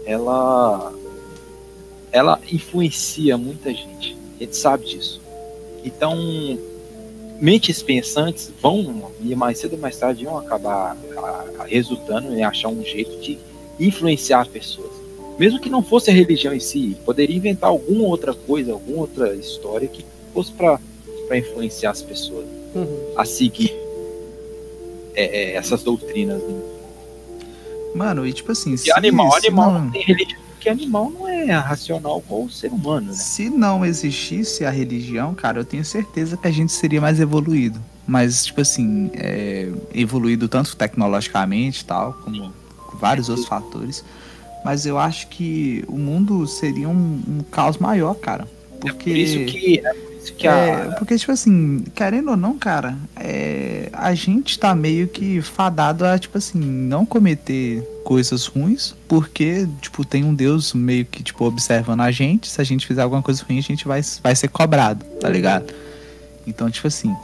ela. 0.04 0.92
Ela 2.12 2.38
influencia 2.52 3.38
muita 3.38 3.72
gente. 3.72 4.16
A 4.36 4.44
gente 4.44 4.56
sabe 4.56 4.84
disso. 4.84 5.22
Então, 5.82 6.14
mentes 7.40 7.82
pensantes 7.82 8.52
vão, 8.60 9.10
e 9.22 9.34
mais 9.34 9.58
cedo 9.58 9.72
ou 9.72 9.78
mais 9.78 9.96
tarde, 9.96 10.24
vão 10.24 10.36
acabar 10.36 10.96
a, 11.16 11.62
a, 11.62 11.64
resultando 11.64 12.34
em 12.34 12.44
achar 12.44 12.68
um 12.68 12.84
jeito 12.84 13.18
de 13.20 13.38
influenciar 13.78 14.42
as 14.42 14.48
pessoas. 14.48 14.90
Mesmo 15.38 15.60
que 15.60 15.70
não 15.70 15.82
fosse 15.82 16.10
a 16.10 16.14
religião 16.14 16.52
em 16.52 16.60
si, 16.60 16.96
poderia 17.06 17.36
inventar 17.36 17.70
alguma 17.70 18.04
outra 18.04 18.34
coisa, 18.34 18.72
alguma 18.72 19.02
outra 19.02 19.34
história 19.34 19.88
que 19.88 20.04
fosse 20.34 20.52
para 20.52 20.78
para 21.26 21.38
influenciar 21.38 21.92
as 21.92 22.02
pessoas 22.02 22.44
uhum. 22.74 23.12
a 23.16 23.24
seguir 23.24 23.79
é, 25.20 25.52
é, 25.52 25.56
essas 25.56 25.82
doutrinas. 25.82 26.42
Né? 26.42 26.60
Mano, 27.94 28.26
e 28.26 28.32
tipo 28.32 28.52
assim, 28.52 28.76
se 28.76 28.90
animal, 28.92 29.34
animal 29.34 29.72
não... 29.72 29.84
não 29.84 29.90
tem 29.90 30.02
religião, 30.02 30.40
porque 30.52 30.68
animal 30.68 31.10
não 31.10 31.28
é 31.28 31.52
racional 31.52 32.22
como 32.26 32.44
o 32.44 32.50
ser 32.50 32.70
humano, 32.70 33.08
né? 33.08 33.12
Se 33.14 33.48
não 33.50 33.84
existisse 33.84 34.64
a 34.64 34.70
religião, 34.70 35.34
cara, 35.34 35.60
eu 35.60 35.64
tenho 35.64 35.84
certeza 35.84 36.36
que 36.36 36.46
a 36.46 36.50
gente 36.50 36.72
seria 36.72 37.00
mais 37.00 37.18
evoluído. 37.18 37.80
Mas, 38.06 38.46
tipo 38.46 38.60
assim, 38.60 39.10
é, 39.14 39.70
evoluído 39.94 40.48
tanto 40.48 40.76
tecnologicamente 40.76 41.84
tal, 41.84 42.12
como 42.24 42.52
vários 42.94 43.28
outros 43.28 43.46
fatores. 43.46 44.04
Mas 44.64 44.84
eu 44.84 44.98
acho 44.98 45.28
que 45.28 45.84
o 45.88 45.96
mundo 45.96 46.46
seria 46.46 46.88
um, 46.88 47.22
um 47.26 47.40
caos 47.50 47.78
maior, 47.78 48.14
cara. 48.14 48.46
Porque... 48.80 49.10
É 49.10 49.12
por 49.12 49.18
isso 49.18 49.44
que 49.46 49.78
é 49.78 50.09
a... 50.46 50.50
É, 50.50 50.90
porque, 50.92 51.16
tipo 51.16 51.32
assim, 51.32 51.84
querendo 51.94 52.30
ou 52.30 52.36
não, 52.36 52.58
cara, 52.58 52.96
é, 53.16 53.88
a 53.92 54.14
gente 54.14 54.58
tá 54.58 54.74
meio 54.74 55.08
que 55.08 55.40
fadado 55.40 56.04
a, 56.04 56.18
tipo 56.18 56.36
assim, 56.36 56.58
não 56.58 57.06
cometer 57.06 57.82
coisas 58.04 58.46
ruins, 58.46 58.94
porque, 59.08 59.66
tipo, 59.80 60.04
tem 60.04 60.24
um 60.24 60.34
Deus 60.34 60.74
meio 60.74 61.04
que, 61.04 61.22
tipo, 61.22 61.44
observando 61.44 62.00
a 62.00 62.10
gente. 62.10 62.48
Se 62.48 62.60
a 62.60 62.64
gente 62.64 62.86
fizer 62.86 63.02
alguma 63.02 63.22
coisa 63.22 63.44
ruim, 63.44 63.58
a 63.58 63.62
gente 63.62 63.86
vai, 63.86 64.00
vai 64.22 64.34
ser 64.34 64.48
cobrado, 64.48 65.04
tá 65.20 65.28
ligado? 65.28 65.72
Então, 66.46 66.70
tipo 66.70 66.86
assim, 66.86 67.14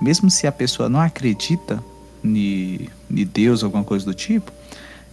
mesmo 0.00 0.30
se 0.30 0.46
a 0.46 0.52
pessoa 0.52 0.88
não 0.88 1.00
acredita 1.00 1.82
em 2.24 2.88
Deus 3.08 3.62
alguma 3.62 3.84
coisa 3.84 4.04
do 4.04 4.14
tipo, 4.14 4.52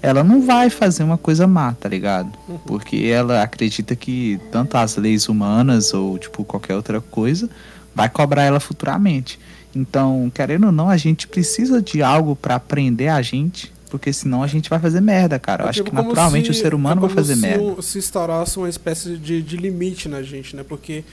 ela 0.04 0.22
não 0.22 0.46
vai 0.46 0.70
fazer 0.70 1.02
uma 1.02 1.18
coisa 1.18 1.48
má, 1.48 1.72
tá 1.74 1.88
ligado? 1.88 2.38
Porque 2.68 3.06
ela 3.10 3.42
acredita 3.42 3.96
que 3.96 4.38
tanto 4.52 4.76
as 4.76 4.98
leis 4.98 5.30
humanas 5.30 5.94
ou 5.94 6.20
tipo 6.20 6.44
qualquer 6.44 6.76
outra 6.76 7.00
coisa 7.00 7.50
vai 7.96 8.10
cobrar 8.10 8.44
ela 8.44 8.60
futuramente. 8.60 9.40
Então, 9.74 10.30
querendo 10.36 10.66
ou 10.66 10.72
não, 10.74 10.90
a 10.90 10.98
gente 10.98 11.26
precisa 11.26 11.82
de 11.82 12.04
algo 12.04 12.36
para 12.36 12.56
aprender 12.56 13.08
a 13.08 13.22
gente, 13.22 13.72
porque 13.90 14.12
senão 14.12 14.44
a 14.44 14.48
gente 14.48 14.70
vai 14.70 14.78
fazer 14.78 15.00
merda, 15.00 15.40
cara. 15.40 15.64
Eu 15.64 15.68
é 15.68 15.70
acho 15.70 15.84
tipo 15.84 15.90
que 15.90 15.96
naturalmente 15.96 16.54
se, 16.54 16.60
o 16.60 16.62
ser 16.62 16.74
humano 16.74 17.06
é 17.06 17.08
vai 17.08 17.16
fazer 17.16 17.36
se, 17.36 17.42
merda. 17.42 17.82
Se 17.82 17.98
instaurasse 17.98 18.58
uma 18.58 18.68
espécie 18.68 19.16
de, 19.16 19.42
de 19.42 19.56
limite 19.56 20.10
na 20.10 20.22
gente, 20.22 20.54
né? 20.54 20.64
Porque 20.68 21.06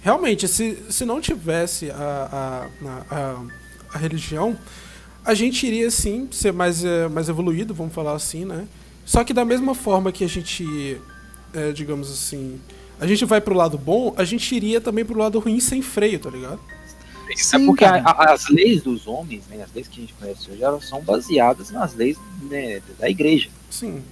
realmente, 0.00 0.48
se, 0.48 0.78
se 0.88 1.04
não 1.04 1.20
tivesse 1.20 1.90
a, 1.90 2.66
a, 2.82 3.14
a, 3.14 3.42
a 3.92 3.98
religião, 3.98 4.56
a 5.24 5.34
gente 5.34 5.66
iria 5.66 5.90
sim 5.90 6.28
ser 6.30 6.52
mais, 6.52 6.84
é, 6.84 7.08
mais 7.08 7.28
evoluído, 7.28 7.74
vamos 7.74 7.92
falar 7.92 8.14
assim, 8.14 8.44
né? 8.44 8.66
Só 9.04 9.24
que 9.24 9.32
da 9.32 9.44
mesma 9.44 9.74
forma 9.74 10.12
que 10.12 10.24
a 10.24 10.28
gente, 10.28 11.00
é, 11.52 11.72
digamos 11.72 12.10
assim, 12.10 12.60
a 13.00 13.06
gente 13.06 13.24
vai 13.24 13.40
pro 13.40 13.54
lado 13.54 13.78
bom, 13.78 14.14
a 14.16 14.24
gente 14.24 14.54
iria 14.54 14.80
também 14.80 15.04
pro 15.04 15.18
lado 15.18 15.38
ruim 15.38 15.60
sem 15.60 15.80
freio, 15.82 16.18
tá 16.18 16.30
ligado? 16.30 16.60
Sim, 17.36 17.62
é 17.62 17.66
porque 17.66 17.84
a, 17.84 17.96
a, 17.96 18.32
as 18.32 18.48
leis 18.48 18.82
dos 18.82 19.06
homens, 19.06 19.44
né, 19.48 19.62
as 19.62 19.72
leis 19.74 19.86
que 19.86 19.98
a 19.98 20.00
gente 20.00 20.14
conhece 20.14 20.50
hoje, 20.50 20.62
elas 20.62 20.86
são 20.86 21.00
baseadas 21.02 21.70
nas 21.70 21.94
leis 21.94 22.16
né, 22.42 22.80
da 22.98 23.08
igreja. 23.08 23.50
Sim. 23.70 24.02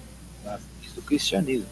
Nas 0.45 0.61
leis 0.81 0.93
do 0.93 1.01
cristianismo. 1.01 1.67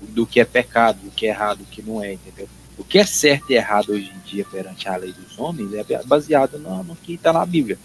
Do 0.00 0.26
que 0.26 0.40
é 0.40 0.44
pecado, 0.44 0.98
do 1.04 1.10
que 1.10 1.26
é 1.26 1.28
errado, 1.28 1.58
do 1.58 1.64
que 1.66 1.82
não 1.82 2.02
é, 2.02 2.14
entendeu? 2.14 2.48
O 2.76 2.84
que 2.84 2.98
é 2.98 3.04
certo 3.04 3.50
e 3.50 3.54
errado 3.54 3.90
hoje 3.90 4.10
em 4.10 4.28
dia 4.28 4.44
perante 4.50 4.88
a 4.88 4.96
lei 4.96 5.12
dos 5.12 5.38
homens 5.38 5.72
é 5.74 6.02
baseado 6.04 6.58
no, 6.58 6.82
no 6.82 6.96
que 6.96 7.14
está 7.14 7.32
na 7.32 7.44
Bíblia 7.44 7.78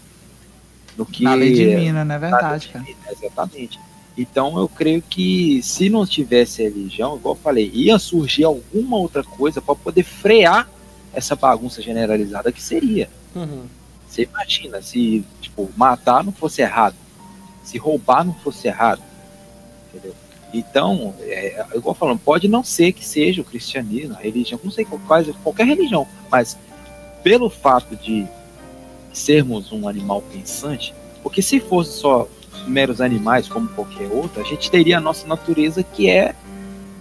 do 0.98 1.06
que. 1.06 1.22
Na 1.22 1.34
lei 1.34 1.52
divina, 1.52 2.04
não 2.04 2.14
é 2.16 2.18
verdade, 2.18 2.68
cara. 2.68 2.84
exatamente. 3.10 3.78
Então 4.16 4.58
eu 4.58 4.68
creio 4.68 5.00
que 5.00 5.62
se 5.62 5.88
não 5.88 6.04
tivesse 6.04 6.64
religião, 6.64 7.16
igual 7.16 7.36
eu 7.36 7.40
falei, 7.40 7.70
ia 7.72 8.00
surgir 8.00 8.42
alguma 8.42 8.96
outra 8.96 9.22
coisa 9.22 9.62
para 9.62 9.76
poder 9.76 10.02
frear 10.02 10.68
essa 11.14 11.36
bagunça 11.36 11.80
generalizada 11.80 12.50
que 12.50 12.60
seria. 12.60 13.08
Uhum. 13.32 13.66
Você 14.08 14.22
imagina 14.24 14.82
se 14.82 15.24
tipo, 15.40 15.70
matar 15.76 16.24
não 16.24 16.32
fosse 16.32 16.62
errado, 16.62 16.96
se 17.62 17.78
roubar 17.78 18.24
não 18.24 18.34
fosse 18.34 18.66
errado. 18.66 19.00
Entendeu? 19.88 20.16
Então, 20.52 21.14
é, 21.20 21.64
igual 21.74 21.94
falando, 21.94 22.18
pode 22.18 22.48
não 22.48 22.64
ser 22.64 22.92
que 22.92 23.04
seja 23.04 23.42
o 23.42 23.44
cristianismo, 23.44 24.16
a 24.16 24.20
religião, 24.20 24.58
não 24.64 24.70
sei 24.72 24.84
quais, 25.06 25.28
qualquer 25.44 25.66
religião, 25.66 26.08
mas 26.30 26.58
pelo 27.22 27.48
fato 27.48 27.94
de 27.94 28.26
sermos 29.18 29.72
um 29.72 29.88
animal 29.88 30.22
pensante, 30.32 30.94
Porque 31.22 31.42
se 31.42 31.58
fosse 31.60 31.98
só 31.98 32.28
meros 32.66 33.00
animais 33.00 33.48
como 33.48 33.68
qualquer 33.70 34.08
outro, 34.10 34.40
a 34.40 34.44
gente 34.44 34.70
teria 34.70 34.98
a 34.98 35.00
nossa 35.00 35.26
natureza 35.26 35.82
que 35.82 36.08
é, 36.08 36.34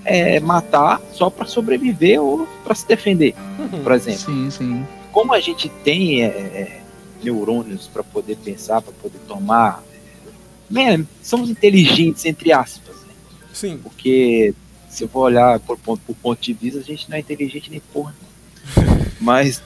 é 0.06 0.39
matar 0.39 1.02
só 1.14 1.30
para 1.30 1.45
sobreviver 1.45 2.22
ou 2.22 2.48
para 2.64 2.73
se 2.76 2.88
defender, 2.88 3.35
Uhum. 3.60 3.84
por 3.84 3.91
exemplo. 3.94 4.19
Sim, 4.19 4.49
sim. 4.49 4.85
Como 5.11 5.34
a 5.34 5.39
gente 5.39 5.69
tem 5.84 6.23
é, 6.23 6.27
é, 6.27 6.81
neurônios 7.23 7.88
para 7.88 8.03
poder 8.03 8.35
pensar, 8.38 8.81
para 8.81 8.94
poder 8.94 9.19
tomar, 9.27 9.84
é, 10.76 10.99
somos 11.23 11.49
inteligentes 11.49 12.26
entre 12.26 12.52
aspas, 12.52 12.95
né? 12.95 13.14
Sim. 13.53 13.80
porque 13.81 14.53
se 14.89 15.03
eu 15.03 15.07
for 15.10 15.22
olhar 15.22 15.60
por 15.60 15.77
ponto, 15.77 16.02
por 16.06 16.15
ponto 16.15 16.41
de 16.41 16.53
vista, 16.53 16.80
a 16.80 16.84
gente 16.84 17.10
não 17.10 17.18
é 17.18 17.19
inteligente 17.19 17.69
nem 17.69 17.80
porra. 17.94 18.14
Mas 19.22 19.61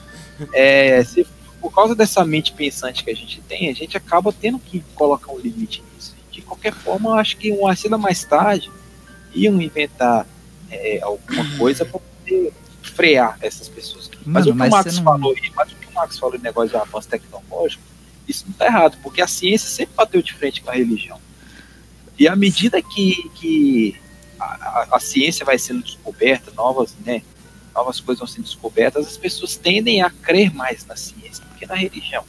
é, 0.52 1.02
se, 1.04 1.26
por 1.62 1.72
causa 1.72 1.94
dessa 1.94 2.24
mente 2.24 2.52
pensante 2.52 3.04
que 3.04 3.10
a 3.10 3.14
gente 3.14 3.40
tem, 3.42 3.70
a 3.70 3.72
gente 3.72 3.96
acaba 3.96 4.32
tendo 4.32 4.58
que 4.58 4.80
colocar 4.96 5.30
um 5.32 5.38
limite 5.38 5.80
nisso. 5.94 6.12
De 6.30 6.42
qualquer 6.42 6.74
forma, 6.74 7.10
eu 7.10 7.14
acho 7.14 7.36
que 7.36 7.52
uma 7.52 7.74
ou 7.92 7.98
mais 7.98 8.24
tarde 8.24 8.68
iam 9.32 9.62
inventar 9.62 10.26
é, 10.68 10.98
alguma 11.00 11.44
coisa 11.56 11.84
para 11.84 12.00
poder 12.00 12.52
frear 12.82 13.38
essas 13.40 13.68
pessoas. 13.68 14.10
Mas 14.26 14.44
Mano, 14.46 14.50
o 14.50 14.52
que 14.52 14.58
mas 14.58 14.68
o 14.68 14.76
Max 14.76 14.96
não- 14.96 15.04
falou 15.04 15.34
mas 15.54 15.72
o 15.72 15.76
que 15.76 15.86
o 15.86 15.92
Max 15.94 16.18
falou 16.18 16.38
negócio 16.40 16.70
de 16.70 16.76
avanço 16.76 17.08
tecnológico, 17.08 17.82
isso 18.26 18.44
não 18.48 18.54
tá 18.54 18.66
errado, 18.66 18.98
porque 19.02 19.22
a 19.22 19.26
ciência 19.28 19.68
sempre 19.68 19.94
bateu 19.94 20.20
de 20.20 20.32
frente 20.34 20.60
com 20.62 20.70
a 20.70 20.74
religião. 20.74 21.20
E 22.18 22.26
à 22.26 22.34
medida 22.34 22.82
que, 22.82 23.30
que 23.36 23.96
a, 24.38 24.44
a- 24.44 24.88
a 24.96 25.00
ciência 25.00 25.46
vai 25.46 25.58
sendo 25.58 25.82
descoberta, 25.84 26.50
novas, 26.56 26.94
né, 27.06 27.22
novas 27.74 28.00
coisas 28.00 28.18
vão 28.18 28.26
sendo 28.28 28.44
descobertas, 28.44 29.06
as 29.06 29.16
pessoas 29.16 29.56
tendem 29.56 30.02
a 30.02 30.10
crer 30.10 30.52
mais 30.52 30.84
na 30.86 30.96
ciência 30.96 31.44
que 31.62 31.66
na 31.68 31.74
religião. 31.74 32.24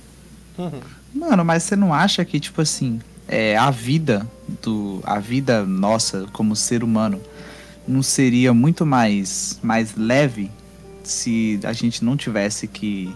Uhum. 0.57 0.79
Mano, 1.13 1.43
mas 1.43 1.63
você 1.63 1.75
não 1.75 1.93
acha 1.93 2.23
que, 2.23 2.39
tipo 2.39 2.61
assim, 2.61 2.99
é, 3.27 3.57
a 3.57 3.71
vida 3.71 4.27
do. 4.61 5.01
A 5.03 5.19
vida 5.19 5.65
nossa 5.65 6.25
como 6.31 6.55
ser 6.55 6.83
humano 6.83 7.19
não 7.87 8.03
seria 8.03 8.53
muito 8.53 8.85
mais, 8.85 9.59
mais 9.61 9.95
leve 9.95 10.49
se 11.03 11.59
a 11.63 11.73
gente 11.73 12.03
não 12.03 12.15
tivesse 12.15 12.67
que. 12.67 13.13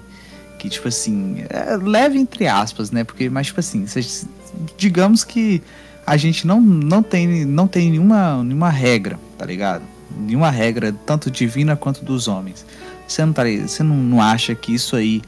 Que, 0.60 0.70
tipo 0.70 0.88
assim, 0.88 1.46
é 1.50 1.78
leve 1.78 2.18
entre 2.18 2.48
aspas, 2.48 2.90
né? 2.90 3.04
Porque, 3.04 3.30
mas, 3.30 3.48
tipo 3.48 3.60
assim, 3.60 3.86
se- 3.86 4.28
digamos 4.76 5.24
que 5.24 5.62
a 6.04 6.18
gente 6.18 6.48
não, 6.48 6.60
não 6.60 7.04
tem, 7.04 7.46
não 7.46 7.68
tem 7.68 7.92
nenhuma, 7.92 8.44
nenhuma 8.44 8.72
regra, 8.72 9.20
tá 9.38 9.46
ligado? 9.46 9.84
Nenhuma 10.18 10.50
regra, 10.50 10.92
tanto 11.06 11.30
divina 11.30 11.76
quanto 11.76 12.04
dos 12.04 12.28
homens. 12.28 12.66
Você 13.08 13.24
não, 13.24 13.34
tá, 13.34 13.44
você 13.44 13.84
não, 13.84 13.96
não 13.96 14.20
acha 14.20 14.56
que 14.56 14.74
isso 14.74 14.96
aí 14.96 15.22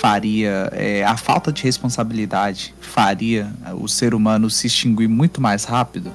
faria 0.00 0.68
é, 0.72 1.04
a 1.04 1.16
falta 1.16 1.50
de 1.52 1.62
responsabilidade 1.62 2.74
faria 2.80 3.50
o 3.74 3.88
ser 3.88 4.14
humano 4.14 4.50
se 4.50 4.66
extinguir 4.66 5.08
muito 5.08 5.40
mais 5.40 5.64
rápido 5.64 6.12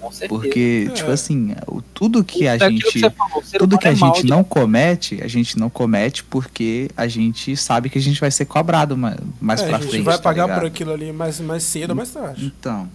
Com 0.00 0.10
certeza. 0.10 0.28
porque 0.28 0.86
É. 0.88 0.92
tipo 0.94 1.10
assim 1.10 1.54
o, 1.66 1.82
tudo 1.82 2.24
que 2.24 2.48
a 2.48 2.54
É 2.56 2.58
gente 2.70 2.82
você 2.98 3.10
falou, 3.10 3.42
tudo 3.58 3.78
que 3.78 3.86
a 3.88 3.92
é 3.92 3.94
gente 3.94 4.22
de- 4.22 4.28
não 4.28 4.42
comete 4.42 5.20
a 5.22 5.28
gente 5.28 5.58
não 5.58 5.68
comete 5.68 6.24
porque 6.24 6.90
a 6.96 7.06
gente 7.06 7.54
sabe 7.56 7.90
que 7.90 7.98
a 7.98 8.00
gente 8.02 8.18
vai 8.20 8.30
ser 8.30 8.46
cobrado 8.46 8.96
ma- 8.96 9.16
mais 9.40 9.60
É, 9.60 9.66
pra 9.66 9.76
a 9.76 9.80
gente 9.80 9.90
frente 9.90 10.04
vai 10.04 10.16
tá 10.16 10.22
pagar 10.22 10.44
ligado? 10.44 10.58
por 10.60 10.66
aquilo 10.66 10.92
ali 10.92 11.12
mais, 11.12 11.38
mais 11.40 11.62
cedo 11.62 11.90
ou 11.90 11.96
mais 11.96 12.10
tarde. 12.10 12.46
Então, 12.58 12.88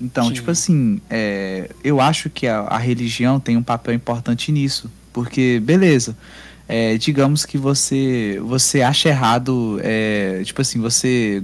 então 0.00 0.26
Sim. 0.26 0.32
tipo 0.34 0.50
assim, 0.50 1.00
é, 1.08 1.70
eu 1.82 2.00
acho 2.00 2.28
que 2.28 2.46
a, 2.46 2.60
a 2.60 2.76
religião 2.78 3.40
tem 3.40 3.56
um 3.56 3.62
papel 3.62 3.94
importante 3.94 4.52
nisso, 4.52 4.90
porque 5.12 5.60
beleza, 5.64 6.14
é, 6.74 6.96
digamos 6.96 7.44
que 7.44 7.58
você 7.58 8.40
você 8.42 8.80
acha 8.82 9.08
errado, 9.10 9.78
é, 9.82 10.42
tipo 10.44 10.60
assim, 10.62 10.80
você 10.80 11.42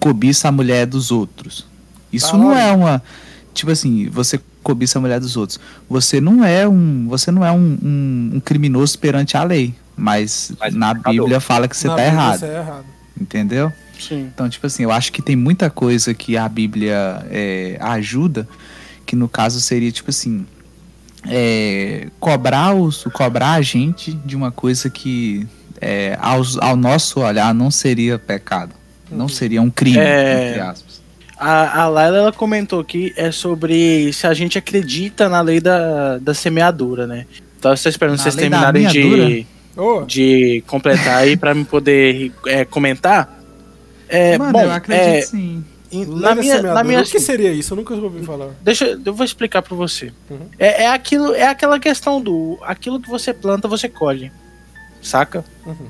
cobiça 0.00 0.48
a 0.48 0.52
mulher 0.52 0.86
dos 0.86 1.10
outros. 1.12 1.64
Isso 2.12 2.32
Tá 2.32 2.38
não 2.38 2.52
é 2.56 2.72
uma, 2.72 3.02
tipo 3.54 3.70
assim, 3.70 4.08
você 4.08 4.40
cobiça 4.62 4.98
a 4.98 5.00
mulher 5.00 5.20
dos 5.20 5.36
outros. 5.36 5.60
Você 5.88 6.20
não 6.20 6.42
é 6.44 6.66
um, 6.66 7.06
você 7.08 7.30
não 7.30 7.44
é 7.44 7.52
um, 7.52 7.78
um- 7.82 8.30
um 8.34 8.40
criminoso 8.40 8.98
perante 8.98 9.36
a 9.36 9.44
lei, 9.44 9.74
mas, 9.96 10.52
Mas 10.58 10.74
na. 10.74 10.92
Bíblia 10.94 11.38
fala 11.40 11.68
que 11.68 11.76
você 11.76 11.86
tá 11.88 11.94
Bíblia 11.94 12.08
errado, 12.12 12.38
Você 12.40 12.46
é 12.46 12.56
errado. 12.58 12.84
entendeu? 13.20 13.72
Sim. 13.98 14.30
Então, 14.32 14.48
tipo 14.48 14.66
assim, 14.66 14.82
eu 14.84 14.90
acho 14.92 15.12
que 15.12 15.20
tem 15.22 15.36
muita 15.36 15.68
coisa 15.70 16.12
que 16.14 16.36
a 16.36 16.48
Bíblia 16.48 17.26
é, 17.30 17.76
ajuda, 17.80 18.48
que 19.06 19.14
no 19.16 19.28
caso 19.28 19.60
seria, 19.60 19.90
tipo 19.92 20.10
assim, 20.10 20.46
é, 21.30 22.08
cobrar, 22.20 22.74
os, 22.74 23.04
cobrar 23.12 23.52
a 23.52 23.62
gente 23.62 24.12
de 24.12 24.34
uma 24.36 24.50
coisa 24.50 24.88
que, 24.90 25.46
é, 25.80 26.16
aos- 26.20 26.58
ao 26.58 26.76
nosso 26.76 27.20
olhar, 27.20 27.52
não 27.54 27.70
seria 27.70 28.18
pecado. 28.18 28.72
Não 29.10 29.28
seria 29.28 29.62
um 29.62 29.70
crime, 29.70 29.98
É. 29.98 30.48
entre 30.50 30.60
aspas. 30.60 30.98
A, 31.38 31.82
a 31.82 31.88
Laila 31.88 32.18
ela 32.18 32.32
comentou 32.32 32.82
que 32.84 33.12
é 33.16 33.30
sobre 33.30 34.12
se 34.12 34.26
a 34.26 34.34
gente 34.34 34.58
acredita 34.58 35.28
na 35.28 35.40
lei 35.40 35.60
da, 35.60 36.18
da 36.18 36.34
semeadura, 36.34 37.06
né? 37.06 37.26
Então 37.58 37.70
eu 37.70 37.74
estou 37.74 37.88
esperando 37.90 38.16
Na 38.16 38.22
vocês 38.22 38.34
terminarem 38.34 38.86
de? 38.88 39.46
Ô, 39.76 40.02
de 40.02 40.62
completar 40.66 41.18
aí 41.18 41.36
pra 41.36 41.54
me 41.54 41.64
poder 41.64 42.32
é, 42.46 42.64
comentar. 42.64 43.38
É, 44.08 44.36
Mano, 44.36 44.52
bom, 44.52 44.62
eu 44.62 44.72
acredito 44.72 45.04
é, 45.06 45.20
sim. 45.22 45.64
Na 45.92 46.34
minha, 46.34 46.62
na 46.62 46.84
minha 46.84 47.00
O 47.00 47.04
que 47.04 47.20
seria 47.20 47.52
isso? 47.52 47.72
Eu 47.72 47.76
nunca 47.76 47.94
ouvi 47.94 48.24
falar. 48.24 48.50
Deixa 48.62 48.98
eu 49.04 49.14
vou 49.14 49.24
explicar 49.24 49.62
pra 49.62 49.74
você. 49.74 50.12
Uhum. 50.30 50.46
É, 50.58 50.84
é 50.84 50.88
aquilo, 50.88 51.34
é 51.34 51.44
aquela 51.46 51.78
questão 51.80 52.20
do 52.20 52.58
aquilo 52.62 53.00
que 53.00 53.08
você 53.08 53.32
planta, 53.32 53.66
você 53.68 53.88
colhe. 53.88 54.30
Saca? 55.00 55.44
Uhum. 55.64 55.88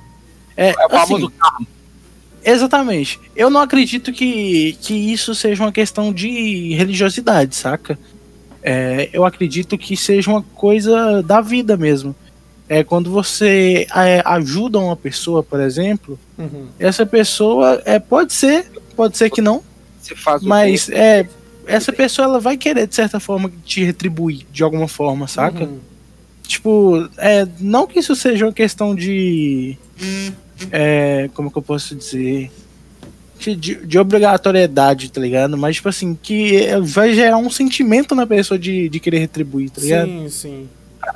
É, 0.57 0.71
É 0.71 0.87
o 0.87 0.97
assim, 0.97 1.29
exatamente. 2.45 3.21
Eu 3.35 3.51
não 3.51 3.61
acredito 3.61 4.13
que, 4.13 4.77
que 4.81 4.95
isso 4.95 5.35
seja 5.35 5.63
uma 5.63 5.73
questão 5.73 6.13
de 6.13 6.75
religiosidade, 6.75 7.55
saca? 7.57 7.99
É, 8.63 9.09
eu 9.13 9.25
acredito 9.25 9.79
que 9.79 9.97
seja 9.97 10.31
uma 10.31 10.43
coisa 10.43 11.23
da 11.23 11.41
vida 11.41 11.77
mesmo. 11.77 12.15
É 12.69 12.85
quando 12.85 13.11
você 13.11 13.87
é, 13.97 14.23
ajuda 14.25 14.79
uma 14.79 14.97
pessoa, 14.97 15.43
por 15.43 15.61
exemplo, 15.61 16.19
Uhum. 16.37 16.69
essa 16.79 17.05
pessoa 17.07 17.83
é 17.85 17.99
pode 17.99 18.33
ser, 18.33 18.71
pode 18.95 19.17
ser 19.17 19.29
que 19.31 19.41
não, 19.41 19.63
Você 20.09 20.17
faz 20.17 20.43
mas 20.43 20.89
é 20.89 21.29
essa 21.67 21.93
pessoa 21.93 22.25
ela 22.27 22.41
vai 22.41 22.57
querer 22.57 22.87
de 22.87 22.95
certa 22.95 23.21
forma 23.21 23.53
te 23.65 23.85
retribuir 23.85 24.47
de 24.51 24.63
alguma 24.63 24.89
forma, 24.89 25.29
saca? 25.29 25.65
Uhum. 25.65 25.79
Tipo, 26.47 27.07
é, 27.19 27.47
não 27.61 27.87
que 27.87 27.99
isso 27.99 28.17
seja 28.17 28.47
uma 28.47 28.53
questão 28.55 28.95
de. 28.95 29.77
É, 30.71 31.29
como 31.35 31.51
que 31.51 31.59
eu 31.59 31.63
posso 31.63 31.95
dizer? 31.95 32.51
De, 33.39 33.55
de- 33.55 33.87
de 33.87 33.99
obrigatoriedade, 33.99 35.13
tá 35.13 35.21
ligado? 35.21 35.57
Mas, 35.57 35.77
tipo 35.77 35.89
assim, 35.89 36.19
que 36.21 36.57
é, 36.57 36.81
vai 36.81 37.15
gerar 37.15 37.37
um 37.37 37.51
sentimento 37.51 38.15
na 38.15 38.27
pessoa 38.27 38.59
de, 38.59 38.89
de 38.89 38.99
querer 38.99 39.19
retribuir, 39.21 39.71
tá 39.71 39.81
ligado? 39.81 40.09
Sim, 40.09 40.29
sim. 40.31 40.69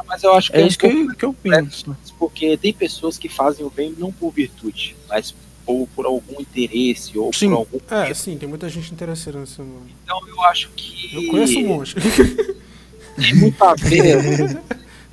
mas 0.06 0.22
eu 0.22 0.32
acho 0.34 0.52
que 0.52 0.58
É 0.58 0.60
é, 0.62 0.66
isso 0.66 0.76
um 0.76 0.78
que 0.78 0.86
eu, 0.86 1.14
que 1.16 1.24
eu 1.24 1.34
penso. 1.34 1.96
porque 2.18 2.56
tem 2.56 2.72
pessoas 2.72 3.18
que 3.18 3.28
fazem 3.28 3.64
o 3.66 3.70
bem 3.70 3.92
não 3.98 4.12
por 4.12 4.30
virtude, 4.32 4.94
mas 5.08 5.34
por, 5.64 5.88
por 5.94 6.06
algum 6.06 6.40
interesse 6.40 7.18
ou 7.18 7.32
Sim. 7.32 7.50
por 7.50 7.56
algum 7.56 7.78
É, 7.90 8.12
sim, 8.14 8.36
tem 8.36 8.48
muita 8.48 8.68
gente 8.68 8.92
interessada 8.92 9.38
nesse 9.38 9.60
mundo. 9.60 9.86
Então 10.04 10.20
eu 10.28 10.42
acho 10.44 10.70
que 10.70 11.14
Eu 11.14 11.30
conheço 11.30 11.58
um 11.58 11.66
monte. 11.66 11.94
tem 13.16 13.34
muito 13.34 13.62
a 13.62 13.74
ver. 13.74 14.22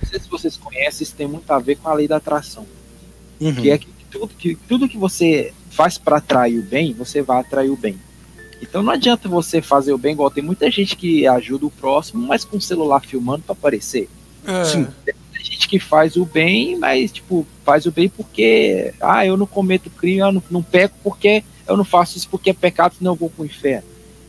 não 0.01 0.09
sei 0.09 0.19
se 0.19 0.29
vocês 0.29 0.57
conhecem, 0.57 1.03
isso 1.03 1.15
tem 1.15 1.27
muito 1.27 1.49
a 1.51 1.59
ver 1.59 1.75
com 1.75 1.89
a 1.89 1.93
lei 1.93 2.07
da 2.07 2.17
atração. 2.17 2.65
Uhum. 3.39 3.55
Que 3.55 3.69
é 3.69 3.77
que 3.77 3.87
tudo 4.11 4.27
que, 4.27 4.55
tudo 4.67 4.89
que 4.89 4.97
você 4.97 5.53
faz 5.69 5.97
para 5.97 6.17
atrair 6.17 6.59
o 6.59 6.63
bem, 6.63 6.93
você 6.93 7.21
vai 7.21 7.39
atrair 7.39 7.69
o 7.69 7.77
bem. 7.77 7.97
Então 8.61 8.83
não 8.83 8.91
adianta 8.91 9.29
você 9.29 9.61
fazer 9.61 9.93
o 9.93 9.97
bem 9.97 10.13
igual 10.13 10.29
tem 10.29 10.43
muita 10.43 10.69
gente 10.69 10.95
que 10.95 11.25
ajuda 11.25 11.65
o 11.65 11.71
próximo, 11.71 12.27
mas 12.27 12.43
com 12.43 12.57
o 12.57 12.61
celular 12.61 13.01
filmando 13.01 13.43
para 13.43 13.53
aparecer. 13.53 14.09
É, 14.45 14.65
Sim. 14.65 14.87
Tem 15.39 15.45
gente 15.45 15.69
que 15.69 15.79
faz 15.79 16.17
o 16.17 16.25
bem, 16.25 16.77
mas 16.77 17.13
tipo, 17.13 17.47
faz 17.63 17.85
o 17.85 17.91
bem 17.91 18.09
porque 18.09 18.93
ah, 18.99 19.25
eu 19.25 19.37
não 19.37 19.47
cometo 19.47 19.89
crime, 19.89 20.17
eu 20.17 20.33
não, 20.33 20.43
não 20.51 20.61
peco 20.61 20.95
porque 21.01 21.45
eu 21.65 21.77
não 21.77 21.85
faço 21.85 22.17
isso 22.17 22.27
porque 22.27 22.49
é 22.49 22.53
pecado, 22.53 22.95
senão 22.97 23.13
eu 23.13 23.15
vou 23.15 23.29
pro 23.29 23.45
inferno. 23.45 23.87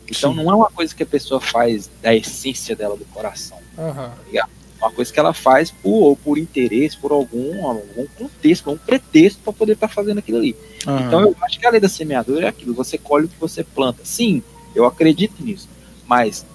Então 0.09 0.31
Sim. 0.31 0.37
não 0.37 0.49
é 0.49 0.55
uma 0.55 0.71
coisa 0.71 0.95
que 0.95 1.03
a 1.03 1.05
pessoa 1.05 1.41
faz 1.41 1.89
da 2.01 2.15
essência 2.15 2.77
dela 2.77 2.95
do 2.95 3.03
coração. 3.05 3.57
aham. 3.77 4.13
É 4.33 4.41
uma 4.85 4.91
coisa 4.91 5.11
que 5.11 5.19
ela 5.19 5.33
faz 5.33 5.69
por, 5.69 5.91
ou 5.91 6.15
por 6.15 6.37
interesse, 6.37 6.97
por 6.97 7.11
algum, 7.11 7.67
algum 7.67 8.07
contexto, 8.17 8.69
algum 8.69 8.79
pretexto 8.79 9.41
para 9.43 9.53
poder 9.53 9.73
estar 9.73 9.89
fazendo 9.89 10.19
aquilo 10.19 10.37
ali. 10.37 10.55
Aham. 10.87 11.07
Então 11.07 11.21
eu 11.21 11.35
acho 11.41 11.59
que 11.59 11.67
a 11.67 11.71
lei 11.71 11.79
da 11.81 11.89
semeadura 11.89 12.45
é 12.45 12.49
aquilo, 12.49 12.73
você 12.73 12.97
colhe 12.97 13.25
o 13.25 13.29
que 13.29 13.39
você 13.39 13.65
planta. 13.65 14.05
Sim, 14.05 14.41
eu 14.73 14.85
acredito 14.85 15.43
nisso. 15.43 15.67
Mas 16.07 16.45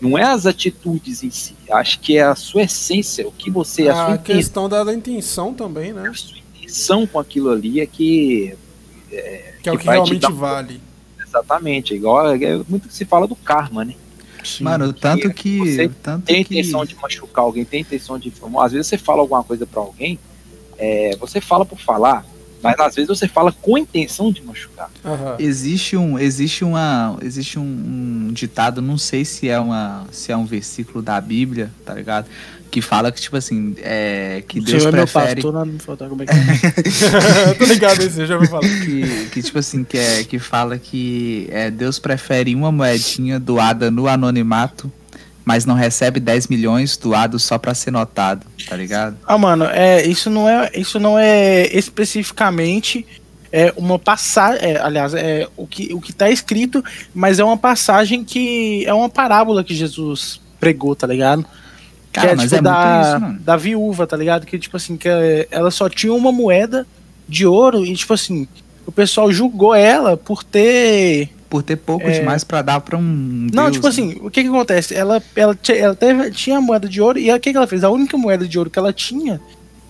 não 0.00 0.16
é 0.18 0.24
as 0.24 0.46
atitudes 0.46 1.22
em 1.22 1.30
si. 1.30 1.54
Acho 1.70 2.00
que 2.00 2.16
é 2.18 2.22
a 2.22 2.34
sua 2.34 2.62
essência, 2.62 3.26
o 3.26 3.32
que 3.32 3.50
você, 3.50 3.88
a 3.88 3.94
sua 3.94 4.02
A 4.06 4.14
intenção, 4.14 4.24
questão 4.36 4.68
da, 4.68 4.84
da 4.84 4.92
intenção 4.94 5.54
também, 5.54 5.92
né? 5.92 6.08
a 6.08 6.14
sua 6.14 6.36
intenção 6.38 7.06
com 7.06 7.18
aquilo 7.18 7.50
ali 7.50 7.80
é 7.80 7.86
que. 7.86 8.54
Que 9.62 9.68
é 9.68 9.72
o 9.72 9.78
que 9.78 9.84
que 9.84 9.90
realmente 9.90 10.20
dar- 10.20 10.32
vale. 10.32 10.80
Exatamente, 11.26 11.94
igual 11.94 12.30
é 12.34 12.38
muito 12.68 12.88
que 12.88 12.94
se 12.94 13.04
fala 13.04 13.26
do 13.26 13.34
karma, 13.36 13.84
né? 13.84 13.94
Sim. 14.44 14.64
Mano, 14.64 14.92
tanto 14.92 15.32
que. 15.34 15.58
Você 15.58 15.88
tanto 16.02 16.24
Tem 16.26 16.40
a 16.40 16.44
que... 16.44 16.54
intenção 16.54 16.84
de 16.84 16.94
machucar 16.94 17.44
alguém, 17.44 17.64
tem 17.64 17.78
a 17.78 17.80
intenção 17.80 18.18
de. 18.18 18.32
Às 18.60 18.72
vezes 18.72 18.86
você 18.86 18.96
fala 18.96 19.20
alguma 19.20 19.42
coisa 19.42 19.66
pra 19.66 19.80
alguém, 19.80 20.18
é, 20.78 21.16
você 21.16 21.40
fala 21.40 21.64
por 21.64 21.78
falar, 21.78 22.24
Mas 22.62 22.78
às 22.78 22.94
vezes 22.94 23.08
você 23.08 23.28
fala 23.28 23.52
com 23.52 23.76
a 23.76 23.80
intenção 23.80 24.32
de 24.32 24.42
machucar. 24.42 24.90
Aham. 25.04 25.36
Existe 25.38 25.96
um, 25.96 26.18
existe 26.18 26.64
uma, 26.64 27.16
existe 27.22 27.58
um, 27.58 27.62
um 27.62 28.32
ditado, 28.32 28.82
não 28.82 28.98
sei 28.98 29.24
se 29.24 29.48
é 29.48 29.58
uma, 29.58 30.06
se 30.10 30.32
é 30.32 30.36
um 30.36 30.44
versículo 30.44 31.02
da 31.02 31.20
Bíblia, 31.20 31.70
tá 31.84 31.94
ligado? 31.94 32.26
Que 32.70 32.82
fala 32.82 33.12
que 33.12 33.20
tipo 33.20 33.36
assim, 33.36 33.74
é 33.78 34.42
que 34.46 34.60
Deus 34.60 34.82
senhor 34.82 34.94
é 34.94 34.96
meu 34.96 35.06
prefere 35.06 35.42
pastor, 35.42 35.52
não 35.52 35.66
me 35.66 35.78
faltar 35.78 36.08
como 36.08 36.22
é 36.22 36.26
que 36.26 36.32
é. 36.32 37.54
Tô 37.54 37.64
ligado 37.64 38.02
esse, 38.02 38.20
eu 38.20 38.26
já 38.26 38.36
vou 38.36 38.46
falar. 38.48 38.62
que, 38.62 39.28
que 39.30 39.42
tipo 39.42 39.58
assim, 39.58 39.84
que 39.84 39.96
é 39.96 40.24
que 40.24 40.38
fala 40.38 40.76
que 40.76 41.46
é, 41.50 41.70
Deus 41.70 41.98
prefere 41.98 42.54
uma 42.54 42.72
moedinha 42.72 43.38
doada 43.38 43.90
no 43.90 44.08
anonimato, 44.08 44.92
mas 45.46 45.64
não 45.64 45.76
recebe 45.76 46.18
10 46.18 46.48
milhões 46.48 46.96
doados 46.96 47.44
só 47.44 47.56
pra 47.56 47.72
ser 47.72 47.92
notado, 47.92 48.44
tá 48.68 48.76
ligado? 48.76 49.16
Ah, 49.24 49.38
mano, 49.38 49.64
é, 49.66 50.04
isso 50.04 50.28
não 50.28 50.48
é, 50.48 50.72
isso 50.74 50.98
não 50.98 51.16
é 51.16 51.68
especificamente 51.68 53.06
é 53.52 53.72
uma 53.76 53.96
passagem, 53.96 54.60
é, 54.60 54.80
aliás, 54.80 55.14
é 55.14 55.46
o 55.56 55.68
que 55.68 55.94
o 55.94 56.00
que 56.00 56.12
tá 56.12 56.28
escrito, 56.28 56.84
mas 57.14 57.38
é 57.38 57.44
uma 57.44 57.56
passagem 57.56 58.24
que 58.24 58.84
é 58.84 58.92
uma 58.92 59.08
parábola 59.08 59.62
que 59.62 59.72
Jesus 59.72 60.40
pregou, 60.58 60.96
tá 60.96 61.06
ligado? 61.06 61.46
Cara, 62.12 62.26
que 62.26 62.32
é 62.32 62.36
mas 62.36 62.50
tipo 62.50 62.56
é 62.56 62.62
da, 62.62 63.02
isso, 63.02 63.20
mano. 63.20 63.40
da 63.40 63.56
viúva, 63.56 64.06
tá 64.06 64.16
ligado? 64.16 64.46
Que 64.46 64.58
tipo 64.58 64.76
assim, 64.76 64.96
que 64.96 65.08
ela 65.48 65.70
só 65.70 65.88
tinha 65.88 66.12
uma 66.12 66.32
moeda 66.32 66.84
de 67.28 67.46
ouro 67.46 67.86
e 67.86 67.94
tipo 67.94 68.12
assim, 68.12 68.48
o 68.84 68.90
pessoal 68.90 69.32
julgou 69.32 69.74
ela 69.74 70.16
por 70.16 70.42
ter 70.42 71.30
Por 71.48 71.62
ter 71.62 71.76
pouco 71.76 72.06
É. 72.08 72.10
demais 72.10 72.42
pra 72.42 72.60
dar 72.60 72.80
pra 72.80 72.98
um 72.98 73.46
Não, 73.52 73.64
Deus, 73.70 73.72
tipo 73.74 73.84
né? 73.86 73.90
assim, 73.90 74.16
o 74.20 74.28
que 74.30 74.42
que 74.42 74.48
acontece? 74.48 74.94
Ela, 74.94 75.22
ela, 75.36 75.54
tinha- 75.54 75.78
ela 75.78 75.94
teve- 75.94 76.30
tinha 76.32 76.58
a 76.58 76.60
moeda 76.60 76.88
de 76.88 77.00
ouro 77.00 77.18
e 77.18 77.30
o 77.32 77.38
que 77.40 77.52
que 77.52 77.56
ela 77.56 77.66
fez? 77.68 77.84
A 77.84 77.90
única 77.90 78.16
moeda 78.18 78.48
de 78.48 78.58
ouro 78.58 78.68
que 78.68 78.78
ela 78.78 78.92
tinha, 78.92 79.40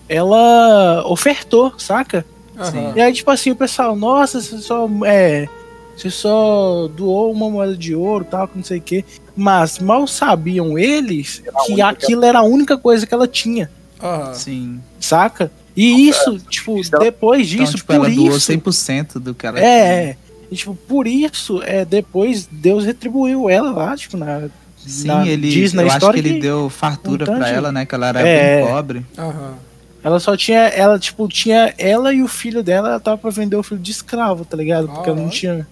ela 0.07 1.03
ofertou, 1.07 1.73
saca? 1.77 2.25
Aham. 2.57 2.93
E 2.95 3.01
aí, 3.01 3.13
tipo 3.13 3.29
assim, 3.31 3.51
o 3.51 3.55
pessoal, 3.55 3.95
nossa, 3.95 4.41
você 4.41 4.57
só, 4.59 4.89
é, 5.05 5.47
você 5.95 6.09
só 6.09 6.87
doou 6.95 7.31
uma 7.31 7.49
moeda 7.49 7.75
de 7.75 7.93
ouro 7.95 8.25
tal, 8.29 8.47
que 8.47 8.57
não 8.57 8.63
sei 8.63 8.77
o 8.79 8.81
quê. 8.81 9.03
Mas 9.35 9.77
mal 9.79 10.07
sabiam 10.07 10.77
eles 10.79 11.43
Era 11.45 11.65
que 11.65 11.81
aquilo 11.81 12.25
era 12.25 12.39
a 12.39 12.43
única 12.43 12.75
coisa 12.77 13.05
que 13.05 13.13
ela 13.13 13.27
tinha, 13.27 13.69
Aham. 14.01 14.33
Sim. 14.33 14.79
saca? 14.99 15.51
E 15.75 16.07
isso, 16.09 16.39
tipo, 16.49 16.81
depois 16.99 17.51
Então, 17.51 17.65
disso, 17.65 17.77
tipo, 17.77 17.87
por 17.87 17.95
ela 17.95 18.09
doou 18.09 18.29
isso. 18.29 18.39
100% 18.51 19.19
do 19.19 19.35
que 19.35 19.45
ela 19.45 19.59
É, 19.59 19.63
é. 19.65 20.17
E, 20.51 20.55
tipo, 20.55 20.73
por 20.75 21.07
isso, 21.07 21.61
é, 21.63 21.83
depois 21.83 22.47
Deus 22.51 22.85
retribuiu 22.85 23.49
ela 23.49 23.71
lá, 23.71 23.95
tipo, 23.97 24.15
na. 24.17 24.47
Sim, 24.77 25.07
na- 25.07 25.27
ele, 25.27 25.49
diz 25.49 25.73
na 25.73 25.81
eu 25.81 25.87
acho 25.87 25.97
história 25.97 26.21
que 26.21 26.27
ele 26.29 26.35
que 26.35 26.41
deu 26.41 26.69
fartura 26.69 27.29
um 27.29 27.39
de- 27.39 27.45
ela, 27.49 27.71
né? 27.71 27.85
Que 27.85 27.93
ela 27.95 28.07
era 28.07 28.21
É. 28.21 28.57
bem 28.63 28.67
pobre. 28.67 29.05
Aham. 29.17 29.55
Ela 30.03 30.19
só 30.21 30.37
tinha. 30.37 30.59
Ela, 30.69 30.97
tipo, 30.97 31.27
tinha. 31.27 31.73
Ela 31.77 32.13
e 32.13 32.21
o 32.23 32.27
filho 32.27 32.63
dela, 32.63 32.89
ela 32.89 32.99
tava 32.99 33.17
pra 33.17 33.29
vender 33.29 33.57
o 33.57 33.63
filho 33.63 33.81
de 33.81 33.91
escravo, 33.91 34.45
tá 34.45 34.55
ligado? 34.55 34.87
Porque 34.87 35.09
ela 35.09 35.19
não 35.19 35.29
tinha. 35.29 35.67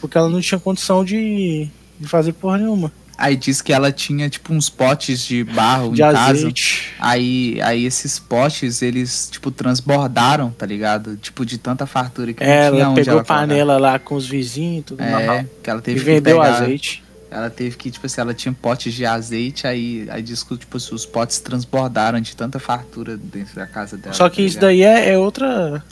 Porque 0.00 0.16
ela 0.16 0.28
não 0.28 0.40
tinha 0.40 0.60
condição 0.60 1.04
de, 1.04 1.68
de 1.98 2.06
fazer 2.06 2.32
porra 2.34 2.58
nenhuma. 2.58 2.92
Aí 3.20 3.34
diz 3.34 3.60
que 3.60 3.72
ela 3.72 3.90
tinha, 3.90 4.30
tipo, 4.30 4.54
uns 4.54 4.70
potes 4.70 5.20
de 5.26 5.42
barro 5.42 5.92
De 5.92 6.00
em 6.00 6.04
casa. 6.04 6.30
azeite. 6.30 6.94
Aí, 7.00 7.60
aí 7.62 7.84
esses 7.84 8.16
potes, 8.16 8.80
eles, 8.80 9.28
tipo, 9.28 9.50
transbordaram, 9.50 10.50
tá 10.52 10.64
ligado? 10.64 11.16
Tipo, 11.16 11.44
de 11.44 11.58
tanta 11.58 11.84
fartura 11.84 12.32
que 12.32 12.44
não 12.44 12.48
É, 12.48 12.70
tinha 12.70 12.80
ela 12.82 12.90
onde 12.90 13.00
pegou 13.00 13.14
ela 13.14 13.24
panela 13.24 13.76
lá 13.76 13.98
com 13.98 14.14
os 14.14 14.24
vizinhos 14.24 14.80
e 14.80 14.82
tudo 14.84 15.02
É, 15.02 15.26
mais. 15.26 15.46
que 15.60 15.68
ela 15.68 15.80
E 15.80 15.82
teve 15.82 15.98
que 15.98 16.04
vendeu 16.06 16.36
pegar, 16.40 16.54
azeite. 16.62 17.02
Ela 17.28 17.50
teve 17.50 17.76
que, 17.76 17.90
tipo 17.90 18.06
assim, 18.06 18.20
ela 18.20 18.32
tinha 18.32 18.54
potes 18.54 18.94
de 18.94 19.04
azeite, 19.04 19.66
aí, 19.66 20.06
aí 20.10 20.22
diz 20.22 20.44
que, 20.44 20.56
tipo, 20.56 20.76
os 20.76 21.04
potes 21.04 21.40
transbordaram 21.40 22.20
de 22.20 22.36
tanta 22.36 22.60
fartura 22.60 23.16
dentro 23.16 23.54
da 23.56 23.66
casa 23.66 23.96
dela. 23.96 24.14
Só 24.14 24.28
que 24.30 24.36
tá 24.36 24.42
isso 24.42 24.60
daí 24.60 24.82
é, 24.82 25.10
é 25.10 25.18
outra. 25.18 25.84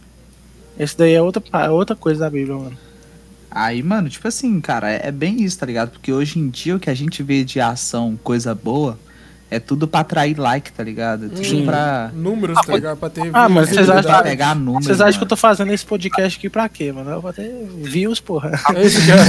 Esse 0.79 0.97
daí 0.97 1.13
é 1.15 1.21
outra, 1.21 1.43
outra 1.73 1.97
coisa 1.97 2.21
da 2.21 2.31
Bíblia, 2.31 2.55
mano. 2.57 2.79
Aí, 3.51 3.83
mano, 3.83 4.09
tipo 4.09 4.27
assim, 4.29 4.61
cara, 4.61 4.91
é, 4.91 5.09
é 5.09 5.11
bem 5.13 5.43
isso, 5.43 5.59
tá 5.59 5.67
ligado? 5.67 5.91
Porque 5.91 6.13
hoje 6.13 6.39
em 6.39 6.49
dia 6.49 6.77
o 6.77 6.81
que 6.81 6.91
a 6.91 6.95
gente 6.95 7.23
vê 7.23 7.43
de 7.45 7.61
ação, 7.61 8.19
coisa 8.23 8.55
boa, 8.55 8.99
é 9.51 9.59
tudo 9.61 9.87
pra 9.87 10.01
atrair 10.01 10.39
like, 10.39 10.73
tá 10.73 10.83
ligado? 10.83 11.27
É 11.27 11.29
tudo 11.29 11.45
Sim. 11.45 11.65
pra, 11.65 12.11
Números, 12.15 12.59
tá 12.67 12.75
ligado? 12.75 12.97
Pra 12.99 13.09
ter 13.09 13.31
Ah, 13.33 13.49
mas 13.49 13.69
vocês 13.71 13.89
acham- 13.89 14.03
pra 14.11 14.23
pegar 14.23 14.55
números. 14.55 14.87
Vocês 14.87 15.01
acham 15.01 15.19
que 15.19 15.25
eu 15.25 15.29
tô 15.29 15.37
fazendo 15.37 15.73
esse 15.73 15.87
podcast 15.87 16.39
aqui 16.39 16.51
pra 16.51 16.69
quê, 16.69 16.91
mano? 16.93 17.11
Eu 17.11 17.21
vou 17.21 17.33
ter 17.33 17.51
views, 17.83 18.21
porra. 18.21 18.51
É 18.75 18.83
isso, 18.85 18.99
cara. 19.07 19.25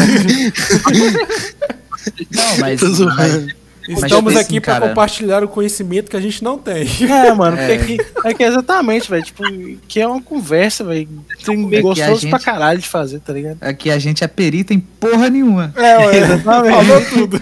Não, 2.32 2.58
mas 2.60 2.82
Estamos 3.88 4.36
aqui 4.36 4.42
assim, 4.46 4.62
pra 4.62 4.74
cara- 4.74 4.90
compartilhar 4.90 5.44
o 5.44 5.48
conhecimento 5.48 6.10
que 6.12 6.18
a 6.18 6.22
gente 6.22 6.44
não 6.44 6.58
tem. 6.58 6.86
É, 7.10 7.34
mano, 7.34 7.58
É. 7.58 7.78
porque 7.78 7.94
aqui, 7.94 8.28
aqui 8.28 8.44
é 8.44 8.48
exatamente, 8.48 9.10
velho. 9.10 9.24
Tipo, 9.24 9.44
que 9.88 10.00
é 10.00 10.08
uma 10.08 10.22
conversa, 10.22 10.84
velho. 10.84 11.08
Tem 11.46 11.66
É 11.66 11.70
que 11.70 11.76
a 11.78 11.82
gostoso 11.82 12.22
gente- 12.22 12.30
pra 12.30 12.40
caralho 12.40 12.80
de 12.80 12.88
fazer, 12.88 13.20
tá 13.22 13.32
ligado? 13.34 13.58
aqui 13.62 13.90
a 13.90 13.98
gente 13.98 14.24
é 14.24 14.28
perito 14.28 14.74
em 14.74 14.80
porra 14.80 15.30
nenhuma. 15.30 15.74
É, 15.76 15.98
ué, 16.00 16.18
exatamente. 16.20 16.76
Falou 16.76 17.06
tudo. 17.10 17.42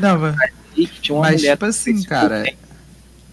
Não, 0.00 0.34
que 0.74 0.86
tinha 1.00 1.14
uma 1.16 1.22
mas 1.22 1.40
mulher 1.40 1.52
tipo 1.52 1.64
assim, 1.66 2.02
cara, 2.02 2.42
né? 2.42 2.50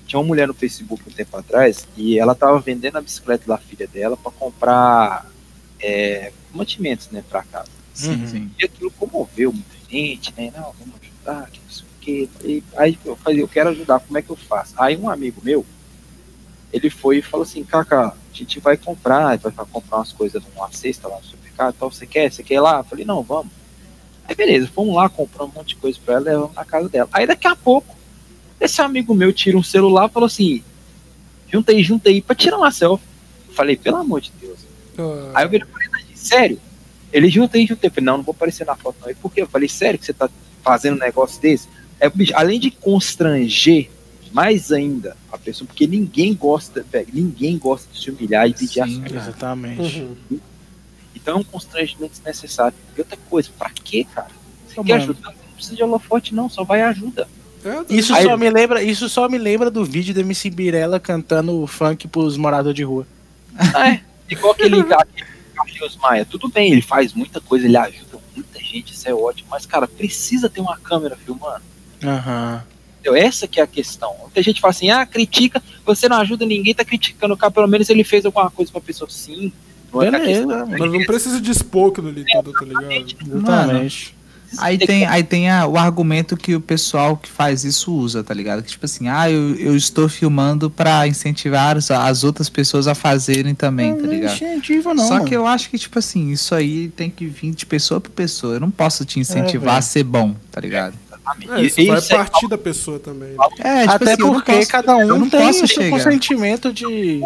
Tinha 0.05 0.19
uma 0.19 0.27
mulher 0.27 0.47
no 0.47 0.53
Facebook 0.53 1.01
um 1.07 1.11
tempo 1.11 1.37
atrás 1.37 1.87
e 1.95 2.19
ela 2.19 2.35
tava 2.35 2.59
vendendo 2.59 2.97
a 2.97 3.01
bicicleta 3.01 3.45
da 3.47 3.57
filha 3.57 3.87
dela 3.87 4.17
pra 4.17 4.31
comprar 4.31 5.25
é, 5.79 6.31
mantimentos, 6.53 7.09
né, 7.11 7.23
pra 7.29 7.43
casa. 7.43 7.69
sim, 7.93 8.11
Uhum. 8.11 8.27
sim. 8.27 8.51
E 8.59 8.65
aquilo 8.65 8.91
comoveu 8.91 9.51
muita 9.51 9.67
gente, 9.89 10.33
né? 10.37 10.51
Não, 10.55 10.73
vamos 10.79 10.95
ajudar, 11.21 11.49
que 11.49 11.59
não 11.63 11.69
sei 11.71 11.83
o 11.83 12.01
quê. 12.01 12.29
E 12.43 12.63
aí 12.75 12.97
eu 13.05 13.15
falei, 13.15 13.41
eu 13.41 13.47
quero 13.47 13.69
ajudar, 13.69 13.99
como 13.99 14.17
é 14.17 14.21
que 14.21 14.29
eu 14.29 14.35
faço? 14.35 14.73
Aí 14.77 14.97
um 14.97 15.09
amigo 15.09 15.41
meu, 15.43 15.65
ele 16.73 16.89
foi 16.89 17.19
e 17.19 17.21
falou 17.21 17.43
assim, 17.43 17.63
Kaká, 17.63 18.07
a 18.07 18.15
gente 18.33 18.59
vai 18.59 18.77
comprar, 18.77 19.37
vai 19.37 19.51
comprar 19.71 19.97
umas 19.97 20.11
coisas 20.11 20.41
numa 20.43 20.71
cesta 20.71 21.07
lá 21.07 21.17
no 21.17 21.23
supermercado, 21.23 21.75
tal, 21.79 21.91
você 21.91 22.05
quer? 22.05 22.31
Você 22.31 22.43
quer 22.43 22.55
ir 22.55 22.59
lá? 22.59 22.79
Eu 22.79 22.83
falei, 22.83 23.05
não, 23.05 23.21
vamos. 23.21 23.51
Aí 24.27 24.35
beleza, 24.35 24.69
fomos 24.73 24.95
lá, 24.95 25.09
compramos 25.09 25.53
um 25.53 25.59
monte 25.59 25.69
de 25.69 25.75
coisa 25.75 25.99
pra 26.03 26.15
ela, 26.15 26.23
levamos 26.23 26.55
na 26.55 26.65
casa 26.65 26.89
dela. 26.89 27.09
Aí 27.11 27.27
daqui 27.27 27.47
a 27.47 27.55
pouco, 27.55 27.95
esse 28.59 28.81
amigo 28.81 29.13
meu 29.13 29.33
tira 29.33 29.57
um 29.57 29.63
celular 29.63 30.09
e 30.09 30.13
falou 30.13 30.27
assim, 30.27 30.63
juntei, 31.51 31.83
juntei, 31.83 32.21
pra 32.21 32.35
tirar 32.35 32.57
uma 32.57 32.71
selfie. 32.71 33.05
Eu 33.49 33.53
falei, 33.53 33.75
pelo 33.75 33.97
amor 33.97 34.21
de 34.21 34.31
Deus. 34.39 34.59
Ah, 34.97 35.31
Aí 35.39 35.45
eu 35.45 35.49
virei 35.49 35.67
pra 35.67 35.83
ele, 35.83 36.15
sério? 36.15 36.59
Ele 37.11 37.29
juntei, 37.29 37.67
juntei. 37.67 37.89
Eu 37.89 37.93
falei, 37.93 38.05
não, 38.05 38.17
não 38.17 38.23
vou 38.23 38.31
aparecer 38.31 38.65
na 38.65 38.75
foto 38.75 38.95
não. 39.01 39.09
E 39.09 39.15
por 39.15 39.33
quê? 39.33 39.41
Eu 39.41 39.47
falei, 39.47 39.67
sério 39.67 39.99
que 39.99 40.05
você 40.05 40.13
tá 40.13 40.29
fazendo 40.63 40.95
um 40.95 40.99
negócio 40.99 41.41
desse? 41.41 41.67
É, 41.99 42.09
bicho, 42.09 42.33
além 42.35 42.59
de 42.59 42.71
constranger 42.71 43.89
mais 44.31 44.71
ainda 44.71 45.15
a 45.31 45.37
pessoa, 45.37 45.67
porque 45.67 45.85
ninguém 45.85 46.33
gosta, 46.33 46.85
velho, 46.89 47.07
ninguém 47.13 47.57
gosta 47.57 47.87
de 47.93 48.01
se 48.01 48.09
humilhar 48.09 48.47
e 48.47 48.53
pedir 48.53 48.73
Sim. 48.75 48.81
ajuda. 48.81 49.15
Exatamente. 49.17 49.99
uhum. 49.99 50.39
Então 51.15 51.35
é 51.37 51.39
um 51.39 51.43
constrangimento 51.43 52.13
desnecessário. 52.13 52.73
E 52.97 53.01
outra 53.01 53.17
coisa, 53.29 53.49
pra 53.59 53.69
quê, 53.69 54.05
cara? 54.15 54.29
Você 54.67 54.79
Ô, 54.79 54.83
quer 54.83 54.93
mano. 54.99 55.03
ajudar? 55.11 55.29
Não 55.29 55.53
precisa 55.55 55.75
de 55.75 55.83
holofote, 55.83 56.33
não, 56.33 56.49
só 56.49 56.63
vai 56.63 56.81
ajuda. 56.81 57.27
Isso 57.89 58.15
Aí- 58.15 58.23
só 58.23 58.35
me 58.37 58.49
lembra, 58.49 58.81
isso 58.81 59.07
só 59.07 59.29
me 59.29 59.37
lembra 59.37 59.69
do 59.69 59.85
vídeo 59.85 60.13
da 60.15 60.21
MC 60.21 60.49
Birella 60.49 60.99
cantando 60.99 61.67
funk 61.67 62.07
pros 62.07 62.35
moradores 62.37 62.75
de 62.75 62.83
rua. 62.83 63.05
Ah, 63.75 63.91
é. 63.91 64.01
Igual 64.29 64.53
aquele, 64.53 64.83
Carlinhos 64.83 65.97
Maia. 65.97 66.25
Tudo 66.25 66.47
bem, 66.49 66.71
ele 66.71 66.81
faz 66.81 67.13
muita 67.13 67.39
coisa, 67.39 67.65
ele 67.65 67.77
ajuda 67.77 68.10
muita 68.35 68.59
gente, 68.59 68.93
isso 68.93 69.07
é 69.07 69.13
ótimo. 69.13 69.49
Mas, 69.51 69.65
cara, 69.65 69.87
precisa 69.87 70.49
ter 70.49 70.61
uma 70.61 70.77
câmera 70.77 71.15
filmando. 71.15 71.61
Aham. 72.03 72.63
Entendeu? 72.99 73.15
Essa 73.15 73.47
que 73.47 73.59
é 73.59 73.63
a 73.63 73.67
questão. 73.67 74.15
Muita 74.21 74.41
gente 74.43 74.61
fala 74.61 74.71
assim, 74.71 74.89
ah, 74.89 75.05
critica, 75.05 75.61
você 75.85 76.07
não 76.07 76.17
ajuda 76.17 76.45
ninguém, 76.45 76.73
tá 76.73 76.85
criticando 76.85 77.33
o 77.33 77.37
cara, 77.37 77.51
pelo 77.51 77.67
menos 77.67 77.89
ele 77.89 78.03
fez 78.03 78.25
alguma 78.25 78.49
coisa 78.51 78.71
pra 78.71 78.79
pessoa. 78.79 79.09
Sim, 79.09 79.51
não 79.91 80.03
é 80.03 80.11
Beleza, 80.11 80.27
questão. 80.27 80.47
mano. 80.47 80.75
Mas 80.77 80.91
não 80.91 81.05
precisa 81.05 81.41
de 81.41 81.51
aquilo 81.89 82.09
ali 82.09 82.23
tudo, 82.31 82.53
tá 82.53 82.65
ligado? 82.65 82.91
Exatamente. 82.91 84.15
Aí 84.57 84.77
tem, 84.77 85.05
aí 85.05 85.23
tem 85.23 85.49
a- 85.49 85.65
o 85.65 85.77
argumento 85.77 86.35
que 86.35 86.53
o 86.55 86.59
pessoal 86.61 87.15
que 87.15 87.29
faz 87.29 87.63
isso 87.63 87.93
usa, 87.93 88.23
tá 88.23 88.33
ligado? 88.33 88.61
Que 88.63 88.69
tipo 88.71 88.85
assim, 88.85 89.07
ah, 89.07 89.29
eu, 89.31 89.55
eu 89.55 89.75
estou 89.75 90.09
filmando 90.09 90.69
pra 90.69 91.07
incentivar 91.07 91.77
as, 91.77 91.89
as 91.89 92.23
outras 92.23 92.49
pessoas 92.49 92.87
a 92.87 92.93
fazerem 92.95 93.55
também, 93.55 93.95
tá 93.95 94.01
Não 94.03 94.09
ligado? 94.13 94.35
incentiva, 94.35 94.93
não. 94.93 95.07
Só 95.07 95.13
mano. 95.15 95.25
que 95.25 95.35
eu 95.35 95.47
acho 95.47 95.69
que, 95.69 95.77
tipo 95.77 95.97
assim, 95.99 96.31
isso 96.31 96.53
aí 96.53 96.89
tem 96.89 97.09
que 97.09 97.25
vir 97.27 97.51
de 97.51 97.65
pessoa 97.65 98.01
pra 98.01 98.11
pessoa. 98.13 98.55
Eu 98.55 98.59
não 98.59 98.71
posso 98.71 99.05
te 99.05 99.19
incentivar 99.19 99.67
velho. 99.75 99.77
a 99.77 99.81
ser 99.81 100.03
bom, 100.03 100.35
tá 100.51 100.59
ligado? 100.59 100.95
É, 101.51 101.61
isso 101.61 101.79
E- 101.79 101.85
vai 101.87 101.99
isso 101.99 102.13
é- 102.13 102.17
partir 102.17 102.47
da 102.49 102.57
pessoa 102.57 102.99
também. 102.99 103.29
né? 103.29 103.35
É, 103.59 103.81
tipo 103.83 103.93
Até 103.93 104.13
assim, 104.13 104.21
eu 104.21 104.27
não 104.27 104.33
porque 104.33 104.51
posso- 104.53 104.67
cada 104.67 104.91
eu 105.01 105.15
um 105.15 105.19
não 105.19 105.29
tem 105.29 105.39
posso 105.39 105.63
o 105.63 105.67
seu 105.67 105.83
chegar. 105.83 105.97
consentimento 105.97 106.73
de, 106.73 107.21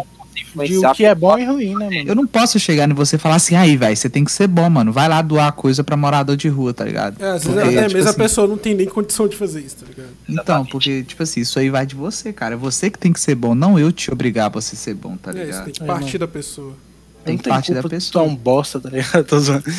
de 0.64 0.78
o 0.78 0.92
que 0.92 1.04
é 1.04 1.14
bom 1.14 1.38
e 1.38 1.44
ruim, 1.44 1.74
né, 1.76 1.90
mano? 1.90 2.08
Eu 2.08 2.14
não 2.14 2.26
posso 2.26 2.58
chegar 2.58 2.88
em 2.88 2.94
você 2.94 3.16
e 3.16 3.18
falar 3.18 3.36
assim, 3.36 3.54
aí, 3.54 3.76
velho, 3.76 3.96
você 3.96 4.08
tem 4.08 4.24
que 4.24 4.32
ser 4.32 4.46
bom, 4.46 4.68
mano. 4.70 4.92
Vai 4.92 5.08
lá 5.08 5.20
doar 5.22 5.52
coisa 5.52 5.82
pra 5.84 5.96
morador 5.96 6.36
de 6.36 6.48
rua, 6.48 6.72
tá 6.72 6.84
ligado? 6.84 7.22
É, 7.22 7.30
às 7.30 7.44
vezes 7.44 7.60
Porque, 7.60 7.60
até 7.78 7.86
tipo 7.86 7.94
mesmo 7.94 8.08
assim, 8.10 8.20
a 8.20 8.22
pessoa 8.24 8.46
não 8.46 8.56
tem 8.56 8.74
nem 8.74 8.86
condição 8.86 9.28
de 9.28 9.36
fazer 9.36 9.60
isso, 9.60 9.76
tá 9.76 9.86
ligado? 9.88 10.08
Então, 10.28 10.64
porque, 10.66 11.02
tipo 11.04 11.22
assim, 11.22 11.40
isso 11.40 11.58
aí 11.58 11.70
vai 11.70 11.84
de 11.86 11.94
você, 11.94 12.32
cara. 12.32 12.54
É 12.54 12.56
você 12.58 12.90
que 12.90 12.98
tem 12.98 13.12
que 13.12 13.20
ser 13.20 13.34
bom, 13.34 13.54
não 13.54 13.78
eu 13.78 13.92
te 13.92 14.10
obrigar 14.12 14.46
a 14.46 14.48
você 14.48 14.76
ser 14.76 14.94
bom, 14.94 15.16
tá 15.16 15.30
É, 15.30 15.34
isso 15.34 15.44
ligado? 15.44 15.64
tem 15.64 15.74
que 15.74 15.82
É, 15.82 15.86
partir 15.86 16.18
da 16.18 16.28
pessoa. 16.28 16.74
Tem 17.26 17.36
tem 17.36 17.52
parte 17.52 17.74
da 17.74 17.82
culpa, 17.82 17.88
tu 17.88 17.94
é 17.94 17.98
pessoa. 17.98 18.24
um 18.24 18.34
bosta, 18.36 18.80
tá 18.80 18.88
ligado? 18.88 19.24
Tô 19.26 19.38
zoando. 19.38 19.64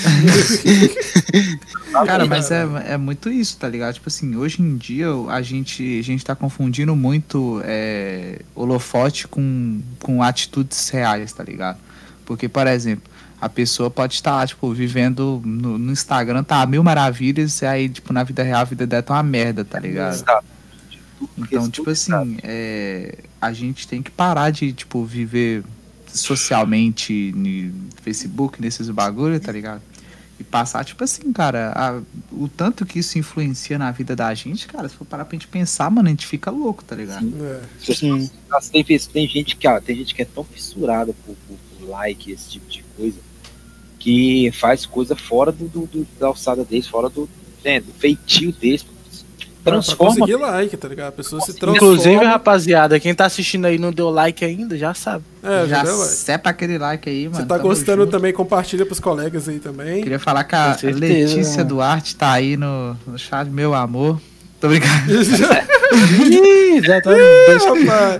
Cara, 2.05 2.25
mas 2.25 2.51
é, 2.51 2.67
é 2.89 2.97
muito 2.97 3.29
isso, 3.29 3.57
tá 3.57 3.67
ligado? 3.67 3.95
Tipo 3.95 4.09
assim, 4.09 4.35
hoje 4.35 4.61
em 4.61 4.75
dia 4.77 5.07
a 5.29 5.41
gente, 5.41 5.99
a 5.99 6.03
gente 6.03 6.23
tá 6.23 6.35
confundindo 6.35 6.95
muito 6.95 7.61
é, 7.63 8.41
holofote 8.53 9.27
com, 9.27 9.81
com 9.99 10.21
atitudes 10.21 10.89
reais, 10.89 11.31
tá 11.31 11.43
ligado? 11.43 11.79
Porque, 12.25 12.49
por 12.49 12.67
exemplo, 12.67 13.09
a 13.39 13.47
pessoa 13.47 13.89
pode 13.89 14.15
estar, 14.15 14.45
tipo, 14.47 14.73
vivendo 14.73 15.41
no, 15.45 15.77
no 15.77 15.91
Instagram, 15.91 16.43
tá 16.43 16.65
mil 16.65 16.83
maravilhas, 16.83 17.61
e 17.61 17.65
aí, 17.65 17.87
tipo, 17.87 18.11
na 18.11 18.23
vida 18.23 18.43
real 18.43 18.61
a 18.61 18.65
vida 18.65 18.85
dela 18.85 19.03
tá 19.03 19.13
uma 19.13 19.23
merda, 19.23 19.63
tá 19.63 19.79
ligado? 19.79 20.15
Exato. 20.15 20.45
Então, 21.37 21.69
tipo 21.69 21.89
assim, 21.89 22.37
é, 22.43 23.19
a 23.41 23.53
gente 23.53 23.87
tem 23.87 24.01
que 24.01 24.11
parar 24.11 24.51
de, 24.51 24.73
tipo, 24.73 25.03
viver 25.03 25.63
socialmente 26.13 27.31
no 27.35 27.73
Facebook, 28.01 28.61
nesses 28.61 28.89
bagulho, 28.89 29.39
tá 29.39 29.51
ligado? 29.51 29.81
E 30.39 30.43
passar, 30.43 30.85
tipo 30.85 31.03
assim, 31.03 31.33
cara, 31.33 31.71
a- 31.75 32.01
o 32.31 32.47
tanto 32.47 32.85
que 32.85 32.99
isso 32.99 33.17
influencia 33.17 33.77
na 33.79 33.89
vida 33.91 34.15
da 34.15 34.31
gente, 34.35 34.67
cara, 34.67 34.87
se 34.87 34.95
for 34.95 35.03
parar 35.05 35.25
pra 35.25 35.35
gente 35.35 35.47
pensar, 35.47 35.89
mano, 35.89 36.07
a 36.07 36.11
gente 36.11 36.27
fica 36.27 36.51
louco, 36.51 36.83
tá 36.83 36.95
ligado? 36.95 37.21
Sim. 37.21 37.33
É. 37.41 37.93
Sim. 37.95 38.29
Nossa, 38.49 38.71
tem, 38.71 38.83
vezes- 38.83 39.07
tem 39.07 39.27
gente 39.27 39.55
que 39.55 39.67
ó, 39.67 39.79
tem 39.81 39.95
gente 39.95 40.13
que 40.13 40.21
é 40.21 40.25
tão 40.25 40.43
fissurada 40.43 41.11
por, 41.25 41.35
por- 41.47 41.57
por 41.79 41.89
like, 41.89 42.31
esse 42.31 42.49
tipo 42.51 42.69
de 42.69 42.83
coisa, 42.95 43.17
que 43.99 44.51
faz 44.51 44.85
coisa 44.85 45.15
fora 45.15 45.51
do, 45.51 45.67
do- 45.67 45.87
do- 45.87 46.07
da 46.19 46.27
alçada 46.27 46.63
deles, 46.63 46.87
fora 46.87 47.09
do, 47.09 47.27
né, 47.65 47.79
do 47.79 47.91
feitio 47.93 48.51
deles. 48.51 48.85
Pra 49.67 49.73
Transforma. 49.81 50.15
conseguir 50.15 50.35
like, 50.37 50.77
tá 50.77 50.87
ligado? 50.87 51.09
A 51.09 51.11
pessoa 51.11 51.41
se 51.41 51.53
transforma. 51.53 51.75
Inclusive, 51.77 52.23
rapaziada, 52.25 52.99
quem 52.99 53.13
tá 53.13 53.25
assistindo 53.25 53.65
aí 53.65 53.77
não 53.77 53.91
deu 53.91 54.09
like 54.09 54.43
ainda, 54.45 54.77
já 54.77 54.93
sabe. 54.93 55.23
É, 55.43 55.61
já 55.61 55.77
Já 55.77 55.83
deu 55.83 55.97
like. 55.97 56.11
sepa 56.13 56.49
aquele 56.49 56.77
like 56.77 57.09
aí, 57.09 57.25
mano. 57.25 57.35
Você 57.35 57.45
tá 57.45 57.55
tamo 57.57 57.67
gostando 57.69 58.01
junto. 58.03 58.11
também, 58.11 58.31
compartilha 58.33 58.85
pros 58.85 58.99
colegas 58.99 59.47
aí 59.49 59.59
também. 59.59 60.01
Queria 60.03 60.19
falar 60.19 60.43
que 60.45 60.55
a 60.55 60.73
certeza, 60.73 60.99
Letícia 60.99 61.57
mano. 61.57 61.69
Duarte 61.69 62.15
tá 62.15 62.31
aí 62.31 62.55
no, 62.57 62.95
no 63.05 63.17
chat, 63.19 63.49
meu 63.49 63.73
amor. 63.73 64.21
Tô 64.59 64.67
brincando, 64.69 65.11
Ih, 66.31 66.81
já 66.81 66.99
tá 67.01 67.11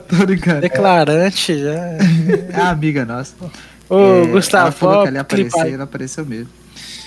tô 0.08 0.26
brincando. 0.26 0.62
declarante 0.62 1.60
já. 1.60 1.74
É 2.54 2.62
amiga 2.62 3.06
nossa. 3.06 3.34
Ô, 3.90 3.98
É, 4.00 4.20
ela 4.22 4.28
Gustavo, 4.28 4.72
falou 4.72 5.02
que 5.04 5.08
ela 5.10 5.18
ia 5.18 5.24
pode 5.24 5.42
aparecer, 5.42 5.52
clipar. 5.58 5.74
ela 5.74 5.84
apareceu 5.84 6.26
mesmo. 6.26 6.50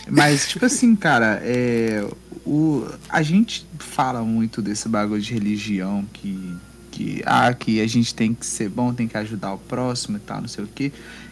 Mas, 0.09 0.49
tipo 0.49 0.65
assim, 0.67 0.97
cara, 0.97 1.41
é, 1.45 2.05
o, 2.51 2.85
a 3.09 3.23
gente 3.23 3.65
fala 3.79 4.23
muito 4.23 4.61
desse 4.61 4.89
bagulho 4.89 5.21
de 5.23 5.33
religião 5.33 6.05
que, 6.13 6.57
que, 6.91 7.23
ah, 7.25 7.55
que 7.55 7.81
a 7.81 7.87
gente 7.87 8.13
tem 8.13 8.35
que 8.35 8.45
ser 8.45 8.69
bom, 8.69 8.93
tem 8.93 9.07
que 9.07 9.17
ajudar 9.17 9.53
o 9.55 9.59
próximo 9.59 10.17
e 10.17 10.21
tal, 10.21 10.41
não 10.41 10.49
sei 10.49 10.65
o 10.65 10.67
quê. 10.67 10.91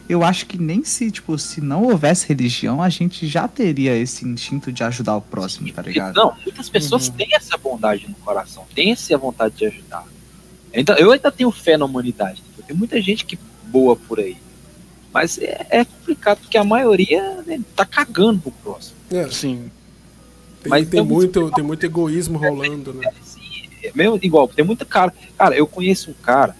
Eu 0.09 0.23
acho 0.23 0.47
que 0.47 0.57
nem 0.57 0.85
se, 0.85 1.11
tipo, 1.11 1.37
se 1.37 1.61
não 1.61 1.83
houvesse 1.83 2.27
religião, 2.29 2.81
a 2.81 2.89
gente 2.89 3.27
já 3.27 3.49
teria 3.49 3.97
esse 3.97 4.25
instinto 4.25 4.71
de 4.73 4.85
ajudar 4.85 5.17
o 5.17 5.21
próximo, 5.21 5.71
tá 5.73 5.83
ligado? 5.83 6.15
Não, 6.15 6.35
muitas 6.45 6.71
pessoas 6.71 7.09
Uhum. 7.09 7.15
têm 7.15 7.35
essa 7.35 7.59
bondade 7.59 8.07
no 8.09 8.15
coração, 8.15 8.65
têm 8.75 8.93
essa 8.93 9.19
vontade 9.19 9.57
de 9.57 9.67
ajudar. 9.67 10.05
Então, 10.73 10.97
eu 10.97 11.11
ainda 11.11 11.33
tenho 11.33 11.51
fé 11.51 11.77
na 11.77 11.85
humanidade. 11.85 12.43
Tem 12.67 12.77
muita 12.77 13.01
gente 13.03 13.25
que 13.25 13.39
boa 13.65 13.97
por 13.97 14.21
aí. 14.21 14.37
Mas 15.13 15.37
é, 15.39 15.67
é 15.69 15.85
complicado, 15.85 16.39
porque 16.39 16.57
a 16.57 16.65
maioria 16.65 17.43
né, 17.47 17.61
tá 17.75 17.85
cagando 17.85 18.41
pro 18.41 18.53
próximo. 18.53 18.95
é, 19.11 19.29
Sim. 19.31 19.71
Tem, 20.69 20.81
Mas 20.81 20.89
tem 20.89 21.01
tem 21.01 21.09
muito, 21.09 21.51
tem 21.53 21.65
muito 21.65 21.85
egoísmo 21.85 22.39
rolando, 22.39 22.93
né? 22.95 23.11
Assim, 23.21 23.41
é 23.83 23.91
mesmo 23.95 24.19
igual, 24.23 24.49
tem 24.49 24.65
muita 24.65 24.85
cara. 24.85 25.13
Cara, 25.37 25.57
eu 25.57 25.67
conheço 25.67 26.11
um 26.11 26.15
cara, 26.15 26.55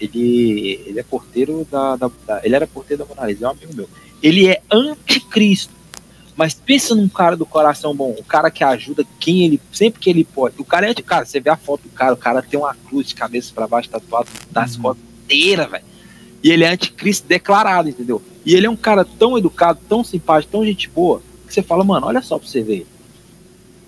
ele, 0.00 0.80
ele 0.86 0.98
é 0.98 1.02
porteiro 1.02 1.66
da, 1.70 1.96
da- 1.96 2.10
da- 2.26 2.40
Ele 2.44 2.54
era 2.54 2.66
porteiro 2.66 3.04
da 3.04 3.14
Mona 3.14 3.26
Lisa, 3.28 3.44
é 3.44 3.48
um 3.48 3.52
amigo 3.52 3.74
meu. 3.74 3.88
Ele 4.22 4.48
é 4.48 4.60
anticristo. 4.70 5.72
Mas 6.36 6.52
pensa 6.52 6.96
num 6.96 7.08
cara 7.08 7.36
do 7.36 7.46
coração 7.46 7.94
bom, 7.94 8.10
o 8.18 8.24
cara 8.24 8.50
que 8.50 8.64
ajuda 8.64 9.04
quem 9.20 9.44
ele, 9.44 9.60
sempre 9.72 10.00
que 10.00 10.10
ele 10.10 10.24
pode. 10.24 10.56
O 10.58 10.64
cara 10.64 10.90
é 10.90 10.94
de 10.94 11.00
cara, 11.02 11.24
você 11.24 11.38
vê 11.38 11.48
a 11.48 11.56
foto 11.56 11.82
do 11.82 11.90
cara, 11.90 12.12
o 12.12 12.16
cara 12.16 12.42
tem 12.42 12.58
uma 12.58 12.74
cruz 12.74 13.06
de 13.06 13.14
cabeça 13.14 13.52
pra 13.54 13.68
baixo 13.68 13.88
tatuado 13.88 14.28
das 14.50 14.74
costas 14.76 15.04
inteiras, 15.24 15.70
velho. 15.70 15.84
E 16.42 16.50
ele 16.50 16.64
é 16.64 16.70
anticristo 16.70 17.28
declarado, 17.28 17.88
entendeu? 17.88 18.20
E 18.44 18.52
ele 18.54 18.66
é 18.66 18.70
um 18.70 18.74
cara 18.76 19.04
tão 19.04 19.38
educado, 19.38 19.78
tão 19.88 20.02
simpático, 20.02 20.50
tão 20.50 20.64
gente 20.66 20.88
boa, 20.90 21.22
que 21.46 21.54
você 21.54 21.62
fala, 21.62 21.84
mano, 21.84 22.06
olha 22.08 22.20
só 22.20 22.36
pra 22.36 22.48
você 22.48 22.62
ver. 22.62 22.84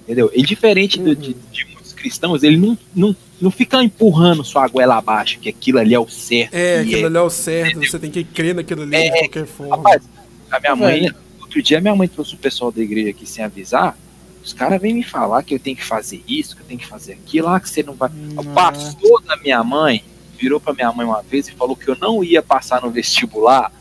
Entendeu? 0.07 0.31
E 0.33 0.43
diferente 0.43 0.99
do- 1.01 1.15
de, 1.17 1.35
de 1.53 1.65
muitos 1.67 1.93
cristãos, 1.93 2.43
ele 2.45 2.57
não, 2.57 2.79
não, 2.95 3.15
não 3.41 3.51
fica 3.51 3.83
empurrando 3.83 4.45
sua 4.45 4.67
goela 4.69 4.97
abaixo, 4.97 5.39
que 5.41 5.49
aquilo 5.49 5.79
ali 5.81 5.95
é 5.95 5.99
o 5.99 6.09
certo. 6.09 6.55
É, 6.55 6.79
aquilo 6.81 7.07
ali 7.07 7.17
é 7.17 7.21
o 7.21 7.29
certo, 7.31 7.81
você 7.81 7.99
tem 7.99 8.11
que 8.11 8.23
crer 8.23 8.55
naquilo 8.55 8.83
ali 8.83 8.95
É, 8.95 9.11
de 9.11 9.19
qualquer 9.21 9.47
forma. 9.47 9.77
Rapaz, 9.77 10.03
a 10.51 10.61
minha 10.61 10.77
mãe, 10.77 11.01
Velho. 11.03 11.15
outro 11.41 11.61
dia 11.61 11.81
minha 11.81 11.95
mãe 11.97 12.07
trouxe 12.07 12.35
o 12.35 12.39
pessoal 12.39 12.71
da 12.71 12.81
igreja 12.81 13.11
aqui 13.11 13.27
sem 13.29 13.45
avisar. 13.45 13.99
Os 14.45 14.53
caras 14.53 14.81
vêm 14.81 14.95
me 14.95 15.03
falar 15.03 15.43
que 15.43 15.55
eu 15.55 15.59
tenho 15.59 15.77
que 15.77 15.83
fazer 15.85 16.23
isso, 16.29 16.55
que 16.55 16.63
eu 16.63 16.67
tenho 16.67 16.79
que 16.79 16.87
fazer 16.87 17.15
aquilo, 17.15 17.49
lá 17.49 17.59
que 17.59 17.69
você 17.69 17.83
não 17.83 17.95
vai. 17.95 18.09
O 18.37 18.45
pastor 18.45 19.21
da 19.25 19.37
minha 19.39 19.65
mãe 19.65 20.05
virou 20.39 20.61
pra 20.61 20.73
minha 20.73 20.93
mãe 20.93 21.05
uma 21.05 21.21
vez 21.23 21.49
e 21.49 21.53
falou 21.53 21.75
que 21.75 21.89
eu 21.89 21.97
não 22.01 22.23
ia 22.23 22.41
passar 22.45 22.81
no 22.81 22.91
vestibular 22.91 23.73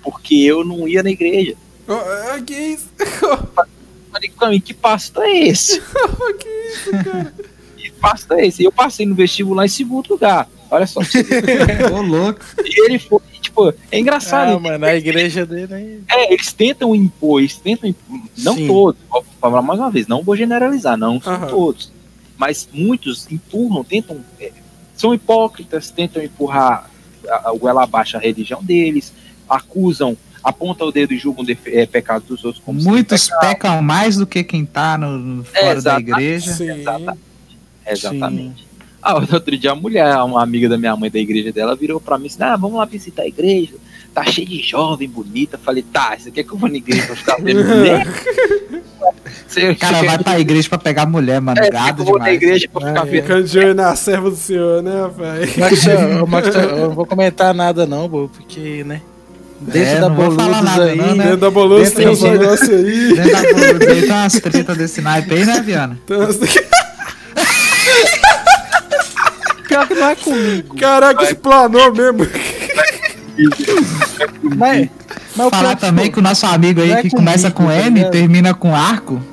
porque 0.00 0.36
eu 0.36 0.64
não 0.64 0.86
ia 0.86 1.02
na 1.02 1.10
igreja. 1.10 1.56
Ó, 1.88 1.94
é, 2.36 2.40
que 2.40 2.54
isso? 2.54 2.86
Eu 4.12 4.20
falei, 4.20 4.28
"Cami, 4.38 4.60
que 4.60 4.74
pastor 4.74 5.24
é 5.24 5.38
esse? 5.38 5.80
que 6.38 6.48
isso, 6.48 6.90
cara? 7.04 7.32
Que 7.76 7.90
pastor 7.90 8.38
é 8.38 8.46
esse? 8.46 8.62
E 8.62 8.64
eu 8.64 8.70
passei 8.70 9.04
no 9.04 9.14
vestibular 9.14 9.64
em 9.64 9.68
segundo 9.68 10.08
lugar. 10.10 10.48
Olha 10.70 10.86
só. 10.86 11.00
pra. 11.00 11.92
Ô, 11.92 12.00
louco. 12.00 12.40
e 12.64 12.86
ele 12.86 12.98
foi, 12.98 13.20
tipo, 13.40 13.74
é 13.90 13.98
engraçado. 13.98 14.52
Ah, 14.52 14.60
mano, 14.60 14.84
a 14.86 14.94
igreja 14.94 15.44
dele 15.44 15.74
aí. 15.74 16.00
É, 16.08 16.32
eles 16.32 16.52
tentam 16.52 16.94
impor, 16.94 17.40
eles 17.40 17.56
tentam 17.56 17.88
impor, 17.88 18.20
não 18.38 18.54
Sim. 18.54 18.68
todos, 18.68 19.00
vou 19.10 19.24
falar 19.40 19.62
mais 19.62 19.80
uma 19.80 19.90
vez, 19.90 20.06
não 20.06 20.22
vou 20.22 20.36
generalizar, 20.36 20.96
não 20.96 21.20
são 21.20 21.34
Aham. 21.34 21.46
todos, 21.48 21.92
mas 22.38 22.68
muitos 22.72 23.30
empurram, 23.30 23.82
tentam, 23.82 24.24
é, 24.40 24.52
são 24.96 25.12
hipócritas, 25.12 25.90
tentam 25.90 26.22
empurrar 26.22 26.88
a, 27.28 27.50
a 27.50 27.52
goela 27.52 27.82
abaixo 27.82 28.16
a 28.16 28.20
religião 28.20 28.62
deles, 28.62 29.12
acusam, 29.48 30.16
apontam 30.42 30.88
o 30.88 30.92
dedo 30.92 31.12
e 31.12 31.18
julgam 31.18 31.44
defe- 31.44 31.70
é, 31.76 31.86
pecados 31.86 32.26
dos 32.28 32.44
outros 32.44 32.62
como 32.64 32.80
Muitos 32.82 33.26
pecado. 33.28 33.40
pecam 33.40 33.82
mais 33.82 34.16
do 34.16 34.26
que 34.26 34.42
quem 34.44 34.64
tá 34.64 34.96
no, 34.98 35.18
no- 35.18 35.46
É, 35.54 35.60
fora 35.60 35.64
da 35.66 35.78
exatamente. 35.78 36.10
igreja. 36.10 36.52
Sim. 36.52 36.70
Exatamente. 36.80 37.18
Exatamente. 37.86 38.66
Ah, 39.02 39.14
outro 39.32 39.56
dia 39.58 39.72
a 39.72 39.74
mulher, 39.74 40.16
uma 40.18 40.42
amiga 40.42 40.68
da 40.68 40.78
minha 40.78 40.96
mãe 40.96 41.10
da 41.10 41.18
igreja 41.18 41.52
dela, 41.52 41.74
virou 41.76 42.00
pra 42.00 42.18
mim 42.18 42.26
e 42.26 42.28
disse, 42.28 42.42
ah, 42.42 42.56
vamos 42.56 42.78
lá 42.78 42.84
visitar 42.84 43.22
a 43.22 43.26
igreja. 43.26 43.74
Tá 44.14 44.24
cheio 44.24 44.46
de 44.46 44.60
jovem, 44.62 45.08
bonita. 45.08 45.56
Falei, 45.58 45.82
tá, 45.82 46.14
isso 46.18 46.28
aqui 46.28 46.40
é 46.40 46.42
que 46.44 46.52
eu 46.52 46.58
vou 46.58 46.68
na 46.68 46.76
igreja 46.76 47.06
pra 47.06 47.16
ficar 47.16 47.36
vendo 47.40 47.64
mulher? 47.64 48.06
Você, 49.48 49.70
O 49.72 49.76
cara 49.76 49.98
você 50.00 50.06
vai 50.06 50.16
quer- 50.18 50.24
pra 50.24 50.38
igreja 50.40 50.68
pra 50.68 50.78
pegar 50.78 51.06
mulher, 51.06 51.40
mano. 51.40 51.58
é, 51.60 51.70
Gado 51.70 52.02
eu 52.02 52.06
vou 52.06 52.18
na 52.18 52.24
demais. 52.26 52.42
igreja 52.42 52.68
pra 52.68 52.86
ficar 52.88 53.06
É. 53.06 53.10
vendo. 53.10 53.22
Ficando 53.22 53.44
de 53.48 53.58
olho 53.58 53.74
na 53.74 53.96
serva 53.96 54.28
do 54.30 54.36
senhor, 54.36 54.82
né, 54.82 55.00
rapaz? 55.02 55.56
Max, 55.56 55.86
eu, 55.86 56.26
Max, 56.26 56.54
eu 56.54 56.76
não 56.88 56.94
vou 56.94 57.06
comentar 57.06 57.54
nada 57.54 57.86
não, 57.86 58.06
bo, 58.06 58.28
porque, 58.28 58.84
né? 58.84 59.00
Dentro 59.62 59.80
É, 59.80 60.00
da 60.00 60.08
nada 60.62 60.84
aí, 60.84 60.96
não, 60.96 61.14
né? 61.14 61.24
Dentro 61.24 61.36
da 61.38 61.50
Dentro 61.50 61.94
tem 61.94 62.08
uns 62.08 62.22
negócios 62.22 62.68
aí. 62.68 63.14
Dentro 63.14 63.32
da 63.32 63.42
Boludos 63.42 63.88
aí 63.88 64.00
tem 64.02 64.10
umas 64.12 64.32
tretas 64.32 64.76
desse 64.76 65.00
naipe 65.00 65.34
aí, 65.34 65.44
né, 65.44 65.60
Viana? 65.60 65.98
Pior 69.68 69.86
que 69.88 69.94
não 69.94 70.10
é 70.10 70.16
comigo. 70.16 70.76
Caraca, 70.76 71.24
explanou 71.24 71.94
mesmo. 71.94 72.26
Mas, 74.56 74.88
mas 75.34 75.48
Falar 75.48 75.76
que, 75.76 75.80
também 75.80 76.10
que 76.10 76.18
o 76.18 76.22
nosso 76.22 76.44
amigo 76.44 76.82
aí 76.82 76.92
é 76.92 77.00
que 77.02 77.08
começa 77.10 77.50
comigo, 77.50 77.72
com 77.74 77.80
tá 77.80 77.86
M, 77.86 77.96
ligado? 77.96 78.12
termina 78.12 78.52
com 78.52 78.76
arco. 78.76 79.22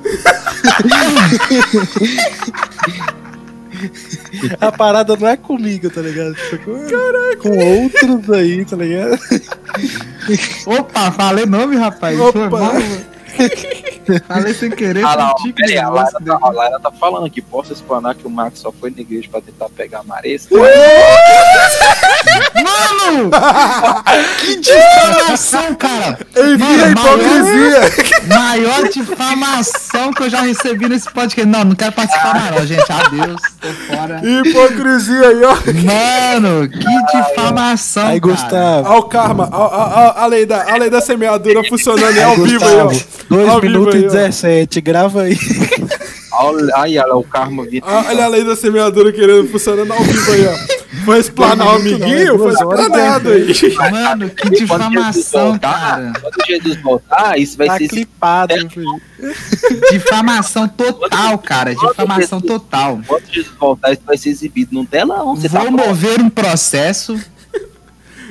a 4.60 4.72
parada 4.72 5.16
não 5.16 5.28
é 5.28 5.36
comigo, 5.36 5.90
tá 5.90 6.00
ligado? 6.00 6.34
Tipo, 6.34 6.72
com, 7.40 7.48
com 7.48 7.58
outros 7.58 8.30
aí, 8.30 8.64
tá 8.64 8.76
ligado? 8.76 9.18
Opa, 10.66 11.10
falei 11.12 11.46
nome, 11.46 11.76
rapaz. 11.76 12.18
Opa. 12.18 12.72
Falei 14.26 14.54
sem 14.54 14.70
querer. 14.70 15.04
Ah, 15.04 15.16
não, 15.16 15.30
um 15.30 15.34
tipo 15.34 15.60
a, 15.62 15.88
Lara 16.50 16.70
tá, 16.70 16.76
a 16.76 16.80
tá 16.80 16.90
falando 16.92 17.26
aqui. 17.26 17.40
Posso 17.40 17.72
explanar 17.72 18.14
que 18.14 18.26
o 18.26 18.30
Max 18.30 18.60
só 18.60 18.72
foi 18.72 18.90
na 18.90 19.00
igreja 19.00 19.28
pra 19.30 19.40
tentar 19.40 19.68
pegar 19.70 20.00
a 20.00 20.02
Marisa. 20.02 20.48
Mano! 22.54 23.30
que 24.40 24.56
difamação, 24.56 25.74
cara! 25.74 26.18
Eu 26.34 26.44
a 26.44 26.90
hipocrisia! 26.90 27.80
Maior 28.26 28.88
difamação 28.88 30.12
que 30.12 30.22
eu 30.22 30.30
já 30.30 30.40
recebi 30.42 30.88
nesse 30.88 31.10
podcast. 31.10 31.46
Não, 31.46 31.64
não 31.64 31.74
quero 31.74 31.92
participar 31.92 32.34
mais, 32.34 32.56
não, 32.56 32.66
gente. 32.66 32.92
Adeus, 32.92 33.42
tô 33.60 33.68
fora. 33.68 34.20
Hipocrisia 34.24 35.28
aí, 35.28 35.42
ó. 35.44 35.54
Mano, 36.40 36.68
que 36.68 37.16
difamação. 37.16 38.06
Aí, 38.08 38.20
Gustavo. 38.20 38.88
Olha 38.88 38.98
o 38.98 39.02
karma, 39.04 39.48
a 39.50 40.26
lei 40.26 40.46
da 40.46 41.00
semeadura 41.00 41.62
funcionando 41.68 42.06
aí 42.06 42.22
ao 42.22 42.36
vivo 42.36 42.64
aí, 42.66 42.76
ó. 42.76 42.90
Dois 43.28 43.62
minutos 43.62 43.99
2017, 44.02 44.80
grava 44.80 45.22
aí. 45.22 45.36
Olha, 46.32 46.72
olha 46.76 47.16
o 47.16 47.22
carmo 47.22 47.64
vital. 47.64 47.90
Ah, 47.90 48.04
olha 48.08 48.24
a 48.24 48.28
lei 48.28 48.42
da 48.42 48.56
semeadura 48.56 49.12
querendo 49.12 49.46
funcionando 49.48 49.92
ao 49.92 50.02
vivo 50.02 50.32
aí, 50.32 50.46
ó. 50.46 50.80
Foi 51.04 51.18
explanar 51.18 51.66
o 51.66 51.76
amiguinho, 51.76 52.38
foi 52.38 52.52
explanado 52.52 53.30
aí. 53.30 53.52
Mano, 53.90 54.30
que 54.30 54.50
difamação, 54.50 55.58
cara. 55.58 56.12
Quando 56.20 56.46
Jesus 56.46 56.76
voltar, 56.80 57.38
isso 57.38 57.58
vai 57.58 57.66
tá 57.66 57.78
ser... 57.78 57.88
clipado. 57.88 58.54
Difamação 59.90 60.68
total, 60.68 61.38
cara. 61.38 61.74
Difamação 61.74 62.40
total. 62.40 63.00
Quando 63.06 63.24
Jesus 63.30 63.54
voltar, 63.58 63.92
isso 63.92 64.02
vai 64.06 64.16
ser 64.16 64.30
exibido 64.30 64.74
no 64.74 64.86
telão. 64.86 65.36
Tá 65.36 65.48
Vou 65.48 65.70
mover 65.70 66.20
um 66.20 66.30
processo 66.30 67.20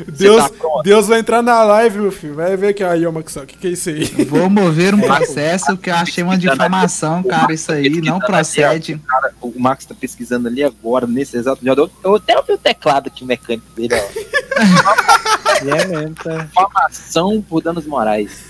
Deus, 0.07 0.49
tá? 0.49 0.51
Deus 0.83 1.07
vai 1.07 1.19
entrar 1.19 1.41
na 1.41 1.63
live, 1.63 1.99
meu 1.99 2.11
filho. 2.11 2.35
Vai 2.35 2.55
ver 2.55 2.69
aqui, 2.69 2.83
aí, 2.83 3.05
ô 3.05 3.11
Maxão, 3.11 3.43
o 3.43 3.45
que, 3.45 3.57
que 3.57 3.67
é 3.67 3.71
isso 3.71 3.89
aí? 3.89 4.03
Vou 4.25 4.49
mover 4.49 4.93
um 4.93 5.01
processo 5.01 5.75
que 5.77 5.89
eu 5.89 5.95
achei 5.95 6.23
uma 6.23 6.37
difamação, 6.37 7.23
cara. 7.23 7.51
Isso 7.53 7.71
aí 7.71 8.01
não 8.01 8.19
procede. 8.19 8.99
Cara, 9.07 9.31
o 9.41 9.53
Max 9.59 9.85
tá 9.85 9.95
pesquisando 9.99 10.47
ali 10.47 10.63
agora, 10.63 11.05
nesse 11.07 11.37
exato 11.37 11.63
momento. 11.63 11.91
Eu 12.03 12.15
até 12.15 12.37
ouvi 12.37 12.53
o 12.53 12.57
teclado 12.57 13.07
aqui 13.07 13.25
mecânico 13.25 13.65
dele, 13.75 13.95
ó. 13.95 15.19
É 15.59 15.85
mesmo, 15.87 16.15
tá? 16.15 16.37
Difamação 16.37 17.41
por 17.41 17.61
danos 17.61 17.85
morais. 17.85 18.45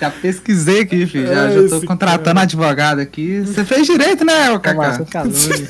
Já 0.00 0.08
pesquisei 0.08 0.82
aqui, 0.82 1.04
filho. 1.06 1.26
Já, 1.26 1.48
É 1.48 1.62
já 1.62 1.68
tô 1.68 1.84
contratando 1.84 2.38
advogado 2.40 3.00
aqui. 3.00 3.40
Você 3.40 3.64
fez 3.64 3.86
direito, 3.86 4.24
né, 4.24 4.52
ô 4.52 4.60
Cacá? 4.60 5.04
Calúnia. 5.04 5.66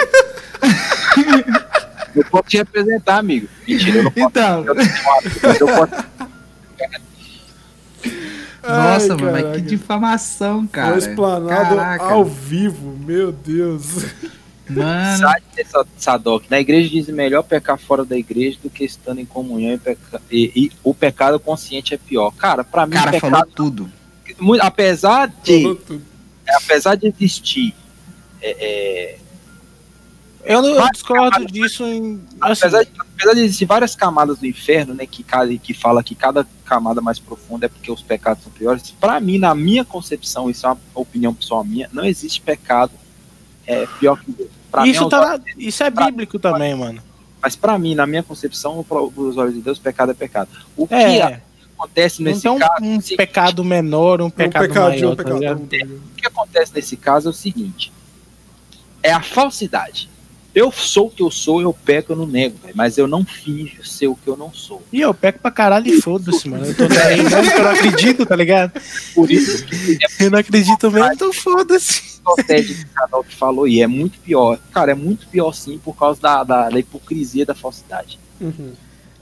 Eu 2.14 2.24
posso 2.24 2.44
te 2.44 2.56
representar, 2.56 3.18
amigo. 3.18 3.48
Mentira, 3.66 3.98
eu 3.98 4.02
não 4.04 4.10
posso. 4.10 4.28
Então, 4.28 4.64
Eu, 5.60 5.66
posso. 5.66 6.04
nossa, 8.62 9.12
Ai, 9.14 9.20
mano, 9.20 9.32
mas 9.32 9.56
que 9.56 9.62
difamação, 9.62 10.66
cara. 10.66 11.00
Foi 11.00 11.10
explanado 11.10 11.76
Caraca. 11.76 12.04
ao 12.04 12.24
vivo, 12.24 12.96
meu 13.04 13.32
Deus. 13.32 14.04
Mano, 14.68 15.18
Sai 15.18 15.40
dessa 15.56 15.84
Sadoc. 15.96 16.44
Na 16.48 16.60
igreja 16.60 16.88
dizem 16.88 17.12
melhor 17.14 17.42
pecar 17.42 17.76
fora 17.78 18.04
da 18.04 18.16
igreja 18.16 18.56
do 18.62 18.70
que 18.70 18.84
estando 18.84 19.20
em 19.20 19.24
comunhão 19.24 19.72
e, 19.74 19.78
peca- 19.78 20.22
e- 20.30 20.52
e 20.54 20.72
o 20.84 20.94
pecado 20.94 21.40
consciente 21.40 21.92
é 21.94 21.96
pior. 21.98 22.30
Cara, 22.32 22.62
pra 22.62 22.86
mim, 22.86 22.92
cara 22.92 23.10
pecado, 23.10 23.30
falou 23.32 23.46
tudo. 23.54 23.90
muito- 24.38 24.62
apesar 24.62 25.28
Falou 25.44 25.74
de, 25.74 25.80
tudo. 25.84 26.02
apesar 26.48 26.94
de 26.94 27.08
existir, 27.08 27.74
é, 28.40 28.50
é, 28.60 29.18
Eu, 30.44 30.62
não- 30.62 30.70
eu 30.70 30.90
discordo 30.90 31.44
disso 31.46 31.84
em. 31.84 32.20
Assim, 32.40 32.62
apesar, 32.64 32.82
de, 32.84 32.90
apesar 32.98 33.34
de 33.34 33.40
existir 33.40 33.66
várias 33.66 33.94
camadas 33.94 34.38
do 34.38 34.46
inferno, 34.46 34.94
né, 34.94 35.06
que, 35.06 35.22
cada, 35.22 35.54
que 35.58 35.74
fala 35.74 36.02
que 36.02 36.14
cada 36.14 36.46
camada 36.64 37.00
mais 37.00 37.18
profunda 37.18 37.66
é 37.66 37.68
porque 37.68 37.90
os 37.92 38.02
pecados 38.02 38.42
são 38.42 38.52
piores, 38.52 38.90
pra 39.00 39.20
mim, 39.20 39.38
na 39.38 39.54
minha 39.54 39.84
concepção, 39.84 40.48
isso 40.48 40.66
é 40.66 40.70
uma 40.70 40.78
opinião 40.94 41.34
pessoal 41.34 41.62
minha, 41.64 41.90
não 41.92 42.04
existe 42.04 42.40
pecado 42.40 42.92
é, 43.66 43.86
pior 43.98 44.18
que 44.20 44.30
outro. 44.30 44.50
Pra 44.70 44.82
mim, 44.82 44.90
isso, 44.90 45.02
aos 45.02 45.10
tá 45.10 45.20
olhos 45.32 45.44
isso 45.58 45.82
é 45.82 45.90
bíblico 45.90 46.38
também, 46.38 46.74
mano. 46.74 47.02
Mas 47.42 47.56
pra 47.56 47.78
mim, 47.78 47.94
na 47.94 48.06
minha 48.06 48.22
concepção, 48.22 48.82
para 48.84 49.02
os 49.02 49.36
olhos 49.36 49.54
de 49.54 49.60
Deus, 49.60 49.78
pecado 49.78 50.12
é 50.12 50.14
pecado. 50.14 50.48
O 50.76 50.86
que 50.86 50.94
É, 50.94 51.40
acontece 51.76 52.22
não 52.22 52.30
nesse 52.30 52.42
tem 52.42 52.50
um, 52.52 52.58
caso? 52.58 52.72
um 52.82 52.94
é 52.94 52.98
o 52.98 53.00
seguinte, 53.02 53.16
pecado 53.16 53.64
menor, 53.64 54.20
um 54.22 54.26
Um 54.26 54.30
pecado 54.30 54.74
maior, 54.74 55.12
um 55.12 55.16
tá 55.16 55.22
ligado? 55.24 55.58
tá? 55.60 55.76
O 55.86 56.14
que 56.16 56.26
acontece 56.26 56.72
nesse 56.74 56.96
caso 56.96 57.28
é 57.28 57.30
o 57.30 57.34
seguinte: 57.34 57.92
é 59.02 59.10
a 59.12 59.20
falsidade. 59.22 60.08
Eu 60.54 60.72
sou 60.72 61.06
o 61.06 61.10
que 61.10 61.22
eu 61.22 61.30
sou, 61.30 61.60
eu 61.62 61.72
peco, 61.72 62.12
eu 62.12 62.16
não 62.16 62.26
nego, 62.26 62.58
velho, 62.62 62.74
mas 62.76 62.98
eu 62.98 63.06
não 63.06 63.24
finjo 63.24 63.84
ser 63.84 64.08
o 64.08 64.16
que 64.16 64.26
eu 64.28 64.36
não 64.36 64.52
sou. 64.52 64.82
E 64.92 65.00
eu 65.00 65.14
peco 65.14 65.38
pra 65.38 65.50
caralho 65.50 65.86
e 65.88 66.00
foda-se, 66.00 66.48
mano. 66.48 66.66
Eu 66.66 66.74
tô 66.76 66.88
nem 66.88 66.98
aí 66.98 67.22
mesmo 67.22 67.52
que 67.52 67.58
eu 67.58 67.62
não 67.64 67.70
acredito, 67.70 68.26
tá 68.26 68.34
ligado? 68.34 68.72
Por 69.14 69.30
isso 69.30 69.64
que 69.64 69.98
é 70.02 70.06
Eu 70.26 70.30
não 70.30 70.38
acredito 70.38 70.90
mesmo, 70.90 71.12
então 71.12 71.32
foda-se. 71.32 72.10
o 72.26 72.94
canal 72.94 73.24
que 73.24 73.34
falou, 73.34 73.66
e 73.66 73.80
é 73.80 73.86
muito 73.86 74.18
pior. 74.18 74.58
Cara, 74.72 74.92
é 74.92 74.94
muito 74.94 75.26
pior 75.28 75.52
sim 75.52 75.78
por 75.78 75.96
causa 75.96 76.20
da, 76.20 76.44
da, 76.44 76.68
da 76.68 76.78
hipocrisia 76.78 77.46
da 77.46 77.54
falsidade. 77.54 78.18
Uhum. 78.40 78.72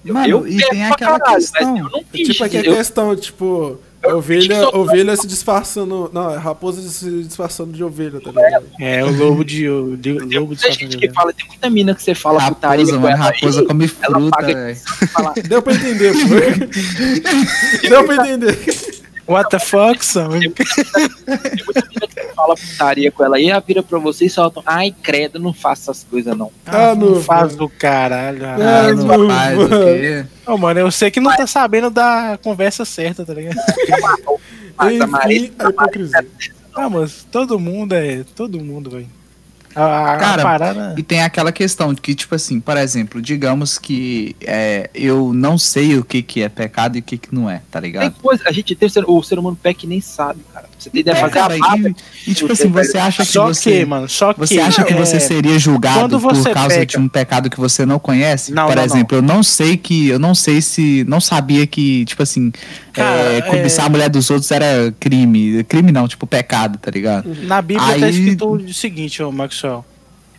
Eu- 0.05 0.14
Mano, 0.14 0.28
eu 0.28 0.48
e 0.48 0.56
tem 0.56 0.84
aquela 0.86 1.18
caralho, 1.18 1.38
questão. 1.40 1.76
Eu 1.78 1.90
não 1.90 2.00
É 2.12 2.22
tipo 2.22 2.44
aquela 2.44 2.64
eu, 2.64 2.76
questão, 2.76 3.16
tipo, 3.16 3.78
ovelha, 4.15 4.69
ovelha 4.77 5.16
se 5.16 5.27
disfarçando. 5.27 6.11
Não, 6.12 6.33
é 6.33 6.37
raposa 6.39 6.81
se 6.89 7.23
disfarçando 7.25 7.73
de 7.73 7.83
ovelha, 7.83 8.20
tá 8.20 8.31
ligado? 8.31 8.66
É, 8.81 9.05
o 9.05 9.11
lobo 9.11 9.45
de. 9.45 9.69
O 9.69 9.97
de- 9.97 10.15
tem 10.15 10.39
lobo 10.41 10.55
de 10.55 10.62
muita 10.62 10.73
gente 10.73 10.97
que 10.97 11.11
fala, 11.12 11.33
tem 11.33 11.47
muita 11.47 11.69
mina 11.70 11.95
que 11.95 12.03
você 12.03 12.15
fala 12.15 12.39
putaria 12.49 12.85
Raposa, 12.85 12.93
com 12.97 13.03
mano, 13.03 13.15
ela 13.16 13.25
raposa 13.25 13.61
aí, 13.61 13.66
come 13.66 13.89
fruta, 13.89 14.43
velho. 14.47 14.77
fala, 15.12 15.35
Deu 15.49 15.62
pra 15.62 15.75
entender, 15.75 16.12
pô. 17.83 17.89
Deu 17.89 18.05
pra 18.05 18.15
entender. 18.16 18.59
What 19.27 19.51
the 19.51 19.59
fuck, 19.59 20.03
son? 20.05 20.31
Tem 20.31 20.49
muita 20.51 21.89
mina 21.91 22.07
que 22.09 22.20
fala 22.57 22.70
putaria 22.73 23.11
com 23.12 23.25
ela 23.25 23.37
aí, 23.37 23.49
ela 23.51 23.61
vira 23.66 23.83
pra 23.83 23.99
você 23.99 24.27
e 24.27 24.31
solta, 24.31 24.61
ai, 24.65 24.95
credo, 25.03 25.39
não 25.39 25.53
faça 25.53 25.91
essas 25.91 26.05
coisas 26.05 26.37
não. 26.37 26.51
Ah, 26.66 26.91
Ah, 26.91 26.95
não, 26.95 27.11
não 27.11 27.23
faz 27.23 27.55
do 27.57 27.69
caralho. 27.69 28.45
Ah, 28.45 28.57
Ah, 28.89 28.93
não. 28.95 29.05
não 29.19 29.29
faz 29.29 29.59
o 29.59 29.69
quê? 29.69 30.27
Ô, 30.47 30.57
mano, 30.57 30.81
eu 30.81 30.91
sei 30.91 31.11
que 31.11 31.20
não 31.20 31.35
tá 31.37 31.47
sabendo 31.47 31.91
da 31.91 32.39
conversa 32.43 32.85
certa, 32.85 33.25
tá 33.25 33.35
ligado? 33.35 33.57
Mas 34.77 35.01
a 35.01 35.07
Maria. 35.07 35.51
Ah, 36.75 36.89
mas 36.89 37.27
todo 37.33 37.59
mundo 37.59 37.93
é. 37.95 38.25
Todo 38.37 38.62
mundo, 38.62 38.91
velho. 38.91 39.09
A, 39.75 40.15
a, 40.15 40.16
Cara, 40.16 40.43
parada. 40.43 40.95
E 40.97 41.03
tem 41.03 41.23
aquela 41.23 41.51
questão 41.53 41.93
de 41.93 42.01
que, 42.01 42.15
tipo 42.15 42.35
assim, 42.35 42.59
por 42.61 42.77
exemplo, 42.77 43.20
digamos 43.20 43.79
que 43.79 44.35
é, 44.41 44.89
eu 44.95 45.33
não 45.33 45.59
sei 45.59 45.97
o 45.99 46.05
que, 46.05 46.23
que 46.23 46.43
é 46.43 46.49
pecado 46.49 46.97
e 46.97 47.01
o 47.01 47.03
que, 47.03 47.19
que 47.19 47.35
não 47.35 47.51
é, 47.51 47.61
tá 47.70 47.81
tem 47.81 47.91
ligado? 47.91 48.12
coisa, 48.20 48.45
a 48.47 48.53
gente 48.53 48.75
tem 48.75 48.87
o 48.87 48.91
ser, 48.91 49.05
o 49.07 49.23
ser 49.23 49.39
humano 49.39 49.59
pé 49.61 49.75
que 49.75 49.87
nem 49.87 50.01
sabe, 50.01 50.41
cara. 50.52 50.68
Você 50.78 50.90
tem 50.90 51.00
ideia 51.00 51.15
de 51.15 51.18
É, 51.20 51.23
fazer 51.23 51.34
cara, 51.34 51.55
a 51.55 51.58
barba. 51.58 51.89
e, 52.26 52.31
e, 52.31 52.34
tipo 52.34 52.52
assim, 52.52 52.68
você 52.68 52.98
acha 52.98 53.24
que 53.26 53.32
Só 53.32 53.48
que, 53.48 53.55
você. 53.55 53.84
mano, 53.84 54.08
só 54.08 54.32
que. 54.32 54.40
Você 54.40 54.60
acha 54.60 54.84
que 54.84 54.92
é, 54.92 54.97
você 54.97 55.18
seria 55.18 55.58
julgado 55.58 55.98
quando 56.00 56.20
por 56.20 56.34
você 56.36 56.50
causa 56.52 56.68
peca- 56.76 56.86
de 56.86 56.98
um 56.98 57.08
pecado 57.08 57.50
que 57.50 57.58
você 57.58 57.84
não 57.84 57.98
conhece? 57.98 58.52
Não, 58.52 58.66
por 58.66 58.76
não, 58.76 58.84
exemplo, 58.84 59.18
eu 59.18 59.23
não 59.23 59.42
sei 59.42 59.76
que. 59.76 60.08
Eu 60.08 60.18
não 60.18 60.34
sei 60.34 60.62
se. 60.62 61.05
Não 61.08 61.20
sabia 61.20 61.66
que, 61.66 62.05
tipo 62.05 62.23
assim, 62.23 62.52
Cara, 62.92 63.32
é, 63.34 63.42
cobiçar 63.42 63.86
a 63.86 63.89
mulher 63.89 64.08
dos 64.08 64.31
outros 64.31 64.50
era 64.50 64.94
crime. 65.00 65.65
Crime 65.65 65.90
não, 65.92 66.07
tipo, 66.07 66.26
pecado, 66.26 66.78
tá 66.78 66.90
ligado? 66.90 67.28
Na 67.42 67.60
Bíblia 67.60 67.86
tá 67.98 68.07
Aí- 68.07 68.10
escrito 68.10 68.47
o 68.48 68.73
seguinte, 68.73 69.23
ô 69.23 69.32
Maxwell. 69.32 69.84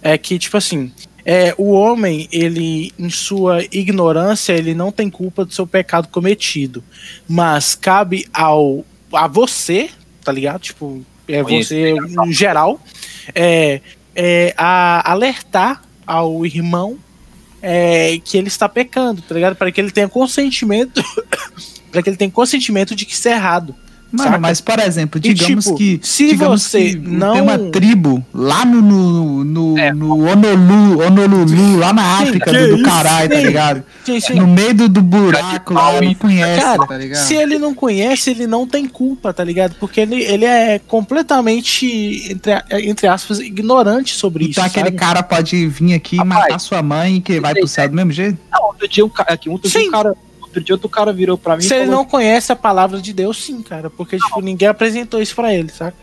É 0.01 0.17
que, 0.17 0.39
tipo 0.39 0.55
assim, 0.55 0.91
é, 1.25 1.53
o 1.57 1.71
homem, 1.71 2.27
ele, 2.31 2.93
em 2.97 3.09
sua 3.09 3.61
ignorância, 3.69 4.53
ele 4.53 4.73
não 4.73 4.91
tem 4.93 5.09
culpa 5.09 5.43
do 5.43 5.53
seu 5.53 5.67
pecado 5.67 6.07
cometido. 6.07 6.81
Mas 7.27 7.75
cabe 7.75 8.25
ao 8.33 8.85
a 9.11 9.27
você, 9.27 9.89
tá 10.29 10.33
ligado? 10.33 10.61
Tipo, 10.61 11.03
é 11.27 11.41
você 11.41 11.95
em 12.23 12.31
geral, 12.31 12.79
é, 13.33 13.81
é 14.15 14.53
a 14.55 15.11
alertar 15.11 15.81
ao 16.05 16.45
irmão 16.45 16.99
é, 17.63 18.19
que 18.23 18.37
ele 18.37 18.47
está 18.47 18.69
pecando, 18.69 19.23
tá 19.23 19.33
ligado? 19.33 19.55
Para 19.55 19.71
que 19.71 19.81
ele 19.81 19.89
tenha 19.89 20.07
consentimento, 20.07 21.03
para 21.91 22.03
que 22.03 22.11
ele 22.11 22.17
tenha 22.17 22.29
consentimento 22.29 22.95
de 22.95 23.07
que 23.07 23.13
isso 23.13 23.27
é 23.27 23.31
errado. 23.31 23.75
Mano, 24.11 24.29
Saca? 24.29 24.39
mas 24.39 24.59
por 24.59 24.79
exemplo, 24.79 25.21
E, 25.23 25.33
digamos 25.33 25.65
tipo, 25.65 25.77
que. 25.77 25.99
se 26.01 26.27
digamos 26.29 26.63
você 26.63 26.89
que 26.91 26.95
não- 26.97 27.33
Tem 27.33 27.41
uma 27.41 27.59
tribo 27.71 28.25
lá 28.33 28.65
no. 28.65 28.81
no, 28.81 29.43
no, 29.43 29.77
É. 29.77 29.93
no 29.93 30.25
Honolulu, 30.27 31.01
Honolulu, 31.01 31.77
lá 31.77 31.93
na 31.93 32.17
África 32.19 32.51
que 32.51 32.57
do, 32.69 32.77
do 32.77 32.83
caralho, 32.83 33.29
tá 33.29 33.35
Sim. 33.35 33.45
ligado? 33.45 33.83
Sim, 34.05 34.19
sim. 34.19 34.33
No 34.35 34.47
meio 34.47 34.73
do, 34.73 34.89
do 34.89 35.01
buraco 35.01 35.73
lá, 35.73 36.01
não 36.01 36.13
conhece, 36.15 36.61
Cara, 36.61 36.87
tá 36.87 36.97
ligado? 36.97 37.23
se 37.23 37.35
ele 37.35 37.59
não 37.59 37.73
conhece, 37.75 38.31
ele 38.31 38.47
não 38.47 38.65
tem 38.65 38.87
culpa, 38.87 39.31
tá 39.31 39.43
ligado? 39.43 39.75
Porque 39.79 40.01
ele, 40.01 40.23
ele 40.23 40.45
é 40.45 40.79
completamente, 40.87 42.31
entre, 42.31 42.51
entre 42.87 43.07
aspas, 43.07 43.39
ignorante 43.39 44.15
sobre 44.15 44.45
Então 44.45 44.65
isso. 44.65 44.71
aquele 44.71 44.85
sabe? 44.87 44.97
cara 44.97 45.21
pode 45.23 45.67
vir 45.67 45.93
aqui 45.93 46.15
e 46.15 46.19
Rapaz, 46.19 46.41
matar 46.43 46.59
sua 46.59 46.81
mãe 46.81 47.17
e 47.17 47.21
que 47.21 47.39
vai 47.39 47.53
pro 47.53 47.67
céu 47.67 47.87
do 47.87 47.95
mesmo 47.95 48.11
jeito? 48.11 48.37
Não, 48.51 48.63
outro 48.67 48.87
dia 48.87 49.05
um 49.05 49.09
cara, 49.09 49.33
aqui, 49.33 49.49
outro 49.49 49.69
dia 49.69 49.79
Sim. 49.81 49.87
um 49.87 49.91
cara, 49.91 50.15
outro 50.49 50.63
dia 50.63 50.75
outro 50.75 50.89
cara 50.89 51.13
virou 51.13 51.37
pra 51.37 51.55
mim 51.55 51.61
Se 51.61 51.73
ele 51.73 51.85
falou, 51.85 51.99
não 51.99 52.05
conhece 52.05 52.51
a 52.51 52.55
palavra 52.55 52.99
de 53.01 53.13
Deus, 53.13 53.43
sim, 53.43 53.61
cara. 53.61 53.89
Porque, 53.89 54.17
tipo, 54.17 54.41
ninguém 54.41 54.67
apresentou 54.67 55.21
isso 55.21 55.35
pra 55.35 55.53
ele, 55.53 55.69
saca? 55.69 55.97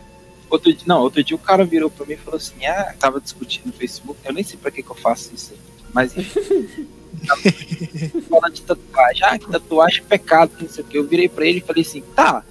outro 0.49 0.71
dia, 0.73 0.83
não, 0.85 1.01
outro 1.01 1.21
dia 1.23 1.35
o 1.35 1.39
cara 1.39 1.65
virou 1.65 1.89
pra 1.89 2.05
mim 2.05 2.13
e 2.13 2.17
falou 2.17 2.37
assim, 2.37 2.65
ah, 2.65 2.93
tava 2.97 3.19
discutindo 3.19 3.65
no 3.65 3.73
Facebook, 3.73 4.17
eu 4.23 4.33
nem 4.33 4.43
sei 4.43 4.57
pra 4.57 4.71
que 4.71 4.81
que 4.81 4.89
eu 4.89 4.95
faço 4.95 5.31
isso 5.35 5.53
mas 5.93 6.15
enfim. 6.15 6.87
Fala 8.29 8.51
de 8.51 8.61
tatuagem, 8.61 9.23
ah, 9.23 9.39
que 9.39 9.49
tatuagem 9.49 10.01
é 10.01 10.03
pecado, 10.03 10.51
não 10.61 10.69
sei 10.69 10.83
o 10.83 10.87
que. 10.87 10.97
Eu 10.97 11.07
virei 11.07 11.27
pra 11.27 11.45
ele 11.45 11.57
e 11.57 11.61
falei 11.61 11.81
assim, 11.81 12.03
tá. 12.15 12.43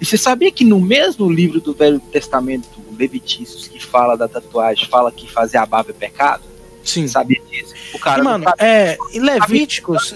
E 0.00 0.04
você 0.04 0.18
sabia 0.18 0.52
que 0.52 0.64
no 0.64 0.78
mesmo 0.80 1.30
livro 1.30 1.60
do 1.60 1.72
Velho 1.72 2.00
Testamento, 2.00 2.68
Levitícios, 2.98 3.68
que 3.68 3.82
fala 3.82 4.16
da 4.16 4.28
tatuagem, 4.28 4.86
fala 4.88 5.10
que 5.10 5.30
fazer 5.30 5.56
a 5.56 5.64
barba 5.64 5.90
é 5.90 5.94
pecado? 5.94 6.42
Sim. 6.84 7.06
Sabia 7.08 7.40
disso? 7.50 7.72
O 7.94 7.98
cara 7.98 8.20
E, 8.20 8.24
não 8.24 8.32
mano, 8.32 8.44
sabe. 8.44 8.56
é, 8.60 8.98
em 9.12 9.20
Levíticos, 9.20 10.14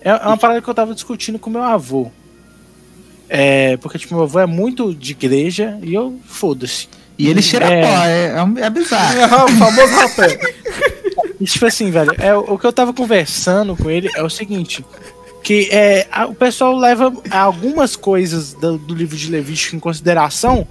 é 0.00 0.12
uma 0.14 0.36
parada 0.36 0.60
que 0.62 0.68
eu 0.68 0.74
tava 0.74 0.94
discutindo 0.94 1.38
com 1.38 1.50
meu 1.50 1.62
avô. 1.62 2.10
É, 3.28 3.76
porque, 3.78 3.98
tipo, 3.98 4.14
meu 4.14 4.24
avô 4.24 4.38
é 4.40 4.46
muito 4.46 4.94
de 4.94 5.12
igreja 5.12 5.78
e 5.82 5.92
eu, 5.94 6.18
foda-se. 6.24 6.88
E 7.18 7.28
ele 7.28 7.42
cheira 7.42 7.66
É. 7.66 7.82
pó, 7.82 8.04
é, 8.04 8.62
é, 8.62 8.66
é 8.66 8.70
bizarro. 8.70 9.18
É, 9.18 9.26
o 9.26 9.48
famoso 9.48 9.94
rapé. 9.94 10.38
E, 11.40 11.44
tipo 11.44 11.66
assim, 11.66 11.90
velho, 11.90 12.12
é, 12.18 12.34
o 12.34 12.56
que 12.58 12.66
eu 12.66 12.72
tava 12.72 12.92
conversando 12.92 13.76
com 13.76 13.90
ele 13.90 14.08
é 14.14 14.22
o 14.22 14.30
seguinte: 14.30 14.84
que 15.42 15.68
é, 15.70 16.06
a- 16.10 16.26
o 16.26 16.34
pessoal 16.34 16.76
leva 16.76 17.12
algumas 17.30 17.96
coisas 17.96 18.54
do, 18.54 18.78
do 18.78 18.94
livro 18.94 19.16
de 19.16 19.30
Levítico 19.30 19.76
em 19.76 19.80
consideração, 19.80 20.66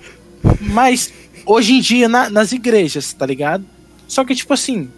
mas 0.62 1.14
hoje 1.46 1.74
em 1.74 1.80
dia 1.82 2.10
na- 2.10 2.30
nas 2.30 2.52
igrejas, 2.54 3.14
tá 3.14 3.26
ligado? 3.26 3.64
Só 4.08 4.24
que, 4.26 4.34
tipo 4.34 4.54
assim, 4.54 4.90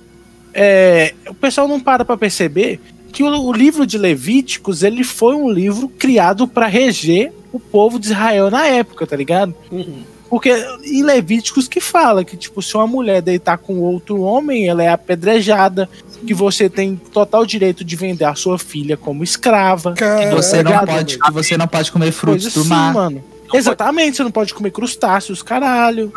é, 0.54 1.14
o 1.28 1.34
pessoal 1.34 1.68
não 1.68 1.80
para 1.80 2.06
pra 2.06 2.16
perceber 2.16 2.80
que 3.12 3.24
o, 3.24 3.28
o 3.28 3.52
livro 3.54 3.86
de 3.86 3.98
Levíticos 3.98 4.84
ele 4.84 5.04
foi 5.04 5.36
um 5.36 5.50
livro 5.50 5.88
criado 5.90 6.48
para 6.48 6.68
reger 6.68 7.32
o 7.52 7.60
povo 7.60 8.00
de 8.00 8.08
Israel 8.08 8.50
na 8.52 8.66
época, 8.68 9.06
tá 9.08 9.16
ligado? 9.16 9.54
Uhum. 9.72 10.04
Porque 10.30 10.52
em 10.86 11.02
Levíticos 11.02 11.68
que 11.68 11.82
fala 11.82 12.24
que, 12.24 12.38
tipo, 12.38 12.62
se 12.62 12.76
uma 12.76 12.86
mulher 12.86 13.20
deitar 13.22 13.58
com 13.58 13.80
outro 13.80 14.22
homem, 14.22 14.68
ela 14.68 14.84
é 14.84 14.88
apedrejada, 14.90 15.90
que 16.28 16.34
você 16.36 16.70
tem 16.70 16.96
total 16.96 17.46
direito 17.48 17.84
de 17.84 17.96
vender 17.96 18.26
a 18.26 18.36
sua 18.36 18.60
filha 18.60 18.96
como 18.96 19.24
escrava. 19.24 19.94
Cara, 19.94 20.36
Você 20.36 20.62
não 20.62 20.86
pode, 20.86 21.18
que 21.18 21.32
você 21.32 21.58
não 21.58 21.68
pode 21.68 21.92
comer 21.92 22.12
frutos 22.12 22.44
Coisa 22.44 22.60
do 22.60 22.62
assim, 22.62 22.70
mar. 22.70 22.94
mano. 22.94 23.24
Exatamente, 23.52 24.18
você 24.18 24.24
não 24.24 24.30
pode 24.32 24.54
comer 24.54 24.70
crustáceos, 24.70 25.42
caralho. 25.42 26.14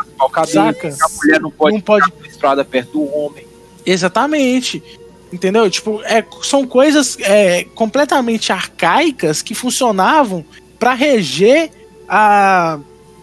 Saca? 0.47 0.89
a 1.01 1.09
mulher 1.17 1.41
não 1.41 1.51
pode, 1.51 1.75
Não 1.77 1.81
pode- 1.81 2.05
ficar 2.05 2.23
menstruada 2.23 2.65
perto 2.67 2.93
do 2.93 3.17
homem. 3.17 3.47
Exatamente. 3.87 4.83
Entendeu? 5.33 5.71
Tipo, 5.71 6.03
é, 6.03 6.25
são 6.43 6.67
coisas 6.67 7.17
é, 7.21 7.65
completamente 7.75 8.53
arcaicas 8.53 9.41
que 9.41 9.55
funcionavam 9.55 10.45
pra 10.79 10.93
reger 10.93 11.71
a, 12.09 12.79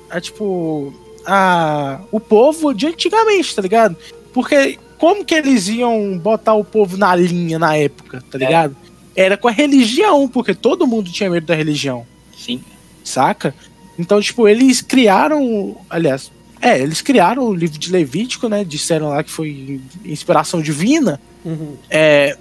a, 0.09 0.19
tipo, 0.19 0.93
a, 1.25 1.99
o 2.11 2.19
povo 2.19 2.73
de 2.73 2.87
antigamente, 2.87 3.55
tá 3.55 3.61
ligado? 3.61 3.95
Porque 4.33 4.79
como 4.97 5.23
que 5.23 5.35
eles 5.35 5.67
iam 5.67 6.17
botar 6.17 6.55
o 6.55 6.63
povo 6.63 6.97
na 6.97 7.15
linha 7.15 7.59
na 7.59 7.75
época, 7.75 8.23
tá 8.29 8.37
ligado? 8.37 8.75
Era 9.15 9.37
com 9.37 9.47
a 9.47 9.51
religião, 9.51 10.27
porque 10.27 10.55
todo 10.55 10.87
mundo 10.87 11.11
tinha 11.11 11.29
medo 11.29 11.45
da 11.45 11.55
religião 11.55 12.05
Sim. 12.35 12.61
saca? 13.03 13.53
Então, 13.97 14.21
tipo, 14.21 14.47
eles 14.47 14.81
criaram, 14.81 15.77
aliás, 15.89 16.31
é, 16.61 16.79
eles 16.79 17.01
criaram 17.01 17.43
o 17.43 17.53
livro 17.53 17.77
de 17.77 17.91
Levítico, 17.91 18.47
né? 18.49 18.63
Disseram 18.63 19.09
lá 19.09 19.23
que 19.23 19.31
foi 19.31 19.81
inspiração 20.03 20.61
divina, 20.61 21.19
Uhum. 21.45 21.75
é, 21.89 22.37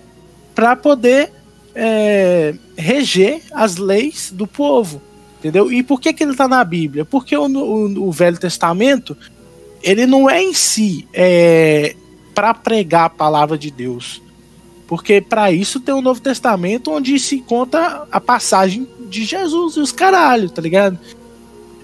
para 0.55 0.75
poder 0.75 1.31
é, 1.75 2.55
reger 2.77 3.43
as 3.53 3.77
leis 3.77 4.33
do 4.35 4.47
povo, 4.47 5.01
entendeu? 5.39 5.73
E 5.73 5.83
por 5.83 6.01
que 6.01 6.13
que 6.13 6.23
ele 6.25 6.35
tá 6.35 6.49
na 6.49 6.65
Bíblia? 6.65 7.05
Porque 7.05 7.37
o, 7.37 7.47
o- 7.47 8.09
o 8.09 8.13
Velho 8.13 8.39
Testamento 8.39 9.17
ele 9.83 10.07
não 10.07 10.29
é 10.29 10.43
em 10.43 10.53
si 10.53 11.07
é, 11.15 11.95
para 12.35 12.53
pregar 12.53 13.05
a 13.05 13.11
palavra 13.11 13.57
de 13.57 13.71
Deus, 13.71 14.21
porque 14.89 15.21
para 15.21 15.53
isso 15.53 15.79
tem 15.79 15.95
o 15.95 16.03
Novo 16.03 16.21
Testamento 16.21 16.91
onde 16.91 17.17
se 17.21 17.39
conta 17.41 18.07
a 18.11 18.21
passagem 18.21 18.89
de 19.09 19.25
Jesus 19.25 19.77
e 19.77 19.81
os 19.81 19.93
caralho, 19.93 20.51
tá 20.51 20.61
ligado? 20.61 20.99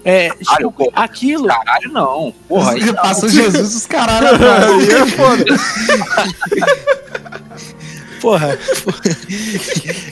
É, 0.07 0.29
Caralho, 0.29 0.67
tipo, 0.69 0.71
pô. 0.71 0.91
aquilo. 0.95 1.47
Caralho, 1.47 1.91
não. 1.91 2.33
Porra, 2.47 2.73
aí 2.73 2.85
não. 2.85 2.93
Passou 2.93 3.27
Jesus 3.27 3.73
os 3.75 3.85
caralho. 3.87 4.27
Aí 4.37 4.91
é 4.91 5.05
foda. 5.07 5.45
Porra. 8.21 8.57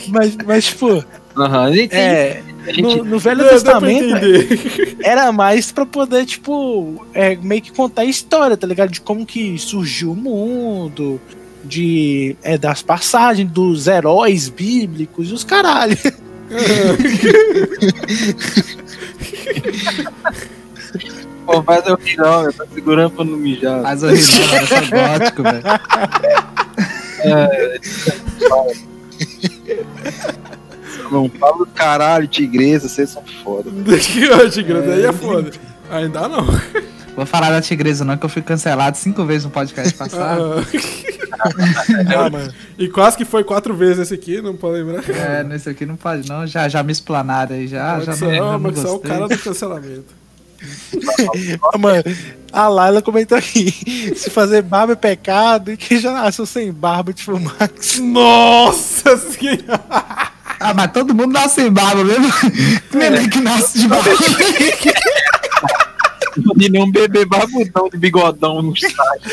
mas, 0.07 0.35
mas, 0.45 0.65
tipo, 0.65 1.03
Aham, 1.37 1.63
a 1.65 1.71
gente- 1.71 1.95
é, 1.95 2.43
gente- 2.67 2.81
no, 2.81 3.03
no 3.05 3.19
Velho 3.19 3.39
pra 3.41 3.49
Testamento 3.49 4.15
era 5.03 5.31
mais 5.31 5.71
pra 5.71 5.85
poder, 5.85 6.25
tipo, 6.25 7.05
é, 7.13 7.35
meio 7.35 7.61
que 7.61 7.71
contar 7.71 8.01
a 8.03 8.05
história, 8.05 8.55
tá 8.57 8.67
ligado? 8.67 8.91
De 8.91 9.01
como 9.01 9.25
que 9.25 9.57
surgiu 9.57 10.11
o 10.11 10.15
mundo, 10.15 11.19
de 11.63 12.35
é, 12.43 12.57
das 12.57 12.81
passagens, 12.83 13.49
dos 13.49 13.87
heróis 13.87 14.47
bíblicos 14.49 15.29
e 15.29 15.33
os 15.33 15.43
caralho. 15.43 15.97
Pô, 21.45 21.61
faz 21.63 21.85
eu 21.85 21.95
rir 21.97 22.15
não, 22.17 22.45
eu 22.45 22.53
tô 22.53 22.65
segurando 22.73 23.11
pra 23.11 23.25
não 23.25 23.37
mijar. 23.37 23.81
Mas 23.81 24.01
horrível, 24.01 24.45
eu 24.45 24.67
sou 24.67 24.79
gótico, 24.89 25.43
velho. 25.43 25.63
Não 31.11 31.29
fala 31.29 31.57
do 31.57 31.65
caralho, 31.67 32.27
tigresa, 32.27 32.87
vocês 32.87 33.09
são 33.09 33.23
foda. 33.43 33.69
Que 33.99 34.29
ódio, 34.29 34.65
grande. 34.65 34.91
Aí 34.91 35.05
é 35.05 35.11
foda. 35.11 35.51
Ainda 35.91 36.27
não. 36.27 36.45
Vou 37.15 37.25
falar 37.25 37.51
da 37.51 37.61
tigresa 37.61 38.03
não, 38.03 38.17
que 38.17 38.25
eu 38.25 38.29
fui 38.29 38.41
cancelado 38.41 38.97
cinco 38.97 39.23
vezes 39.25 39.45
no 39.45 39.51
podcast 39.51 39.93
passado. 39.93 40.55
Ah, 40.59 41.13
Ah, 42.15 42.29
mano. 42.29 42.53
e 42.77 42.87
quase 42.87 43.17
que 43.17 43.25
foi 43.25 43.43
quatro 43.43 43.73
vezes 43.73 43.99
esse 43.99 44.13
aqui, 44.13 44.41
não 44.41 44.55
pode 44.55 44.81
lembrar. 44.81 45.03
É, 45.09 45.43
nesse 45.43 45.69
aqui 45.69 45.85
não 45.85 45.95
pode 45.95 46.29
não, 46.29 46.47
já, 46.47 46.69
já 46.69 46.81
me 46.83 46.91
explanaram 46.91 47.55
aí, 47.55 47.67
já, 47.67 47.99
já 47.99 48.15
não, 48.15 48.33
já 48.33 48.41
não 48.41 48.59
Maxwell 48.59 48.93
é 48.93 48.95
o 48.95 48.99
cara 48.99 49.27
do 49.27 49.37
cancelamento. 49.37 50.05
Ah, 51.73 51.77
mano, 51.77 52.03
a 52.53 52.67
Laila 52.69 53.01
comentou 53.01 53.37
aqui: 53.37 54.13
se 54.15 54.29
fazer 54.29 54.61
barba 54.61 54.93
é 54.93 54.95
pecado 54.95 55.71
e 55.71 55.75
quem 55.77 55.99
já 55.99 56.13
nasceu 56.13 56.45
sem 56.45 56.71
barba, 56.71 57.11
tipo, 57.11 57.37
Max. 57.37 57.99
Nossa 57.99 59.17
senhora! 59.17 59.81
Ah, 60.59 60.73
mas 60.73 60.91
todo 60.93 61.13
mundo 61.13 61.33
nasce 61.33 61.55
sem 61.55 61.71
barba 61.71 62.05
mesmo. 62.05 62.31
Ninguém 62.93 63.29
que 63.29 63.41
nasce 63.41 63.79
de 63.79 63.87
barba. 63.89 64.09
E 66.59 66.69
nem 66.69 66.83
um 66.83 66.91
bebê 66.91 67.25
barbudão 67.25 67.89
de 67.89 67.97
bigodão 67.97 68.61
no 68.61 68.73
estádio. 68.73 69.31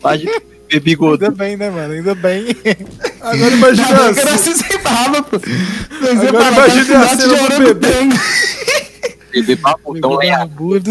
Imagina 0.00 0.32
bebê 0.68 0.74
Ainda 0.74 0.80
bigodão. 0.80 1.30
bem, 1.32 1.56
né, 1.56 1.70
mano? 1.70 1.94
Ainda 1.94 2.14
bem. 2.14 2.46
Agora 3.20 3.54
imagina 3.54 3.88
Eu 3.96 4.34
assim. 4.34 4.54
sem 4.54 4.78
barba, 4.82 5.22
pô. 5.22 5.36
Agora 5.36 6.50
nasce 6.50 6.94
a 6.94 7.16
cena 7.16 7.36
do 7.36 7.48
de 7.48 7.58
bebê. 7.58 7.90
Bebê 9.32 9.56
barbudão 9.56 10.22
é 10.22 10.30
barbudo. 10.30 10.90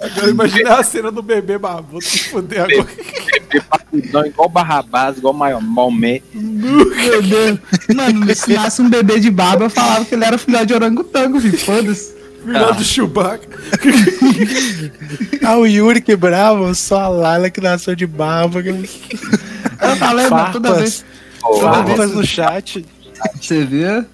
Agora 0.00 0.30
imagina 0.30 0.76
a 0.76 0.82
cena 0.84 1.10
do 1.10 1.22
bebê 1.22 1.58
barbudo 1.58 2.04
se 2.04 2.18
fuder 2.20 2.60
agora. 2.60 2.86
bebê 3.32 3.62
barbudão 3.68 4.26
igual 4.26 4.48
Barrabás, 4.48 5.18
igual 5.18 5.34
Maomé. 5.34 6.22
Meu 6.32 7.22
Deus. 7.22 7.58
Mano, 7.94 8.34
se 8.34 8.52
nasce 8.52 8.80
um 8.80 8.88
bebê 8.88 9.18
de 9.18 9.30
barba, 9.30 9.64
eu 9.64 9.70
falava 9.70 10.04
que 10.04 10.14
ele 10.14 10.24
era 10.24 10.38
filhote 10.38 10.66
de 10.66 10.74
orangotango, 10.74 11.40
filho. 11.40 11.58
Foda-se. 11.58 12.17
Filho 12.44 12.74
do 12.74 12.84
Chewbacca. 12.84 13.48
Ah, 15.44 15.56
o 15.58 15.66
Yuri 15.66 16.00
que 16.00 16.14
bravo, 16.16 16.74
só 16.74 17.00
a 17.00 17.08
Laila 17.08 17.50
que 17.50 17.60
nasceu 17.60 17.94
de 17.94 18.06
barba. 18.06 18.62
que- 18.62 18.68
Eu 18.70 19.96
falei, 19.96 20.28
mano, 20.28 20.52
toda 20.52 20.74
vez. 20.74 21.04
Pô, 21.40 21.60
Farpas 21.60 22.10
no 22.12 22.26
chat. 22.26 22.84
Você 23.40 23.64
vê? 23.64 24.04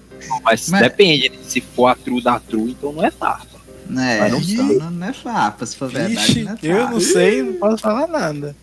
mas, 0.43 0.69
Mas- 0.69 0.81
depende, 0.81 1.29
né? 1.29 1.35
Se 1.47 1.61
for 1.61 1.87
a 1.87 1.95
tru 1.95 2.21
da 2.21 2.39
tru, 2.39 2.67
então 2.69 2.91
não 2.93 3.05
é 3.05 3.11
farpa. 3.11 3.55
É, 3.97 4.19
Mas 4.19 4.31
não 4.31 4.39
não, 4.65 4.73
não, 4.79 4.91
não 4.91 5.07
é 5.07 5.13
farpa, 5.13 5.65
se 5.65 5.75
for 5.75 5.89
verdade. 5.89 6.15
Vixe, 6.15 6.43
não 6.43 6.51
é 6.53 6.57
eu 6.63 6.77
farpa. 6.77 6.91
não 6.91 6.99
sei, 6.99 7.43
não 7.43 7.53
posso 7.53 7.77
falar 7.83 8.07
nada. 8.07 8.55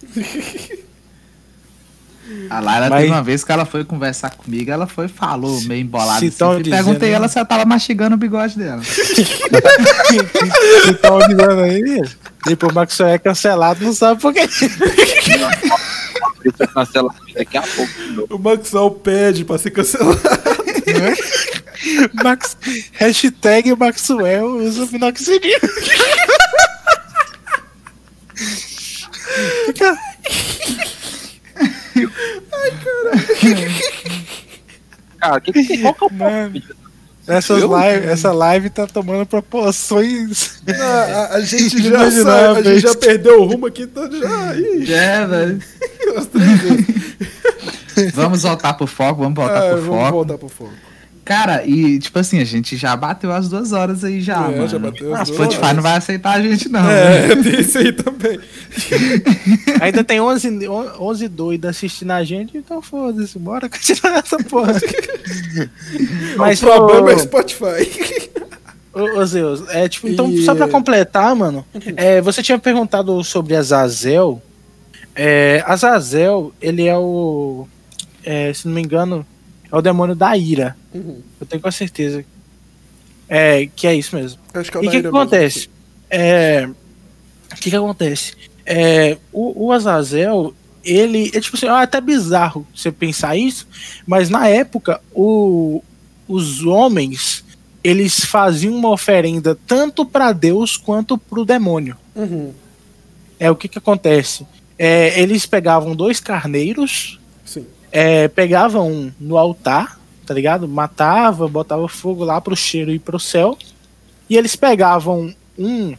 A 2.51 2.61
Lara 2.61 2.89
Mas- 2.89 3.01
teve 3.01 3.13
uma 3.13 3.23
vez 3.23 3.45
que 3.45 3.53
ela 3.53 3.65
foi 3.65 3.85
conversar 3.85 4.31
comigo, 4.31 4.71
ela 4.71 4.87
foi 4.87 5.09
falou 5.09 5.61
meio 5.63 5.83
embolada. 5.83 6.21
Se 6.21 6.27
assim, 6.27 6.37
tão 6.37 6.59
e 6.59 6.63
dizendo, 6.63 6.77
perguntei 6.85 7.11
né? 7.11 7.15
ela 7.17 7.29
se 7.29 7.39
ela 7.39 7.47
tava 7.47 7.65
mastigando 7.65 8.15
o 8.15 8.19
bigode 8.19 8.57
dela. 8.59 8.83
Você 8.83 9.25
tá 10.95 11.09
avisando 11.09 11.61
aí? 11.63 12.03
Depois 12.47 12.73
o 12.73 12.75
Maxwell 12.75 13.11
é 13.11 13.19
cancelado, 13.19 13.85
não 13.85 13.93
sabe 13.93 14.21
por 14.21 14.33
quê. 14.33 14.49
Isso 16.45 16.69
cancelo 16.75 17.15
daqui 17.35 17.57
a 17.57 17.63
pouco. 17.63 18.35
O 18.35 18.39
Maxwell 18.39 18.91
pede 18.91 19.45
pra 19.45 19.59
ser 19.59 19.71
cancelado. 19.71 20.21
Max... 22.23 22.57
Hashtag 22.93 23.75
Maxwell 23.77 24.57
usa 24.57 24.87
minoxidil. 24.91 25.59
Fica- 33.37 33.69
Cara, 35.21 35.41
que 35.41 35.53
que, 35.53 35.79
qual 35.79 35.95
que 35.95 36.05
é 36.05 36.07
o 36.07 36.13
Mano, 36.13 36.63
essas 37.29 37.63
live, 37.63 38.07
essa 38.09 38.33
live 38.33 38.71
tá 38.71 38.87
tomando 38.89 39.25
proporções. 39.25 40.61
a, 40.69 40.85
a- 40.85 41.35
a 41.37 41.41
gente 41.41 41.81
já 41.83 42.11
sabe, 42.11 42.59
a 42.61 42.63
gente 42.75 42.81
já 42.83 42.95
perdeu 42.97 43.43
o 43.43 43.45
rumo 43.47 43.67
aqui, 43.67 43.87
tá 43.87 44.09
já. 44.11 44.57
Ih, 44.57 44.93
É, 44.93 45.25
velho. 45.27 45.63
vezes. 47.95 48.13
Vamos 48.15 48.43
voltar 48.43 48.75
pro 48.75 48.87
foco, 48.87 49.23
vamos 49.23 49.37
voltar 49.37 49.57
Ah, 49.59 49.69
pro 49.75 49.83
vamos 49.83 49.87
foco. 50.01 50.11
voltar 50.13 50.39
pro 50.39 50.49
foco. 50.49 50.73
Cara, 51.35 51.65
e 51.67 51.99
tipo 51.99 52.19
assim, 52.19 52.41
a 52.41 52.45
gente 52.45 52.77
já 52.77 52.95
bateu 52.95 53.33
as 53.33 53.49
duas 53.49 53.73
horas 53.73 54.05
aí 54.05 54.21
já, 54.21 54.37
É, 54.37 54.57
mano. 54.57 54.69
já 54.69 54.79
bateu 54.79 55.15
as 55.15 55.21
a 55.21 55.25
duas 55.25 55.37
Spotify 55.37 55.63
horas. 55.63 55.77
não 55.77 55.83
vai 55.83 55.97
aceitar 55.97 56.33
a 56.37 56.43
gente, 56.43 56.69
não. 56.69 56.83
né? 56.83 57.33
É, 57.33 57.37
tem 57.43 57.61
isso 57.61 57.79
aí 57.79 57.91
também. 57.93 58.39
Ainda 59.81 60.05
tem 60.05 60.21
11, 60.21 60.69
11 60.69 61.29
doidos 61.29 61.71
assistindo 61.71 62.11
a 62.11 62.23
gente, 62.23 62.57
então 62.59 62.83
foda-se, 62.83 63.39
bora 63.39 63.67
continuar 63.69 64.19
essa 64.19 64.37
porra. 64.45 64.75
Mas 66.37 66.63
o 66.63 66.67
problema 66.67 67.11
é 67.13 67.15
ô- 67.15 67.17
o 67.17 67.21
Spotify. 67.21 68.31
Ô, 68.95 69.01
ô 69.21 69.25
Zeus, 69.27 69.63
é 69.71 69.89
tipo, 69.89 70.09
então 70.09 70.31
E- 70.31 70.45
só 70.45 70.55
pra 70.55 70.69
completar, 70.69 71.35
mano, 71.35 71.65
é, 71.97 72.21
você 72.21 72.43
tinha 72.43 72.59
perguntado 72.59 73.25
sobre 73.25 73.57
Azazel. 73.57 74.43
É, 75.17 75.63
Azazel, 75.67 76.53
ele 76.61 76.87
é 76.87 76.97
o. 76.97 77.67
é, 78.25 78.53
se 78.53 78.67
não 78.69 78.75
me 78.75 78.83
engano, 78.83 79.27
é 79.73 79.77
o 79.77 79.83
demônio 79.83 80.15
da 80.15 80.37
ira. 80.37 80.77
Uhum. 80.95 81.21
Eu 81.41 81.47
tenho 81.47 81.63
quase 81.63 81.79
certeza. 81.79 82.25
É, 83.29 83.67
que 83.75 83.87
é 83.87 83.95
isso 83.95 84.15
mesmo. 84.15 84.39
Acho 84.53 84.71
que 84.71 84.77
é 84.77 84.81
o 84.81 84.85
E 84.85 84.89
o 84.89 84.91
que, 84.91 85.01
que 85.01 85.07
acontece? 85.07 85.71
É, 86.11 86.69
O 87.51 87.57
que, 87.57 87.71
que 87.71 87.77
acontece? 87.77 88.35
é, 88.67 89.17
o, 89.33 89.67
o 89.67 89.73
Azazel, 89.73 90.55
ele 90.85 91.31
é 91.35 91.41
tipo 91.41 91.57
assim, 91.57 91.67
é 91.67 91.71
até 91.71 92.01
bizarro 92.01 92.67
você 92.75 92.93
pensar 92.93 93.37
isso, 93.37 93.67
mas 94.07 94.29
na 94.29 94.49
época 94.49 95.01
o, 95.15 95.83
os 96.29 96.65
homens 96.65 97.45
eles 97.83 98.25
faziam 98.25 98.75
uma 98.75 98.91
oferenda 98.91 99.59
tanto 99.67 100.05
para 100.05 100.33
Deus 100.33 100.77
quanto 100.77 101.19
para 101.19 101.41
o 101.41 101.45
demônio. 101.45 101.97
Uhum. 102.15 102.53
É 103.41 103.51
o 103.51 103.57
que 103.57 103.67
que 103.67 103.79
acontece? 103.79 104.47
É, 104.79 105.21
eles 105.21 105.47
pegavam 105.47 105.97
dois 105.97 106.21
carneiros. 106.21 107.19
É, 107.93 108.27
pegavam 108.29 108.91
um 108.91 109.13
no 109.21 109.37
altar, 109.37 110.01
tá 110.27 110.33
ligado? 110.35 110.67
Matava, 110.67 111.47
botava 111.47 111.87
fogo 111.89 112.25
lá 112.25 112.41
pro 112.41 112.57
cheiro 112.57 112.91
ir 112.91 112.99
pro 112.99 113.21
céu. 113.21 113.57
E 114.31 114.37
eles 114.37 114.57
pegavam 114.57 115.33
um, 115.59 115.95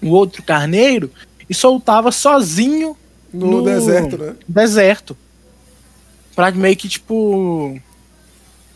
o 0.00 0.10
outro 0.10 0.42
carneiro 0.42 1.10
e 1.50 1.54
soltava 1.54 2.12
sozinho 2.12 2.96
No, 3.32 3.46
No- 3.58 3.62
deserto, 3.64 4.16
né? 4.16 4.36
deserto. 4.46 5.16
Pra 6.36 6.50
meio 6.52 6.76
que, 6.76 6.88
tipo. 6.88 7.78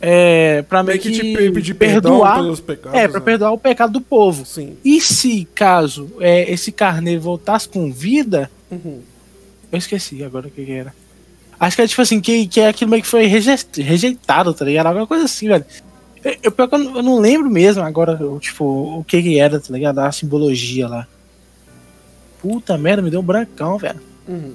É, 0.05 0.63
pra 0.63 0.83
meio 0.83 0.99
Meio 1.01 1.01
que 1.17 1.21
que, 1.23 1.33
te 1.47 1.53
pedir 1.53 1.75
perdão 1.75 2.11
perdoar. 2.19 2.35
pelos 2.39 2.59
pecados. 2.59 2.99
É, 2.99 3.07
pra 3.07 3.21
né? 3.21 3.25
perdoar 3.25 3.53
o 3.53 3.59
pecado 3.59 3.93
do 3.93 4.01
povo. 4.01 4.45
Sim. 4.45 4.77
E 4.85 5.01
se 5.01 5.45
caso 5.55 6.11
é, 6.19 6.51
esse 6.53 6.73
carneiro 6.73 7.21
voltasse 7.21 7.69
com 7.69 7.93
vida, 7.93 8.51
Uhum. 8.69 9.01
eu 9.71 9.79
esqueci 9.79 10.25
agora 10.25 10.49
o 10.49 10.51
que, 10.51 10.65
que 10.65 10.73
era. 10.73 10.93
Acho 11.65 11.77
que 11.77 11.83
é 11.83 11.87
tipo 11.87 12.03
assim, 12.03 12.21
que, 12.21 12.47
que 12.49 12.61
é 12.61 12.67
aquilo 12.67 12.91
meio 12.91 13.03
que 13.05 13.09
foi 13.09 13.25
reje- 13.27 13.55
rejeitado, 13.77 14.53
tá 14.53 14.65
ligado? 14.65 14.87
Alguma 14.89 15.07
coisa 15.07 15.25
assim, 15.27 15.47
velho. 15.47 15.65
Eu, 16.25 16.37
eu, 16.43 16.51
pior 16.53 16.67
que 16.69 16.75
eu, 16.75 16.79
não- 16.79 16.97
eu 16.97 17.03
não 17.05 17.19
lembro 17.21 17.49
mesmo 17.49 17.83
agora, 17.85 18.17
eu, 18.21 18.41
tipo, 18.41 18.65
o 18.99 19.05
que 19.05 19.23
que 19.23 19.39
era, 19.39 19.61
tá 19.61 19.73
ligado? 19.73 20.01
A 20.01 20.11
simbologia 20.11 20.89
lá. 20.89 21.07
Puta 22.41 22.77
merda, 22.77 23.01
me 23.01 23.11
deu 23.11 23.21
um 23.21 23.25
brancão, 23.25 23.79
velho. 23.79 24.01
Uhum. 24.27 24.55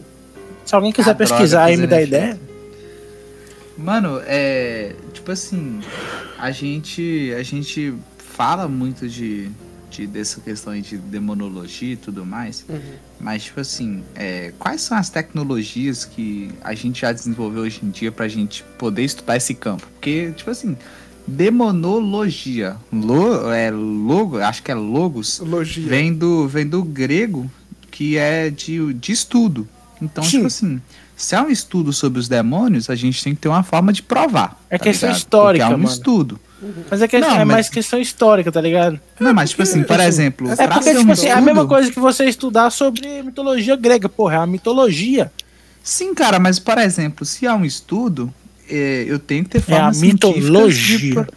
Se 0.66 0.76
alguém 0.76 0.92
quiser 0.92 1.12
Ah, 1.12 1.14
droga, 1.14 1.30
pesquisar 1.30 1.64
aí 1.64 1.76
e 1.76 1.78
me 1.78 1.88
dar 1.88 2.02
ideia. 2.02 2.38
Mano, 3.78 4.20
é. 4.26 4.94
Tipo 5.14 5.32
assim, 5.32 5.80
a 6.38 6.52
gente. 6.52 7.34
A 7.38 7.44
gente 7.44 7.94
fala 8.18 8.68
muito 8.68 9.08
de, 9.08 9.50
de 9.90 10.06
dessa 10.08 10.42
questão 10.42 10.74
aí 10.74 10.82
de 10.82 10.98
demonologia 10.98 11.94
e 11.94 11.98
tudo 11.98 12.26
mais. 12.26 12.66
Uhum. 12.68 12.82
Mas, 13.20 13.44
tipo 13.46 13.60
assim, 13.60 14.04
é, 14.16 14.54
quais 14.60 14.82
são 14.82 14.96
as 14.98 15.10
tecnologias 15.10 16.06
que 16.06 16.52
a 16.64 16.74
gente 16.76 17.02
já 17.02 17.12
desenvolveu 17.12 17.64
hoje 17.64 17.80
em 17.84 17.90
dia 17.90 18.12
pra 18.12 18.28
gente 18.28 18.64
poder 18.78 19.04
estudar 19.04 19.38
esse 19.38 19.54
campo? 19.56 19.88
Porque, 19.94 20.32
tipo 20.34 20.50
assim, 20.52 20.78
demonologia, 21.26 22.78
lo, 22.94 23.52
é, 23.52 23.72
logo, 23.72 24.38
acho 24.40 24.62
que 24.64 24.72
é 24.72 24.76
logos, 24.76 25.40
Logia. 25.40 25.88
vem 25.88 26.14
do, 26.14 26.48
vem 26.48 26.66
do 26.68 26.84
grego, 26.84 27.50
que 27.92 28.18
é 28.18 28.50
de, 28.50 28.94
de 28.94 29.12
estudo. 29.12 29.68
Então, 30.02 30.24
Sim. 30.24 30.30
tipo 30.38 30.48
assim, 30.48 30.82
se 31.16 31.36
é 31.36 31.42
um 31.42 31.50
estudo 31.50 31.92
sobre 31.92 32.20
os 32.20 32.28
demônios, 32.28 32.90
a 32.90 32.96
gente 32.96 33.24
tem 33.24 33.34
que 33.34 33.42
ter 33.42 33.50
uma 33.50 33.64
forma 33.64 33.92
de 33.92 34.04
provar. 34.04 34.62
É 34.70 34.78
tá 34.78 34.84
questão 34.84 35.10
ligado? 35.10 35.18
histórica, 35.20 35.66
Porque 35.66 35.74
é 35.74 35.76
um 35.76 35.80
mano. 35.80 35.92
estudo. 35.92 36.40
Mas 36.90 37.02
é, 37.02 37.08
que, 37.08 37.20
Não, 37.20 37.30
é 37.30 37.38
mas- 37.40 37.48
mais 37.48 37.70
questão 37.70 38.00
histórica, 38.00 38.52
tá 38.52 38.60
ligado? 38.60 39.00
Não, 39.20 39.34
mas 39.34 39.52
tipo 39.52 39.62
assim, 39.62 39.84
por 39.84 39.96
assim, 40.00 40.08
exemplo, 40.08 40.50
é 40.50 40.64
É 40.64 40.68
porque, 40.68 40.96
tipo 40.96 41.12
assim, 41.12 41.28
é 41.28 41.32
a 41.34 41.42
mesma 41.42 41.68
coisa 41.68 41.92
que 41.92 42.00
você 42.00 42.26
estudar 42.26 42.72
sobre 42.72 43.22
mitologia 43.22 43.76
grega, 43.76 44.10
porra, 44.10 44.36
é 44.36 44.38
a 44.38 44.48
mitologia. 44.48 45.32
Sim, 45.84 46.14
cara, 46.16 46.40
mas 46.40 46.58
por 46.60 46.78
exemplo, 46.80 47.26
se 47.26 47.46
há 47.46 47.56
um 47.56 47.64
estudo, 47.64 48.34
é, 48.70 49.06
eu 49.08 49.20
tenho 49.20 49.44
que 49.44 49.52
ter 49.52 49.58
É 49.72 49.76
a 49.76 49.78
formas 49.78 50.00
de 50.00 50.08
mitologia. 50.08 51.14
pro- 51.14 51.34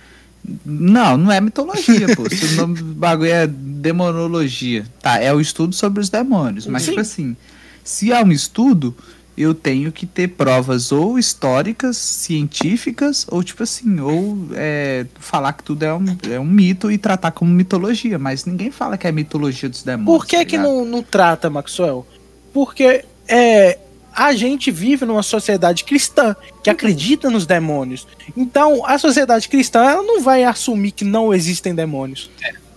Não, 0.64 1.18
não 1.18 1.30
é 1.30 1.38
mitologia, 1.40 2.16
pô. 2.16 2.28
Se 2.30 2.46
o 2.46 2.56
nome 2.56 2.76
do 2.78 2.84
bagulho 2.94 3.30
é 3.30 3.46
demonologia. 3.46 4.84
Tá, 5.02 5.18
é 5.18 5.32
o 5.32 5.40
estudo 5.40 5.74
sobre 5.74 6.00
os 6.00 6.08
demônios. 6.08 6.66
Mas, 6.66 6.82
Sim. 6.82 6.88
tipo 6.90 7.00
assim, 7.00 7.36
se 7.84 8.12
há 8.12 8.22
um 8.22 8.32
estudo, 8.32 8.96
eu 9.40 9.54
tenho 9.54 9.90
que 9.90 10.06
ter 10.06 10.28
provas 10.28 10.92
ou 10.92 11.18
históricas, 11.18 11.96
científicas, 11.96 13.26
ou 13.30 13.42
tipo 13.42 13.62
assim, 13.62 13.98
ou 14.00 14.48
é, 14.54 15.06
falar 15.18 15.52
que 15.54 15.62
tudo 15.62 15.82
é 15.82 15.94
um, 15.94 16.04
é 16.30 16.38
um 16.38 16.44
mito 16.44 16.90
e 16.90 16.98
tratar 16.98 17.30
como 17.30 17.50
mitologia. 17.50 18.18
Mas 18.18 18.44
ninguém 18.44 18.70
fala 18.70 18.98
que 18.98 19.06
é 19.06 19.12
mitologia 19.12 19.68
dos 19.68 19.82
demônios. 19.82 20.18
Por 20.18 20.26
que 20.26 20.36
tá 20.36 20.44
que 20.44 20.58
não, 20.58 20.84
não 20.84 21.02
trata, 21.02 21.48
Maxwell? 21.48 22.06
Porque 22.52 23.04
é, 23.26 23.78
a 24.12 24.32
gente 24.34 24.70
vive 24.70 25.06
numa 25.06 25.22
sociedade 25.22 25.84
cristã 25.84 26.36
que 26.62 26.68
acredita 26.68 27.30
nos 27.30 27.46
demônios. 27.46 28.06
Então, 28.36 28.84
a 28.84 28.98
sociedade 28.98 29.48
cristã 29.48 29.84
ela 29.84 30.02
não 30.02 30.20
vai 30.20 30.44
assumir 30.44 30.92
que 30.92 31.04
não 31.04 31.32
existem 31.32 31.74
demônios. 31.74 32.30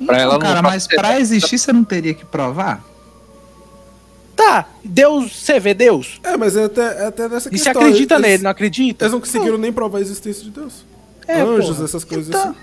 Pra 0.06 0.18
ela 0.18 0.36
Então, 0.36 0.40
não 0.40 0.40
cara, 0.40 0.62
mas 0.62 0.88
pra 0.88 1.20
existir 1.20 1.58
você 1.58 1.74
não 1.74 1.84
teria 1.84 2.14
que 2.14 2.26
provar? 2.26 2.84
Tá, 4.36 4.68
Deus, 4.84 5.32
você 5.44 5.60
vê 5.60 5.74
Deus? 5.74 6.20
É, 6.24 6.36
mas 6.36 6.56
é 6.58 6.64
até, 6.66 6.82
é 6.82 7.06
até 7.06 7.30
nessa 7.30 7.50
E 7.50 7.52
questão. 7.52 7.74
você 7.74 7.80
acredita 7.80 8.16
eles, 8.16 8.28
nele, 8.28 8.44
não 8.44 8.52
acredita? 8.52 9.06
Eles 9.06 9.12
não 9.14 9.20
conseguiram 9.20 9.58
nem 9.58 9.72
provar 9.72 10.00
a 10.00 10.02
existência 10.02 10.44
de 10.44 10.50
Deus. 10.50 10.84
É, 11.28 11.42
Anjos, 11.42 11.70
porra. 11.76 11.86
essas 11.86 12.04
coisas 12.04 12.28
Então, 12.30 12.42
assim. 12.50 12.56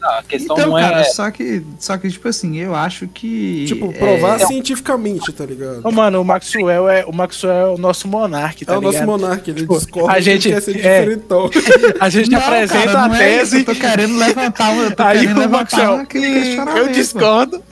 Não, 0.00 0.10
a 0.10 0.22
questão 0.22 0.56
Então, 0.56 0.70
não 0.70 0.80
cara, 0.80 1.00
é. 1.00 1.04
só 1.04 1.30
que, 1.30 1.62
só 1.78 1.96
que, 1.98 2.08
tipo 2.10 2.26
assim, 2.28 2.56
eu 2.56 2.74
acho 2.74 3.06
que. 3.08 3.64
Tipo, 3.66 3.90
é, 3.90 3.92
provar 3.92 4.38
cientificamente, 4.40 5.32
tá 5.32 5.44
ligado? 5.44 5.80
Ô, 5.84 5.90
mano, 5.92 6.20
o 6.20 6.24
Maxwell 6.24 6.88
é 6.88 7.04
o 7.04 7.12
Maxwell 7.12 7.52
é 7.52 7.66
o 7.66 7.78
nosso 7.78 8.08
monarca, 8.08 8.64
tá 8.64 8.74
é 8.74 8.78
o 8.78 8.80
nosso 8.80 8.94
ligado? 9.00 9.06
monarca, 9.08 9.50
ele 9.50 9.60
Tipo, 9.60 9.78
discorda 9.78 10.12
a 10.12 10.20
gente- 10.20 10.48
quer 10.48 10.60
ser 10.62 10.70
é. 10.72 11.00
diferentão. 11.02 11.50
A 12.00 12.08
gente 12.08 12.30
Não, 12.30 12.38
apresenta 12.40 12.84
cara, 12.86 13.04
a 13.04 13.08
não 13.08 13.14
é 13.14 13.18
tese. 13.18 13.42
isso, 13.60 13.70
eu 13.70 13.74
tô 13.74 13.80
querendo 13.80 14.16
levantar, 14.16 14.70
um- 14.70 14.82
eu 14.82 14.96
tô 14.96 15.02
Aí 15.02 15.18
querendo 15.20 15.36
o 15.36 15.40
levantar 15.40 15.76
Maxwell, 15.76 15.94
aquele 16.00 16.26
"Hum, 16.28 16.42
questionamento. 16.42 16.78
eu 16.78 16.88
discordo. 16.92 17.62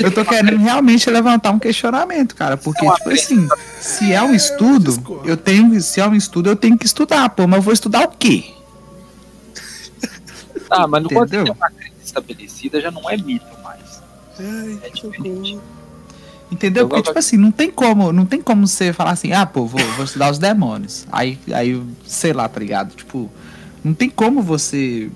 Eu 0.00 0.10
tô 0.12 0.24
querendo 0.24 0.56
realmente 0.58 1.10
levantar 1.10 1.50
um 1.50 1.58
questionamento, 1.58 2.34
cara. 2.34 2.56
Porque, 2.56 2.84
tipo 2.88 3.10
assim, 3.10 3.48
se 3.80 4.12
é 4.12 4.22
um 4.22 4.34
estudo, 4.34 4.92
discordo. 4.92 5.28
eu 5.28 5.36
tenho. 5.36 5.80
Se 5.80 6.00
é 6.00 6.06
um 6.06 6.14
estudo, 6.14 6.48
eu 6.50 6.56
tenho 6.56 6.76
que 6.78 6.86
estudar, 6.86 7.28
pô. 7.30 7.46
Mas 7.46 7.56
eu 7.58 7.62
vou 7.62 7.72
estudar 7.72 8.04
o 8.04 8.08
quê? 8.08 8.44
Ah, 10.70 10.86
mas 10.86 11.02
não 11.02 11.10
pode 11.10 11.30
ter 11.30 11.36
Entendeu? 11.38 11.54
uma 11.54 11.70
crença 11.70 11.94
estabelecida, 12.04 12.80
já 12.80 12.90
não 12.90 13.08
é 13.08 13.16
mito 13.16 13.46
mais. 13.62 14.02
Ai, 14.38 14.78
É 14.82 14.90
diferente. 14.90 15.58
Entendeu? 16.50 16.84
Eu 16.84 16.88
Porque, 16.88 17.02
tipo 17.02 17.18
assim, 17.18 17.36
não 17.36 17.50
tem 17.50 17.70
como, 17.70 18.10
não 18.12 18.24
tem 18.24 18.40
como 18.40 18.66
você 18.66 18.92
falar 18.92 19.10
assim, 19.10 19.32
ah, 19.32 19.44
pô, 19.44 19.66
vou, 19.66 19.80
vou 19.92 20.04
estudar 20.04 20.30
os 20.30 20.38
demônios. 20.38 21.06
Aí, 21.12 21.38
aí, 21.52 21.80
sei 22.06 22.32
lá, 22.32 22.48
tá 22.48 22.58
ligado? 22.58 22.94
Tipo, 22.94 23.30
não 23.84 23.92
tem 23.92 24.08
como 24.08 24.42
você, 24.42 25.10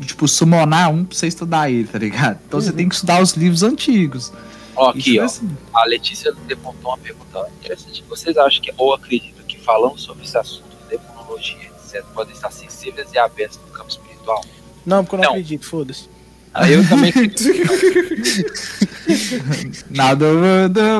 tipo, 0.00 0.26
summonar 0.26 0.90
um 0.90 1.04
pra 1.04 1.16
você 1.16 1.26
estudar 1.26 1.70
ele, 1.70 1.86
tá 1.86 1.98
ligado? 1.98 2.38
Então 2.46 2.60
você 2.60 2.72
tem 2.72 2.88
que 2.88 2.94
estudar 2.94 3.20
os 3.20 3.32
livros 3.32 3.62
antigos. 3.62 4.32
Ó, 4.74 4.90
aqui, 4.90 5.02
tipo 5.02 5.20
ó. 5.20 5.24
assim, 5.24 5.56
A 5.74 5.84
Letícia 5.84 6.34
levantou 6.48 6.90
uma 6.90 6.98
pergunta 6.98 7.46
interessante. 7.58 8.02
Vocês 8.08 8.36
acham 8.38 8.62
que, 8.62 8.72
ou 8.78 8.94
acreditam 8.94 9.44
que 9.44 9.58
falando 9.58 9.98
sobre 9.98 10.24
esse 10.24 10.38
assunto, 10.38 10.70
demonologia, 10.88 11.70
etc., 11.84 12.02
podem 12.14 12.32
estar 12.34 12.50
sensíveis 12.50 13.12
e 13.12 13.18
abertos 13.18 13.60
no 13.66 13.72
campo 13.72 13.90
espiritual? 13.90 14.42
Não, 14.84 15.04
porque 15.04 15.16
eu 15.16 15.18
não, 15.18 15.24
Não. 15.24 15.30
acredito, 15.32 15.66
foda-se. 15.66 16.08
Ah, 16.52 16.68
eu 16.70 16.86
também 16.88 17.10
acredito. 17.10 17.44
Nada 19.90 20.26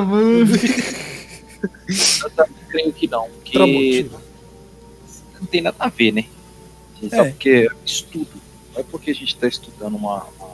mundo. 0.03 0.51
Eu 2.23 2.29
também 2.31 2.55
creio 2.69 2.93
que 2.93 3.07
não. 3.07 3.27
Que 3.43 3.53
Tramontina. 3.53 4.09
não 5.39 5.47
tem 5.47 5.61
nada 5.61 5.75
a 5.79 5.89
ver, 5.89 6.11
né? 6.13 6.25
Só 7.09 7.15
É. 7.17 7.29
porque 7.31 7.69
estudo. 7.85 8.29
Não 8.73 8.81
é 8.81 8.83
porque 8.83 9.11
a 9.11 9.13
gente 9.13 9.33
está 9.35 9.47
estudando 9.47 9.95
uma, 9.95 10.25
uma, 10.39 10.47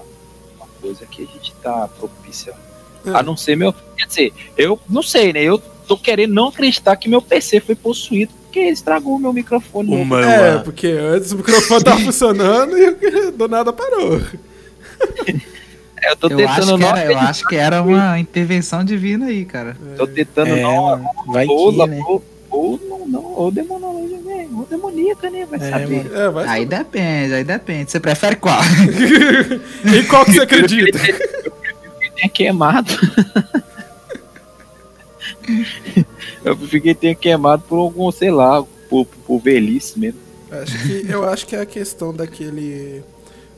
uma 0.58 0.68
coisa 0.82 1.06
que 1.06 1.24
a 1.24 1.26
gente 1.26 1.52
está 1.52 1.88
propiciando. 1.88 2.60
É. 3.06 3.12
A 3.12 3.22
não 3.22 3.38
ser 3.38 3.56
meu. 3.56 3.74
Quer 3.96 4.08
dizer, 4.08 4.34
eu 4.58 4.80
não 4.90 5.04
sei, 5.04 5.32
né? 5.32 5.44
Eu 5.44 5.60
tô 5.60 5.98
querendo 5.98 6.34
não 6.34 6.48
acreditar 6.48 6.96
que 6.96 7.08
meu 7.08 7.22
PC 7.22 7.60
foi 7.60 7.76
possuído 7.76 8.34
porque 8.48 8.60
ele 8.60 8.72
estragou 8.72 9.16
o 9.16 9.20
meu 9.20 9.32
microfone. 9.34 9.90
novo. 10.06 10.16
É, 10.18 10.58
porque 10.60 10.88
antes 10.88 11.32
o 11.32 11.38
microfone 11.38 11.84
tava 11.84 12.00
funcionando 12.02 12.78
e 12.78 13.32
do 13.32 13.48
nada 13.48 13.72
parou. 13.72 14.20
É, 16.00 16.12
eu 16.12 16.16
tô 16.16 16.28
Eu 16.28 16.48
acho, 16.48 16.60
tentando 16.62 16.78
que 16.78 16.84
não 16.86 16.96
era, 16.96 17.12
eu 17.12 17.18
acho 17.18 17.48
que 17.48 17.56
era 17.56 17.82
uma 17.82 18.20
intervenção 18.20 18.84
divina 18.84 19.26
aí, 19.26 19.44
cara. 19.46 19.76
Tô 19.98 20.06
tentando 20.06 20.50
É, 20.56 20.62
não. 20.62 21.04
vai 21.26 21.48
ou, 21.48 21.72
que, 21.72 21.88
né? 21.88 22.04
ou, 22.08 22.24
ou 22.52 22.80
não, 22.88 23.08
não, 23.08 23.24
ou 23.34 23.52
demonologia, 23.52 24.20
né? 24.24 24.48
Ou 24.56 24.68
demoníaca, 24.70 25.28
né? 25.32 25.48
Vai 25.50 25.60
É, 25.60 25.72
saber. 25.72 26.12
É, 26.14 26.30
vai. 26.30 26.48
Aí 26.48 26.66
depende, 26.68 27.34
aí 27.34 27.44
depende. 27.44 27.90
Você 27.92 28.00
prefere 28.00 28.36
qual? 28.36 28.60
E 29.86 30.04
qual 30.04 30.24
que 30.24 30.34
você 30.34 30.42
acredita? 30.42 31.00
que 31.00 32.12
tenha 32.16 32.30
queimado. 32.32 32.94
eu 36.44 36.58
que 36.58 36.94
tenha 36.94 37.16
queimado 37.16 37.64
por 37.64 37.78
algum, 37.78 38.12
sei 38.12 38.32
lá, 38.32 38.64
por, 38.90 39.06
por 39.06 39.40
velhice 39.40 40.00
mesmo. 40.00 40.20
Acho 40.52 40.84
que, 40.84 41.06
eu 41.10 41.28
acho 41.28 41.46
que 41.46 41.56
é 41.56 41.62
a 41.62 41.66
questão 41.66 42.14
daquele. 42.14 43.04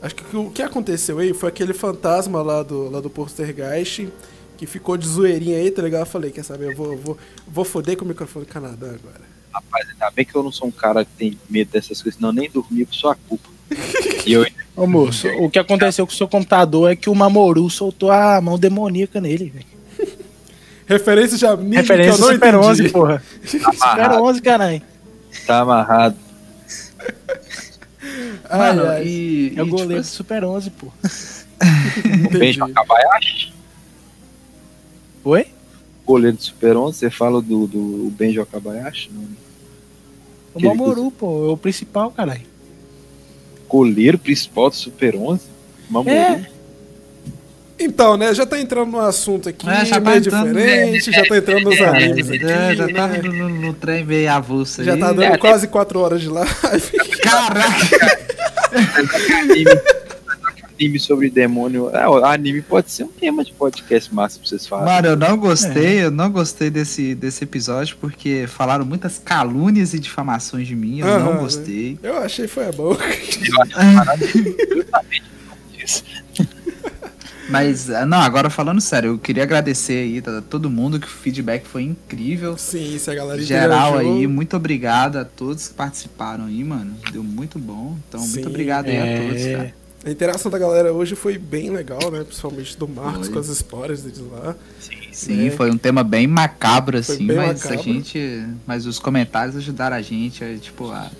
Acho 0.02 0.14
que 0.14 0.36
o 0.36 0.50
que 0.50 0.62
aconteceu 0.62 1.18
aí 1.18 1.32
foi 1.34 1.48
aquele 1.48 1.72
fantasma 1.72 2.42
lá 2.42 2.62
do, 2.62 2.90
lá 2.90 3.00
do 3.00 3.10
Postergeist 3.10 4.08
que 4.56 4.66
ficou 4.66 4.96
de 4.96 5.06
zoeirinha 5.06 5.56
aí, 5.56 5.70
tá 5.70 5.80
ligado? 5.80 6.00
Eu 6.00 6.06
falei, 6.06 6.30
quer 6.30 6.44
saber, 6.44 6.72
eu 6.72 6.76
vou, 6.76 6.94
vou, 6.94 7.18
vou 7.48 7.64
foder 7.64 7.96
com 7.96 8.04
o 8.04 8.08
microfone 8.08 8.44
do 8.44 8.52
Canadá 8.52 8.88
agora. 8.88 9.22
Rapaz, 9.50 9.88
ainda 9.88 10.10
bem 10.10 10.24
que 10.24 10.34
eu 10.34 10.42
não 10.42 10.52
sou 10.52 10.68
um 10.68 10.70
cara 10.70 11.02
que 11.02 11.10
tem 11.12 11.38
medo 11.48 11.70
dessas 11.70 12.02
coisas, 12.02 12.18
senão 12.18 12.30
nem 12.30 12.50
dormir 12.50 12.84
por 12.84 12.94
sua 12.94 13.14
culpa. 13.14 13.48
E 14.26 14.34
eu 14.34 14.44
Ô 14.76 14.86
moço, 14.86 15.28
o 15.28 15.50
que 15.50 15.58
aconteceu 15.58 16.06
com 16.06 16.12
o 16.12 16.16
seu 16.16 16.28
computador 16.28 16.90
é 16.90 16.94
que 16.94 17.08
o 17.08 17.14
Mamoru 17.14 17.68
soltou 17.70 18.10
a 18.10 18.38
mão 18.40 18.58
demoníaca 18.58 19.18
nele, 19.18 19.48
velho. 19.48 19.79
Referência 20.90 21.38
de 21.38 21.46
anime 21.46 21.76
Referência 21.76 22.14
que 22.14 22.20
eu 22.20 22.26
não 22.26 22.32
Super 22.34 22.48
entendi. 22.48 22.66
11, 22.66 22.88
porra. 22.88 23.22
Super 23.46 23.74
amarrado. 23.80 24.24
11, 24.24 24.42
caralho. 24.42 24.82
Tá 25.46 25.60
amarrado. 25.60 26.16
Ai, 28.50 28.58
Mano, 28.58 28.88
ai, 28.88 29.06
e. 29.06 29.52
É 29.56 29.62
o 29.62 29.66
e, 29.66 29.70
goleiro 29.70 29.88
tipo, 29.88 30.00
do 30.00 30.04
Super 30.06 30.44
11, 30.44 30.70
pô. 30.70 30.86
O 30.86 32.30
Benjo 32.38 32.64
Akabayashi. 32.64 33.54
Oi? 35.22 35.46
Goleiro 36.04 36.36
do 36.36 36.42
Super 36.42 36.76
11, 36.76 36.98
você 36.98 37.10
fala 37.10 37.40
do, 37.40 37.68
do 37.68 38.12
Benjo 38.18 38.42
Akabayashi? 38.42 39.10
Não. 39.12 39.22
O 39.22 40.58
Aquele 40.58 40.68
Mamoru, 40.68 41.10
pô. 41.12 41.50
É 41.50 41.52
o 41.52 41.56
principal, 41.56 42.10
caralho. 42.10 42.42
Goleiro 43.68 44.18
principal 44.18 44.70
do 44.70 44.74
Super 44.74 45.14
11? 45.14 45.42
Mamoru. 45.88 46.10
É. 46.10 46.50
Então, 47.82 48.16
né, 48.16 48.34
já 48.34 48.44
tá 48.44 48.60
entrando 48.60 48.90
no 48.90 49.00
assunto 49.00 49.48
aqui, 49.48 49.68
É, 49.68 49.84
já 49.86 49.94
tá 50.00 50.00
meio 50.10 50.18
entrando, 50.18 50.46
diferente, 50.54 51.10
já 51.12 51.24
tá 51.26 51.36
entrando 51.38 51.64
nos 51.64 51.80
animes 51.80 52.28
aqui, 52.30 52.44
É, 52.44 52.76
já 52.76 52.86
tá 52.88 53.06
né? 53.08 53.22
no, 53.22 53.32
no, 53.32 53.48
no 53.48 53.72
trem 53.74 54.04
meio 54.04 54.30
avulso 54.30 54.84
Já 54.84 54.92
aí. 54.94 55.00
tá 55.00 55.08
dando 55.08 55.22
É, 55.22 55.38
quase 55.38 55.66
4 55.66 55.98
horas 55.98 56.20
de 56.20 56.28
live. 56.28 56.50
Caraca! 57.22 58.18
anime, 59.40 59.64
anime 60.78 60.98
sobre 61.00 61.30
demônio. 61.30 61.90
É, 61.94 62.04
anime 62.32 62.60
pode 62.62 62.90
ser 62.90 63.04
um 63.04 63.08
tema 63.08 63.42
de 63.44 63.52
podcast 63.52 64.14
massa 64.14 64.38
pra 64.38 64.48
vocês 64.48 64.66
falarem. 64.66 64.92
Mano, 64.94 65.08
eu 65.08 65.16
não 65.16 65.36
gostei, 65.38 66.04
eu 66.04 66.10
não 66.10 66.30
gostei 66.30 66.68
desse, 66.70 67.14
desse 67.14 67.44
episódio 67.44 67.96
porque 68.00 68.44
falaram 68.46 68.84
muitas 68.84 69.18
calúnias 69.18 69.94
e 69.94 69.98
difamações 69.98 70.68
de 70.68 70.76
mim, 70.76 71.00
eu 71.00 71.06
Aham, 71.06 71.18
não 71.24 71.32
né? 71.34 71.40
gostei. 71.40 71.98
Eu 72.02 72.18
achei 72.18 72.46
foi 72.46 72.70
bom. 72.72 72.94
Isso. 75.82 76.04
Mas, 77.50 77.90
ah, 77.90 78.06
não, 78.06 78.18
agora 78.18 78.48
falando 78.48 78.80
sério, 78.80 79.10
eu 79.10 79.18
queria 79.18 79.42
agradecer 79.42 79.94
aí 79.94 80.22
a 80.38 80.40
todo 80.40 80.70
mundo 80.70 80.98
que 81.00 81.06
o 81.06 81.10
feedback 81.10 81.66
foi 81.66 81.82
incrível. 81.82 82.56
Sim, 82.56 82.98
se 82.98 83.10
a 83.10 83.14
galera 83.14 83.42
Geral 83.42 83.98
aí, 83.98 84.26
muito 84.26 84.56
obrigado 84.56 85.16
a 85.16 85.24
todos 85.24 85.68
que 85.68 85.74
participaram 85.74 86.46
aí, 86.46 86.62
mano. 86.62 86.94
Deu 87.12 87.22
muito 87.24 87.58
bom. 87.58 87.96
Então, 88.08 88.20
Sim, 88.20 88.34
muito 88.34 88.48
obrigado 88.48 88.86
aí 88.86 88.96
a 88.98 89.20
todos, 89.26 89.42
É. 89.42 89.56
cara. 89.56 89.74
A 90.02 90.10
interação 90.10 90.50
da 90.50 90.58
galera 90.58 90.92
hoje 90.94 91.14
foi 91.14 91.36
bem 91.36 91.68
legal, 91.68 92.10
né? 92.10 92.24
Principalmente 92.24 92.74
do 92.78 92.88
Marcos 92.88 93.26
Foi. 93.26 93.34
com 93.34 93.38
as 93.38 93.48
histórias 93.48 94.00
deles 94.02 94.22
lá. 94.32 94.56
Sim, 95.12 95.48
É. 95.48 95.50
foi 95.50 95.70
um 95.70 95.76
tema 95.76 96.02
bem 96.02 96.26
macabro, 96.26 96.96
assim, 96.96 97.26
bem 97.26 97.36
mas 97.36 97.62
macabro. 97.62 97.78
a 97.78 97.82
gente. 97.82 98.46
Mas 98.66 98.86
os 98.86 98.98
comentários 98.98 99.56
ajudaram 99.56 99.96
a 99.96 100.00
gente, 100.00 100.42
a, 100.42 100.56
tipo, 100.56 100.90
a. 100.90 101.10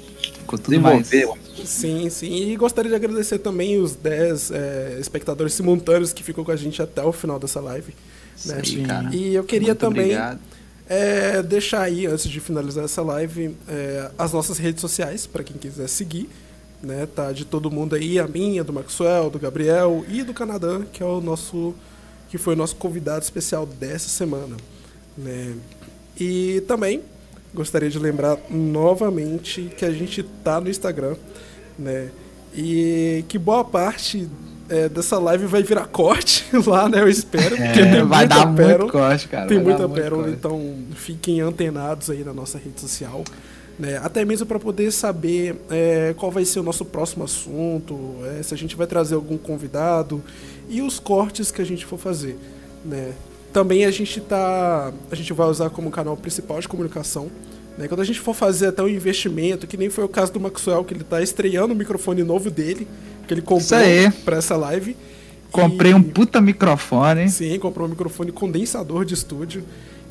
Ficou 0.41 0.59
tudo 0.59 0.81
mais. 0.81 1.09
Desenvolver. 1.09 1.41
Sim, 1.65 2.10
sim. 2.10 2.51
E 2.51 2.57
gostaria 2.57 2.91
de 2.91 2.97
agradecer 2.97 3.39
também 3.39 3.78
os 3.78 3.94
10 3.94 4.51
é, 4.51 4.97
espectadores 5.01 5.55
simultâneos 5.55 6.12
que 6.12 6.23
ficou 6.23 6.44
com 6.44 6.51
a 6.51 6.57
gente 6.57 6.81
até 6.83 7.02
o 7.02 7.12
final 7.12 7.39
dessa 7.39 7.60
live. 7.60 7.94
Isso 8.36 8.78
né? 8.78 8.86
cara. 8.86 9.15
E 9.15 9.35
eu 9.35 9.44
queria 9.44 9.69
Muito 9.69 9.81
também 9.81 10.05
obrigado. 10.07 10.41
é, 10.89 11.43
deixar 11.43 11.83
aí, 11.83 12.07
antes 12.07 12.28
de 12.28 12.41
finalizar 12.41 12.85
essa 12.85 13.02
live, 13.02 13.55
é, 13.69 14.10
as 14.19 14.33
nossas 14.33 14.59
redes 14.59 14.81
sociais, 14.81 15.27
para 15.27 15.44
quem 15.44 15.57
quiser 15.57 15.89
seguir. 15.89 16.28
Né, 16.83 17.07
tá 17.15 17.31
de 17.31 17.44
todo 17.44 17.70
mundo 17.70 17.94
aí, 17.94 18.19
a 18.19 18.27
minha, 18.27 18.65
do 18.65 18.73
Maxwell, 18.73 19.28
do 19.28 19.39
Gabriel 19.39 20.02
e 20.09 20.23
do 20.23 20.33
Canadã, 20.33 20.81
que 20.91 21.02
é 21.02 21.07
o 21.07 21.20
nosso 21.20 21.75
que 22.31 22.39
foi 22.39 22.55
o 22.55 22.57
nosso 22.57 22.77
convidado 22.77 23.23
especial 23.23 23.67
dessa 23.67 24.09
semana, 24.09 24.57
né? 25.19 25.55
E 26.19 26.62
também 26.67 27.02
gostaria 27.54 27.90
de 27.90 27.98
lembrar 27.98 28.38
novamente 28.48 29.70
que 29.76 29.84
a 29.84 29.90
gente 29.90 30.22
tá 30.44 30.60
no 30.60 30.68
Instagram, 30.68 31.16
né? 31.78 32.10
E 32.54 33.24
que 33.28 33.38
boa 33.38 33.64
parte 33.64 34.28
é, 34.68 34.88
dessa 34.88 35.18
live 35.18 35.46
vai 35.46 35.62
virar 35.62 35.86
corte 35.86 36.44
lá, 36.66 36.88
né? 36.88 37.00
Eu 37.00 37.08
espero, 37.08 37.56
porque 37.56 37.62
É, 37.80 37.92
tem 37.92 38.04
vai 38.04 38.20
muita 38.20 38.26
dar 38.26 38.54
pérola. 38.54 38.78
muito 38.78 38.92
corte, 38.92 39.28
cara. 39.28 39.46
Tem 39.46 39.58
muita 39.58 39.86
muito 39.88 40.00
pérola, 40.00 40.30
então 40.30 40.76
fiquem 40.94 41.40
antenados 41.40 42.10
aí 42.10 42.22
na 42.24 42.32
nossa 42.32 42.58
rede 42.58 42.80
social. 42.80 43.24
Né? 43.78 43.96
Até 44.02 44.24
mesmo 44.24 44.46
para 44.46 44.58
poder 44.58 44.90
saber 44.92 45.56
é, 45.70 46.14
qual 46.16 46.30
vai 46.30 46.44
ser 46.44 46.60
o 46.60 46.62
nosso 46.62 46.84
próximo 46.84 47.24
assunto, 47.24 48.16
é, 48.38 48.42
se 48.42 48.52
a 48.52 48.56
gente 48.56 48.76
vai 48.76 48.86
trazer 48.86 49.14
algum 49.14 49.38
convidado 49.38 50.22
e 50.68 50.82
os 50.82 50.98
cortes 51.00 51.50
que 51.50 51.62
a 51.62 51.64
gente 51.64 51.86
for 51.86 51.98
fazer. 51.98 52.38
Né? 52.84 53.12
Também 53.52 53.84
a 53.84 53.90
gente 53.90 54.20
tá. 54.20 54.92
A 55.10 55.14
gente 55.14 55.32
vai 55.32 55.46
usar 55.48 55.70
como 55.70 55.90
canal 55.90 56.16
principal 56.16 56.60
de 56.60 56.68
comunicação. 56.68 57.30
Né? 57.76 57.88
Quando 57.88 58.00
a 58.00 58.04
gente 58.04 58.20
for 58.20 58.34
fazer 58.34 58.68
até 58.68 58.82
um 58.82 58.88
investimento, 58.88 59.66
que 59.66 59.76
nem 59.76 59.88
foi 59.90 60.04
o 60.04 60.08
caso 60.08 60.32
do 60.32 60.40
Maxwell, 60.40 60.84
que 60.84 60.94
ele 60.94 61.04
tá 61.04 61.22
estreando 61.22 61.72
o 61.72 61.76
microfone 61.76 62.22
novo 62.22 62.50
dele, 62.50 62.86
que 63.26 63.34
ele 63.34 63.42
comprou 63.42 63.80
para 64.24 64.36
essa 64.36 64.56
live. 64.56 64.96
Comprei 65.50 65.90
E- 65.90 65.94
um 65.94 66.02
puta 66.02 66.40
microfone. 66.40 67.28
Sim, 67.28 67.58
comprou 67.58 67.86
um 67.86 67.90
microfone 67.90 68.30
condensador 68.30 69.04
de 69.04 69.14
estúdio. 69.14 69.64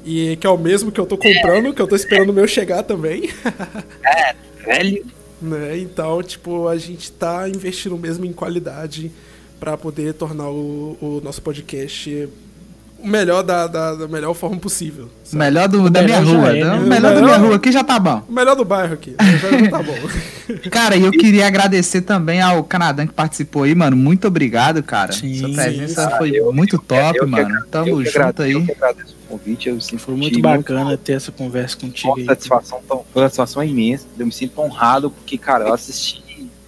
E 0.05 0.35
que 0.37 0.47
é 0.47 0.49
o 0.49 0.57
mesmo 0.57 0.91
que 0.91 0.99
eu 0.99 1.05
tô 1.05 1.17
comprando, 1.17 1.73
que 1.73 1.81
eu 1.81 1.87
tô 1.87 1.95
esperando 1.95 2.29
o 2.29 2.33
meu 2.33 2.47
chegar 2.47 2.83
também. 2.83 3.29
Velho. 4.65 5.05
né? 5.41 5.77
Então, 5.77 6.21
tipo, 6.23 6.67
a 6.67 6.77
gente 6.77 7.11
tá 7.11 7.47
investindo 7.47 7.97
mesmo 7.97 8.25
em 8.25 8.33
qualidade 8.33 9.11
pra 9.59 9.77
poder 9.77 10.13
tornar 10.13 10.49
o, 10.49 10.97
o 11.01 11.21
nosso 11.23 11.41
podcast 11.41 12.27
o 13.01 13.07
melhor 13.07 13.43
da, 13.43 13.67
da, 13.67 13.95
da 13.95 14.07
melhor 14.07 14.33
forma 14.33 14.57
possível. 14.57 15.09
O 15.31 15.35
melhor 15.35 15.67
do, 15.67 15.89
da 15.89 16.01
minha 16.01 16.19
melhor 16.21 16.31
já 16.33 16.37
rua. 16.39 16.57
é, 16.57 16.63
né? 16.63 16.73
O 16.75 16.81
melhor 16.87 17.13
da 17.15 17.21
O 17.21 17.23
minha 17.23 17.37
rua 17.37 17.55
aqui 17.55 17.71
já 17.71 17.83
tá 17.83 17.99
bom. 17.99 18.23
O 18.27 18.31
melhor 18.31 18.55
do 18.55 18.65
bairro 18.65 18.93
aqui. 18.93 19.15
Já, 19.19 19.69
tá 19.69 19.83
bom. 19.83 19.95
Cara, 20.71 20.95
e 20.95 21.03
eu 21.03 21.11
queria 21.11 21.45
agradecer 21.47 22.01
também 22.01 22.41
ao 22.41 22.63
Canadã 22.63 23.05
que 23.05 23.13
participou 23.13 23.63
aí, 23.63 23.75
mano. 23.75 23.95
Muito 23.95 24.27
obrigado, 24.27 24.81
cara. 24.81 25.11
Sim, 25.11 25.33
Sua 25.35 25.49
presença 25.53 26.09
sim. 26.09 26.17
foi 26.17 26.31
Eu- 26.31 26.51
muito 26.51 26.77
top, 26.79 27.17
eu 27.19 27.27
mano. 27.27 27.63
Tamo 27.69 27.89
eu 27.89 27.97
junto 28.05 28.09
agradeço- 28.17 28.49
Eu 28.51 28.59
aí. 28.59 28.65
que 28.65 28.71
agradeço 28.71 29.15
o 29.25 29.37
convite, 29.37 29.69
eu 29.69 29.79
sinto 29.79 29.99
Foi 30.01 30.15
muito 30.15 30.39
bacana 30.41 30.97
ter 30.97 31.13
essa 31.13 31.31
conversa 31.31 31.77
contigo 31.77 32.09
Uma 32.13 32.17
aí. 32.19 32.25
satisfação, 32.25 32.79
tão, 32.87 33.03
foi 33.13 33.21
uma 33.21 33.29
satisfação 33.29 33.63
imensa. 33.63 34.05
Eu 34.17 34.25
me 34.25 34.31
sinto 34.31 34.59
honrado 34.59 35.11
porque, 35.11 35.37
cara, 35.37 35.65
eu 35.67 35.73
assisti 35.73 36.23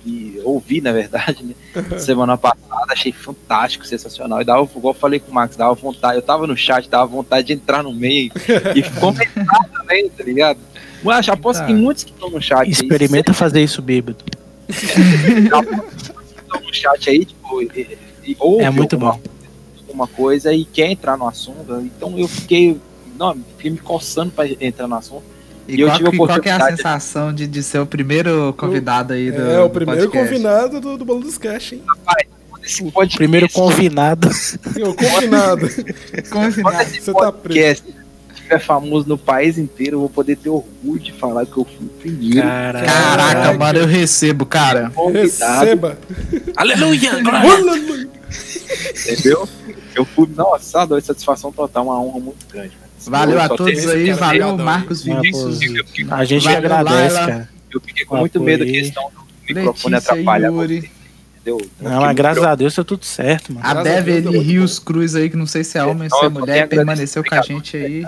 e 0.06 0.42
ouvi, 0.44 0.82
na 0.82 0.92
verdade, 0.92 1.44
né? 1.44 1.54
Semana 2.00 2.38
passada, 2.38 2.94
achei 2.94 3.12
fantástico, 3.12 3.86
sensacional. 3.86 4.42
E 4.42 4.46
dava, 4.46 4.64
igual 4.64 4.94
eu 4.94 5.00
falei 5.00 5.20
com 5.20 5.32
o 5.32 5.34
Max, 5.34 5.56
dava 5.56 5.74
vontade. 5.74 6.16
Eu 6.16 6.22
tava 6.22 6.48
no 6.48 6.58
chat, 6.58 6.90
dava 6.90 7.06
vontade 7.06 7.48
de 7.48 7.54
entrar 7.54 7.84
no 7.84 7.94
meio 7.94 8.32
e 8.76 8.84
comentar 9.00 9.70
também, 9.72 10.10
tá 10.10 10.24
ligado? 10.24 10.60
Mas 11.04 11.28
aposto 11.30 11.62
que 11.62 11.68
tem 11.68 11.76
muitos 11.76 12.04
que 12.04 12.12
estão 12.12 12.30
no 12.30 12.42
chat. 12.42 12.62
aí, 12.62 12.72
Experimenta 12.72 13.34
fazer 13.34 13.64
isso 13.64 13.82
bêbado. 13.82 14.24
estão 14.70 15.62
no 16.62 16.74
chat 16.74 17.10
aí, 17.10 17.26
tipo, 17.26 17.62
e, 17.62 17.98
e, 18.24 18.38
ouve 18.40 18.64
É 18.64 18.70
muito 18.70 18.96
alguma, 18.96 19.14
bom. 19.14 19.22
alguma 19.80 20.08
coisa 20.08 20.54
e 20.54 20.66
quer 20.66 20.92
entrar 20.92 21.18
no 21.18 21.28
assunto. 21.28 21.80
Então 21.82 22.18
eu 22.18 22.28
fiquei, 22.28 22.80
não, 23.18 23.36
fiquei 23.58 23.72
me 23.72 23.78
coçando 23.78 24.32
pra 24.32 24.48
entrar 24.48 24.88
no 24.88 24.96
assunto. 24.96 25.24
E, 25.68 25.76
E 25.76 25.82
eu 25.82 25.88
qual, 25.88 25.98
tive 25.98 26.08
a 26.08 26.12
que- 26.12 26.18
qual 26.18 26.40
que 26.42 26.50
é 26.50 26.52
a 26.54 26.68
sensação 26.76 27.34
de, 27.34 27.48
de 27.48 27.62
ser 27.64 27.80
o 27.80 27.86
primeiro 27.86 28.54
convidado 28.58 29.14
aí 29.14 29.32
do 29.32 29.42
É, 29.42 29.62
o 29.62 29.70
primeiro 29.70 30.02
podcast? 30.10 30.30
convidado 30.34 30.82
do, 30.82 30.98
do 30.98 31.06
Bolo 31.06 31.22
dos 31.22 31.38
Cash, 31.38 31.74
hein? 31.74 31.84
Esse 32.64 32.84
podcast, 32.92 33.18
Primeiro 33.18 33.50
convidado. 33.50 34.28
O 34.28 34.94
confinado. 34.94 35.68
Você 36.92 37.12
tá 37.14 37.32
preso. 37.32 37.32
podcast 37.32 38.02
estiver 38.34 38.60
famoso 38.60 39.08
no 39.10 39.18
país 39.18 39.58
inteiro, 39.58 39.96
eu 39.96 40.00
vou 40.02 40.10
poder 40.10 40.36
ter 40.36 40.50
orgulho 40.50 41.00
de 41.00 41.12
falar 41.14 41.46
que 41.46 41.58
eu 41.58 41.66
fui 41.66 41.86
o 41.86 41.90
primeiro 41.90 42.42
Caraca. 42.42 43.54
Mano, 43.58 43.80
eu 43.80 43.88
recebo, 43.88 44.46
cara. 44.46 44.92
convidado, 44.94 45.60
Receba. 45.66 45.98
Aleluia! 46.56 47.12
entendeu? 49.12 49.48
Eu 49.96 50.06
fui, 50.06 50.28
nossa, 50.36 50.86
deu 50.86 51.02
satisfação 51.02 51.52
total, 51.52 51.86
uma 51.86 52.00
honra 52.02 52.20
muito 52.20 52.46
grande. 52.52 52.78
Valeu 53.08 53.36
Eu 53.36 53.42
a 53.42 53.50
todos 53.50 53.88
aí, 53.88 54.06
cara, 54.08 54.16
valeu 54.18 54.58
Marcos? 54.58 55.04
Vinícius. 55.04 55.60
A 56.12 56.24
gente 56.26 56.44
Valeu, 56.44 56.58
agradece, 56.58 57.14
Laila. 57.16 57.28
cara. 57.28 57.50
eu 57.74 57.82
fiquei 57.82 58.06
com 58.06 58.18
muito 58.18 58.40
medo 58.42 58.66
da 58.66 58.72
questão 58.72 59.04
do 59.16 59.26
microfone 59.56 59.96
Letícia 59.96 60.14
atrapalhar 60.14 60.52
entendeu? 60.52 61.70
Não, 61.80 62.02
mas 62.02 62.16
graças 62.16 62.44
a 62.44 62.54
Deus 62.56 62.76
tá 62.76 62.84
tudo 62.84 63.04
certo, 63.06 63.54
mano. 63.54 63.66
A 63.66 63.74
deu 64.22 64.32
muito 64.32 64.44
Rios 64.44 64.78
Cruz 64.80 65.16
aí, 65.16 65.30
que 65.30 65.36
não 65.38 65.48
sei 65.48 65.64
se 65.64 65.78
é 65.78 65.84
homem 65.84 66.08
ou 66.12 66.20
se 66.20 66.26
é 66.26 66.30
mulher, 66.30 66.68
permaneceu 66.68 67.24
com 67.24 67.34
a 67.36 67.42
gente 67.42 67.76
aí. 67.78 68.06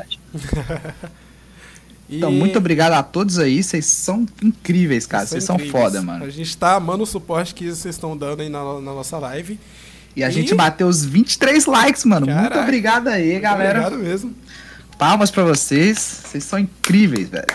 Então, 2.09 2.29
E- 2.31 2.35
muito 2.35 2.57
obrigado 2.59 2.93
a 2.93 3.01
todos 3.01 3.39
aí. 3.39 3.63
Vocês 3.63 3.85
são 3.85 4.25
incríveis, 4.41 5.07
cara. 5.07 5.25
Vocês 5.25 5.43
são 5.43 5.57
foda, 5.57 6.01
mano. 6.01 6.25
A 6.25 6.29
gente 6.29 6.55
tá 6.55 6.75
amando 6.75 7.03
o 7.03 7.07
suporte 7.07 7.53
que 7.55 7.65
vocês 7.65 7.95
estão 7.95 8.15
dando 8.15 8.41
aí 8.41 8.49
na, 8.49 8.61
na 8.75 8.93
nossa 8.93 9.17
live. 9.17 9.59
E 10.15 10.23
a 10.23 10.29
E- 10.29 10.31
gente 10.31 10.53
bateu 10.53 10.87
os 10.87 11.03
23 11.03 11.65
likes, 11.65 12.05
mano. 12.05 12.27
Muito 12.27 12.37
Caraca. 12.37 12.61
obrigado 12.61 13.07
aí, 13.07 13.39
galera. 13.39 13.79
Obrigado 13.87 14.03
mesmo. 14.03 14.35
Palmas 15.03 15.29
pra 15.29 15.43
vocês. 15.43 16.21
Vocês 16.23 16.45
são 16.45 16.57
incríveis, 16.57 17.27
velho. 17.27 17.45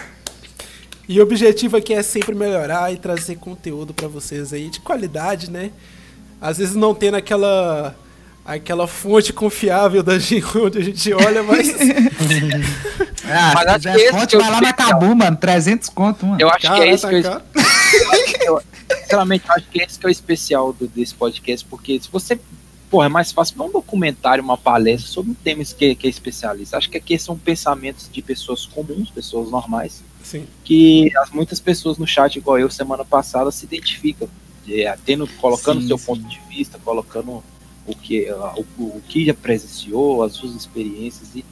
E 1.09 1.18
o 1.18 1.23
objetivo 1.23 1.78
aqui 1.78 1.94
é 1.94 2.02
sempre 2.02 2.35
melhorar 2.35 2.93
e 2.93 2.99
trazer 2.99 3.36
conteúdo 3.36 3.94
pra 3.94 4.07
vocês 4.07 4.52
aí 4.52 4.68
de 4.68 4.81
qualidade, 4.81 5.51
né? 5.51 5.70
Às 6.43 6.59
vezes 6.59 6.75
não 6.75 6.94
tendo 6.94 7.17
aquela 7.17 7.97
aquela 8.44 8.86
fonte 8.86 9.33
confiável 9.33 10.02
da 10.02 10.18
gente 10.18 10.59
onde 10.59 10.77
a 10.77 10.83
gente 10.83 11.10
olha, 11.15 11.43
mas 11.43 11.68
Ah, 13.25 13.52
Mas 13.55 13.67
acho 13.67 13.93
que 13.93 13.99
esse 13.99 14.10
fonte, 14.10 14.27
que 14.27 14.36
é 14.36 14.39
vai 14.41 14.51
lá 14.51 14.60
na. 14.60 14.73
Cabu, 14.75 15.17
mano. 15.17 15.36
300 15.39 15.89
conto, 15.89 16.27
mano. 16.27 16.39
Eu 16.39 16.51
acho 16.51 16.70
que 16.70 16.81
é 16.83 16.93
isso 16.93 17.02
tá 17.02 17.09
que 17.09 18.44
eu, 18.47 18.57
eu, 18.57 18.62
sinceramente, 18.99 19.49
eu 19.49 19.55
acho 19.55 19.67
que 19.70 19.81
esse 19.81 19.99
que 19.99 20.05
é 20.05 20.09
o 20.09 20.12
especial 20.12 20.75
do, 20.75 20.86
desse 20.86 21.15
podcast, 21.15 21.65
porque 21.65 21.99
se 21.99 22.10
você 22.12 22.39
pô, 22.91 23.02
é 23.02 23.08
mais 23.08 23.33
fácil 23.33 23.62
um 23.62 23.70
documentário, 23.70 24.42
uma 24.42 24.57
palestra 24.57 25.10
sobre 25.10 25.33
um 25.33 25.34
tema 25.34 25.65
que, 25.65 25.94
que 25.94 26.07
é 26.07 26.10
especialista. 26.10 26.76
Acho 26.76 26.91
que 26.91 26.97
aqui 26.97 27.18
são 27.18 27.39
pensamentos 27.39 28.08
de 28.10 28.23
pessoas 28.23 28.67
comuns, 28.67 29.10
pessoas 29.10 29.50
normais, 29.50 30.02
Sim. 30.23 30.47
que 30.65 31.10
as, 31.18 31.31
muitas 31.31 31.60
pessoas 31.60 31.99
no 31.99 32.07
chat, 32.07 32.36
igual 32.36 32.58
eu, 32.58 32.70
semana 32.70 33.05
passada, 33.05 33.50
se 33.50 33.65
identificam, 33.65 34.28
é, 34.68 34.97
tendo, 35.05 35.26
colocando 35.41 35.78
o 35.78 35.86
seu 35.86 35.99
sim. 35.99 36.07
ponto 36.07 36.23
de 36.28 36.41
vista, 36.49 36.78
colocando 36.84 37.42
o 37.86 37.94
que, 37.94 38.31
o, 38.31 38.83
o 38.83 39.02
que 39.08 39.25
já 39.25 39.34
presenciou, 39.34 40.23
as 40.23 40.33
suas 40.33 40.55
experiências, 40.55 41.34
e, 41.34 41.44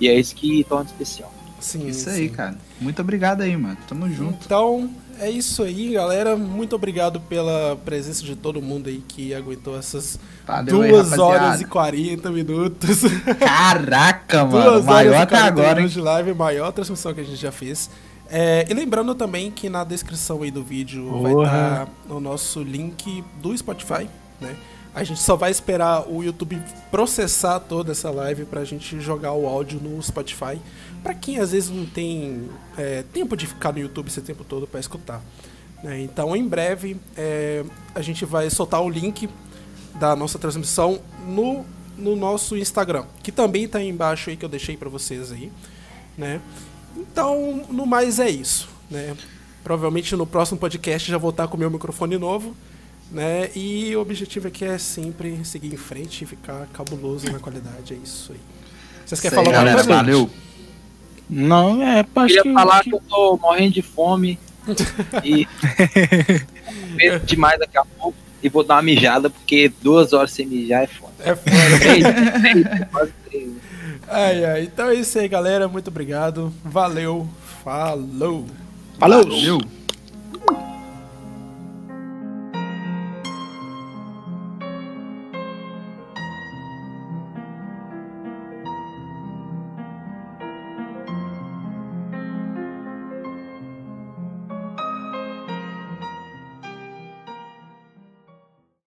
e 0.00 0.08
é 0.08 0.18
isso 0.18 0.34
que 0.34 0.64
torna 0.64 0.86
especial. 0.86 1.32
Sim, 1.64 1.88
Isso 1.88 2.10
sim. 2.10 2.16
aí, 2.16 2.28
cara. 2.28 2.58
Muito 2.78 3.00
obrigado 3.00 3.40
aí, 3.40 3.56
mano. 3.56 3.78
Tamo 3.88 4.10
junto. 4.10 4.44
Então, 4.44 4.90
é 5.20 5.30
isso 5.30 5.62
aí, 5.62 5.92
galera. 5.92 6.36
Muito 6.36 6.74
obrigado 6.76 7.20
pela 7.20 7.76
presença 7.84 8.22
de 8.24 8.34
todo 8.36 8.60
mundo 8.60 8.88
aí 8.88 9.02
que 9.06 9.34
aguentou 9.34 9.78
essas 9.78 10.18
Valeu 10.46 10.82
aí, 10.82 10.90
duas 10.90 11.10
rapaziada. 11.10 11.44
horas 11.46 11.60
e 11.60 11.64
40 11.64 12.30
minutos. 12.30 13.00
Caraca, 13.38 14.44
mano. 14.44 14.70
Duas 14.70 14.84
Maior 14.84 15.14
até 15.22 15.36
40 15.36 15.46
agora, 15.46 15.80
hein? 15.80 15.86
de 15.86 16.00
live, 16.00 16.34
maior 16.34 16.72
transmissão 16.72 17.14
que 17.14 17.20
a 17.20 17.24
gente 17.24 17.36
já 17.36 17.52
fez. 17.52 17.90
É, 18.30 18.66
e 18.68 18.74
lembrando 18.74 19.14
também 19.14 19.50
que 19.50 19.68
na 19.68 19.84
descrição 19.84 20.42
aí 20.42 20.50
do 20.50 20.62
vídeo 20.62 21.20
vai 21.20 21.32
Porra. 21.32 21.46
estar 21.46 21.88
o 22.14 22.20
nosso 22.20 22.62
link 22.62 23.22
do 23.40 23.56
Spotify, 23.56 24.08
né? 24.40 24.56
A 24.94 25.02
gente 25.02 25.20
só 25.20 25.34
vai 25.34 25.50
esperar 25.50 26.08
o 26.08 26.22
YouTube 26.22 26.60
processar 26.90 27.58
toda 27.58 27.90
essa 27.90 28.10
live 28.10 28.44
pra 28.44 28.64
gente 28.64 29.00
jogar 29.00 29.32
o 29.32 29.46
áudio 29.46 29.80
no 29.80 30.00
Spotify. 30.00 30.58
Pra 31.04 31.12
quem 31.12 31.38
às 31.38 31.52
vezes 31.52 31.68
não 31.68 31.84
tem 31.84 32.48
é, 32.78 33.04
tempo 33.12 33.36
de 33.36 33.46
ficar 33.46 33.72
no 33.72 33.78
YouTube 33.78 34.08
esse 34.08 34.22
tempo 34.22 34.42
todo 34.42 34.66
pra 34.66 34.80
escutar. 34.80 35.22
né? 35.82 36.00
Então, 36.00 36.34
em 36.34 36.48
breve, 36.48 36.96
é, 37.14 37.62
a 37.94 38.00
gente 38.00 38.24
vai 38.24 38.48
soltar 38.48 38.80
o 38.80 38.88
link 38.88 39.28
da 39.96 40.16
nossa 40.16 40.38
transmissão 40.38 40.98
no, 41.28 41.62
no 41.98 42.16
nosso 42.16 42.56
Instagram, 42.56 43.04
que 43.22 43.30
também 43.30 43.68
tá 43.68 43.78
aí 43.78 43.88
embaixo 43.88 44.30
aí 44.30 44.36
que 44.36 44.44
eu 44.46 44.48
deixei 44.48 44.78
pra 44.78 44.88
vocês 44.88 45.30
aí, 45.30 45.52
né? 46.16 46.40
Então, 46.96 47.66
no 47.68 47.84
mais 47.84 48.18
é 48.18 48.30
isso, 48.30 48.66
né? 48.90 49.14
Provavelmente 49.62 50.16
no 50.16 50.26
próximo 50.26 50.58
podcast 50.58 51.10
já 51.10 51.18
vou 51.18 51.30
estar 51.30 51.48
com 51.48 51.56
o 51.56 51.60
meu 51.60 51.70
microfone 51.70 52.16
novo, 52.16 52.56
né? 53.10 53.50
E 53.54 53.94
o 53.94 54.00
objetivo 54.00 54.48
aqui 54.48 54.64
é 54.64 54.78
sempre 54.78 55.44
seguir 55.44 55.72
em 55.72 55.76
frente 55.76 56.24
e 56.24 56.26
ficar 56.26 56.66
cabuloso 56.72 57.30
na 57.30 57.38
qualidade, 57.38 57.92
é 57.92 57.96
isso 57.96 58.32
aí. 58.32 58.40
Vocês 59.04 59.20
querem 59.20 59.38
aí, 59.38 59.44
falar 59.44 59.58
alguma 59.58 59.74
coisa? 59.74 59.88
Valeu. 59.96 60.30
Não, 61.34 61.82
é, 61.82 62.00
acho 62.00 62.26
Queria 62.26 62.42
que, 62.42 62.52
falar 62.52 62.82
que- 62.82 62.90
que 62.90 62.96
eu 62.96 63.02
tô 63.08 63.36
morrendo 63.42 63.72
de 63.74 63.82
fome 63.82 64.38
e 65.24 65.46
medo 66.94 67.26
demais 67.26 67.58
daqui 67.58 67.76
a 67.78 67.84
pouco. 67.84 68.16
E 68.42 68.48
vou 68.48 68.62
dar 68.62 68.76
uma 68.76 68.82
mijada, 68.82 69.30
porque 69.30 69.72
duas 69.82 70.12
horas 70.12 70.30
sem 70.30 70.46
mijar 70.46 70.84
é 70.84 70.86
foda. 70.86 71.12
É 71.20 71.34
foda. 71.34 71.78
Três, 71.80 72.04
três, 72.62 72.88
quase 72.90 73.12
três. 73.30 73.48
ai, 74.06 74.44
ai. 74.44 74.62
Então 74.64 74.88
é 74.90 74.94
isso 74.94 75.18
aí, 75.18 75.26
galera. 75.28 75.66
Muito 75.66 75.88
obrigado. 75.88 76.52
Valeu. 76.62 77.26
Falou. 77.64 78.44
Falou! 78.98 79.22
Valeu. 79.22 79.60